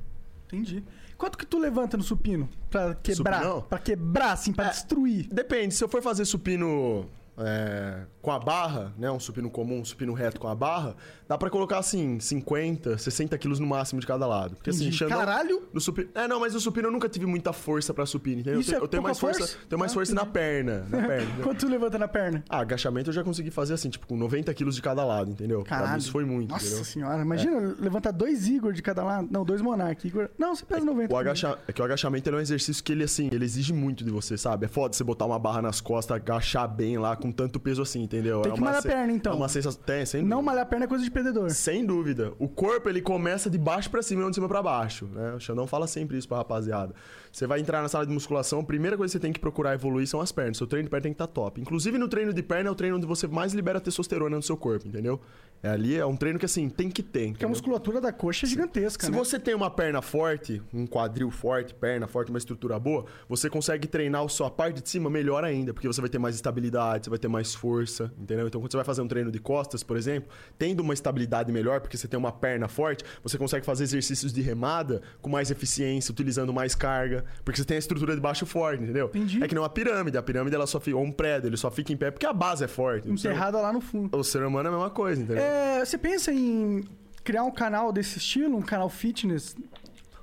Entendi. 0.48 0.84
Quanto 1.18 1.38
que 1.38 1.46
tu 1.46 1.58
levanta 1.58 1.96
no 1.96 2.04
supino? 2.04 2.50
Pra 2.70 2.94
quebrar? 2.96 3.38
Supinão? 3.40 3.62
Pra 3.62 3.80
quebrar, 3.80 4.34
assim, 4.34 4.52
pra 4.52 4.66
É. 4.66 4.70
destruir. 4.70 5.28
Depende, 5.32 5.74
se 5.74 5.82
eu 5.84 5.88
for 5.88 6.02
fazer 6.02 6.26
supino 6.26 7.06
é, 7.38 8.02
com 8.26 8.32
a 8.32 8.40
barra, 8.40 8.92
né? 8.98 9.12
Um 9.12 9.20
supino 9.20 9.52
comum, 9.52 9.82
um 9.82 9.86
supino 9.86 10.12
reto 10.14 10.40
com 10.40 10.48
a 10.48 10.56
barra, 10.56 10.96
dá 11.30 11.38
pra 11.38 11.48
colocar 11.48 11.78
assim, 11.78 12.20
50, 12.20 12.98
60 12.98 13.38
quilos 13.38 13.60
no 13.60 13.68
máximo 13.68 14.02
de 14.02 14.08
cada 14.08 14.26
lado. 14.26 14.56
Porque 14.56 14.72
assim, 14.72 14.86
Entendi. 14.86 14.98
Xandão, 14.98 15.20
Caralho! 15.20 15.62
No 15.72 15.80
supino, 15.80 16.10
é, 16.16 16.28
não, 16.28 16.40
mas 16.40 16.56
no 16.56 16.60
supino 16.60 16.88
eu 16.88 16.92
nunca 16.92 17.08
tive 17.08 17.28
muita 17.28 17.54
força 17.54 17.94
pra 17.94 18.04
supino, 18.08 18.42
entendeu? 18.42 18.60
Isso 18.60 18.72
eu 18.72 18.78
é 18.78 18.80
tenho, 18.80 18.84
eu 18.86 18.88
tenho 18.88 19.04
mais 19.04 19.20
força, 19.20 19.40
força? 19.42 19.58
tenho 19.70 19.80
mais 19.80 19.92
Ah, 19.92 19.94
força 19.94 20.16
na 20.16 20.26
perna, 20.26 20.88
na 20.90 20.98
perna. 21.06 21.24
entendeu? 21.24 21.44
Quanto 21.44 21.60
tu 21.60 21.68
levanta 21.70 22.00
na 22.00 22.08
perna? 22.08 22.44
Ah, 22.50 22.62
agachamento 22.62 23.12
eu 23.12 23.14
já 23.14 23.24
consegui 23.24 23.52
fazer 23.52 23.76
assim, 23.76 23.92
tipo, 23.92 24.08
com 24.08 24.18
90 24.18 24.52
quilos 24.56 24.76
de 24.76 24.82
cada 24.82 25.06
lado, 25.06 25.30
entendeu? 25.30 25.60
Pra 25.62 25.70
Caralho. 25.78 25.92
mim 25.94 26.00
isso 26.00 26.12
foi 26.12 26.26
muito, 26.26 26.50
Nossa 26.50 26.66
entendeu? 26.66 26.84
senhora, 26.84 27.22
imagina 27.22 27.76
levantar 27.80 28.10
dois 28.10 28.48
Igor 28.48 28.74
de 28.74 28.82
cada 28.82 29.04
lado. 29.04 29.28
Não, 29.30 29.46
dois 29.46 29.62
Monark. 29.62 30.08
Igor... 30.08 30.30
Não, 30.36 30.56
você 30.56 30.66
pesa 30.66 30.84
90. 30.84 31.14
O 31.14 31.18
agacha... 31.18 31.60
É 31.68 31.72
que 31.72 31.80
o 31.80 31.86
agachamento 31.86 32.28
é 32.28 32.34
um 32.34 32.40
exercício 32.40 32.84
que 32.84 32.92
ele, 32.92 33.04
assim, 33.04 33.30
ele 33.32 33.46
exige 33.46 33.72
muito 33.72 34.04
de 34.04 34.10
você, 34.10 34.36
sabe? 34.36 34.66
É 34.66 34.68
foda 34.68 34.96
você 34.96 35.04
botar 35.04 35.26
uma 35.26 35.38
barra 35.38 35.62
nas 35.62 35.80
costas, 35.80 36.16
agachar 36.16 36.68
bem 36.68 36.98
lá 36.98 37.16
com 37.16 37.32
tanto 37.32 37.60
peso 37.60 37.82
assim, 37.84 38.02
entendeu? 38.02 38.15
Tem 38.22 38.52
é 38.52 38.56
que 38.56 38.60
uma 38.62 38.66
malhar 38.68 38.80
a 38.80 38.82
perna, 38.82 39.14
então. 39.14 39.34
É 39.34 39.36
uma 39.36 39.50
sensação... 39.50 39.82
Tem, 39.86 40.06
sem 40.06 40.22
Não 40.22 40.38
dúvida. 40.38 40.46
malhar 40.46 40.64
a 40.64 40.66
perna 40.66 40.86
é 40.86 40.88
coisa 40.88 41.04
de 41.04 41.12
perdedor. 41.12 41.50
Sem 41.52 41.86
dúvida. 41.86 42.34
O 42.40 42.48
corpo, 42.48 42.90
ele 42.90 43.02
começa 43.02 43.50
de 43.50 43.58
baixo 43.58 43.90
pra 43.90 44.02
cima 44.02 44.22
e 44.22 44.24
não 44.24 44.30
de 44.30 44.36
cima 44.36 44.48
pra 44.48 44.62
baixo, 44.62 45.08
né? 45.14 45.34
O 45.34 45.40
Xandão 45.40 45.68
fala 45.68 45.88
sempre 45.88 46.18
isso 46.18 46.28
pra 46.28 46.38
rapaziada. 46.38 46.94
Você 47.36 47.46
vai 47.46 47.60
entrar 47.60 47.82
na 47.82 47.90
sala 47.90 48.06
de 48.06 48.14
musculação, 48.14 48.62
a 48.62 48.64
primeira 48.64 48.96
coisa 48.96 49.12
que 49.12 49.18
você 49.18 49.22
tem 49.22 49.34
que 49.34 49.42
procurar 49.42 49.74
evoluir 49.74 50.08
são 50.08 50.22
as 50.22 50.32
pernas. 50.32 50.56
Seu 50.56 50.66
treino 50.66 50.86
de 50.86 50.90
perna 50.90 51.04
tem 51.04 51.12
que 51.12 51.16
estar 51.16 51.28
top. 51.28 51.60
Inclusive, 51.60 51.98
no 51.98 52.08
treino 52.08 52.34
de 52.34 52.42
perna 52.42 52.70
é 52.70 52.72
o 52.72 52.76
treino 52.76 52.96
onde 52.96 53.06
você 53.06 53.28
mais 53.28 53.54
libera 53.54 53.82
testosterona 53.82 54.38
no 54.38 54.42
seu 54.42 54.56
corpo, 54.56 54.88
entendeu? 54.88 55.20
É 55.62 55.68
ali, 55.68 55.98
é 55.98 56.06
um 56.06 56.16
treino 56.16 56.40
que, 56.40 56.46
assim, 56.46 56.70
tem 56.70 56.90
que 56.90 57.04
ter, 57.04 57.32
Porque 57.32 57.44
a 57.44 57.48
musculatura 57.50 58.00
da 58.00 58.14
coxa 58.14 58.46
é 58.46 58.50
gigantesca, 58.50 59.06
Se 59.06 59.12
né? 59.12 59.18
você 59.18 59.38
tem 59.38 59.54
uma 59.54 59.70
perna 59.70 60.02
forte, 60.02 60.62
um 60.74 60.88
quadril 60.88 61.30
forte, 61.30 61.74
perna 61.74 62.08
forte, 62.08 62.30
uma 62.30 62.38
estrutura 62.38 62.80
boa, 62.80 63.06
você 63.28 63.50
consegue 63.50 63.86
treinar 63.86 64.24
a 64.24 64.30
sua 64.30 64.50
parte 64.50 64.82
de 64.82 64.90
cima 64.90 65.10
melhor 65.10 65.44
ainda, 65.44 65.74
porque 65.74 65.88
você 65.88 66.00
vai 66.00 66.10
ter 66.10 66.20
mais 66.20 66.36
estabilidade, 66.36 67.06
você 67.06 67.10
vai 67.10 67.20
ter 67.20 67.28
mais 67.28 67.54
força, 67.54 68.14
entendeu? 68.18 68.48
Então, 68.48 68.62
quando 68.62 68.72
você 68.72 68.78
vai 68.78 68.86
fazer 68.86 69.02
um 69.02 69.08
treino 69.10 69.30
de 69.30 69.40
costas, 69.40 69.84
por 69.84 69.98
exemplo, 69.98 70.30
tendo 70.58 70.80
uma 70.80 70.94
estabilidade 70.94 71.52
melhor, 71.52 71.82
porque 71.82 71.98
você 71.98 72.08
tem 72.08 72.18
uma 72.18 72.32
perna 72.32 72.70
forte, 72.70 73.04
você 73.22 73.38
consegue 73.38 73.66
fazer 73.66 73.84
exercícios 73.84 74.32
de 74.32 74.42
remada 74.42 75.02
com 75.22 75.30
mais 75.30 75.52
eficiência, 75.52 76.12
utilizando 76.14 76.54
mais 76.54 76.76
carga, 76.76 77.25
porque 77.44 77.60
você 77.60 77.66
tem 77.66 77.76
a 77.76 77.80
estrutura 77.80 78.16
de 78.16 78.22
baixo 78.22 78.46
forte, 78.46 78.84
entendeu? 78.84 79.08
Entendi. 79.08 79.44
É 79.44 79.48
que 79.48 79.54
nem 79.54 79.62
uma 79.62 79.70
pirâmide, 79.70 80.18
a 80.18 80.24
pirâmide 80.24 80.56
ela 80.56 80.68
só 80.68 80.80
fica, 80.80 80.98
ou 80.98 81.04
um 81.04 81.12
prédio, 81.12 81.48
ele 81.50 81.58
só 81.58 81.70
fica 81.72 81.92
em 81.94 81.98
pé 81.98 82.12
porque 82.12 82.26
a 82.26 82.34
base 82.34 82.64
é 82.64 82.68
forte. 82.68 83.10
Enterrada 83.10 83.60
lá 83.60 83.72
no 83.72 83.82
fundo. 83.82 84.18
O 84.18 84.24
ser 84.24 84.44
humano 84.44 84.68
é 84.68 84.72
a 84.72 84.76
mesma 84.76 84.90
coisa, 84.90 85.22
entendeu? 85.22 85.44
É, 85.44 85.84
você 85.84 85.98
pensa 85.98 86.32
em 86.32 86.84
criar 87.24 87.44
um 87.44 87.52
canal 87.52 87.92
desse 87.92 88.18
estilo, 88.18 88.58
um 88.58 88.62
canal 88.62 88.90
fitness? 88.90 89.56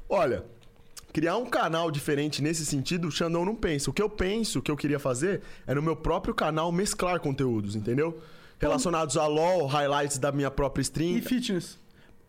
Olha, 0.08 0.44
criar 1.12 1.36
um 1.36 1.46
canal 1.46 1.90
diferente 1.90 2.42
nesse 2.42 2.64
sentido, 2.64 3.08
o 3.08 3.10
Xandão 3.10 3.44
não 3.44 3.54
pensa. 3.54 3.90
O 3.90 3.92
que 3.92 4.02
eu 4.02 4.08
penso, 4.08 4.58
o 4.58 4.62
que 4.62 4.70
eu 4.70 4.76
queria 4.76 4.98
fazer, 4.98 5.42
é 5.66 5.74
no 5.74 5.82
meu 5.82 5.96
próprio 5.96 6.34
canal 6.34 6.70
mesclar 6.72 7.20
conteúdos, 7.20 7.76
entendeu? 7.76 8.20
Relacionados 8.58 9.16
a 9.16 9.26
LOL, 9.26 9.66
highlights 9.66 10.18
da 10.18 10.30
minha 10.30 10.50
própria 10.50 10.82
stream, 10.82 11.16
E 11.16 11.20
fitness? 11.20 11.78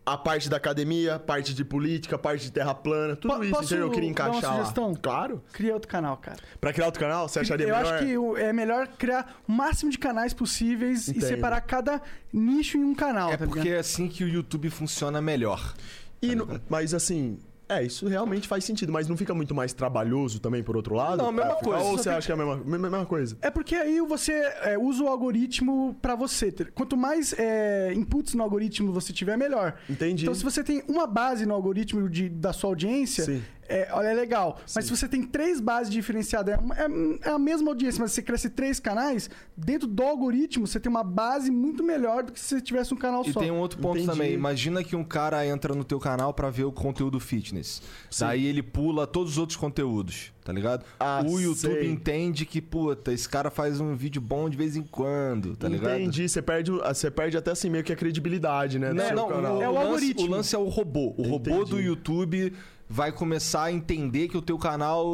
A 0.06 0.18
parte 0.18 0.50
da 0.50 0.58
academia, 0.58 1.18
parte 1.18 1.54
de 1.54 1.64
política, 1.64 2.18
parte 2.18 2.44
de 2.44 2.52
terra 2.52 2.74
plana, 2.74 3.16
tudo 3.16 3.34
Po- 3.36 3.42
isso, 3.42 3.52
posso 3.52 3.64
entendeu? 3.64 3.86
Eu 3.86 3.90
queria 3.90 4.12
dar 4.12 4.24
uma 4.24 4.30
encaixar 4.36 4.50
lá. 4.50 4.58
sugestão? 4.58 4.94
Claro. 4.94 5.42
Cria 5.52 5.72
outro 5.72 5.88
canal, 5.88 6.16
cara. 6.18 6.36
Pra 6.60 6.72
criar 6.74 6.86
outro 6.86 7.00
canal, 7.00 7.26
você 7.26 7.40
acharia 7.40 7.66
Eu 7.68 7.74
melhor? 7.74 7.94
acho 7.94 8.04
que 8.36 8.40
é 8.42 8.52
melhor 8.52 8.86
criar 8.98 9.40
o 9.48 9.52
máximo 9.52 9.90
de 9.90 9.98
canais 9.98 10.34
possíveis 10.34 11.08
e 11.08 11.12
Entendo. 11.12 11.26
separar 11.28 11.60
cada 11.62 12.02
nicho 12.32 12.76
em 12.76 12.84
um 12.84 12.94
canal, 12.94 13.30
É 13.32 13.36
tá 13.38 13.46
porque 13.46 13.60
ligado? 13.60 13.76
é 13.76 13.80
assim 13.80 14.06
que 14.08 14.22
o 14.24 14.28
YouTube 14.28 14.68
funciona 14.68 15.22
melhor. 15.22 15.74
E 16.20 16.34
no- 16.34 16.60
Mas 16.68 16.92
assim... 16.92 17.38
É, 17.78 17.82
isso 17.84 18.06
realmente 18.06 18.46
faz 18.48 18.64
sentido, 18.64 18.92
mas 18.92 19.08
não 19.08 19.16
fica 19.16 19.34
muito 19.34 19.54
mais 19.54 19.72
trabalhoso 19.72 20.40
também, 20.40 20.62
por 20.62 20.76
outro 20.76 20.94
lado? 20.94 21.18
Não, 21.18 21.28
a 21.28 21.32
mesma 21.32 21.50
ficar- 21.56 21.64
coisa, 21.64 21.84
Ou 21.84 21.92
você 21.92 22.02
fica- 22.04 22.16
acha 22.16 22.26
que 22.26 22.32
é 22.32 22.34
a 22.34 22.38
mesma, 22.46 22.78
mesma 22.78 23.06
coisa? 23.06 23.36
É 23.42 23.50
porque 23.50 23.74
aí 23.74 24.00
você 24.00 24.32
é, 24.62 24.78
usa 24.78 25.02
o 25.02 25.08
algoritmo 25.08 25.96
pra 26.00 26.14
você. 26.14 26.50
ter- 26.52 26.70
Quanto 26.72 26.96
mais 26.96 27.34
é, 27.38 27.92
inputs 27.94 28.34
no 28.34 28.42
algoritmo 28.42 28.92
você 28.92 29.12
tiver, 29.12 29.36
melhor. 29.36 29.74
Entendi. 29.88 30.24
Então, 30.24 30.34
se 30.34 30.44
você 30.44 30.62
tem 30.62 30.82
uma 30.88 31.06
base 31.06 31.46
no 31.46 31.54
algoritmo 31.54 32.08
de- 32.08 32.28
da 32.28 32.52
sua 32.52 32.70
audiência, 32.70 33.24
Sim. 33.24 33.42
É, 33.68 33.88
olha, 33.92 34.08
é 34.08 34.14
legal. 34.14 34.58
Mas 34.74 34.84
se 34.84 34.90
você 34.96 35.08
tem 35.08 35.22
três 35.22 35.60
bases 35.60 35.92
diferenciadas, 35.92 36.54
é, 36.54 36.82
é- 36.82 37.28
é 37.28 37.30
a 37.30 37.38
mesma 37.38 37.70
audiência, 37.70 38.00
mas 38.00 38.12
você 38.12 38.22
cresce 38.22 38.50
três 38.50 38.78
canais, 38.80 39.28
dentro 39.56 39.86
do 39.88 40.02
algoritmo 40.02 40.66
você 40.66 40.78
tem 40.80 40.90
uma 40.90 41.04
base 41.04 41.50
muito 41.50 41.82
melhor 41.82 42.22
do 42.24 42.32
que 42.32 42.40
se 42.40 42.46
você 42.56 42.60
tivesse 42.60 42.92
um 42.92 42.96
canal 42.96 43.22
E 43.26 43.32
só. 43.32 43.40
tem 43.40 43.50
um 43.50 43.58
outro 43.58 43.78
ponto 43.78 43.96
Entendi. 43.98 44.10
também. 44.12 44.32
Imagina 44.32 44.82
que 44.84 44.94
um 44.96 45.04
cara 45.04 45.46
entra 45.46 45.74
no 45.74 45.84
teu 45.84 45.98
canal 45.98 46.32
pra 46.34 46.50
ver 46.50 46.64
o 46.64 46.72
conteúdo 46.72 47.18
fitness. 47.20 47.82
Daí 48.18 48.44
ele 48.46 48.62
pula 48.62 49.06
todos 49.06 49.32
os 49.32 49.38
outros 49.38 49.56
conteúdos, 49.56 50.32
tá 50.44 50.52
ligado? 50.52 50.84
Ah, 51.00 51.22
o 51.26 51.40
YouTube 51.40 51.74
sei. 51.80 51.90
entende 51.90 52.44
que, 52.46 52.60
puta, 52.60 53.12
esse 53.12 53.28
cara 53.28 53.50
faz 53.50 53.80
um 53.80 53.94
vídeo 53.94 54.20
bom 54.20 54.48
de 54.48 54.56
vez 54.56 54.76
em 54.76 54.82
quando, 54.82 55.56
tá 55.56 55.68
ligado? 55.68 55.98
Entendi, 56.00 56.28
você 56.28 56.42
perde, 56.42 56.70
o- 56.72 56.78
você 56.82 57.10
perde 57.10 57.36
até 57.36 57.50
assim 57.52 57.70
meio 57.70 57.82
que 57.84 57.92
a 57.92 57.96
credibilidade, 57.96 58.78
né? 58.78 58.88
do 58.88 58.94
Não, 58.94 59.06
seu 59.06 59.16
não, 59.16 59.28
canal. 59.28 59.56
o, 59.58 59.62
É 59.62 59.68
o 59.68 59.72
lance, 59.72 59.86
algoritmo. 59.86 60.26
o 60.26 60.30
lance 60.30 60.54
é 60.54 60.58
o 60.58 60.68
robô. 60.68 61.14
O 61.16 61.22
robô 61.22 61.50
Entendi. 61.50 61.70
do 61.70 61.80
YouTube 61.80 62.52
vai 62.88 63.10
começar 63.12 63.64
a 63.64 63.72
entender 63.72 64.28
que 64.28 64.36
o 64.36 64.42
teu 64.42 64.58
canal 64.58 65.06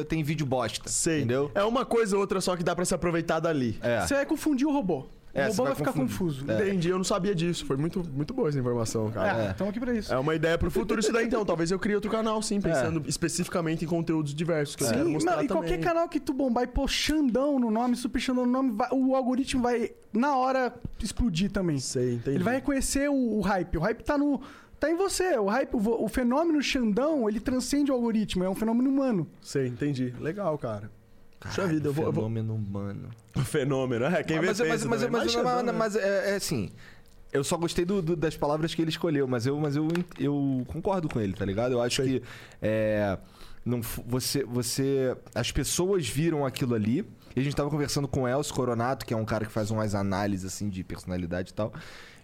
eh, 0.00 0.04
tem 0.04 0.22
vídeo 0.22 0.44
bosta. 0.46 0.88
Sei. 0.88 1.18
Entendeu? 1.18 1.50
É 1.54 1.62
uma 1.64 1.84
coisa 1.84 2.16
ou 2.16 2.20
outra 2.20 2.40
só 2.40 2.56
que 2.56 2.62
dá 2.64 2.74
pra 2.74 2.84
se 2.84 2.94
aproveitar 2.94 3.40
dali. 3.40 3.78
É. 3.82 4.00
Você 4.06 4.14
vai 4.14 4.26
confundir 4.26 4.66
o 4.66 4.72
robô. 4.72 5.00
O 5.34 5.38
É, 5.38 5.44
robô 5.44 5.52
você 5.54 5.56
vai, 5.62 5.66
vai 5.68 5.74
ficar 5.76 5.92
confundir. 5.92 6.10
confuso. 6.18 6.50
É. 6.50 6.68
Entendi, 6.68 6.90
eu 6.90 6.98
não 6.98 7.04
sabia 7.04 7.34
disso. 7.34 7.64
Foi 7.64 7.76
muito, 7.78 8.02
muito 8.12 8.34
boa 8.34 8.50
essa 8.50 8.58
informação, 8.58 9.08
É, 9.08 9.12
cara. 9.12 9.50
estamos 9.52 9.70
aqui 9.70 9.80
pra 9.80 9.94
isso. 9.94 10.12
É. 10.12 10.18
uma 10.18 10.34
ideia 10.34 10.58
pro 10.58 10.70
futuro 10.70 11.00
isso 11.00 11.10
daí, 11.10 11.24
então. 11.26 11.42
Talvez 11.42 11.70
eu 11.70 11.78
crie 11.78 11.94
outro 11.94 12.10
canal, 12.10 12.42
sim, 12.42 12.60
pensando 12.60 13.02
especificamente 13.08 13.82
em 13.82 13.88
conteúdos 13.88 14.34
diversos 14.34 14.76
que 14.76 14.84
eu 14.84 14.88
quero 14.88 15.04
Sim, 15.06 15.12
mostrar 15.12 15.36
não, 15.36 15.42
e 15.44 15.46
também. 15.48 15.62
qualquer 15.62 15.80
canal 15.80 16.06
que 16.06 16.20
tu 16.20 16.34
bombar 16.34 16.64
e 16.64 16.66
pôr 16.66 16.86
Xandão 16.86 17.58
no 17.58 17.70
nome, 17.70 17.96
Super 17.96 18.20
Xandão 18.20 18.44
no 18.44 18.52
nome, 18.52 18.72
vai- 18.72 18.88
o 18.92 19.16
algoritmo 19.16 19.62
vai, 19.62 19.92
na 20.12 20.36
hora, 20.36 20.74
explodir 21.02 21.50
também. 21.50 21.78
Sei, 21.78 22.16
entendi. 22.16 22.36
Ele 22.36 22.44
vai 22.44 22.56
reconhecer 22.56 23.08
o, 23.08 23.38
o 23.38 23.40
hype. 23.40 23.78
O 23.78 23.80
hype 23.80 24.02
tá 24.02 24.18
no. 24.18 24.38
Tá 24.82 24.90
em 24.90 24.96
você. 24.96 25.38
O 25.38 25.46
hype, 25.46 25.74
o, 25.76 26.08
fenômeno 26.08 26.60
Xandão, 26.60 27.28
ele 27.28 27.38
transcende 27.38 27.92
o 27.92 27.94
algoritmo. 27.94 28.42
É 28.42 28.50
um 28.50 28.54
fenômeno 28.56 28.90
humano. 28.90 29.28
Sei, 29.40 29.68
entendi. 29.68 30.12
Legal, 30.18 30.58
cara. 30.58 30.90
Puxa 31.38 31.68
vida, 31.68 31.86
eu 31.88 31.92
vou. 31.92 32.06
eu 32.06 32.10
vou- 32.12 32.24
Fenômeno 32.24 32.52
humano. 32.56 33.10
Fenômeno, 33.46 34.04
é. 34.06 34.24
Quem 34.24 34.40
vê 34.40 34.46
mas, 34.48 34.58
mas, 34.58 34.84
mas, 34.84 35.08
mas, 35.08 35.36
Mas 35.36 35.64
né? 35.64 35.70
mas 35.70 35.94
é, 35.94 36.32
é 36.32 36.34
assim. 36.34 36.68
Eu 37.32 37.44
só 37.44 37.56
gostei 37.56 37.84
do- 37.84 38.02
do- 38.02 38.16
das 38.16 38.36
palavras 38.36 38.74
que 38.74 38.82
ele 38.82 38.90
escolheu, 38.90 39.28
mas 39.28 39.46
eu, 39.46 39.56
mas 39.56 39.76
eu, 39.76 39.86
eu 40.18 40.64
concordo 40.66 41.08
com 41.08 41.20
ele, 41.20 41.32
tá 41.32 41.44
ligado? 41.44 41.74
Eu 41.74 41.80
acho 41.80 42.02
Sei. 42.02 42.18
que 42.18 42.26
é, 42.60 43.16
não, 43.64 43.80
você, 44.04 44.42
você. 44.42 45.16
As 45.32 45.52
pessoas 45.52 46.08
viram 46.08 46.44
aquilo 46.44 46.74
ali. 46.74 47.08
E 47.36 47.40
a 47.40 47.42
gente 47.44 47.54
tava 47.54 47.70
conversando 47.70 48.08
com 48.08 48.22
o 48.22 48.28
Elcio 48.28 48.52
Coronato, 48.52 49.06
que 49.06 49.14
é 49.14 49.16
um 49.16 49.24
cara 49.24 49.46
que 49.46 49.52
faz 49.52 49.70
umas 49.70 49.94
análises 49.94 50.44
assim 50.52 50.68
de 50.68 50.82
personalidade 50.82 51.50
e 51.52 51.54
tal. 51.54 51.72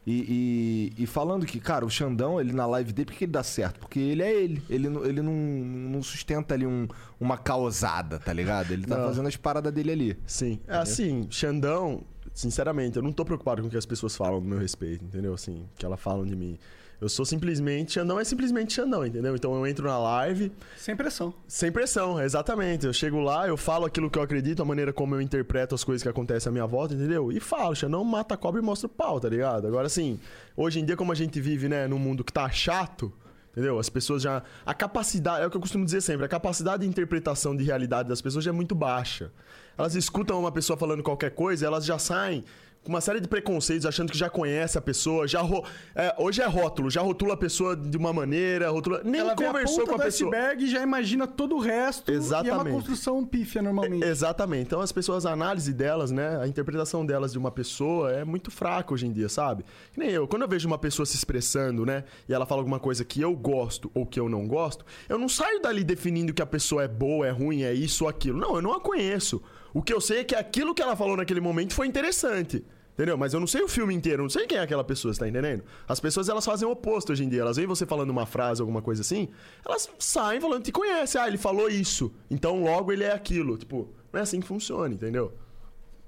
E, 0.07 0.93
e- 0.99 1.03
e 1.03 1.07
falando 1.07 1.45
que, 1.45 1.61
cara, 1.61 1.85
o 1.85 1.91
Xandão, 1.91 2.41
ele 2.41 2.53
na 2.53 2.65
live 2.67 2.93
dele, 2.93 3.07
por 3.07 3.15
que 3.15 3.25
ele 3.25 3.33
dá 3.33 3.43
certo? 3.43 3.79
Porque 3.81 3.99
ele 3.99 4.23
é 4.23 4.33
ele. 4.33 4.63
Ele, 4.71 4.89
não- 4.89 5.05
ele 5.05 5.21
não, 5.23 5.33
não 5.35 6.03
sustenta 6.03 6.55
ali 6.55 6.67
um- 6.67 6.89
uma 7.21 7.37
causada, 7.37 8.19
tá 8.19 8.33
ligado? 8.33 8.73
Ele 8.73 8.87
tá 8.87 8.97
Não. 8.97 9.07
fazendo 9.07 9.29
as 9.29 9.37
paradas 9.37 9.73
dele 9.73 9.93
ali. 9.93 10.19
Sim. 10.27 10.61
É 10.67 10.77
assim, 10.77 11.27
Xandão, 11.31 12.03
sinceramente, 12.33 12.97
eu 12.97 13.03
não 13.03 13.13
tô 13.13 13.25
preocupado 13.25 13.61
com 13.61 13.69
o 13.69 13.71
que 13.71 13.77
as 13.77 13.85
pessoas 13.87 14.17
falam 14.17 14.41
do 14.41 14.47
meu 14.49 14.59
respeito, 14.59 15.05
entendeu? 15.05 15.35
Assim, 15.35 15.67
que 15.77 15.85
elas 15.85 16.01
falam 16.01 16.25
de 16.25 16.35
mim. 16.35 16.59
Eu 17.01 17.09
sou 17.09 17.25
simplesmente. 17.25 17.93
Xandão 17.93 18.19
é 18.19 18.25
simplesmente 18.25 18.73
Xandão, 18.75 19.07
entendeu? 19.07 19.35
Então 19.37 19.55
eu 19.55 19.67
entro 19.67 19.87
na 19.87 19.99
live 19.99 20.51
Sem 20.77 20.97
pressão. 20.97 21.33
sem 21.47 21.71
pressão, 21.71 22.21
exatamente. 22.21 22.87
Eu 22.87 22.93
chego 22.93 23.21
lá, 23.21 23.47
eu 23.47 23.57
falo 23.57 23.87
aquilo 23.87 24.11
que 24.11 24.19
eu 24.19 24.23
acredito, 24.23 24.61
a 24.63 24.65
maneira 24.65 24.93
como 24.93 25.15
eu 25.15 25.21
interpreto 25.21 25.75
as 25.75 25.85
coisas 25.85 26.03
que 26.03 26.09
acontecem 26.09 26.51
à 26.51 26.53
minha 26.53 26.67
volta, 26.67 26.95
entendeu? 26.95 27.31
E 27.31 27.39
falo, 27.39 27.75
Xandão 27.75 28.03
mata 28.05 28.35
a 28.35 28.37
cobra 28.37 28.61
e 28.61 28.65
mostra 28.65 28.87
o 28.87 28.91
pau, 28.91 29.21
tá 29.21 29.29
ligado? 29.29 29.67
Agora, 29.67 29.87
assim, 29.87 30.19
hoje 30.57 30.81
em 30.81 30.85
dia, 30.85 30.97
como 30.97 31.13
a 31.13 31.15
gente 31.15 31.41
vive, 31.41 31.69
né, 31.69 31.87
num 31.87 31.99
mundo 31.99 32.25
que 32.25 32.33
tá 32.33 32.51
chato. 32.51 33.13
Entendeu? 33.53 33.79
As 33.79 33.89
pessoas 33.89 34.23
já. 34.23 34.43
A 34.65 34.73
capacidade. 34.73 35.43
É 35.43 35.47
o 35.47 35.51
que 35.51 35.57
eu 35.57 35.61
costumo 35.61 35.85
dizer 35.85 36.01
sempre. 36.01 36.25
A 36.25 36.29
capacidade 36.29 36.83
de 36.85 36.89
interpretação 36.89 37.57
de 37.57 37.65
realidade 37.65 38.09
das 38.09 38.21
pessoas 38.23 38.45
já 38.45 38.51
é 38.51 38.55
muito 38.55 38.73
baixa. 38.73 39.33
Elas 39.77 39.97
escutam 39.97 40.39
uma 40.39 40.53
pessoa 40.53 40.77
falando 40.77 41.03
qualquer 41.03 41.31
coisa, 41.31 41.67
elas 41.67 41.85
já 41.85 41.99
saem 41.99 42.45
com 42.89 42.93
uma 42.95 43.03
série 43.03 43.21
de 43.21 43.29
preconceitos, 43.29 43.85
achando 43.85 44.11
que 44.11 44.17
já 44.17 44.31
conhece 44.31 44.79
a 44.79 44.81
pessoa. 44.81 45.29
Já 45.29 45.43
ro- 45.43 45.63
é, 45.95 46.15
hoje 46.19 46.41
é 46.41 46.47
rótulo, 46.47 46.89
já 46.91 47.03
rotula 47.03 47.35
a 47.35 47.37
pessoa 47.37 47.77
de 47.77 47.99
uma 47.99 48.15
maneira, 48.15 48.71
rotula. 48.71 49.03
Nem 49.05 49.21
Ela 49.21 49.35
vê 49.35 49.45
a 49.45 49.47
conversou 49.49 49.81
ponta 49.81 49.91
com 49.91 50.01
a 50.01 50.05
pessoa. 50.07 50.31
iceberg 50.35 50.65
e 50.65 50.69
já 50.71 50.83
imagina 50.83 51.27
todo 51.27 51.55
o 51.57 51.59
resto. 51.61 52.11
E 52.11 52.15
é 52.15 52.17
uma 52.17 52.25
Exatamente. 52.25 52.75
construção 52.75 53.23
pífia 53.27 53.61
normalmente. 53.61 54.03
Exatamente. 54.07 54.63
Então 54.63 54.81
as 54.81 54.91
pessoas, 54.91 55.27
a 55.27 55.33
análise 55.33 55.71
delas, 55.75 56.11
né? 56.11 56.41
A 56.41 56.49
interpretação 56.49 57.05
delas 57.05 57.31
de 57.33 57.39
uma 57.39 57.51
pessoa 57.51 58.11
é 58.11 58.25
muito 58.25 58.51
fraca 58.51 58.95
hoje 58.95 59.07
em 59.07 59.13
dia, 59.13 59.29
sabe? 59.29 59.65
Que 59.93 60.01
nem 60.01 60.09
eu. 60.09 60.27
Quando 60.27 60.43
eu 60.43 60.49
vejo 60.49 60.67
uma 60.67 60.79
pessoa 60.79 61.05
se 61.05 61.15
expressando, 61.15 61.85
né? 61.85 62.05
E 62.27 62.33
ela 62.33 62.47
fala 62.47 62.63
alguma 62.63 62.81
coisa 62.81 63.05
que 63.05 63.21
eu 63.21 63.37
gosto 63.37 63.91
ou 63.95 64.07
que 64.07 64.19
eu 64.19 64.31
não 64.31 64.49
gosto, 64.49 64.83
eu 65.11 65.19
não 65.19 65.29
saio 65.29 65.61
dali 65.61 65.85
definindo 65.85 66.33
que 66.33 66.41
a 66.41 66.47
pessoa 66.47 66.85
é 66.85 66.89
boa, 66.89 67.27
é 67.27 67.31
ruim, 67.31 67.65
é 67.65 67.75
isso 67.75 68.05
ou 68.05 68.09
aquilo. 68.11 68.39
Não, 68.41 68.57
eu 68.57 68.63
não 68.63 68.73
a 68.73 68.81
conheço. 68.81 69.43
O 69.75 69.83
que 69.83 69.93
eu 69.93 70.01
sei 70.01 70.21
é 70.21 70.25
que 70.25 70.35
aquilo 70.35 70.75
que 70.75 70.81
ela 70.81 70.97
falou 70.97 71.19
naquele 71.19 71.41
momento 71.43 71.75
foi 71.75 71.87
interessante. 71.87 72.65
Entendeu? 72.99 73.17
Mas 73.17 73.33
eu 73.33 73.39
não 73.39 73.47
sei 73.47 73.63
o 73.63 73.69
filme 73.69 73.95
inteiro, 73.95 74.25
não 74.25 74.29
sei 74.29 74.45
quem 74.45 74.59
é 74.59 74.61
aquela 74.61 74.83
pessoa, 74.83 75.15
você 75.15 75.21
tá 75.21 75.29
entendendo? 75.29 75.63
As 75.87 76.01
pessoas 76.01 76.29
elas 76.29 76.45
fazem 76.45 76.67
o 76.67 76.73
oposto 76.73 77.13
hoje 77.13 77.23
em 77.23 77.29
dia. 77.29 77.43
Elas 77.43 77.57
veem 77.57 77.69
você 77.69 77.87
falando 77.87 78.11
uma 78.11 78.27
frase, 78.27 78.61
alguma 78.61 78.83
coisa 78.83 79.03
assim, 79.03 79.29
elas 79.65 79.89
saem 80.01 80.41
falando, 80.41 80.65
te 80.65 80.73
conhece. 80.73 81.17
Ah, 81.17 81.29
ele 81.29 81.39
falou 81.39 81.69
isso. 81.69 82.13
Então 82.29 82.61
logo 82.61 82.91
ele 82.91 83.05
é 83.05 83.13
aquilo. 83.13 83.57
Tipo, 83.57 83.89
não 84.13 84.19
é 84.19 84.25
assim 84.25 84.41
que 84.41 84.49
funciona, 84.49 84.93
entendeu? 84.93 85.33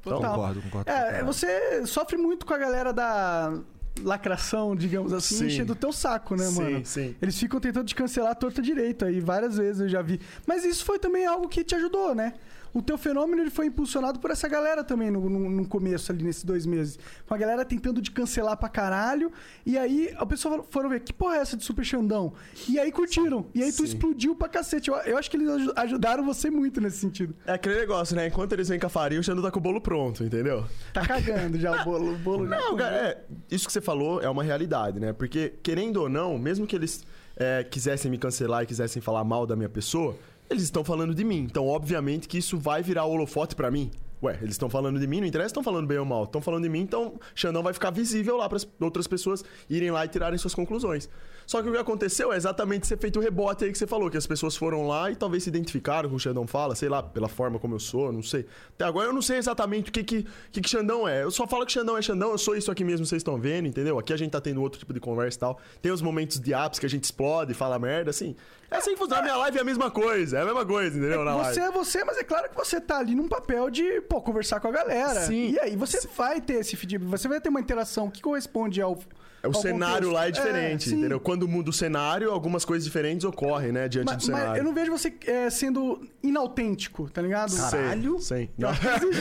Total. 0.02 0.34
Concordo, 0.34 0.62
concordo. 0.62 0.90
É, 0.90 1.22
você 1.22 1.86
sofre 1.86 2.16
muito 2.16 2.44
com 2.44 2.54
a 2.54 2.58
galera 2.58 2.92
da 2.92 3.56
lacração, 4.02 4.74
digamos 4.74 5.12
assim, 5.12 5.36
Sim. 5.36 5.46
enchendo 5.46 5.74
o 5.74 5.76
teu 5.76 5.92
saco, 5.92 6.34
né, 6.34 6.46
Sim, 6.46 6.62
mano? 6.62 6.86
sim. 6.86 7.14
Eles 7.22 7.38
ficam 7.38 7.60
tentando 7.60 7.86
te 7.86 7.94
cancelar 7.94 8.32
a 8.32 8.34
torta 8.34 8.60
direita 8.60 9.06
aí, 9.06 9.20
várias 9.20 9.56
vezes 9.58 9.80
eu 9.82 9.88
já 9.88 10.02
vi. 10.02 10.20
Mas 10.44 10.64
isso 10.64 10.84
foi 10.84 10.98
também 10.98 11.24
algo 11.24 11.48
que 11.48 11.62
te 11.62 11.76
ajudou, 11.76 12.16
né? 12.16 12.34
O 12.72 12.80
teu 12.80 12.96
fenômeno 12.96 13.42
ele 13.42 13.50
foi 13.50 13.66
impulsionado 13.66 14.18
por 14.20 14.30
essa 14.30 14.48
galera 14.48 14.84
também 14.84 15.10
no, 15.10 15.28
no, 15.28 15.50
no 15.50 15.66
começo 15.66 16.12
ali, 16.12 16.22
nesses 16.22 16.44
dois 16.44 16.64
meses. 16.66 16.98
Com 17.26 17.34
a 17.34 17.36
galera 17.38 17.64
tentando 17.64 18.00
te 18.00 18.10
cancelar 18.10 18.56
pra 18.56 18.68
caralho. 18.68 19.32
E 19.66 19.76
aí 19.76 20.14
a 20.16 20.24
pessoa 20.24 20.52
falou- 20.52 20.66
foram 20.70 20.88
ver, 20.90 21.00
que 21.00 21.12
porra 21.12 21.36
é 21.36 21.38
essa 21.40 21.56
de 21.56 21.64
Super 21.64 21.84
Xandão? 21.84 22.32
E 22.68 22.78
aí 22.78 22.92
curtiram. 22.92 23.46
E 23.54 23.62
aí 23.62 23.70
tu 23.72 23.78
Sim. 23.78 23.84
explodiu 23.84 24.34
pra 24.36 24.48
cacete. 24.48 24.88
Eu, 24.90 24.96
eu 24.98 25.18
acho 25.18 25.30
que 25.30 25.36
eles 25.36 25.48
aju- 25.48 25.72
ajudaram 25.76 26.24
você 26.24 26.50
muito 26.50 26.80
nesse 26.80 26.98
sentido. 26.98 27.34
É 27.46 27.52
aquele 27.52 27.76
negócio, 27.76 28.14
né? 28.14 28.26
Enquanto 28.28 28.52
eles 28.52 28.68
vêm 28.68 28.78
com 28.78 28.86
a 28.86 28.90
farinha, 28.90 29.20
o 29.20 29.24
Xandu 29.24 29.42
tá 29.42 29.50
com 29.50 29.58
o 29.58 29.62
bolo 29.62 29.80
pronto, 29.80 30.22
entendeu? 30.22 30.64
Tá 30.92 31.06
cagando 31.06 31.58
já 31.58 31.82
o 31.82 31.84
bolo. 31.84 32.14
O 32.14 32.18
bolo 32.18 32.46
Não, 32.46 32.76
cara, 32.76 32.96
é, 32.96 33.24
isso 33.50 33.66
que 33.66 33.72
você 33.72 33.80
falou 33.80 34.20
é 34.22 34.28
uma 34.28 34.42
realidade, 34.42 35.00
né? 35.00 35.12
Porque, 35.12 35.54
querendo 35.62 35.98
ou 35.98 36.08
não, 36.08 36.38
mesmo 36.38 36.66
que 36.66 36.76
eles 36.76 37.04
é, 37.36 37.64
quisessem 37.64 38.10
me 38.10 38.18
cancelar 38.18 38.62
e 38.62 38.66
quisessem 38.66 39.00
falar 39.02 39.24
mal 39.24 39.46
da 39.46 39.56
minha 39.56 39.68
pessoa, 39.68 40.16
eles 40.50 40.64
estão 40.64 40.84
falando 40.84 41.14
de 41.14 41.24
mim. 41.24 41.38
Então, 41.38 41.66
obviamente 41.68 42.28
que 42.28 42.38
isso 42.38 42.58
vai 42.58 42.82
virar 42.82 43.04
holofote 43.04 43.54
pra 43.54 43.70
mim. 43.70 43.90
Ué, 44.22 44.36
eles 44.42 44.52
estão 44.52 44.68
falando 44.68 45.00
de 45.00 45.06
mim, 45.06 45.20
não 45.20 45.26
interessa 45.26 45.48
estão 45.48 45.62
falando 45.62 45.86
bem 45.86 45.96
ou 45.96 46.04
mal. 46.04 46.24
Estão 46.24 46.42
falando 46.42 46.64
de 46.64 46.68
mim, 46.68 46.80
então 46.80 47.18
Xandão 47.34 47.62
vai 47.62 47.72
ficar 47.72 47.90
visível 47.90 48.36
lá 48.36 48.48
para 48.48 48.58
outras 48.80 49.06
pessoas 49.06 49.42
irem 49.68 49.90
lá 49.90 50.04
e 50.04 50.08
tirarem 50.08 50.36
suas 50.36 50.54
conclusões. 50.54 51.08
Só 51.50 51.60
que 51.60 51.68
o 51.68 51.72
que 51.72 51.78
aconteceu 51.78 52.32
é 52.32 52.36
exatamente 52.36 52.86
ser 52.86 52.96
feito 52.96 53.18
o 53.18 53.20
rebote 53.20 53.64
aí 53.64 53.72
que 53.72 53.76
você 53.76 53.84
falou, 53.84 54.08
que 54.08 54.16
as 54.16 54.24
pessoas 54.24 54.54
foram 54.56 54.86
lá 54.86 55.10
e 55.10 55.16
talvez 55.16 55.42
se 55.42 55.48
identificaram 55.48 56.08
com 56.08 56.14
o 56.14 56.18
Xandão 56.20 56.46
fala, 56.46 56.76
sei 56.76 56.88
lá, 56.88 57.02
pela 57.02 57.28
forma 57.28 57.58
como 57.58 57.74
eu 57.74 57.80
sou, 57.80 58.12
não 58.12 58.22
sei. 58.22 58.46
Até 58.76 58.84
agora 58.84 59.08
eu 59.08 59.12
não 59.12 59.20
sei 59.20 59.38
exatamente 59.38 59.90
o 59.90 59.92
que 59.92 60.04
que, 60.04 60.26
que, 60.52 60.60
que 60.60 60.68
Xandão 60.68 61.08
é. 61.08 61.24
Eu 61.24 61.30
só 61.32 61.48
falo 61.48 61.66
que 61.66 61.72
Xandão 61.72 61.98
é 61.98 62.02
Xandão, 62.02 62.30
eu 62.30 62.38
sou 62.38 62.54
isso 62.54 62.70
aqui 62.70 62.84
mesmo, 62.84 63.04
vocês 63.04 63.18
estão 63.18 63.36
vendo, 63.36 63.66
entendeu? 63.66 63.98
Aqui 63.98 64.12
a 64.12 64.16
gente 64.16 64.30
tá 64.30 64.40
tendo 64.40 64.62
outro 64.62 64.78
tipo 64.78 64.94
de 64.94 65.00
conversa 65.00 65.38
e 65.38 65.40
tal. 65.40 65.60
Tem 65.82 65.90
os 65.90 66.00
momentos 66.00 66.38
de 66.38 66.54
ápice 66.54 66.78
que 66.78 66.86
a 66.86 66.88
gente 66.88 67.02
explode, 67.02 67.52
fala 67.52 67.80
merda, 67.80 68.10
assim. 68.10 68.36
É 68.70 68.76
assim 68.76 68.92
que 68.92 68.98
funciona. 68.98 69.20
A 69.20 69.24
minha 69.24 69.36
live 69.38 69.58
é 69.58 69.60
a 69.60 69.64
mesma 69.64 69.90
coisa, 69.90 70.38
é 70.38 70.42
a 70.42 70.44
mesma 70.44 70.64
coisa, 70.64 70.96
entendeu? 70.96 71.24
Na 71.24 71.32
Você 71.32 71.58
live. 71.58 71.74
é 71.74 71.76
você, 71.76 72.04
mas 72.04 72.16
é 72.16 72.22
claro 72.22 72.48
que 72.48 72.54
você 72.54 72.80
tá 72.80 72.98
ali 72.98 73.16
num 73.16 73.26
papel 73.26 73.68
de, 73.70 74.00
pô, 74.02 74.20
conversar 74.22 74.60
com 74.60 74.68
a 74.68 74.70
galera. 74.70 75.22
Sim. 75.22 75.50
E 75.50 75.58
aí 75.58 75.74
você 75.74 76.06
vai 76.16 76.40
ter 76.40 76.60
esse 76.60 76.76
feedback, 76.76 77.08
você 77.10 77.26
vai 77.26 77.40
ter 77.40 77.48
uma 77.48 77.58
interação 77.60 78.08
que 78.08 78.22
corresponde 78.22 78.80
ao. 78.80 78.96
É, 79.42 79.48
O 79.48 79.54
cenário 79.54 80.08
contexto. 80.08 80.12
lá 80.12 80.28
é 80.28 80.30
diferente, 80.30 80.88
sim. 80.90 80.96
entendeu? 80.98 81.18
Quando 81.20 81.48
muda 81.48 81.70
o 81.70 81.72
cenário, 81.72 82.30
algumas 82.30 82.64
coisas 82.64 82.84
diferentes 82.84 83.24
ocorrem, 83.24 83.72
né? 83.72 83.88
Diante 83.88 84.06
Mas, 84.06 84.24
do 84.26 84.30
mas 84.32 84.40
cenário. 84.40 84.60
eu 84.60 84.64
não 84.64 84.74
vejo 84.74 84.90
você 84.92 85.12
é, 85.26 85.48
sendo 85.48 86.00
inautêntico, 86.22 87.08
tá 87.10 87.22
ligado? 87.22 87.50
Existe 87.50 87.74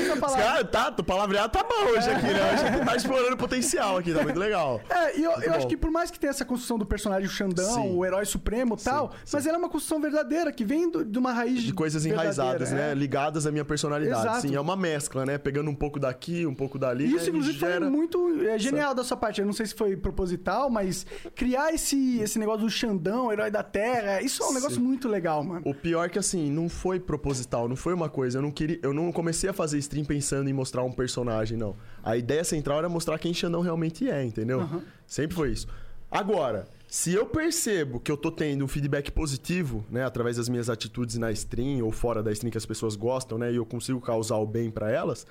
essa 0.02 0.14
Os 0.14 0.20
palavra. 0.20 0.44
caras, 0.44 0.70
tá, 0.72 0.96
o 0.98 1.04
palavreado 1.04 1.50
tá 1.54 1.64
bom 1.64 1.92
hoje 1.92 2.10
aqui, 2.10 2.26
né? 2.26 2.54
Hoje 2.54 2.86
tá 2.86 2.96
explorando 2.96 3.34
o 3.34 3.38
potencial 3.38 3.98
aqui, 3.98 4.14
tá 4.14 4.24
muito 4.24 4.40
legal. 4.40 4.82
É, 4.90 5.18
e 5.18 5.24
eu, 5.24 5.32
eu 5.42 5.54
acho 5.54 5.68
que 5.68 5.78
por 5.78 5.90
mais 5.92 6.12
que 6.12 6.20
tenha 6.20 6.32
essa 6.32 6.44
construção 6.44 6.78
do 6.78 6.86
personagem 6.86 7.30
Xandão, 7.30 7.74
Sim. 7.84 7.96
o 7.96 8.04
herói 8.06 8.26
supremo 8.26 8.76
e 8.80 8.84
tal, 8.84 9.12
sim. 9.24 9.32
mas 9.34 9.46
ela 9.46 9.56
é 9.56 9.60
uma 9.60 9.70
construção 9.70 10.02
verdadeira, 10.02 10.52
que 10.52 10.66
vem 10.66 10.90
do- 10.90 11.06
de 11.06 11.18
uma 11.18 11.32
raiz 11.32 11.62
De 11.62 11.74
coisas 11.74 12.06
enraizadas, 12.06 12.72
né? 12.72 12.92
é. 12.92 12.96
Ligadas 12.96 13.46
à 13.46 13.52
minha 13.52 13.64
personalidade. 13.64 14.20
Exato. 14.22 14.42
Sim, 14.42 14.56
é 14.56 14.60
uma 14.60 14.76
mescla, 14.76 15.26
né? 15.26 15.38
Pegando 15.38 15.70
um 15.70 15.76
pouco 15.76 16.00
daqui, 16.00 16.46
um 16.46 16.54
pouco 16.56 16.78
dali. 16.78 17.08
Né? 17.08 17.16
Isso, 17.16 17.30
inclusive, 17.30 17.58
gera... 17.60 17.80
foi 17.82 17.90
muito 17.90 18.42
é, 18.46 18.58
genial 18.60 18.94
da 18.94 19.04
sua 19.04 19.16
parte. 19.16 19.40
Eu 19.40 19.46
não 19.46 19.54
sei 19.54 19.66
se 19.68 19.76
foi 19.76 19.96
proposital, 20.12 20.70
mas 20.70 21.06
criar 21.36 21.74
esse, 21.74 22.20
esse 22.20 22.38
negócio 22.38 22.62
do 22.62 22.70
Xandão, 22.70 23.32
herói 23.32 23.52
da 23.52 23.64
Terra, 23.64 24.22
isso 24.22 24.44
é 24.44 24.48
um 24.48 24.54
negócio 24.54 24.76
Sim. 24.76 24.82
muito 24.82 25.08
legal, 25.08 25.44
mano. 25.44 25.62
O 25.66 25.74
pior 25.74 26.06
é 26.06 26.10
que 26.10 26.20
assim, 26.20 26.50
não 26.50 26.68
foi 26.68 27.00
proposital, 27.00 27.68
não 27.68 27.76
foi 27.76 27.94
uma 27.94 28.10
coisa. 28.10 28.40
Eu 28.40 28.42
não 28.42 28.52
queria, 28.52 28.80
eu 28.82 28.94
não 28.94 29.12
comecei 29.12 29.50
a 29.50 29.54
fazer 29.54 29.78
stream 29.78 30.06
pensando 30.06 30.50
em 30.50 30.54
mostrar 30.54 30.84
um 30.84 30.92
personagem, 30.92 31.58
não. 31.58 31.76
A 32.04 32.18
ideia 32.18 32.44
central 32.44 32.80
era 32.80 32.90
mostrar 32.90 33.18
quem 33.20 33.34
Xandão 33.34 33.62
realmente 33.62 34.10
é, 34.10 34.24
entendeu? 34.24 34.62
Aham. 34.62 34.82
Sempre 35.06 35.36
foi 35.36 35.52
isso. 35.52 35.68
Agora, 36.12 36.68
se 36.88 37.14
eu 37.14 37.26
percebo 37.26 38.00
que 38.00 38.12
eu 38.12 38.18
tô 38.18 38.32
tendo 38.32 38.66
um 38.66 38.68
feedback 38.68 39.12
positivo, 39.12 39.86
né, 39.92 40.04
através 40.04 40.38
das 40.38 40.50
minhas 40.50 40.70
atitudes 40.70 41.18
na 41.18 41.32
stream 41.32 41.86
ou 41.86 41.92
fora 41.92 42.24
da 42.24 42.32
stream 42.32 42.50
que 42.50 42.58
as 42.58 42.66
pessoas 42.66 42.96
gostam, 42.96 43.38
né, 43.38 43.52
e 43.52 43.58
eu 43.58 43.66
consigo 43.66 44.02
causar 44.02 44.38
o 44.38 44.46
bem 44.46 44.72
pra 44.72 44.92
elas, 44.92 45.28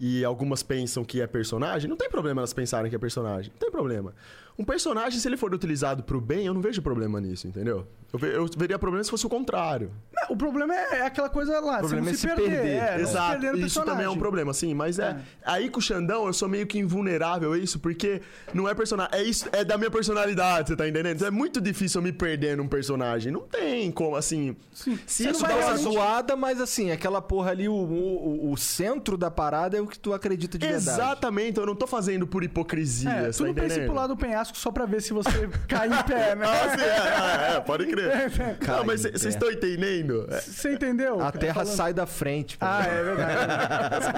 e 0.00 0.24
algumas 0.24 0.62
pensam 0.62 1.04
que 1.04 1.20
é 1.20 1.26
personagem, 1.26 1.88
não 1.88 1.96
tem 1.96 2.08
problema 2.08 2.40
elas 2.40 2.54
pensarem 2.54 2.88
que 2.88 2.96
é 2.96 2.98
personagem, 2.98 3.52
não 3.52 3.58
tem 3.58 3.70
problema. 3.70 4.14
Um 4.58 4.64
personagem, 4.64 5.18
se 5.18 5.26
ele 5.26 5.36
for 5.36 5.54
utilizado 5.54 6.02
pro 6.02 6.20
bem, 6.20 6.46
eu 6.46 6.52
não 6.54 6.60
vejo 6.60 6.82
problema 6.82 7.20
nisso, 7.20 7.46
entendeu? 7.48 7.86
Eu, 8.12 8.18
ve- 8.18 8.36
eu 8.36 8.46
veria 8.56 8.76
problema 8.78 9.04
se 9.04 9.10
fosse 9.10 9.24
o 9.24 9.28
contrário. 9.28 9.90
Não, 10.12 10.34
o 10.34 10.36
problema 10.36 10.74
é, 10.74 10.98
é 10.98 11.02
aquela 11.06 11.28
coisa 11.30 11.60
lá, 11.60 11.76
O 11.76 11.78
problema 11.80 12.02
você 12.02 12.08
é 12.08 12.12
não 12.12 12.14
se, 12.14 12.18
se 12.18 12.26
perder. 12.26 12.50
perder. 12.50 12.68
É, 12.76 12.90
não 12.98 13.06
se 13.06 13.12
Exato, 13.12 13.30
perder 13.40 13.52
no 13.60 13.66
isso 13.66 13.84
também 13.84 14.04
é 14.04 14.10
um 14.10 14.18
problema, 14.18 14.52
sim, 14.52 14.74
mas 14.74 14.98
é, 14.98 15.16
aí 15.44 15.70
com 15.70 15.78
o 15.78 15.82
Xandão 15.82 16.26
eu 16.26 16.32
sou 16.32 16.48
meio 16.48 16.66
que 16.66 16.76
invulnerável 16.78 17.52
a 17.52 17.58
isso, 17.58 17.78
porque 17.78 18.20
não 18.52 18.68
é 18.68 18.74
personagem, 18.74 19.16
é 19.18 19.22
isso, 19.22 19.48
é 19.52 19.64
da 19.64 19.78
minha 19.78 19.90
personalidade, 19.90 20.68
você 20.70 20.76
tá 20.76 20.88
entendendo? 20.88 21.14
Então 21.14 21.28
é 21.28 21.30
muito 21.30 21.60
difícil 21.60 22.00
eu 22.00 22.02
me 22.04 22.12
perder 22.12 22.56
num 22.56 22.66
personagem, 22.66 23.32
não 23.32 23.42
tem 23.42 23.90
como, 23.92 24.16
assim, 24.16 24.56
Sim. 24.72 24.98
se 25.06 25.22
Você 25.22 25.24
não 25.26 25.30
isso 25.30 25.40
vai 25.42 25.56
dá 25.60 25.66
uma 25.68 25.76
zoada, 25.76 26.34
mas 26.36 26.60
assim, 26.60 26.90
aquela 26.90 27.22
porra 27.22 27.52
ali, 27.52 27.68
o, 27.68 27.72
o, 27.74 28.52
o 28.52 28.56
centro 28.56 29.16
da 29.16 29.30
parada 29.30 29.78
é 29.78 29.80
o 29.80 29.86
que 29.86 29.98
tu 29.98 30.12
acredita 30.12 30.58
de 30.58 30.66
verdade. 30.66 30.84
exatamente, 30.90 31.58
eu 31.60 31.66
não 31.66 31.76
tô 31.76 31.86
fazendo 31.86 32.26
por 32.26 32.42
hipocrisia, 32.42 33.08
É, 33.10 33.30
tu 33.30 33.38
tá 33.38 33.44
não 33.44 33.54
pensa 33.54 33.66
em 33.66 33.70
entendendo? 33.70 33.86
pular 33.88 34.06
do 34.08 34.16
penhasco 34.40 34.56
só 34.56 34.70
pra 34.70 34.86
ver 34.86 35.00
se 35.02 35.12
você 35.12 35.48
cai 35.68 35.88
em 35.88 36.02
pé, 36.04 36.34
né? 36.34 36.46
Ah, 36.46 36.76
sim, 36.76 36.82
é, 36.84 37.52
é, 37.52 37.56
é, 37.56 37.60
pode 37.60 37.86
crer. 37.86 38.30
Cai 38.60 38.76
Não, 38.78 38.84
mas 38.84 39.02
vocês 39.02 39.24
estão 39.26 39.50
entendendo? 39.50 40.26
É, 40.30 40.40
Você 40.40 40.72
entendeu? 40.72 41.20
A 41.20 41.30
terra 41.30 41.54
Falando- 41.54 41.74
sai 41.76 41.92
da 41.92 42.06
frente. 42.06 42.56
pô. 42.58 42.66
Ah, 42.66 42.84
é 42.86 43.02
verdade. 43.02 44.10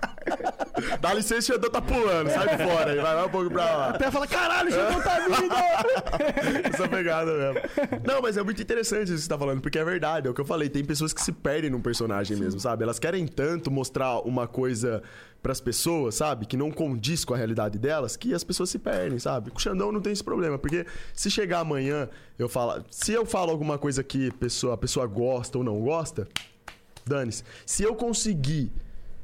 Dá 1.00 1.12
licença, 1.12 1.52
o 1.52 1.54
Xandão 1.56 1.70
tá 1.70 1.82
pulando, 1.82 2.30
sai 2.30 2.56
fora 2.56 2.90
aí, 2.92 2.98
vai, 3.00 3.14
vai 3.14 3.24
um 3.26 3.28
pouco 3.28 3.50
pra 3.50 3.64
lá. 3.64 3.88
Até 3.90 4.10
fala, 4.10 4.26
caralho, 4.26 4.68
o 4.68 4.72
Xandão 4.72 5.02
tá 5.02 5.18
vindo! 5.20 6.68
Essa 6.72 6.88
pegada 6.88 7.30
mesmo. 7.32 7.60
Não, 8.06 8.22
mas 8.22 8.36
é 8.38 8.42
muito 8.42 8.62
interessante 8.62 9.04
isso 9.08 9.14
que 9.16 9.22
você 9.22 9.28
tá 9.28 9.38
falando, 9.38 9.60
porque 9.60 9.78
é 9.78 9.84
verdade, 9.84 10.26
é 10.26 10.30
o 10.30 10.34
que 10.34 10.40
eu 10.40 10.44
falei. 10.44 10.68
Tem 10.70 10.82
pessoas 10.84 11.12
que 11.12 11.20
se 11.20 11.32
perdem 11.32 11.70
num 11.70 11.80
personagem 11.82 12.36
mesmo, 12.36 12.60
sabe? 12.60 12.82
Elas 12.84 12.98
querem 12.98 13.26
tanto 13.26 13.70
mostrar 13.70 14.20
uma 14.20 14.46
coisa 14.46 15.02
pras 15.42 15.60
pessoas, 15.60 16.16
sabe? 16.16 16.46
Que 16.46 16.56
não 16.56 16.70
condiz 16.70 17.24
com 17.24 17.34
a 17.34 17.36
realidade 17.36 17.78
delas, 17.78 18.16
que 18.16 18.34
as 18.34 18.44
pessoas 18.44 18.70
se 18.70 18.78
perdem, 18.78 19.18
sabe? 19.18 19.50
Com 19.50 19.58
o 19.58 19.60
Xandão 19.60 19.90
não 19.90 20.00
tem 20.00 20.12
esse 20.12 20.24
problema, 20.24 20.58
porque 20.58 20.86
se 21.14 21.30
chegar 21.30 21.60
amanhã, 21.60 22.08
eu 22.38 22.48
falo. 22.48 22.84
Se 22.90 23.12
eu 23.12 23.24
falo 23.24 23.50
alguma 23.50 23.78
coisa 23.78 24.02
que 24.02 24.30
pessoa, 24.32 24.74
a 24.74 24.76
pessoa 24.76 25.06
gosta 25.06 25.58
ou 25.58 25.64
não 25.64 25.80
gosta, 25.80 26.28
dane-se. 27.06 27.42
Se 27.64 27.82
eu 27.82 27.94
conseguir 27.94 28.70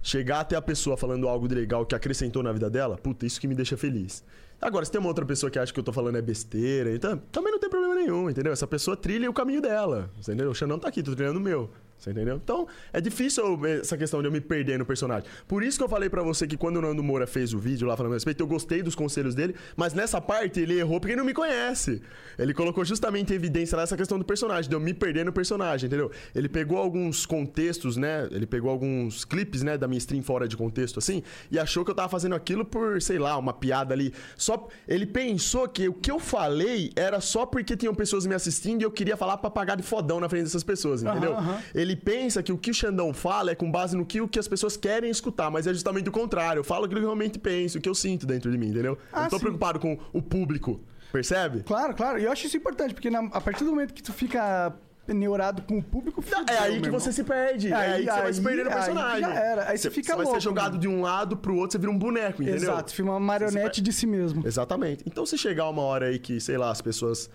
chegar 0.02 0.40
até 0.40 0.56
a 0.56 0.62
pessoa 0.62 0.96
falando 0.96 1.28
algo 1.28 1.48
de 1.48 1.54
legal 1.54 1.84
que 1.84 1.94
acrescentou 1.94 2.42
na 2.42 2.52
vida 2.52 2.70
dela, 2.70 2.96
puta, 2.96 3.26
isso 3.26 3.40
que 3.40 3.48
me 3.48 3.54
deixa 3.54 3.76
feliz. 3.76 4.24
Agora, 4.60 4.84
se 4.84 4.90
tem 4.90 4.98
uma 4.98 5.08
outra 5.08 5.26
pessoa 5.26 5.50
que 5.50 5.58
acha 5.58 5.72
que 5.72 5.78
eu 5.78 5.84
tô 5.84 5.92
falando 5.92 6.16
é 6.16 6.22
besteira, 6.22 6.94
então 6.94 7.18
também 7.30 7.52
não 7.52 7.58
tem 7.58 7.68
problema 7.68 7.94
nenhum, 7.94 8.30
entendeu? 8.30 8.52
Essa 8.52 8.66
pessoa 8.66 8.96
trilha 8.96 9.28
o 9.28 9.32
caminho 9.32 9.60
dela, 9.60 10.10
entendeu? 10.18 10.50
O 10.50 10.54
Xandão 10.54 10.78
tá 10.78 10.88
aqui, 10.88 11.02
tô 11.02 11.14
trilhando 11.14 11.38
o 11.38 11.42
meu. 11.42 11.70
Você 11.98 12.10
entendeu? 12.10 12.36
Então, 12.42 12.68
é 12.92 13.00
difícil 13.00 13.64
essa 13.66 13.96
questão 13.96 14.20
de 14.20 14.28
eu 14.28 14.32
me 14.32 14.40
perder 14.40 14.78
no 14.78 14.84
personagem. 14.84 15.28
Por 15.48 15.62
isso 15.62 15.78
que 15.78 15.84
eu 15.84 15.88
falei 15.88 16.08
pra 16.08 16.22
você 16.22 16.46
que 16.46 16.56
quando 16.56 16.76
o 16.76 16.82
Nando 16.82 17.02
Moura 17.02 17.26
fez 17.26 17.52
o 17.54 17.58
vídeo 17.58 17.86
lá 17.88 17.96
falando 17.96 18.12
a 18.12 18.16
respeito, 18.16 18.42
eu 18.42 18.46
gostei 18.46 18.82
dos 18.82 18.94
conselhos 18.94 19.34
dele, 19.34 19.54
mas 19.76 19.94
nessa 19.94 20.20
parte 20.20 20.60
ele 20.60 20.78
errou 20.78 21.00
porque 21.00 21.12
ele 21.12 21.18
não 21.20 21.24
me 21.24 21.34
conhece. 21.34 22.02
Ele 22.38 22.52
colocou 22.52 22.84
justamente 22.84 23.32
em 23.32 23.36
evidência 23.36 23.76
lá 23.76 23.82
essa 23.82 23.96
questão 23.96 24.18
do 24.18 24.24
personagem, 24.24 24.68
de 24.68 24.76
eu 24.76 24.80
me 24.80 24.92
perder 24.92 25.24
no 25.24 25.32
personagem, 25.32 25.86
entendeu? 25.86 26.10
Ele 26.34 26.48
pegou 26.48 26.78
alguns 26.78 27.24
contextos, 27.24 27.96
né? 27.96 28.28
Ele 28.30 28.46
pegou 28.46 28.70
alguns 28.70 29.24
clipes, 29.24 29.62
né, 29.62 29.78
da 29.78 29.88
minha 29.88 29.98
stream 29.98 30.22
fora 30.22 30.46
de 30.46 30.56
contexto, 30.56 30.98
assim, 30.98 31.22
e 31.50 31.58
achou 31.58 31.84
que 31.84 31.90
eu 31.90 31.94
tava 31.94 32.08
fazendo 32.08 32.34
aquilo 32.34 32.64
por, 32.64 33.00
sei 33.00 33.18
lá, 33.18 33.36
uma 33.38 33.52
piada 33.52 33.94
ali. 33.94 34.12
Só 34.36 34.68
ele 34.86 35.06
pensou 35.06 35.66
que 35.68 35.88
o 35.88 35.94
que 35.94 36.10
eu 36.10 36.18
falei 36.18 36.92
era 36.94 37.20
só 37.20 37.46
porque 37.46 37.76
tinham 37.76 37.94
pessoas 37.94 38.26
me 38.26 38.34
assistindo 38.34 38.82
e 38.82 38.84
eu 38.84 38.90
queria 38.90 39.16
falar 39.16 39.38
pra 39.38 39.50
pagar 39.50 39.76
de 39.76 39.82
fodão 39.82 40.20
na 40.20 40.28
frente 40.28 40.44
dessas 40.44 40.62
pessoas, 40.62 41.02
entendeu? 41.02 41.34
aham. 41.34 41.58
Ele 41.74 41.85
pensa 41.94 42.42
que 42.42 42.50
o 42.52 42.58
que 42.58 42.70
o 42.70 42.74
Xandão 42.74 43.12
fala 43.12 43.50
é 43.50 43.54
com 43.54 43.70
base 43.70 43.94
no 43.96 44.04
que, 44.04 44.20
o 44.20 44.26
que 44.26 44.38
as 44.38 44.48
pessoas 44.48 44.76
querem 44.76 45.10
escutar, 45.10 45.50
mas 45.50 45.66
é 45.66 45.72
justamente 45.74 46.08
o 46.08 46.12
contrário. 46.12 46.60
Eu 46.60 46.64
falo 46.64 46.86
aquilo 46.86 47.00
que 47.00 47.04
eu 47.04 47.10
realmente 47.10 47.38
penso, 47.38 47.78
o 47.78 47.80
que 47.80 47.88
eu 47.88 47.94
sinto 47.94 48.26
dentro 48.26 48.50
de 48.50 48.56
mim, 48.58 48.68
entendeu? 48.70 48.94
eu 48.94 48.98
Ah, 49.12 49.22
não 49.24 49.28
tô 49.28 49.36
sim. 49.36 49.42
preocupado 49.42 49.78
com 49.78 49.98
o 50.12 50.22
público, 50.22 50.80
percebe? 51.12 51.62
Claro, 51.64 51.94
claro. 51.94 52.18
E 52.18 52.24
eu 52.24 52.32
acho 52.32 52.46
isso 52.46 52.56
importante, 52.56 52.94
porque 52.94 53.10
na- 53.10 53.28
a 53.30 53.40
partir 53.40 53.62
do 53.64 53.70
momento 53.70 53.92
que 53.94 54.02
tu 54.02 54.12
fica 54.12 54.74
neurado 55.08 55.62
com 55.62 55.78
o 55.78 55.82
público, 55.82 56.20
Não, 56.28 56.38
fudeu, 56.40 56.54
é 56.56 56.58
aí 56.58 56.80
que 56.80 56.90
você 56.90 57.12
se 57.12 57.22
perde. 57.22 57.68
é 57.72 57.74
Aí- 57.74 57.92
aí 57.92 58.04
que 58.06 58.10
você 58.12 58.20
vai 58.22 58.32
se 58.32 58.38
aí- 58.40 58.44
perder 58.44 58.64
no 58.64 58.70
aí 58.70 58.74
personagem. 58.76 59.20
já 59.20 59.34
era. 59.34 59.70
Aí 59.70 59.78
você 59.78 59.88
fica 59.88 60.16
vai 60.16 60.24
louco, 60.24 60.40
ser 60.40 60.44
jogado 60.44 60.70
mano. 60.70 60.78
de 60.80 60.88
um 60.88 61.00
lado 61.00 61.36
pro 61.36 61.54
outro, 61.54 61.72
você 61.72 61.78
vira 61.78 61.92
um 61.92 61.98
boneco, 61.98 62.42
entendeu? 62.42 62.72
Exato, 62.72 62.92
fica 62.92 63.08
uma 63.08 63.20
marionete 63.20 63.80
de 63.80 63.92
si 63.92 64.04
mesmo. 64.04 64.44
Exatamente. 64.44 65.04
Então, 65.06 65.24
se 65.24 65.38
chegar 65.38 65.68
uma 65.68 65.82
hora 65.82 66.06
aí 66.06 66.18
que, 66.18 66.40
sei 66.40 66.56
lá, 66.58 66.70
as 66.72 66.80
pessoas. 66.82 67.30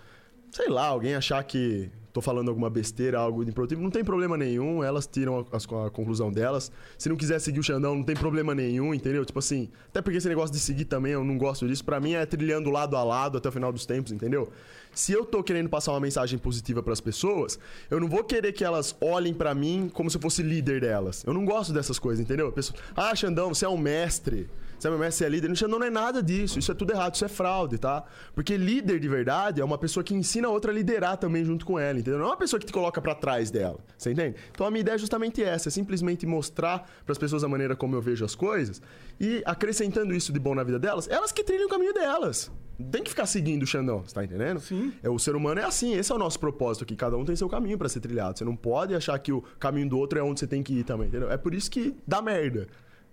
Sei 0.50 0.68
lá, 0.68 0.84
alguém 0.88 1.14
achar 1.14 1.42
que 1.44 1.90
tô 2.12 2.20
falando 2.20 2.48
alguma 2.48 2.68
besteira, 2.68 3.18
algo 3.18 3.42
improdutivo, 3.42 3.80
não 3.82 3.90
tem 3.90 4.04
problema 4.04 4.36
nenhum. 4.36 4.82
Elas 4.84 5.06
tiram 5.06 5.46
a, 5.50 5.56
as- 5.56 5.64
a 5.64 5.90
conclusão 5.90 6.30
delas. 6.30 6.70
Se 6.98 7.08
não 7.08 7.16
quiser 7.16 7.38
seguir 7.40 7.60
o 7.60 7.62
Xandão, 7.62 7.94
não 7.94 8.02
tem 8.02 8.14
problema 8.14 8.54
nenhum, 8.54 8.92
entendeu? 8.92 9.24
Tipo 9.24 9.38
assim. 9.38 9.68
Até 9.88 10.02
porque 10.02 10.18
esse 10.18 10.28
negócio 10.28 10.52
de 10.52 10.60
seguir 10.60 10.84
também, 10.84 11.12
eu 11.12 11.24
não 11.24 11.38
gosto 11.38 11.66
disso. 11.66 11.84
Pra 11.84 11.98
mim 12.00 12.12
é 12.12 12.26
trilhando 12.26 12.70
lado 12.70 12.96
a 12.96 13.02
lado 13.02 13.38
até 13.38 13.48
o 13.48 13.52
final 13.52 13.72
dos 13.72 13.86
tempos, 13.86 14.12
entendeu? 14.12 14.50
Se 14.94 15.10
eu 15.12 15.24
tô 15.24 15.42
querendo 15.42 15.70
passar 15.70 15.92
uma 15.92 16.00
mensagem 16.00 16.38
positiva 16.38 16.82
pras 16.82 17.00
pessoas, 17.00 17.58
eu 17.90 17.98
não 17.98 18.06
vou 18.08 18.22
querer 18.22 18.52
que 18.52 18.62
elas 18.62 18.94
olhem 19.00 19.32
pra 19.32 19.54
mim 19.54 19.90
como 19.92 20.10
se 20.10 20.18
eu 20.18 20.20
fosse 20.20 20.42
líder 20.42 20.82
delas. 20.82 21.24
Eu 21.26 21.32
não 21.32 21.46
gosto 21.46 21.72
dessas 21.72 21.98
coisas, 21.98 22.22
entendeu? 22.22 22.48
A 22.48 22.52
pessoa, 22.52 22.78
ah, 22.94 23.14
Xandão, 23.14 23.54
você 23.54 23.64
é 23.64 23.68
um 23.70 23.78
mestre. 23.78 24.50
Meu 24.90 24.98
mestre, 24.98 25.18
você 25.18 25.24
é 25.24 25.28
líder. 25.28 25.56
Xandão 25.56 25.78
não 25.78 25.86
é 25.86 25.90
nada 25.90 26.22
disso. 26.22 26.58
Isso 26.58 26.70
é 26.70 26.74
tudo 26.74 26.92
errado, 26.92 27.14
isso 27.14 27.24
é 27.24 27.28
fraude, 27.28 27.78
tá? 27.78 28.04
Porque 28.34 28.56
líder 28.56 28.98
de 28.98 29.08
verdade 29.08 29.60
é 29.60 29.64
uma 29.64 29.78
pessoa 29.78 30.02
que 30.02 30.14
ensina 30.14 30.48
a 30.48 30.50
outra 30.50 30.70
a 30.70 30.74
liderar 30.74 31.16
também 31.16 31.44
junto 31.44 31.64
com 31.64 31.78
ela, 31.78 31.98
entendeu? 31.98 32.18
Não 32.18 32.26
é 32.26 32.28
uma 32.30 32.36
pessoa 32.36 32.58
que 32.58 32.66
te 32.66 32.72
coloca 32.72 33.00
pra 33.00 33.14
trás 33.14 33.50
dela. 33.50 33.78
Você 33.96 34.12
entende? 34.12 34.36
Então 34.50 34.66
a 34.66 34.70
minha 34.70 34.80
ideia 34.80 34.94
é 34.94 34.98
justamente 34.98 35.42
essa: 35.42 35.68
é 35.68 35.70
simplesmente 35.70 36.26
mostrar 36.26 36.90
pras 37.04 37.18
pessoas 37.18 37.44
a 37.44 37.48
maneira 37.48 37.76
como 37.76 37.94
eu 37.94 38.00
vejo 38.00 38.24
as 38.24 38.34
coisas 38.34 38.80
e 39.20 39.42
acrescentando 39.46 40.14
isso 40.14 40.32
de 40.32 40.38
bom 40.38 40.54
na 40.54 40.62
vida 40.62 40.78
delas, 40.78 41.08
elas 41.08 41.32
que 41.32 41.44
trilham 41.44 41.66
o 41.66 41.68
caminho 41.68 41.92
delas. 41.92 42.50
Não 42.78 42.90
Tem 42.90 43.02
que 43.02 43.10
ficar 43.10 43.26
seguindo 43.26 43.62
o 43.62 43.66
Xandão, 43.66 44.02
você 44.02 44.14
tá 44.14 44.24
entendendo? 44.24 44.58
Sim. 44.60 44.92
É, 45.02 45.08
o 45.08 45.18
ser 45.18 45.36
humano 45.36 45.60
é 45.60 45.64
assim, 45.64 45.94
esse 45.94 46.10
é 46.10 46.14
o 46.14 46.18
nosso 46.18 46.40
propósito 46.40 46.84
aqui. 46.84 46.96
Cada 46.96 47.16
um 47.16 47.24
tem 47.24 47.36
seu 47.36 47.48
caminho 47.48 47.78
pra 47.78 47.88
ser 47.88 48.00
trilhado. 48.00 48.38
Você 48.38 48.44
não 48.44 48.56
pode 48.56 48.94
achar 48.94 49.16
que 49.18 49.32
o 49.32 49.42
caminho 49.60 49.88
do 49.88 49.98
outro 49.98 50.18
é 50.18 50.22
onde 50.22 50.40
você 50.40 50.46
tem 50.46 50.62
que 50.62 50.74
ir 50.74 50.84
também, 50.84 51.08
entendeu? 51.08 51.30
É 51.30 51.36
por 51.36 51.54
isso 51.54 51.70
que 51.70 51.94
dá 52.06 52.20
merda. 52.20 52.66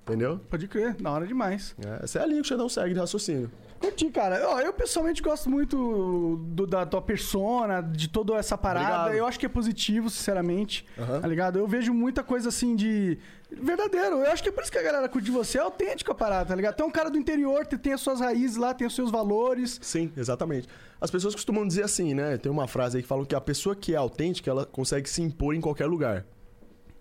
Entendeu? 0.10 0.40
Pode 0.50 0.68
crer, 0.68 0.94
da 0.96 1.12
hora 1.12 1.26
demais. 1.28 1.76
É, 1.86 2.04
essa 2.04 2.20
é 2.20 2.24
a 2.24 2.26
linha 2.26 2.42
que 2.42 2.46
o 2.46 2.50
Xandão 2.50 2.68
segue 2.70 2.94
de 2.94 3.00
raciocínio. 3.00 3.50
Curti, 3.80 4.10
cara. 4.10 4.42
Ó, 4.50 4.60
eu 4.60 4.74
pessoalmente 4.74 5.22
gosto 5.22 5.50
muito 5.50 6.38
do- 6.50 6.68
da 6.68 6.86
tua 6.86 7.02
persona, 7.02 7.80
de 7.82 8.10
toda 8.10 8.36
essa 8.36 8.58
parada. 8.58 8.86
Obrigado. 9.04 9.14
Eu 9.16 9.26
acho 9.26 9.40
que 9.40 9.46
é 9.46 9.50
positivo, 9.50 10.10
sinceramente. 10.10 10.86
Aham. 10.98 11.22
Tá 11.22 11.28
ligado? 11.28 11.58
Eu 11.60 11.66
vejo 11.66 11.94
muita 11.94 12.22
coisa 12.22 12.50
assim 12.50 12.76
de. 12.76 13.18
Verdadeiro. 13.50 14.18
Eu 14.18 14.32
acho 14.32 14.44
que 14.44 14.50
é 14.50 14.52
por 14.52 14.62
isso 14.64 14.72
que 14.72 14.78
a 14.78 14.84
galera 14.84 15.08
curte 15.08 15.32
você. 15.32 15.58
É 15.58 15.62
autêntico 15.62 16.12
a 16.12 16.16
parada, 16.16 16.50
tá 16.50 16.56
ligado? 16.56 16.76
Tu 16.76 16.84
é 16.84 16.86
um 16.86 16.92
cara 16.92 17.10
do 17.10 17.18
interior, 17.18 17.66
tem 17.66 17.94
as 17.94 18.02
suas 18.02 18.20
raízes 18.20 18.58
lá, 18.58 18.74
tem 18.74 18.86
os 18.86 18.94
seus 18.94 19.10
valores. 19.10 19.80
Sim, 19.82 20.12
exatamente. 20.18 20.68
As 21.00 21.10
pessoas 21.10 21.34
costumam 21.34 21.66
dizer 21.66 21.84
assim, 21.84 22.14
né? 22.14 22.38
Tem 22.38 22.52
uma 22.52 22.68
frase 22.68 22.98
aí 22.98 23.02
que 23.02 23.08
falam 23.08 23.24
que 23.24 23.34
a 23.34 23.40
pessoa 23.42 23.76
que 23.78 23.94
é 23.94 23.98
autêntica, 23.98 24.52
ela 24.52 24.66
consegue 24.66 25.10
se 25.10 25.22
impor 25.22 25.56
em 25.56 25.62
qualquer 25.62 25.86
lugar. 25.86 26.26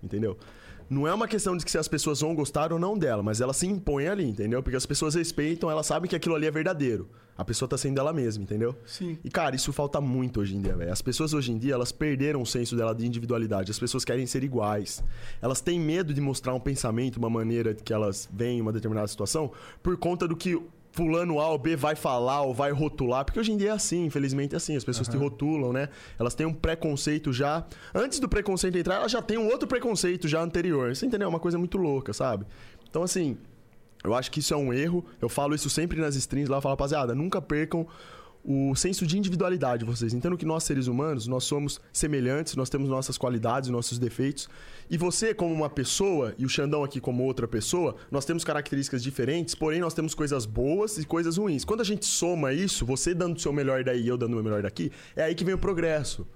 Entendeu? 0.01 0.39
Não 0.89 1.07
é 1.07 1.13
uma 1.13 1.29
questão 1.29 1.57
de 1.57 1.65
que 1.65 1.71
se 1.71 1.79
as 1.79 1.89
pessoas 1.89 2.21
vão 2.21 2.35
gostar 2.35 2.73
ou 2.73 2.79
não 2.79 2.97
dela, 2.97 3.23
mas 3.23 3.41
ela 3.41 3.53
se 3.53 3.67
impõe 3.67 4.09
ali, 4.09 4.25
entendeu? 4.25 4.63
Porque 4.63 4.77
as 4.77 4.87
pessoas 4.87 5.15
respeitam, 5.15 5.71
elas 5.71 5.87
sabem 5.87 6.09
que 6.09 6.17
aquilo 6.17 6.35
ali 6.35 6.47
é 6.47 6.51
verdadeiro. 6.51 7.09
A 7.37 7.45
pessoa 7.45 7.69
tá 7.69 7.79
sendo 7.79 8.01
ela 8.01 8.13
mesma, 8.13 8.43
entendeu? 8.43 8.75
Sim. 8.85 9.17
E, 9.23 9.31
cara, 9.31 9.55
isso 9.55 9.73
falta 9.73 10.01
muito 10.01 10.41
hoje 10.41 10.57
em 10.57 10.61
dia, 10.61 10.75
velho. 10.75 10.93
As 10.93 11.01
pessoas 11.01 11.33
hoje 11.33 11.53
em 11.53 11.59
dia, 11.59 11.75
elas 11.75 11.93
perderam 11.93 12.43
o 12.43 12.47
senso 12.47 12.75
dela 12.75 12.93
de 12.93 13.07
individualidade. 13.07 13.71
As 13.71 13.79
pessoas 13.79 14.05
querem 14.05 14.27
ser 14.27 14.43
iguais. 14.43 15.05
Elas 15.41 15.61
têm 15.61 15.79
medo 15.79 16.13
de 16.13 16.21
mostrar 16.21 16.53
um 16.53 16.59
pensamento, 16.59 17.17
uma 17.17 17.31
maneira 17.31 17.75
que 17.75 17.93
elas 17.93 18.29
veem 18.33 18.59
em 18.59 18.61
uma 18.61 18.73
determinada 18.73 19.07
situação, 19.07 19.53
por 19.81 19.97
conta 19.97 20.27
do 20.27 20.35
que 20.35 20.61
fulano 20.99 21.39
A 21.39 21.49
ou 21.51 21.59
B 21.59 21.77
vai 21.77 21.95
falar 21.95 22.43
ou 22.43 22.53
vai 22.53 22.73
rotular. 22.73 23.25
Porque 23.25 23.39
hoje 23.39 23.53
em 23.53 23.57
dia 23.57 23.71
é 23.71 23.73
assim, 23.73 24.05
infelizmente 24.05 24.55
é 24.55 24.57
assim. 24.57 24.77
As 24.77 24.85
pessoas 24.85 25.07
te 25.07 25.17
rotulam, 25.17 25.73
né? 25.73 25.89
Elas 26.19 26.35
têm 26.35 26.45
um 26.45 26.53
preconceito 26.53 27.33
já... 27.33 27.65
Antes 27.95 28.19
do 28.19 28.29
preconceito 28.29 28.77
entrar, 28.77 28.97
elas 28.97 29.13
já 29.13 29.23
têm 29.23 29.39
um 29.39 29.47
outro 29.47 29.69
preconceito 29.69 30.27
já 30.27 30.43
anterior. 30.43 30.95
Você 30.95 31.07
entendeu? 31.07 31.27
É 31.27 31.29
uma 31.29 31.39
coisa 31.39 31.57
muito 31.57 31.79
louca, 31.79 32.13
sabe? 32.13 32.45
Então, 32.91 33.05
assim... 33.05 33.37
Eu 34.05 34.15
acho 34.15 34.31
que 34.31 34.39
isso 34.39 34.55
é 34.55 34.57
um 34.57 34.73
erro. 34.73 35.05
Eu 35.21 35.29
falo 35.29 35.57
isso 35.57 35.69
sempre 35.69 36.01
nas 36.01 36.15
streams 36.15 36.49
lá. 36.49 36.59
Eu 36.59 36.63
falo, 36.63 36.75
rapaziada, 36.75 37.17
nunca 37.17 37.43
percam 37.43 37.85
o 38.51 38.75
senso 38.75 39.07
de 39.07 39.19
individualidade 39.19 39.85
de 39.85 39.85
vocês. 39.85 40.15
Entendo 40.15 40.39
que 40.39 40.47
nós, 40.47 40.65
seres 40.65 40.87
humanos, 40.87 41.27
nós 41.27 41.45
somos 41.45 41.79
semelhantes, 41.93 42.57
nós 42.57 42.71
temos 42.71 42.89
nossas 42.89 43.19
qualidades, 43.19 43.69
nossos 43.69 43.99
defeitos. 43.99 44.49
E 44.89 44.97
você, 44.97 45.35
como 45.35 45.53
uma 45.53 45.69
pessoa, 45.69 46.35
e 46.39 46.47
o 46.47 46.49
Xandão 46.49 46.83
aqui 46.83 46.99
como 46.99 47.25
outra 47.25 47.47
pessoa, 47.47 47.97
nós 48.11 48.25
temos 48.25 48.45
características 48.45 49.03
diferentes, 49.03 49.55
porém 49.55 49.81
nós 49.81 49.93
temos 49.93 50.15
coisas 50.15 50.47
boas 50.47 50.97
e 50.97 51.05
coisas 51.05 51.37
ruins. 51.37 51.63
Quando 51.63 51.83
a 51.83 51.85
gente 51.85 52.07
soma 52.07 52.55
isso, 52.55 52.87
você 52.87 53.13
dando 53.13 53.37
o 53.37 53.39
seu 53.39 53.53
melhor 53.53 53.85
daí 53.85 54.01
e 54.01 54.09
eu 54.09 54.17
dando 54.17 54.33
o 54.33 54.37
meu 54.37 54.45
melhor 54.45 54.63
daqui, 54.63 54.91
é 55.15 55.25
aí 55.25 55.35
que 55.35 55.45
vem 55.45 55.55
o 55.55 55.59
progresso. 55.59 56.27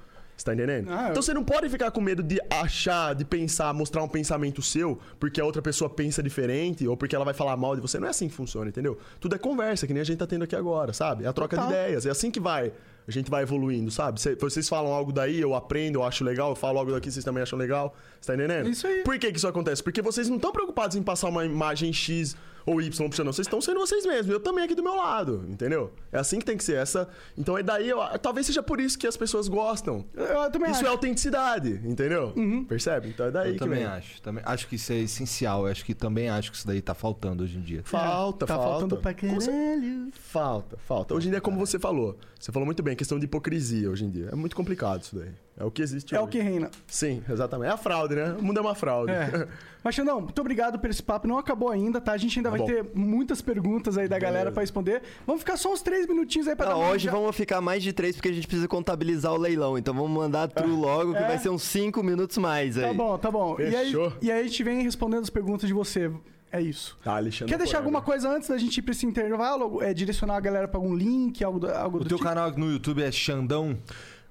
Você 0.43 0.47
tá 0.47 0.55
entendendo? 0.55 0.89
Ah, 0.91 1.05
eu- 1.05 1.11
Então 1.11 1.23
você 1.23 1.33
não 1.33 1.45
pode 1.45 1.69
ficar 1.69 1.93
com 1.93 2.01
medo 2.01 2.21
de 2.21 2.41
achar, 2.51 3.15
de 3.15 3.25
pensar, 3.25 3.73
mostrar 3.73 4.03
um 4.03 4.09
pensamento 4.09 4.61
seu, 4.61 4.99
porque 5.21 5.41
a 5.41 5.45
outra 5.45 5.63
pessoa 5.63 5.89
pensa 5.89 6.21
diferente, 6.21 6.85
ou 6.89 6.97
porque 6.97 7.15
ela 7.15 7.25
vai 7.25 7.33
falar 7.33 7.57
mal 7.57 7.77
de 7.77 7.81
você. 7.81 8.01
Não 8.01 8.09
é 8.09 8.11
assim 8.11 8.27
que 8.29 8.35
funciona, 8.35 8.69
entendeu? 8.69 8.99
Tudo 9.21 9.37
é 9.37 9.39
conversa, 9.39 9.87
que 9.87 9.93
nem 9.95 10.01
a 10.01 10.05
gente 10.05 10.19
tá 10.19 10.27
tendo 10.27 10.43
aqui 10.43 10.57
agora, 10.57 10.93
sabe? 10.93 11.23
É 11.25 11.29
a 11.29 11.33
troca 11.33 11.55
Total. 11.57 11.71
de 11.71 11.77
ideias. 11.79 12.07
É 12.07 12.11
assim 12.11 12.29
que 12.29 12.41
vai. 12.41 12.73
A 13.07 13.11
gente 13.13 13.31
vai 13.31 13.43
evoluindo, 13.45 13.89
sabe? 13.91 14.21
Cê- 14.21 14.35
Vocês 14.35 14.69
falam 14.69 14.93
algo 14.93 15.13
daí, 15.13 15.41
eu 15.41 15.55
aprendo, 15.55 16.01
eu 16.01 16.03
acho 16.05 16.25
legal, 16.25 16.51
eu 16.51 16.57
falo 16.57 16.79
algo 16.81 16.91
daqui, 16.91 17.09
vocês 17.11 17.25
também 17.25 17.43
acham 17.43 17.57
legal. 17.59 17.95
Você 18.21 18.27
tá 18.29 18.35
entendendo? 18.35 18.69
Isso 18.69 18.85
aí. 18.87 19.03
Por 19.05 19.17
que, 19.21 19.31
que 19.31 19.39
isso 19.39 19.47
acontece? 19.47 19.81
Porque 19.81 20.03
vocês 20.03 20.29
não 20.29 20.37
estão 20.37 20.51
preocupados 20.51 20.97
em 20.97 21.03
passar 21.05 21.29
uma 21.29 21.45
imagem 21.45 21.93
X 21.93 22.37
ou 22.67 22.81
Y 22.81 23.09
pro 23.09 23.17
Xandão. 23.17 23.33
Vocês 23.33 23.47
estão 23.47 23.61
sendo 23.61 23.81
vocês 23.81 24.05
mesmos. 24.07 24.33
Eu 24.33 24.41
também 24.41 24.65
aqui 24.65 24.75
do 24.75 24.83
meu 24.83 24.97
lado, 24.97 25.45
entendeu? 25.49 25.93
É 26.11 26.19
assim 26.19 26.39
que 26.39 26.45
tem 26.45 26.57
que 26.57 26.65
ser. 26.65 26.77
Essa... 26.77 27.09
Então 27.37 27.57
é 27.57 27.63
daí, 27.63 27.89
eu... 27.89 27.99
talvez 28.21 28.47
seja 28.47 28.63
por 28.63 28.81
isso 28.81 28.99
que 28.99 29.07
as 29.07 29.17
pessoas 29.17 29.49
gostam. 29.49 30.05
Eu, 30.15 30.25
eu 30.25 30.51
também 30.51 30.71
Isso 30.71 30.81
acho. 30.81 30.87
é 30.87 30.91
autenticidade, 30.91 31.81
entendeu? 31.85 32.33
Percebe? 32.69 33.09
Então 33.09 33.27
é 33.27 33.31
daí 33.31 33.49
Eu 33.49 33.53
que 33.55 33.59
também 33.59 33.79
vem. 33.81 33.89
acho. 33.89 34.23
Também, 34.23 34.43
acho 34.47 34.67
que 34.69 34.77
isso 34.77 34.93
é 34.93 34.99
essencial. 34.99 35.67
Eu 35.67 35.73
acho 35.73 35.85
que 35.85 35.95
também 35.95 36.29
acho 36.29 36.51
que 36.51 36.57
isso 36.57 36.67
daí 36.67 36.81
tá 36.81 36.95
faltando 36.95 37.45
hoje 37.45 37.59
em 37.59 37.63
dia. 37.63 37.83
Falta, 37.85 38.47
tá 38.47 38.55
falta. 38.55 38.71
faltando 38.71 38.97
pra 38.99 39.15
caralho. 39.15 40.11
Falta, 40.13 40.77
falta. 40.87 41.15
Hoje 41.15 41.29
em 41.29 41.31
dia, 41.31 41.41
como 41.41 41.59
você 41.59 41.79
falou, 41.79 42.17
você 42.39 42.51
falou 42.53 42.67
muito 42.67 42.83
bem, 42.83 42.97
questão 42.97 43.19
de 43.19 43.25
hipocrisia 43.25 43.91
hoje 43.91 44.05
em 44.05 44.11
dia. 44.11 44.29
É 44.33 44.35
muito 44.35 44.57
complicado 44.57 45.03
isso 45.03 45.17
daí. 45.17 45.31
É 45.57 45.65
o 45.65 45.71
que 45.71 45.83
existe 45.83 46.15
É 46.15 46.19
hoje. 46.19 46.27
o 46.27 46.31
que 46.31 46.39
reina. 46.41 46.71
Sim, 46.87 47.23
exatamente. 47.29 47.69
É 47.69 47.73
a 47.73 47.77
fraude, 47.77 48.15
né? 48.15 48.35
O 48.39 48.43
mundo 48.43 48.59
é 48.59 48.61
uma 48.61 48.75
fraude. 48.75 49.13
É. 49.13 49.47
Mas, 49.85 49.95
Xandão, 49.95 50.21
muito 50.21 50.41
obrigado 50.41 50.79
por 50.79 50.89
esse 50.89 51.03
papo. 51.03 51.29
Não 51.29 51.37
acabou 51.37 51.69
ainda, 51.69 52.01
tá? 52.01 52.13
A 52.13 52.17
gente 52.17 52.39
ainda 52.39 52.51
Tá 52.51 52.57
vai 52.57 52.67
bom. 52.67 52.73
ter 52.73 52.87
muitas 52.95 53.43
perguntas 53.43 53.99
aí 53.99 54.09
da 54.09 54.19
galera 54.19 54.39
Beleza. 54.45 54.53
pra 54.53 54.61
responder. 54.63 55.03
Vamos 55.27 55.43
ficar 55.43 55.57
só 55.57 55.73
uns 55.73 55.83
três 55.83 56.07
minutinhos 56.07 56.49
aí 56.49 56.57
pra 56.57 56.67
Não, 56.67 56.73
dar 56.79 56.79
uma... 56.79 56.91
hoje 56.93 57.09
vamos 57.09 57.37
ficar 57.37 57.61
mais 57.61 57.83
de 57.83 57.93
três 57.93 58.15
porque 58.17 58.29
a 58.29 58.33
gente 58.33 58.47
precisa 58.47 58.67
contabilizar 58.69 59.33
o 59.33 59.37
leilão. 59.37 59.77
Então 59.77 59.93
vamos 59.93 60.11
mandar 60.11 60.49
true 60.49 60.71
logo, 60.75 61.13
que 61.13 61.19
É. 61.23 61.27
vai 61.27 61.39
ser 61.39 61.51
uns 61.51 61.63
cinco 61.63 62.03
minutos 62.03 62.39
mais 62.39 62.79
aí. 62.79 62.85
Tá 62.85 62.95
bom, 62.95 63.19
tá 63.19 63.31
bom. 63.31 63.57
E 63.61 63.65
aí, 63.77 63.87
Fechou. 63.87 64.13
e 64.23 64.31
aí 64.33 64.41
a 64.41 64.45
gente 64.45 64.63
vem 64.65 64.83
respondendo 64.83 65.23
as 65.23 65.31
perguntas 65.31 65.67
de 65.69 65.75
você. 65.75 66.11
É 66.51 66.61
isso. 66.61 66.99
Tá, 67.03 67.17
Alexandre. 67.17 67.53
Quer 67.53 67.59
deixar 67.59 67.79
alguma 67.79 68.01
coisa 68.03 68.29
antes 68.31 68.49
da 68.49 68.59
gente 68.59 68.79
ir 68.79 68.83
pra 68.83 68.93
esse 68.93 69.05
intervalo? 69.07 69.83
É, 69.83 69.93
direcionar 69.93 70.37
a 70.37 70.41
galera 70.41 70.69
pra 70.69 70.79
algum 70.79 70.95
link, 70.95 71.43
algo 71.43 71.59
do, 71.59 71.71
algo 71.71 71.97
O 71.97 72.01
do 72.01 72.09
teu 72.09 72.19
tipo? 72.19 72.29
canal 72.29 72.51
no 72.53 72.71
YouTube 72.71 73.03
é 73.03 73.11
Xandão. 73.11 73.79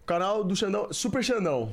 O 0.01 0.05
canal 0.05 0.43
do 0.43 0.55
Xandão. 0.55 0.87
Super 0.91 1.23
Xandão. 1.23 1.69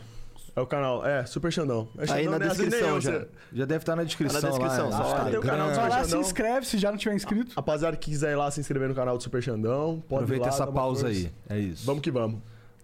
É 0.56 0.60
o 0.60 0.66
canal. 0.66 1.06
É, 1.06 1.24
Super 1.24 1.52
Xandão. 1.52 1.88
É 1.96 2.02
Aí 2.02 2.24
Xandão, 2.24 2.32
na 2.32 2.38
né? 2.38 2.48
Descrição 2.48 3.00
já. 3.00 3.10
você- 3.12 3.28
Já 3.52 3.64
deve 3.64 3.82
estar 3.82 3.96
na 3.96 4.04
descrição, 4.04 4.40
Tá 4.40 4.46
na 4.48 4.52
descrição, 4.52 4.90
lá. 4.90 4.96
só 4.96 5.14
olha. 5.22 5.30
Tem 5.30 5.38
o 5.38 5.42
canal 5.42 5.68
do. 5.70 5.76
Vai 5.76 5.88
lá, 5.88 6.04
se 6.04 6.16
inscreve 6.16 6.66
se 6.66 6.78
já 6.78 6.90
não 6.90 6.98
tiver 6.98 7.14
inscrito. 7.14 7.52
Rapaziada 7.54 7.96
que 7.96 8.10
quiser 8.10 8.32
ir 8.32 8.36
lá 8.36 8.50
se 8.50 8.60
inscrever 8.60 8.88
no 8.88 8.94
canal 8.94 9.16
do 9.16 9.22
Super 9.22 9.42
Xandão, 9.42 10.02
pode 10.08 10.22
ir 10.22 10.24
Aproveita 10.24 10.46
lá, 10.46 10.48
essa 10.52 10.66
pausa 10.66 11.08
aí. 11.08 11.30
É 11.48 11.58
isso. 11.58 11.86
Vamos 11.86 12.02
que 12.02 12.10
vamos. 12.10 12.40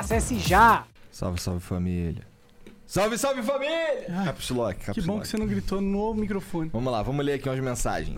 Acesse 0.00 0.38
já! 0.38 0.84
Salve, 1.10 1.40
salve 1.40 1.60
família. 1.60 2.26
Salve, 2.86 3.18
salve 3.18 3.42
família! 3.42 4.06
Caps 4.24 4.48
Lock, 4.48 4.80
Caps 4.80 4.94
Que 4.94 5.06
bom 5.06 5.14
Lock. 5.14 5.22
que 5.24 5.28
você 5.28 5.36
não 5.36 5.46
gritou 5.46 5.78
no 5.78 6.14
microfone. 6.14 6.70
Vamos 6.72 6.90
lá, 6.90 7.02
vamos 7.02 7.22
ler 7.22 7.34
aqui 7.34 7.46
umas 7.46 7.60
mensagens. 7.60 8.16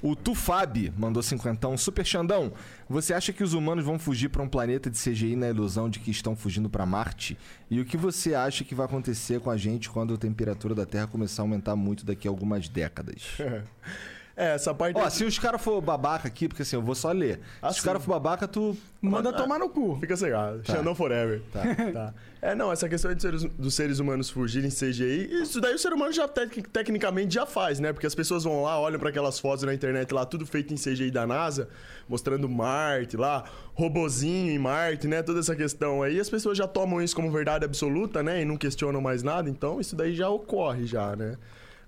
O 0.00 0.14
Tufab 0.14 0.92
mandou 0.96 1.22
cinquentão. 1.24 1.76
Super 1.76 2.06
Xandão, 2.06 2.52
você 2.88 3.12
acha 3.12 3.32
que 3.32 3.42
os 3.42 3.52
humanos 3.52 3.84
vão 3.84 3.98
fugir 3.98 4.28
para 4.28 4.42
um 4.42 4.48
planeta 4.48 4.88
de 4.88 4.96
CGI 4.96 5.34
na 5.34 5.48
ilusão 5.48 5.88
de 5.90 5.98
que 5.98 6.12
estão 6.12 6.36
fugindo 6.36 6.70
para 6.70 6.86
Marte? 6.86 7.36
E 7.68 7.80
o 7.80 7.84
que 7.84 7.96
você 7.96 8.32
acha 8.34 8.62
que 8.62 8.76
vai 8.76 8.86
acontecer 8.86 9.40
com 9.40 9.50
a 9.50 9.56
gente 9.56 9.90
quando 9.90 10.14
a 10.14 10.16
temperatura 10.16 10.72
da 10.72 10.86
Terra 10.86 11.08
começar 11.08 11.42
a 11.42 11.44
aumentar 11.44 11.74
muito 11.74 12.06
daqui 12.06 12.28
a 12.28 12.30
algumas 12.30 12.68
décadas? 12.68 13.22
É, 14.36 14.54
essa 14.54 14.74
parte. 14.74 14.98
Ó, 14.98 15.08
se 15.08 15.24
os 15.24 15.38
caras 15.38 15.62
for 15.62 15.80
babaca 15.80 16.28
aqui, 16.28 16.46
porque 16.46 16.60
assim, 16.60 16.76
eu 16.76 16.82
vou 16.82 16.94
só 16.94 17.10
ler. 17.10 17.40
Ah, 17.62 17.68
se 17.70 17.76
os 17.76 17.80
sim. 17.82 17.86
caras 17.86 18.04
for 18.04 18.10
babaca, 18.10 18.46
tu... 18.46 18.76
Manda 19.00 19.32
tomar 19.32 19.58
no 19.58 19.68
cu. 19.70 19.96
Fica 19.98 20.14
cegado. 20.16 20.60
Xandão 20.66 20.94
Forever. 20.94 21.40
Tá. 21.92 22.12
É, 22.42 22.54
não, 22.54 22.70
essa 22.70 22.86
questão 22.88 23.14
de 23.14 23.20
seres- 23.22 23.44
dos 23.44 23.74
seres 23.74 23.98
humanos 23.98 24.28
fugirem 24.28 24.68
CGI, 24.70 25.40
isso 25.42 25.58
daí 25.60 25.74
o 25.74 25.78
ser 25.78 25.92
humano 25.92 26.12
já 26.12 26.28
tec- 26.28 26.68
tecnicamente 26.70 27.34
já 27.34 27.46
faz, 27.46 27.80
né? 27.80 27.92
Porque 27.94 28.06
as 28.06 28.14
pessoas 28.14 28.44
vão 28.44 28.62
lá, 28.62 28.78
olham 28.78 29.00
pra 29.00 29.08
aquelas 29.08 29.38
fotos 29.40 29.64
na 29.64 29.72
internet 29.72 30.12
lá, 30.12 30.24
tudo 30.26 30.44
feito 30.46 30.72
em 30.74 30.76
CGI 30.76 31.10
da 31.10 31.26
NASA, 31.26 31.68
mostrando 32.08 32.46
Marte 32.48 33.16
lá, 33.16 33.44
robozinho 33.74 34.52
em 34.52 34.58
Marte, 34.58 35.08
né? 35.08 35.22
Toda 35.22 35.40
essa 35.40 35.56
questão 35.56 36.02
aí, 36.02 36.20
as 36.20 36.28
pessoas 36.28 36.58
já 36.58 36.66
tomam 36.68 37.00
isso 37.00 37.16
como 37.16 37.30
verdade 37.30 37.64
absoluta, 37.64 38.22
né? 38.22 38.42
E 38.42 38.44
não 38.44 38.56
questionam 38.56 39.00
mais 39.00 39.22
nada, 39.22 39.48
então 39.48 39.80
isso 39.80 39.96
daí 39.96 40.14
já 40.14 40.28
ocorre 40.28 40.86
já, 40.86 41.16
né? 41.16 41.36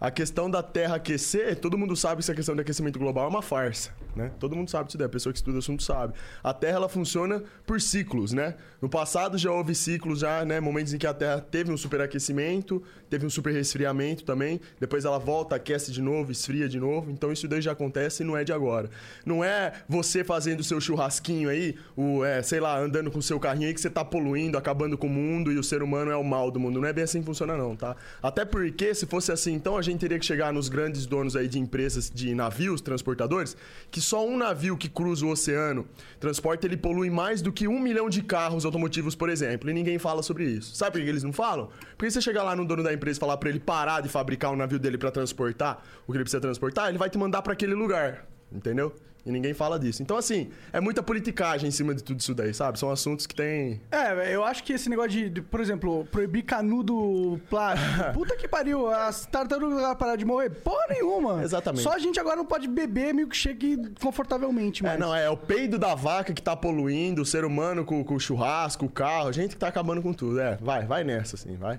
A 0.01 0.13
questão 0.13 0.49
da 0.49 0.63
Terra 0.63 0.95
aquecer, 0.95 1.57
todo 1.57 1.77
mundo 1.77 1.97
sabe 1.97 2.17
que 2.17 2.21
essa 2.21 2.35
questão 2.35 2.55
de 2.55 2.61
aquecimento 2.61 3.01
global 3.01 3.25
é 3.25 3.29
uma 3.29 3.43
farsa, 3.43 3.91
né? 4.15 4.31
Todo 4.39 4.55
mundo 4.55 4.71
sabe 4.71 4.87
disso 4.87 4.97
daí, 4.97 5.07
a 5.07 5.09
pessoa 5.09 5.33
que 5.33 5.41
estuda 5.41 5.57
o 5.57 5.59
assunto 5.59 5.83
sabe. 5.83 6.15
A 6.41 6.55
Terra, 6.55 6.77
ela 6.77 6.89
funciona 6.89 7.43
por 7.67 7.81
ciclos, 7.81 8.33
né? 8.33 8.55
No 8.81 8.89
passado 8.89 9.37
já 9.37 9.51
houve 9.51 9.75
ciclos, 9.75 10.21
já, 10.21 10.45
né? 10.45 10.61
Momentos 10.61 10.95
em 10.95 10.99
que 10.99 11.07
a 11.07 11.13
Terra 11.13 11.41
teve 11.41 11.73
um 11.73 11.77
superaquecimento, 11.77 12.81
teve 13.11 13.27
um 13.27 13.31
super 13.31 13.53
resfriamento 13.53 14.25
também, 14.25 14.61
depois 14.79 15.05
ela 15.05 15.19
volta, 15.19 15.57
aquece 15.57 15.91
de 15.91 16.01
novo, 16.01 16.31
esfria 16.31 16.69
de 16.69 16.79
novo, 16.79 17.11
então 17.11 17.33
isso 17.33 17.49
daí 17.49 17.61
já 17.61 17.73
acontece 17.73 18.23
e 18.23 18.27
não 18.27 18.37
é 18.37 18.45
de 18.45 18.53
agora. 18.53 18.89
Não 19.27 19.43
é 19.43 19.73
você 19.89 20.23
fazendo 20.23 20.61
o 20.61 20.65
seu 20.65 20.81
churrasquinho 20.81 21.49
aí, 21.49 21.75
o, 21.97 22.25
é, 22.25 22.41
sei 22.41 22.61
lá, 22.61 22.79
andando 22.79 23.11
com 23.11 23.19
o 23.19 23.23
seu 23.23 23.41
carrinho 23.41 23.67
aí 23.67 23.75
que 23.75 23.81
você 23.81 23.91
tá 23.91 24.05
poluindo, 24.05 24.57
acabando 24.57 24.97
com 24.97 25.09
o 25.09 25.11
mundo 25.11 25.51
e 25.51 25.59
o 25.59 25.65
ser 25.65 25.83
humano 25.83 26.13
é 26.13 26.17
o 26.17 26.23
mal 26.23 26.53
do 26.53 26.61
mundo. 26.61 26.81
Não 26.81 26.87
é 26.87 26.93
bem 26.93 27.03
assim 27.03 27.19
que 27.19 27.27
funciona 27.27 27.57
não, 27.57 27.75
tá? 27.75 27.97
Até 28.23 28.45
porque, 28.45 28.95
se 28.95 29.05
fosse 29.05 29.33
assim, 29.33 29.55
então 29.55 29.77
a 29.77 29.88
gente 29.93 30.01
teria 30.01 30.19
que 30.19 30.27
chegar 30.27 30.53
nos 30.53 30.69
grandes 30.69 31.07
donos 31.07 31.37
aí 31.37 31.49
de 31.49 31.59
empresas 31.59 32.11
de 32.11 32.35
navios, 32.35 32.81
transportadores, 32.81 33.57
que 33.91 34.01
só 34.01 34.27
um 34.27 34.37
navio 34.37 34.77
que 34.77 34.89
cruza 34.89 35.25
o 35.27 35.31
oceano 35.31 35.87
transporta, 36.21 36.67
ele 36.67 36.77
polui 36.77 37.11
mais 37.11 37.41
do 37.43 37.53
que 37.53 37.69
um 37.69 37.79
milhão 37.79 38.09
de 38.09 38.23
carros 38.23 38.65
automotivos, 38.65 39.15
por 39.15 39.29
exemplo, 39.29 39.71
e 39.71 39.73
ninguém 39.73 39.99
fala 39.99 40.23
sobre 40.23 40.45
isso. 40.45 40.75
Sabe 40.75 40.93
por 40.93 41.03
que 41.03 41.09
eles 41.09 41.23
não 41.23 41.33
falam? 41.33 41.69
Porque 41.97 42.11
você 42.11 42.21
chegar 42.21 42.43
lá 42.43 42.55
no 42.55 42.65
dono 42.65 42.83
da 42.83 42.93
empresa 42.93 43.19
e 43.19 43.21
falar 43.21 43.37
pra 43.37 43.49
ele 43.49 43.61
parar 43.61 44.01
de 44.01 44.09
fabricar 44.09 44.53
o 44.53 44.57
navio 44.57 44.79
dele 44.79 44.99
pra 44.99 45.11
transportar 45.11 45.83
o 46.07 46.13
que 46.13 46.19
ele 46.19 46.25
precisa 46.25 46.41
transportar, 46.41 46.89
ele 46.89 46.99
vai 46.99 47.11
te 47.11 47.19
mandar 47.19 47.43
pra 47.43 47.53
aquele 47.53 47.75
lugar, 47.75 48.27
entendeu? 48.53 48.95
E 49.29 49.31
ninguém 49.31 49.53
fala 49.53 49.79
disso. 49.79 50.03
Então, 50.03 50.17
assim, 50.17 50.49
é 50.73 50.81
muita 50.81 51.03
politicagem 51.03 51.69
em 51.69 51.71
cima 51.71 51.95
de 51.95 52.03
tudo 52.03 52.19
isso 52.19 52.35
daí, 52.35 52.55
sabe? 52.55 52.79
São 52.79 52.91
assuntos 52.91 53.27
que 53.27 53.35
tem. 53.35 53.81
É, 53.91 54.35
eu 54.35 54.43
acho 54.43 54.65
que 54.65 54.73
esse 54.73 54.89
negócio 54.89 55.11
de, 55.11 55.29
de, 55.29 55.43
por 55.43 55.61
exemplo, 55.61 56.07
proibir 56.11 56.43
canudo 56.43 57.39
plástico. 57.51 58.13
Puta 58.15 58.37
que 58.37 58.49
pariu, 58.49 58.89
as 58.89 59.27
tartarugas 59.27 59.81
vão 59.81 59.97
parar 59.97 60.17
de 60.17 60.25
morrer? 60.25 60.51
Porra 60.51 60.87
nenhuma. 60.89 61.43
Exatamente. 61.43 61.83
Só 61.83 61.93
a 61.93 61.99
gente 61.99 62.19
agora 62.19 62.37
não 62.37 62.47
pode 62.47 62.67
beber 62.67 63.13
milkshake 63.13 63.77
confortavelmente, 64.01 64.85
É, 64.85 64.89
mas. 64.91 64.99
não, 64.99 65.15
é 65.15 65.29
o 65.29 65.37
peido 65.37 65.79
da 65.79 65.95
vaca 65.95 66.33
que 66.33 66.41
tá 66.43 66.57
poluindo, 66.57 67.23
o 67.23 67.27
ser 67.27 67.45
humano 67.45 67.85
com, 67.85 68.03
com 68.03 68.15
o 68.15 68.21
churrasco, 68.21 68.87
o 68.87 68.89
carro, 68.89 69.29
a 69.29 69.33
gente 69.33 69.51
que 69.51 69.57
tá 69.57 69.69
acabando 69.69 70.01
com 70.01 70.13
tudo. 70.13 70.41
É, 70.41 70.57
vai, 70.61 70.87
vai 70.87 71.05
nessa, 71.05 71.37
assim, 71.37 71.55
vai. 71.57 71.79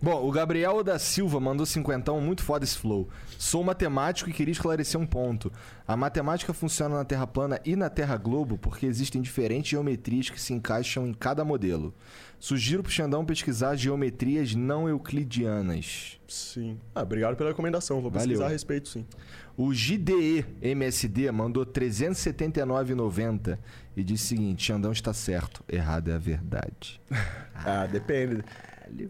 Bom, 0.00 0.24
o 0.24 0.30
Gabriel 0.30 0.84
da 0.84 0.96
Silva 0.96 1.40
mandou 1.40 1.66
cinquentão, 1.66 2.20
muito 2.20 2.44
foda 2.44 2.64
esse 2.64 2.78
flow. 2.78 3.08
Sou 3.36 3.64
matemático 3.64 4.30
e 4.30 4.32
queria 4.32 4.52
esclarecer 4.52 5.00
um 5.00 5.04
ponto. 5.04 5.52
A 5.86 5.96
matemática 5.96 6.54
funciona 6.54 6.94
na 6.94 7.04
Terra 7.04 7.26
plana 7.26 7.60
e 7.64 7.74
na 7.74 7.90
Terra 7.90 8.16
globo 8.16 8.56
porque 8.56 8.86
existem 8.86 9.20
diferentes 9.20 9.70
geometrias 9.70 10.30
que 10.30 10.40
se 10.40 10.52
encaixam 10.52 11.08
em 11.08 11.12
cada 11.12 11.44
modelo. 11.44 11.92
Sugiro 12.38 12.84
pro 12.84 12.92
Xandão 12.92 13.24
pesquisar 13.24 13.74
geometrias 13.74 14.54
não 14.54 14.88
euclidianas. 14.88 16.20
Sim. 16.28 16.78
Ah, 16.94 17.02
obrigado 17.02 17.36
pela 17.36 17.50
recomendação, 17.50 18.00
vou 18.00 18.12
pesquisar 18.12 18.34
Valeu. 18.34 18.48
a 18.48 18.52
respeito, 18.52 18.88
sim. 18.88 19.04
O 19.56 19.72
JDE 19.72 20.46
MSD 20.62 21.32
mandou 21.32 21.66
379,90 21.66 23.58
e 23.96 24.04
disse 24.04 24.26
o 24.26 24.28
seguinte: 24.28 24.64
Xandão 24.64 24.92
está 24.92 25.12
certo, 25.12 25.64
errado 25.68 26.12
é 26.12 26.14
a 26.14 26.18
verdade. 26.18 27.00
Ah, 27.60 27.86
depende. 27.86 28.44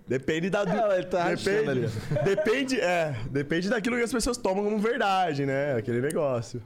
Depende 0.07 0.51
da. 0.51 0.63
É, 0.63 0.99
ele 0.99 1.07
tá 1.07 1.25
achando 1.25 1.71
ali. 1.71 1.81
depende, 1.83 2.25
depende, 2.25 2.81
é, 2.81 3.17
depende 3.31 3.69
daquilo 3.69 3.97
que 3.97 4.03
as 4.03 4.13
pessoas 4.13 4.37
tomam 4.37 4.65
como 4.65 4.79
verdade, 4.79 5.47
né? 5.47 5.75
Aquele 5.77 6.01
negócio. 6.01 6.63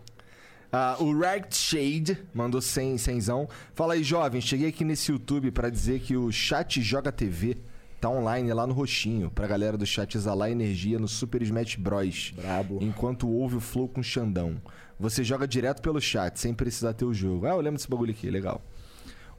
Ah, 0.72 0.96
o 0.98 1.18
Ragged 1.18 1.54
Shade 1.54 2.18
mandou 2.32 2.60
100, 2.60 2.96
100zão. 2.96 3.48
Fala 3.74 3.92
aí, 3.92 4.02
jovem, 4.02 4.40
cheguei 4.40 4.68
aqui 4.68 4.84
nesse 4.84 5.12
YouTube 5.12 5.50
pra 5.50 5.68
dizer 5.68 6.00
que 6.00 6.16
o 6.16 6.32
Chat 6.32 6.80
Joga 6.80 7.12
TV 7.12 7.58
tá 8.00 8.08
online 8.08 8.52
lá 8.52 8.66
no 8.66 8.72
roxinho, 8.72 9.30
pra 9.30 9.46
galera 9.46 9.76
do 9.76 9.86
chat 9.86 10.16
exalar 10.16 10.50
energia 10.50 10.98
no 10.98 11.06
Super 11.06 11.40
Smash 11.42 11.76
Bros. 11.76 12.32
Brabo. 12.34 12.78
Enquanto 12.80 13.28
ouve 13.28 13.56
o 13.56 13.60
flow 13.60 13.86
com 13.86 14.02
Xandão. 14.02 14.60
Você 14.98 15.22
joga 15.22 15.46
direto 15.46 15.80
pelo 15.80 16.00
chat, 16.00 16.36
sem 16.40 16.52
precisar 16.52 16.94
ter 16.94 17.04
o 17.04 17.14
jogo. 17.14 17.46
Ah, 17.46 17.50
eu 17.50 17.60
lembro 17.60 17.76
desse 17.76 17.88
bagulho 17.88 18.10
aqui, 18.10 18.28
legal. 18.28 18.60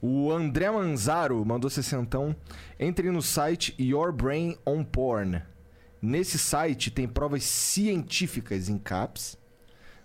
O 0.06 0.34
André 0.34 0.70
Manzaro 0.70 1.46
mandou 1.46 1.70
60. 1.70 2.36
Entre 2.78 3.10
no 3.10 3.22
site 3.22 3.74
Your 3.80 4.12
Brain 4.12 4.58
on 4.66 4.84
Porn. 4.84 5.42
Nesse 6.02 6.38
site 6.38 6.92
tem 6.92 7.08
provas 7.08 7.46
científicas 7.46 8.68
em 8.68 8.78
caps 8.78 9.38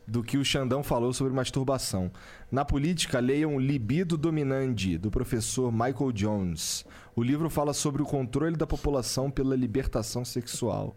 do 0.07 0.23
que 0.23 0.39
o 0.39 0.45
Xandão 0.45 0.85
falou 0.85 1.13
sobre 1.13 1.33
masturbação. 1.33 2.13
Na 2.49 2.65
política, 2.65 3.19
leiam 3.19 3.59
Libido 3.59 4.17
Dominandi, 4.17 4.97
do 4.97 5.11
professor 5.11 5.73
Michael 5.73 6.13
Jones. 6.13 6.85
O 7.17 7.23
livro 7.25 7.51
fala 7.51 7.75
sobre 7.75 8.01
o 8.01 8.07
controle 8.07 8.57
da 8.57 8.69
população 8.69 9.29
pela 9.29 9.57
libertação 9.57 10.25
sexual. 10.25 10.95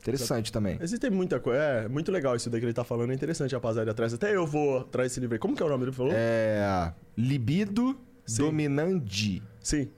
Interessante 0.00 0.50
também. 0.50 0.78
Existem 0.80 1.10
muita 1.10 1.38
coisa. 1.38 1.62
É, 1.62 1.88
muito 1.88 2.10
legal 2.10 2.34
isso 2.34 2.50
daí 2.50 2.58
que 2.58 2.66
ele 2.66 2.72
tá 2.72 2.82
falando. 2.82 3.12
É 3.12 3.14
interessante, 3.14 3.54
rapaziada, 3.54 3.92
atrás. 3.92 4.12
Até 4.12 4.34
eu 4.34 4.44
vou 4.44 4.78
atrás 4.78 5.12
desse 5.12 5.20
livro 5.20 5.36
aí. 5.36 5.38
Como 5.38 5.54
que 5.54 5.62
é 5.62 5.66
o 5.66 5.68
nome 5.68 5.84
dele? 5.84 5.96
Falou? 5.96 6.12
É. 6.12 6.92
Libido 7.16 7.96
Sim. 8.26 8.42
Dominandi. 8.42 9.42
Sim. 9.60 9.88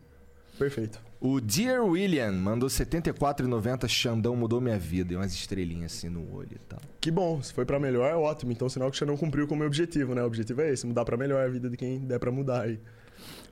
Perfeito. 0.59 1.01
O 1.21 1.41
Dear 1.41 1.83
William 1.85 2.33
mandou 2.33 2.69
74,90. 2.69 3.89
Xandão 3.89 4.37
mudou 4.37 4.61
minha 4.61 4.79
vida. 4.79 5.15
E 5.15 5.17
umas 5.17 5.33
estrelinhas 5.33 5.93
assim 5.93 6.09
no 6.09 6.35
olho 6.35 6.53
e 6.53 6.59
tal. 6.69 6.81
Que 7.01 7.11
bom, 7.11 7.43
se 7.43 7.53
foi 7.53 7.65
pra 7.65 7.81
melhor 7.81 8.11
é 8.11 8.15
ótimo. 8.15 8.53
Então, 8.53 8.69
sinal 8.69 8.91
que 8.91 8.97
o 8.97 8.99
Xandão 8.99 9.17
cumpriu 9.17 9.47
com 9.47 9.55
o 9.55 9.59
meu 9.59 9.67
objetivo, 9.67 10.15
né? 10.15 10.23
O 10.23 10.27
objetivo 10.27 10.61
é 10.61 10.71
esse, 10.71 10.87
mudar 10.87 11.05
pra 11.05 11.17
melhor 11.17 11.45
a 11.45 11.49
vida 11.49 11.71
de 11.71 11.77
quem 11.77 12.01
der 12.01 12.19
pra 12.19 12.31
mudar 12.31 12.63
aí. 12.63 12.79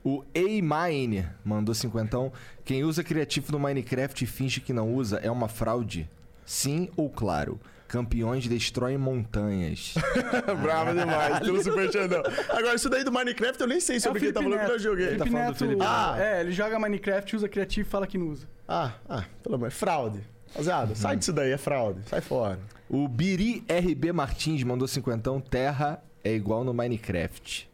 O 0.03 0.23
A-Mine 0.35 1.25
mandou 1.43 1.73
50. 1.73 2.31
Quem 2.65 2.83
usa 2.83 3.03
criativo 3.03 3.51
no 3.51 3.59
Minecraft 3.59 4.23
e 4.23 4.27
finge 4.27 4.59
que 4.59 4.73
não 4.73 4.93
usa 4.93 5.17
é 5.17 5.31
uma 5.31 5.47
fraude? 5.47 6.09
Sim 6.45 6.89
ou 6.95 7.09
claro? 7.09 7.59
Campeões 7.93 8.47
destroem 8.47 8.97
montanhas. 8.97 9.93
Bravo 10.63 10.97
demais, 10.97 11.41
pelo 11.41 11.63
Super 11.63 11.91
Xandão. 11.91 12.23
Agora, 12.49 12.73
isso 12.73 12.89
daí 12.89 13.03
do 13.03 13.11
Minecraft 13.11 13.61
eu 13.61 13.67
nem 13.67 13.79
sei 13.79 13.99
sobre 13.99 14.17
o 14.17 14.19
que 14.19 14.25
ele 14.25 14.33
tá 14.33 14.41
falando, 14.41 14.57
porque 14.61 14.71
eu 14.71 14.79
joguei. 14.79 15.07
Felipe 15.09 15.29
falando 15.29 15.45
do 15.45 15.51
Neto, 15.51 15.57
Felipe 15.59 15.79
Neto. 15.79 16.15
é, 16.17 16.41
ele 16.41 16.51
joga 16.53 16.79
Minecraft, 16.79 17.35
usa 17.35 17.47
criativo 17.47 17.87
e 17.87 17.91
fala 17.91 18.07
que 18.07 18.17
não 18.17 18.29
usa. 18.29 18.47
Ah, 18.67 18.93
ah, 19.07 19.25
pelo 19.43 19.53
amor. 19.53 19.69
Fraude. 19.69 20.21
Rapaziada, 20.47 20.95
sai 20.95 21.17
disso 21.17 21.31
daí, 21.31 21.51
é 21.51 21.57
fraude. 21.57 22.01
Sai 22.09 22.19
fora. 22.19 22.57
O 22.89 23.07
Biri 23.07 23.63
RB 23.69 24.11
Martins 24.11 24.63
mandou 24.63 24.87
cinquentão. 24.87 25.39
Terra 25.39 26.03
é 26.23 26.33
igual 26.33 26.63
no 26.63 26.73
Minecraft. 26.73 27.69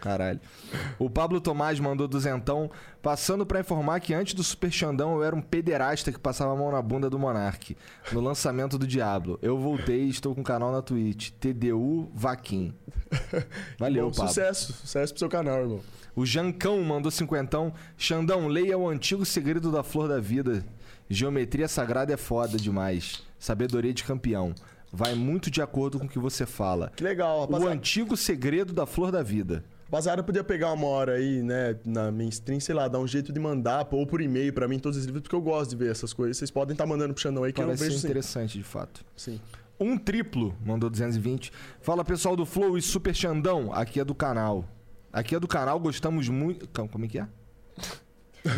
Caralho. 0.00 0.40
O 0.98 1.08
Pablo 1.08 1.40
Tomás 1.40 1.78
mandou 1.78 2.08
duzentão. 2.08 2.70
Passando 3.00 3.44
pra 3.46 3.60
informar 3.60 4.00
que 4.00 4.14
antes 4.14 4.34
do 4.34 4.42
Super 4.42 4.70
Xandão 4.70 5.14
eu 5.14 5.24
era 5.24 5.34
um 5.34 5.40
pederasta 5.42 6.12
que 6.12 6.18
passava 6.18 6.52
a 6.52 6.56
mão 6.56 6.70
na 6.70 6.80
bunda 6.82 7.08
do 7.10 7.18
Monark. 7.18 7.76
No 8.12 8.20
lançamento 8.20 8.78
do 8.78 8.86
Diablo. 8.86 9.38
Eu 9.42 9.58
voltei 9.58 10.04
e 10.04 10.10
estou 10.10 10.34
com 10.34 10.40
um 10.40 10.44
canal 10.44 10.72
na 10.72 10.82
Twitch. 10.82 11.30
TDU 11.38 12.10
Vaquim. 12.14 12.74
Valeu, 13.78 14.06
Bom, 14.06 14.12
Pablo. 14.12 14.28
sucesso. 14.28 14.72
Sucesso 14.72 15.12
pro 15.12 15.18
seu 15.20 15.28
canal, 15.28 15.60
irmão. 15.60 15.80
O 16.14 16.26
Jancão 16.26 16.82
mandou 16.82 17.10
cinquentão. 17.10 17.72
Xandão, 17.96 18.46
leia 18.48 18.76
o 18.76 18.88
antigo 18.88 19.24
segredo 19.24 19.70
da 19.70 19.82
flor 19.82 20.08
da 20.08 20.20
vida. 20.20 20.64
Geometria 21.08 21.68
sagrada 21.68 22.12
é 22.12 22.16
foda 22.16 22.56
demais. 22.58 23.22
Sabedoria 23.38 23.92
de 23.92 24.04
campeão. 24.04 24.54
Vai 24.92 25.14
muito 25.14 25.50
de 25.50 25.62
acordo 25.62 25.98
com 25.98 26.04
o 26.04 26.08
que 26.08 26.18
você 26.18 26.44
fala. 26.44 26.92
Que 26.94 27.02
legal, 27.02 27.38
O 27.38 27.40
rapaziada. 27.42 27.74
antigo 27.74 28.16
segredo 28.16 28.72
da 28.74 28.84
flor 28.84 29.10
da 29.10 29.22
vida. 29.22 29.64
Rapaziada, 29.86 30.22
podia 30.22 30.44
pegar 30.44 30.72
uma 30.72 30.86
hora 30.86 31.12
aí, 31.14 31.42
né, 31.42 31.76
na 31.84 32.10
minha 32.10 32.28
stream, 32.28 32.60
sei 32.60 32.74
lá, 32.74 32.88
dar 32.88 32.98
um 32.98 33.06
jeito 33.06 33.32
de 33.32 33.40
mandar, 33.40 33.86
ou 33.90 34.06
por 34.06 34.20
e-mail 34.20 34.52
pra 34.52 34.68
mim 34.68 34.78
todos 34.78 34.98
os 34.98 35.04
livros, 35.04 35.22
porque 35.22 35.34
eu 35.36 35.40
gosto 35.40 35.70
de 35.70 35.76
ver 35.76 35.90
essas 35.90 36.12
coisas. 36.12 36.36
Vocês 36.36 36.50
podem 36.50 36.72
estar 36.72 36.86
mandando 36.86 37.12
pro 37.14 37.22
Xandão 37.22 37.44
aí 37.44 37.52
que 37.52 37.60
Parece 37.62 37.82
eu 37.84 37.88
vejo 37.90 38.04
interessante, 38.06 38.58
de 38.58 38.64
fato. 38.64 39.04
sim. 39.16 39.40
Um 39.80 39.98
triplo, 39.98 40.54
mandou 40.64 40.88
220. 40.88 41.50
Fala 41.80 42.04
pessoal 42.04 42.36
do 42.36 42.46
Flow 42.46 42.78
e 42.78 42.82
Super 42.82 43.14
Xandão, 43.14 43.72
aqui 43.72 43.98
é 43.98 44.04
do 44.04 44.14
canal. 44.14 44.64
Aqui 45.12 45.34
é 45.34 45.40
do 45.40 45.48
canal, 45.48 45.80
gostamos 45.80 46.28
muito. 46.28 46.68
Como 46.88 47.04
é 47.04 47.08
que 47.08 47.18
é? 47.18 47.26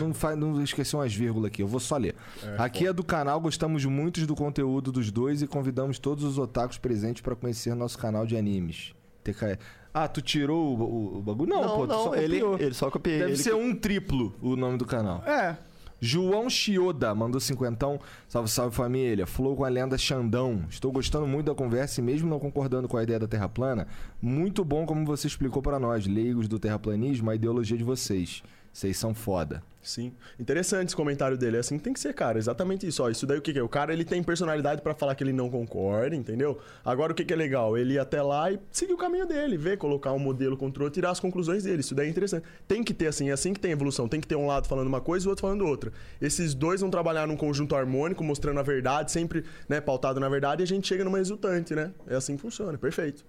Não, 0.00 0.14
fa... 0.14 0.34
não 0.34 0.62
esqueci 0.62 0.96
umas 0.96 1.14
vírgulas 1.14 1.48
aqui, 1.48 1.62
eu 1.62 1.68
vou 1.68 1.80
só 1.80 1.96
ler. 1.96 2.14
aqui 2.58 2.86
é 2.86 2.92
do 2.92 3.04
canal, 3.04 3.40
gostamos 3.40 3.84
muito 3.84 4.26
do 4.26 4.34
conteúdo 4.34 4.90
dos 4.90 5.10
dois 5.10 5.42
e 5.42 5.46
convidamos 5.46 5.98
todos 5.98 6.24
os 6.24 6.38
otakus 6.38 6.78
presentes 6.78 7.20
para 7.22 7.36
conhecer 7.36 7.74
nosso 7.74 7.98
canal 7.98 8.26
de 8.26 8.36
animes. 8.36 8.94
TKE. 9.22 9.58
Ah, 9.92 10.08
tu 10.08 10.20
tirou 10.20 10.76
o, 10.76 10.82
o- 10.82 11.18
o 11.18 11.22
bagulho? 11.22 11.50
Não, 11.50 11.62
Não, 11.62 11.76
pô, 11.76 11.86
tu 11.86 11.90
não, 11.92 12.04
só 12.04 12.14
ele, 12.14 12.40
copiou. 12.40 12.58
ele 12.58 12.74
só 12.74 12.90
copiei. 12.90 13.18
Deve 13.18 13.30
ele 13.32 13.36
ser 13.42 13.54
um 13.54 13.74
triplo 13.74 14.34
o 14.42 14.56
nome 14.56 14.76
do 14.76 14.84
canal. 14.84 15.22
É. 15.24 15.56
João 16.00 16.50
Chioda 16.50 17.14
mandou 17.14 17.40
cinquentão. 17.40 17.98
Salve, 18.28 18.50
salve 18.50 18.74
família. 18.76 19.26
Flow 19.26 19.56
com 19.56 19.64
a 19.64 19.68
lenda 19.68 19.96
Xandão. 19.96 20.64
Estou 20.68 20.90
gostando 20.92 21.26
muito 21.26 21.46
da 21.46 21.54
conversa 21.54 22.00
e 22.00 22.04
mesmo 22.04 22.28
não 22.28 22.38
concordando 22.38 22.88
com 22.88 22.96
a 22.98 23.02
ideia 23.02 23.18
da 23.18 23.28
Terra 23.28 23.48
plana, 23.48 23.86
muito 24.20 24.64
bom 24.64 24.84
como 24.84 25.06
você 25.06 25.26
explicou 25.26 25.62
para 25.62 25.78
nós, 25.78 26.06
leigos 26.06 26.48
do 26.48 26.58
terraplanismo, 26.58 27.30
a 27.30 27.34
ideologia 27.34 27.78
de 27.78 27.84
vocês. 27.84 28.42
Vocês 28.72 28.96
são 28.98 29.14
foda. 29.14 29.62
Sim. 29.84 30.12
Interessante 30.40 30.88
esse 30.88 30.96
comentário 30.96 31.36
dele. 31.36 31.58
É 31.58 31.60
assim 31.60 31.76
que 31.76 31.84
tem 31.84 31.92
que 31.92 32.00
ser, 32.00 32.14
cara. 32.14 32.38
Exatamente 32.38 32.86
isso. 32.86 33.02
Ó, 33.02 33.10
isso 33.10 33.26
daí 33.26 33.38
o 33.38 33.42
que, 33.42 33.52
que 33.52 33.58
é? 33.58 33.62
O 33.62 33.68
cara 33.68 33.92
ele 33.92 34.04
tem 34.04 34.22
personalidade 34.22 34.80
pra 34.80 34.94
falar 34.94 35.14
que 35.14 35.22
ele 35.22 35.32
não 35.32 35.50
concorda, 35.50 36.16
entendeu? 36.16 36.58
Agora 36.82 37.12
o 37.12 37.14
que, 37.14 37.24
que 37.24 37.34
é 37.34 37.36
legal? 37.36 37.76
Ele 37.76 37.94
ir 37.94 37.98
até 37.98 38.22
lá 38.22 38.50
e 38.50 38.58
seguir 38.72 38.94
o 38.94 38.96
caminho 38.96 39.26
dele, 39.26 39.58
ver, 39.58 39.76
colocar 39.76 40.12
um 40.12 40.18
modelo 40.18 40.56
outro, 40.60 40.88
tirar 40.90 41.10
as 41.10 41.20
conclusões 41.20 41.64
dele. 41.64 41.80
Isso 41.80 41.94
daí 41.94 42.06
é 42.06 42.10
interessante. 42.10 42.44
Tem 42.66 42.82
que 42.82 42.94
ter 42.94 43.08
assim, 43.08 43.28
é 43.28 43.32
assim 43.32 43.52
que 43.52 43.60
tem 43.60 43.72
evolução. 43.72 44.08
Tem 44.08 44.20
que 44.20 44.26
ter 44.26 44.36
um 44.36 44.46
lado 44.46 44.66
falando 44.66 44.86
uma 44.86 45.02
coisa 45.02 45.26
e 45.26 45.28
o 45.28 45.30
outro 45.30 45.42
falando 45.42 45.66
outra. 45.66 45.92
Esses 46.20 46.54
dois 46.54 46.80
vão 46.80 46.90
trabalhar 46.90 47.26
num 47.26 47.36
conjunto 47.36 47.76
harmônico, 47.76 48.24
mostrando 48.24 48.58
a 48.58 48.62
verdade, 48.62 49.12
sempre 49.12 49.44
né, 49.68 49.80
pautado 49.80 50.18
na 50.18 50.28
verdade, 50.30 50.62
e 50.62 50.64
a 50.64 50.66
gente 50.66 50.88
chega 50.88 51.04
numa 51.04 51.18
resultante, 51.18 51.74
né? 51.74 51.92
É 52.06 52.16
assim 52.16 52.36
que 52.36 52.42
funciona. 52.42 52.78
Perfeito. 52.78 53.24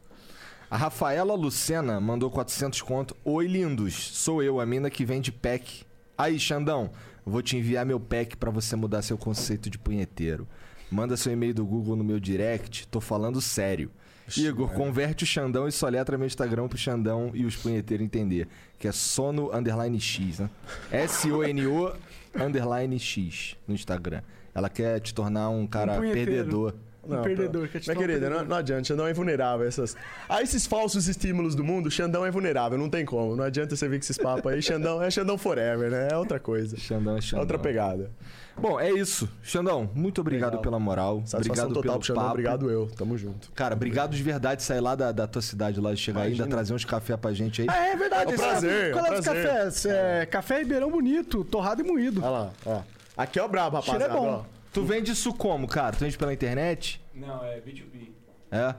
A 0.69 0.77
Rafaela 0.77 1.35
Lucena 1.35 1.99
mandou 1.99 2.31
400 2.31 2.81
conto. 2.81 3.15
Oi, 3.23 3.47
lindos. 3.47 3.93
Sou 3.93 4.41
eu, 4.41 4.59
a 4.59 4.65
mina 4.65 4.89
que 4.89 5.05
vende 5.05 5.31
pack. 5.31 5.85
Aí, 6.17 6.39
Xandão, 6.39 6.91
vou 7.25 7.41
te 7.41 7.57
enviar 7.57 7.85
meu 7.85 7.99
pack 7.99 8.37
pra 8.37 8.49
você 8.49 8.75
mudar 8.75 9.01
seu 9.01 9.17
conceito 9.17 9.69
de 9.69 9.77
punheteiro. 9.77 10.47
Manda 10.89 11.17
seu 11.17 11.33
e-mail 11.33 11.53
do 11.53 11.65
Google 11.65 11.95
no 11.95 12.03
meu 12.03 12.19
direct. 12.19 12.87
Tô 12.87 13.01
falando 13.01 13.41
sério. 13.41 13.91
Igor, 14.35 14.71
converte 14.71 15.23
o 15.23 15.27
Xandão 15.27 15.67
e 15.67 15.71
soletra 15.71 16.17
meu 16.17 16.25
Instagram 16.25 16.67
pro 16.67 16.77
Xandão 16.77 17.31
e 17.33 17.45
os 17.45 17.55
punheteiros 17.55 18.05
entender. 18.05 18.47
Que 18.79 18.87
é 18.87 18.91
sono 18.91 19.53
underline 19.53 19.99
X, 19.99 20.39
né? 20.39 20.49
S-O-N-O 20.91 21.93
underline 22.35 22.97
X 22.99 23.55
no 23.67 23.75
Instagram. 23.75 24.21
Ela 24.53 24.69
quer 24.69 24.99
te 24.99 25.13
tornar 25.13 25.49
um 25.49 25.67
cara 25.67 25.97
punheteiro. 25.97 26.31
perdedor. 26.31 26.73
Um 27.07 27.21
perdedor 27.21 27.67
que 27.67 27.77
gente 27.79 27.87
Minha 27.87 27.95
toma 27.95 28.07
querida, 28.07 28.19
perdedor. 28.21 28.41
não, 28.43 28.49
não 28.49 28.57
adianta, 28.57 28.83
Xandão 28.83 29.07
é 29.07 29.13
vulnerável. 29.13 29.67
Essas... 29.67 29.95
A 30.27 30.41
esses 30.41 30.65
falsos 30.65 31.07
estímulos 31.07 31.55
do 31.55 31.63
mundo, 31.63 31.89
Xandão 31.91 32.25
é 32.25 32.31
vulnerável, 32.31 32.77
não 32.77 32.89
tem 32.89 33.05
como. 33.05 33.35
Não 33.35 33.43
adianta 33.43 33.75
você 33.75 33.87
vir 33.87 33.99
com 33.99 34.03
esses 34.03 34.17
papos 34.17 34.51
aí. 34.51 34.61
Xandão 34.61 35.01
é 35.01 35.09
Xandão 35.11 35.37
forever, 35.37 35.91
né? 35.91 36.09
É 36.11 36.17
outra 36.17 36.39
coisa. 36.39 36.77
Xandão 36.77 37.15
é 37.15 37.17
É 37.19 37.21
Xandão. 37.21 37.41
outra 37.41 37.59
pegada. 37.59 38.11
Bom, 38.57 38.79
é 38.79 38.89
isso. 38.89 39.27
Xandão, 39.43 39.89
muito 39.93 40.21
obrigado 40.21 40.51
Legal. 40.51 40.61
pela 40.61 40.79
moral. 40.79 41.21
Satisfação 41.25 41.65
obrigado 41.65 41.67
total 41.73 41.81
pelo 41.83 41.99
pro 41.99 42.07
Xandão, 42.07 42.23
papo. 42.23 42.31
obrigado 42.33 42.69
eu. 42.71 42.87
Tamo 42.95 43.17
junto. 43.17 43.51
Cara, 43.51 43.75
obrigado 43.75 44.15
de 44.15 44.23
verdade 44.23 44.63
sair 44.63 44.79
lá 44.79 44.95
da, 44.95 45.11
da 45.11 45.27
tua 45.27 45.41
cidade, 45.41 45.81
lá 45.81 45.93
de 45.93 45.99
chegar 45.99 46.21
ainda, 46.21 46.35
Imagina. 46.37 46.47
trazer 46.55 46.73
uns 46.73 46.85
café 46.85 47.17
pra 47.17 47.33
gente 47.33 47.61
aí. 47.63 47.67
Ah, 47.69 47.87
é 47.87 47.95
verdade. 47.97 48.31
É 48.31 48.33
um 48.33 48.37
prazer, 48.37 48.91
Qual 48.93 49.05
é 49.05 49.07
é 49.09 49.11
um 49.19 49.21
prazer. 49.21 49.43
cafés? 49.45 49.85
É, 49.85 50.25
café 50.25 50.59
Ribeirão 50.59 50.89
Bonito, 50.89 51.43
torrado 51.43 51.81
e 51.81 51.83
moído. 51.83 52.21
Olha 52.21 52.29
lá, 52.29 52.51
ó. 52.65 52.81
Aqui 53.17 53.37
é 53.39 53.43
o 53.43 53.47
brabo, 53.49 53.81
Cheiro 53.81 53.99
é 53.99 54.07
rapaziada. 54.07 54.21
bom. 54.31 54.45
ó. 54.49 54.54
Tu 54.75 54.83
vende 54.83 55.13
isso 55.13 55.33
como, 55.33 55.69
cara? 55.69 55.95
Tu 55.95 55.99
vende 55.99 56.17
pela 56.17 56.33
internet? 56.33 57.01
Não, 57.13 57.41
é 57.45 57.61
B2B. 57.61 58.09
É? 58.51 58.57
É, 58.57 58.75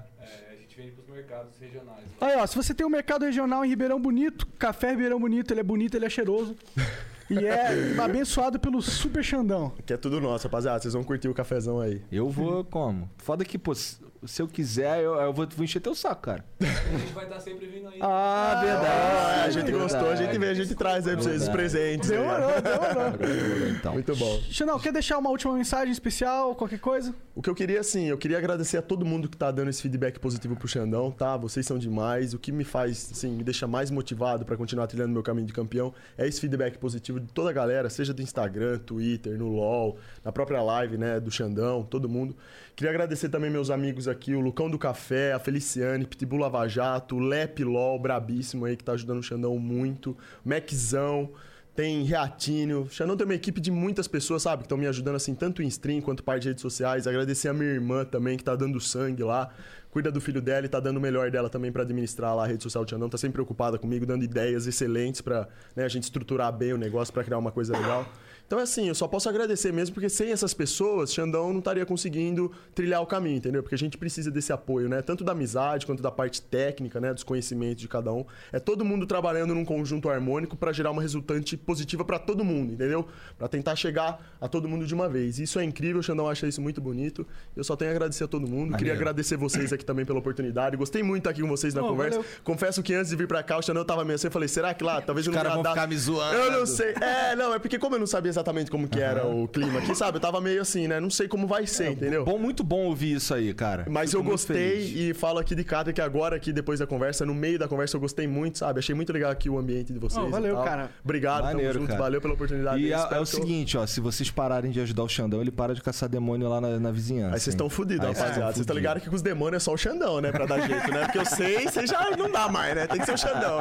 a 0.52 0.56
gente 0.56 0.76
vende 0.76 0.90
pros 0.92 1.08
mercados 1.08 1.58
regionais. 1.58 2.04
Aí, 2.20 2.36
ó, 2.36 2.46
se 2.46 2.54
você 2.54 2.74
tem 2.74 2.86
um 2.86 2.90
mercado 2.90 3.24
regional 3.24 3.64
em 3.64 3.68
Ribeirão 3.70 3.98
Bonito, 3.98 4.46
café 4.58 4.90
Ribeirão 4.90 5.18
Bonito, 5.18 5.54
ele 5.54 5.60
é 5.60 5.62
bonito, 5.62 5.96
ele 5.96 6.04
é 6.04 6.10
cheiroso. 6.10 6.54
e 7.30 7.44
é 7.44 7.94
abençoado 7.98 8.58
pelo 8.58 8.80
Super 8.82 9.22
Xandão. 9.24 9.72
Aqui 9.78 9.92
é 9.92 9.96
tudo 9.96 10.20
nosso, 10.20 10.44
rapaziada. 10.44 10.80
Vocês 10.80 10.94
vão 10.94 11.02
curtir 11.04 11.28
o 11.28 11.34
cafezão 11.34 11.80
aí. 11.80 12.02
Eu 12.10 12.28
vou 12.30 12.64
como? 12.64 13.10
Foda 13.18 13.44
que, 13.44 13.58
pô, 13.58 13.74
se 13.74 14.42
eu 14.42 14.48
quiser, 14.48 15.02
eu, 15.02 15.14
eu 15.14 15.32
vou, 15.32 15.46
vou 15.54 15.64
encher 15.64 15.80
teu 15.80 15.94
saco, 15.94 16.22
cara. 16.22 16.44
A 16.60 16.98
gente 16.98 17.12
vai 17.12 17.24
estar 17.24 17.40
sempre 17.40 17.66
vindo 17.66 17.88
aí. 17.88 17.98
Ah, 18.00 18.60
verdade. 18.64 18.86
Ah, 18.86 19.44
a 19.44 19.50
gente 19.50 19.70
gostou, 19.72 20.10
a 20.10 20.16
gente 20.16 20.30
Verdade. 20.30 20.38
vê, 20.38 20.48
a 20.48 20.54
gente 20.54 20.74
traz 20.74 21.06
aí 21.06 21.14
pra 21.14 21.22
vocês 21.22 21.42
os 21.42 21.48
Verdade. 21.48 21.56
presentes. 21.58 22.08
Demorou, 22.08 22.50
demorou. 22.60 23.68
Então. 23.70 23.92
Muito 23.92 24.16
bom. 24.16 24.40
Xandão, 24.50 24.78
quer 24.78 24.92
deixar 24.92 25.18
uma 25.18 25.30
última 25.30 25.54
mensagem 25.54 25.92
especial, 25.92 26.54
qualquer 26.54 26.78
coisa? 26.80 27.14
O 27.34 27.42
que 27.42 27.50
eu 27.50 27.54
queria, 27.54 27.80
assim, 27.80 28.06
eu 28.06 28.18
queria 28.18 28.38
agradecer 28.38 28.78
a 28.78 28.82
todo 28.82 29.04
mundo 29.04 29.28
que 29.28 29.36
tá 29.36 29.50
dando 29.50 29.68
esse 29.68 29.82
feedback 29.82 30.18
positivo 30.18 30.56
pro 30.56 30.66
Xandão, 30.66 31.10
tá? 31.10 31.36
Vocês 31.36 31.66
são 31.66 31.78
demais. 31.78 32.34
O 32.34 32.38
que 32.38 32.50
me 32.50 32.64
faz, 32.64 33.10
assim, 33.12 33.30
me 33.30 33.44
deixa 33.44 33.66
mais 33.66 33.90
motivado 33.90 34.44
pra 34.44 34.56
continuar 34.56 34.86
trilhando 34.86 35.12
meu 35.12 35.22
caminho 35.22 35.46
de 35.46 35.52
campeão 35.52 35.92
é 36.16 36.26
esse 36.26 36.40
feedback 36.40 36.78
positivo 36.78 37.15
de 37.20 37.32
toda 37.32 37.50
a 37.50 37.52
galera, 37.52 37.88
seja 37.90 38.12
do 38.12 38.22
Instagram, 38.22 38.78
Twitter, 38.78 39.38
no 39.38 39.48
LoL, 39.48 39.98
na 40.24 40.32
própria 40.32 40.62
live, 40.62 40.96
né, 40.96 41.20
do 41.20 41.30
Xandão, 41.30 41.82
todo 41.82 42.08
mundo. 42.08 42.36
Queria 42.74 42.90
agradecer 42.90 43.28
também 43.28 43.50
meus 43.50 43.70
amigos 43.70 44.06
aqui, 44.08 44.34
o 44.34 44.40
Lucão 44.40 44.68
do 44.68 44.78
Café, 44.78 45.32
a 45.32 45.38
Feliciane, 45.38 46.06
Pitbull 46.06 46.40
Lava 46.40 46.66
Jato, 46.68 47.18
Lep 47.18 47.62
LOL, 47.64 47.98
brabíssimo 47.98 48.64
aí, 48.64 48.76
que 48.76 48.84
tá 48.84 48.92
ajudando 48.92 49.18
o 49.18 49.22
Xandão 49.22 49.58
muito, 49.58 50.16
Maczão, 50.44 51.30
tem 51.76 52.02
Reatinho. 52.04 52.82
O 52.82 52.90
Xandão 52.90 53.16
tem 53.16 53.26
uma 53.26 53.34
equipe 53.34 53.60
de 53.60 53.70
muitas 53.70 54.08
pessoas, 54.08 54.42
sabe? 54.42 54.62
Que 54.62 54.64
estão 54.64 54.78
me 54.78 54.86
ajudando, 54.86 55.16
assim, 55.16 55.34
tanto 55.34 55.62
em 55.62 55.66
stream 55.66 56.00
quanto 56.00 56.24
parte 56.24 56.42
de 56.42 56.48
redes 56.48 56.62
sociais. 56.62 57.06
Agradecer 57.06 57.48
a 57.48 57.52
minha 57.52 57.70
irmã 57.70 58.02
também, 58.02 58.38
que 58.38 58.42
tá 58.42 58.56
dando 58.56 58.80
sangue 58.80 59.22
lá. 59.22 59.52
Cuida 59.96 60.12
do 60.12 60.20
filho 60.20 60.42
dela 60.42 60.66
e 60.66 60.68
tá 60.68 60.78
dando 60.78 60.98
o 60.98 61.00
melhor 61.00 61.30
dela 61.30 61.48
também 61.48 61.72
pra 61.72 61.80
administrar 61.80 62.36
lá 62.36 62.44
a 62.44 62.46
rede 62.46 62.62
social 62.62 62.84
do 62.84 62.90
Xandão. 62.90 63.08
Tá 63.08 63.16
sempre 63.16 63.32
preocupada 63.32 63.78
comigo, 63.78 64.04
dando 64.04 64.22
ideias 64.22 64.66
excelentes 64.66 65.22
pra 65.22 65.48
né, 65.74 65.86
a 65.86 65.88
gente 65.88 66.02
estruturar 66.02 66.52
bem 66.52 66.74
o 66.74 66.76
negócio 66.76 67.14
pra 67.14 67.24
criar 67.24 67.38
uma 67.38 67.50
coisa 67.50 67.74
legal. 67.74 68.06
Então, 68.46 68.60
é 68.60 68.62
assim, 68.62 68.86
eu 68.88 68.94
só 68.94 69.08
posso 69.08 69.28
agradecer 69.28 69.72
mesmo, 69.72 69.92
porque 69.94 70.08
sem 70.08 70.30
essas 70.30 70.54
pessoas, 70.54 71.12
Xandão 71.12 71.50
não 71.52 71.58
estaria 71.58 71.84
conseguindo 71.84 72.52
trilhar 72.74 73.02
o 73.02 73.06
caminho, 73.06 73.38
entendeu? 73.38 73.60
Porque 73.62 73.74
a 73.74 73.78
gente 73.78 73.98
precisa 73.98 74.30
desse 74.30 74.52
apoio, 74.52 74.88
né? 74.88 75.02
Tanto 75.02 75.24
da 75.24 75.32
amizade 75.32 75.84
quanto 75.84 76.00
da 76.00 76.12
parte 76.12 76.40
técnica, 76.40 77.00
né? 77.00 77.12
Dos 77.12 77.24
conhecimentos 77.24 77.80
de 77.80 77.88
cada 77.88 78.12
um. 78.12 78.24
É 78.52 78.60
todo 78.60 78.84
mundo 78.84 79.04
trabalhando 79.06 79.52
num 79.52 79.64
conjunto 79.64 80.08
harmônico 80.08 80.56
para 80.56 80.72
gerar 80.72 80.92
uma 80.92 81.02
resultante 81.02 81.56
positiva 81.56 82.04
para 82.04 82.20
todo 82.20 82.44
mundo, 82.44 82.72
entendeu? 82.72 83.08
Para 83.36 83.48
tentar 83.48 83.74
chegar 83.74 84.24
a 84.40 84.46
todo 84.46 84.68
mundo 84.68 84.86
de 84.86 84.94
uma 84.94 85.08
vez. 85.08 85.40
Isso 85.40 85.58
é 85.58 85.64
incrível, 85.64 85.98
o 85.98 86.02
Xandão 86.02 86.28
acha 86.28 86.46
isso 86.46 86.60
muito 86.62 86.80
bonito. 86.80 87.26
Eu 87.56 87.64
só 87.64 87.74
tenho 87.74 87.90
a 87.90 87.94
agradecer 87.94 88.22
a 88.24 88.28
todo 88.28 88.42
mundo. 88.46 88.76
Queria 88.76 88.92
Maneiro. 88.92 88.98
agradecer 89.00 89.36
vocês 89.36 89.72
aqui 89.72 89.84
também 89.84 90.04
pela 90.04 90.20
oportunidade. 90.20 90.76
Gostei 90.76 91.02
muito 91.02 91.14
de 91.14 91.18
estar 91.20 91.30
aqui 91.30 91.42
com 91.42 91.48
vocês 91.48 91.74
na 91.74 91.80
Pô, 91.80 91.88
conversa. 91.88 92.18
valeu. 92.18 92.30
Confesso 92.44 92.80
que 92.80 92.94
antes 92.94 93.10
de 93.10 93.16
vir 93.16 93.26
para 93.26 93.42
cá, 93.42 93.58
o 93.58 93.62
Xandão 93.62 93.84
tava 93.84 94.04
meio 94.04 94.14
assim, 94.14 94.28
eu 94.28 94.30
falei, 94.30 94.46
será 94.48 94.72
que 94.72 94.84
lá, 94.84 95.00
talvez 95.00 95.26
eu 95.26 95.32
não 95.32 95.42
vão 95.42 95.62
dar- 95.64 95.70
ficar 95.70 95.88
me 95.88 95.96
zoando. 95.98 96.36
Eu 96.36 96.52
não 96.52 96.64
sei. 96.66 96.94
É, 97.00 97.34
não, 97.34 97.52
é 97.52 97.58
porque 97.58 97.76
como 97.76 97.96
eu 97.96 97.98
não 97.98 98.06
sabia 98.06 98.32
exatamente 98.36 98.70
como 98.70 98.86
que 98.86 99.00
era 99.00 99.26
o 99.26 99.48
clima 99.48 99.78
aqui, 99.78 99.94
sabe? 99.94 100.16
Eu 100.18 100.20
tava 100.20 100.40
meio 100.40 100.60
assim, 100.60 100.86
né? 100.86 101.00
Não 101.00 101.10
sei 101.10 101.26
como 101.26 101.46
vai 101.46 101.66
ser, 101.66 101.92
entendeu? 101.92 102.24
Bom, 102.24 102.38
muito 102.38 102.62
bom 102.62 102.84
ouvir 102.86 103.14
isso 103.16 103.32
aí, 103.34 103.52
cara. 103.54 103.86
Mas 103.88 104.10
Fico 104.10 104.22
eu 104.22 104.24
gostei 104.30 104.78
e 104.94 105.14
falo 105.14 105.38
aqui 105.38 105.54
de 105.54 105.64
cara 105.64 105.92
que 105.92 106.00
agora, 106.00 106.36
aqui 106.36 106.52
depois 106.52 106.78
da 106.78 106.86
conversa, 106.86 107.24
no 107.24 107.34
meio 107.34 107.58
da 107.58 107.66
conversa, 107.66 107.96
eu 107.96 108.00
gostei 108.00 108.26
muito, 108.26 108.58
sabe? 108.58 108.78
Achei 108.78 108.94
muito 108.94 109.12
legal 109.12 109.30
aqui 109.30 109.48
o 109.48 109.58
ambiente 109.58 109.92
de 109.92 109.98
vocês. 109.98 110.22
Oh, 110.22 110.28
e 110.28 110.30
valeu, 110.30 110.54
tal. 110.56 110.64
cara. 110.64 110.90
Obrigado, 111.04 111.44
Maneiro, 111.44 111.72
tamo 111.72 111.80
junto. 111.80 111.88
cara. 111.88 112.02
Valeu 112.02 112.20
pela 112.20 112.34
oportunidade. 112.34 112.82
E 112.82 112.92
é, 112.92 112.96
é 112.96 112.98
o 112.98 113.08
que 113.08 113.14
eu- 113.14 113.26
seguinte, 113.26 113.76
ó, 113.78 113.86
se 113.86 114.00
vocês 114.00 114.30
pararem 114.30 114.70
de 114.70 114.80
ajudar 114.80 115.02
o 115.04 115.08
Xandão, 115.08 115.40
ele 115.40 115.50
para 115.50 115.74
de 115.74 115.82
caçar 115.82 116.08
demônio 116.08 116.48
lá 116.48 116.60
na, 116.60 116.78
na 116.78 116.90
vizinhança. 116.90 117.34
Aí 117.34 117.40
vocês 117.40 117.54
estão 117.54 117.68
vocês 118.12 118.18
rapaziada. 118.18 118.52
Vocês 118.52 118.54
tão 118.54 118.60
estão 118.62 118.76
ligados 118.76 119.02
que 119.02 119.08
com 119.08 119.16
os 119.16 119.22
demônios 119.22 119.62
é 119.62 119.64
só 119.64 119.72
o 119.72 119.76
Xandão, 119.78 120.20
né? 120.20 120.30
Pra 120.32 120.46
dar 120.46 120.60
jeito, 120.66 120.90
né? 120.90 121.04
Porque 121.04 121.18
eu 121.18 121.24
sei, 121.26 121.64
vocês 121.68 121.88
já 121.88 122.10
não 122.16 122.30
dá 122.30 122.48
mais, 122.48 122.74
né? 122.74 122.86
Tem 122.86 122.98
que 123.00 123.06
ser 123.06 123.14
o 123.14 123.18
Xandão. 123.18 123.60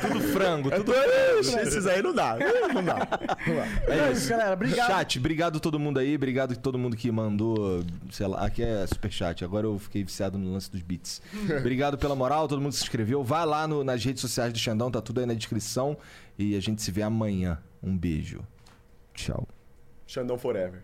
Tudo 0.00 0.20
frango, 0.32 0.68
É 0.72 0.76
tudo 0.76 0.92
Esses 1.62 1.86
aí 1.86 2.02
não 2.02 2.12
dá. 2.14 2.36
Não 2.74 2.84
dá. 2.84 2.96
Não 3.46 3.54
dá. 3.56 3.66
É 3.94 4.01
é 4.02 4.12
isso, 4.12 4.28
galera. 4.28 4.52
Obrigado. 4.54 4.86
Chat, 4.88 5.18
obrigado 5.18 5.56
a 5.56 5.60
todo 5.60 5.78
mundo 5.78 5.98
aí, 5.98 6.14
obrigado 6.14 6.52
a 6.52 6.56
todo 6.56 6.78
mundo 6.78 6.96
que 6.96 7.10
mandou, 7.10 7.84
sei 8.10 8.26
lá, 8.26 8.44
aqui 8.46 8.62
é 8.62 8.86
superchat, 8.86 9.44
agora 9.44 9.66
eu 9.66 9.78
fiquei 9.78 10.02
viciado 10.04 10.38
no 10.38 10.52
lance 10.52 10.70
dos 10.70 10.82
beats. 10.82 11.20
obrigado 11.58 11.96
pela 11.98 12.14
moral, 12.14 12.46
todo 12.48 12.60
mundo 12.60 12.72
que 12.72 12.78
se 12.78 12.84
inscreveu. 12.84 13.22
Vai 13.22 13.46
lá 13.46 13.66
no- 13.66 13.82
nas 13.84 14.04
redes 14.04 14.20
sociais 14.20 14.52
do 14.52 14.58
Xandão, 14.58 14.90
tá 14.90 15.00
tudo 15.00 15.20
aí 15.20 15.26
na 15.26 15.34
descrição. 15.34 15.96
E 16.38 16.56
a 16.56 16.60
gente 16.60 16.80
se 16.82 16.90
vê 16.90 17.02
amanhã. 17.02 17.58
Um 17.82 17.96
beijo. 17.96 18.40
Tchau. 19.14 19.46
Xandão 20.06 20.38
Forever. 20.38 20.82